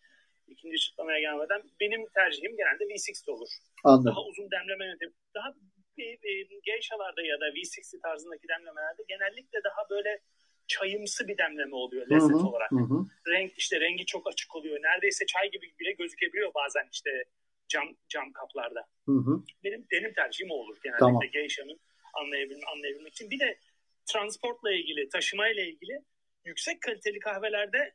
ikinci 0.49 0.77
çıtlamaya 0.79 1.21
gelmeden 1.21 1.63
benim 1.81 2.07
tercihim 2.09 2.57
genelde 2.57 2.85
V60 2.85 3.31
olur. 3.31 3.49
Anladım. 3.85 4.07
Daha 4.07 4.23
uzun 4.25 4.51
demleme 4.51 4.87
yöntemi. 4.87 5.13
Daha 5.35 5.55
e, 5.99 6.05
e, 6.05 6.33
geishalarda 6.63 7.23
ya 7.23 7.41
da 7.41 7.49
V60 7.49 8.01
tarzındaki 8.03 8.49
demlemelerde 8.49 9.03
genellikle 9.09 9.65
daha 9.65 9.91
böyle 9.91 10.21
çayımsı 10.67 11.29
bir 11.29 11.39
demleme 11.39 11.75
oluyor 11.75 12.11
lezzet 12.11 12.31
hı 12.31 12.35
hı, 12.35 12.49
olarak. 12.49 12.71
Hı. 12.71 13.07
Renk 13.27 13.53
işte 13.57 13.81
rengi 13.81 14.07
çok 14.07 14.29
açık 14.29 14.57
oluyor. 14.57 14.83
Neredeyse 14.83 15.27
çay 15.27 15.51
gibi 15.51 15.75
bile 15.81 15.93
gözükebiliyor 15.93 16.55
bazen 16.55 16.89
işte 16.93 17.25
cam 17.69 17.97
cam 18.09 18.33
kaplarda. 18.33 18.87
Hı 19.07 19.13
hı. 19.13 19.43
Benim 19.65 19.87
benim 19.91 20.13
tercihim 20.13 20.51
o 20.51 20.55
olur 20.55 20.77
genellikle 20.83 21.07
tamam. 21.07 21.23
geisha'nın 21.33 21.81
anlayabilmek, 22.15 22.69
anlayabilmek 22.69 23.13
için. 23.13 23.31
Bir 23.31 23.41
de 23.41 23.59
transportla 24.07 24.73
ilgili, 24.73 25.09
taşımayla 25.09 25.63
ilgili 25.63 26.01
yüksek 26.45 26.81
kaliteli 26.81 27.19
kahvelerde 27.19 27.95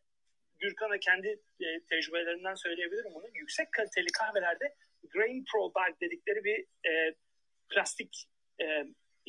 Gürkan'a 0.60 0.98
kendi 0.98 1.28
e, 1.60 1.80
tecrübelerinden 1.90 2.56
söyleyebilirim 2.56 3.14
bunu. 3.14 3.26
Yüksek 3.34 3.72
kaliteli 3.72 4.08
kahvelerde 4.08 4.76
grain 5.10 5.46
pro 5.52 5.74
bag 5.74 6.02
dedikleri 6.02 6.44
bir 6.44 6.60
e, 6.90 7.16
plastik 7.70 8.28
e, 8.62 8.66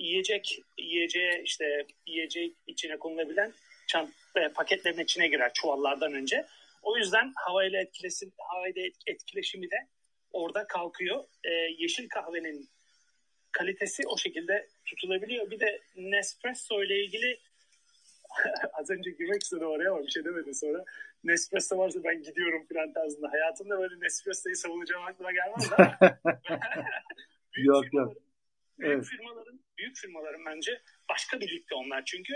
yiyecek 0.00 0.62
yiyeceğe 0.78 1.42
işte 1.44 1.86
yiyecek 2.06 2.56
içine 2.66 2.98
konulabilen 2.98 3.52
çant 3.86 4.10
e, 4.36 4.48
paketlerin 4.48 5.04
içine 5.04 5.28
girer 5.28 5.52
çuvallardan 5.54 6.12
önce. 6.12 6.46
O 6.82 6.96
yüzden 6.96 7.32
havayla 7.36 7.80
etkilesin 7.80 8.32
havayla 8.38 8.82
etkileşimi 9.06 9.70
de 9.70 9.88
orada 10.32 10.66
kalkıyor. 10.66 11.24
E, 11.44 11.50
yeşil 11.52 12.08
kahvenin 12.08 12.68
kalitesi 13.52 14.02
o 14.06 14.18
şekilde 14.18 14.68
tutulabiliyor. 14.84 15.50
Bir 15.50 15.60
de 15.60 15.80
Nespresso 15.96 16.82
ile 16.82 17.04
ilgili 17.04 17.38
az 18.72 18.90
önce 18.90 19.10
girmek 19.10 19.42
istedim 19.42 19.66
oraya 19.66 19.90
ama 19.90 20.02
bir 20.02 20.10
şey 20.10 20.24
demedin 20.24 20.52
sonra. 20.52 20.84
Nespresso 21.24 21.78
varsa 21.78 22.04
ben 22.04 22.22
gidiyorum 22.22 22.66
falan 22.72 22.92
tarzında. 22.92 23.32
Hayatımda 23.32 23.78
böyle 23.78 24.00
Nespresso'yu 24.00 24.56
savunacağım 24.56 25.04
aklıma 25.04 25.32
gelmez 25.32 25.70
ama. 25.78 25.98
yok 27.56 27.84
yok. 27.92 28.16
Büyük 28.78 28.94
evet. 28.94 29.04
firmaların 29.04 29.60
büyük 29.81 29.97
firmaların 29.97 30.44
bence 30.47 30.81
başka 31.09 31.41
bir 31.41 31.49
ligde 31.50 31.75
onlar 31.75 32.05
çünkü 32.05 32.34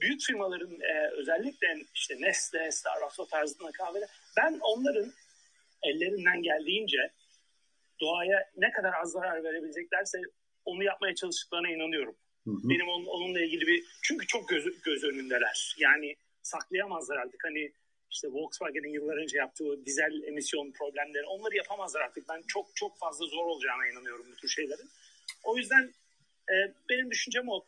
büyük 0.00 0.22
firmaların 0.22 0.80
e, 0.80 1.10
özellikle 1.12 1.68
işte 1.94 2.16
Nestle, 2.20 2.72
Starbucks 2.72 3.20
o 3.20 3.26
tarzında 3.26 3.70
kahveler 3.72 4.08
ben 4.36 4.58
onların 4.60 5.12
ellerinden 5.82 6.42
geldiğince 6.42 7.10
doğaya 8.00 8.50
ne 8.56 8.72
kadar 8.72 8.92
az 9.02 9.12
zarar 9.12 9.44
verebileceklerse 9.44 10.18
onu 10.64 10.84
yapmaya 10.84 11.14
çalıştıklarına 11.14 11.68
inanıyorum. 11.68 12.16
Hı 12.44 12.50
hı. 12.50 12.68
Benim 12.68 12.88
onun, 12.88 13.06
onunla 13.06 13.40
ilgili 13.40 13.66
bir 13.66 13.84
çünkü 14.02 14.26
çok 14.26 14.48
göz, 14.48 14.82
göz 14.82 15.04
önündeler. 15.04 15.76
Yani 15.78 16.16
saklayamazlar 16.42 17.16
artık 17.16 17.44
hani 17.44 17.72
işte 18.10 18.28
Volkswagen'in 18.28 18.92
yıllar 18.92 19.16
önce 19.16 19.38
yaptığı 19.38 19.86
dizel 19.86 20.22
emisyon 20.22 20.72
problemleri 20.72 21.24
onları 21.26 21.56
yapamazlar 21.56 22.00
artık. 22.00 22.28
Ben 22.28 22.42
çok 22.46 22.76
çok 22.76 22.98
fazla 22.98 23.26
zor 23.26 23.46
olacağına 23.46 23.88
inanıyorum 23.88 24.26
bu 24.32 24.36
tür 24.36 24.48
şeylerin. 24.48 24.90
O 25.44 25.56
yüzden 25.56 25.94
e, 26.52 26.54
benim 26.90 27.10
düşüncem 27.10 27.48
o. 27.48 27.64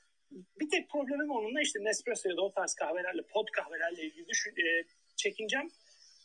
Bir 0.60 0.70
tek 0.70 0.90
problemim 0.90 1.30
onunla 1.30 1.60
işte 1.60 1.78
Nespresso 1.84 2.28
ya 2.28 2.36
da 2.36 2.42
o 2.42 2.52
tarz 2.52 2.74
kahvelerle, 2.74 3.22
pod 3.22 3.46
kahvelerle 3.52 4.02
ilgili 4.02 4.28
düşün, 4.28 4.50
e, 4.50 4.84
çekincem. 5.16 5.68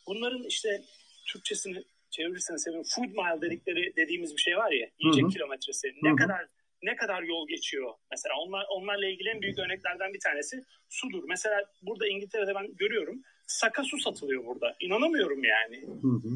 Bunların 0.07 0.43
işte 0.43 0.81
Türkçesini 1.27 1.83
çevirirseniz 2.09 2.63
sevinirim. 2.63 2.85
Food 2.95 3.09
mile 3.09 3.41
dedikleri 3.41 3.95
dediğimiz 3.95 4.35
bir 4.35 4.41
şey 4.41 4.57
var 4.57 4.71
ya, 4.71 4.89
yiyecek 4.99 5.23
Hı-hı. 5.23 5.31
kilometresi. 5.31 5.87
Ne 6.03 6.09
Hı-hı. 6.09 6.15
kadar 6.17 6.47
ne 6.83 6.95
kadar 6.95 7.23
yol 7.23 7.47
geçiyor 7.47 7.93
mesela 8.11 8.35
onlar 8.39 8.65
onlarla 8.69 9.05
ilgili 9.05 9.29
en 9.29 9.41
büyük 9.41 9.59
örneklerden 9.59 10.13
bir 10.13 10.19
tanesi 10.19 10.63
sudur. 10.89 11.23
Mesela 11.27 11.61
burada 11.81 12.07
İngiltere'de 12.07 12.55
ben 12.55 12.75
görüyorum 12.75 13.21
saka 13.47 13.83
su 13.83 13.97
satılıyor 13.97 14.45
burada. 14.45 14.75
İnanamıyorum 14.79 15.43
yani. 15.43 15.81
Hı 16.01 16.07
hı. 16.07 16.31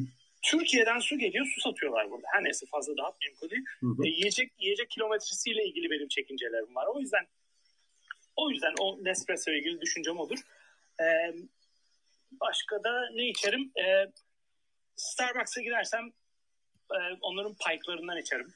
Türkiye'den 0.46 0.98
su 0.98 1.18
geliyor, 1.18 1.46
su 1.54 1.60
satıyorlar 1.60 2.10
burada. 2.10 2.26
Her 2.32 2.44
neyse 2.44 2.66
fazla 2.66 2.96
dağıtmayayım 2.96 3.38
konuyu. 3.40 3.62
E, 4.04 4.08
yiyecek, 4.08 4.52
yiyecek 4.58 4.90
kilometresiyle 4.90 5.64
ilgili 5.64 5.90
benim 5.90 6.08
çekincelerim 6.08 6.74
var. 6.74 6.86
O 6.86 7.00
yüzden 7.00 7.26
o 8.36 8.50
yüzden 8.50 8.74
o 8.80 9.04
Nespresso 9.04 9.50
ile 9.50 9.58
ilgili 9.58 9.80
düşüncem 9.80 10.18
odur. 10.18 10.38
E, 11.00 11.04
başka 12.32 12.84
da 12.84 13.10
ne 13.14 13.28
içerim? 13.28 13.72
E, 13.86 14.12
Starbucks'a 14.96 15.60
gidersem 15.60 16.12
e, 16.90 16.98
onların 17.20 17.54
pike'larından 17.54 18.18
içerim. 18.18 18.54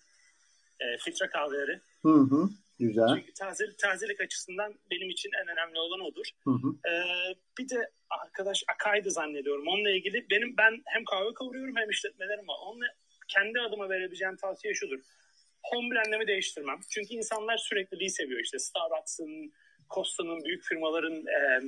E, 0.81 0.99
filtre 0.99 1.27
kahveleri. 1.27 1.81
Hı 2.03 2.15
hı. 2.15 2.49
Güzel. 2.81 3.09
Çünkü 3.15 3.33
tazelik, 3.33 3.79
tazelik 3.79 4.21
açısından 4.21 4.75
benim 4.91 5.11
için 5.11 5.31
en 5.43 5.49
önemli 5.49 5.79
olan 5.79 6.01
odur. 6.01 6.27
Hı 6.45 6.51
hı. 6.51 6.91
Ee, 6.91 7.35
bir 7.59 7.69
de 7.69 7.91
arkadaş 8.11 8.65
Akay'dı 8.69 9.11
zannediyorum. 9.11 9.69
Onunla 9.69 9.91
ilgili 9.91 10.27
benim 10.31 10.57
ben 10.57 10.83
hem 10.87 11.05
kahve 11.05 11.35
kavuruyorum 11.35 11.77
hem 11.77 11.91
işletmelerim 11.91 12.49
var. 12.49 12.57
Onunla 12.67 12.87
kendi 13.29 13.61
adıma 13.61 13.89
verebileceğim 13.89 14.37
tavsiye 14.37 14.75
şudur. 14.75 15.01
Home 15.63 15.91
blend'imi 15.91 16.27
değiştirmem. 16.27 16.81
Çünkü 16.91 17.15
insanlar 17.15 17.57
sürekliliği 17.57 18.11
seviyor. 18.11 18.41
İşte 18.41 18.59
Starbucks'ın, 18.59 19.53
Costa'nın, 19.95 20.45
büyük 20.45 20.65
firmaların 20.65 21.27
e, 21.27 21.61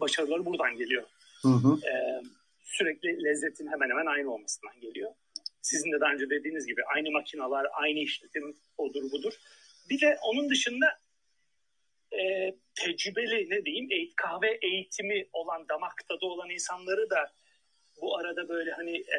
başarıları 0.00 0.46
buradan 0.46 0.76
geliyor. 0.76 1.04
Hı 1.42 1.48
hı. 1.48 1.88
E, 1.90 2.22
sürekli 2.64 3.24
lezzetin 3.24 3.66
hemen 3.66 3.90
hemen 3.90 4.06
aynı 4.06 4.34
olmasından 4.34 4.80
geliyor. 4.80 5.10
Sizin 5.62 5.92
de 5.92 6.00
daha 6.00 6.12
önce 6.12 6.30
dediğiniz 6.30 6.66
gibi 6.66 6.80
aynı 6.94 7.10
makinalar, 7.10 7.66
aynı 7.72 7.98
işletim 7.98 8.56
odur 8.78 9.02
budur. 9.12 9.32
Bir 9.90 10.00
de 10.00 10.18
onun 10.22 10.50
dışında 10.50 10.98
e, 12.12 12.54
tecrübeli 12.74 13.50
ne 13.50 13.64
diyeyim 13.64 13.88
eğit, 13.90 14.16
kahve 14.16 14.58
eğitimi 14.62 15.28
olan 15.32 15.68
damak 15.68 16.08
tadı 16.08 16.26
olan 16.26 16.50
insanları 16.50 17.10
da 17.10 17.32
bu 18.00 18.18
arada 18.18 18.48
böyle 18.48 18.72
hani 18.72 18.96
e, 18.96 19.18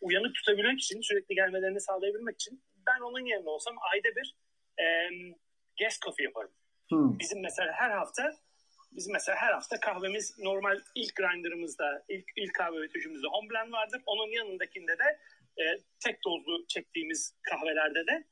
uyanık 0.00 0.34
tutabilmek 0.34 0.80
için 0.80 1.00
sürekli 1.00 1.34
gelmelerini 1.34 1.80
sağlayabilmek 1.80 2.34
için 2.34 2.62
ben 2.86 3.00
onun 3.00 3.26
yerinde 3.26 3.50
olsam 3.50 3.76
ayda 3.92 4.08
bir 4.16 4.36
e, 4.78 4.84
guest 5.78 6.02
coffee 6.02 6.24
yaparım. 6.24 6.50
Hmm. 6.88 7.18
Bizim 7.18 7.42
mesela 7.42 7.72
her 7.72 7.90
hafta 7.90 8.32
bizim 8.92 9.12
mesela 9.12 9.36
her 9.38 9.52
hafta 9.52 9.80
kahvemiz 9.80 10.38
normal 10.38 10.80
ilk 10.94 11.16
grinderımızda 11.16 12.04
ilk, 12.08 12.24
ilk 12.36 12.54
kahve 12.54 12.76
öğütücümüzde 12.76 13.26
home 13.26 13.50
blend 13.50 13.72
vardır. 13.72 14.02
Onun 14.06 14.32
yanındakinde 14.32 14.92
de 14.98 15.18
e, 15.62 15.64
tek 16.04 16.24
dozlu 16.24 16.66
çektiğimiz 16.66 17.34
kahvelerde 17.50 18.06
de 18.06 18.24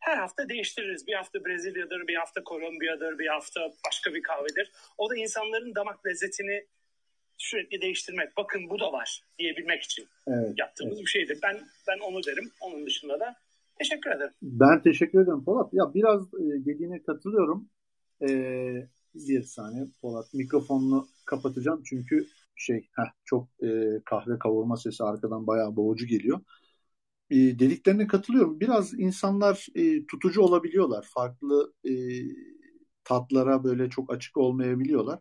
her 0.00 0.16
hafta 0.16 0.48
değiştiririz. 0.48 1.06
Bir 1.06 1.14
hafta 1.14 1.44
Brezilya'dır, 1.44 2.08
bir 2.08 2.14
hafta 2.14 2.44
Kolombiya'dır, 2.44 3.18
bir 3.18 3.26
hafta 3.26 3.60
başka 3.86 4.14
bir 4.14 4.22
kahvedir. 4.22 4.72
O 4.98 5.10
da 5.10 5.16
insanların 5.16 5.74
damak 5.74 6.06
lezzetini 6.06 6.66
sürekli 7.38 7.80
değiştirmek. 7.80 8.36
Bakın 8.36 8.70
bu 8.70 8.80
da 8.80 8.92
var 8.92 9.22
diyebilmek 9.38 9.82
için 9.82 10.08
Evet, 10.26 10.52
yaptığımız 10.58 10.94
evet. 10.94 11.04
bir 11.04 11.10
şeydir. 11.10 11.38
Ben 11.42 11.60
ben 11.88 11.98
onu 11.98 12.24
derim. 12.24 12.50
Onun 12.60 12.86
dışında 12.86 13.20
da 13.20 13.36
teşekkür 13.78 14.10
ederim. 14.10 14.32
Ben 14.42 14.82
teşekkür 14.82 15.22
ederim 15.22 15.44
Polat. 15.44 15.72
Ya 15.72 15.94
biraz 15.94 16.22
e, 16.34 16.64
dediğine 16.66 17.02
katılıyorum. 17.02 17.68
E, 18.28 18.28
bir 19.14 19.42
saniye 19.42 19.86
Polat 20.02 20.34
mikrofonunu 20.34 21.08
kapatacağım 21.24 21.82
çünkü 21.84 22.26
şey 22.56 22.76
heh, 22.76 23.12
çok 23.24 23.48
e, 23.62 24.00
kahve 24.04 24.38
kavurma 24.38 24.76
sesi 24.76 25.04
arkadan 25.04 25.46
bayağı 25.46 25.76
boğucu 25.76 26.06
geliyor. 26.06 26.40
E, 27.30 27.36
dediklerine 27.58 28.06
katılıyorum. 28.06 28.60
Biraz 28.60 28.94
insanlar 28.94 29.66
e, 29.74 30.06
tutucu 30.06 30.42
olabiliyorlar. 30.42 31.06
Farklı 31.14 31.72
e, 31.84 31.92
tatlara 33.04 33.64
böyle 33.64 33.90
çok 33.90 34.12
açık 34.12 34.36
olmayabiliyorlar. 34.36 35.18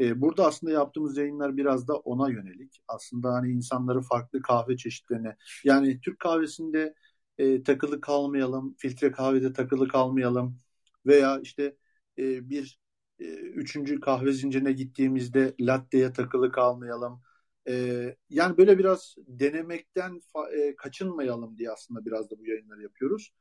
E, 0.00 0.20
burada 0.20 0.46
aslında 0.46 0.72
yaptığımız 0.72 1.16
yayınlar 1.16 1.56
biraz 1.56 1.88
da 1.88 1.96
ona 1.96 2.30
yönelik. 2.30 2.82
Aslında 2.88 3.32
hani 3.34 3.52
insanları 3.52 4.00
farklı 4.00 4.42
kahve 4.42 4.76
çeşitlerine 4.76 5.36
yani 5.64 6.00
Türk 6.00 6.18
kahvesinde 6.18 6.94
e, 7.38 7.62
takılı 7.62 8.00
kalmayalım, 8.00 8.74
filtre 8.78 9.12
kahvede 9.12 9.52
takılı 9.52 9.88
kalmayalım 9.88 10.58
veya 11.06 11.40
işte 11.40 11.76
e, 12.18 12.50
bir 12.50 12.80
e, 13.20 13.24
üçüncü 13.34 14.00
kahve 14.00 14.32
zincirine 14.32 14.72
gittiğimizde 14.72 15.54
latte'ye 15.60 16.12
takılı 16.12 16.52
kalmayalım. 16.52 17.22
E, 17.68 18.16
yani 18.30 18.56
böyle 18.56 18.78
biraz 18.78 19.16
denemekten 19.26 20.22
e, 20.52 20.76
kaçınmayalım 20.76 21.58
diye 21.58 21.70
aslında 21.70 22.06
biraz 22.06 22.30
da 22.30 22.38
bu 22.38 22.46
yayınları 22.46 22.82
yapıyoruz. 22.82 23.32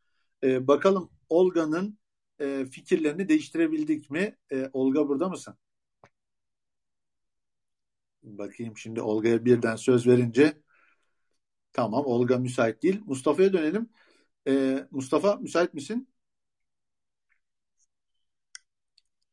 E, 0.44 0.68
bakalım 0.68 1.12
Olga'nın 1.30 2.00
e, 2.42 2.66
fikirlerini 2.66 3.30
değiştirebildik 3.30 4.10
mi? 4.10 4.38
E, 4.52 4.70
Olga 4.74 5.08
burada 5.08 5.30
mısın? 5.30 5.56
Bakayım 8.24 8.78
şimdi 8.78 9.02
Olga'ya 9.02 9.46
birden 9.46 9.76
söz 9.76 10.08
verince 10.08 10.58
tamam 11.74 12.06
Olga 12.06 12.38
müsait 12.38 12.84
değil. 12.84 13.02
Mustafa'ya 13.06 13.54
dönelim. 13.54 13.90
Ee, 14.48 14.88
Mustafa 14.92 15.36
müsait 15.36 15.74
misin? 15.74 16.10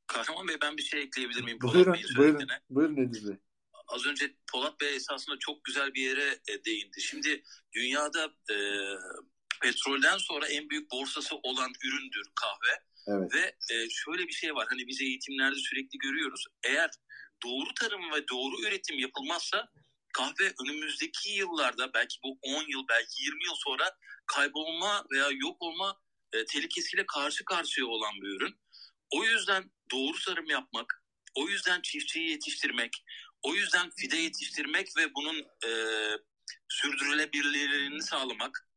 Kahraman 0.06 0.48
Bey 0.48 0.56
ben 0.62 0.76
bir 0.76 0.82
şey 0.82 1.02
ekleyebilir 1.02 1.44
miyim? 1.44 1.58
Buyurun, 1.62 1.96
buyurun, 2.18 2.48
buyurun 2.70 2.96
Ediz 2.96 3.28
Bey. 3.28 3.36
Az 3.92 4.06
önce 4.06 4.34
Polat 4.52 4.80
Bey 4.80 4.96
esasında 4.96 5.38
çok 5.38 5.64
güzel 5.64 5.94
bir 5.94 6.02
yere 6.02 6.38
e, 6.48 6.64
değindi. 6.64 7.00
Şimdi 7.00 7.42
dünyada 7.74 8.34
e, 8.50 8.56
petrolden 9.62 10.18
sonra 10.18 10.46
en 10.46 10.70
büyük 10.70 10.90
borsası 10.90 11.36
olan 11.36 11.72
üründür 11.84 12.24
kahve. 12.34 12.82
Evet. 13.06 13.34
Ve 13.34 13.74
e, 13.74 13.90
şöyle 13.90 14.28
bir 14.28 14.32
şey 14.32 14.54
var 14.54 14.66
hani 14.70 14.86
biz 14.86 15.00
eğitimlerde 15.00 15.56
sürekli 15.56 15.98
görüyoruz. 15.98 16.44
Eğer 16.64 16.90
doğru 17.44 17.74
tarım 17.74 18.12
ve 18.12 18.28
doğru 18.28 18.62
üretim 18.62 18.98
yapılmazsa 18.98 19.68
kahve 20.12 20.54
önümüzdeki 20.64 21.30
yıllarda 21.30 21.94
belki 21.94 22.18
bu 22.24 22.38
10 22.42 22.64
yıl 22.68 22.88
belki 22.88 23.22
20 23.22 23.44
yıl 23.44 23.54
sonra 23.56 23.96
kaybolma 24.26 25.04
veya 25.12 25.30
yok 25.30 25.56
olma 25.62 26.00
e, 26.32 26.44
tehlikesiyle 26.44 27.06
karşı 27.06 27.44
karşıya 27.44 27.86
olan 27.86 28.14
bir 28.22 28.28
ürün. 28.28 28.56
O 29.10 29.24
yüzden 29.24 29.70
doğru 29.90 30.18
tarım 30.26 30.46
yapmak, 30.46 31.04
o 31.34 31.48
yüzden 31.48 31.80
çiftçiyi 31.82 32.30
yetiştirmek, 32.30 33.04
o 33.42 33.54
yüzden 33.54 33.90
fide 33.90 34.16
yetiştirmek 34.16 34.96
ve 34.96 35.14
bunun 35.14 35.38
e, 35.38 35.70
sürdürülebilirliğini 36.68 38.02
sağlamak, 38.02 38.68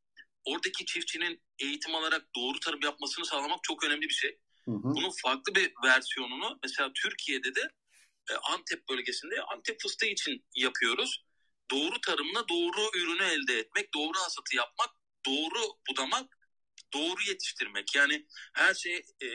oradaki 0.46 0.86
çiftçinin 0.86 1.42
eğitim 1.60 1.96
alarak 1.96 2.36
doğru 2.36 2.60
tarım 2.60 2.82
yapmasını 2.82 3.26
sağlamak 3.26 3.60
çok 3.64 3.84
önemli 3.84 4.10
bir 4.10 4.14
şey. 4.14 4.40
Hı 4.66 4.72
hı. 4.72 4.84
Bunun 4.84 5.12
farklı 5.22 5.56
bir 5.56 5.74
versiyonunu 5.84 6.60
mesela 6.64 6.92
Türkiye'de 6.96 7.56
de 7.56 7.70
e, 8.30 8.34
Antep 8.34 8.90
bölgesinde 8.90 9.42
Antep 9.42 9.82
fıstığı 9.82 10.06
için 10.06 10.46
yapıyoruz. 10.56 11.26
Doğru 11.72 12.02
tarımla 12.02 12.48
doğru 12.50 12.90
ürünü 12.96 13.24
elde 13.24 13.60
etmek, 13.60 13.94
doğru 13.94 14.18
hasatı 14.18 14.56
yapmak, 14.56 14.90
doğru 15.26 15.62
budamak, 15.90 16.38
doğru 16.94 17.22
yetiştirmek. 17.28 17.96
Yani 17.96 18.26
her 18.54 18.74
şey 18.74 18.96
e, 18.96 19.28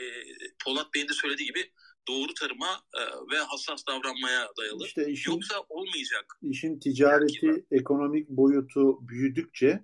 Polat 0.63 0.93
Bey'in 0.93 1.09
de 1.09 1.13
söylediği 1.13 1.47
gibi 1.47 1.71
doğru 2.07 2.33
tarıma 2.39 2.67
e, 2.97 3.01
ve 3.31 3.37
hassas 3.37 3.83
davranmaya 3.87 4.47
dayalı. 4.57 4.85
İşte 4.85 5.09
işin- 5.11 5.31
Yoksa 5.31 5.55
olmayacak. 5.69 6.37
İşin 6.41 6.79
ticareti, 6.79 7.65
ekonomik 7.71 8.29
boyutu 8.29 9.07
büyüdükçe 9.07 9.83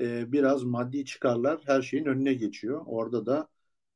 e, 0.00 0.32
biraz 0.32 0.62
maddi 0.62 1.04
çıkarlar 1.04 1.60
her 1.66 1.82
şeyin 1.82 2.04
önüne 2.04 2.34
geçiyor. 2.34 2.82
Orada 2.86 3.26
da 3.26 3.48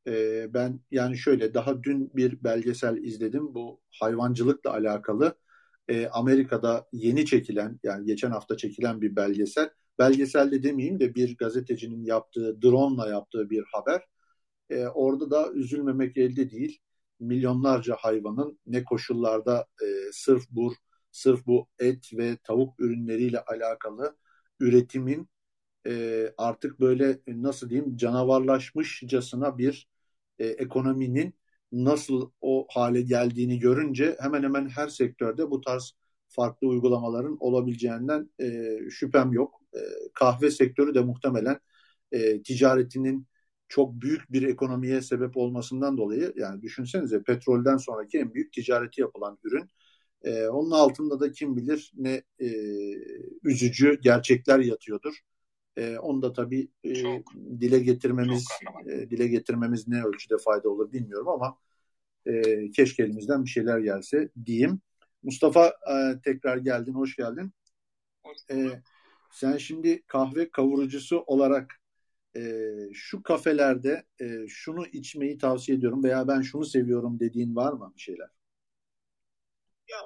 e, 0.07 0.47
ben 0.55 0.81
yani 0.91 1.19
şöyle 1.19 1.55
daha 1.55 1.83
dün 1.83 2.11
bir 2.17 2.45
belgesel 2.45 2.97
izledim. 2.97 3.55
Bu 3.55 3.81
hayvancılıkla 4.01 4.73
alakalı 4.73 5.35
e, 5.89 6.07
Amerika'da 6.07 6.89
yeni 6.93 7.27
çekilen 7.27 7.81
yani 7.83 8.07
geçen 8.07 8.31
hafta 8.31 8.57
çekilen 8.57 9.01
bir 9.01 9.17
belgesel. 9.17 9.71
Belgeselde 9.99 10.63
demeyeyim 10.63 11.01
de 11.01 11.15
bir 11.15 11.37
gazetecinin 11.37 12.05
yaptığı, 12.05 12.63
drone'la 12.63 13.09
yaptığı 13.09 13.51
bir 13.51 13.65
haber. 13.73 14.03
E, 14.71 14.87
orada 14.87 15.31
da 15.31 15.53
üzülmemek 15.53 16.17
elde 16.17 16.51
değil. 16.51 16.79
Milyonlarca 17.21 17.97
hayvanın 17.99 18.59
ne 18.67 18.85
koşullarda 18.85 19.67
e, 19.83 19.87
sırf 20.13 20.45
bu 20.51 20.75
sırf 21.13 21.47
bu 21.47 21.69
et 21.79 22.11
ve 22.13 22.37
tavuk 22.45 22.81
ürünleriyle 22.81 23.41
alakalı 23.41 24.17
üretimin 24.61 25.29
e, 25.87 26.29
artık 26.39 26.81
böyle 26.81 27.21
nasıl 27.27 27.71
diyeyim 27.71 27.97
canavarlaşmışçasına 27.97 29.59
bir 29.59 29.89
e, 30.39 30.47
ekonominin 30.47 31.35
nasıl 31.73 32.31
o 32.41 32.67
hale 32.71 33.03
geldiğini 33.03 33.59
görünce 33.59 34.17
hemen 34.21 34.43
hemen 34.43 34.69
her 34.69 34.89
sektörde 34.89 35.51
bu 35.51 35.61
tarz 35.61 35.95
farklı 36.29 36.69
uygulamaların 36.69 37.37
olabileceğinden 37.41 38.31
e, 38.41 38.79
şüphem 38.91 39.33
yok. 39.33 39.61
E, 39.75 39.79
kahve 40.15 40.51
sektörü 40.51 40.95
de 40.95 41.01
muhtemelen 41.01 41.61
e, 42.13 42.43
ticaretinin 42.43 43.27
çok 43.73 44.01
büyük 44.01 44.33
bir 44.33 44.43
ekonomiye 44.43 45.03
sebep 45.03 45.37
olmasından 45.37 45.97
dolayı 45.97 46.33
yani 46.37 46.63
düşünsenize 46.63 47.23
petrolden 47.23 47.77
sonraki 47.77 48.19
en 48.19 48.35
büyük 48.35 48.53
ticareti 48.53 49.01
yapılan 49.01 49.39
ürün. 49.45 49.71
E, 50.23 50.47
onun 50.47 50.71
altında 50.71 51.21
da 51.21 51.33
kim 51.33 51.57
bilir 51.57 51.93
ne 51.97 52.23
e, 52.41 52.49
üzücü 53.43 54.01
gerçekler 54.03 54.59
yatıyordur. 54.59 55.15
E, 55.77 55.99
onu 55.99 56.23
da 56.23 56.33
tabii 56.33 56.69
e, 56.85 56.95
dile 57.61 57.79
getirmemiz 57.79 58.49
e, 58.87 59.11
dile 59.11 59.29
getirmemiz 59.29 59.89
ne 59.89 60.05
ölçüde 60.05 60.39
fayda 60.45 60.69
olur 60.69 60.93
bilmiyorum 60.93 61.29
ama 61.29 61.57
e, 62.27 62.71
keşke 62.71 63.03
elimizden 63.03 63.45
bir 63.45 63.51
şeyler 63.51 63.79
gelse 63.79 64.29
diyeyim. 64.45 64.81
Mustafa 65.23 65.67
e, 65.69 66.21
tekrar 66.25 66.57
geldin, 66.57 66.95
hoş 66.95 67.17
geldin. 67.17 67.53
E, 68.51 68.67
sen 69.33 69.57
şimdi 69.57 70.03
kahve 70.07 70.51
kavurucusu 70.51 71.25
olarak 71.27 71.82
e, 72.37 72.43
şu 72.93 73.23
kafelerde 73.23 74.07
e, 74.21 74.49
şunu 74.49 74.87
içmeyi 74.87 75.39
tavsiye 75.39 75.79
ediyorum 75.79 76.05
veya 76.05 76.29
ben 76.29 76.41
şunu 76.41 76.65
seviyorum 76.65 77.21
dediğin 77.21 77.57
var 77.57 77.73
mı 77.73 77.93
bir 77.97 78.01
şeyler? 78.01 78.29
Ya 79.89 79.99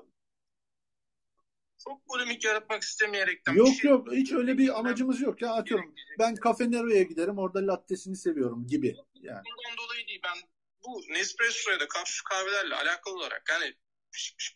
çok 1.89 2.07
polemik 2.07 2.45
yaratmak 2.45 2.83
istemeyerekten. 2.83 3.55
Yok 3.55 3.69
şey... 3.81 3.91
yok 3.91 4.13
hiç 4.13 4.33
öyle 4.33 4.59
bir 4.59 4.79
amacımız 4.79 5.21
yok 5.21 5.43
ya 5.43 5.53
atıyorum. 5.53 5.95
Ben 6.19 6.35
Cafe 6.45 6.71
Nero'ya 6.71 7.03
giderim 7.03 7.39
orada 7.39 7.67
lattesini 7.67 8.17
seviyorum 8.17 8.67
gibi. 8.67 8.97
Yani. 9.15 9.43
Bundan 9.45 9.77
dolayı 9.87 10.09
değil 10.09 10.21
ben 10.25 10.39
bu 10.85 11.03
Nespresso 11.09 11.71
ya 11.71 11.81
da 11.81 11.89
kapsül 11.89 12.25
kahvelerle 12.25 12.75
alakalı 12.75 13.15
olarak 13.15 13.43
yani 13.51 13.75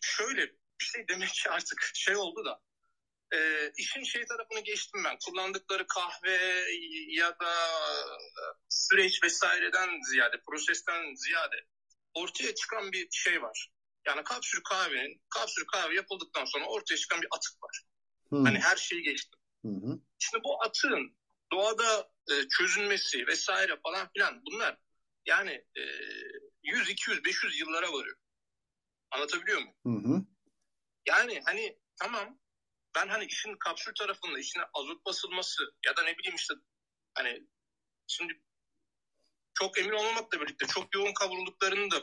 şöyle 0.01 0.41
bir 0.79 0.85
şey 0.85 1.07
demek 1.07 1.29
ki 1.29 1.49
artık 1.49 1.91
şey 1.93 2.15
oldu 2.15 2.45
da 2.45 2.61
e, 3.33 3.71
işin 3.77 4.03
şey 4.03 4.25
tarafını 4.25 4.59
geçtim 4.59 5.03
ben. 5.05 5.17
Kullandıkları 5.25 5.87
kahve 5.87 6.65
ya 7.09 7.39
da 7.39 7.53
süreç 8.69 9.23
vesaireden 9.23 9.89
ziyade, 10.09 10.41
prosesten 10.49 11.15
ziyade 11.15 11.65
ortaya 12.13 12.55
çıkan 12.55 12.91
bir 12.91 13.07
şey 13.11 13.41
var. 13.41 13.71
Yani 14.07 14.23
kapsül 14.23 14.61
kahvenin, 14.63 15.21
kapsül 15.29 15.65
kahve 15.65 15.95
yapıldıktan 15.95 16.45
sonra 16.45 16.65
ortaya 16.65 16.97
çıkan 16.97 17.21
bir 17.21 17.27
atık 17.31 17.63
var. 17.63 17.81
Hmm. 18.29 18.45
Hani 18.45 18.59
her 18.59 18.77
şeyi 18.77 19.03
geçtim. 19.03 19.39
Hmm. 19.61 19.99
Şimdi 20.19 20.43
bu 20.43 20.63
atığın 20.63 21.17
doğada 21.51 22.11
e, 22.31 22.47
çözülmesi 22.57 23.27
vesaire 23.27 23.79
falan 23.83 24.09
filan 24.13 24.41
bunlar 24.45 24.77
yani 25.25 25.51
e, 25.51 25.81
100, 26.63 26.89
200, 26.89 27.25
500 27.25 27.59
yıllara 27.59 27.93
varıyor. 27.93 28.17
Anlatabiliyor 29.11 29.59
muyum? 29.59 29.75
Hı 29.85 30.21
Yani 31.05 31.41
hani 31.45 31.77
tamam 31.95 32.40
ben 32.95 33.07
hani 33.07 33.25
işin 33.25 33.55
kapsül 33.55 33.93
tarafında 33.95 34.39
işine 34.39 34.63
azot 34.73 35.05
basılması 35.05 35.63
ya 35.85 35.97
da 35.97 36.03
ne 36.03 36.17
bileyim 36.17 36.35
işte 36.35 36.53
hani 37.13 37.47
şimdi 38.07 38.41
çok 39.53 39.77
emin 39.77 39.91
olmamakla 39.91 40.41
birlikte 40.41 40.67
çok 40.67 40.95
yoğun 40.95 41.13
kavrulduklarını 41.13 41.91
da 41.91 42.01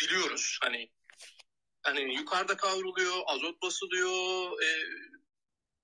biliyoruz. 0.00 0.58
Hani 0.62 0.90
hani 1.82 2.14
yukarıda 2.14 2.56
kavruluyor, 2.56 3.22
azot 3.26 3.62
basılıyor, 3.62 4.62
e, 4.62 4.68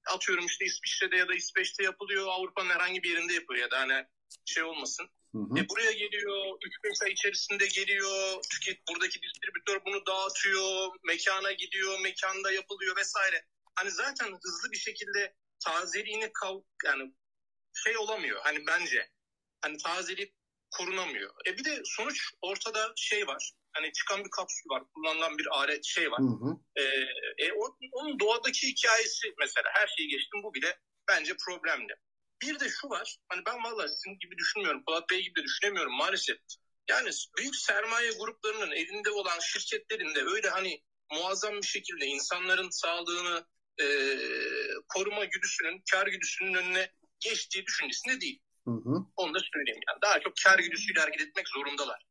atıyorum 0.07 0.47
işte 0.47 0.65
İsviçre'de 0.65 1.17
ya 1.17 1.29
da 1.29 1.35
İsveç'te 1.35 1.85
yapılıyor, 1.85 2.27
Avrupa'nın 2.29 2.71
herhangi 2.71 3.03
bir 3.03 3.11
yerinde 3.11 3.33
yapıyor 3.33 3.61
ya 3.61 3.71
da 3.71 3.81
hani 3.81 4.07
şey 4.45 4.63
olmasın. 4.63 5.09
Hı 5.33 5.39
hı. 5.39 5.59
E 5.59 5.69
buraya 5.69 5.93
geliyor, 5.93 6.59
3-5 6.85 7.05
ay 7.05 7.13
içerisinde 7.13 7.67
geliyor, 7.67 8.43
tüket, 8.53 8.79
buradaki 8.89 9.23
distribütör 9.23 9.85
bunu 9.85 10.07
dağıtıyor, 10.07 10.89
mekana 11.05 11.53
gidiyor, 11.53 12.01
mekanda 12.01 12.53
yapılıyor 12.53 12.97
vesaire. 12.97 13.47
Hani 13.81 13.91
zaten 13.91 14.39
hızlı 14.43 14.73
bir 14.73 14.77
şekilde 14.77 15.35
tazeliğini 15.65 16.33
kav 16.33 16.61
yani 16.85 17.15
şey 17.75 17.97
olamıyor 17.99 18.41
hani 18.43 18.67
bence. 18.67 19.11
Hani 19.61 19.77
tazelik 19.77 20.35
korunamıyor. 20.71 21.35
E 21.47 21.59
bir 21.59 21.65
de 21.65 21.83
sonuç 21.85 22.31
ortada 22.43 22.93
şey 22.97 23.27
var. 23.27 23.53
Hani 23.73 23.93
çıkan 23.93 24.25
bir 24.25 24.31
kapsül 24.31 24.71
var, 24.71 24.83
kullanılan 24.95 25.39
bir 25.39 25.47
alet 25.47 25.85
şey 25.85 26.11
var. 26.11 26.19
Hı 26.19 26.45
hı. 26.45 26.57
E, 26.77 26.83
e, 27.45 27.53
onun 27.93 28.21
doğadaki 28.21 28.69
hikayesi 28.69 29.35
mesela 29.39 29.71
her 29.73 29.87
şeyi 29.97 30.09
geçtim 30.09 30.43
bu 30.43 30.55
bile 30.55 30.79
bence 31.09 31.37
problemli. 31.47 31.95
Bir 32.43 32.61
de 32.61 32.69
şu 32.69 32.89
var. 32.89 33.17
Hani 33.29 33.43
ben 33.47 33.65
vallahi 33.65 33.89
sizin 33.89 34.19
gibi 34.19 34.39
düşünmüyorum. 34.39 34.85
Polat 34.85 35.11
Bey 35.11 35.23
gibi 35.23 35.41
de 35.41 35.45
düşünemiyorum 35.45 35.93
maalesef. 35.93 36.39
Yani 36.89 37.11
büyük 37.39 37.57
sermaye 37.57 38.11
gruplarının 38.11 38.71
elinde 38.71 39.11
olan 39.11 39.39
şirketlerin 39.41 40.15
de 40.15 40.23
öyle 40.23 40.49
hani 40.49 40.83
muazzam 41.13 41.57
bir 41.57 41.67
şekilde 41.67 42.07
insanların 42.07 42.71
sağlığını 42.71 43.47
e, 43.79 43.87
koruma 44.89 45.25
güdüsünün, 45.25 45.83
kar 45.93 46.07
güdüsünün 46.07 46.55
önüne 46.55 46.93
geçtiği 47.21 47.67
düşüncesinde 47.67 48.21
değil. 48.21 48.43
Hı 48.65 48.71
hı. 48.71 48.95
Onu 49.17 49.35
da 49.35 49.39
söyleyeyim 49.55 49.81
yani. 49.89 50.03
Daha 50.03 50.21
çok 50.21 50.33
kar 50.45 50.59
güdüsüyle 50.59 51.01
hareket 51.01 51.21
etmek 51.21 51.49
zorundalar. 51.49 52.07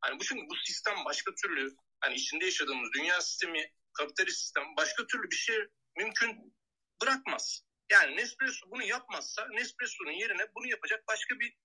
Hani 0.00 0.20
bu 0.20 0.24
çünkü 0.24 0.42
bu 0.50 0.56
sistem 0.56 0.94
başka 1.04 1.34
türlü 1.34 1.76
hani 2.00 2.14
içinde 2.14 2.44
yaşadığımız 2.44 2.90
dünya 2.92 3.20
sistemi, 3.20 3.72
kapitalist 3.92 4.40
sistem 4.40 4.64
başka 4.76 5.06
türlü 5.06 5.30
bir 5.30 5.36
şey 5.36 5.56
mümkün 5.96 6.54
bırakmaz. 7.02 7.64
Yani 7.92 8.16
Nespresso 8.16 8.70
bunu 8.70 8.82
yapmazsa 8.82 9.48
Nespresso'nun 9.48 10.12
yerine 10.12 10.46
bunu 10.54 10.66
yapacak 10.66 11.08
başka 11.08 11.40
bir 11.40 11.56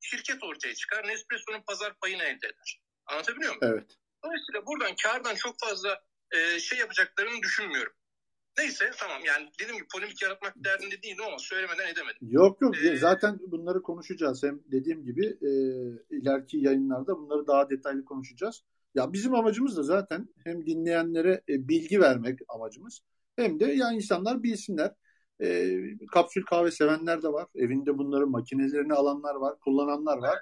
şirket 0.00 0.44
ortaya 0.44 0.74
çıkar. 0.74 1.08
Nespresso'nun 1.08 1.62
pazar 1.66 1.98
payını 1.98 2.22
elde 2.22 2.46
eder. 2.46 2.80
Anlatabiliyor 3.06 3.56
muyum? 3.56 3.74
Evet. 3.74 3.96
Dolayısıyla 4.24 4.66
buradan 4.66 4.94
kardan 5.02 5.34
çok 5.34 5.60
fazla 5.60 6.04
e, 6.30 6.60
şey 6.60 6.78
yapacaklarını 6.78 7.42
düşünmüyorum. 7.42 7.92
Neyse 8.58 8.90
tamam 8.98 9.22
yani 9.24 9.50
dediğim 9.60 9.76
gibi 9.76 9.88
polemik 9.94 10.22
yaratmak 10.22 10.54
derdinde 10.56 11.02
değilim 11.02 11.24
ama 11.26 11.38
söylemeden 11.38 11.88
edemedim. 11.92 12.18
Yok 12.20 12.60
yok 12.62 12.74
ee, 12.84 12.96
zaten 12.96 13.38
bunları 13.46 13.82
konuşacağız. 13.82 14.42
Hem 14.42 14.60
dediğim 14.72 15.04
gibi 15.04 15.26
e, 15.26 15.50
ileriki 16.16 16.58
yayınlarda 16.58 17.18
bunları 17.18 17.46
daha 17.46 17.70
detaylı 17.70 18.04
konuşacağız. 18.04 18.62
Ya 18.94 19.12
bizim 19.12 19.34
amacımız 19.34 19.76
da 19.76 19.82
zaten 19.82 20.28
hem 20.44 20.66
dinleyenlere 20.66 21.42
e, 21.48 21.68
bilgi 21.68 22.00
vermek 22.00 22.38
amacımız 22.48 23.00
hem 23.36 23.60
de 23.60 23.64
ya 23.64 23.92
insanlar 23.92 24.42
bilsinler. 24.42 24.92
E, 25.42 25.78
kapsül 26.12 26.42
kahve 26.42 26.70
sevenler 26.70 27.22
de 27.22 27.28
var. 27.28 27.46
Evinde 27.54 27.98
bunların 27.98 28.30
makinelerini 28.30 28.94
alanlar 28.94 29.34
var, 29.34 29.58
kullananlar 29.60 30.18
var. 30.18 30.38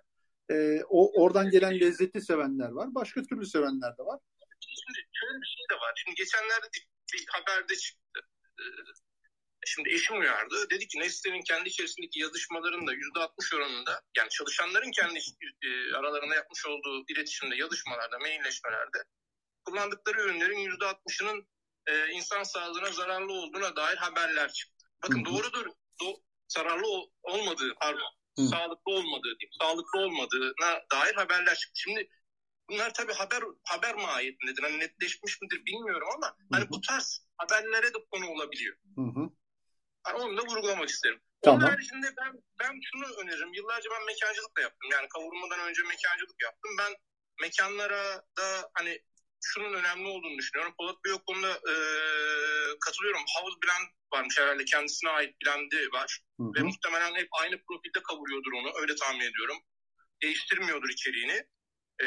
E, 0.51 0.81
o 0.89 1.23
oradan 1.23 1.51
gelen 1.51 1.81
lezzeti 1.81 2.21
sevenler 2.21 2.69
var. 2.69 2.95
Başka 2.95 3.23
türlü 3.23 3.47
sevenler 3.47 3.99
de 3.99 4.03
var. 4.03 4.21
Şimdi 4.61 4.99
şöyle 5.13 5.41
bir 5.41 5.47
şey 5.47 5.65
de 5.71 5.75
var. 5.75 5.93
Şimdi 5.97 6.17
geçenlerde 6.17 6.67
bir 7.13 7.25
haberde 7.29 7.77
çıktı. 7.77 8.21
Ee, 8.61 8.65
şimdi 9.67 9.95
eşim 9.95 10.21
uyardı. 10.21 10.71
Dedi 10.71 10.89
ki 10.89 10.99
Nestle'nin 10.99 11.43
kendi 11.43 11.69
içerisindeki 11.69 12.21
yazışmalarında 12.21 12.93
%60 12.95 13.57
oranında 13.57 14.03
yani 14.17 14.29
çalışanların 14.29 14.91
kendi 14.91 15.19
e, 15.63 15.95
aralarında 15.97 16.35
yapmış 16.35 16.67
olduğu 16.67 17.05
iletişimde, 17.09 17.57
yazışmalarda, 17.57 18.19
mailleşmelerde 18.19 18.99
kullandıkları 19.65 20.21
ürünlerin 20.21 20.59
%60'ının 20.59 21.49
e, 21.87 22.09
insan 22.09 22.43
sağlığına 22.43 22.93
zararlı 22.93 23.33
olduğuna 23.33 23.77
dair 23.77 23.97
haberler 23.97 24.53
çıktı. 24.53 24.87
Bakın 25.03 25.25
Hı-hı. 25.25 25.35
doğrudur. 25.35 25.67
Do- 26.03 26.23
zararlı 26.49 26.87
olmadığı, 27.23 27.75
pardon, 27.75 28.11
Hı. 28.39 28.43
sağlıklı 28.43 28.93
olmadığı 28.93 29.39
diyeyim, 29.39 29.55
sağlıklı 29.61 29.99
olmadığına 30.01 30.81
dair 30.93 31.15
haberler 31.15 31.55
çıktı. 31.55 31.81
Şimdi 31.81 32.09
bunlar 32.71 32.95
tabii 32.95 33.13
haber 33.13 33.43
haber 33.65 33.95
mahiyetindedir. 33.95 34.63
Hani 34.63 34.79
netleşmiş 34.79 35.43
midir 35.43 35.65
bilmiyorum 35.67 36.09
ama 36.15 36.37
hani 36.53 36.71
bu 36.71 36.81
tarz 36.81 37.27
haberlere 37.37 37.95
de 37.95 37.99
konu 38.11 38.29
olabiliyor. 38.29 38.77
Hı-hı. 38.97 39.31
Yani 40.07 40.19
onu 40.19 40.37
da 40.37 40.43
vurgulamak 40.43 40.89
isterim. 40.89 41.21
Tamam. 41.43 41.61
Onun 41.61 41.71
haricinde 41.71 42.15
ben, 42.21 42.43
ben 42.61 42.81
şunu 42.93 43.05
öneririm. 43.21 43.53
Yıllarca 43.53 43.91
ben 43.91 44.07
mekancılık 44.07 44.57
da 44.57 44.61
yaptım. 44.61 44.91
Yani 44.93 45.09
kavurmadan 45.09 45.61
önce 45.61 45.83
mekancılık 45.83 46.43
yaptım. 46.43 46.71
Ben 46.79 46.95
mekanlara 47.41 48.23
da 48.39 48.71
hani 48.75 49.03
şunun 49.45 49.75
önemli 49.75 50.09
olduğunu 50.09 50.39
düşünüyorum. 50.39 50.75
Polat 50.79 51.05
Bey 51.05 51.13
o 51.13 51.25
konuda 51.25 51.51
e, 51.51 51.75
katılıyorum. 52.81 53.21
House 53.37 53.57
blend 53.65 53.89
varmış 54.13 54.39
herhalde. 54.39 54.65
Kendisine 54.65 55.11
ait 55.11 55.37
blendi 55.45 55.89
var. 55.93 56.21
Hı 56.41 56.45
hı. 56.45 56.55
Ve 56.55 56.63
muhtemelen 56.63 57.15
hep 57.15 57.29
aynı 57.41 57.63
profilde 57.69 58.03
kavuruyordur 58.03 58.53
onu. 58.53 58.73
Öyle 58.81 58.95
tahmin 58.95 59.21
ediyorum. 59.21 59.57
Değiştirmiyordur 60.23 60.89
içeriğini. 60.89 61.47
E, 62.03 62.07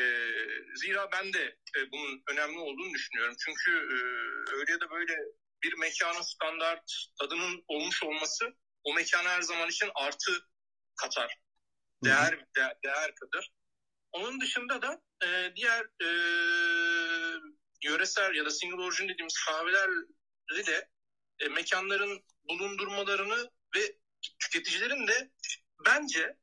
zira 0.75 1.11
ben 1.11 1.33
de 1.33 1.57
e, 1.77 1.91
bunun 1.91 2.23
önemli 2.31 2.59
olduğunu 2.59 2.93
düşünüyorum. 2.93 3.35
Çünkü 3.45 3.71
e, 3.71 3.97
öyle 4.55 4.71
ya 4.71 4.79
da 4.79 4.89
böyle 4.89 5.13
bir 5.63 5.73
mekanın 5.77 6.21
standart 6.21 6.91
tadının 7.19 7.63
olmuş 7.67 8.03
olması 8.03 8.53
o 8.83 8.93
mekana 8.93 9.29
her 9.29 9.41
zaman 9.41 9.69
için 9.69 9.89
artı 9.95 10.31
katar. 10.95 11.37
Değer 12.03 12.39
de, 12.55 12.77
değer 12.83 13.15
kadar. 13.15 13.51
Onun 14.11 14.41
dışında 14.41 14.81
da 14.81 15.01
e, 15.25 15.55
diğer 15.55 15.85
e, 16.01 16.07
yöresel 17.83 18.35
ya 18.35 18.45
da 18.45 18.49
single 18.49 18.83
origin 18.83 19.09
dediğimiz 19.09 19.45
kahveleri 19.45 20.67
de 20.67 20.89
e, 21.39 21.47
mekanların 21.47 22.23
bulundurmalarını 22.43 23.51
ve 23.75 23.97
tüketicilerin 24.39 25.07
de 25.07 25.31
bence 25.85 26.37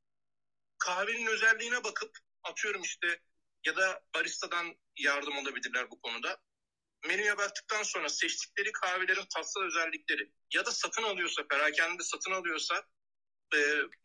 kahvenin 0.79 1.27
özelliğine 1.27 1.85
bakıp 1.85 2.19
atıyorum 2.43 2.83
işte 2.83 3.21
ya 3.67 3.77
da 3.77 4.03
baristadan 4.15 4.77
yardım 4.99 5.37
alabilirler 5.37 5.91
bu 5.91 6.01
konuda. 6.01 6.41
Menüye 7.09 7.39
baktıktan 7.39 7.83
sonra 7.83 8.09
seçtikleri 8.09 8.73
kahvelerin 8.73 9.27
tatsal 9.35 9.63
özellikleri 9.63 10.33
ya 10.55 10.67
da 10.67 10.71
satın 10.71 11.03
alıyorsa, 11.03 11.49
perakende 11.49 12.03
satın 12.03 12.33
alıyorsa 12.33 12.87
e, 13.55 13.59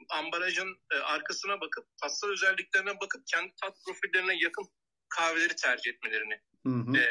ambalajın 0.09 0.81
e, 0.91 0.95
arkasına 0.95 1.61
bakıp 1.61 1.97
tatsal 2.01 2.29
özelliklerine 2.29 2.99
bakıp 2.99 3.27
kendi 3.27 3.53
tat 3.61 3.77
profillerine 3.85 4.33
yakın 4.39 4.67
kahveleri 5.09 5.55
tercih 5.55 5.91
etmelerini 5.91 6.41
hı 6.65 6.69
hı. 6.69 6.97
E, 6.97 7.05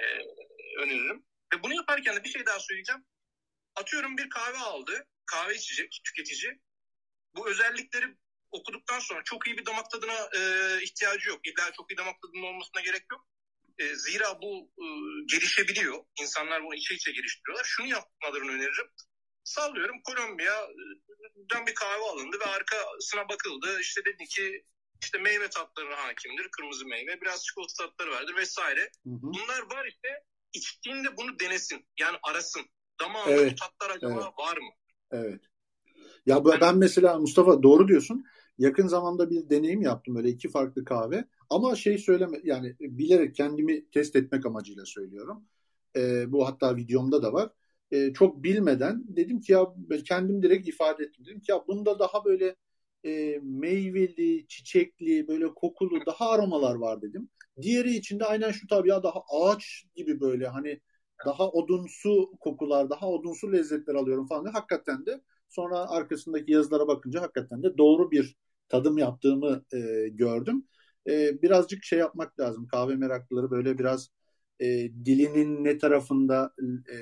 öneririm. 0.79 1.25
Ve 1.55 1.63
bunu 1.63 1.75
yaparken 1.75 2.17
de 2.17 2.25
bir 2.25 2.29
şey 2.29 2.47
daha 2.47 2.61
söyleyeceğim. 2.61 3.05
Atıyorum 3.77 4.17
bir 4.17 4.31
kahve 4.31 4.59
aldı, 4.59 5.07
kahve 5.27 5.55
içecek 5.55 6.01
tüketici. 6.05 6.61
Bu 7.37 7.49
özellikleri 7.49 8.17
okuduktan 8.51 8.99
sonra 8.99 9.23
çok 9.25 9.47
iyi 9.47 9.59
bir 9.59 9.67
damak 9.67 9.91
tadına 9.91 10.29
e, 10.39 10.41
ihtiyacı 10.83 11.29
yok. 11.29 11.41
İlla 11.47 11.73
çok 11.73 11.93
iyi 11.93 11.97
damak 11.97 12.15
tadının 12.23 12.43
olmasına 12.43 12.81
gerek 12.81 13.03
yok. 13.13 13.27
E, 13.79 13.95
zira 13.95 14.43
bu 14.43 14.71
e, 14.79 14.87
gelişebiliyor. 15.33 16.05
İnsanlar 16.21 16.65
bunu 16.65 16.75
içe 16.75 16.95
içe 16.95 17.13
geliştiriyorlar. 17.13 17.65
Şunu 17.65 17.87
yapmalarını 17.87 18.53
öneririm. 18.53 18.91
Sallıyorum 19.45 19.97
Kolombiya'dan 20.05 21.67
bir 21.67 21.75
kahve 21.75 22.03
alındı 22.03 22.37
ve 22.41 22.45
arkasına 22.45 23.29
bakıldı. 23.29 23.81
İşte 23.81 24.05
dedi 24.05 24.25
ki 24.25 24.65
işte 25.03 25.19
meyve 25.19 25.51
tatlarına 25.51 25.97
hakimdir. 25.97 26.49
Kırmızı 26.51 26.87
meyve. 26.87 27.21
Biraz 27.21 27.45
çikolata 27.45 27.87
tatları 27.87 28.11
vardır 28.11 28.37
vesaire. 28.37 28.81
Hı 28.81 29.11
hı. 29.11 29.23
Bunlar 29.23 29.61
var 29.77 29.87
işte 29.87 30.09
içtiğinde 30.53 31.17
bunu 31.17 31.39
denesin. 31.41 31.87
Yani 32.01 32.19
arasın. 32.23 32.63
damağında 33.01 33.31
evet. 33.31 33.53
bu 33.53 33.55
tatlar 33.55 33.97
acaba 33.97 34.13
evet. 34.13 34.39
var 34.39 34.57
mı? 34.57 34.71
Evet. 35.11 35.41
Ya 36.27 36.45
ben 36.61 36.77
mesela 36.77 37.19
Mustafa 37.19 37.63
doğru 37.63 37.89
diyorsun. 37.89 38.25
Yakın 38.59 38.87
zamanda 38.87 39.31
bir 39.31 39.51
deneyim 39.51 39.83
yaptım 39.83 40.15
böyle 40.15 40.29
iki 40.29 40.49
farklı 40.49 40.85
kahve. 40.85 41.25
Ama 41.51 41.77
şey 41.77 41.99
söyleme 41.99 42.41
yani 42.45 42.77
bilerek 42.81 43.35
kendimi 43.35 43.91
test 43.91 44.17
etmek 44.17 44.47
amacıyla 44.47 44.87
söylüyorum. 44.87 45.45
E, 45.97 46.33
bu 46.33 46.47
hatta 46.47 46.77
videomda 46.77 47.23
da 47.23 47.33
var. 47.33 47.51
E, 47.91 48.13
çok 48.13 48.43
bilmeden 48.43 49.05
dedim 49.09 49.41
ki 49.41 49.53
ya 49.53 49.67
kendim 50.05 50.43
direkt 50.43 50.69
ifade 50.69 51.05
ettim. 51.05 51.25
Dedim 51.27 51.41
ki 51.41 51.51
ya 51.53 51.65
bunda 51.69 51.99
daha 51.99 52.25
böyle 52.25 52.57
e, 53.05 53.41
meyveli, 53.43 54.47
çiçekli, 54.49 55.29
böyle 55.29 55.55
kokulu 55.55 56.07
daha 56.07 56.31
aromalar 56.31 56.75
var 56.75 57.03
dedim. 57.03 57.29
Diğeri 57.63 57.95
içinde 57.95 58.25
aynen 58.25 58.51
şu 58.51 58.67
tabii 58.67 58.89
ya 58.89 59.03
daha 59.03 59.23
ağaç 59.29 59.85
gibi 59.95 60.21
böyle 60.21 60.49
hani 60.49 60.81
daha 61.27 61.51
odunsu 61.51 62.33
kokular, 62.41 62.91
daha 62.91 63.09
odunsu 63.11 63.53
lezzetler 63.53 63.95
alıyorum 63.95 64.27
falan. 64.27 64.53
Hakikaten 64.53 65.07
de 65.07 65.21
sonra 65.49 65.91
arkasındaki 65.91 66.53
yazılara 66.53 66.89
bakınca 66.89 67.23
hakikaten 67.23 67.63
de 67.63 67.79
doğru 67.79 68.11
bir 68.11 68.37
tadım 68.69 68.99
yaptığımı 68.99 69.65
e, 69.73 70.09
gördüm. 70.09 70.65
E, 71.09 71.43
birazcık 71.43 71.85
şey 71.85 71.99
yapmak 71.99 72.41
lazım. 72.41 72.67
Kahve 72.67 72.97
meraklıları 72.97 73.51
böyle 73.51 73.79
biraz 73.79 74.11
e, 74.61 74.67
dilinin 75.05 75.65
ne 75.65 75.79
tarafında 75.79 76.55
e, 76.93 76.97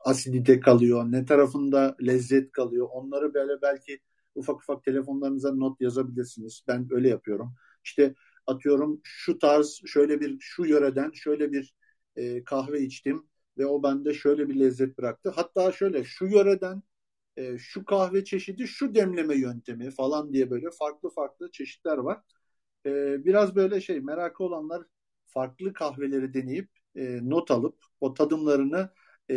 asidite 0.00 0.60
kalıyor, 0.60 1.04
ne 1.12 1.24
tarafında 1.24 1.96
lezzet 2.02 2.52
kalıyor. 2.52 2.88
Onları 2.92 3.34
böyle 3.34 3.62
belki 3.62 4.00
ufak 4.34 4.56
ufak 4.56 4.84
telefonlarınıza 4.84 5.54
not 5.54 5.80
yazabilirsiniz. 5.80 6.62
Ben 6.68 6.88
öyle 6.90 7.08
yapıyorum. 7.08 7.54
İşte 7.84 8.14
atıyorum 8.46 9.00
şu 9.04 9.38
tarz 9.38 9.80
şöyle 9.86 10.20
bir 10.20 10.36
şu 10.40 10.64
yöreden 10.64 11.10
şöyle 11.14 11.52
bir 11.52 11.74
e, 12.16 12.44
kahve 12.44 12.80
içtim 12.80 13.26
ve 13.58 13.66
o 13.66 13.82
bende 13.82 14.14
şöyle 14.14 14.48
bir 14.48 14.60
lezzet 14.60 14.98
bıraktı. 14.98 15.30
Hatta 15.36 15.72
şöyle 15.72 16.04
şu 16.04 16.26
yöreden 16.26 16.82
e, 17.36 17.58
şu 17.58 17.84
kahve 17.84 18.24
çeşidi 18.24 18.68
şu 18.68 18.94
demleme 18.94 19.36
yöntemi 19.36 19.90
falan 19.90 20.32
diye 20.32 20.50
böyle 20.50 20.70
farklı 20.78 21.10
farklı 21.10 21.50
çeşitler 21.50 21.96
var. 21.96 22.20
E, 22.86 22.90
biraz 23.24 23.54
böyle 23.54 23.80
şey 23.80 24.00
merakı 24.00 24.44
olanlar 24.44 24.82
farklı 25.26 25.72
kahveleri 25.72 26.34
deneyip 26.34 26.70
e, 26.96 27.18
not 27.22 27.50
alıp 27.50 27.84
o 28.00 28.14
tadımlarını 28.14 28.90
e, 29.30 29.36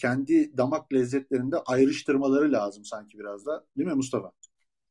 kendi 0.00 0.56
damak 0.56 0.92
lezzetlerinde 0.92 1.56
ayrıştırmaları 1.56 2.52
lazım 2.52 2.84
sanki 2.84 3.18
biraz 3.18 3.46
da. 3.46 3.66
Değil 3.76 3.88
mi 3.88 3.94
Mustafa? 3.94 4.32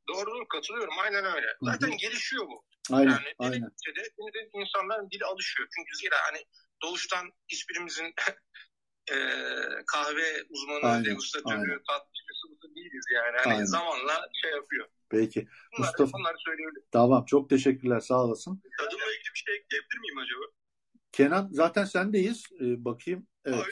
Doğru 0.08 0.48
katılıyorum. 0.48 0.94
Aynen 1.04 1.26
öyle. 1.26 1.48
Zaten 1.62 1.88
Hı-hı. 1.88 1.98
gelişiyor 1.98 2.48
bu. 2.48 2.64
Aynen, 2.92 3.12
yani 3.12 3.24
aynen. 3.40 3.62
de, 3.62 4.34
de 4.34 4.50
insanların 4.54 5.10
dili 5.12 5.26
alışıyor. 5.26 5.68
Çünkü 5.76 5.98
zira 5.98 6.16
hani 6.32 6.46
doğuştan 6.82 7.32
hiçbirimizin 7.48 8.06
e, 9.12 9.16
kahve 9.88 10.44
uzmanı, 10.50 11.06
degustatörü, 11.06 11.84
tatlıcısı 12.42 12.76
değiliz 12.76 13.06
yani. 13.16 13.38
Hani 13.44 13.54
aynen. 13.54 13.66
zamanla 13.66 14.30
şey 14.42 14.52
yapıyor. 14.52 14.88
Peki. 15.10 15.48
Bunlar, 15.78 15.88
Mustafa. 15.88 16.18
Bunları 16.18 16.38
söyleyebilirim. 16.38 16.84
Tamam. 16.92 17.26
Çok 17.26 17.50
teşekkürler. 17.50 18.00
Sağ 18.00 18.24
olasın. 18.24 18.62
Tadımla 18.78 19.06
ilgili 19.06 19.34
bir 19.34 19.40
şey 19.40 19.56
ekleyebilir 19.56 20.00
miyim 20.00 20.18
acaba? 20.18 20.46
Kenan 21.12 21.50
zaten 21.52 21.86
sendeyiz. 21.86 22.46
Ee, 22.62 22.86
bakayım. 22.86 23.28
Evet. 23.46 23.66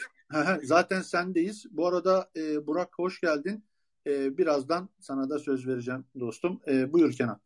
zaten 0.64 1.02
sendeyiz. 1.02 1.66
Bu 1.72 1.88
arada 1.88 2.32
e, 2.36 2.68
Burak 2.68 2.94
hoş 2.98 3.22
geldin. 3.22 3.66
E, 4.08 4.38
birazdan 4.38 4.90
sana 5.00 5.30
da 5.30 5.40
söz 5.40 5.68
vereceğim 5.68 6.06
dostum. 6.20 6.62
E, 6.68 6.94
buyur 6.94 7.14
Kenan. 7.14 7.42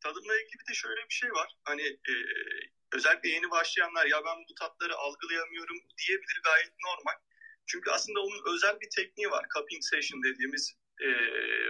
Tadımla 0.00 0.34
ilgili 0.34 0.68
de 0.70 0.74
şöyle 0.74 1.00
bir 1.08 1.14
şey 1.14 1.30
var. 1.30 1.56
Hani 1.64 1.82
e, 1.82 2.14
özellikle 2.92 3.28
yeni 3.28 3.50
başlayanlar 3.50 4.06
ya 4.06 4.18
ben 4.26 4.44
bu 4.50 4.54
tatları 4.54 4.96
algılayamıyorum 4.96 5.76
diyebilir 5.98 6.40
gayet 6.44 6.72
normal. 6.84 7.27
Çünkü 7.68 7.90
aslında 7.90 8.20
onun 8.20 8.54
özel 8.54 8.80
bir 8.80 8.90
tekniği 8.96 9.30
var. 9.30 9.46
Cupping 9.54 9.82
session 9.82 10.22
dediğimiz 10.22 10.74
e, 11.00 11.08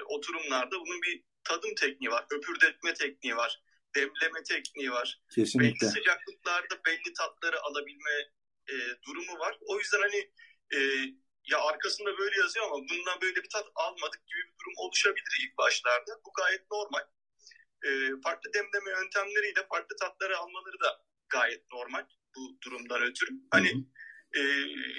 oturumlarda 0.03 0.81
bunun 0.81 1.03
bir 1.03 1.25
tadım 1.45 1.75
tekniği 1.75 2.11
var. 2.11 2.27
Öpürdetme 2.31 2.95
tekniği 2.95 3.37
var. 3.37 3.63
Demleme 3.95 4.43
tekniği 4.49 4.91
var. 4.91 5.21
Kesinlikle. 5.35 5.87
Belli 5.87 5.91
sıcaklıklarda 5.91 6.85
belli 6.87 7.13
tatları 7.19 7.61
alabilme 7.63 8.31
e, 8.71 8.75
durumu 9.07 9.39
var. 9.39 9.59
O 9.61 9.79
yüzden 9.79 10.01
hani 10.01 10.31
e, 10.75 10.79
ya 11.45 11.59
arkasında 11.61 12.19
böyle 12.19 12.41
yazıyor 12.41 12.67
ama 12.67 12.77
bundan 12.77 13.21
böyle 13.21 13.37
bir 13.43 13.49
tat 13.49 13.67
almadık 13.75 14.27
gibi 14.27 14.39
bir 14.39 14.59
durum 14.61 14.75
oluşabilir 14.77 15.39
ilk 15.45 15.59
başlarda. 15.59 16.21
Bu 16.27 16.33
gayet 16.33 16.71
normal. 16.71 17.05
E, 17.85 17.89
farklı 18.25 18.53
demleme 18.55 18.91
yöntemleriyle 18.91 19.67
farklı 19.71 19.97
tatları 19.97 20.39
almaları 20.39 20.81
da 20.81 21.05
gayet 21.29 21.73
normal 21.73 22.07
bu 22.37 22.59
durumdan 22.63 23.03
ötürü. 23.03 23.31
Hani 23.51 23.85
e, 24.37 24.43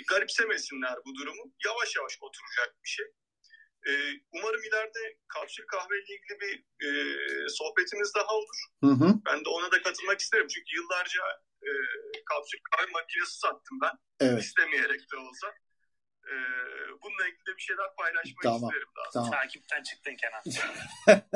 garipsemesinler 0.09 0.95
bu 1.05 1.15
durumu. 1.15 1.53
Yavaş 1.65 1.95
yavaş 1.95 2.17
oturacak 2.21 2.75
bir 2.83 2.89
şey. 2.89 3.05
E, 3.87 3.91
umarım 4.31 4.63
ileride 4.63 5.17
kapsül 5.27 5.65
kahve 5.67 5.95
ile 5.95 6.15
ilgili 6.15 6.39
bir 6.41 6.55
e, 6.87 6.89
sohbetimiz 7.49 8.13
daha 8.15 8.35
olur. 8.35 8.59
Hı 8.83 8.91
hı. 8.91 9.13
Ben 9.25 9.45
de 9.45 9.49
ona 9.49 9.71
da 9.71 9.81
katılmak 9.81 10.19
isterim. 10.19 10.47
Çünkü 10.47 10.75
yıllarca 10.75 11.21
e, 11.61 11.69
kapsül 12.25 12.59
kahve 12.71 12.91
makinesi 12.91 13.39
sattım 13.39 13.77
ben. 13.81 13.91
Evet. 14.19 14.43
İstemeyerek 14.43 15.11
de 15.11 15.17
olsa. 15.17 15.47
E, 16.27 16.33
bununla 17.01 17.27
ilgili 17.27 17.45
de 17.47 17.57
bir 17.57 17.61
şeyler 17.61 17.95
paylaşmak 17.97 18.43
tamam. 18.43 18.69
isterim 18.69 18.87
daha 18.97 19.09
tamam. 19.13 19.31
Takipten 19.31 19.83
çıktın 19.83 20.15
Kenan. 20.21 20.43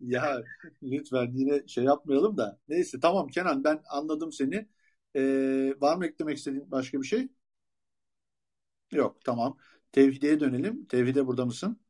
ya 0.00 0.42
lütfen 0.82 1.30
yine 1.32 1.68
şey 1.68 1.84
yapmayalım 1.84 2.36
da. 2.36 2.60
Neyse 2.68 3.00
tamam 3.02 3.28
Kenan 3.28 3.64
ben 3.64 3.82
anladım 3.88 4.32
seni. 4.32 4.68
Ee, 5.16 5.74
var 5.80 5.96
mı 5.96 6.06
eklemek 6.06 6.38
istediğin 6.38 6.70
başka 6.70 7.00
bir 7.00 7.06
şey? 7.06 7.28
Yok 8.92 9.24
tamam. 9.24 9.56
Tevhide'ye 9.92 10.40
dönelim. 10.40 10.84
Tevhide 10.86 11.26
burada 11.26 11.46
mısın? 11.46 11.80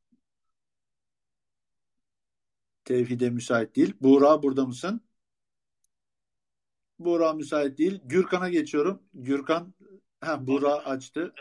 Tevhide 2.85 3.31
müsait 3.31 3.77
değil. 3.77 3.95
Buğra 4.01 4.43
burada 4.43 4.67
mısın? 4.67 5.01
Buğra 6.99 7.33
müsait 7.33 7.79
değil. 7.79 8.01
Gürkan'a 8.05 8.49
geçiyorum. 8.49 9.03
Gürkan 9.15 9.75
ha, 10.21 10.47
Buğra 10.47 10.75
açtı. 10.75 11.35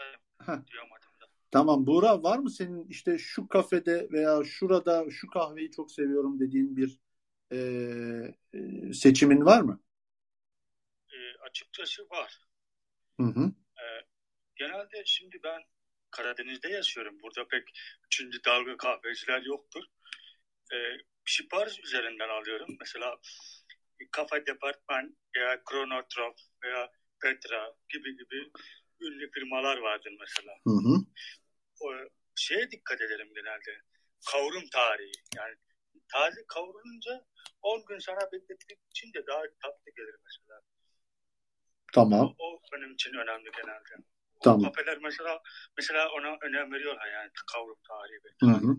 Tamam 1.51 1.87
Buğra 1.87 2.23
var 2.23 2.39
mı 2.39 2.49
senin 2.49 2.87
işte 2.87 3.17
şu 3.17 3.47
kafede 3.47 4.07
veya 4.11 4.43
şurada 4.43 5.05
şu 5.09 5.27
kahveyi 5.27 5.71
çok 5.71 5.91
seviyorum 5.91 6.39
dediğin 6.39 6.77
bir 6.77 6.99
e, 7.53 8.93
seçimin 8.93 9.45
var 9.45 9.61
mı? 9.61 9.79
Açıkçası 11.41 12.09
var. 12.09 12.39
Hı 13.19 13.27
hı. 13.27 13.51
E, 13.81 13.85
genelde 14.55 15.03
şimdi 15.05 15.39
ben 15.43 15.63
Karadeniz'de 16.11 16.69
yaşıyorum. 16.69 17.19
Burada 17.21 17.47
pek 17.47 17.63
üçüncü 18.05 18.43
dalga 18.43 18.77
kahveciler 18.77 19.41
yoktur. 19.41 19.83
E, 20.73 20.77
sipariş 21.25 21.79
üzerinden 21.79 22.29
alıyorum. 22.29 22.77
Mesela 22.79 23.17
Kafe 24.11 24.45
Departman 24.45 25.17
veya 25.35 25.63
Kronotrop 25.63 26.39
veya 26.63 26.91
Petra 27.21 27.75
gibi 27.89 28.17
gibi 28.17 28.51
ünlü 29.01 29.31
firmalar 29.31 29.77
vardır 29.77 30.13
mesela. 30.19 30.53
Hı 30.67 30.73
hı. 30.73 30.95
O 31.79 31.93
şeye 32.35 32.71
dikkat 32.71 33.01
edelim 33.01 33.33
genelde. 33.35 33.81
Kavrum 34.31 34.69
tarihi. 34.71 35.11
Yani 35.35 35.55
taze 36.07 36.45
kavrulunca 36.47 37.25
10 37.61 37.85
gün 37.85 37.99
sonra 37.99 38.31
bekletmek 38.31 38.79
için 38.89 39.13
de 39.13 39.27
daha 39.27 39.41
tatlı 39.41 39.91
gelir 39.95 40.15
mesela. 40.25 40.61
Tamam. 41.93 42.35
O, 42.37 42.53
o 42.53 42.59
benim 42.73 42.93
için 42.93 43.13
önemli 43.13 43.51
genelde. 43.51 44.05
Tamam. 44.43 44.71
Kafeler 44.71 44.97
mesela 45.03 45.39
mesela 45.77 46.09
ona 46.09 46.37
önem 46.41 46.71
veriyorlar 46.71 47.11
yani 47.13 47.29
kavrum 47.53 47.77
tarihi. 47.87 48.19
Hı 48.41 48.67
hı. 48.67 48.77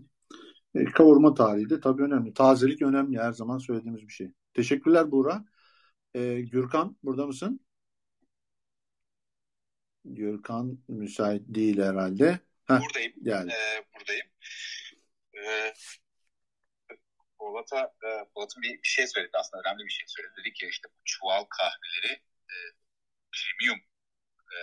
E, 0.75 0.85
kavurma 0.85 1.33
tarihi 1.33 1.69
de 1.69 1.79
tabii 1.79 2.03
önemli. 2.03 2.33
Tazelik 2.33 2.81
önemli 2.81 3.19
her 3.19 3.31
zaman 3.31 3.57
söylediğimiz 3.57 4.07
bir 4.07 4.13
şey. 4.13 4.31
Teşekkürler 4.53 5.11
Buğra. 5.11 5.45
E, 6.13 6.41
Gürkan 6.41 6.97
burada 7.03 7.27
mısın? 7.27 7.59
Gürkan 10.05 10.79
müsait 10.87 11.41
değil 11.47 11.81
herhalde. 11.81 12.39
Heh, 12.67 12.79
buradayım. 12.81 13.13
Geldi. 13.23 13.51
Ee, 13.53 13.85
buradayım. 13.95 14.27
Ee, 15.33 15.73
Polat'a, 17.37 17.81
e, 17.83 18.09
Polat'ın 18.33 18.63
bir, 18.63 18.69
bir 18.69 18.87
şey 18.87 19.07
söyledi 19.07 19.31
aslında 19.33 19.63
önemli 19.65 19.85
bir 19.85 19.91
şey 19.91 20.05
söyledi. 20.07 20.33
Dedi 20.39 20.53
ki 20.53 20.67
işte 20.69 20.87
bu 20.89 21.01
çuval 21.05 21.43
kahveleri 21.43 22.13
e, 22.49 22.55
premium 23.35 23.79
e, 24.55 24.57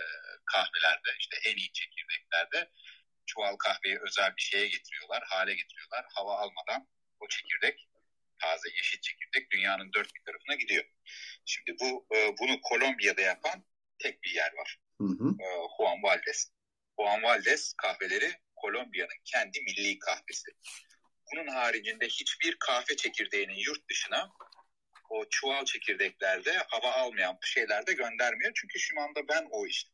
kahvelerde 0.45 1.11
işte 1.19 1.37
en 1.45 1.57
iyi 1.57 1.73
çekirdeklerde 1.73 2.71
çuval 3.27 3.57
kahveyi 3.57 3.99
özel 4.01 4.37
bir 4.37 4.43
şeye 4.43 4.69
getiriyorlar, 4.69 5.23
hale 5.27 5.55
getiriyorlar. 5.55 6.07
Hava 6.09 6.37
almadan 6.37 6.89
o 7.21 7.29
çekirdek, 7.29 7.89
taze 8.39 8.69
yeşil 8.77 9.01
çekirdek 9.01 9.51
dünyanın 9.51 9.93
dört 9.93 10.15
bir 10.15 10.23
tarafına 10.27 10.55
gidiyor. 10.55 10.85
Şimdi 11.45 11.77
bu 11.81 12.07
e, 12.17 12.39
bunu 12.39 12.61
Kolombiya'da 12.61 13.21
yapan 13.21 13.65
tek 13.99 14.23
bir 14.23 14.31
yer 14.31 14.53
var. 14.53 14.79
Hı 14.99 15.05
hı. 15.05 15.29
E, 15.43 15.47
Juan 15.77 16.03
Valdez. 16.03 16.53
Juan 17.01 17.23
Valdez 17.23 17.75
kahveleri 17.77 18.33
Kolombiya'nın 18.57 19.21
kendi 19.25 19.61
milli 19.61 19.99
kahvesi. 19.99 20.51
Bunun 21.33 21.47
haricinde 21.47 22.07
hiçbir 22.07 22.57
kahve 22.59 22.97
çekirdeğinin 22.97 23.57
yurt 23.57 23.89
dışına 23.91 24.31
o 25.11 25.29
çuval 25.31 25.65
çekirdeklerde 25.65 26.53
hava 26.53 26.93
almayan 26.93 27.39
şeylerde 27.43 27.93
göndermiyor. 27.93 28.53
Çünkü 28.55 28.79
şu 28.79 29.01
anda 29.01 29.29
ben 29.29 29.49
o 29.51 29.67
işte 29.67 29.91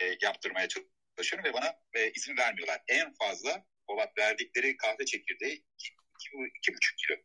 e, 0.00 0.16
yaptırmaya 0.22 0.68
çalışıyorum 0.68 1.50
ve 1.50 1.52
bana 1.52 1.74
e, 1.92 2.10
izin 2.10 2.36
vermiyorlar. 2.36 2.82
En 2.88 3.12
fazla 3.14 3.64
Polat 3.86 4.18
verdikleri 4.18 4.76
kahve 4.76 5.04
çekirdeği 5.04 5.64
2,5 6.20 6.96
kilo. 6.96 7.16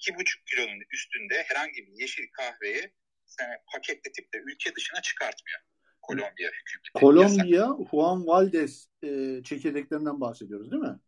2,5 0.00 0.44
kilonun 0.46 0.82
üstünde 0.92 1.42
herhangi 1.42 1.86
bir 1.86 2.00
yeşil 2.00 2.28
kahveyi 2.32 2.92
yani 3.40 3.56
paketletip 3.72 4.32
de 4.32 4.38
ülke 4.38 4.74
dışına 4.74 5.02
çıkartmıyor. 5.02 5.60
Kolombiya 6.02 6.50
hükümeti. 6.50 6.90
Kolombiya, 6.94 7.68
Juan 7.90 8.26
Valdez 8.26 8.88
e, 9.02 9.08
çekirdeklerinden 9.44 10.20
bahsediyoruz 10.20 10.70
değil 10.70 10.82
mi? 10.82 10.98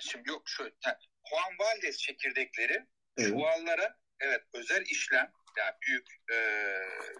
Şimdi 0.00 0.28
yok 0.28 0.42
şöyle. 0.48 0.74
Yani 0.86 0.96
Juan 1.30 1.58
Valdez 1.58 1.98
çekirdekleri 1.98 2.86
evet. 3.16 3.28
çuvallara 3.28 3.98
evet 4.20 4.42
özel 4.52 4.82
işlem 4.82 5.32
yani 5.58 5.74
büyük 5.86 6.06
e, 6.32 6.36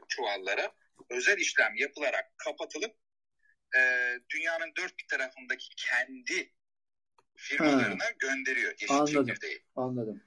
çuvallara 0.09 0.73
özel 1.11 1.39
işlem 1.39 1.75
yapılarak 1.75 2.39
kapatılıp 2.39 2.97
e, 3.77 3.81
dünyanın 4.31 4.73
dört 4.77 4.99
bir 4.99 5.07
tarafındaki 5.09 5.69
kendi 5.77 6.53
firmalarına 7.37 8.05
ha. 8.05 8.11
gönderiyor 8.19 8.73
yeşil 8.81 8.95
Anladım. 8.95 9.27
çekirdeği. 9.27 9.65
Anladım. 9.77 10.23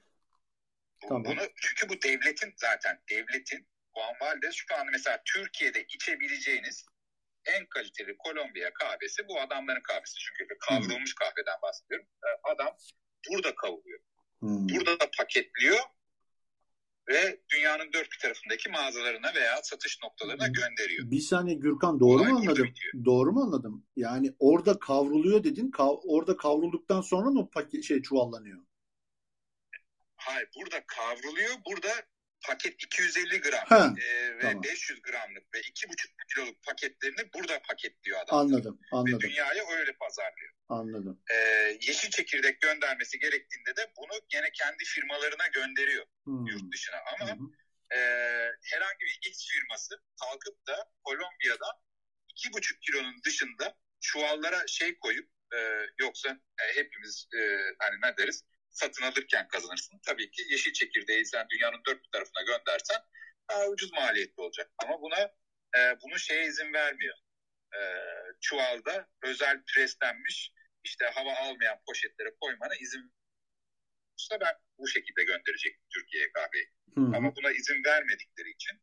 Bu, 1.02 1.08
tamam. 1.08 1.24
Bunu, 1.24 1.40
çünkü 1.56 1.88
bu 1.88 2.02
devletin 2.02 2.54
zaten 2.56 3.02
devletin 3.10 3.68
Juan 3.96 4.14
Valdez 4.20 4.54
şu 4.54 4.74
anda 4.74 4.90
mesela 4.90 5.22
Türkiye'de 5.24 5.84
içebileceğiniz 5.84 6.86
en 7.44 7.66
kaliteli 7.66 8.16
Kolombiya 8.18 8.72
kahvesi 8.72 9.28
bu 9.28 9.40
adamların 9.40 9.82
kahvesi. 9.82 10.14
Çünkü 10.18 10.58
kavrulmuş 10.58 11.10
hmm. 11.10 11.26
kahveden 11.26 11.62
bahsediyorum. 11.62 12.06
Adam 12.42 12.76
burada 13.30 13.54
kavuruyor. 13.54 14.00
Hmm. 14.40 14.68
Burada 14.68 15.00
da 15.00 15.10
paketliyor 15.18 15.78
ve 17.08 17.40
dünyanın 17.54 17.92
dört 17.92 18.12
bir 18.12 18.18
tarafındaki 18.22 18.68
mağazalarına 18.68 19.34
veya 19.34 19.62
satış 19.62 19.98
noktalarına 20.02 20.46
gönderiyor. 20.46 21.10
Bir 21.10 21.20
saniye 21.20 21.56
Gürkan 21.56 22.00
doğru 22.00 22.20
Olay 22.20 22.32
mu 22.32 22.38
anladım? 22.38 22.68
Doğru 23.04 23.32
mu 23.32 23.42
anladım? 23.42 23.86
Yani 23.96 24.34
orada 24.38 24.78
kavruluyor 24.78 25.44
dedin. 25.44 25.70
Kav 25.70 25.96
orada 26.04 26.36
kavrulduktan 26.36 27.00
sonra 27.00 27.30
mı 27.30 27.50
paket 27.50 27.84
şey 27.84 28.02
çuvallanıyor? 28.02 28.58
Hayır 30.16 30.48
burada 30.56 30.84
kavruluyor. 30.86 31.54
Burada 31.66 31.88
paket 32.46 32.82
250 32.84 33.40
gram 33.40 33.98
e, 33.98 34.36
ve 34.36 34.40
tamam. 34.40 34.62
500 34.62 35.02
gramlık 35.02 35.54
ve 35.54 35.60
2,5 35.60 36.08
kiloluk 36.34 36.62
paketlerini 36.62 37.32
burada 37.34 37.62
paketliyor 37.62 38.18
adam. 38.20 38.38
Anladım, 38.38 38.80
anladım. 38.92 39.18
Ve 39.18 39.20
dünyaya 39.20 39.64
öyle 39.78 39.92
pazarlıyor. 39.92 40.52
Anladım. 40.68 41.22
E, 41.30 41.36
yeşil 41.80 42.10
çekirdek 42.10 42.60
göndermesi 42.60 43.18
gerektiğinde 43.18 43.76
de 43.76 43.92
bunu 43.96 44.20
gene 44.28 44.50
kendi 44.52 44.84
firmalarına 44.84 45.46
gönderiyor 45.46 46.06
hmm. 46.24 46.46
yurt 46.46 46.72
dışına. 46.72 46.96
Ama 47.14 47.36
hmm. 47.36 47.46
e, 47.90 47.98
herhangi 48.62 49.00
bir 49.00 49.28
X 49.30 49.48
firması 49.48 50.02
kalkıp 50.20 50.66
da 50.66 50.90
Kolombiya'da 51.04 51.80
2,5 52.36 52.80
kilonun 52.80 53.22
dışında 53.24 53.76
çuvallara 54.00 54.66
şey 54.66 54.98
koyup 54.98 55.28
e, 55.54 55.58
yoksa 55.98 56.28
e, 56.60 56.76
hepimiz 56.76 57.28
e, 57.34 57.40
hani 57.78 58.00
ne 58.02 58.16
deriz 58.16 58.44
satın 58.76 59.02
alırken 59.02 59.48
kazanırsın. 59.48 60.00
Tabii 60.06 60.30
ki 60.30 60.42
yeşil 60.50 60.72
çekirdeği 60.72 61.26
sen 61.26 61.46
dünyanın 61.48 61.82
dört 61.86 62.04
bir 62.04 62.08
tarafına 62.12 62.42
göndersen 62.42 62.96
daha 63.50 63.66
ucuz 63.66 63.92
maliyetli 63.92 64.42
olacak. 64.42 64.70
Ama 64.78 65.00
buna 65.02 65.20
e, 65.76 65.80
bunu 66.02 66.18
şeye 66.18 66.46
izin 66.46 66.72
vermiyor. 66.72 67.16
E, 67.74 67.80
çuvalda 68.40 69.08
özel 69.22 69.62
preslenmiş 69.74 70.52
işte 70.84 71.04
hava 71.06 71.34
almayan 71.34 71.78
poşetlere 71.86 72.30
koymana 72.40 72.74
izin 72.80 73.12
Usta 74.18 74.40
ben 74.40 74.54
bu 74.78 74.88
şekilde 74.88 75.24
gönderecektim 75.24 75.86
Türkiye'ye 75.94 76.32
kahveyi. 76.32 76.66
Hı. 76.94 77.16
Ama 77.16 77.36
buna 77.36 77.50
izin 77.50 77.84
vermedikleri 77.84 78.50
için 78.50 78.80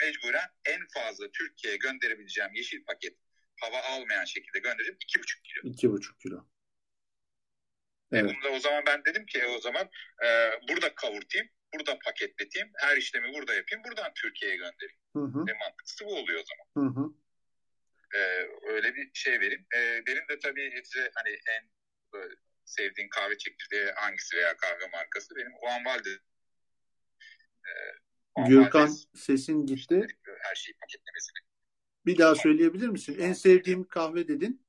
mecburen 0.00 0.48
en 0.64 0.86
fazla 0.94 1.30
Türkiye'ye 1.30 1.78
gönderebileceğim 1.78 2.54
yeşil 2.54 2.84
paket 2.84 3.16
hava 3.60 3.82
almayan 3.82 4.24
şekilde 4.24 4.58
göndereceğim 4.58 4.98
2,5 4.98 5.42
kilo. 5.42 5.72
2,5 5.72 6.18
kilo. 6.18 6.46
E, 8.12 8.18
evet. 8.18 8.34
Bunda 8.34 8.56
o 8.56 8.58
zaman 8.58 8.82
ben 8.86 9.04
dedim 9.04 9.26
ki 9.26 9.46
o 9.46 9.60
zaman 9.60 9.90
e, 10.24 10.28
burada 10.68 10.94
kavurtayım, 10.94 11.48
burada 11.74 11.98
paketleteyim, 11.98 12.72
her 12.76 12.96
işlemi 12.96 13.34
burada 13.34 13.54
yapayım, 13.54 13.84
buradan 13.84 14.12
Türkiye'ye 14.14 14.56
göndereyim. 14.56 15.00
Hı 15.12 15.22
hı. 15.22 15.44
E, 15.50 15.52
mantıklısı 15.58 16.04
bu 16.04 16.14
oluyor 16.14 16.40
o 16.40 16.44
zaman. 16.44 16.88
Hı 16.88 17.00
hı. 17.00 17.12
E, 18.14 18.20
öyle 18.72 18.94
bir 18.94 19.10
şey 19.14 19.40
vereyim. 19.40 19.66
E, 19.76 20.06
benim 20.06 20.28
de 20.28 20.38
tabii 20.38 20.82
size 20.84 21.10
hani 21.14 21.30
en 21.30 21.68
böyle, 22.12 22.34
sevdiğin 22.64 23.08
kahve 23.08 23.38
çekirdeği 23.38 23.86
hangisi 23.96 24.36
veya 24.36 24.56
kahve 24.56 24.86
markası 24.92 25.36
benim 25.36 25.52
Juan 25.60 25.84
Valdez. 25.84 26.18
E, 27.66 27.72
Gürkan 28.48 28.82
Valdez, 28.82 29.06
sesin 29.14 29.66
gitti. 29.66 30.06
Her 30.40 30.54
şeyi 30.54 30.76
paketlemesini. 30.76 31.38
Bir 32.06 32.18
daha 32.18 32.34
söyleyebilir 32.34 32.88
misin? 32.88 33.16
En 33.20 33.32
sevdiğim 33.32 33.88
kahve 33.88 34.28
dedin 34.28 34.66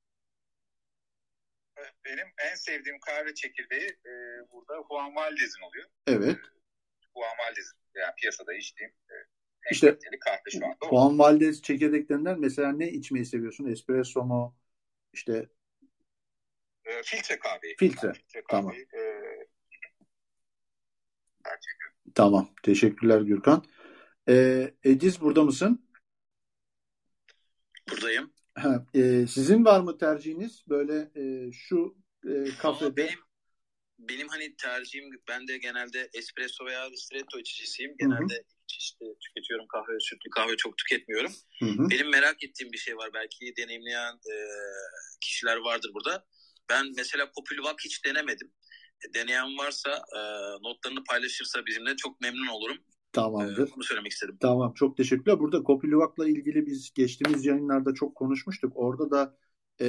benim 2.04 2.26
en 2.50 2.54
sevdiğim 2.54 3.00
kahve 3.00 3.34
çekirdeği 3.34 3.88
e, 3.88 4.12
burada 4.52 4.82
Juan 4.88 5.14
Valdez'in 5.16 5.62
oluyor. 5.62 5.88
Evet. 6.06 6.36
E, 6.36 6.40
Juan 7.14 7.38
Valdez'in 7.38 7.78
yani 7.94 8.14
piyasada 8.20 8.54
içtiğim 8.54 8.90
e, 8.90 9.14
en 9.66 9.72
işte, 9.72 9.98
kahve 10.20 10.50
şu 10.58 10.66
anda. 10.66 10.88
Juan 10.90 11.18
Valdez 11.18 11.62
çekirdeklerinden 11.62 12.40
mesela 12.40 12.72
ne 12.72 12.90
içmeyi 12.90 13.26
seviyorsun? 13.26 13.66
Espresso 13.66 14.24
mu? 14.24 14.56
İşte 15.12 15.48
e, 16.84 17.02
filtre 17.02 17.38
kahveyi. 17.38 17.76
Filtre. 17.78 18.06
Yani 18.06 18.16
filtre 18.16 18.42
kahveyi, 18.42 18.48
tamam. 18.48 18.74
E, 18.76 19.24
Tamam. 22.14 22.48
Teşekkürler 22.62 23.20
Gürkan. 23.20 23.64
Ee, 24.28 24.74
Ediz 24.84 25.20
burada 25.20 25.44
mısın? 25.44 25.88
Buradayım. 27.90 28.33
Ha, 28.54 28.86
e, 28.94 29.26
sizin 29.26 29.64
var 29.64 29.80
mı 29.80 29.98
tercihiniz 29.98 30.64
böyle 30.68 31.10
e, 31.16 31.52
şu 31.52 31.96
e, 32.26 32.44
kafede? 32.58 32.96
Benim, 32.96 33.18
benim 33.98 34.28
hani 34.28 34.56
tercihim 34.56 35.10
ben 35.28 35.48
de 35.48 35.58
genelde 35.58 36.10
espresso 36.14 36.66
veya 36.66 36.90
ristretto 36.90 37.38
içicisiyim. 37.38 37.96
Genelde 37.98 38.34
iki 38.34 38.66
çeşitli 38.66 39.06
tüketiyorum 39.20 39.66
kahve, 39.66 40.00
sütlü 40.00 40.30
kahve 40.30 40.56
çok 40.56 40.78
tüketmiyorum. 40.78 41.32
Hı 41.58 41.66
hı. 41.66 41.90
Benim 41.90 42.10
merak 42.10 42.44
ettiğim 42.44 42.72
bir 42.72 42.78
şey 42.78 42.96
var. 42.96 43.10
Belki 43.14 43.54
deneyimleyen 43.58 44.12
e, 44.14 44.34
kişiler 45.20 45.56
vardır 45.56 45.90
burada. 45.94 46.26
Ben 46.70 46.92
mesela 46.96 47.30
Popülvak 47.32 47.80
hiç 47.84 48.04
denemedim. 48.04 48.52
E, 49.08 49.14
deneyen 49.14 49.58
varsa 49.58 49.90
e, 49.90 50.20
notlarını 50.62 51.04
paylaşırsa 51.04 51.66
bizimle 51.66 51.96
çok 51.96 52.20
memnun 52.20 52.46
olurum. 52.46 52.78
Tamamdır. 53.14 53.68
Ee, 53.68 53.72
bunu 53.76 53.84
söylemek 53.84 54.12
istedim. 54.12 54.36
Tamam 54.40 54.74
çok 54.74 54.96
teşekkürler. 54.96 55.40
Burada 55.40 55.62
Kopilivak'la 55.62 56.28
ilgili 56.28 56.66
biz 56.66 56.92
geçtiğimiz 56.94 57.46
yayınlarda 57.46 57.94
çok 57.94 58.14
konuşmuştuk. 58.14 58.72
Orada 58.76 59.10
da 59.10 59.36
e, 59.80 59.86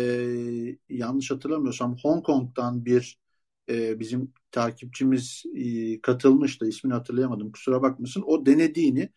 yanlış 0.89 1.31
hatırlamıyorsam 1.31 1.97
Hong 2.01 2.25
Kong'dan 2.25 2.85
bir 2.85 3.19
e, 3.69 3.99
bizim 3.99 4.33
takipçimiz 4.51 5.43
e, 5.55 6.01
katılmıştı. 6.01 6.67
İsmini 6.67 6.93
hatırlayamadım 6.93 7.51
kusura 7.51 7.81
bakmasın. 7.81 8.23
O 8.27 8.45
denediğini 8.45 9.09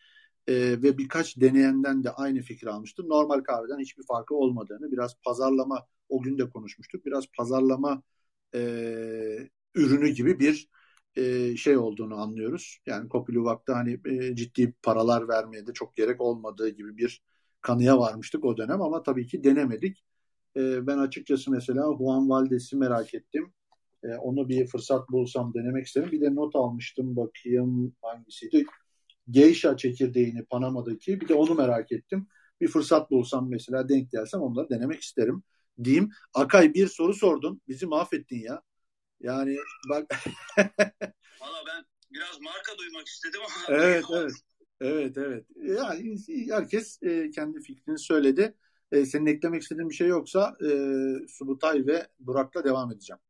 e, 0.46 0.54
ve 0.54 0.98
birkaç 0.98 1.36
deneyenden 1.40 2.04
de 2.04 2.10
aynı 2.10 2.40
fikri 2.40 2.70
almıştı. 2.70 3.08
Normal 3.08 3.40
kahveden 3.40 3.78
hiçbir 3.78 4.02
farkı 4.06 4.34
olmadığını 4.34 4.92
biraz 4.92 5.14
pazarlama 5.24 5.86
o 6.08 6.22
gün 6.22 6.38
de 6.38 6.50
konuşmuştuk. 6.50 7.06
Biraz 7.06 7.24
pazarlama 7.36 8.02
e, 8.54 8.60
ürünü 9.74 10.08
gibi 10.08 10.40
bir 10.40 10.68
e, 11.16 11.56
şey 11.56 11.76
olduğunu 11.76 12.14
anlıyoruz. 12.20 12.78
Yani 12.86 13.08
Kopiluvak'ta 13.08 13.76
hani 13.76 14.00
e, 14.06 14.34
ciddi 14.36 14.72
paralar 14.82 15.28
vermeye 15.28 15.66
de 15.66 15.72
çok 15.72 15.96
gerek 15.96 16.20
olmadığı 16.20 16.68
gibi 16.68 16.96
bir 16.96 17.22
kanıya 17.60 17.98
varmıştık 17.98 18.44
o 18.44 18.56
dönem 18.56 18.82
ama 18.82 19.02
tabii 19.02 19.26
ki 19.26 19.44
denemedik. 19.44 20.04
E, 20.56 20.86
ben 20.86 20.98
açıkçası 20.98 21.50
mesela 21.50 21.82
Juan 21.98 22.30
Valdez'i 22.30 22.76
merak 22.76 23.14
ettim. 23.14 23.52
E, 24.04 24.08
onu 24.14 24.48
bir 24.48 24.66
fırsat 24.66 25.08
bulsam 25.10 25.54
denemek 25.54 25.86
isterim. 25.86 26.12
Bir 26.12 26.20
de 26.20 26.34
not 26.34 26.56
almıştım 26.56 27.16
bakayım 27.16 27.92
hangisiydi. 28.02 28.64
Geisha 29.30 29.76
çekirdeğini 29.76 30.44
Panama'daki 30.44 31.20
bir 31.20 31.28
de 31.28 31.34
onu 31.34 31.54
merak 31.54 31.92
ettim. 31.92 32.26
Bir 32.60 32.68
fırsat 32.68 33.10
bulsam 33.10 33.50
mesela 33.50 33.88
denk 33.88 34.10
gelsem 34.10 34.40
onları 34.40 34.70
denemek 34.70 35.00
isterim 35.00 35.42
diyeyim. 35.84 36.10
Akay 36.34 36.74
bir 36.74 36.86
soru 36.86 37.14
sordun. 37.14 37.60
Bizi 37.68 37.86
mahvettin 37.86 38.40
ya. 38.40 38.62
Yani 39.20 39.56
bak. 39.88 40.10
Valla 41.40 41.64
ben 41.66 41.84
biraz 42.12 42.40
marka 42.40 42.78
duymak 42.78 43.06
istedim 43.06 43.40
ama. 43.40 43.76
Evet 43.78 44.04
evet. 44.12 44.32
Evet 44.80 45.16
evet. 45.16 45.46
Yani 45.56 46.16
herkes 46.50 47.02
e, 47.02 47.30
kendi 47.30 47.60
fikrini 47.60 47.98
söyledi. 47.98 48.54
E, 48.92 49.04
senin 49.04 49.26
eklemek 49.26 49.62
istediğin 49.62 49.90
bir 49.90 49.94
şey 49.94 50.08
yoksa 50.08 50.56
e, 50.62 50.68
Subutay 51.28 51.86
ve 51.86 52.08
Burak'la 52.18 52.64
devam 52.64 52.92
edeceğim. 52.92 53.20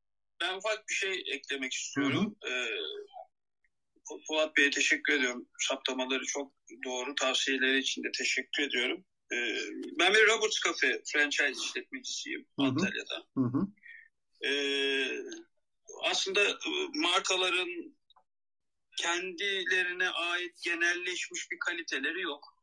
Ben 0.40 0.56
ufak 0.56 0.88
bir 0.88 0.94
şey 0.94 1.24
eklemek 1.26 1.72
istiyorum. 1.72 2.36
Hı 2.44 2.50
hı. 2.50 2.54
E, 2.54 2.68
Fuat 4.28 4.56
Bey'e 4.56 4.70
teşekkür 4.70 5.12
ediyorum. 5.12 5.48
Saptamaları 5.58 6.24
çok 6.24 6.52
doğru. 6.84 7.14
Tavsiyeleri 7.14 7.78
için 7.78 8.04
de 8.04 8.08
teşekkür 8.18 8.62
ediyorum. 8.62 9.04
E, 9.32 9.36
ben 9.98 10.14
bir 10.14 10.26
Roberts 10.26 10.60
Cafe 10.64 11.02
franchise 11.12 11.62
işletmecisiyim 11.64 12.46
hı 12.58 12.62
hı. 12.62 12.66
Antalya'da. 12.66 13.24
Hı 13.36 13.44
hı. 13.44 13.66
E, 14.48 14.50
aslında 16.02 16.48
e, 16.48 16.56
markaların 16.94 17.98
kendilerine 18.96 20.10
ait 20.10 20.62
genelleşmiş 20.62 21.50
bir 21.50 21.58
kaliteleri 21.58 22.20
yok. 22.20 22.54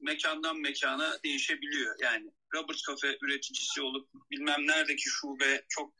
mekandan 0.00 0.60
mekana 0.60 1.22
değişebiliyor. 1.24 1.96
Yani 2.00 2.30
Robert 2.54 2.78
Cafe 2.78 3.18
üreticisi 3.22 3.82
olup 3.82 4.08
bilmem 4.30 4.66
neredeki 4.66 5.08
şube 5.08 5.64
çok 5.68 5.94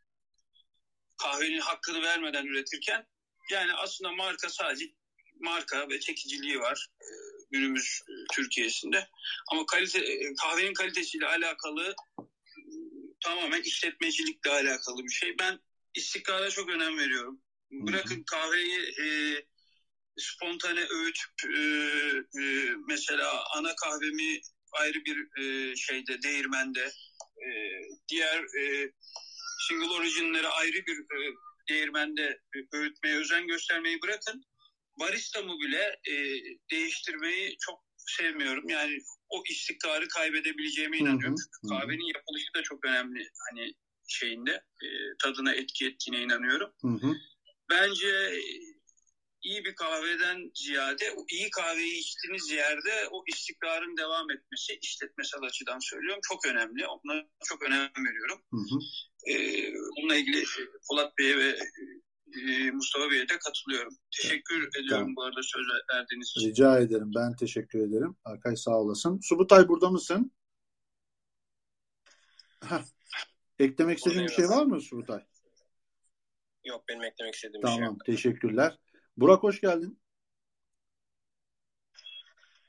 kahvenin 1.16 1.60
hakkını 1.60 2.02
vermeden 2.02 2.46
üretirken 2.46 3.06
yani 3.50 3.72
aslında 3.72 4.12
marka 4.12 4.50
sadece 4.50 4.84
marka 5.40 5.88
ve 5.88 6.00
çekiciliği 6.00 6.60
var 6.60 6.88
e, 7.00 7.06
günümüz 7.50 8.00
e, 8.08 8.12
Türkiye'sinde. 8.34 9.08
Ama 9.52 9.66
kalite 9.66 10.00
kahvenin 10.42 10.74
kalitesiyle 10.74 11.26
alakalı 11.26 11.94
tamamen 13.20 13.62
işletmecilikle 13.62 14.50
alakalı 14.50 15.04
bir 15.04 15.12
şey. 15.12 15.38
Ben 15.38 15.60
istikrara 15.94 16.50
çok 16.50 16.70
önem 16.70 16.98
veriyorum. 16.98 17.40
Bırakın 17.70 18.22
kahveyi 18.22 18.78
e, 18.78 19.06
spontane 20.18 20.80
öğütüp 20.80 21.54
e, 21.56 21.60
e, 22.42 22.74
mesela 22.88 23.44
ana 23.56 23.74
kahvemi 23.74 24.40
ayrı 24.72 24.98
bir 25.04 25.42
e, 25.42 25.76
şeyde 25.76 26.22
değirmende 26.22 26.92
e, 27.46 27.48
diğer 28.08 28.42
e, 28.42 28.92
single 29.68 29.90
origin'leri 29.90 30.48
ayrı 30.48 30.76
bir 30.86 30.98
e, 30.98 31.34
değirmende 31.68 32.40
öğütmeye 32.72 33.16
özen 33.16 33.46
göstermeyi 33.46 34.02
bırakın. 34.02 34.44
Baristamı 35.00 35.58
bile 35.58 35.98
e, 36.08 36.14
değiştirmeyi 36.70 37.56
çok 37.60 37.84
sevmiyorum. 37.96 38.68
Yani 38.68 38.98
o 39.28 39.42
istikrarı 39.50 40.08
kaybedebileceğime 40.08 40.98
inanıyorum. 40.98 41.36
Çünkü 41.36 41.74
kahvenin 41.74 42.14
yapılışı 42.14 42.54
da 42.54 42.62
çok 42.62 42.84
önemli. 42.84 43.30
Hani 43.50 43.74
şeyinde 44.10 44.50
e, 44.82 44.89
tadına 45.22 45.55
etki 45.55 45.86
ettiğine 45.86 46.22
inanıyorum. 46.22 46.70
Hı 46.82 47.06
hı. 47.06 47.14
Bence 47.70 48.40
iyi 49.42 49.64
bir 49.64 49.74
kahveden 49.74 50.50
ziyade 50.55 51.12
o 51.16 51.24
iyi 51.30 51.50
kahveyi 51.50 51.98
içtiğiniz 52.00 52.50
yerde 52.50 53.08
o 53.10 53.24
istikrarın 53.26 53.97
devam 53.97 54.30
etmesi 54.30 54.78
işletmesel 54.82 55.42
açıdan 55.42 55.78
söylüyorum 55.78 56.20
çok 56.28 56.47
önemli. 56.47 56.86
Ona 56.86 57.24
çok 57.44 57.62
önem 57.62 57.90
veriyorum. 58.08 58.42
Hı 58.50 58.56
hı. 58.56 58.78
Ee, 59.26 60.18
ilgili 60.20 60.44
Polat 60.89 61.18
Bey'e 61.18 61.39
ve 61.39 61.58
e, 62.40 62.70
Mustafa 62.70 63.10
Bey'e 63.10 63.28
de 63.28 63.39
katılıyorum. 63.39 63.97
Teşekkür 64.22 64.68
ediyorum 64.68 64.89
Tamam. 64.89 65.16
bu 65.16 65.22
arada 65.22 65.42
söz 65.42 65.66
verdiğiniz 65.94 66.28
için. 66.36 66.48
Rica 66.48 66.78
ederim. 66.78 67.12
Ben 67.16 67.36
teşekkür 67.36 67.78
ederim. 67.78 68.16
Arkay 68.24 68.56
sağ 68.56 68.78
olasın. 68.78 69.20
Subutay 69.22 69.68
burada 69.68 69.90
mısın? 69.90 70.32
Heh. 72.64 72.82
Eklemek 73.60 73.98
istediğin 73.98 74.26
bir 74.26 74.32
şey 74.32 74.48
var 74.48 74.64
mı 74.64 74.80
Subutay? 74.80 75.24
Yok 76.64 76.84
benim 76.89 77.02
eklemek 77.02 77.34
istediğim 77.34 77.62
bir 77.62 77.68
şey 77.68 77.76
Tamam. 77.76 77.92
yok. 77.92 78.05
Teşekkürler. 78.06 78.78
Burak 79.16 79.42
hoş 79.42 79.60
geldin. 79.60 80.00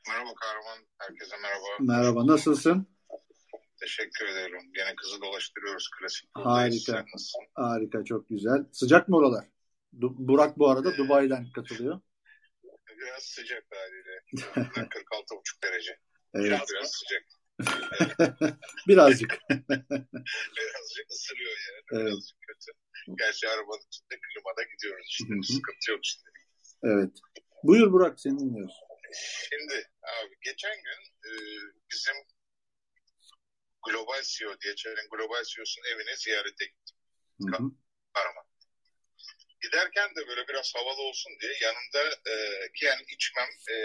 Merhaba 0.08 0.34
Kahraman. 0.36 0.88
Herkese 0.98 1.36
merhaba. 1.38 1.66
Merhaba. 1.80 2.28
Nasılsın? 2.28 2.88
Teşekkür 3.80 4.26
ederim. 4.26 4.72
Yine 4.78 4.96
kızı 4.96 5.22
dolaştırıyoruz 5.22 5.90
klasik. 6.00 6.30
Harika. 6.34 7.06
Harika. 7.54 8.04
Çok 8.04 8.30
güzel. 8.30 8.66
Sıcak 8.72 9.08
mı 9.08 9.18
oralar? 9.18 9.46
Du- 10.00 10.16
Burak 10.18 10.58
bu 10.58 10.70
arada 10.70 10.98
Dubai'den 10.98 11.52
katılıyor. 11.52 12.02
Biraz 12.98 13.24
sıcak 13.24 13.66
haliyle. 13.72 14.24
46,5 14.90 15.64
derece. 15.64 16.00
Evet. 16.34 16.46
Biraz, 16.46 16.70
biraz 16.70 16.92
sıcak. 16.92 17.41
Birazcık. 18.88 19.32
Birazcık 20.58 21.12
ısırıyor 21.12 21.58
yani. 21.68 21.84
Evet. 21.92 22.08
Birazcık 22.08 22.38
kötü. 22.48 22.72
Gerçi 23.18 23.50
arabanın 23.50 23.88
içinde 23.88 24.20
klimada 24.20 24.64
gidiyoruz 24.64 25.08
işte. 25.10 25.34
Hı 25.34 25.38
hı. 25.38 25.44
Sıkıntı 25.44 25.92
yok 25.92 26.00
şimdi. 26.04 26.30
Evet. 26.84 27.14
Buyur 27.64 27.92
Burak 27.92 28.20
seni 28.20 28.40
dinliyoruz. 28.40 28.76
Şimdi 29.50 29.90
abi 30.04 30.36
geçen 30.42 30.76
gün 30.76 31.30
e, 31.30 31.32
bizim 31.92 32.16
Global 33.88 34.22
CEO, 34.24 34.54
DHL'in 34.54 35.10
Global 35.12 35.44
CEO'sunun 35.44 35.86
evine 35.94 36.16
ziyarete 36.16 36.66
gittim. 36.66 36.98
Karaman. 38.14 38.46
Giderken 39.62 40.16
de 40.16 40.28
böyle 40.28 40.48
biraz 40.48 40.74
havalı 40.76 41.02
olsun 41.02 41.32
diye 41.42 41.54
yanımda 41.62 42.16
e, 42.32 42.34
ki 42.72 42.86
yani 42.86 43.02
içmem 43.16 43.50
e, 43.72 43.76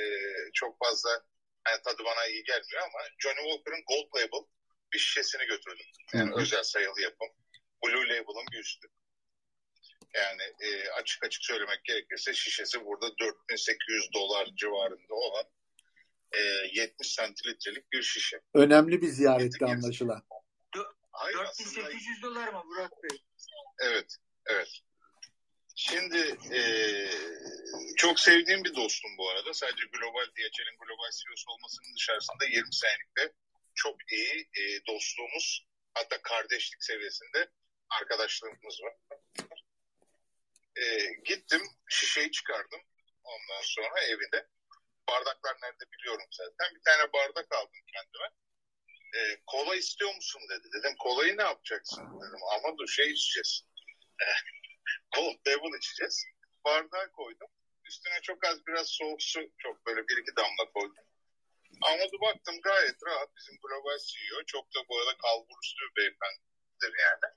çok 0.55 0.79
fazla 0.79 1.25
yani 1.71 1.83
tadı 1.83 2.05
bana 2.05 2.27
iyi 2.27 2.45
gelmiyor 2.45 2.83
ama 2.83 2.99
Johnny 3.19 3.43
Walker'ın 3.51 3.85
Gold 3.89 4.09
Label 4.17 4.47
bir 4.93 4.99
şişesini 4.99 5.47
götürdüm. 5.47 5.87
Yani 6.15 6.31
hı. 6.31 6.41
özel 6.41 6.63
sayılı 6.63 7.01
yapım. 7.01 7.29
Blue 7.85 8.09
Label'ın 8.09 8.47
bir 8.53 8.59
üstü. 8.59 8.89
Yani 10.15 10.43
e, 10.61 10.91
açık 10.91 11.25
açık 11.25 11.43
söylemek 11.45 11.85
gerekirse 11.85 12.35
şişesi 12.35 12.85
burada 12.85 13.19
4800 13.19 14.13
dolar 14.15 14.49
civarında 14.57 15.15
olan 15.15 15.45
e, 16.33 16.41
70 16.73 17.15
santilitrelik 17.15 17.93
bir 17.93 18.03
şişe. 18.03 18.41
Önemli 18.55 19.03
bir 19.03 19.09
ziyaretti 19.09 19.65
anlaşılan. 19.65 20.23
Hayır 21.13 21.39
aslında 21.39 21.77
4800 21.77 22.23
dolar 22.23 22.49
mı 22.49 22.63
Burak 22.67 22.93
Bey? 23.03 23.23
Evet, 23.79 24.17
evet. 24.47 24.81
Şimdi 25.77 26.37
eee, 26.53 27.11
çok 27.97 28.21
sevdiğim 28.21 28.65
bir 28.65 28.75
dostum 28.75 29.11
bu 29.19 29.31
arada. 29.31 29.55
Sadece 29.55 29.87
global 29.93 30.27
DHL'in 30.37 30.79
global 30.79 31.11
CEO'su 31.11 31.51
olmasının 31.51 31.95
dışarısında 31.97 32.45
20 32.45 32.75
senelikte 32.75 33.33
çok 33.75 34.13
iyi 34.13 34.49
eee, 34.57 34.81
dostluğumuz 34.87 35.67
hatta 35.95 36.23
kardeşlik 36.23 36.85
seviyesinde 36.85 37.51
arkadaşlığımız 38.01 38.81
var. 38.83 38.95
Eee, 40.77 41.21
gittim 41.25 41.63
şişeyi 41.89 42.31
çıkardım 42.31 42.81
ondan 43.25 43.63
sonra 43.63 44.01
evinde. 44.01 44.47
Bardaklar 45.09 45.57
nerede 45.63 45.85
biliyorum 45.93 46.27
zaten. 46.31 46.75
Bir 46.75 46.83
tane 46.83 47.13
bardak 47.13 47.53
aldım 47.55 47.81
kendime. 47.95 48.31
Eee, 49.15 49.43
kola 49.47 49.77
istiyor 49.77 50.15
musun 50.15 50.43
dedi. 50.51 50.69
Dedim 50.79 50.97
kolayı 50.99 51.37
ne 51.39 51.43
yapacaksın 51.43 52.03
dedim. 52.05 52.41
Ama 52.55 52.79
dur 52.79 52.89
şey 52.89 53.11
içeceğiz. 53.11 53.63
Cold 55.15 55.39
Devil 55.47 55.79
içeceğiz. 55.79 56.25
Bardağa 56.65 57.11
koydum. 57.11 57.49
Üstüne 57.85 58.21
çok 58.23 58.45
az 58.47 58.67
biraz 58.67 58.89
soğuk 58.89 59.23
su, 59.23 59.41
çok 59.59 59.87
böyle 59.87 60.09
bir 60.09 60.17
iki 60.23 60.37
damla 60.37 60.73
koydum. 60.75 61.05
Ama 61.83 62.03
da 62.03 62.21
baktım 62.21 62.61
gayet 62.63 62.97
rahat. 63.07 63.37
Bizim 63.37 63.57
global 63.63 63.99
CEO 63.99 64.45
çok 64.47 64.75
da 64.75 64.89
bu 64.89 64.99
arada 64.99 65.17
kalburüstü 65.17 65.81
bir 65.85 65.97
beyefendidir 65.97 66.93
yani. 67.07 67.29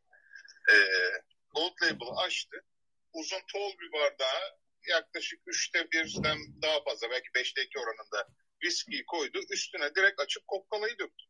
Ee, 0.72 1.22
Gold 1.56 1.82
Label 1.84 2.26
açtı. 2.26 2.66
Uzun 3.14 3.42
tol 3.54 3.72
bir 3.80 3.92
bardağa 3.92 4.58
yaklaşık 4.88 5.40
üçte 5.48 5.92
birden 5.92 6.38
daha 6.62 6.84
fazla 6.84 7.12
belki 7.12 7.34
beşte 7.36 7.64
iki 7.64 7.80
oranında 7.80 8.30
viskiyi 8.64 9.06
koydu. 9.06 9.40
Üstüne 9.50 9.96
direkt 9.96 10.20
açıp 10.20 10.44
Coca-Cola'yı 10.48 11.00
döktü. 11.00 11.26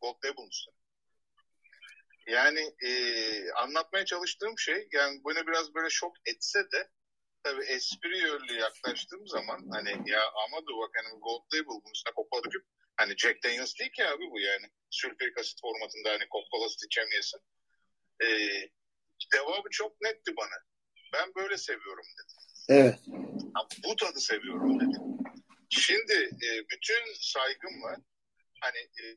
Gold 0.00 0.24
Label'ın 0.24 0.48
üstüne. 0.48 0.74
Yani 2.28 2.74
e, 2.84 2.90
anlatmaya 3.52 4.04
çalıştığım 4.04 4.58
şey 4.58 4.88
yani 4.92 5.20
bana 5.24 5.46
biraz 5.46 5.74
böyle 5.74 5.90
şok 5.90 6.12
etse 6.26 6.58
de 6.72 6.90
tabii 7.42 7.64
espri 7.64 8.18
yönlü 8.18 8.52
yaklaştığım 8.52 9.26
zaman 9.26 9.68
hani 9.72 10.10
ya 10.10 10.22
ama 10.46 10.66
dur 10.66 10.78
bak 10.80 10.90
hani 10.96 11.20
Gold 11.20 11.42
Label 11.54 11.66
bunun 11.66 11.92
üstüne 11.94 12.44
döküp 12.44 12.64
hani 12.96 13.16
Jack 13.16 13.44
Daniels 13.44 13.78
değil 13.78 13.92
ki 13.92 14.06
abi 14.06 14.30
bu 14.30 14.40
yani 14.40 14.66
sülfürik 14.90 15.38
asit 15.38 15.60
formatında 15.60 16.10
hani 16.10 16.22
Coca-Cola 16.22 16.86
içemiyorsun. 16.86 17.40
E, 18.22 18.28
devamı 19.32 19.70
çok 19.70 20.00
netti 20.00 20.36
bana. 20.36 20.64
Ben 21.12 21.34
böyle 21.34 21.56
seviyorum 21.56 22.04
dedi. 22.18 22.32
Evet. 22.68 22.98
Ha, 23.54 23.66
bu 23.84 23.96
tadı 23.96 24.20
seviyorum 24.20 24.80
dedi. 24.80 24.98
Şimdi 25.70 26.30
e, 26.46 26.68
bütün 26.70 27.14
saygımla 27.14 27.96
hani 28.60 28.78
e, 28.78 29.16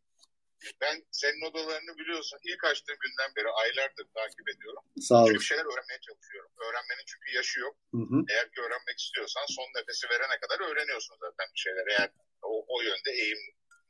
ben 0.81 0.95
senin 1.11 1.41
odalarını 1.49 1.97
biliyorsun 1.97 2.39
ilk 2.43 2.63
açtığım 2.63 2.97
günden 3.05 3.31
beri 3.35 3.49
aylardır 3.49 4.07
takip 4.17 4.49
ediyorum. 4.53 4.83
Sağ 4.99 5.15
Çünkü 5.15 5.15
olasın. 5.15 5.39
bir 5.39 5.49
şeyler 5.51 5.65
öğrenmeye 5.71 5.99
çalışıyorum. 6.07 6.51
Öğrenmenin 6.65 7.05
çünkü 7.11 7.27
yaşı 7.37 7.59
yok. 7.59 7.75
Hı 7.95 8.03
hı. 8.11 8.17
Eğer 8.29 8.51
ki 8.51 8.61
öğrenmek 8.61 8.97
istiyorsan 8.99 9.45
son 9.57 9.69
nefesi 9.75 10.09
verene 10.09 10.37
kadar 10.43 10.59
öğreniyorsun 10.69 11.15
zaten 11.25 11.47
bir 11.53 11.59
şeyler. 11.59 11.85
Eğer 11.87 12.09
o, 12.41 12.65
o 12.75 12.81
yönde 12.81 13.11
eğim 13.11 13.41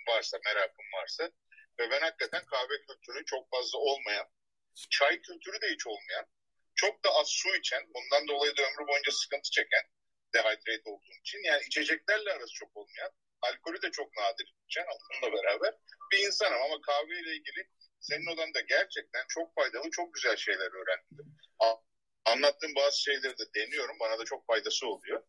varsa, 0.07 0.37
merakın 0.45 0.87
varsa. 0.97 1.23
Ve 1.79 1.91
ben 1.91 2.01
hakikaten 2.01 2.45
kahve 2.45 2.75
kültürü 2.87 3.25
çok 3.25 3.49
fazla 3.51 3.77
olmayan, 3.79 4.27
çay 4.89 5.21
kültürü 5.21 5.61
de 5.61 5.67
hiç 5.73 5.87
olmayan, 5.87 6.25
çok 6.75 7.03
da 7.03 7.09
az 7.09 7.27
su 7.29 7.55
içen, 7.55 7.83
bundan 7.95 8.27
dolayı 8.27 8.57
da 8.57 8.61
ömrü 8.61 8.87
boyunca 8.87 9.11
sıkıntı 9.11 9.49
çeken, 9.51 9.85
dehydrate 10.33 10.89
olduğum 10.89 11.19
için. 11.21 11.39
Yani 11.43 11.61
içeceklerle 11.67 12.33
arası 12.33 12.53
çok 12.53 12.77
olmayan, 12.77 13.11
alkolü 13.41 13.81
de 13.81 13.91
çok 13.91 14.17
nadir 14.17 14.55
içen 14.67 14.85
onunla 14.85 15.37
beraber 15.37 15.73
bir 16.11 16.19
insanım. 16.27 16.61
Ama 16.61 16.81
kahveyle 16.81 17.35
ilgili 17.35 17.67
senin 17.99 18.27
odanda 18.33 18.61
gerçekten 18.61 19.25
çok 19.29 19.55
faydalı, 19.55 19.89
çok 19.91 20.13
güzel 20.13 20.37
şeyler 20.37 20.71
öğrendim. 20.71 21.35
Anlattığım 22.25 22.75
bazı 22.75 23.01
şeyleri 23.01 23.37
de 23.37 23.43
deniyorum. 23.55 23.95
Bana 23.99 24.19
da 24.19 24.25
çok 24.25 24.47
faydası 24.47 24.87
oluyor. 24.87 25.23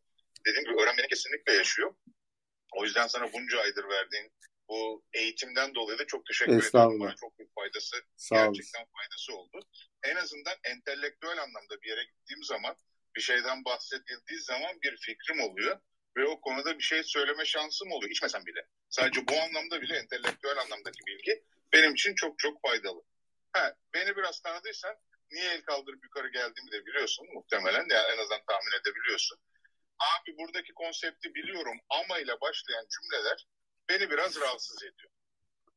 Dediğim 0.47 0.65
gibi 0.65 0.83
öğrenmeni 0.83 1.09
kesinlikle 1.09 1.53
yaşıyor. 1.53 1.95
O 2.77 2.85
yüzden 2.85 3.07
sana 3.07 3.33
bunca 3.33 3.61
aydır 3.61 3.89
verdiğin 3.89 4.33
bu 4.69 5.05
eğitimden 5.13 5.75
dolayı 5.75 5.99
da 5.99 6.07
çok 6.07 6.27
teşekkür 6.27 6.53
ederim. 6.53 7.01
Bana 7.01 7.15
çok 7.21 7.39
büyük 7.39 7.55
faydası, 7.55 7.97
Sağ 8.17 8.47
gerçekten 8.47 8.87
faydası 8.97 9.37
oldu. 9.37 9.61
En 10.03 10.17
azından 10.17 10.55
entelektüel 10.65 11.43
anlamda 11.43 11.83
bir 11.83 11.89
yere 11.89 12.05
gittiğim 12.05 12.43
zaman 12.45 12.77
bir 13.17 13.21
şeyden 13.21 13.65
bahsedildiği 13.65 14.41
zaman 14.41 14.83
bir 14.83 14.97
fikrim 14.97 15.41
oluyor. 15.41 15.81
Ve 16.17 16.27
o 16.27 16.41
konuda 16.41 16.79
bir 16.79 16.83
şey 16.83 17.03
söyleme 17.03 17.45
şansım 17.45 17.93
oluyor. 17.93 18.11
İçmesem 18.11 18.47
bile. 18.47 18.67
Sadece 18.91 19.29
bu 19.29 19.33
anlamda 19.41 19.81
bile 19.81 19.97
entelektüel 19.97 20.59
anlamdaki 20.59 21.07
bilgi 21.07 21.45
benim 21.73 21.95
için 21.95 22.15
çok 22.15 22.39
çok 22.39 22.63
faydalı. 22.63 23.03
Ha, 23.53 23.75
beni 23.95 24.17
biraz 24.17 24.41
tanıdıysan 24.41 24.97
niye 25.33 25.51
el 25.51 25.63
kaldırıp 25.63 26.05
yukarı 26.05 26.29
geldiğimi 26.29 26.73
de 26.73 26.87
biliyorsun 26.87 27.27
muhtemelen. 27.35 27.89
Ya 27.89 28.03
en 28.03 28.19
azından 28.19 28.45
tahmin 28.49 28.81
edebiliyorsun. 28.81 29.39
Abi 29.99 30.39
buradaki 30.39 30.73
konsepti 30.75 31.35
biliyorum 31.35 31.79
ama 31.89 32.19
ile 32.19 32.41
başlayan 32.41 32.87
cümleler 32.89 33.47
beni 33.89 34.11
biraz 34.11 34.41
rahatsız 34.41 34.83
ediyor. 34.83 35.11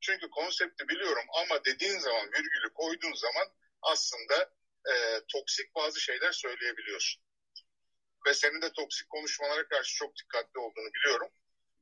Çünkü 0.01 0.29
konsepti 0.29 0.87
biliyorum 0.87 1.25
ama 1.41 1.65
dediğin 1.65 1.99
zaman 1.99 2.25
virgülü 2.25 2.73
koyduğun 2.73 3.13
zaman 3.13 3.47
aslında 3.81 4.53
e, 4.91 4.93
toksik 5.27 5.75
bazı 5.75 6.01
şeyler 6.01 6.31
söyleyebiliyorsun. 6.31 7.24
Ve 8.25 8.33
senin 8.33 8.61
de 8.61 8.73
toksik 8.73 9.09
konuşmalara 9.09 9.67
karşı 9.67 9.95
çok 9.95 10.17
dikkatli 10.17 10.59
olduğunu 10.59 10.93
biliyorum. 10.93 11.29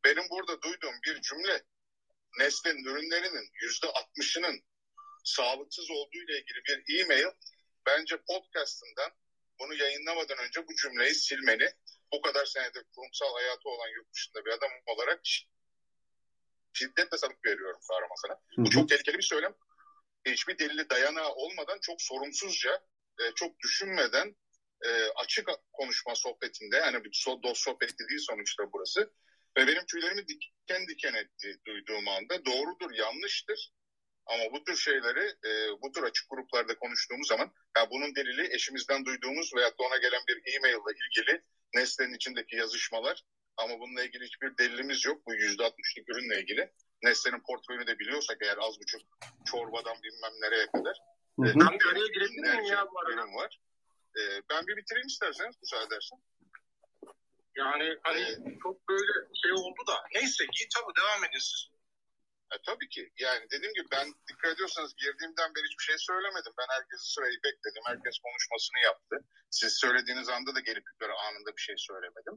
Benim 0.05 0.23
burada 0.29 0.61
duyduğum 0.61 0.95
bir 1.05 1.21
cümle 1.21 1.63
Nestle'nin 2.39 2.83
ürünlerinin 2.83 3.49
yüzde 3.61 3.87
altmışının 3.87 4.63
sağlıksız 5.23 5.91
olduğu 5.91 6.17
ile 6.17 6.39
ilgili 6.39 6.61
bir 6.67 6.99
e-mail 6.99 7.27
bence 7.85 8.17
podcastından 8.17 9.11
bunu 9.59 9.73
yayınlamadan 9.73 10.37
önce 10.37 10.67
bu 10.67 10.75
cümleyi 10.75 11.15
silmeni 11.15 11.69
bu 12.13 12.21
kadar 12.21 12.45
senedir 12.45 12.83
kurumsal 12.95 13.33
hayatı 13.33 13.69
olan 13.69 13.87
yurt 13.87 14.13
dışında 14.13 14.45
bir 14.45 14.51
adam 14.51 14.71
olarak 14.85 15.21
şiddetle 16.73 17.17
salık 17.17 17.45
veriyorum 17.45 17.79
kahraman 17.89 18.15
sana. 18.27 18.41
Bu 18.57 18.69
çok 18.69 18.89
tehlikeli 18.89 19.17
bir 19.17 19.23
söylem. 19.23 19.55
Hiçbir 20.25 20.57
delili 20.57 20.89
dayanağı 20.89 21.29
olmadan 21.29 21.79
çok 21.81 22.01
sorumsuzca, 22.01 22.83
e, 23.19 23.23
çok 23.35 23.59
düşünmeden 23.59 24.35
e, 24.85 25.09
açık 25.15 25.49
konuşma 25.71 26.15
sohbetinde 26.15 26.77
yani 26.77 27.03
bir 27.03 27.25
dost 27.43 27.63
sohbeti 27.63 28.07
değil 28.09 28.19
sonuçta 28.29 28.63
burası. 28.73 29.13
Ve 29.57 29.67
benim 29.67 29.85
tüylerimi 29.85 30.27
diken 30.27 30.87
diken 30.87 31.13
etti 31.13 31.57
duyduğum 31.65 32.07
anda. 32.07 32.45
Doğrudur, 32.45 32.91
yanlıştır. 32.93 33.71
Ama 34.25 34.43
bu 34.51 34.63
tür 34.63 34.75
şeyleri 34.75 35.33
e, 35.45 35.81
bu 35.81 35.91
tür 35.91 36.03
açık 36.03 36.29
gruplarda 36.29 36.79
konuştuğumuz 36.79 37.27
zaman 37.27 37.51
ya 37.77 37.89
bunun 37.89 38.15
delili 38.15 38.55
eşimizden 38.55 39.05
duyduğumuz 39.05 39.55
veya 39.55 39.71
ona 39.77 39.97
gelen 39.97 40.21
bir 40.27 40.55
e-mail 40.55 40.73
ile 40.73 40.97
ilgili 41.05 41.41
Nestle'nin 41.73 42.13
içindeki 42.13 42.55
yazışmalar 42.55 43.23
ama 43.57 43.79
bununla 43.79 44.03
ilgili 44.03 44.25
hiçbir 44.25 44.57
delilimiz 44.57 45.05
yok. 45.05 45.27
Bu 45.27 45.33
yüzde 45.33 45.63
altmışlık 45.63 46.09
ürünle 46.09 46.41
ilgili. 46.41 46.71
Nestle'nin 47.03 47.39
portföyünü 47.39 47.87
de 47.87 47.99
biliyorsak 47.99 48.37
eğer 48.41 48.57
az 48.57 48.79
buçuk 48.79 49.01
çorbadan 49.45 49.97
bilmem 50.03 50.31
nereye 50.41 50.67
kadar. 50.67 50.97
Hı 51.39 51.45
hı. 51.45 51.59
Ben 51.59 51.79
bir 51.79 51.85
araya 51.85 52.07
girebilir 52.07 52.41
miyim 52.41 52.65
ya 52.65 52.87
bu 52.91 52.99
arada? 52.99 53.33
Var. 53.33 53.59
E, 54.19 54.21
ben 54.49 54.67
bir 54.67 54.77
bitireyim 54.77 55.07
isterseniz 55.07 55.55
müsaade 55.61 55.85
edersen. 55.85 56.19
Yani 57.55 57.97
hani 58.03 58.21
ee, 58.21 58.59
çok 58.63 58.89
böyle 58.89 59.13
şey 59.41 59.51
oldu 59.51 59.81
da. 59.87 59.97
Neyse 60.15 60.43
iyi 60.55 60.67
tabii 60.75 60.95
devam 60.99 61.23
edin 61.25 61.43
siz. 61.49 61.61
E, 62.53 62.55
tabii 62.65 62.89
ki. 62.89 63.11
Yani 63.25 63.43
dediğim 63.51 63.73
gibi 63.73 63.87
ben 63.91 64.07
dikkat 64.29 64.51
ediyorsanız 64.53 64.95
girdiğimden 64.95 65.55
beri 65.55 65.65
hiçbir 65.69 65.83
şey 65.83 65.97
söylemedim. 65.97 66.53
Ben 66.59 66.69
herkesi 66.75 67.05
sırayı 67.13 67.37
bekledim. 67.43 67.83
Herkes 67.85 68.15
konuşmasını 68.25 68.79
yaptı. 68.89 69.15
Siz 69.49 69.73
söylediğiniz 69.83 70.29
anda 70.29 70.55
da 70.55 70.59
gelip 70.59 70.85
yukarı 70.91 71.13
anında 71.25 71.51
bir 71.57 71.61
şey 71.61 71.75
söylemedim. 71.77 72.35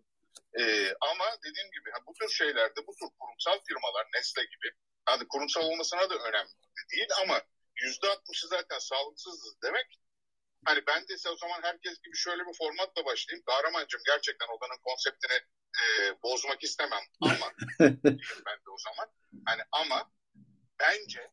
Ee, 0.59 0.95
ama 1.11 1.27
dediğim 1.45 1.71
gibi 1.77 1.89
bu 2.07 2.13
tür 2.19 2.29
şeylerde 2.29 2.81
bu 2.87 2.93
tür 2.99 3.09
kurumsal 3.19 3.59
firmalar 3.69 4.07
Nestle 4.15 4.43
gibi 4.43 4.69
hadi 5.05 5.25
kurumsal 5.29 5.63
olmasına 5.63 6.11
da 6.11 6.15
önemli 6.15 6.53
değil 6.93 7.09
ama 7.23 7.43
yüzde 7.83 8.09
altmışı 8.09 8.49
zaten 8.49 8.79
sağlıksızız 8.79 9.63
demek. 9.63 10.01
Hani 10.67 10.86
ben 10.86 11.09
de 11.09 11.31
o 11.31 11.36
zaman 11.36 11.62
herkes 11.62 12.03
gibi 12.03 12.17
şöyle 12.17 12.47
bir 12.47 12.55
formatla 12.59 13.05
başlayayım. 13.05 13.45
Kahramancığım 13.47 14.01
gerçekten 14.07 14.47
odanın 14.47 14.81
konseptini 14.83 15.41
e, 15.81 15.83
bozmak 16.23 16.65
istemem 16.65 17.03
ama 17.20 17.53
ben 18.47 18.57
de 18.67 18.70
o 18.70 18.78
zaman. 18.78 19.09
Hani 19.47 19.62
ama 19.73 20.11
bence 20.81 21.31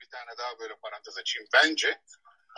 bir 0.00 0.08
tane 0.08 0.30
daha 0.38 0.58
böyle 0.58 0.76
parantez 0.76 1.18
açayım. 1.18 1.48
Bence 1.52 2.00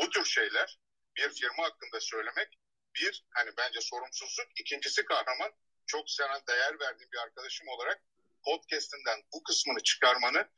bu 0.01 0.11
tür 0.11 0.25
şeyler 0.25 0.79
bir 1.17 1.29
firma 1.29 1.65
hakkında 1.65 2.01
söylemek 2.01 2.59
bir 2.95 3.25
hani 3.31 3.51
bence 3.57 3.81
sorumsuzluk. 3.81 4.47
ikincisi 4.61 5.05
kahraman 5.05 5.53
çok 5.87 6.11
sana 6.11 6.47
değer 6.47 6.81
verdiğim 6.81 7.13
bir 7.13 7.19
arkadaşım 7.19 7.69
olarak 7.69 8.03
podcast'inden 8.45 9.23
bu 9.35 9.43
kısmını 9.43 9.83
çıkarmanı 9.83 10.49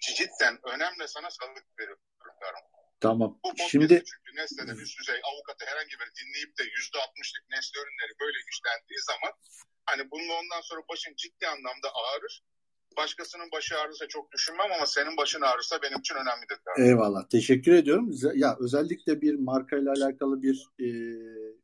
cidden 0.00 0.58
önemli 0.62 1.08
sana 1.08 1.30
sağlık 1.30 1.78
veriyorum 1.78 2.02
kahraman. 2.40 2.79
Tamam. 3.00 3.38
Bu 3.44 3.48
Şimdi 3.70 4.02
çünkü 4.10 4.30
Nestle'de 4.40 4.72
üst 4.82 5.00
düzey 5.00 5.20
avukatı 5.30 5.64
herhangi 5.70 5.94
bir 6.00 6.10
dinleyip 6.20 6.58
de 6.58 6.62
yüzde 6.76 6.98
altmışlık 6.98 7.50
Nestle 7.50 7.80
ürünleri 7.80 8.12
böyle 8.20 8.38
işlendiği 8.50 9.00
zaman 9.10 9.32
hani 9.86 10.10
bunun 10.10 10.28
ondan 10.28 10.60
sonra 10.60 10.80
başın 10.90 11.14
ciddi 11.16 11.46
anlamda 11.48 11.88
ağrır. 11.94 12.42
Başkasının 12.96 13.52
başı 13.52 13.78
ağrırsa 13.78 14.08
çok 14.08 14.32
düşünmem 14.32 14.72
ama 14.72 14.86
senin 14.86 15.16
başın 15.16 15.40
ağrırsa 15.40 15.82
benim 15.82 15.98
için 15.98 16.14
önemlidir. 16.14 16.58
Galiba. 16.64 16.88
Eyvallah. 16.88 17.28
Teşekkür 17.28 17.72
ediyorum. 17.72 18.10
Ya 18.34 18.56
özellikle 18.60 19.20
bir 19.20 19.34
markayla 19.34 19.92
alakalı 19.92 20.42
bir 20.42 20.66
e, 20.80 20.88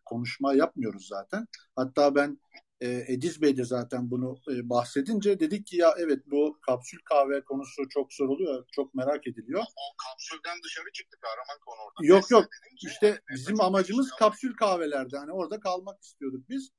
konuşma 0.05 0.55
yapmıyoruz 0.55 1.08
zaten. 1.08 1.47
Hatta 1.76 2.15
ben 2.15 2.39
e, 2.80 3.05
Ediz 3.08 3.42
Bey 3.42 3.56
de 3.56 3.64
zaten 3.64 4.10
bunu 4.10 4.36
e, 4.50 4.68
bahsedince 4.68 5.40
dedik 5.40 5.66
ki 5.66 5.76
ya 5.76 5.94
evet 5.98 6.22
bu 6.26 6.58
kapsül 6.66 6.98
kahve 7.05 7.44
konusu 7.44 7.88
çok 7.88 8.12
soruluyor, 8.12 8.64
çok 8.72 8.94
merak 8.94 9.26
ediliyor. 9.26 9.60
O 9.60 9.96
kapsülden 9.96 10.62
dışarı 10.64 10.92
çıktık 10.92 11.20
kahraman 11.20 11.60
konu 11.66 11.76
orada. 11.86 12.14
Yok 12.14 12.30
yok 12.30 12.44
işte 12.82 13.06
yani, 13.06 13.18
bizim 13.30 13.60
amacımız 13.60 14.10
kapsül 14.10 14.55
kahvelerde 14.55 15.16
hani 15.16 15.32
orada 15.32 15.60
kalmak 15.60 16.02
istiyorduk 16.02 16.48
biz. 16.48 16.70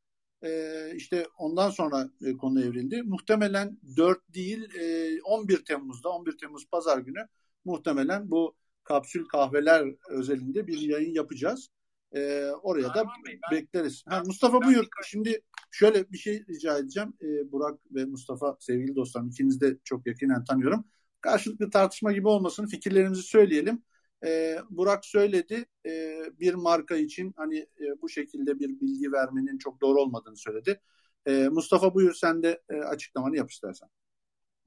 E, 0.44 0.92
işte 0.96 1.28
ondan 1.38 1.70
sonra 1.70 2.10
e, 2.26 2.38
konu 2.38 2.62
evrildi. 2.62 3.04
Muhtemelen 3.04 3.80
4 3.98 4.34
değil 4.34 4.76
e, 4.76 5.22
11 5.22 5.66
Temmuz'da 5.66 6.10
11 6.10 6.38
Temmuz 6.38 6.70
pazar 6.72 6.98
günü 6.98 7.28
muhtemelen 7.66 8.32
bu 8.32 8.56
kapsül 8.84 9.26
kahveler 9.26 9.88
özelinde 10.10 10.68
bir 10.68 10.80
yayın 10.80 11.14
yapacağız. 11.14 11.70
E, 12.16 12.52
oraya 12.62 12.94
da 12.94 13.06
Bey, 13.26 13.40
ben, 13.52 13.58
bekleriz. 13.58 14.04
Ha, 14.08 14.24
Mustafa 14.26 14.62
ben, 14.62 14.68
buyur. 14.68 14.84
Ben, 14.84 15.08
Şimdi 15.08 15.42
şöyle 15.72 16.12
bir 16.12 16.18
şey 16.18 16.46
rica 16.50 16.78
edeceğim. 16.78 17.14
E, 17.22 17.52
Burak 17.52 17.80
ve 17.92 18.06
Mustafa 18.06 18.58
sevgili 18.60 18.96
dostlarım 18.96 19.30
ikinizi 19.30 19.62
de 19.62 19.78
çok 19.84 20.08
yakinen 20.08 20.44
tanıyorum. 20.44 20.86
Karşılıklı 21.22 21.70
tartışma 21.70 22.12
gibi 22.12 22.28
olmasın. 22.28 22.68
Fikirlerimizi 22.68 23.22
söyleyelim. 23.22 23.84
E, 24.26 24.58
Burak 24.70 25.06
söyledi 25.06 25.66
e, 25.86 26.22
bir 26.40 26.54
marka 26.54 26.96
için 26.96 27.34
hani 27.38 27.58
e, 27.58 28.02
bu 28.02 28.10
şekilde 28.10 28.60
bir 28.60 28.80
bilgi 28.80 29.12
vermenin 29.12 29.58
çok 29.58 29.82
doğru 29.82 30.02
olmadığını 30.02 30.38
söyledi. 30.38 30.82
E, 31.26 31.48
Mustafa 31.48 31.94
buyur 31.94 32.14
sen 32.14 32.44
de 32.44 32.62
e, 32.70 32.76
açıklamanı 32.76 33.38
yap 33.38 33.52
istersen. 33.52 33.90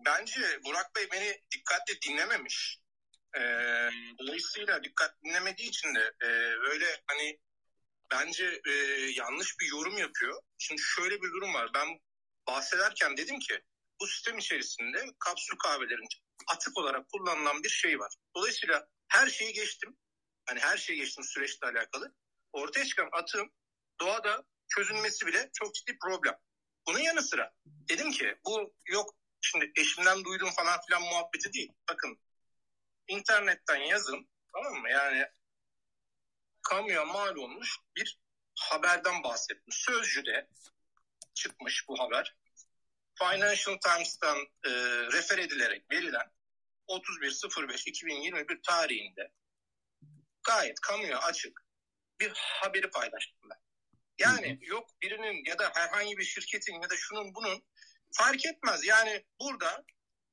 Bence 0.07 0.41
Burak 0.67 0.91
Bey 0.97 1.05
beni 1.13 1.41
dikkatli 1.57 2.09
dinlememiş. 2.09 2.81
E, 3.37 3.41
dolayısıyla 4.19 4.85
dikkat 4.85 5.23
dinlemediği 5.25 5.69
için 5.69 5.95
de 5.95 6.13
e, 6.23 6.29
böyle 6.61 7.03
hani 7.07 7.39
bence 8.11 8.61
e, 8.69 8.73
yanlış 9.17 9.61
bir 9.61 9.67
yorum 9.67 9.99
yapıyor. 9.99 10.43
Şimdi 10.59 10.83
şöyle 10.83 11.23
bir 11.23 11.33
durum 11.33 11.55
var. 11.55 11.71
Ben 11.75 12.01
bahsederken 12.47 13.17
dedim 13.17 13.39
ki 13.39 13.61
bu 14.01 14.07
sistem 14.07 14.39
içerisinde 14.39 15.07
kapsül 15.19 15.57
kahvelerin 15.57 16.09
atık 16.49 16.79
olarak 16.79 17.09
kullanılan 17.09 17.63
bir 17.63 17.69
şey 17.69 17.99
var. 17.99 18.13
Dolayısıyla 18.37 18.89
her 19.09 19.27
şeyi 19.27 19.53
geçtim. 19.53 19.97
Hani 20.47 20.61
her 20.61 20.77
şeyi 20.77 20.99
geçtim 20.99 21.25
süreçle 21.25 21.67
alakalı. 21.67 22.15
Ortaya 22.53 22.85
çıkan 22.85 23.09
atığın 23.13 23.53
doğada 24.01 24.45
çözülmesi 24.69 25.27
bile 25.27 25.51
çok 25.53 25.75
ciddi 25.75 25.99
problem. 25.99 26.35
Bunun 26.87 26.99
yanı 26.99 27.23
sıra 27.23 27.53
dedim 27.67 28.11
ki 28.11 28.39
bu 28.45 28.75
yok 28.87 29.15
şimdi 29.41 29.73
eşimden 29.77 30.25
duydum 30.25 30.51
falan 30.51 30.81
filan 30.87 31.03
muhabbeti 31.03 31.53
değil. 31.53 31.73
Bakın 31.91 32.19
internetten 33.11 33.81
yazın 33.81 34.29
tamam 34.53 34.75
mı? 34.75 34.91
Yani 34.91 35.27
kamuya 36.63 37.05
mal 37.05 37.37
olmuş 37.37 37.77
bir 37.97 38.21
haberden 38.55 39.23
bahsetmiş. 39.23 39.77
Sözcü'de 39.77 40.49
çıkmış 41.35 41.89
bu 41.89 41.99
haber. 41.99 42.37
Financial 43.19 43.79
Times'tan 43.79 44.39
e, 44.65 44.71
refer 45.13 45.39
edilerek 45.39 45.91
verilen 45.91 46.33
31.05.2021 46.89 48.63
tarihinde 48.63 49.33
gayet 50.43 50.81
kamuya 50.81 51.19
açık 51.19 51.61
bir 52.21 52.33
haberi 52.35 52.91
paylaştım 52.91 53.51
ben. 53.51 53.59
Yani 54.19 54.59
yok 54.63 54.89
birinin 55.03 55.45
ya 55.45 55.59
da 55.59 55.73
herhangi 55.75 56.19
bir 56.19 56.25
şirketin 56.25 56.83
ya 56.83 56.91
da 56.91 56.97
şunun 56.97 57.35
bunun 57.35 57.63
fark 58.13 58.47
etmez. 58.47 58.85
Yani 58.85 59.25
burada 59.41 59.85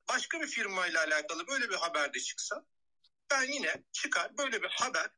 başka 0.09 0.41
bir 0.41 0.47
firma 0.47 0.87
ile 0.87 0.99
alakalı 0.99 1.47
böyle 1.47 1.69
bir 1.69 1.75
haber 1.75 2.13
de 2.13 2.19
çıksa 2.19 2.65
ben 3.31 3.43
yine 3.43 3.83
çıkar 3.91 4.37
böyle 4.37 4.61
bir 4.61 4.69
haber 4.69 5.09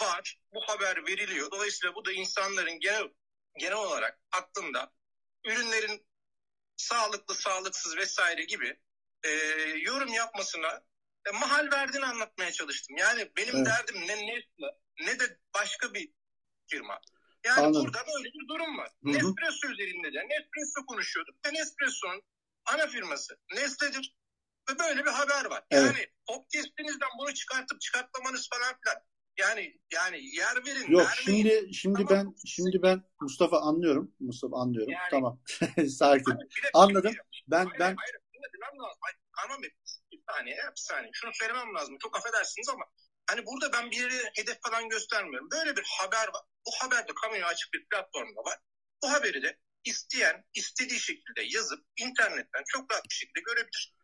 var. 0.00 0.40
Bu 0.54 0.60
haber 0.68 1.06
veriliyor. 1.06 1.50
Dolayısıyla 1.50 1.94
bu 1.94 2.04
da 2.04 2.12
insanların 2.12 2.80
genel 2.80 3.08
genel 3.58 3.76
olarak 3.76 4.20
aklında 4.32 4.92
ürünlerin 5.44 6.06
sağlıklı, 6.76 7.34
sağlıksız 7.34 7.96
vesaire 7.96 8.44
gibi 8.44 8.80
e, 9.24 9.30
yorum 9.76 10.12
yapmasına 10.12 10.82
e, 11.26 11.30
mahal 11.30 11.70
verdiğini 11.72 12.04
anlatmaya 12.06 12.52
çalıştım. 12.52 12.96
Yani 12.96 13.30
benim 13.36 13.56
evet. 13.56 13.66
derdim 13.66 14.00
ne 14.00 14.16
Nestle 14.26 14.66
ne 15.00 15.18
de 15.18 15.38
başka 15.54 15.94
bir 15.94 16.12
firma. 16.70 17.00
Yani 17.44 17.60
Anladım. 17.60 17.84
burada 17.84 18.04
böyle 18.14 18.28
bir 18.28 18.48
durum 18.48 18.78
var. 18.78 18.88
Hı-hı. 18.88 19.12
Nespresso 19.12 19.68
üzerinde 19.68 20.12
de 20.12 20.18
Nespresso 20.18 20.86
konuşuyorduk 20.86 21.34
ve 21.46 21.54
Nespresso'nun 21.54 22.22
ana 22.72 22.86
firması 22.86 23.38
Nestle'dir. 23.54 24.16
Ve 24.70 24.78
böyle 24.78 25.04
bir 25.04 25.10
haber 25.10 25.44
var. 25.44 25.64
Evet. 25.70 25.86
Yani 25.86 26.06
podcast'inizden 26.26 27.08
bunu 27.18 27.34
çıkartıp 27.34 27.80
çıkartmamanız 27.80 28.48
falan 28.48 28.74
filan. 28.84 28.96
Yani 29.38 29.80
yani 29.92 30.36
yer 30.36 30.56
verin. 30.66 30.92
Yok 30.92 31.08
vermeyin. 31.08 31.42
şimdi 31.42 31.74
şimdi 31.74 32.06
tamam. 32.08 32.26
ben 32.26 32.34
şimdi 32.46 32.82
ben 32.82 33.02
Mustafa 33.20 33.60
anlıyorum. 33.60 34.14
Mustafa 34.20 34.56
anlıyorum. 34.56 34.92
Yani, 34.92 35.10
tamam. 35.10 35.40
Sakin. 35.88 36.32
Hayır, 36.32 36.70
Anladım. 36.74 37.14
Ben 37.48 37.66
hayır, 37.66 37.78
ben 37.78 37.96
hayır. 37.96 38.20
Hayır, 39.00 39.18
tamam 39.36 39.62
bir 39.62 39.72
saniye, 40.30 40.56
bir 40.56 40.80
saniye. 40.80 41.10
Şunu 41.12 41.30
söylemem 41.34 41.74
lazım. 41.74 41.98
Çok 41.98 42.16
affedersiniz 42.16 42.68
ama 42.68 42.84
hani 43.26 43.46
burada 43.46 43.72
ben 43.72 43.90
bir 43.90 43.96
yere 43.96 44.30
hedef 44.34 44.62
falan 44.62 44.88
göstermiyorum. 44.88 45.48
Böyle 45.50 45.76
bir 45.76 45.84
haber 45.98 46.28
var. 46.28 46.42
Bu 46.66 46.70
haber 46.80 47.08
de 47.08 47.12
kamuya 47.22 47.46
açık 47.46 47.72
bir 47.72 47.86
platformda 47.88 48.40
var. 48.40 48.58
Bu 49.02 49.10
haberi 49.10 49.42
de 49.42 49.58
isteyen 49.86 50.44
istediği 50.54 51.00
şekilde 51.00 51.42
yazıp 51.54 51.80
internetten 52.00 52.62
çok 52.66 52.92
rahat 52.92 53.04
bir 53.04 53.14
şekilde 53.14 53.40
görebilir. 53.40 53.96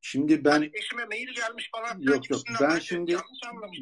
Şimdi 0.00 0.44
ben 0.44 0.50
hani 0.50 0.70
eşime 0.74 1.04
mail 1.04 1.34
gelmiş 1.34 1.70
falan. 1.72 2.00
Yok 2.00 2.30
yok 2.30 2.40
ben 2.60 2.78
şimdi 2.78 3.16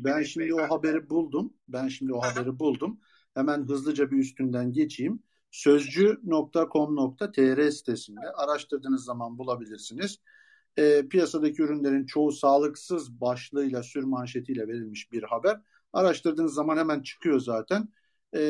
ben 0.04 0.22
şimdi 0.22 0.54
o 0.54 0.70
haberi 0.70 1.10
buldum. 1.10 1.54
Ben 1.68 1.88
şimdi 1.88 2.14
o 2.14 2.20
haberi 2.20 2.58
buldum. 2.58 3.00
Hemen 3.34 3.68
hızlıca 3.68 4.10
bir 4.10 4.16
üstünden 4.16 4.72
geçeyim. 4.72 5.22
Sözcü.com.tr 5.50 7.70
sitesinde 7.70 8.32
araştırdığınız 8.34 9.04
zaman 9.04 9.38
bulabilirsiniz. 9.38 10.18
E, 10.76 11.08
piyasadaki 11.08 11.62
ürünlerin 11.62 12.06
çoğu 12.06 12.32
sağlıksız 12.32 13.20
başlığıyla 13.20 13.82
sür 13.82 14.04
manşetiyle 14.04 14.68
verilmiş 14.68 15.12
bir 15.12 15.22
haber. 15.22 15.60
Araştırdığınız 15.92 16.54
zaman 16.54 16.76
hemen 16.76 17.02
çıkıyor 17.02 17.40
zaten. 17.40 17.88
E, 18.34 18.40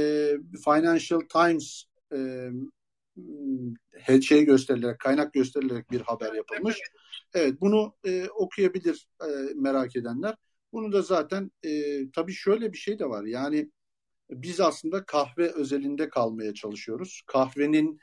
Financial 0.64 1.20
Times 1.20 1.84
e, 2.12 2.48
şey 4.22 4.44
gösterilerek, 4.44 4.98
kaynak 4.98 5.32
gösterilerek 5.32 5.90
bir 5.90 6.00
haber 6.00 6.32
yapılmış. 6.32 6.80
Evet, 7.34 7.60
bunu 7.60 7.94
e, 8.06 8.28
okuyabilir 8.28 9.08
e, 9.22 9.28
merak 9.54 9.96
edenler. 9.96 10.34
Bunu 10.72 10.92
da 10.92 11.02
zaten 11.02 11.50
e, 11.62 11.70
tabii 12.10 12.32
şöyle 12.32 12.72
bir 12.72 12.78
şey 12.78 12.98
de 12.98 13.04
var. 13.08 13.24
Yani 13.24 13.70
biz 14.30 14.60
aslında 14.60 15.04
kahve 15.04 15.52
özelinde 15.52 16.08
kalmaya 16.08 16.54
çalışıyoruz. 16.54 17.22
Kahvenin 17.26 18.00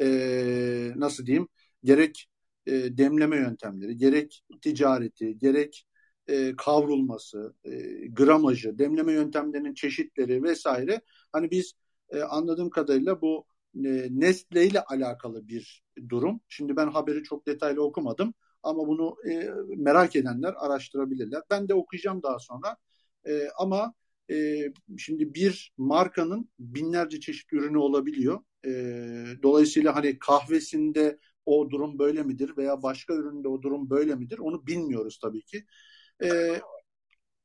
e, 0.00 0.92
nasıl 0.96 1.26
diyeyim 1.26 1.48
gerek 1.84 2.28
e, 2.66 2.72
demleme 2.72 3.36
yöntemleri, 3.36 3.96
gerek 3.96 4.42
ticareti, 4.62 5.38
gerek 5.38 5.86
e, 6.26 6.56
kavrulması, 6.56 7.54
e, 7.64 7.70
gramajı, 8.06 8.78
demleme 8.78 9.12
yöntemlerinin 9.12 9.74
çeşitleri 9.74 10.42
vesaire. 10.42 11.00
Hani 11.32 11.50
biz 11.50 11.72
e, 12.10 12.20
anladığım 12.20 12.70
kadarıyla 12.70 13.20
bu 13.20 13.46
e, 13.84 14.08
Nestle 14.10 14.66
ile 14.66 14.80
alakalı 14.82 15.48
bir 15.48 15.82
durum. 16.08 16.40
Şimdi 16.48 16.76
ben 16.76 16.88
haberi 16.88 17.22
çok 17.22 17.46
detaylı 17.46 17.82
okumadım 17.82 18.34
ama 18.62 18.86
bunu 18.88 19.16
e, 19.30 19.50
merak 19.76 20.16
edenler 20.16 20.54
araştırabilirler. 20.58 21.42
Ben 21.50 21.68
de 21.68 21.74
okuyacağım 21.74 22.22
daha 22.22 22.38
sonra. 22.38 22.76
E, 23.26 23.48
ama 23.58 23.94
e, 24.30 24.66
şimdi 24.98 25.34
bir 25.34 25.72
markanın 25.78 26.50
binlerce 26.58 27.20
çeşit 27.20 27.52
ürünü 27.52 27.78
olabiliyor. 27.78 28.40
E, 28.66 28.70
dolayısıyla 29.42 29.96
hani 29.96 30.18
kahvesinde 30.18 31.18
o 31.46 31.70
durum 31.70 31.98
böyle 31.98 32.22
midir 32.22 32.56
veya 32.56 32.82
başka 32.82 33.14
üründe 33.14 33.48
o 33.48 33.62
durum 33.62 33.90
böyle 33.90 34.14
midir 34.14 34.38
onu 34.38 34.66
bilmiyoruz 34.66 35.18
tabii 35.22 35.42
ki. 35.42 35.64
E, 36.22 36.60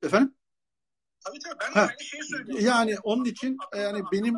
efendim? 0.03 0.35
Tabii 1.25 1.39
tabii 1.39 1.59
ben 1.61 1.75
de 1.75 1.79
ha, 1.79 1.87
aynı 1.89 2.03
şeyi 2.03 2.23
söylüyorum. 2.23 2.65
Yani 2.65 2.95
onun 3.03 3.25
için 3.25 3.57
yani 3.75 4.03
benim 4.11 4.35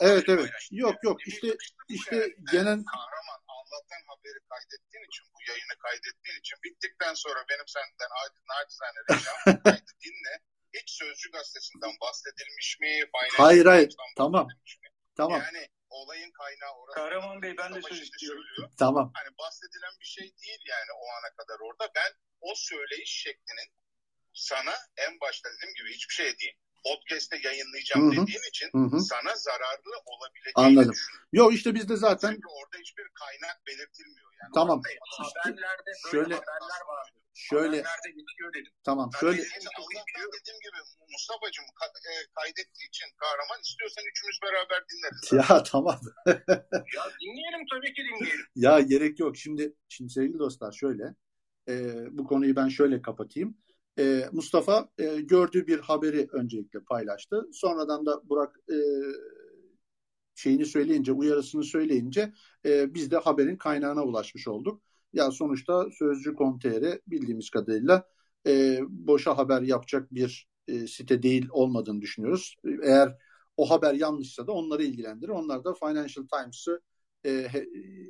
Evet 0.00 0.28
evet. 0.28 0.50
Yok 0.70 1.04
yok 1.04 1.26
işte 1.26 1.48
işte 1.88 2.16
yani. 2.16 2.34
gelen 2.52 2.84
kahraman 2.84 3.40
Allah'tan 3.56 4.02
haberi 4.08 4.40
kaydettiğin 4.50 5.04
için 5.10 5.24
bu 5.34 5.38
yayını 5.50 5.76
kaydettiğin 5.78 6.38
için 6.38 6.58
bittikten 6.64 7.14
sonra 7.14 7.40
benim 7.50 7.68
senden 7.76 8.10
naçizane 8.52 9.00
ricam 9.10 9.62
kaydı 9.64 9.92
dinle. 10.04 10.34
Hiç 10.74 10.90
Sözcü 10.90 11.30
gazetesinden 11.30 11.94
bahsedilmiş 12.00 12.78
mi? 12.80 13.02
Hayır 13.36 13.66
hayır. 13.66 13.94
Tamam. 14.16 14.46
Mi? 14.46 14.90
Tamam. 15.16 15.40
Yani 15.40 15.68
olayın 15.90 16.30
kaynağı 16.30 16.74
orası. 16.78 16.94
Kahraman 16.94 17.42
Bey 17.42 17.56
ben 17.58 17.74
de 17.74 17.82
söz 17.82 18.00
istiyorum. 18.02 18.44
Tamam. 18.78 19.12
Hani 19.14 19.38
bahsedilen 19.38 19.94
bir 20.00 20.04
şey 20.04 20.24
değil 20.42 20.62
yani 20.66 20.90
o 21.02 21.04
ana 21.18 21.30
kadar 21.36 21.58
orada. 21.60 21.92
Ben 21.94 22.12
o 22.40 22.52
söyleyiş 22.56 23.10
şeklinin 23.22 23.68
sana 24.32 24.74
en 24.96 25.20
başta 25.20 25.48
dediğim 25.52 25.74
gibi 25.74 25.94
hiçbir 25.94 26.14
şey 26.14 26.38
değil 26.38 26.56
podcast'te 26.86 27.36
yayınlayacağım 27.44 28.02
Hı-hı. 28.02 28.12
dediğin 28.12 28.48
için 28.48 28.68
Hı-hı. 28.72 29.00
sana 29.00 29.32
zararlı 29.36 29.94
olabileceğini 30.12 30.66
Anladım. 30.68 30.94
Yok 31.32 31.54
işte 31.54 31.74
bizde 31.74 31.96
zaten 31.96 32.32
Çünkü 32.32 32.48
orada 32.48 32.76
hiçbir 32.80 33.08
kaynak 33.14 33.56
belirtilmiyor 33.66 34.30
yani. 34.42 34.52
Tamam. 34.54 34.82
Haberlerde 35.18 35.90
şöyle 36.10 36.34
haberler 36.34 36.82
var. 36.88 37.12
Şöyle 37.34 37.76
haberlerde 37.82 38.10
geçiyor 38.10 38.52
dedim. 38.54 38.72
Tamam. 38.84 39.10
Ben 39.14 39.18
şöyle 39.18 39.42
dediğim 40.36 40.60
gibi 40.66 40.78
Mustafa'cığım 41.12 41.64
e, 41.64 42.12
kaydettiği 42.34 42.88
için 42.88 43.06
kahraman 43.16 43.60
istiyorsan 43.62 44.04
üçümüz 44.10 44.38
beraber 44.42 44.84
dinleriz. 44.90 45.50
Ya 45.50 45.62
tamam. 45.62 46.00
ya 46.96 47.04
dinleyelim 47.20 47.66
tabii 47.72 47.94
ki 47.94 48.02
dinleyelim. 48.02 48.46
ya 48.56 48.80
gerek 48.80 49.20
yok. 49.20 49.36
Şimdi 49.36 49.74
şimdi 49.88 50.12
sevgili 50.12 50.38
dostlar 50.38 50.72
şöyle 50.72 51.14
e, 51.68 51.74
bu 52.18 52.26
konuyu 52.26 52.56
ben 52.56 52.68
şöyle 52.68 53.02
kapatayım 53.02 53.58
e, 53.98 54.28
Mustafa 54.32 54.88
e, 54.98 55.20
gördüğü 55.20 55.66
bir 55.66 55.78
haberi 55.78 56.28
öncelikle 56.32 56.80
paylaştı. 56.80 57.48
Sonradan 57.52 58.06
da 58.06 58.28
Burak 58.28 58.56
e, 58.70 58.76
şeyini 60.34 60.66
söyleyince, 60.66 61.12
uyarısını 61.12 61.64
söyleyince 61.64 62.32
e, 62.66 62.94
biz 62.94 63.10
de 63.10 63.16
haberin 63.16 63.56
kaynağına 63.56 64.04
ulaşmış 64.04 64.48
olduk. 64.48 64.82
Ya 65.12 65.30
sonuçta 65.30 65.86
Sözcü.com.tr 65.98 66.98
bildiğimiz 67.06 67.50
kadarıyla 67.50 68.08
e, 68.46 68.78
boşa 68.88 69.38
haber 69.38 69.62
yapacak 69.62 70.14
bir 70.14 70.48
e, 70.68 70.86
site 70.86 71.22
değil 71.22 71.48
olmadığını 71.50 72.00
düşünüyoruz. 72.00 72.56
Eğer 72.82 73.18
o 73.56 73.70
haber 73.70 73.94
yanlışsa 73.94 74.46
da 74.46 74.52
onları 74.52 74.82
ilgilendirir. 74.82 75.28
Onlar 75.28 75.64
da 75.64 75.74
Financial 75.74 76.26
Times'ı 76.26 76.80
e, 77.26 77.46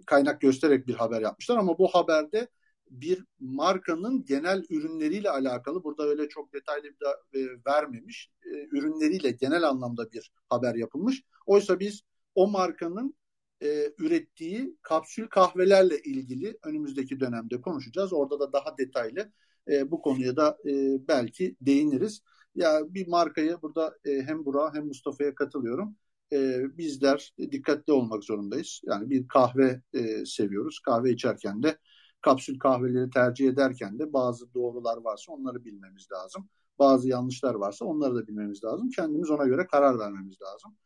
kaynak 0.07 0.41
göstererek 0.41 0.87
bir 0.87 0.95
haber 0.95 1.21
yapmışlar 1.21 1.57
ama 1.57 1.79
bu 1.79 1.89
haberde 1.89 2.49
bir 2.91 3.25
markanın 3.41 4.25
genel 4.25 4.65
ürünleriyle 4.71 5.31
alakalı 5.31 5.85
burada 5.85 6.03
öyle 6.03 6.29
çok 6.29 6.53
detaylı 6.53 6.85
bir 6.85 7.01
da 7.01 7.23
e, 7.35 7.41
vermemiş. 7.67 8.31
E, 8.47 8.51
ürünleriyle 8.51 9.31
genel 9.31 9.69
anlamda 9.69 10.13
bir 10.13 10.33
haber 10.49 10.75
yapılmış. 10.75 11.23
Oysa 11.47 11.81
biz 11.81 12.03
o 12.35 12.49
markanın 12.51 13.15
e, 13.63 13.93
ürettiği 13.99 14.77
kapsül 14.83 15.27
kahvelerle 15.27 15.99
ilgili 15.99 16.59
önümüzdeki 16.65 17.21
dönemde 17.21 17.61
konuşacağız. 17.61 18.13
Orada 18.13 18.41
da 18.41 18.53
daha 18.53 18.79
detaylı 18.79 19.33
e, 19.71 19.91
bu 19.91 20.03
konuya 20.03 20.37
da 20.37 20.59
e, 20.67 20.73
belki 21.09 21.57
değiniriz. 21.61 22.21
Ya 22.55 22.81
bir 22.89 23.09
markayı 23.09 23.59
burada 23.63 23.95
e, 24.05 24.23
hem 24.23 24.45
Burak'a 24.45 24.75
hem 24.79 24.87
Mustafa'ya 24.87 25.35
katılıyorum. 25.35 25.97
E, 26.33 26.65
bizler 26.79 27.35
dikkatli 27.39 27.93
olmak 27.93 28.25
zorundayız. 28.25 28.81
Yani 28.85 29.11
bir 29.11 29.29
kahve 29.29 29.81
e, 29.95 30.25
seviyoruz. 30.27 30.81
Kahve 30.81 31.11
içerken 31.11 31.63
de 31.63 31.79
kapsül 32.25 32.59
kahveleri 32.59 33.11
tercih 33.11 33.49
ederken 33.49 33.99
de 33.99 34.13
bazı 34.13 34.55
doğrular 34.55 34.97
varsa 34.97 35.33
onları 35.33 35.65
bilmemiz 35.65 36.13
lazım. 36.13 36.49
Bazı 36.79 37.09
yanlışlar 37.09 37.55
varsa 37.55 37.85
onları 37.85 38.15
da 38.15 38.27
bilmemiz 38.27 38.65
lazım. 38.65 38.91
Kendimiz 38.91 39.31
ona 39.31 39.45
göre 39.45 39.67
karar 39.67 39.99
vermemiz 39.99 40.37
lazım. 40.43 40.77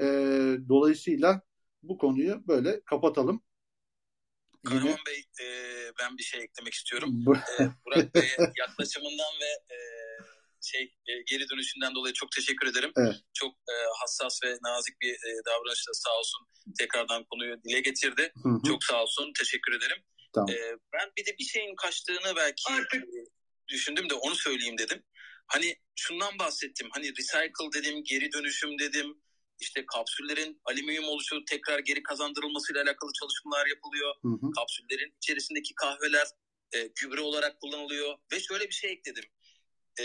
E, 0.00 0.06
dolayısıyla 0.68 1.42
bu 1.82 1.98
konuyu 1.98 2.42
böyle 2.48 2.80
kapatalım. 2.84 3.42
Kahraman 4.64 4.86
Yine... 4.86 4.96
Bey 5.06 5.46
e, 5.46 5.46
ben 6.00 6.18
bir 6.18 6.22
şey 6.22 6.40
eklemek 6.40 6.74
istiyorum. 6.74 7.10
e, 7.60 7.64
Burak 7.86 8.14
Bey'e 8.14 8.52
yaklaşımından 8.58 9.32
ve 9.40 9.74
e, 9.74 9.78
şey 10.60 10.82
e, 10.82 11.12
geri 11.26 11.48
dönüşünden 11.52 11.94
dolayı 11.94 12.14
çok 12.14 12.32
teşekkür 12.32 12.66
ederim. 12.66 12.92
Evet. 12.96 13.16
Çok 13.34 13.54
e, 13.54 13.74
hassas 14.00 14.42
ve 14.44 14.58
nazik 14.62 15.00
bir 15.00 15.12
e, 15.12 15.30
davranışla 15.46 15.92
sağ 15.92 16.18
olsun 16.18 16.46
tekrardan 16.78 17.24
konuyu 17.24 17.62
dile 17.62 17.80
getirdi. 17.80 18.32
Hı 18.42 18.48
hı. 18.48 18.58
Çok 18.66 18.84
sağ 18.84 19.02
olsun. 19.02 19.32
Teşekkür 19.38 19.72
ederim. 19.72 20.02
Tamam. 20.32 20.50
Ee, 20.50 20.76
ben 20.92 21.12
bir 21.16 21.26
de 21.26 21.38
bir 21.38 21.44
şeyin 21.44 21.74
kaçtığını 21.74 22.36
belki 22.36 22.72
Artık. 22.72 23.04
düşündüm 23.68 24.10
de 24.10 24.14
onu 24.14 24.34
söyleyeyim 24.34 24.78
dedim. 24.78 25.02
Hani 25.46 25.76
şundan 25.94 26.38
bahsettim. 26.38 26.88
Hani 26.92 27.10
recycle 27.10 27.72
dedim, 27.74 28.04
geri 28.04 28.32
dönüşüm 28.32 28.78
dedim. 28.78 29.22
İşte 29.60 29.84
kapsüllerin 29.86 30.60
alüminyum 30.64 31.04
oluşu 31.04 31.44
tekrar 31.44 31.78
geri 31.78 32.02
kazandırılmasıyla 32.02 32.82
alakalı 32.82 33.10
çalışmalar 33.20 33.66
yapılıyor. 33.66 34.14
Hı 34.22 34.28
hı. 34.28 34.50
Kapsüllerin 34.50 35.14
içerisindeki 35.16 35.74
kahveler 35.74 36.26
e, 36.72 36.90
gübre 37.00 37.20
olarak 37.20 37.60
kullanılıyor. 37.60 38.18
Ve 38.32 38.40
şöyle 38.40 38.68
bir 38.68 38.74
şey 38.74 38.92
ekledim. 38.92 39.24
E, 40.00 40.04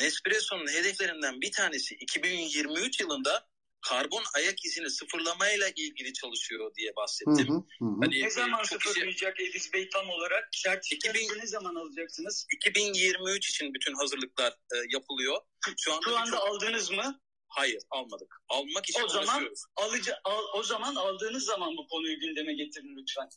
Nespresso'nun 0.00 0.66
hedeflerinden 0.66 1.40
bir 1.40 1.52
tanesi 1.52 1.94
2023 1.94 3.00
yılında 3.00 3.48
karbon 3.82 4.22
ayak 4.36 4.64
izini 4.64 4.90
sıfırlamayla 4.90 5.68
ilgili 5.68 6.12
çalışıyor 6.12 6.74
diye 6.74 6.96
bahsettim. 6.96 7.48
Hı 7.48 7.52
hı, 7.52 7.86
hı. 7.86 7.96
Hani, 8.00 8.22
ne 8.22 8.30
zaman 8.30 8.64
sıfırlayacak 8.64 9.36
kişi... 9.36 9.50
Ediz 9.50 9.72
Bey 9.72 9.88
tam 9.88 10.10
olarak? 10.10 10.48
Sertifikasını 10.52 11.38
ne 11.38 11.46
zaman 11.46 11.74
alacaksınız? 11.74 12.46
2023 12.50 13.50
için 13.50 13.74
bütün 13.74 13.94
hazırlıklar 13.94 14.52
e, 14.52 14.76
yapılıyor. 14.92 15.40
Şu 15.76 15.94
anda, 15.94 16.04
Şu 16.04 16.16
anda 16.18 16.30
çok... 16.30 16.48
aldınız 16.48 16.90
mı? 16.90 17.20
Hayır 17.48 17.82
almadık. 17.90 18.36
Almak 18.48 18.88
için 18.88 19.02
o 19.02 19.08
zaman 19.08 19.54
alıcı 19.76 20.14
al, 20.24 20.42
o 20.54 20.62
zaman 20.62 20.94
aldığınız 20.94 21.44
zaman 21.44 21.76
bu 21.76 21.88
konuyu 21.88 22.20
gündeme 22.20 22.54
getirin 22.54 22.96
lütfen. 22.96 23.28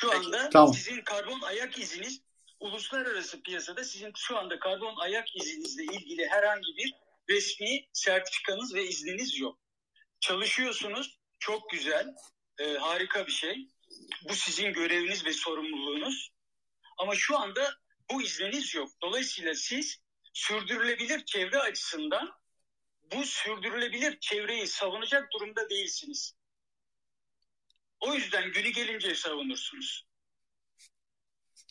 Şu 0.00 0.12
anda 0.12 0.50
Tamam. 0.50 0.74
sizin 0.74 1.00
karbon 1.00 1.40
ayak 1.40 1.78
iziniz 1.78 2.20
uluslararası 2.60 3.42
piyasada 3.42 3.84
sizin 3.84 4.12
şu 4.16 4.38
anda 4.38 4.58
karbon 4.58 4.96
ayak 4.96 5.36
izinizle 5.36 5.82
ilgili 5.82 6.26
herhangi 6.26 6.76
bir 6.76 6.94
resmi 7.30 7.88
sertifikanız 7.92 8.74
ve 8.74 8.84
izniniz 8.88 9.38
yok. 9.38 9.58
Çalışıyorsunuz. 10.20 11.18
Çok 11.38 11.70
güzel. 11.70 12.14
e, 12.58 12.74
harika 12.74 13.26
bir 13.26 13.32
şey. 13.32 13.68
Bu 14.28 14.34
sizin 14.34 14.72
göreviniz 14.72 15.24
ve 15.24 15.32
sorumluluğunuz. 15.32 16.30
Ama 16.98 17.14
şu 17.14 17.38
anda 17.38 17.74
bu 18.10 18.22
izniniz 18.22 18.74
yok. 18.74 18.90
Dolayısıyla 19.02 19.54
siz 19.54 19.98
sürdürülebilir 20.32 21.24
çevre 21.24 21.58
açısından 21.58 22.32
bu 23.02 23.24
sürdürülebilir 23.24 24.20
çevreyi 24.20 24.66
savunacak 24.66 25.32
durumda 25.32 25.70
değilsiniz. 25.70 26.34
O 28.00 28.14
yüzden 28.14 28.52
günü 28.52 28.68
gelince 28.68 29.14
savunursunuz. 29.14 30.07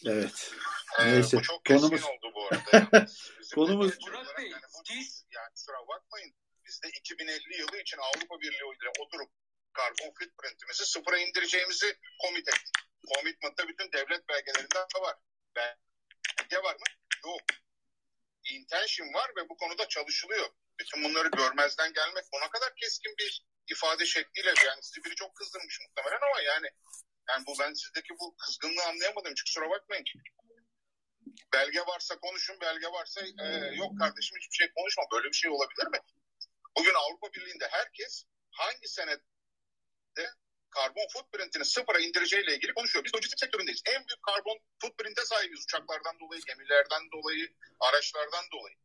Evet. 0.06 0.52
Ee, 1.00 1.06
Neyse. 1.06 1.38
bu 1.38 1.42
çok 1.42 1.66
Konumuz 1.66 1.90
keskin 1.90 2.08
oldu 2.08 2.32
bu 2.36 2.48
arada. 2.48 3.06
konumuz 3.56 4.00
Burak 4.08 4.38
Bey, 4.38 4.54
siz... 4.88 5.26
Yani 5.32 5.50
kusura 5.54 5.88
bakmayın. 5.88 6.36
Biz 6.66 6.84
de 6.84 6.90
2050 6.90 7.58
yılı 7.58 7.78
için 7.78 7.98
Avrupa 7.98 8.40
Birliği 8.40 8.78
ile 8.82 8.90
oturup 9.00 9.32
karbon 9.74 10.14
footprintimizi 10.20 10.86
sıfıra 10.86 11.18
indireceğimizi 11.18 11.98
komit 12.22 12.48
ettik. 12.48 12.76
Commitment'ta 13.16 13.68
bütün 13.68 13.92
devlet 13.92 14.30
belgelerinde 14.30 14.80
var. 15.02 15.16
Belge 15.56 16.64
var 16.64 16.76
mı? 16.76 16.88
Yok. 17.26 17.42
Intention 18.44 19.14
var 19.14 19.32
ve 19.38 19.50
bu 19.50 19.58
konuda 19.58 19.88
çalışılıyor. 19.88 20.50
Bütün 20.80 21.04
bunları 21.04 21.28
görmezden 21.28 21.94
gelmek 21.94 22.24
ne 22.42 22.50
kadar 22.50 22.76
keskin 22.76 23.16
bir 23.18 23.46
ifade 23.68 24.06
şekliyle 24.06 24.54
yani 24.66 24.84
sizi 24.84 25.04
biri 25.04 25.16
çok 25.16 25.36
kızdırmış 25.36 25.80
muhtemelen 25.82 26.22
ama 26.22 26.42
yani 26.42 26.68
yani 27.30 27.44
bu 27.48 27.54
ben 27.60 27.74
sizdeki 27.74 28.14
bu 28.20 28.36
kızgınlığı 28.38 28.84
anlayamadım. 28.84 29.32
Hiç 29.32 29.44
kusura 29.44 29.70
bakmayın. 29.70 30.06
Belge 31.54 31.80
varsa 31.80 32.20
konuşun, 32.20 32.62
belge 32.62 32.88
varsa 32.88 33.22
e, 33.22 33.76
yok 33.76 34.00
kardeşim 34.00 34.38
hiçbir 34.38 34.56
şey 34.56 34.72
konuşma. 34.76 35.04
Böyle 35.14 35.28
bir 35.28 35.38
şey 35.38 35.52
olabilir 35.52 35.88
mi? 35.88 36.00
Bugün 36.78 36.94
Avrupa 36.94 37.34
Birliği'nde 37.34 37.68
herkes 37.68 38.24
hangi 38.52 38.88
senede 38.88 39.22
karbon 40.70 41.08
footprintini 41.14 41.66
sıfıra 41.66 42.00
indireceğiyle 42.00 42.56
ilgili 42.56 42.74
konuşuyor. 42.74 43.06
Biz 43.06 43.16
lojistik 43.16 43.40
sektöründeyiz. 43.40 43.82
En 43.86 44.08
büyük 44.08 44.24
karbon 44.24 44.60
footprint'e 44.82 45.26
sahibiz 45.26 45.64
uçaklardan 45.64 46.20
dolayı, 46.20 46.42
gemilerden 46.48 47.12
dolayı, 47.12 47.54
araçlardan 47.80 48.46
dolayı. 48.54 48.76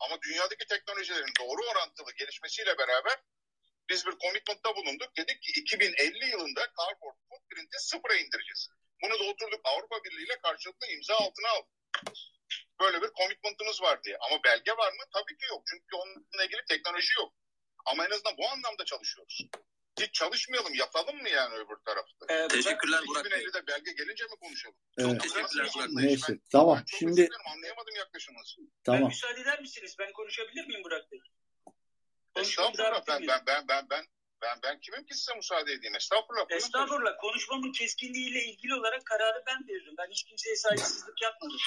Ama 0.00 0.22
dünyadaki 0.22 0.66
teknolojilerin 0.66 1.32
doğru 1.40 1.62
orantılı 1.70 2.12
gelişmesiyle 2.12 2.78
beraber 2.78 3.18
biz 3.90 4.06
bir 4.06 4.14
commitment'ta 4.18 4.76
bulunduk. 4.76 5.10
Dedik 5.16 5.42
ki 5.42 5.60
2050 5.60 6.30
yılında 6.30 6.62
karbon 6.78 7.14
footprint'i 7.28 7.78
sıfıra 7.78 8.14
indireceğiz. 8.14 8.68
Bunu 9.02 9.18
da 9.20 9.24
oturduk 9.24 9.60
Avrupa 9.64 10.04
Birliği 10.04 10.24
ile 10.24 10.38
karşılıklı 10.42 10.86
imza 10.86 11.14
altına 11.14 11.48
aldık. 11.48 11.70
Böyle 12.80 13.02
bir 13.02 13.10
commitment'ımız 13.18 13.82
var 13.82 14.04
diye. 14.04 14.16
Ama 14.20 14.42
belge 14.44 14.72
var 14.72 14.92
mı? 14.92 15.02
Tabii 15.14 15.36
ki 15.38 15.46
yok. 15.50 15.62
Çünkü 15.70 15.96
onunla 15.96 16.44
ilgili 16.44 16.64
teknoloji 16.68 17.12
yok. 17.20 17.32
Ama 17.86 18.06
en 18.06 18.10
azından 18.10 18.36
bu 18.38 18.48
anlamda 18.48 18.84
çalışıyoruz. 18.84 19.40
Hiç 20.00 20.14
çalışmayalım, 20.14 20.74
yatalım 20.74 21.16
mı 21.22 21.28
yani 21.28 21.54
öbür 21.54 21.76
tarafta? 21.84 22.26
Ee, 22.28 22.48
Teşekkürler 22.48 23.00
Burak 23.08 23.24
Bey. 23.24 23.32
2050'de 23.32 23.66
belge 23.66 23.92
gelince 23.92 24.24
mi 24.24 24.36
konuşalım? 24.40 24.76
Evet. 24.98 25.20
teşekkürler 25.22 25.68
Burak 25.74 25.88
Bey. 25.88 26.06
Neyse. 26.06 26.38
Tamam. 26.52 26.78
Çok 26.78 26.98
Şimdi 26.98 27.28
anlayamadım 27.54 27.94
yaklaşımınızı. 27.96 28.60
Ben 28.60 28.68
tamam. 28.84 29.08
müsaade 29.08 29.40
eder 29.40 29.60
misiniz? 29.60 29.96
Ben 29.98 30.12
konuşabilir 30.12 30.66
miyim 30.66 30.84
Burak 30.84 31.12
Bey? 31.12 31.20
Estağfurullah 32.36 33.06
ben, 33.08 33.26
ben, 33.26 33.46
ben, 33.46 33.68
ben, 33.68 33.86
ben, 33.90 34.06
ben, 34.42 34.58
ben 34.62 34.80
kimim 34.80 35.04
ki 35.04 35.14
size 35.14 35.34
müsaade 35.34 35.72
edeyim? 35.72 35.94
Estağfurullah. 35.94 36.46
Estağfurullah. 36.50 37.18
Konuşmamın 37.20 37.72
keskinliğiyle 37.72 38.44
ilgili 38.44 38.74
olarak 38.74 39.06
kararı 39.06 39.42
ben 39.46 39.68
veririm. 39.68 39.94
Ben 39.98 40.10
hiç 40.10 40.24
kimseye 40.24 40.56
saygısızlık 40.56 41.22
yapmadım. 41.22 41.58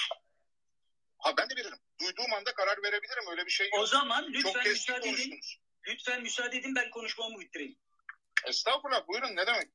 Ha 1.18 1.38
ben 1.38 1.50
de 1.50 1.56
veririm. 1.56 1.80
Duyduğum 2.02 2.34
anda 2.34 2.54
karar 2.54 2.84
verebilirim. 2.84 3.24
Öyle 3.32 3.46
bir 3.46 3.52
şey 3.52 3.68
yok. 3.68 3.80
O 3.80 3.86
zaman 3.86 4.22
Çok 4.24 4.34
lütfen 4.34 4.64
keskin 4.64 4.72
müsaade 4.72 5.10
edin. 5.10 5.16
konuştunuz. 5.16 5.60
Lütfen 5.88 6.22
müsaade 6.22 6.58
edin 6.58 6.76
ben 6.76 6.90
konuşmamı 6.92 7.40
bitireyim. 7.40 7.78
Estağfurullah 8.46 9.08
buyurun 9.08 9.36
ne 9.36 9.48
demek? 9.48 9.68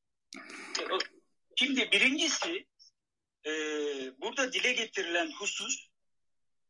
Şimdi 1.56 1.92
birincisi 1.92 2.66
e, 3.46 3.50
burada 4.20 4.52
dile 4.52 4.72
getirilen 4.72 5.32
husus 5.32 5.88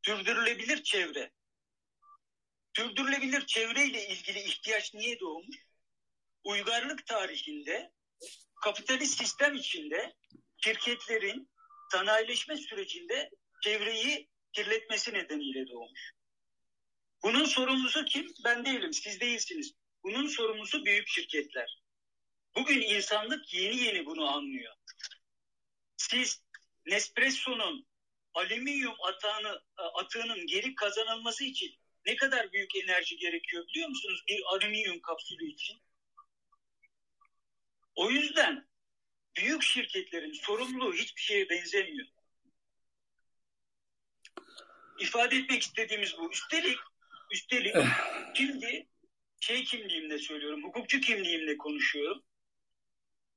sürdürülebilir 0.03 0.83
çevre. 0.83 1.31
Sürdürülebilir 2.77 3.47
çevreyle 3.47 4.09
ilgili 4.09 4.39
ihtiyaç 4.39 4.95
niye 4.95 5.21
doğmuş? 5.21 5.57
Uygarlık 6.45 7.07
tarihinde 7.07 7.93
kapitalist 8.63 9.19
sistem 9.19 9.55
içinde 9.55 10.15
şirketlerin 10.65 11.51
sanayileşme 11.93 12.57
sürecinde 12.57 13.31
çevreyi 13.63 14.29
kirletmesi 14.53 15.15
nedeniyle 15.15 15.69
doğmuş. 15.69 16.13
Bunun 17.23 17.45
sorumlusu 17.45 18.05
kim? 18.05 18.35
Ben 18.45 18.65
değilim, 18.65 18.93
siz 18.93 19.21
değilsiniz. 19.21 19.73
Bunun 20.03 20.27
sorumlusu 20.27 20.85
büyük 20.85 21.09
şirketler. 21.09 21.83
Bugün 22.57 22.81
insanlık 22.81 23.55
yeni 23.55 23.77
yeni 23.77 24.07
bunu 24.07 24.29
anlıyor. 24.29 24.75
Siz 25.97 26.43
Nespresso'nun 26.87 27.87
alüminyum 28.35 28.97
atağını, 29.03 29.63
atığının 29.77 30.47
geri 30.47 30.75
kazanılması 30.75 31.45
için 31.45 31.84
ne 32.07 32.17
kadar 32.17 32.53
büyük 32.53 32.77
enerji 32.77 33.17
gerekiyor 33.17 33.67
biliyor 33.69 33.89
musunuz? 33.89 34.25
Bir 34.29 34.43
alüminyum 34.47 35.01
kapsülü 35.01 35.47
için. 35.47 35.77
O 37.95 38.11
yüzden 38.11 38.69
büyük 39.37 39.63
şirketlerin 39.63 40.33
sorumluluğu 40.33 40.95
hiçbir 40.95 41.23
şeye 41.23 41.49
benzemiyor. 41.49 42.07
İfade 44.99 45.37
etmek 45.37 45.63
istediğimiz 45.63 46.19
bu. 46.19 46.33
Üstelik, 46.33 46.79
üstelik 47.31 47.75
şimdi 48.35 48.89
şey 49.41 49.65
kimliğimle 49.65 50.19
söylüyorum, 50.19 50.65
hukukçu 50.65 51.01
kimliğimle 51.01 51.57
konuşuyorum. 51.57 52.25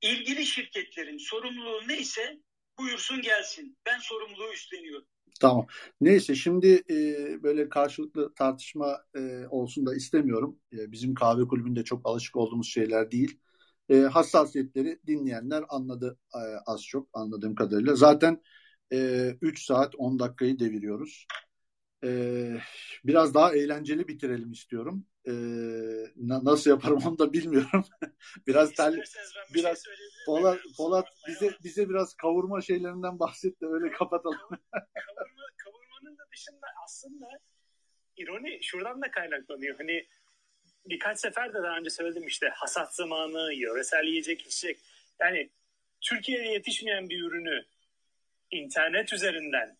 İlgili 0.01 0.45
şirketlerin 0.45 1.17
sorumluluğu 1.17 1.87
neyse 1.87 2.37
buyursun 2.77 3.21
gelsin. 3.21 3.77
Ben 3.85 3.99
sorumluluğu 3.99 4.53
üstleniyorum. 4.53 5.07
Tamam. 5.41 5.67
Neyse 6.01 6.35
şimdi 6.35 6.83
e, 6.89 7.43
böyle 7.43 7.69
karşılıklı 7.69 8.33
tartışma 8.33 8.97
e, 9.15 9.47
olsun 9.49 9.85
da 9.85 9.95
istemiyorum. 9.95 10.59
E, 10.73 10.91
bizim 10.91 11.13
kahve 11.13 11.47
kulübünde 11.47 11.83
çok 11.83 12.01
alışık 12.09 12.35
olduğumuz 12.35 12.67
şeyler 12.67 13.11
değil. 13.11 13.39
E, 13.89 13.95
hassasiyetleri 13.97 14.99
dinleyenler 15.07 15.63
anladı 15.69 16.19
e, 16.35 16.39
az 16.65 16.83
çok 16.83 17.09
anladığım 17.13 17.55
kadarıyla. 17.55 17.95
Zaten 17.95 18.41
e, 18.93 19.29
3 19.41 19.65
saat 19.65 19.95
10 19.97 20.19
dakikayı 20.19 20.59
deviriyoruz. 20.59 21.27
E, 22.03 22.09
biraz 23.05 23.33
daha 23.33 23.55
eğlenceli 23.55 24.07
bitirelim 24.07 24.51
istiyorum. 24.51 25.05
E, 25.27 25.33
na- 26.15 26.45
nasıl 26.45 26.69
yaparım 26.69 26.99
onu 27.07 27.19
da 27.19 27.33
bilmiyorum. 27.33 27.85
biraz 28.47 28.73
tel, 28.73 29.03
biraz 29.53 29.83
Polat, 30.25 30.59
Polat 30.77 31.07
bize 31.27 31.51
bize 31.63 31.89
biraz 31.89 32.13
kavurma 32.13 32.61
şeylerinden 32.61 33.19
bahset 33.19 33.61
de 33.61 33.65
öyle 33.65 33.91
kapatalım. 33.91 34.39
Kavurma, 34.49 35.43
kavurmanın 35.57 36.17
da 36.17 36.23
dışında 36.31 36.67
aslında 36.83 37.27
ironi 38.17 38.59
şuradan 38.63 39.01
da 39.01 39.11
kaynaklanıyor. 39.11 39.77
Hani 39.77 40.07
birkaç 40.85 41.19
sefer 41.19 41.53
de 41.53 41.63
daha 41.63 41.77
önce 41.77 41.89
söyledim 41.89 42.27
işte 42.27 42.49
hasat 42.49 42.95
zamanı, 42.95 43.53
yöresel 43.53 44.03
yiyecek 44.03 44.41
içecek. 44.41 44.79
Yani 45.19 45.49
Türkiye'de 46.01 46.47
yetişmeyen 46.47 47.09
bir 47.09 47.23
ürünü 47.23 47.65
internet 48.51 49.13
üzerinden 49.13 49.77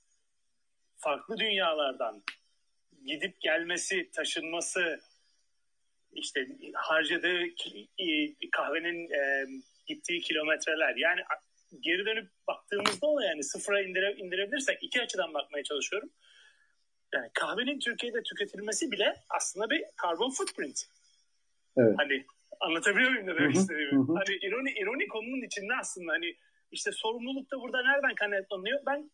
farklı 0.98 1.38
dünyalardan 1.38 2.24
gidip 3.06 3.42
gelmesi, 3.42 4.12
taşınması, 4.12 5.00
işte 6.18 6.48
harcadığı 6.74 7.44
e, 8.00 8.36
kahvenin 8.52 9.10
e, 9.12 9.46
gittiği 9.86 10.22
kilometreler. 10.22 10.96
Yani 10.96 11.22
geri 11.80 12.06
dönüp 12.06 12.30
baktığımızda 12.48 13.08
o 13.08 13.20
yani 13.20 13.44
sıfıra 13.44 13.82
indire, 13.82 14.14
indirebilirsek 14.14 14.84
iki 14.84 15.02
açıdan 15.02 15.34
bakmaya 15.34 15.64
çalışıyorum. 15.64 16.10
Yani 17.14 17.30
kahvenin 17.34 17.80
Türkiye'de 17.80 18.24
tüketilmesi 18.24 18.92
bile 18.92 19.16
aslında 19.30 19.70
bir 19.70 19.84
karbon 19.98 20.32
footprint. 20.32 20.82
Evet. 21.78 21.96
Hani 21.98 22.26
anlatabiliyor 22.60 23.12
muyum 23.12 23.28
ne 23.28 23.36
demek 23.36 23.56
istediğimi? 23.56 23.92
hı 23.92 24.12
hı. 24.12 24.14
Hani 24.14 24.36
ironi, 24.36 24.72
ironi 24.72 25.08
konunun 25.08 25.42
içinde 25.42 25.74
aslında 25.80 26.12
hani 26.12 26.36
işte 26.72 26.92
sorumluluk 26.92 27.52
da 27.52 27.62
burada 27.62 27.82
nereden 27.84 28.16
kaynaklanıyor? 28.16 28.80
Ben 28.86 29.12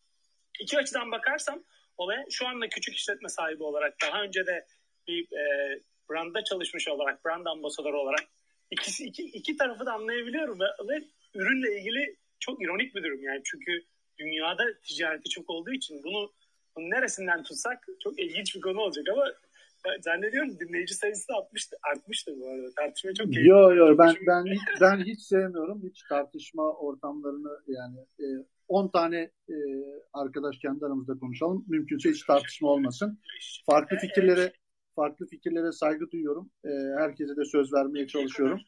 iki 0.60 0.78
açıdan 0.78 1.10
bakarsam 1.10 1.64
olaya 1.96 2.24
şu 2.30 2.46
anda 2.48 2.68
küçük 2.68 2.94
işletme 2.94 3.28
sahibi 3.28 3.62
olarak 3.62 3.94
daha 4.02 4.22
önce 4.22 4.46
de 4.46 4.66
bir 5.08 5.32
e, 5.32 5.80
brandda 6.10 6.44
çalışmış 6.44 6.88
olarak, 6.88 7.24
brand 7.24 7.46
ambasadörü 7.46 7.96
olarak 7.96 8.24
ikisi, 8.70 9.04
iki, 9.04 9.22
iki 9.22 9.56
tarafı 9.56 9.86
da 9.86 9.92
anlayabiliyorum 9.92 10.60
ve, 10.60 10.64
ve 10.88 11.04
ürünle 11.34 11.80
ilgili 11.80 12.16
çok 12.40 12.62
ironik 12.62 12.94
bir 12.94 13.04
durum 13.04 13.22
yani 13.22 13.40
çünkü 13.44 13.84
dünyada 14.18 14.62
ticareti 14.82 15.28
çok 15.28 15.50
olduğu 15.50 15.72
için 15.72 16.02
bunu, 16.04 16.32
bunu 16.76 16.90
neresinden 16.90 17.42
tutsak 17.42 17.86
çok 18.02 18.18
ilginç 18.18 18.56
bir 18.56 18.60
konu 18.60 18.80
olacak 18.80 19.06
ama 19.12 19.24
zannediyorum 20.00 20.60
dinleyici 20.60 20.94
sayısı 20.94 21.28
da 21.28 21.34
artmıştı, 21.34 21.76
artmıştı 21.82 22.32
bu 22.40 22.48
arada. 22.48 22.66
Tartışma 22.76 23.14
çok 23.14 23.32
keyifli. 23.32 23.48
Yok 23.48 23.76
yok 23.76 23.98
ben 23.98 24.14
ben 24.26 24.44
hiç, 24.52 24.80
ben 24.80 25.04
hiç 25.04 25.20
sevmiyorum 25.20 25.82
hiç 25.82 26.02
tartışma 26.08 26.72
ortamlarını 26.72 27.60
yani 27.66 27.98
e, 28.20 28.26
10 28.68 28.88
tane 28.88 29.30
e, 29.48 29.54
arkadaş 30.12 30.58
kendi 30.58 30.86
aramızda 30.86 31.18
konuşalım. 31.18 31.64
Mümkünse 31.68 32.10
hiç 32.10 32.22
tartışma 32.26 32.68
olmasın. 32.68 33.20
Farklı 33.66 33.96
fikirlere 33.96 34.52
farklı 34.94 35.26
fikirlere 35.26 35.72
saygı 35.72 36.10
duyuyorum. 36.10 36.50
E, 36.64 36.70
herkese 36.98 37.36
de 37.36 37.44
söz 37.44 37.72
vermeye 37.72 38.06
çalışıyorum. 38.06 38.60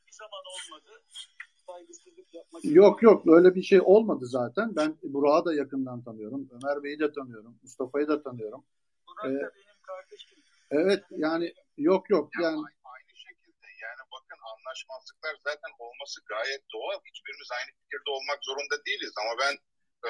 Yok 2.62 3.02
yok 3.02 3.22
öyle 3.26 3.55
bir 3.55 3.62
şey 3.62 3.80
olmadı 3.80 4.26
zaten. 4.26 4.76
Ben 4.76 4.98
Burak'ı 5.02 5.44
da 5.44 5.55
yakından 5.55 6.05
tanıyorum. 6.05 6.48
Ömer 6.50 6.82
Bey'i 6.82 6.98
de 6.98 7.12
tanıyorum. 7.12 7.58
Mustafa'yı 7.62 8.08
da 8.08 8.22
tanıyorum. 8.22 8.64
Burak 9.08 9.24
ee, 9.24 9.34
da 9.34 9.50
benim 9.55 9.80
kardeşim. 9.82 10.38
Evet 10.70 11.02
yani 11.10 11.55
yok 11.76 12.10
yok 12.10 12.30
yani. 12.42 12.56
Aynı 12.94 13.12
şekilde 13.26 13.66
yani 13.84 14.02
bakın 14.14 14.40
anlaşmazlıklar 14.52 15.34
zaten 15.44 15.72
olması 15.78 16.20
gayet 16.32 16.62
doğal. 16.74 16.98
Hiçbirimiz 17.10 17.48
aynı 17.58 17.70
fikirde 17.80 18.10
olmak 18.16 18.38
zorunda 18.48 18.76
değiliz 18.86 19.14
ama 19.22 19.32
ben 19.42 19.55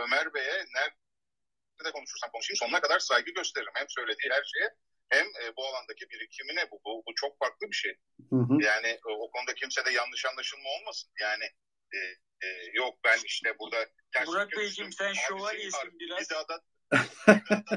Ömer 0.03 0.35
Bey'e 0.35 0.57
nerede 0.77 1.91
konuşursam 1.97 2.31
konuşayım 2.33 2.61
sonuna 2.63 2.81
kadar 2.81 2.99
saygı 2.99 3.31
gösteririm. 3.39 3.77
Hem 3.81 3.89
söylediği 3.89 4.31
her 4.37 4.45
şeye 4.53 4.69
hem 5.09 5.27
e, 5.27 5.57
bu 5.57 5.67
alandaki 5.67 6.11
birikimine 6.11 6.71
bu, 6.71 6.81
bu, 6.85 7.03
bu 7.07 7.15
çok 7.15 7.39
farklı 7.39 7.67
bir 7.71 7.77
şey. 7.77 7.95
Hı 8.31 8.37
hı. 8.37 8.63
Yani 8.63 8.99
o, 9.09 9.11
o 9.25 9.31
konuda 9.31 9.55
kimse 9.55 9.85
de 9.85 9.91
yanlış 9.91 10.27
anlaşılma 10.27 10.69
olmasın. 10.69 11.11
Yani 11.21 11.45
e, 11.95 11.99
e, 12.47 12.49
yok 12.75 12.95
ben 13.05 13.19
işte 13.25 13.59
burada 13.59 13.87
ters 14.13 14.27
Burak 14.27 14.53
Beyciğim 14.53 14.93
sen 14.93 15.13
şövalyesin 15.13 15.99
biraz. 15.99 16.21
Bir 16.21 16.35
daha 16.35 16.49
da 16.49 16.63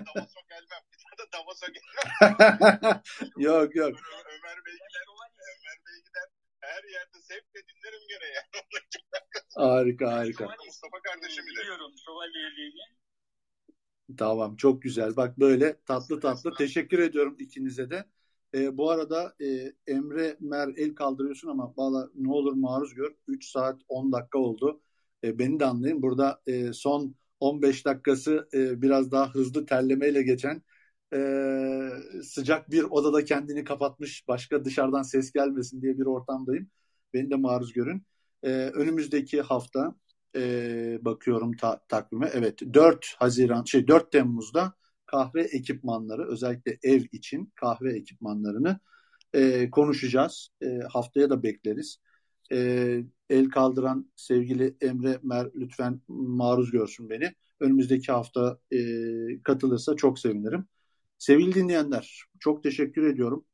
Davos'a 0.05 0.41
gelmem. 0.49 0.83
Bir 0.91 0.99
daha 1.05 1.17
da 1.17 1.31
Davos'a 1.33 1.67
gelmem. 1.67 3.01
yok 3.37 3.75
yok. 3.75 3.99
Ömer 4.25 4.65
Bey 4.65 4.73
gider. 4.73 5.05
Ömer 5.09 5.77
Bey 5.85 5.97
gider. 6.05 6.27
Her 6.59 6.83
yerde 6.83 7.21
zevkle 7.21 7.61
dinlerim 7.67 8.07
gene 8.09 8.25
yani. 8.25 8.65
harika 9.55 10.11
harika. 10.11 10.55
Mustafa 10.65 11.01
kardeşim 11.01 11.47
ile. 11.47 11.59
Biliyorum 11.59 11.91
şövalyeliğini. 12.05 12.99
Tamam 14.17 14.55
çok 14.55 14.81
güzel. 14.81 15.15
Bak 15.15 15.39
böyle 15.39 15.77
tatlı 15.85 16.19
tatlı. 16.19 16.53
Teşekkür 16.57 16.99
ediyorum 16.99 17.35
ikinize 17.39 17.89
de. 17.89 18.05
E, 18.53 18.77
bu 18.77 18.89
arada 18.91 19.35
e, 19.41 19.73
Emre 19.87 20.37
Mer 20.39 20.67
el 20.77 20.95
kaldırıyorsun 20.95 21.47
ama 21.49 21.73
valla 21.77 22.09
ne 22.15 22.31
olur 22.31 22.53
maruz 22.53 22.93
gör. 22.93 23.11
3 23.27 23.45
saat 23.51 23.81
10 23.87 24.11
dakika 24.11 24.39
oldu. 24.39 24.81
E, 25.23 25.39
beni 25.39 25.59
de 25.59 25.65
anlayın. 25.65 26.01
Burada 26.01 26.41
e, 26.47 26.73
son 26.73 27.15
15 27.39 27.85
dakikası 27.85 28.49
e, 28.53 28.81
biraz 28.81 29.11
daha 29.11 29.33
hızlı 29.33 29.65
terlemeyle 29.65 30.23
geçen 30.23 30.61
e, 31.13 31.19
sıcak 32.23 32.71
bir 32.71 32.83
odada 32.83 33.25
kendini 33.25 33.63
kapatmış 33.63 34.27
başka 34.27 34.65
dışarıdan 34.65 35.01
ses 35.01 35.31
gelmesin 35.31 35.81
diye 35.81 35.97
bir 35.99 36.05
ortamdayım. 36.05 36.67
Beni 37.13 37.29
de 37.31 37.35
maruz 37.35 37.73
görün. 37.73 38.03
E, 38.43 38.49
önümüzdeki 38.49 39.41
hafta 39.41 39.95
e, 40.35 40.97
bakıyorum 41.01 41.55
ta, 41.57 41.81
takvime. 41.87 42.29
Evet 42.33 42.61
4 42.73 43.15
Haziran 43.19 43.63
şey 43.63 43.87
4 43.87 44.11
Temmuz'da 44.11 44.73
kahve 45.05 45.41
ekipmanları 45.41 46.27
özellikle 46.27 46.77
ev 46.83 47.03
için 47.11 47.51
kahve 47.55 47.93
ekipmanlarını 47.93 48.79
e, 49.33 49.69
konuşacağız. 49.69 50.49
E, 50.61 50.79
haftaya 50.79 51.29
da 51.29 51.43
bekleriz. 51.43 51.99
E, 52.51 52.57
el 53.29 53.49
kaldıran 53.49 54.11
sevgili 54.15 54.75
Emre 54.81 55.19
Mer 55.23 55.47
lütfen 55.55 56.01
maruz 56.07 56.71
görsün 56.71 57.09
beni. 57.09 57.33
Önümüzdeki 57.59 58.11
hafta 58.11 58.59
e, 58.71 58.79
katılırsa 59.43 59.95
çok 59.95 60.19
sevinirim. 60.19 60.65
Sevgili 61.17 61.53
dinleyenler 61.55 62.23
çok 62.39 62.63
teşekkür 62.63 63.03
ediyorum. 63.03 63.45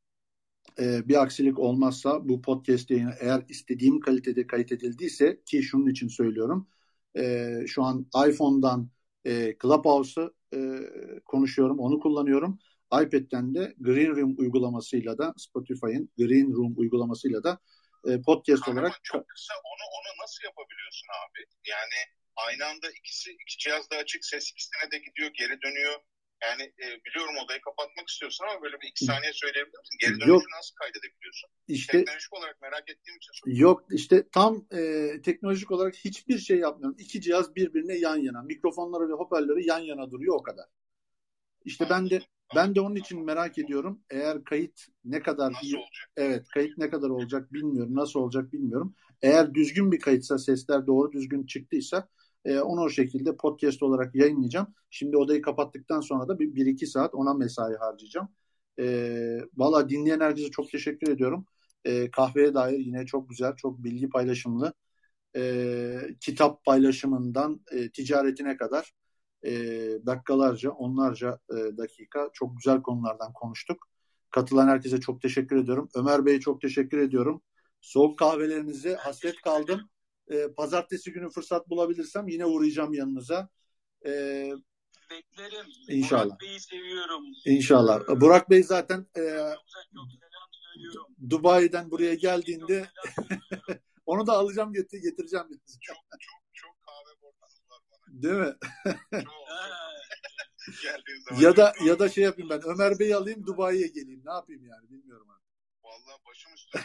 E, 0.78 1.08
bir 1.08 1.22
aksilik 1.22 1.58
olmazsa 1.58 2.28
bu 2.28 2.42
podcast 2.42 2.90
yayını 2.90 3.14
eğer 3.20 3.42
istediğim 3.48 4.00
kalitede 4.00 4.46
kayıt 4.46 4.72
edildiyse 4.72 5.40
ki 5.46 5.62
şunun 5.62 5.90
için 5.90 6.08
söylüyorum. 6.08 6.68
E, 7.16 7.54
şu 7.66 7.82
an 7.82 8.06
iPhone'dan 8.28 8.90
e, 9.26 9.56
Clubhouse'u 9.62 10.34
e, 10.54 10.58
konuşuyorum, 11.24 11.78
onu 11.78 12.00
kullanıyorum. 12.00 12.58
iPad'den 13.02 13.54
de 13.54 13.74
Green 13.80 14.16
Room 14.16 14.34
uygulamasıyla 14.38 15.18
da 15.18 15.34
Spotify'ın 15.36 16.10
Green 16.18 16.52
Room 16.52 16.74
uygulamasıyla 16.76 17.44
da 17.44 17.58
e, 18.08 18.22
podcast 18.22 18.62
Kahraman 18.62 18.82
olarak 18.82 19.00
çok 19.02 19.28
kısa 19.28 19.54
onu 19.54 19.84
onu 19.96 20.22
nasıl 20.22 20.44
yapabiliyorsun 20.44 21.08
abi? 21.22 21.40
Yani 21.68 21.98
aynı 22.36 22.66
anda 22.70 22.90
ikisi 22.90 23.30
iki 23.30 23.58
cihaz 23.58 23.90
da 23.90 23.96
açık 23.96 24.24
ses 24.24 24.50
ikisine 24.50 24.90
de 24.92 24.98
gidiyor 24.98 25.30
geri 25.38 25.62
dönüyor. 25.62 26.00
Yani 26.42 26.62
e, 26.62 26.86
biliyorum 27.04 27.34
odayı 27.44 27.60
kapatmak 27.60 28.08
istiyorsun 28.08 28.44
ama 28.50 28.62
böyle 28.62 28.80
bir 28.80 28.88
iki 28.88 29.04
saniye 29.04 29.32
söyleyebilir 29.32 29.78
misin? 29.78 29.96
Geri 30.00 30.10
dönüşü 30.10 30.28
Yok. 30.30 30.42
nasıl 30.56 30.74
kaydedebiliyorsun? 30.74 31.50
İşte- 31.68 31.92
Teknolojik 31.92 32.32
olarak 32.32 32.62
merak 32.62 32.90
ettiğim 32.90 33.16
için 33.16 33.32
soruyorum. 33.32 33.62
Yok 33.62 33.84
işte 33.90 34.28
tam 34.32 34.66
e, 34.72 35.10
teknolojik 35.24 35.70
olarak 35.70 35.94
hiçbir 35.94 36.38
şey 36.38 36.58
yapmıyorum. 36.58 36.96
İki 36.98 37.20
cihaz 37.20 37.56
birbirine 37.56 37.94
yan 37.94 38.16
yana. 38.16 38.42
Mikrofonları 38.42 39.08
ve 39.08 39.12
hoparlörü 39.12 39.60
yan 39.66 39.78
yana 39.78 40.10
duruyor 40.10 40.34
o 40.34 40.42
kadar. 40.42 40.66
İşte 41.64 41.86
ben 41.90 42.10
de 42.10 42.20
ben 42.56 42.74
de 42.74 42.80
onun 42.80 42.96
için 42.96 43.24
merak 43.24 43.58
ediyorum. 43.58 44.00
Eğer 44.10 44.44
kayıt 44.44 44.80
ne 45.04 45.22
kadar 45.22 45.54
iyi, 45.62 45.76
evet 46.16 46.48
kayıt 46.54 46.78
ne 46.78 46.90
kadar 46.90 47.10
olacak 47.10 47.52
bilmiyorum. 47.52 47.94
Nasıl 47.94 48.20
olacak 48.20 48.52
bilmiyorum. 48.52 48.94
Eğer 49.22 49.54
düzgün 49.54 49.92
bir 49.92 50.00
kayıtsa 50.00 50.38
sesler 50.38 50.86
doğru 50.86 51.12
düzgün 51.12 51.46
çıktıysa 51.46 52.08
e, 52.46 52.60
onu 52.60 52.80
o 52.80 52.88
şekilde 52.90 53.36
podcast 53.36 53.82
olarak 53.82 54.14
yayınlayacağım. 54.14 54.66
Şimdi 54.90 55.16
odayı 55.16 55.42
kapattıktan 55.42 56.00
sonra 56.00 56.28
da 56.28 56.38
bir, 56.38 56.54
bir 56.54 56.66
iki 56.66 56.86
saat 56.86 57.14
ona 57.14 57.34
mesai 57.34 57.76
harcayacağım. 57.76 58.28
E, 58.80 58.86
Valla 59.56 59.88
dinleyen 59.88 60.20
herkese 60.20 60.50
çok 60.50 60.70
teşekkür 60.70 61.08
ediyorum. 61.12 61.46
E, 61.84 62.10
kahveye 62.10 62.54
dair 62.54 62.78
yine 62.78 63.06
çok 63.06 63.30
güzel, 63.30 63.56
çok 63.56 63.84
bilgi 63.84 64.08
paylaşımlı. 64.08 64.72
E, 65.36 65.98
kitap 66.20 66.64
paylaşımından 66.64 67.60
e, 67.72 67.90
ticaretine 67.90 68.56
kadar 68.56 68.92
e, 69.42 69.52
dakikalarca, 70.06 70.70
onlarca 70.70 71.38
e, 71.50 71.54
dakika 71.54 72.30
çok 72.32 72.56
güzel 72.56 72.82
konulardan 72.82 73.32
konuştuk. 73.32 73.88
Katılan 74.30 74.68
herkese 74.68 75.00
çok 75.00 75.22
teşekkür 75.22 75.56
ediyorum. 75.56 75.88
Ömer 75.94 76.26
Bey'e 76.26 76.40
çok 76.40 76.60
teşekkür 76.60 76.98
ediyorum. 76.98 77.42
Soğuk 77.80 78.18
kahvelerinize 78.18 78.94
hasret 78.94 79.36
kaldım. 79.42 79.80
E, 80.30 80.52
pazartesi 80.56 81.12
günü 81.12 81.30
fırsat 81.30 81.70
bulabilirsem 81.70 82.28
yine 82.28 82.46
uğrayacağım 82.46 82.94
yanınıza. 82.94 83.48
E, 84.06 84.52
Beklerim. 85.10 85.66
İnşallah. 85.88 86.24
Burak 86.24 86.40
Bey'i 86.40 86.60
seviyorum. 86.60 87.24
İnşallah. 87.46 88.08
Burak 88.08 88.50
Bey 88.50 88.62
zaten 88.62 89.06
e. 89.18 89.52
Dubai'den 91.30 91.90
buraya 91.90 92.14
geldiğinde 92.14 92.88
onu 94.06 94.26
da 94.26 94.32
alacağım 94.32 94.72
getir 94.72 94.98
getireceğim. 95.02 95.46
Çok 95.80 95.96
çok 96.20 96.42
çok 96.52 96.76
kahve 96.80 97.22
bana. 97.22 98.22
Değil 98.22 98.34
mi? 98.34 98.54
Ya 101.40 101.56
da 101.56 101.72
ya 101.84 101.98
da 101.98 102.08
şey 102.08 102.24
yapayım 102.24 102.50
ben 102.50 102.60
Ömer 102.64 102.98
Bey'i 102.98 103.16
alayım 103.16 103.46
Dubai'ye 103.46 103.86
geleyim. 103.86 104.22
Ne 104.26 104.32
yapayım 104.32 104.64
yani 104.64 104.90
bilmiyorum 104.90 105.26
artık. 105.30 105.46
Vallahi 105.84 106.20
başım 106.28 106.52
üstüne. 106.54 106.82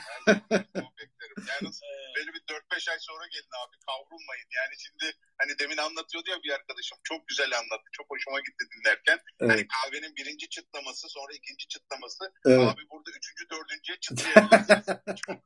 Her 0.47 0.65
zaman 0.75 0.91
beklerim. 1.37 1.61
Yalnız 1.61 1.81
böyle 2.15 2.29
bir 2.35 2.41
4-5 2.41 2.91
ay 2.91 2.99
sonra 2.99 3.25
gelin 3.33 3.53
abi 3.61 3.75
kavrulmayın. 3.87 4.49
Yani 4.59 4.75
şimdi 4.85 5.05
hani 5.39 5.59
demin 5.59 5.77
anlatıyordu 5.77 6.29
ya 6.29 6.43
bir 6.43 6.51
arkadaşım 6.57 6.97
çok 7.03 7.27
güzel 7.27 7.51
anlattı. 7.59 7.89
Çok 7.91 8.09
hoşuma 8.09 8.39
gitti 8.39 8.63
dinlerken. 8.73 9.19
Evet. 9.39 9.51
Hani 9.51 9.67
kahvenin 9.67 10.15
birinci 10.15 10.49
çıtlaması 10.49 11.09
sonra 11.09 11.31
ikinci 11.33 11.67
çıtlaması. 11.67 12.23
Evet. 12.45 12.67
Abi 12.69 12.81
burada 12.91 13.09
üçüncü 13.17 13.43
dördüncüye 13.49 13.97
çıtlayabilirsiniz. 14.03 14.85
çok 15.25 15.37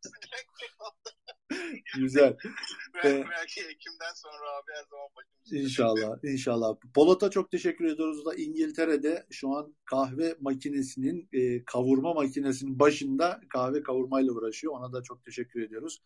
Güzel. 1.96 2.38
Belki, 3.04 3.30
belki 3.30 3.62
Ekim'den 3.62 4.14
sonra 4.16 4.50
abi 4.58 4.72
her 4.72 4.84
zaman 4.90 5.08
başım 5.16 5.36
üstüne. 5.44 5.60
İnşallah, 5.60 6.18
inşallah. 6.24 6.76
Polat'a 6.94 7.30
çok 7.30 7.52
teşekkür 7.52 7.86
ediyoruz 7.86 8.26
da 8.26 8.36
İngiltere'de 8.36 9.26
şu 9.32 9.50
an 9.50 9.76
kahve 9.86 10.36
makinesinin, 10.40 11.30
e, 11.34 11.66
kavurma 11.66 12.14
makinesinin 12.14 12.80
başında 12.80 13.42
kahve 13.50 13.84
kavurmayla 13.84 14.34
uğraşıyor. 14.34 14.74
Ona 14.74 14.94
da 14.94 15.04
çok 15.04 15.26
teşekkür 15.26 15.62
ediyoruz. 15.76 16.02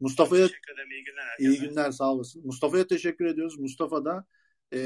Mustafa'ya 0.00 0.46
Teşekkür 0.46 0.72
ederim. 0.74 0.90
İyi 0.90 1.04
günler 1.04 1.22
herkese. 1.26 1.50
iyi 1.50 1.60
günler, 1.60 1.90
sağ 1.90 2.12
olasın. 2.12 2.46
Mustafa'ya 2.46 2.86
teşekkür 2.86 3.24
ediyoruz. 3.26 3.58
Mustafa 3.58 4.04
da 4.04 4.24
e, 4.74 4.78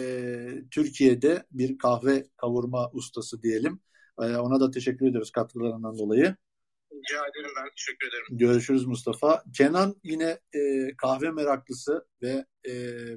Türkiye'de 0.71 1.47
bir 1.51 1.79
kahve 1.79 2.27
kavurma 2.37 2.91
ustası 2.93 3.43
diyelim. 3.43 3.81
E, 4.21 4.37
ona 4.37 4.61
da 4.61 4.71
teşekkür 4.71 5.07
ediyoruz 5.07 5.31
katkılarından 5.31 5.99
dolayı. 5.99 6.37
Rica 6.93 7.19
ederim 7.27 7.51
ben 7.57 7.69
teşekkür 7.77 8.09
ederim. 8.09 8.27
Görüşürüz 8.31 8.85
Mustafa. 8.87 9.43
Kenan 9.57 9.95
yine 10.05 10.39
e, 10.55 10.61
kahve 10.97 11.31
meraklısı 11.31 12.07
ve 12.23 12.45
e, 12.69 12.75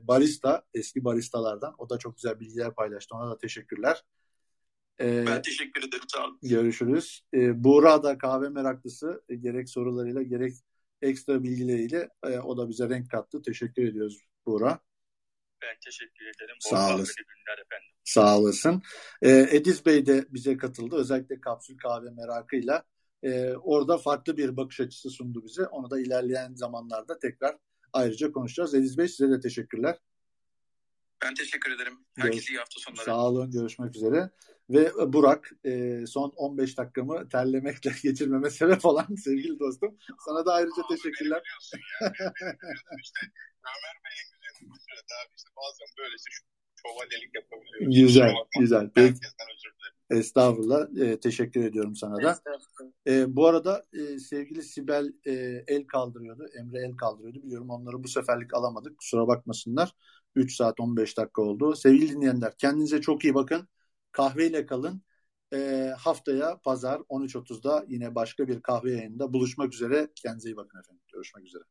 barista, 0.07 0.63
eski 0.73 1.03
baristalardan. 1.03 1.75
O 1.77 1.89
da 1.89 1.97
çok 1.97 2.15
güzel 2.15 2.39
bilgiler 2.39 2.75
paylaştı. 2.75 3.15
Ona 3.15 3.29
da 3.31 3.37
teşekkürler. 3.37 4.03
E, 5.01 5.25
Ben 5.27 5.41
teşekkür 5.41 5.79
ederim. 5.87 6.03
Sağ 6.07 6.25
olun. 6.25 6.39
görüşürüz. 6.43 7.21
E, 7.33 7.63
Buğra 7.63 8.03
da 8.03 8.17
kahve 8.17 8.49
meraklısı. 8.49 9.23
E, 9.29 9.35
gerek 9.35 9.69
sorularıyla 9.69 10.21
gerek 10.21 10.53
ekstra 11.07 11.43
bilgileriyle 11.43 12.09
e, 12.23 12.39
o 12.39 12.57
da 12.57 12.69
bize 12.69 12.89
renk 12.89 13.11
kattı. 13.11 13.41
Teşekkür 13.41 13.87
ediyoruz 13.87 14.21
Buğra. 14.45 14.79
Ben 15.61 15.75
teşekkür 15.85 16.25
ederim. 16.25 16.55
Sağ 16.59 16.89
Bol 16.89 16.95
olasın. 16.95 17.13
efendim. 17.21 17.87
Sağ 18.03 18.39
olasın. 18.39 18.81
Ee, 19.21 19.47
Ediz 19.51 19.85
Bey 19.85 20.05
de 20.05 20.25
bize 20.29 20.57
katıldı. 20.57 20.95
Özellikle 20.95 21.41
kapsül 21.41 21.77
kahve 21.77 22.09
merakıyla. 22.09 22.83
Ee, 23.23 23.53
orada 23.53 23.97
farklı 23.97 24.37
bir 24.37 24.57
bakış 24.57 24.79
açısı 24.79 25.09
sundu 25.09 25.43
bize. 25.45 25.67
Onu 25.67 25.89
da 25.89 25.99
ilerleyen 25.99 26.53
zamanlarda 26.55 27.19
tekrar 27.19 27.57
ayrıca 27.93 28.31
konuşacağız. 28.31 28.73
Ediz 28.73 28.97
Bey 28.97 29.07
size 29.07 29.29
de 29.29 29.39
teşekkürler. 29.39 29.97
Ben 31.23 31.33
teşekkür 31.33 31.71
ederim. 31.71 31.99
Herkese 32.17 32.53
iyi 32.53 32.57
hafta 32.57 32.79
sonları. 32.79 33.05
Sağ 33.05 33.25
olun. 33.27 33.51
Görüşmek 33.51 33.95
üzere. 33.95 34.29
Ve 34.69 35.13
Burak 35.13 35.51
e, 35.65 36.05
son 36.07 36.29
15 36.29 36.77
dakikamı 36.77 37.29
terlemekle 37.29 37.91
geçirmeme 38.03 38.49
sebep 38.49 38.85
olan 38.85 39.15
sevgili 39.23 39.59
dostum. 39.59 39.97
Sana 40.25 40.45
da 40.45 40.53
ayrıca 40.53 40.83
teşekkürler. 40.89 41.41
Ömer 43.65 43.95
Bey 44.03 44.15
en 44.21 44.27
güzel 44.31 44.53
bir 44.61 44.79
sürede 44.79 45.13
abi 45.23 45.33
işte 45.37 45.49
bazen 45.57 45.87
böylesi 45.97 46.29
şövalyelik 46.85 47.35
yapabiliyoruz. 47.35 47.95
Güzel, 47.95 48.33
güzel. 48.59 48.89
Peki. 48.95 49.07
Herkesten 49.07 49.47
özür 49.55 49.73
dilerim. 49.79 50.19
Estağfurullah. 50.21 50.97
E, 51.01 51.19
teşekkür 51.19 51.65
ediyorum 51.65 51.95
sana 51.95 52.23
da. 52.23 52.39
E, 53.07 53.35
bu 53.35 53.47
arada 53.47 53.85
e, 53.93 54.19
sevgili 54.19 54.63
Sibel 54.63 55.13
e, 55.25 55.31
el 55.67 55.87
kaldırıyordu. 55.87 56.45
Emre 56.59 56.79
el 56.79 56.95
kaldırıyordu. 56.97 57.43
Biliyorum 57.43 57.69
onları 57.69 58.03
bu 58.03 58.07
seferlik 58.07 58.53
alamadık. 58.53 58.97
Kusura 58.97 59.27
bakmasınlar. 59.27 59.95
3 60.35 60.55
saat 60.55 60.79
15 60.79 61.17
dakika 61.17 61.41
oldu. 61.41 61.75
Sevgili 61.75 62.09
dinleyenler 62.09 62.57
kendinize 62.57 63.01
çok 63.01 63.23
iyi 63.23 63.35
bakın. 63.35 63.67
Kahveyle 64.11 64.65
kalın. 64.65 65.01
E, 65.53 65.91
haftaya 65.97 66.57
pazar 66.63 67.01
13.30'da 67.09 67.85
yine 67.87 68.15
başka 68.15 68.47
bir 68.47 68.61
kahve 68.61 68.91
yayınında 68.91 69.33
buluşmak 69.33 69.73
üzere. 69.73 70.09
Kendinize 70.15 70.49
iyi 70.49 70.57
bakın 70.57 70.79
efendim. 70.79 71.03
Görüşmek 71.13 71.45
üzere. 71.45 71.63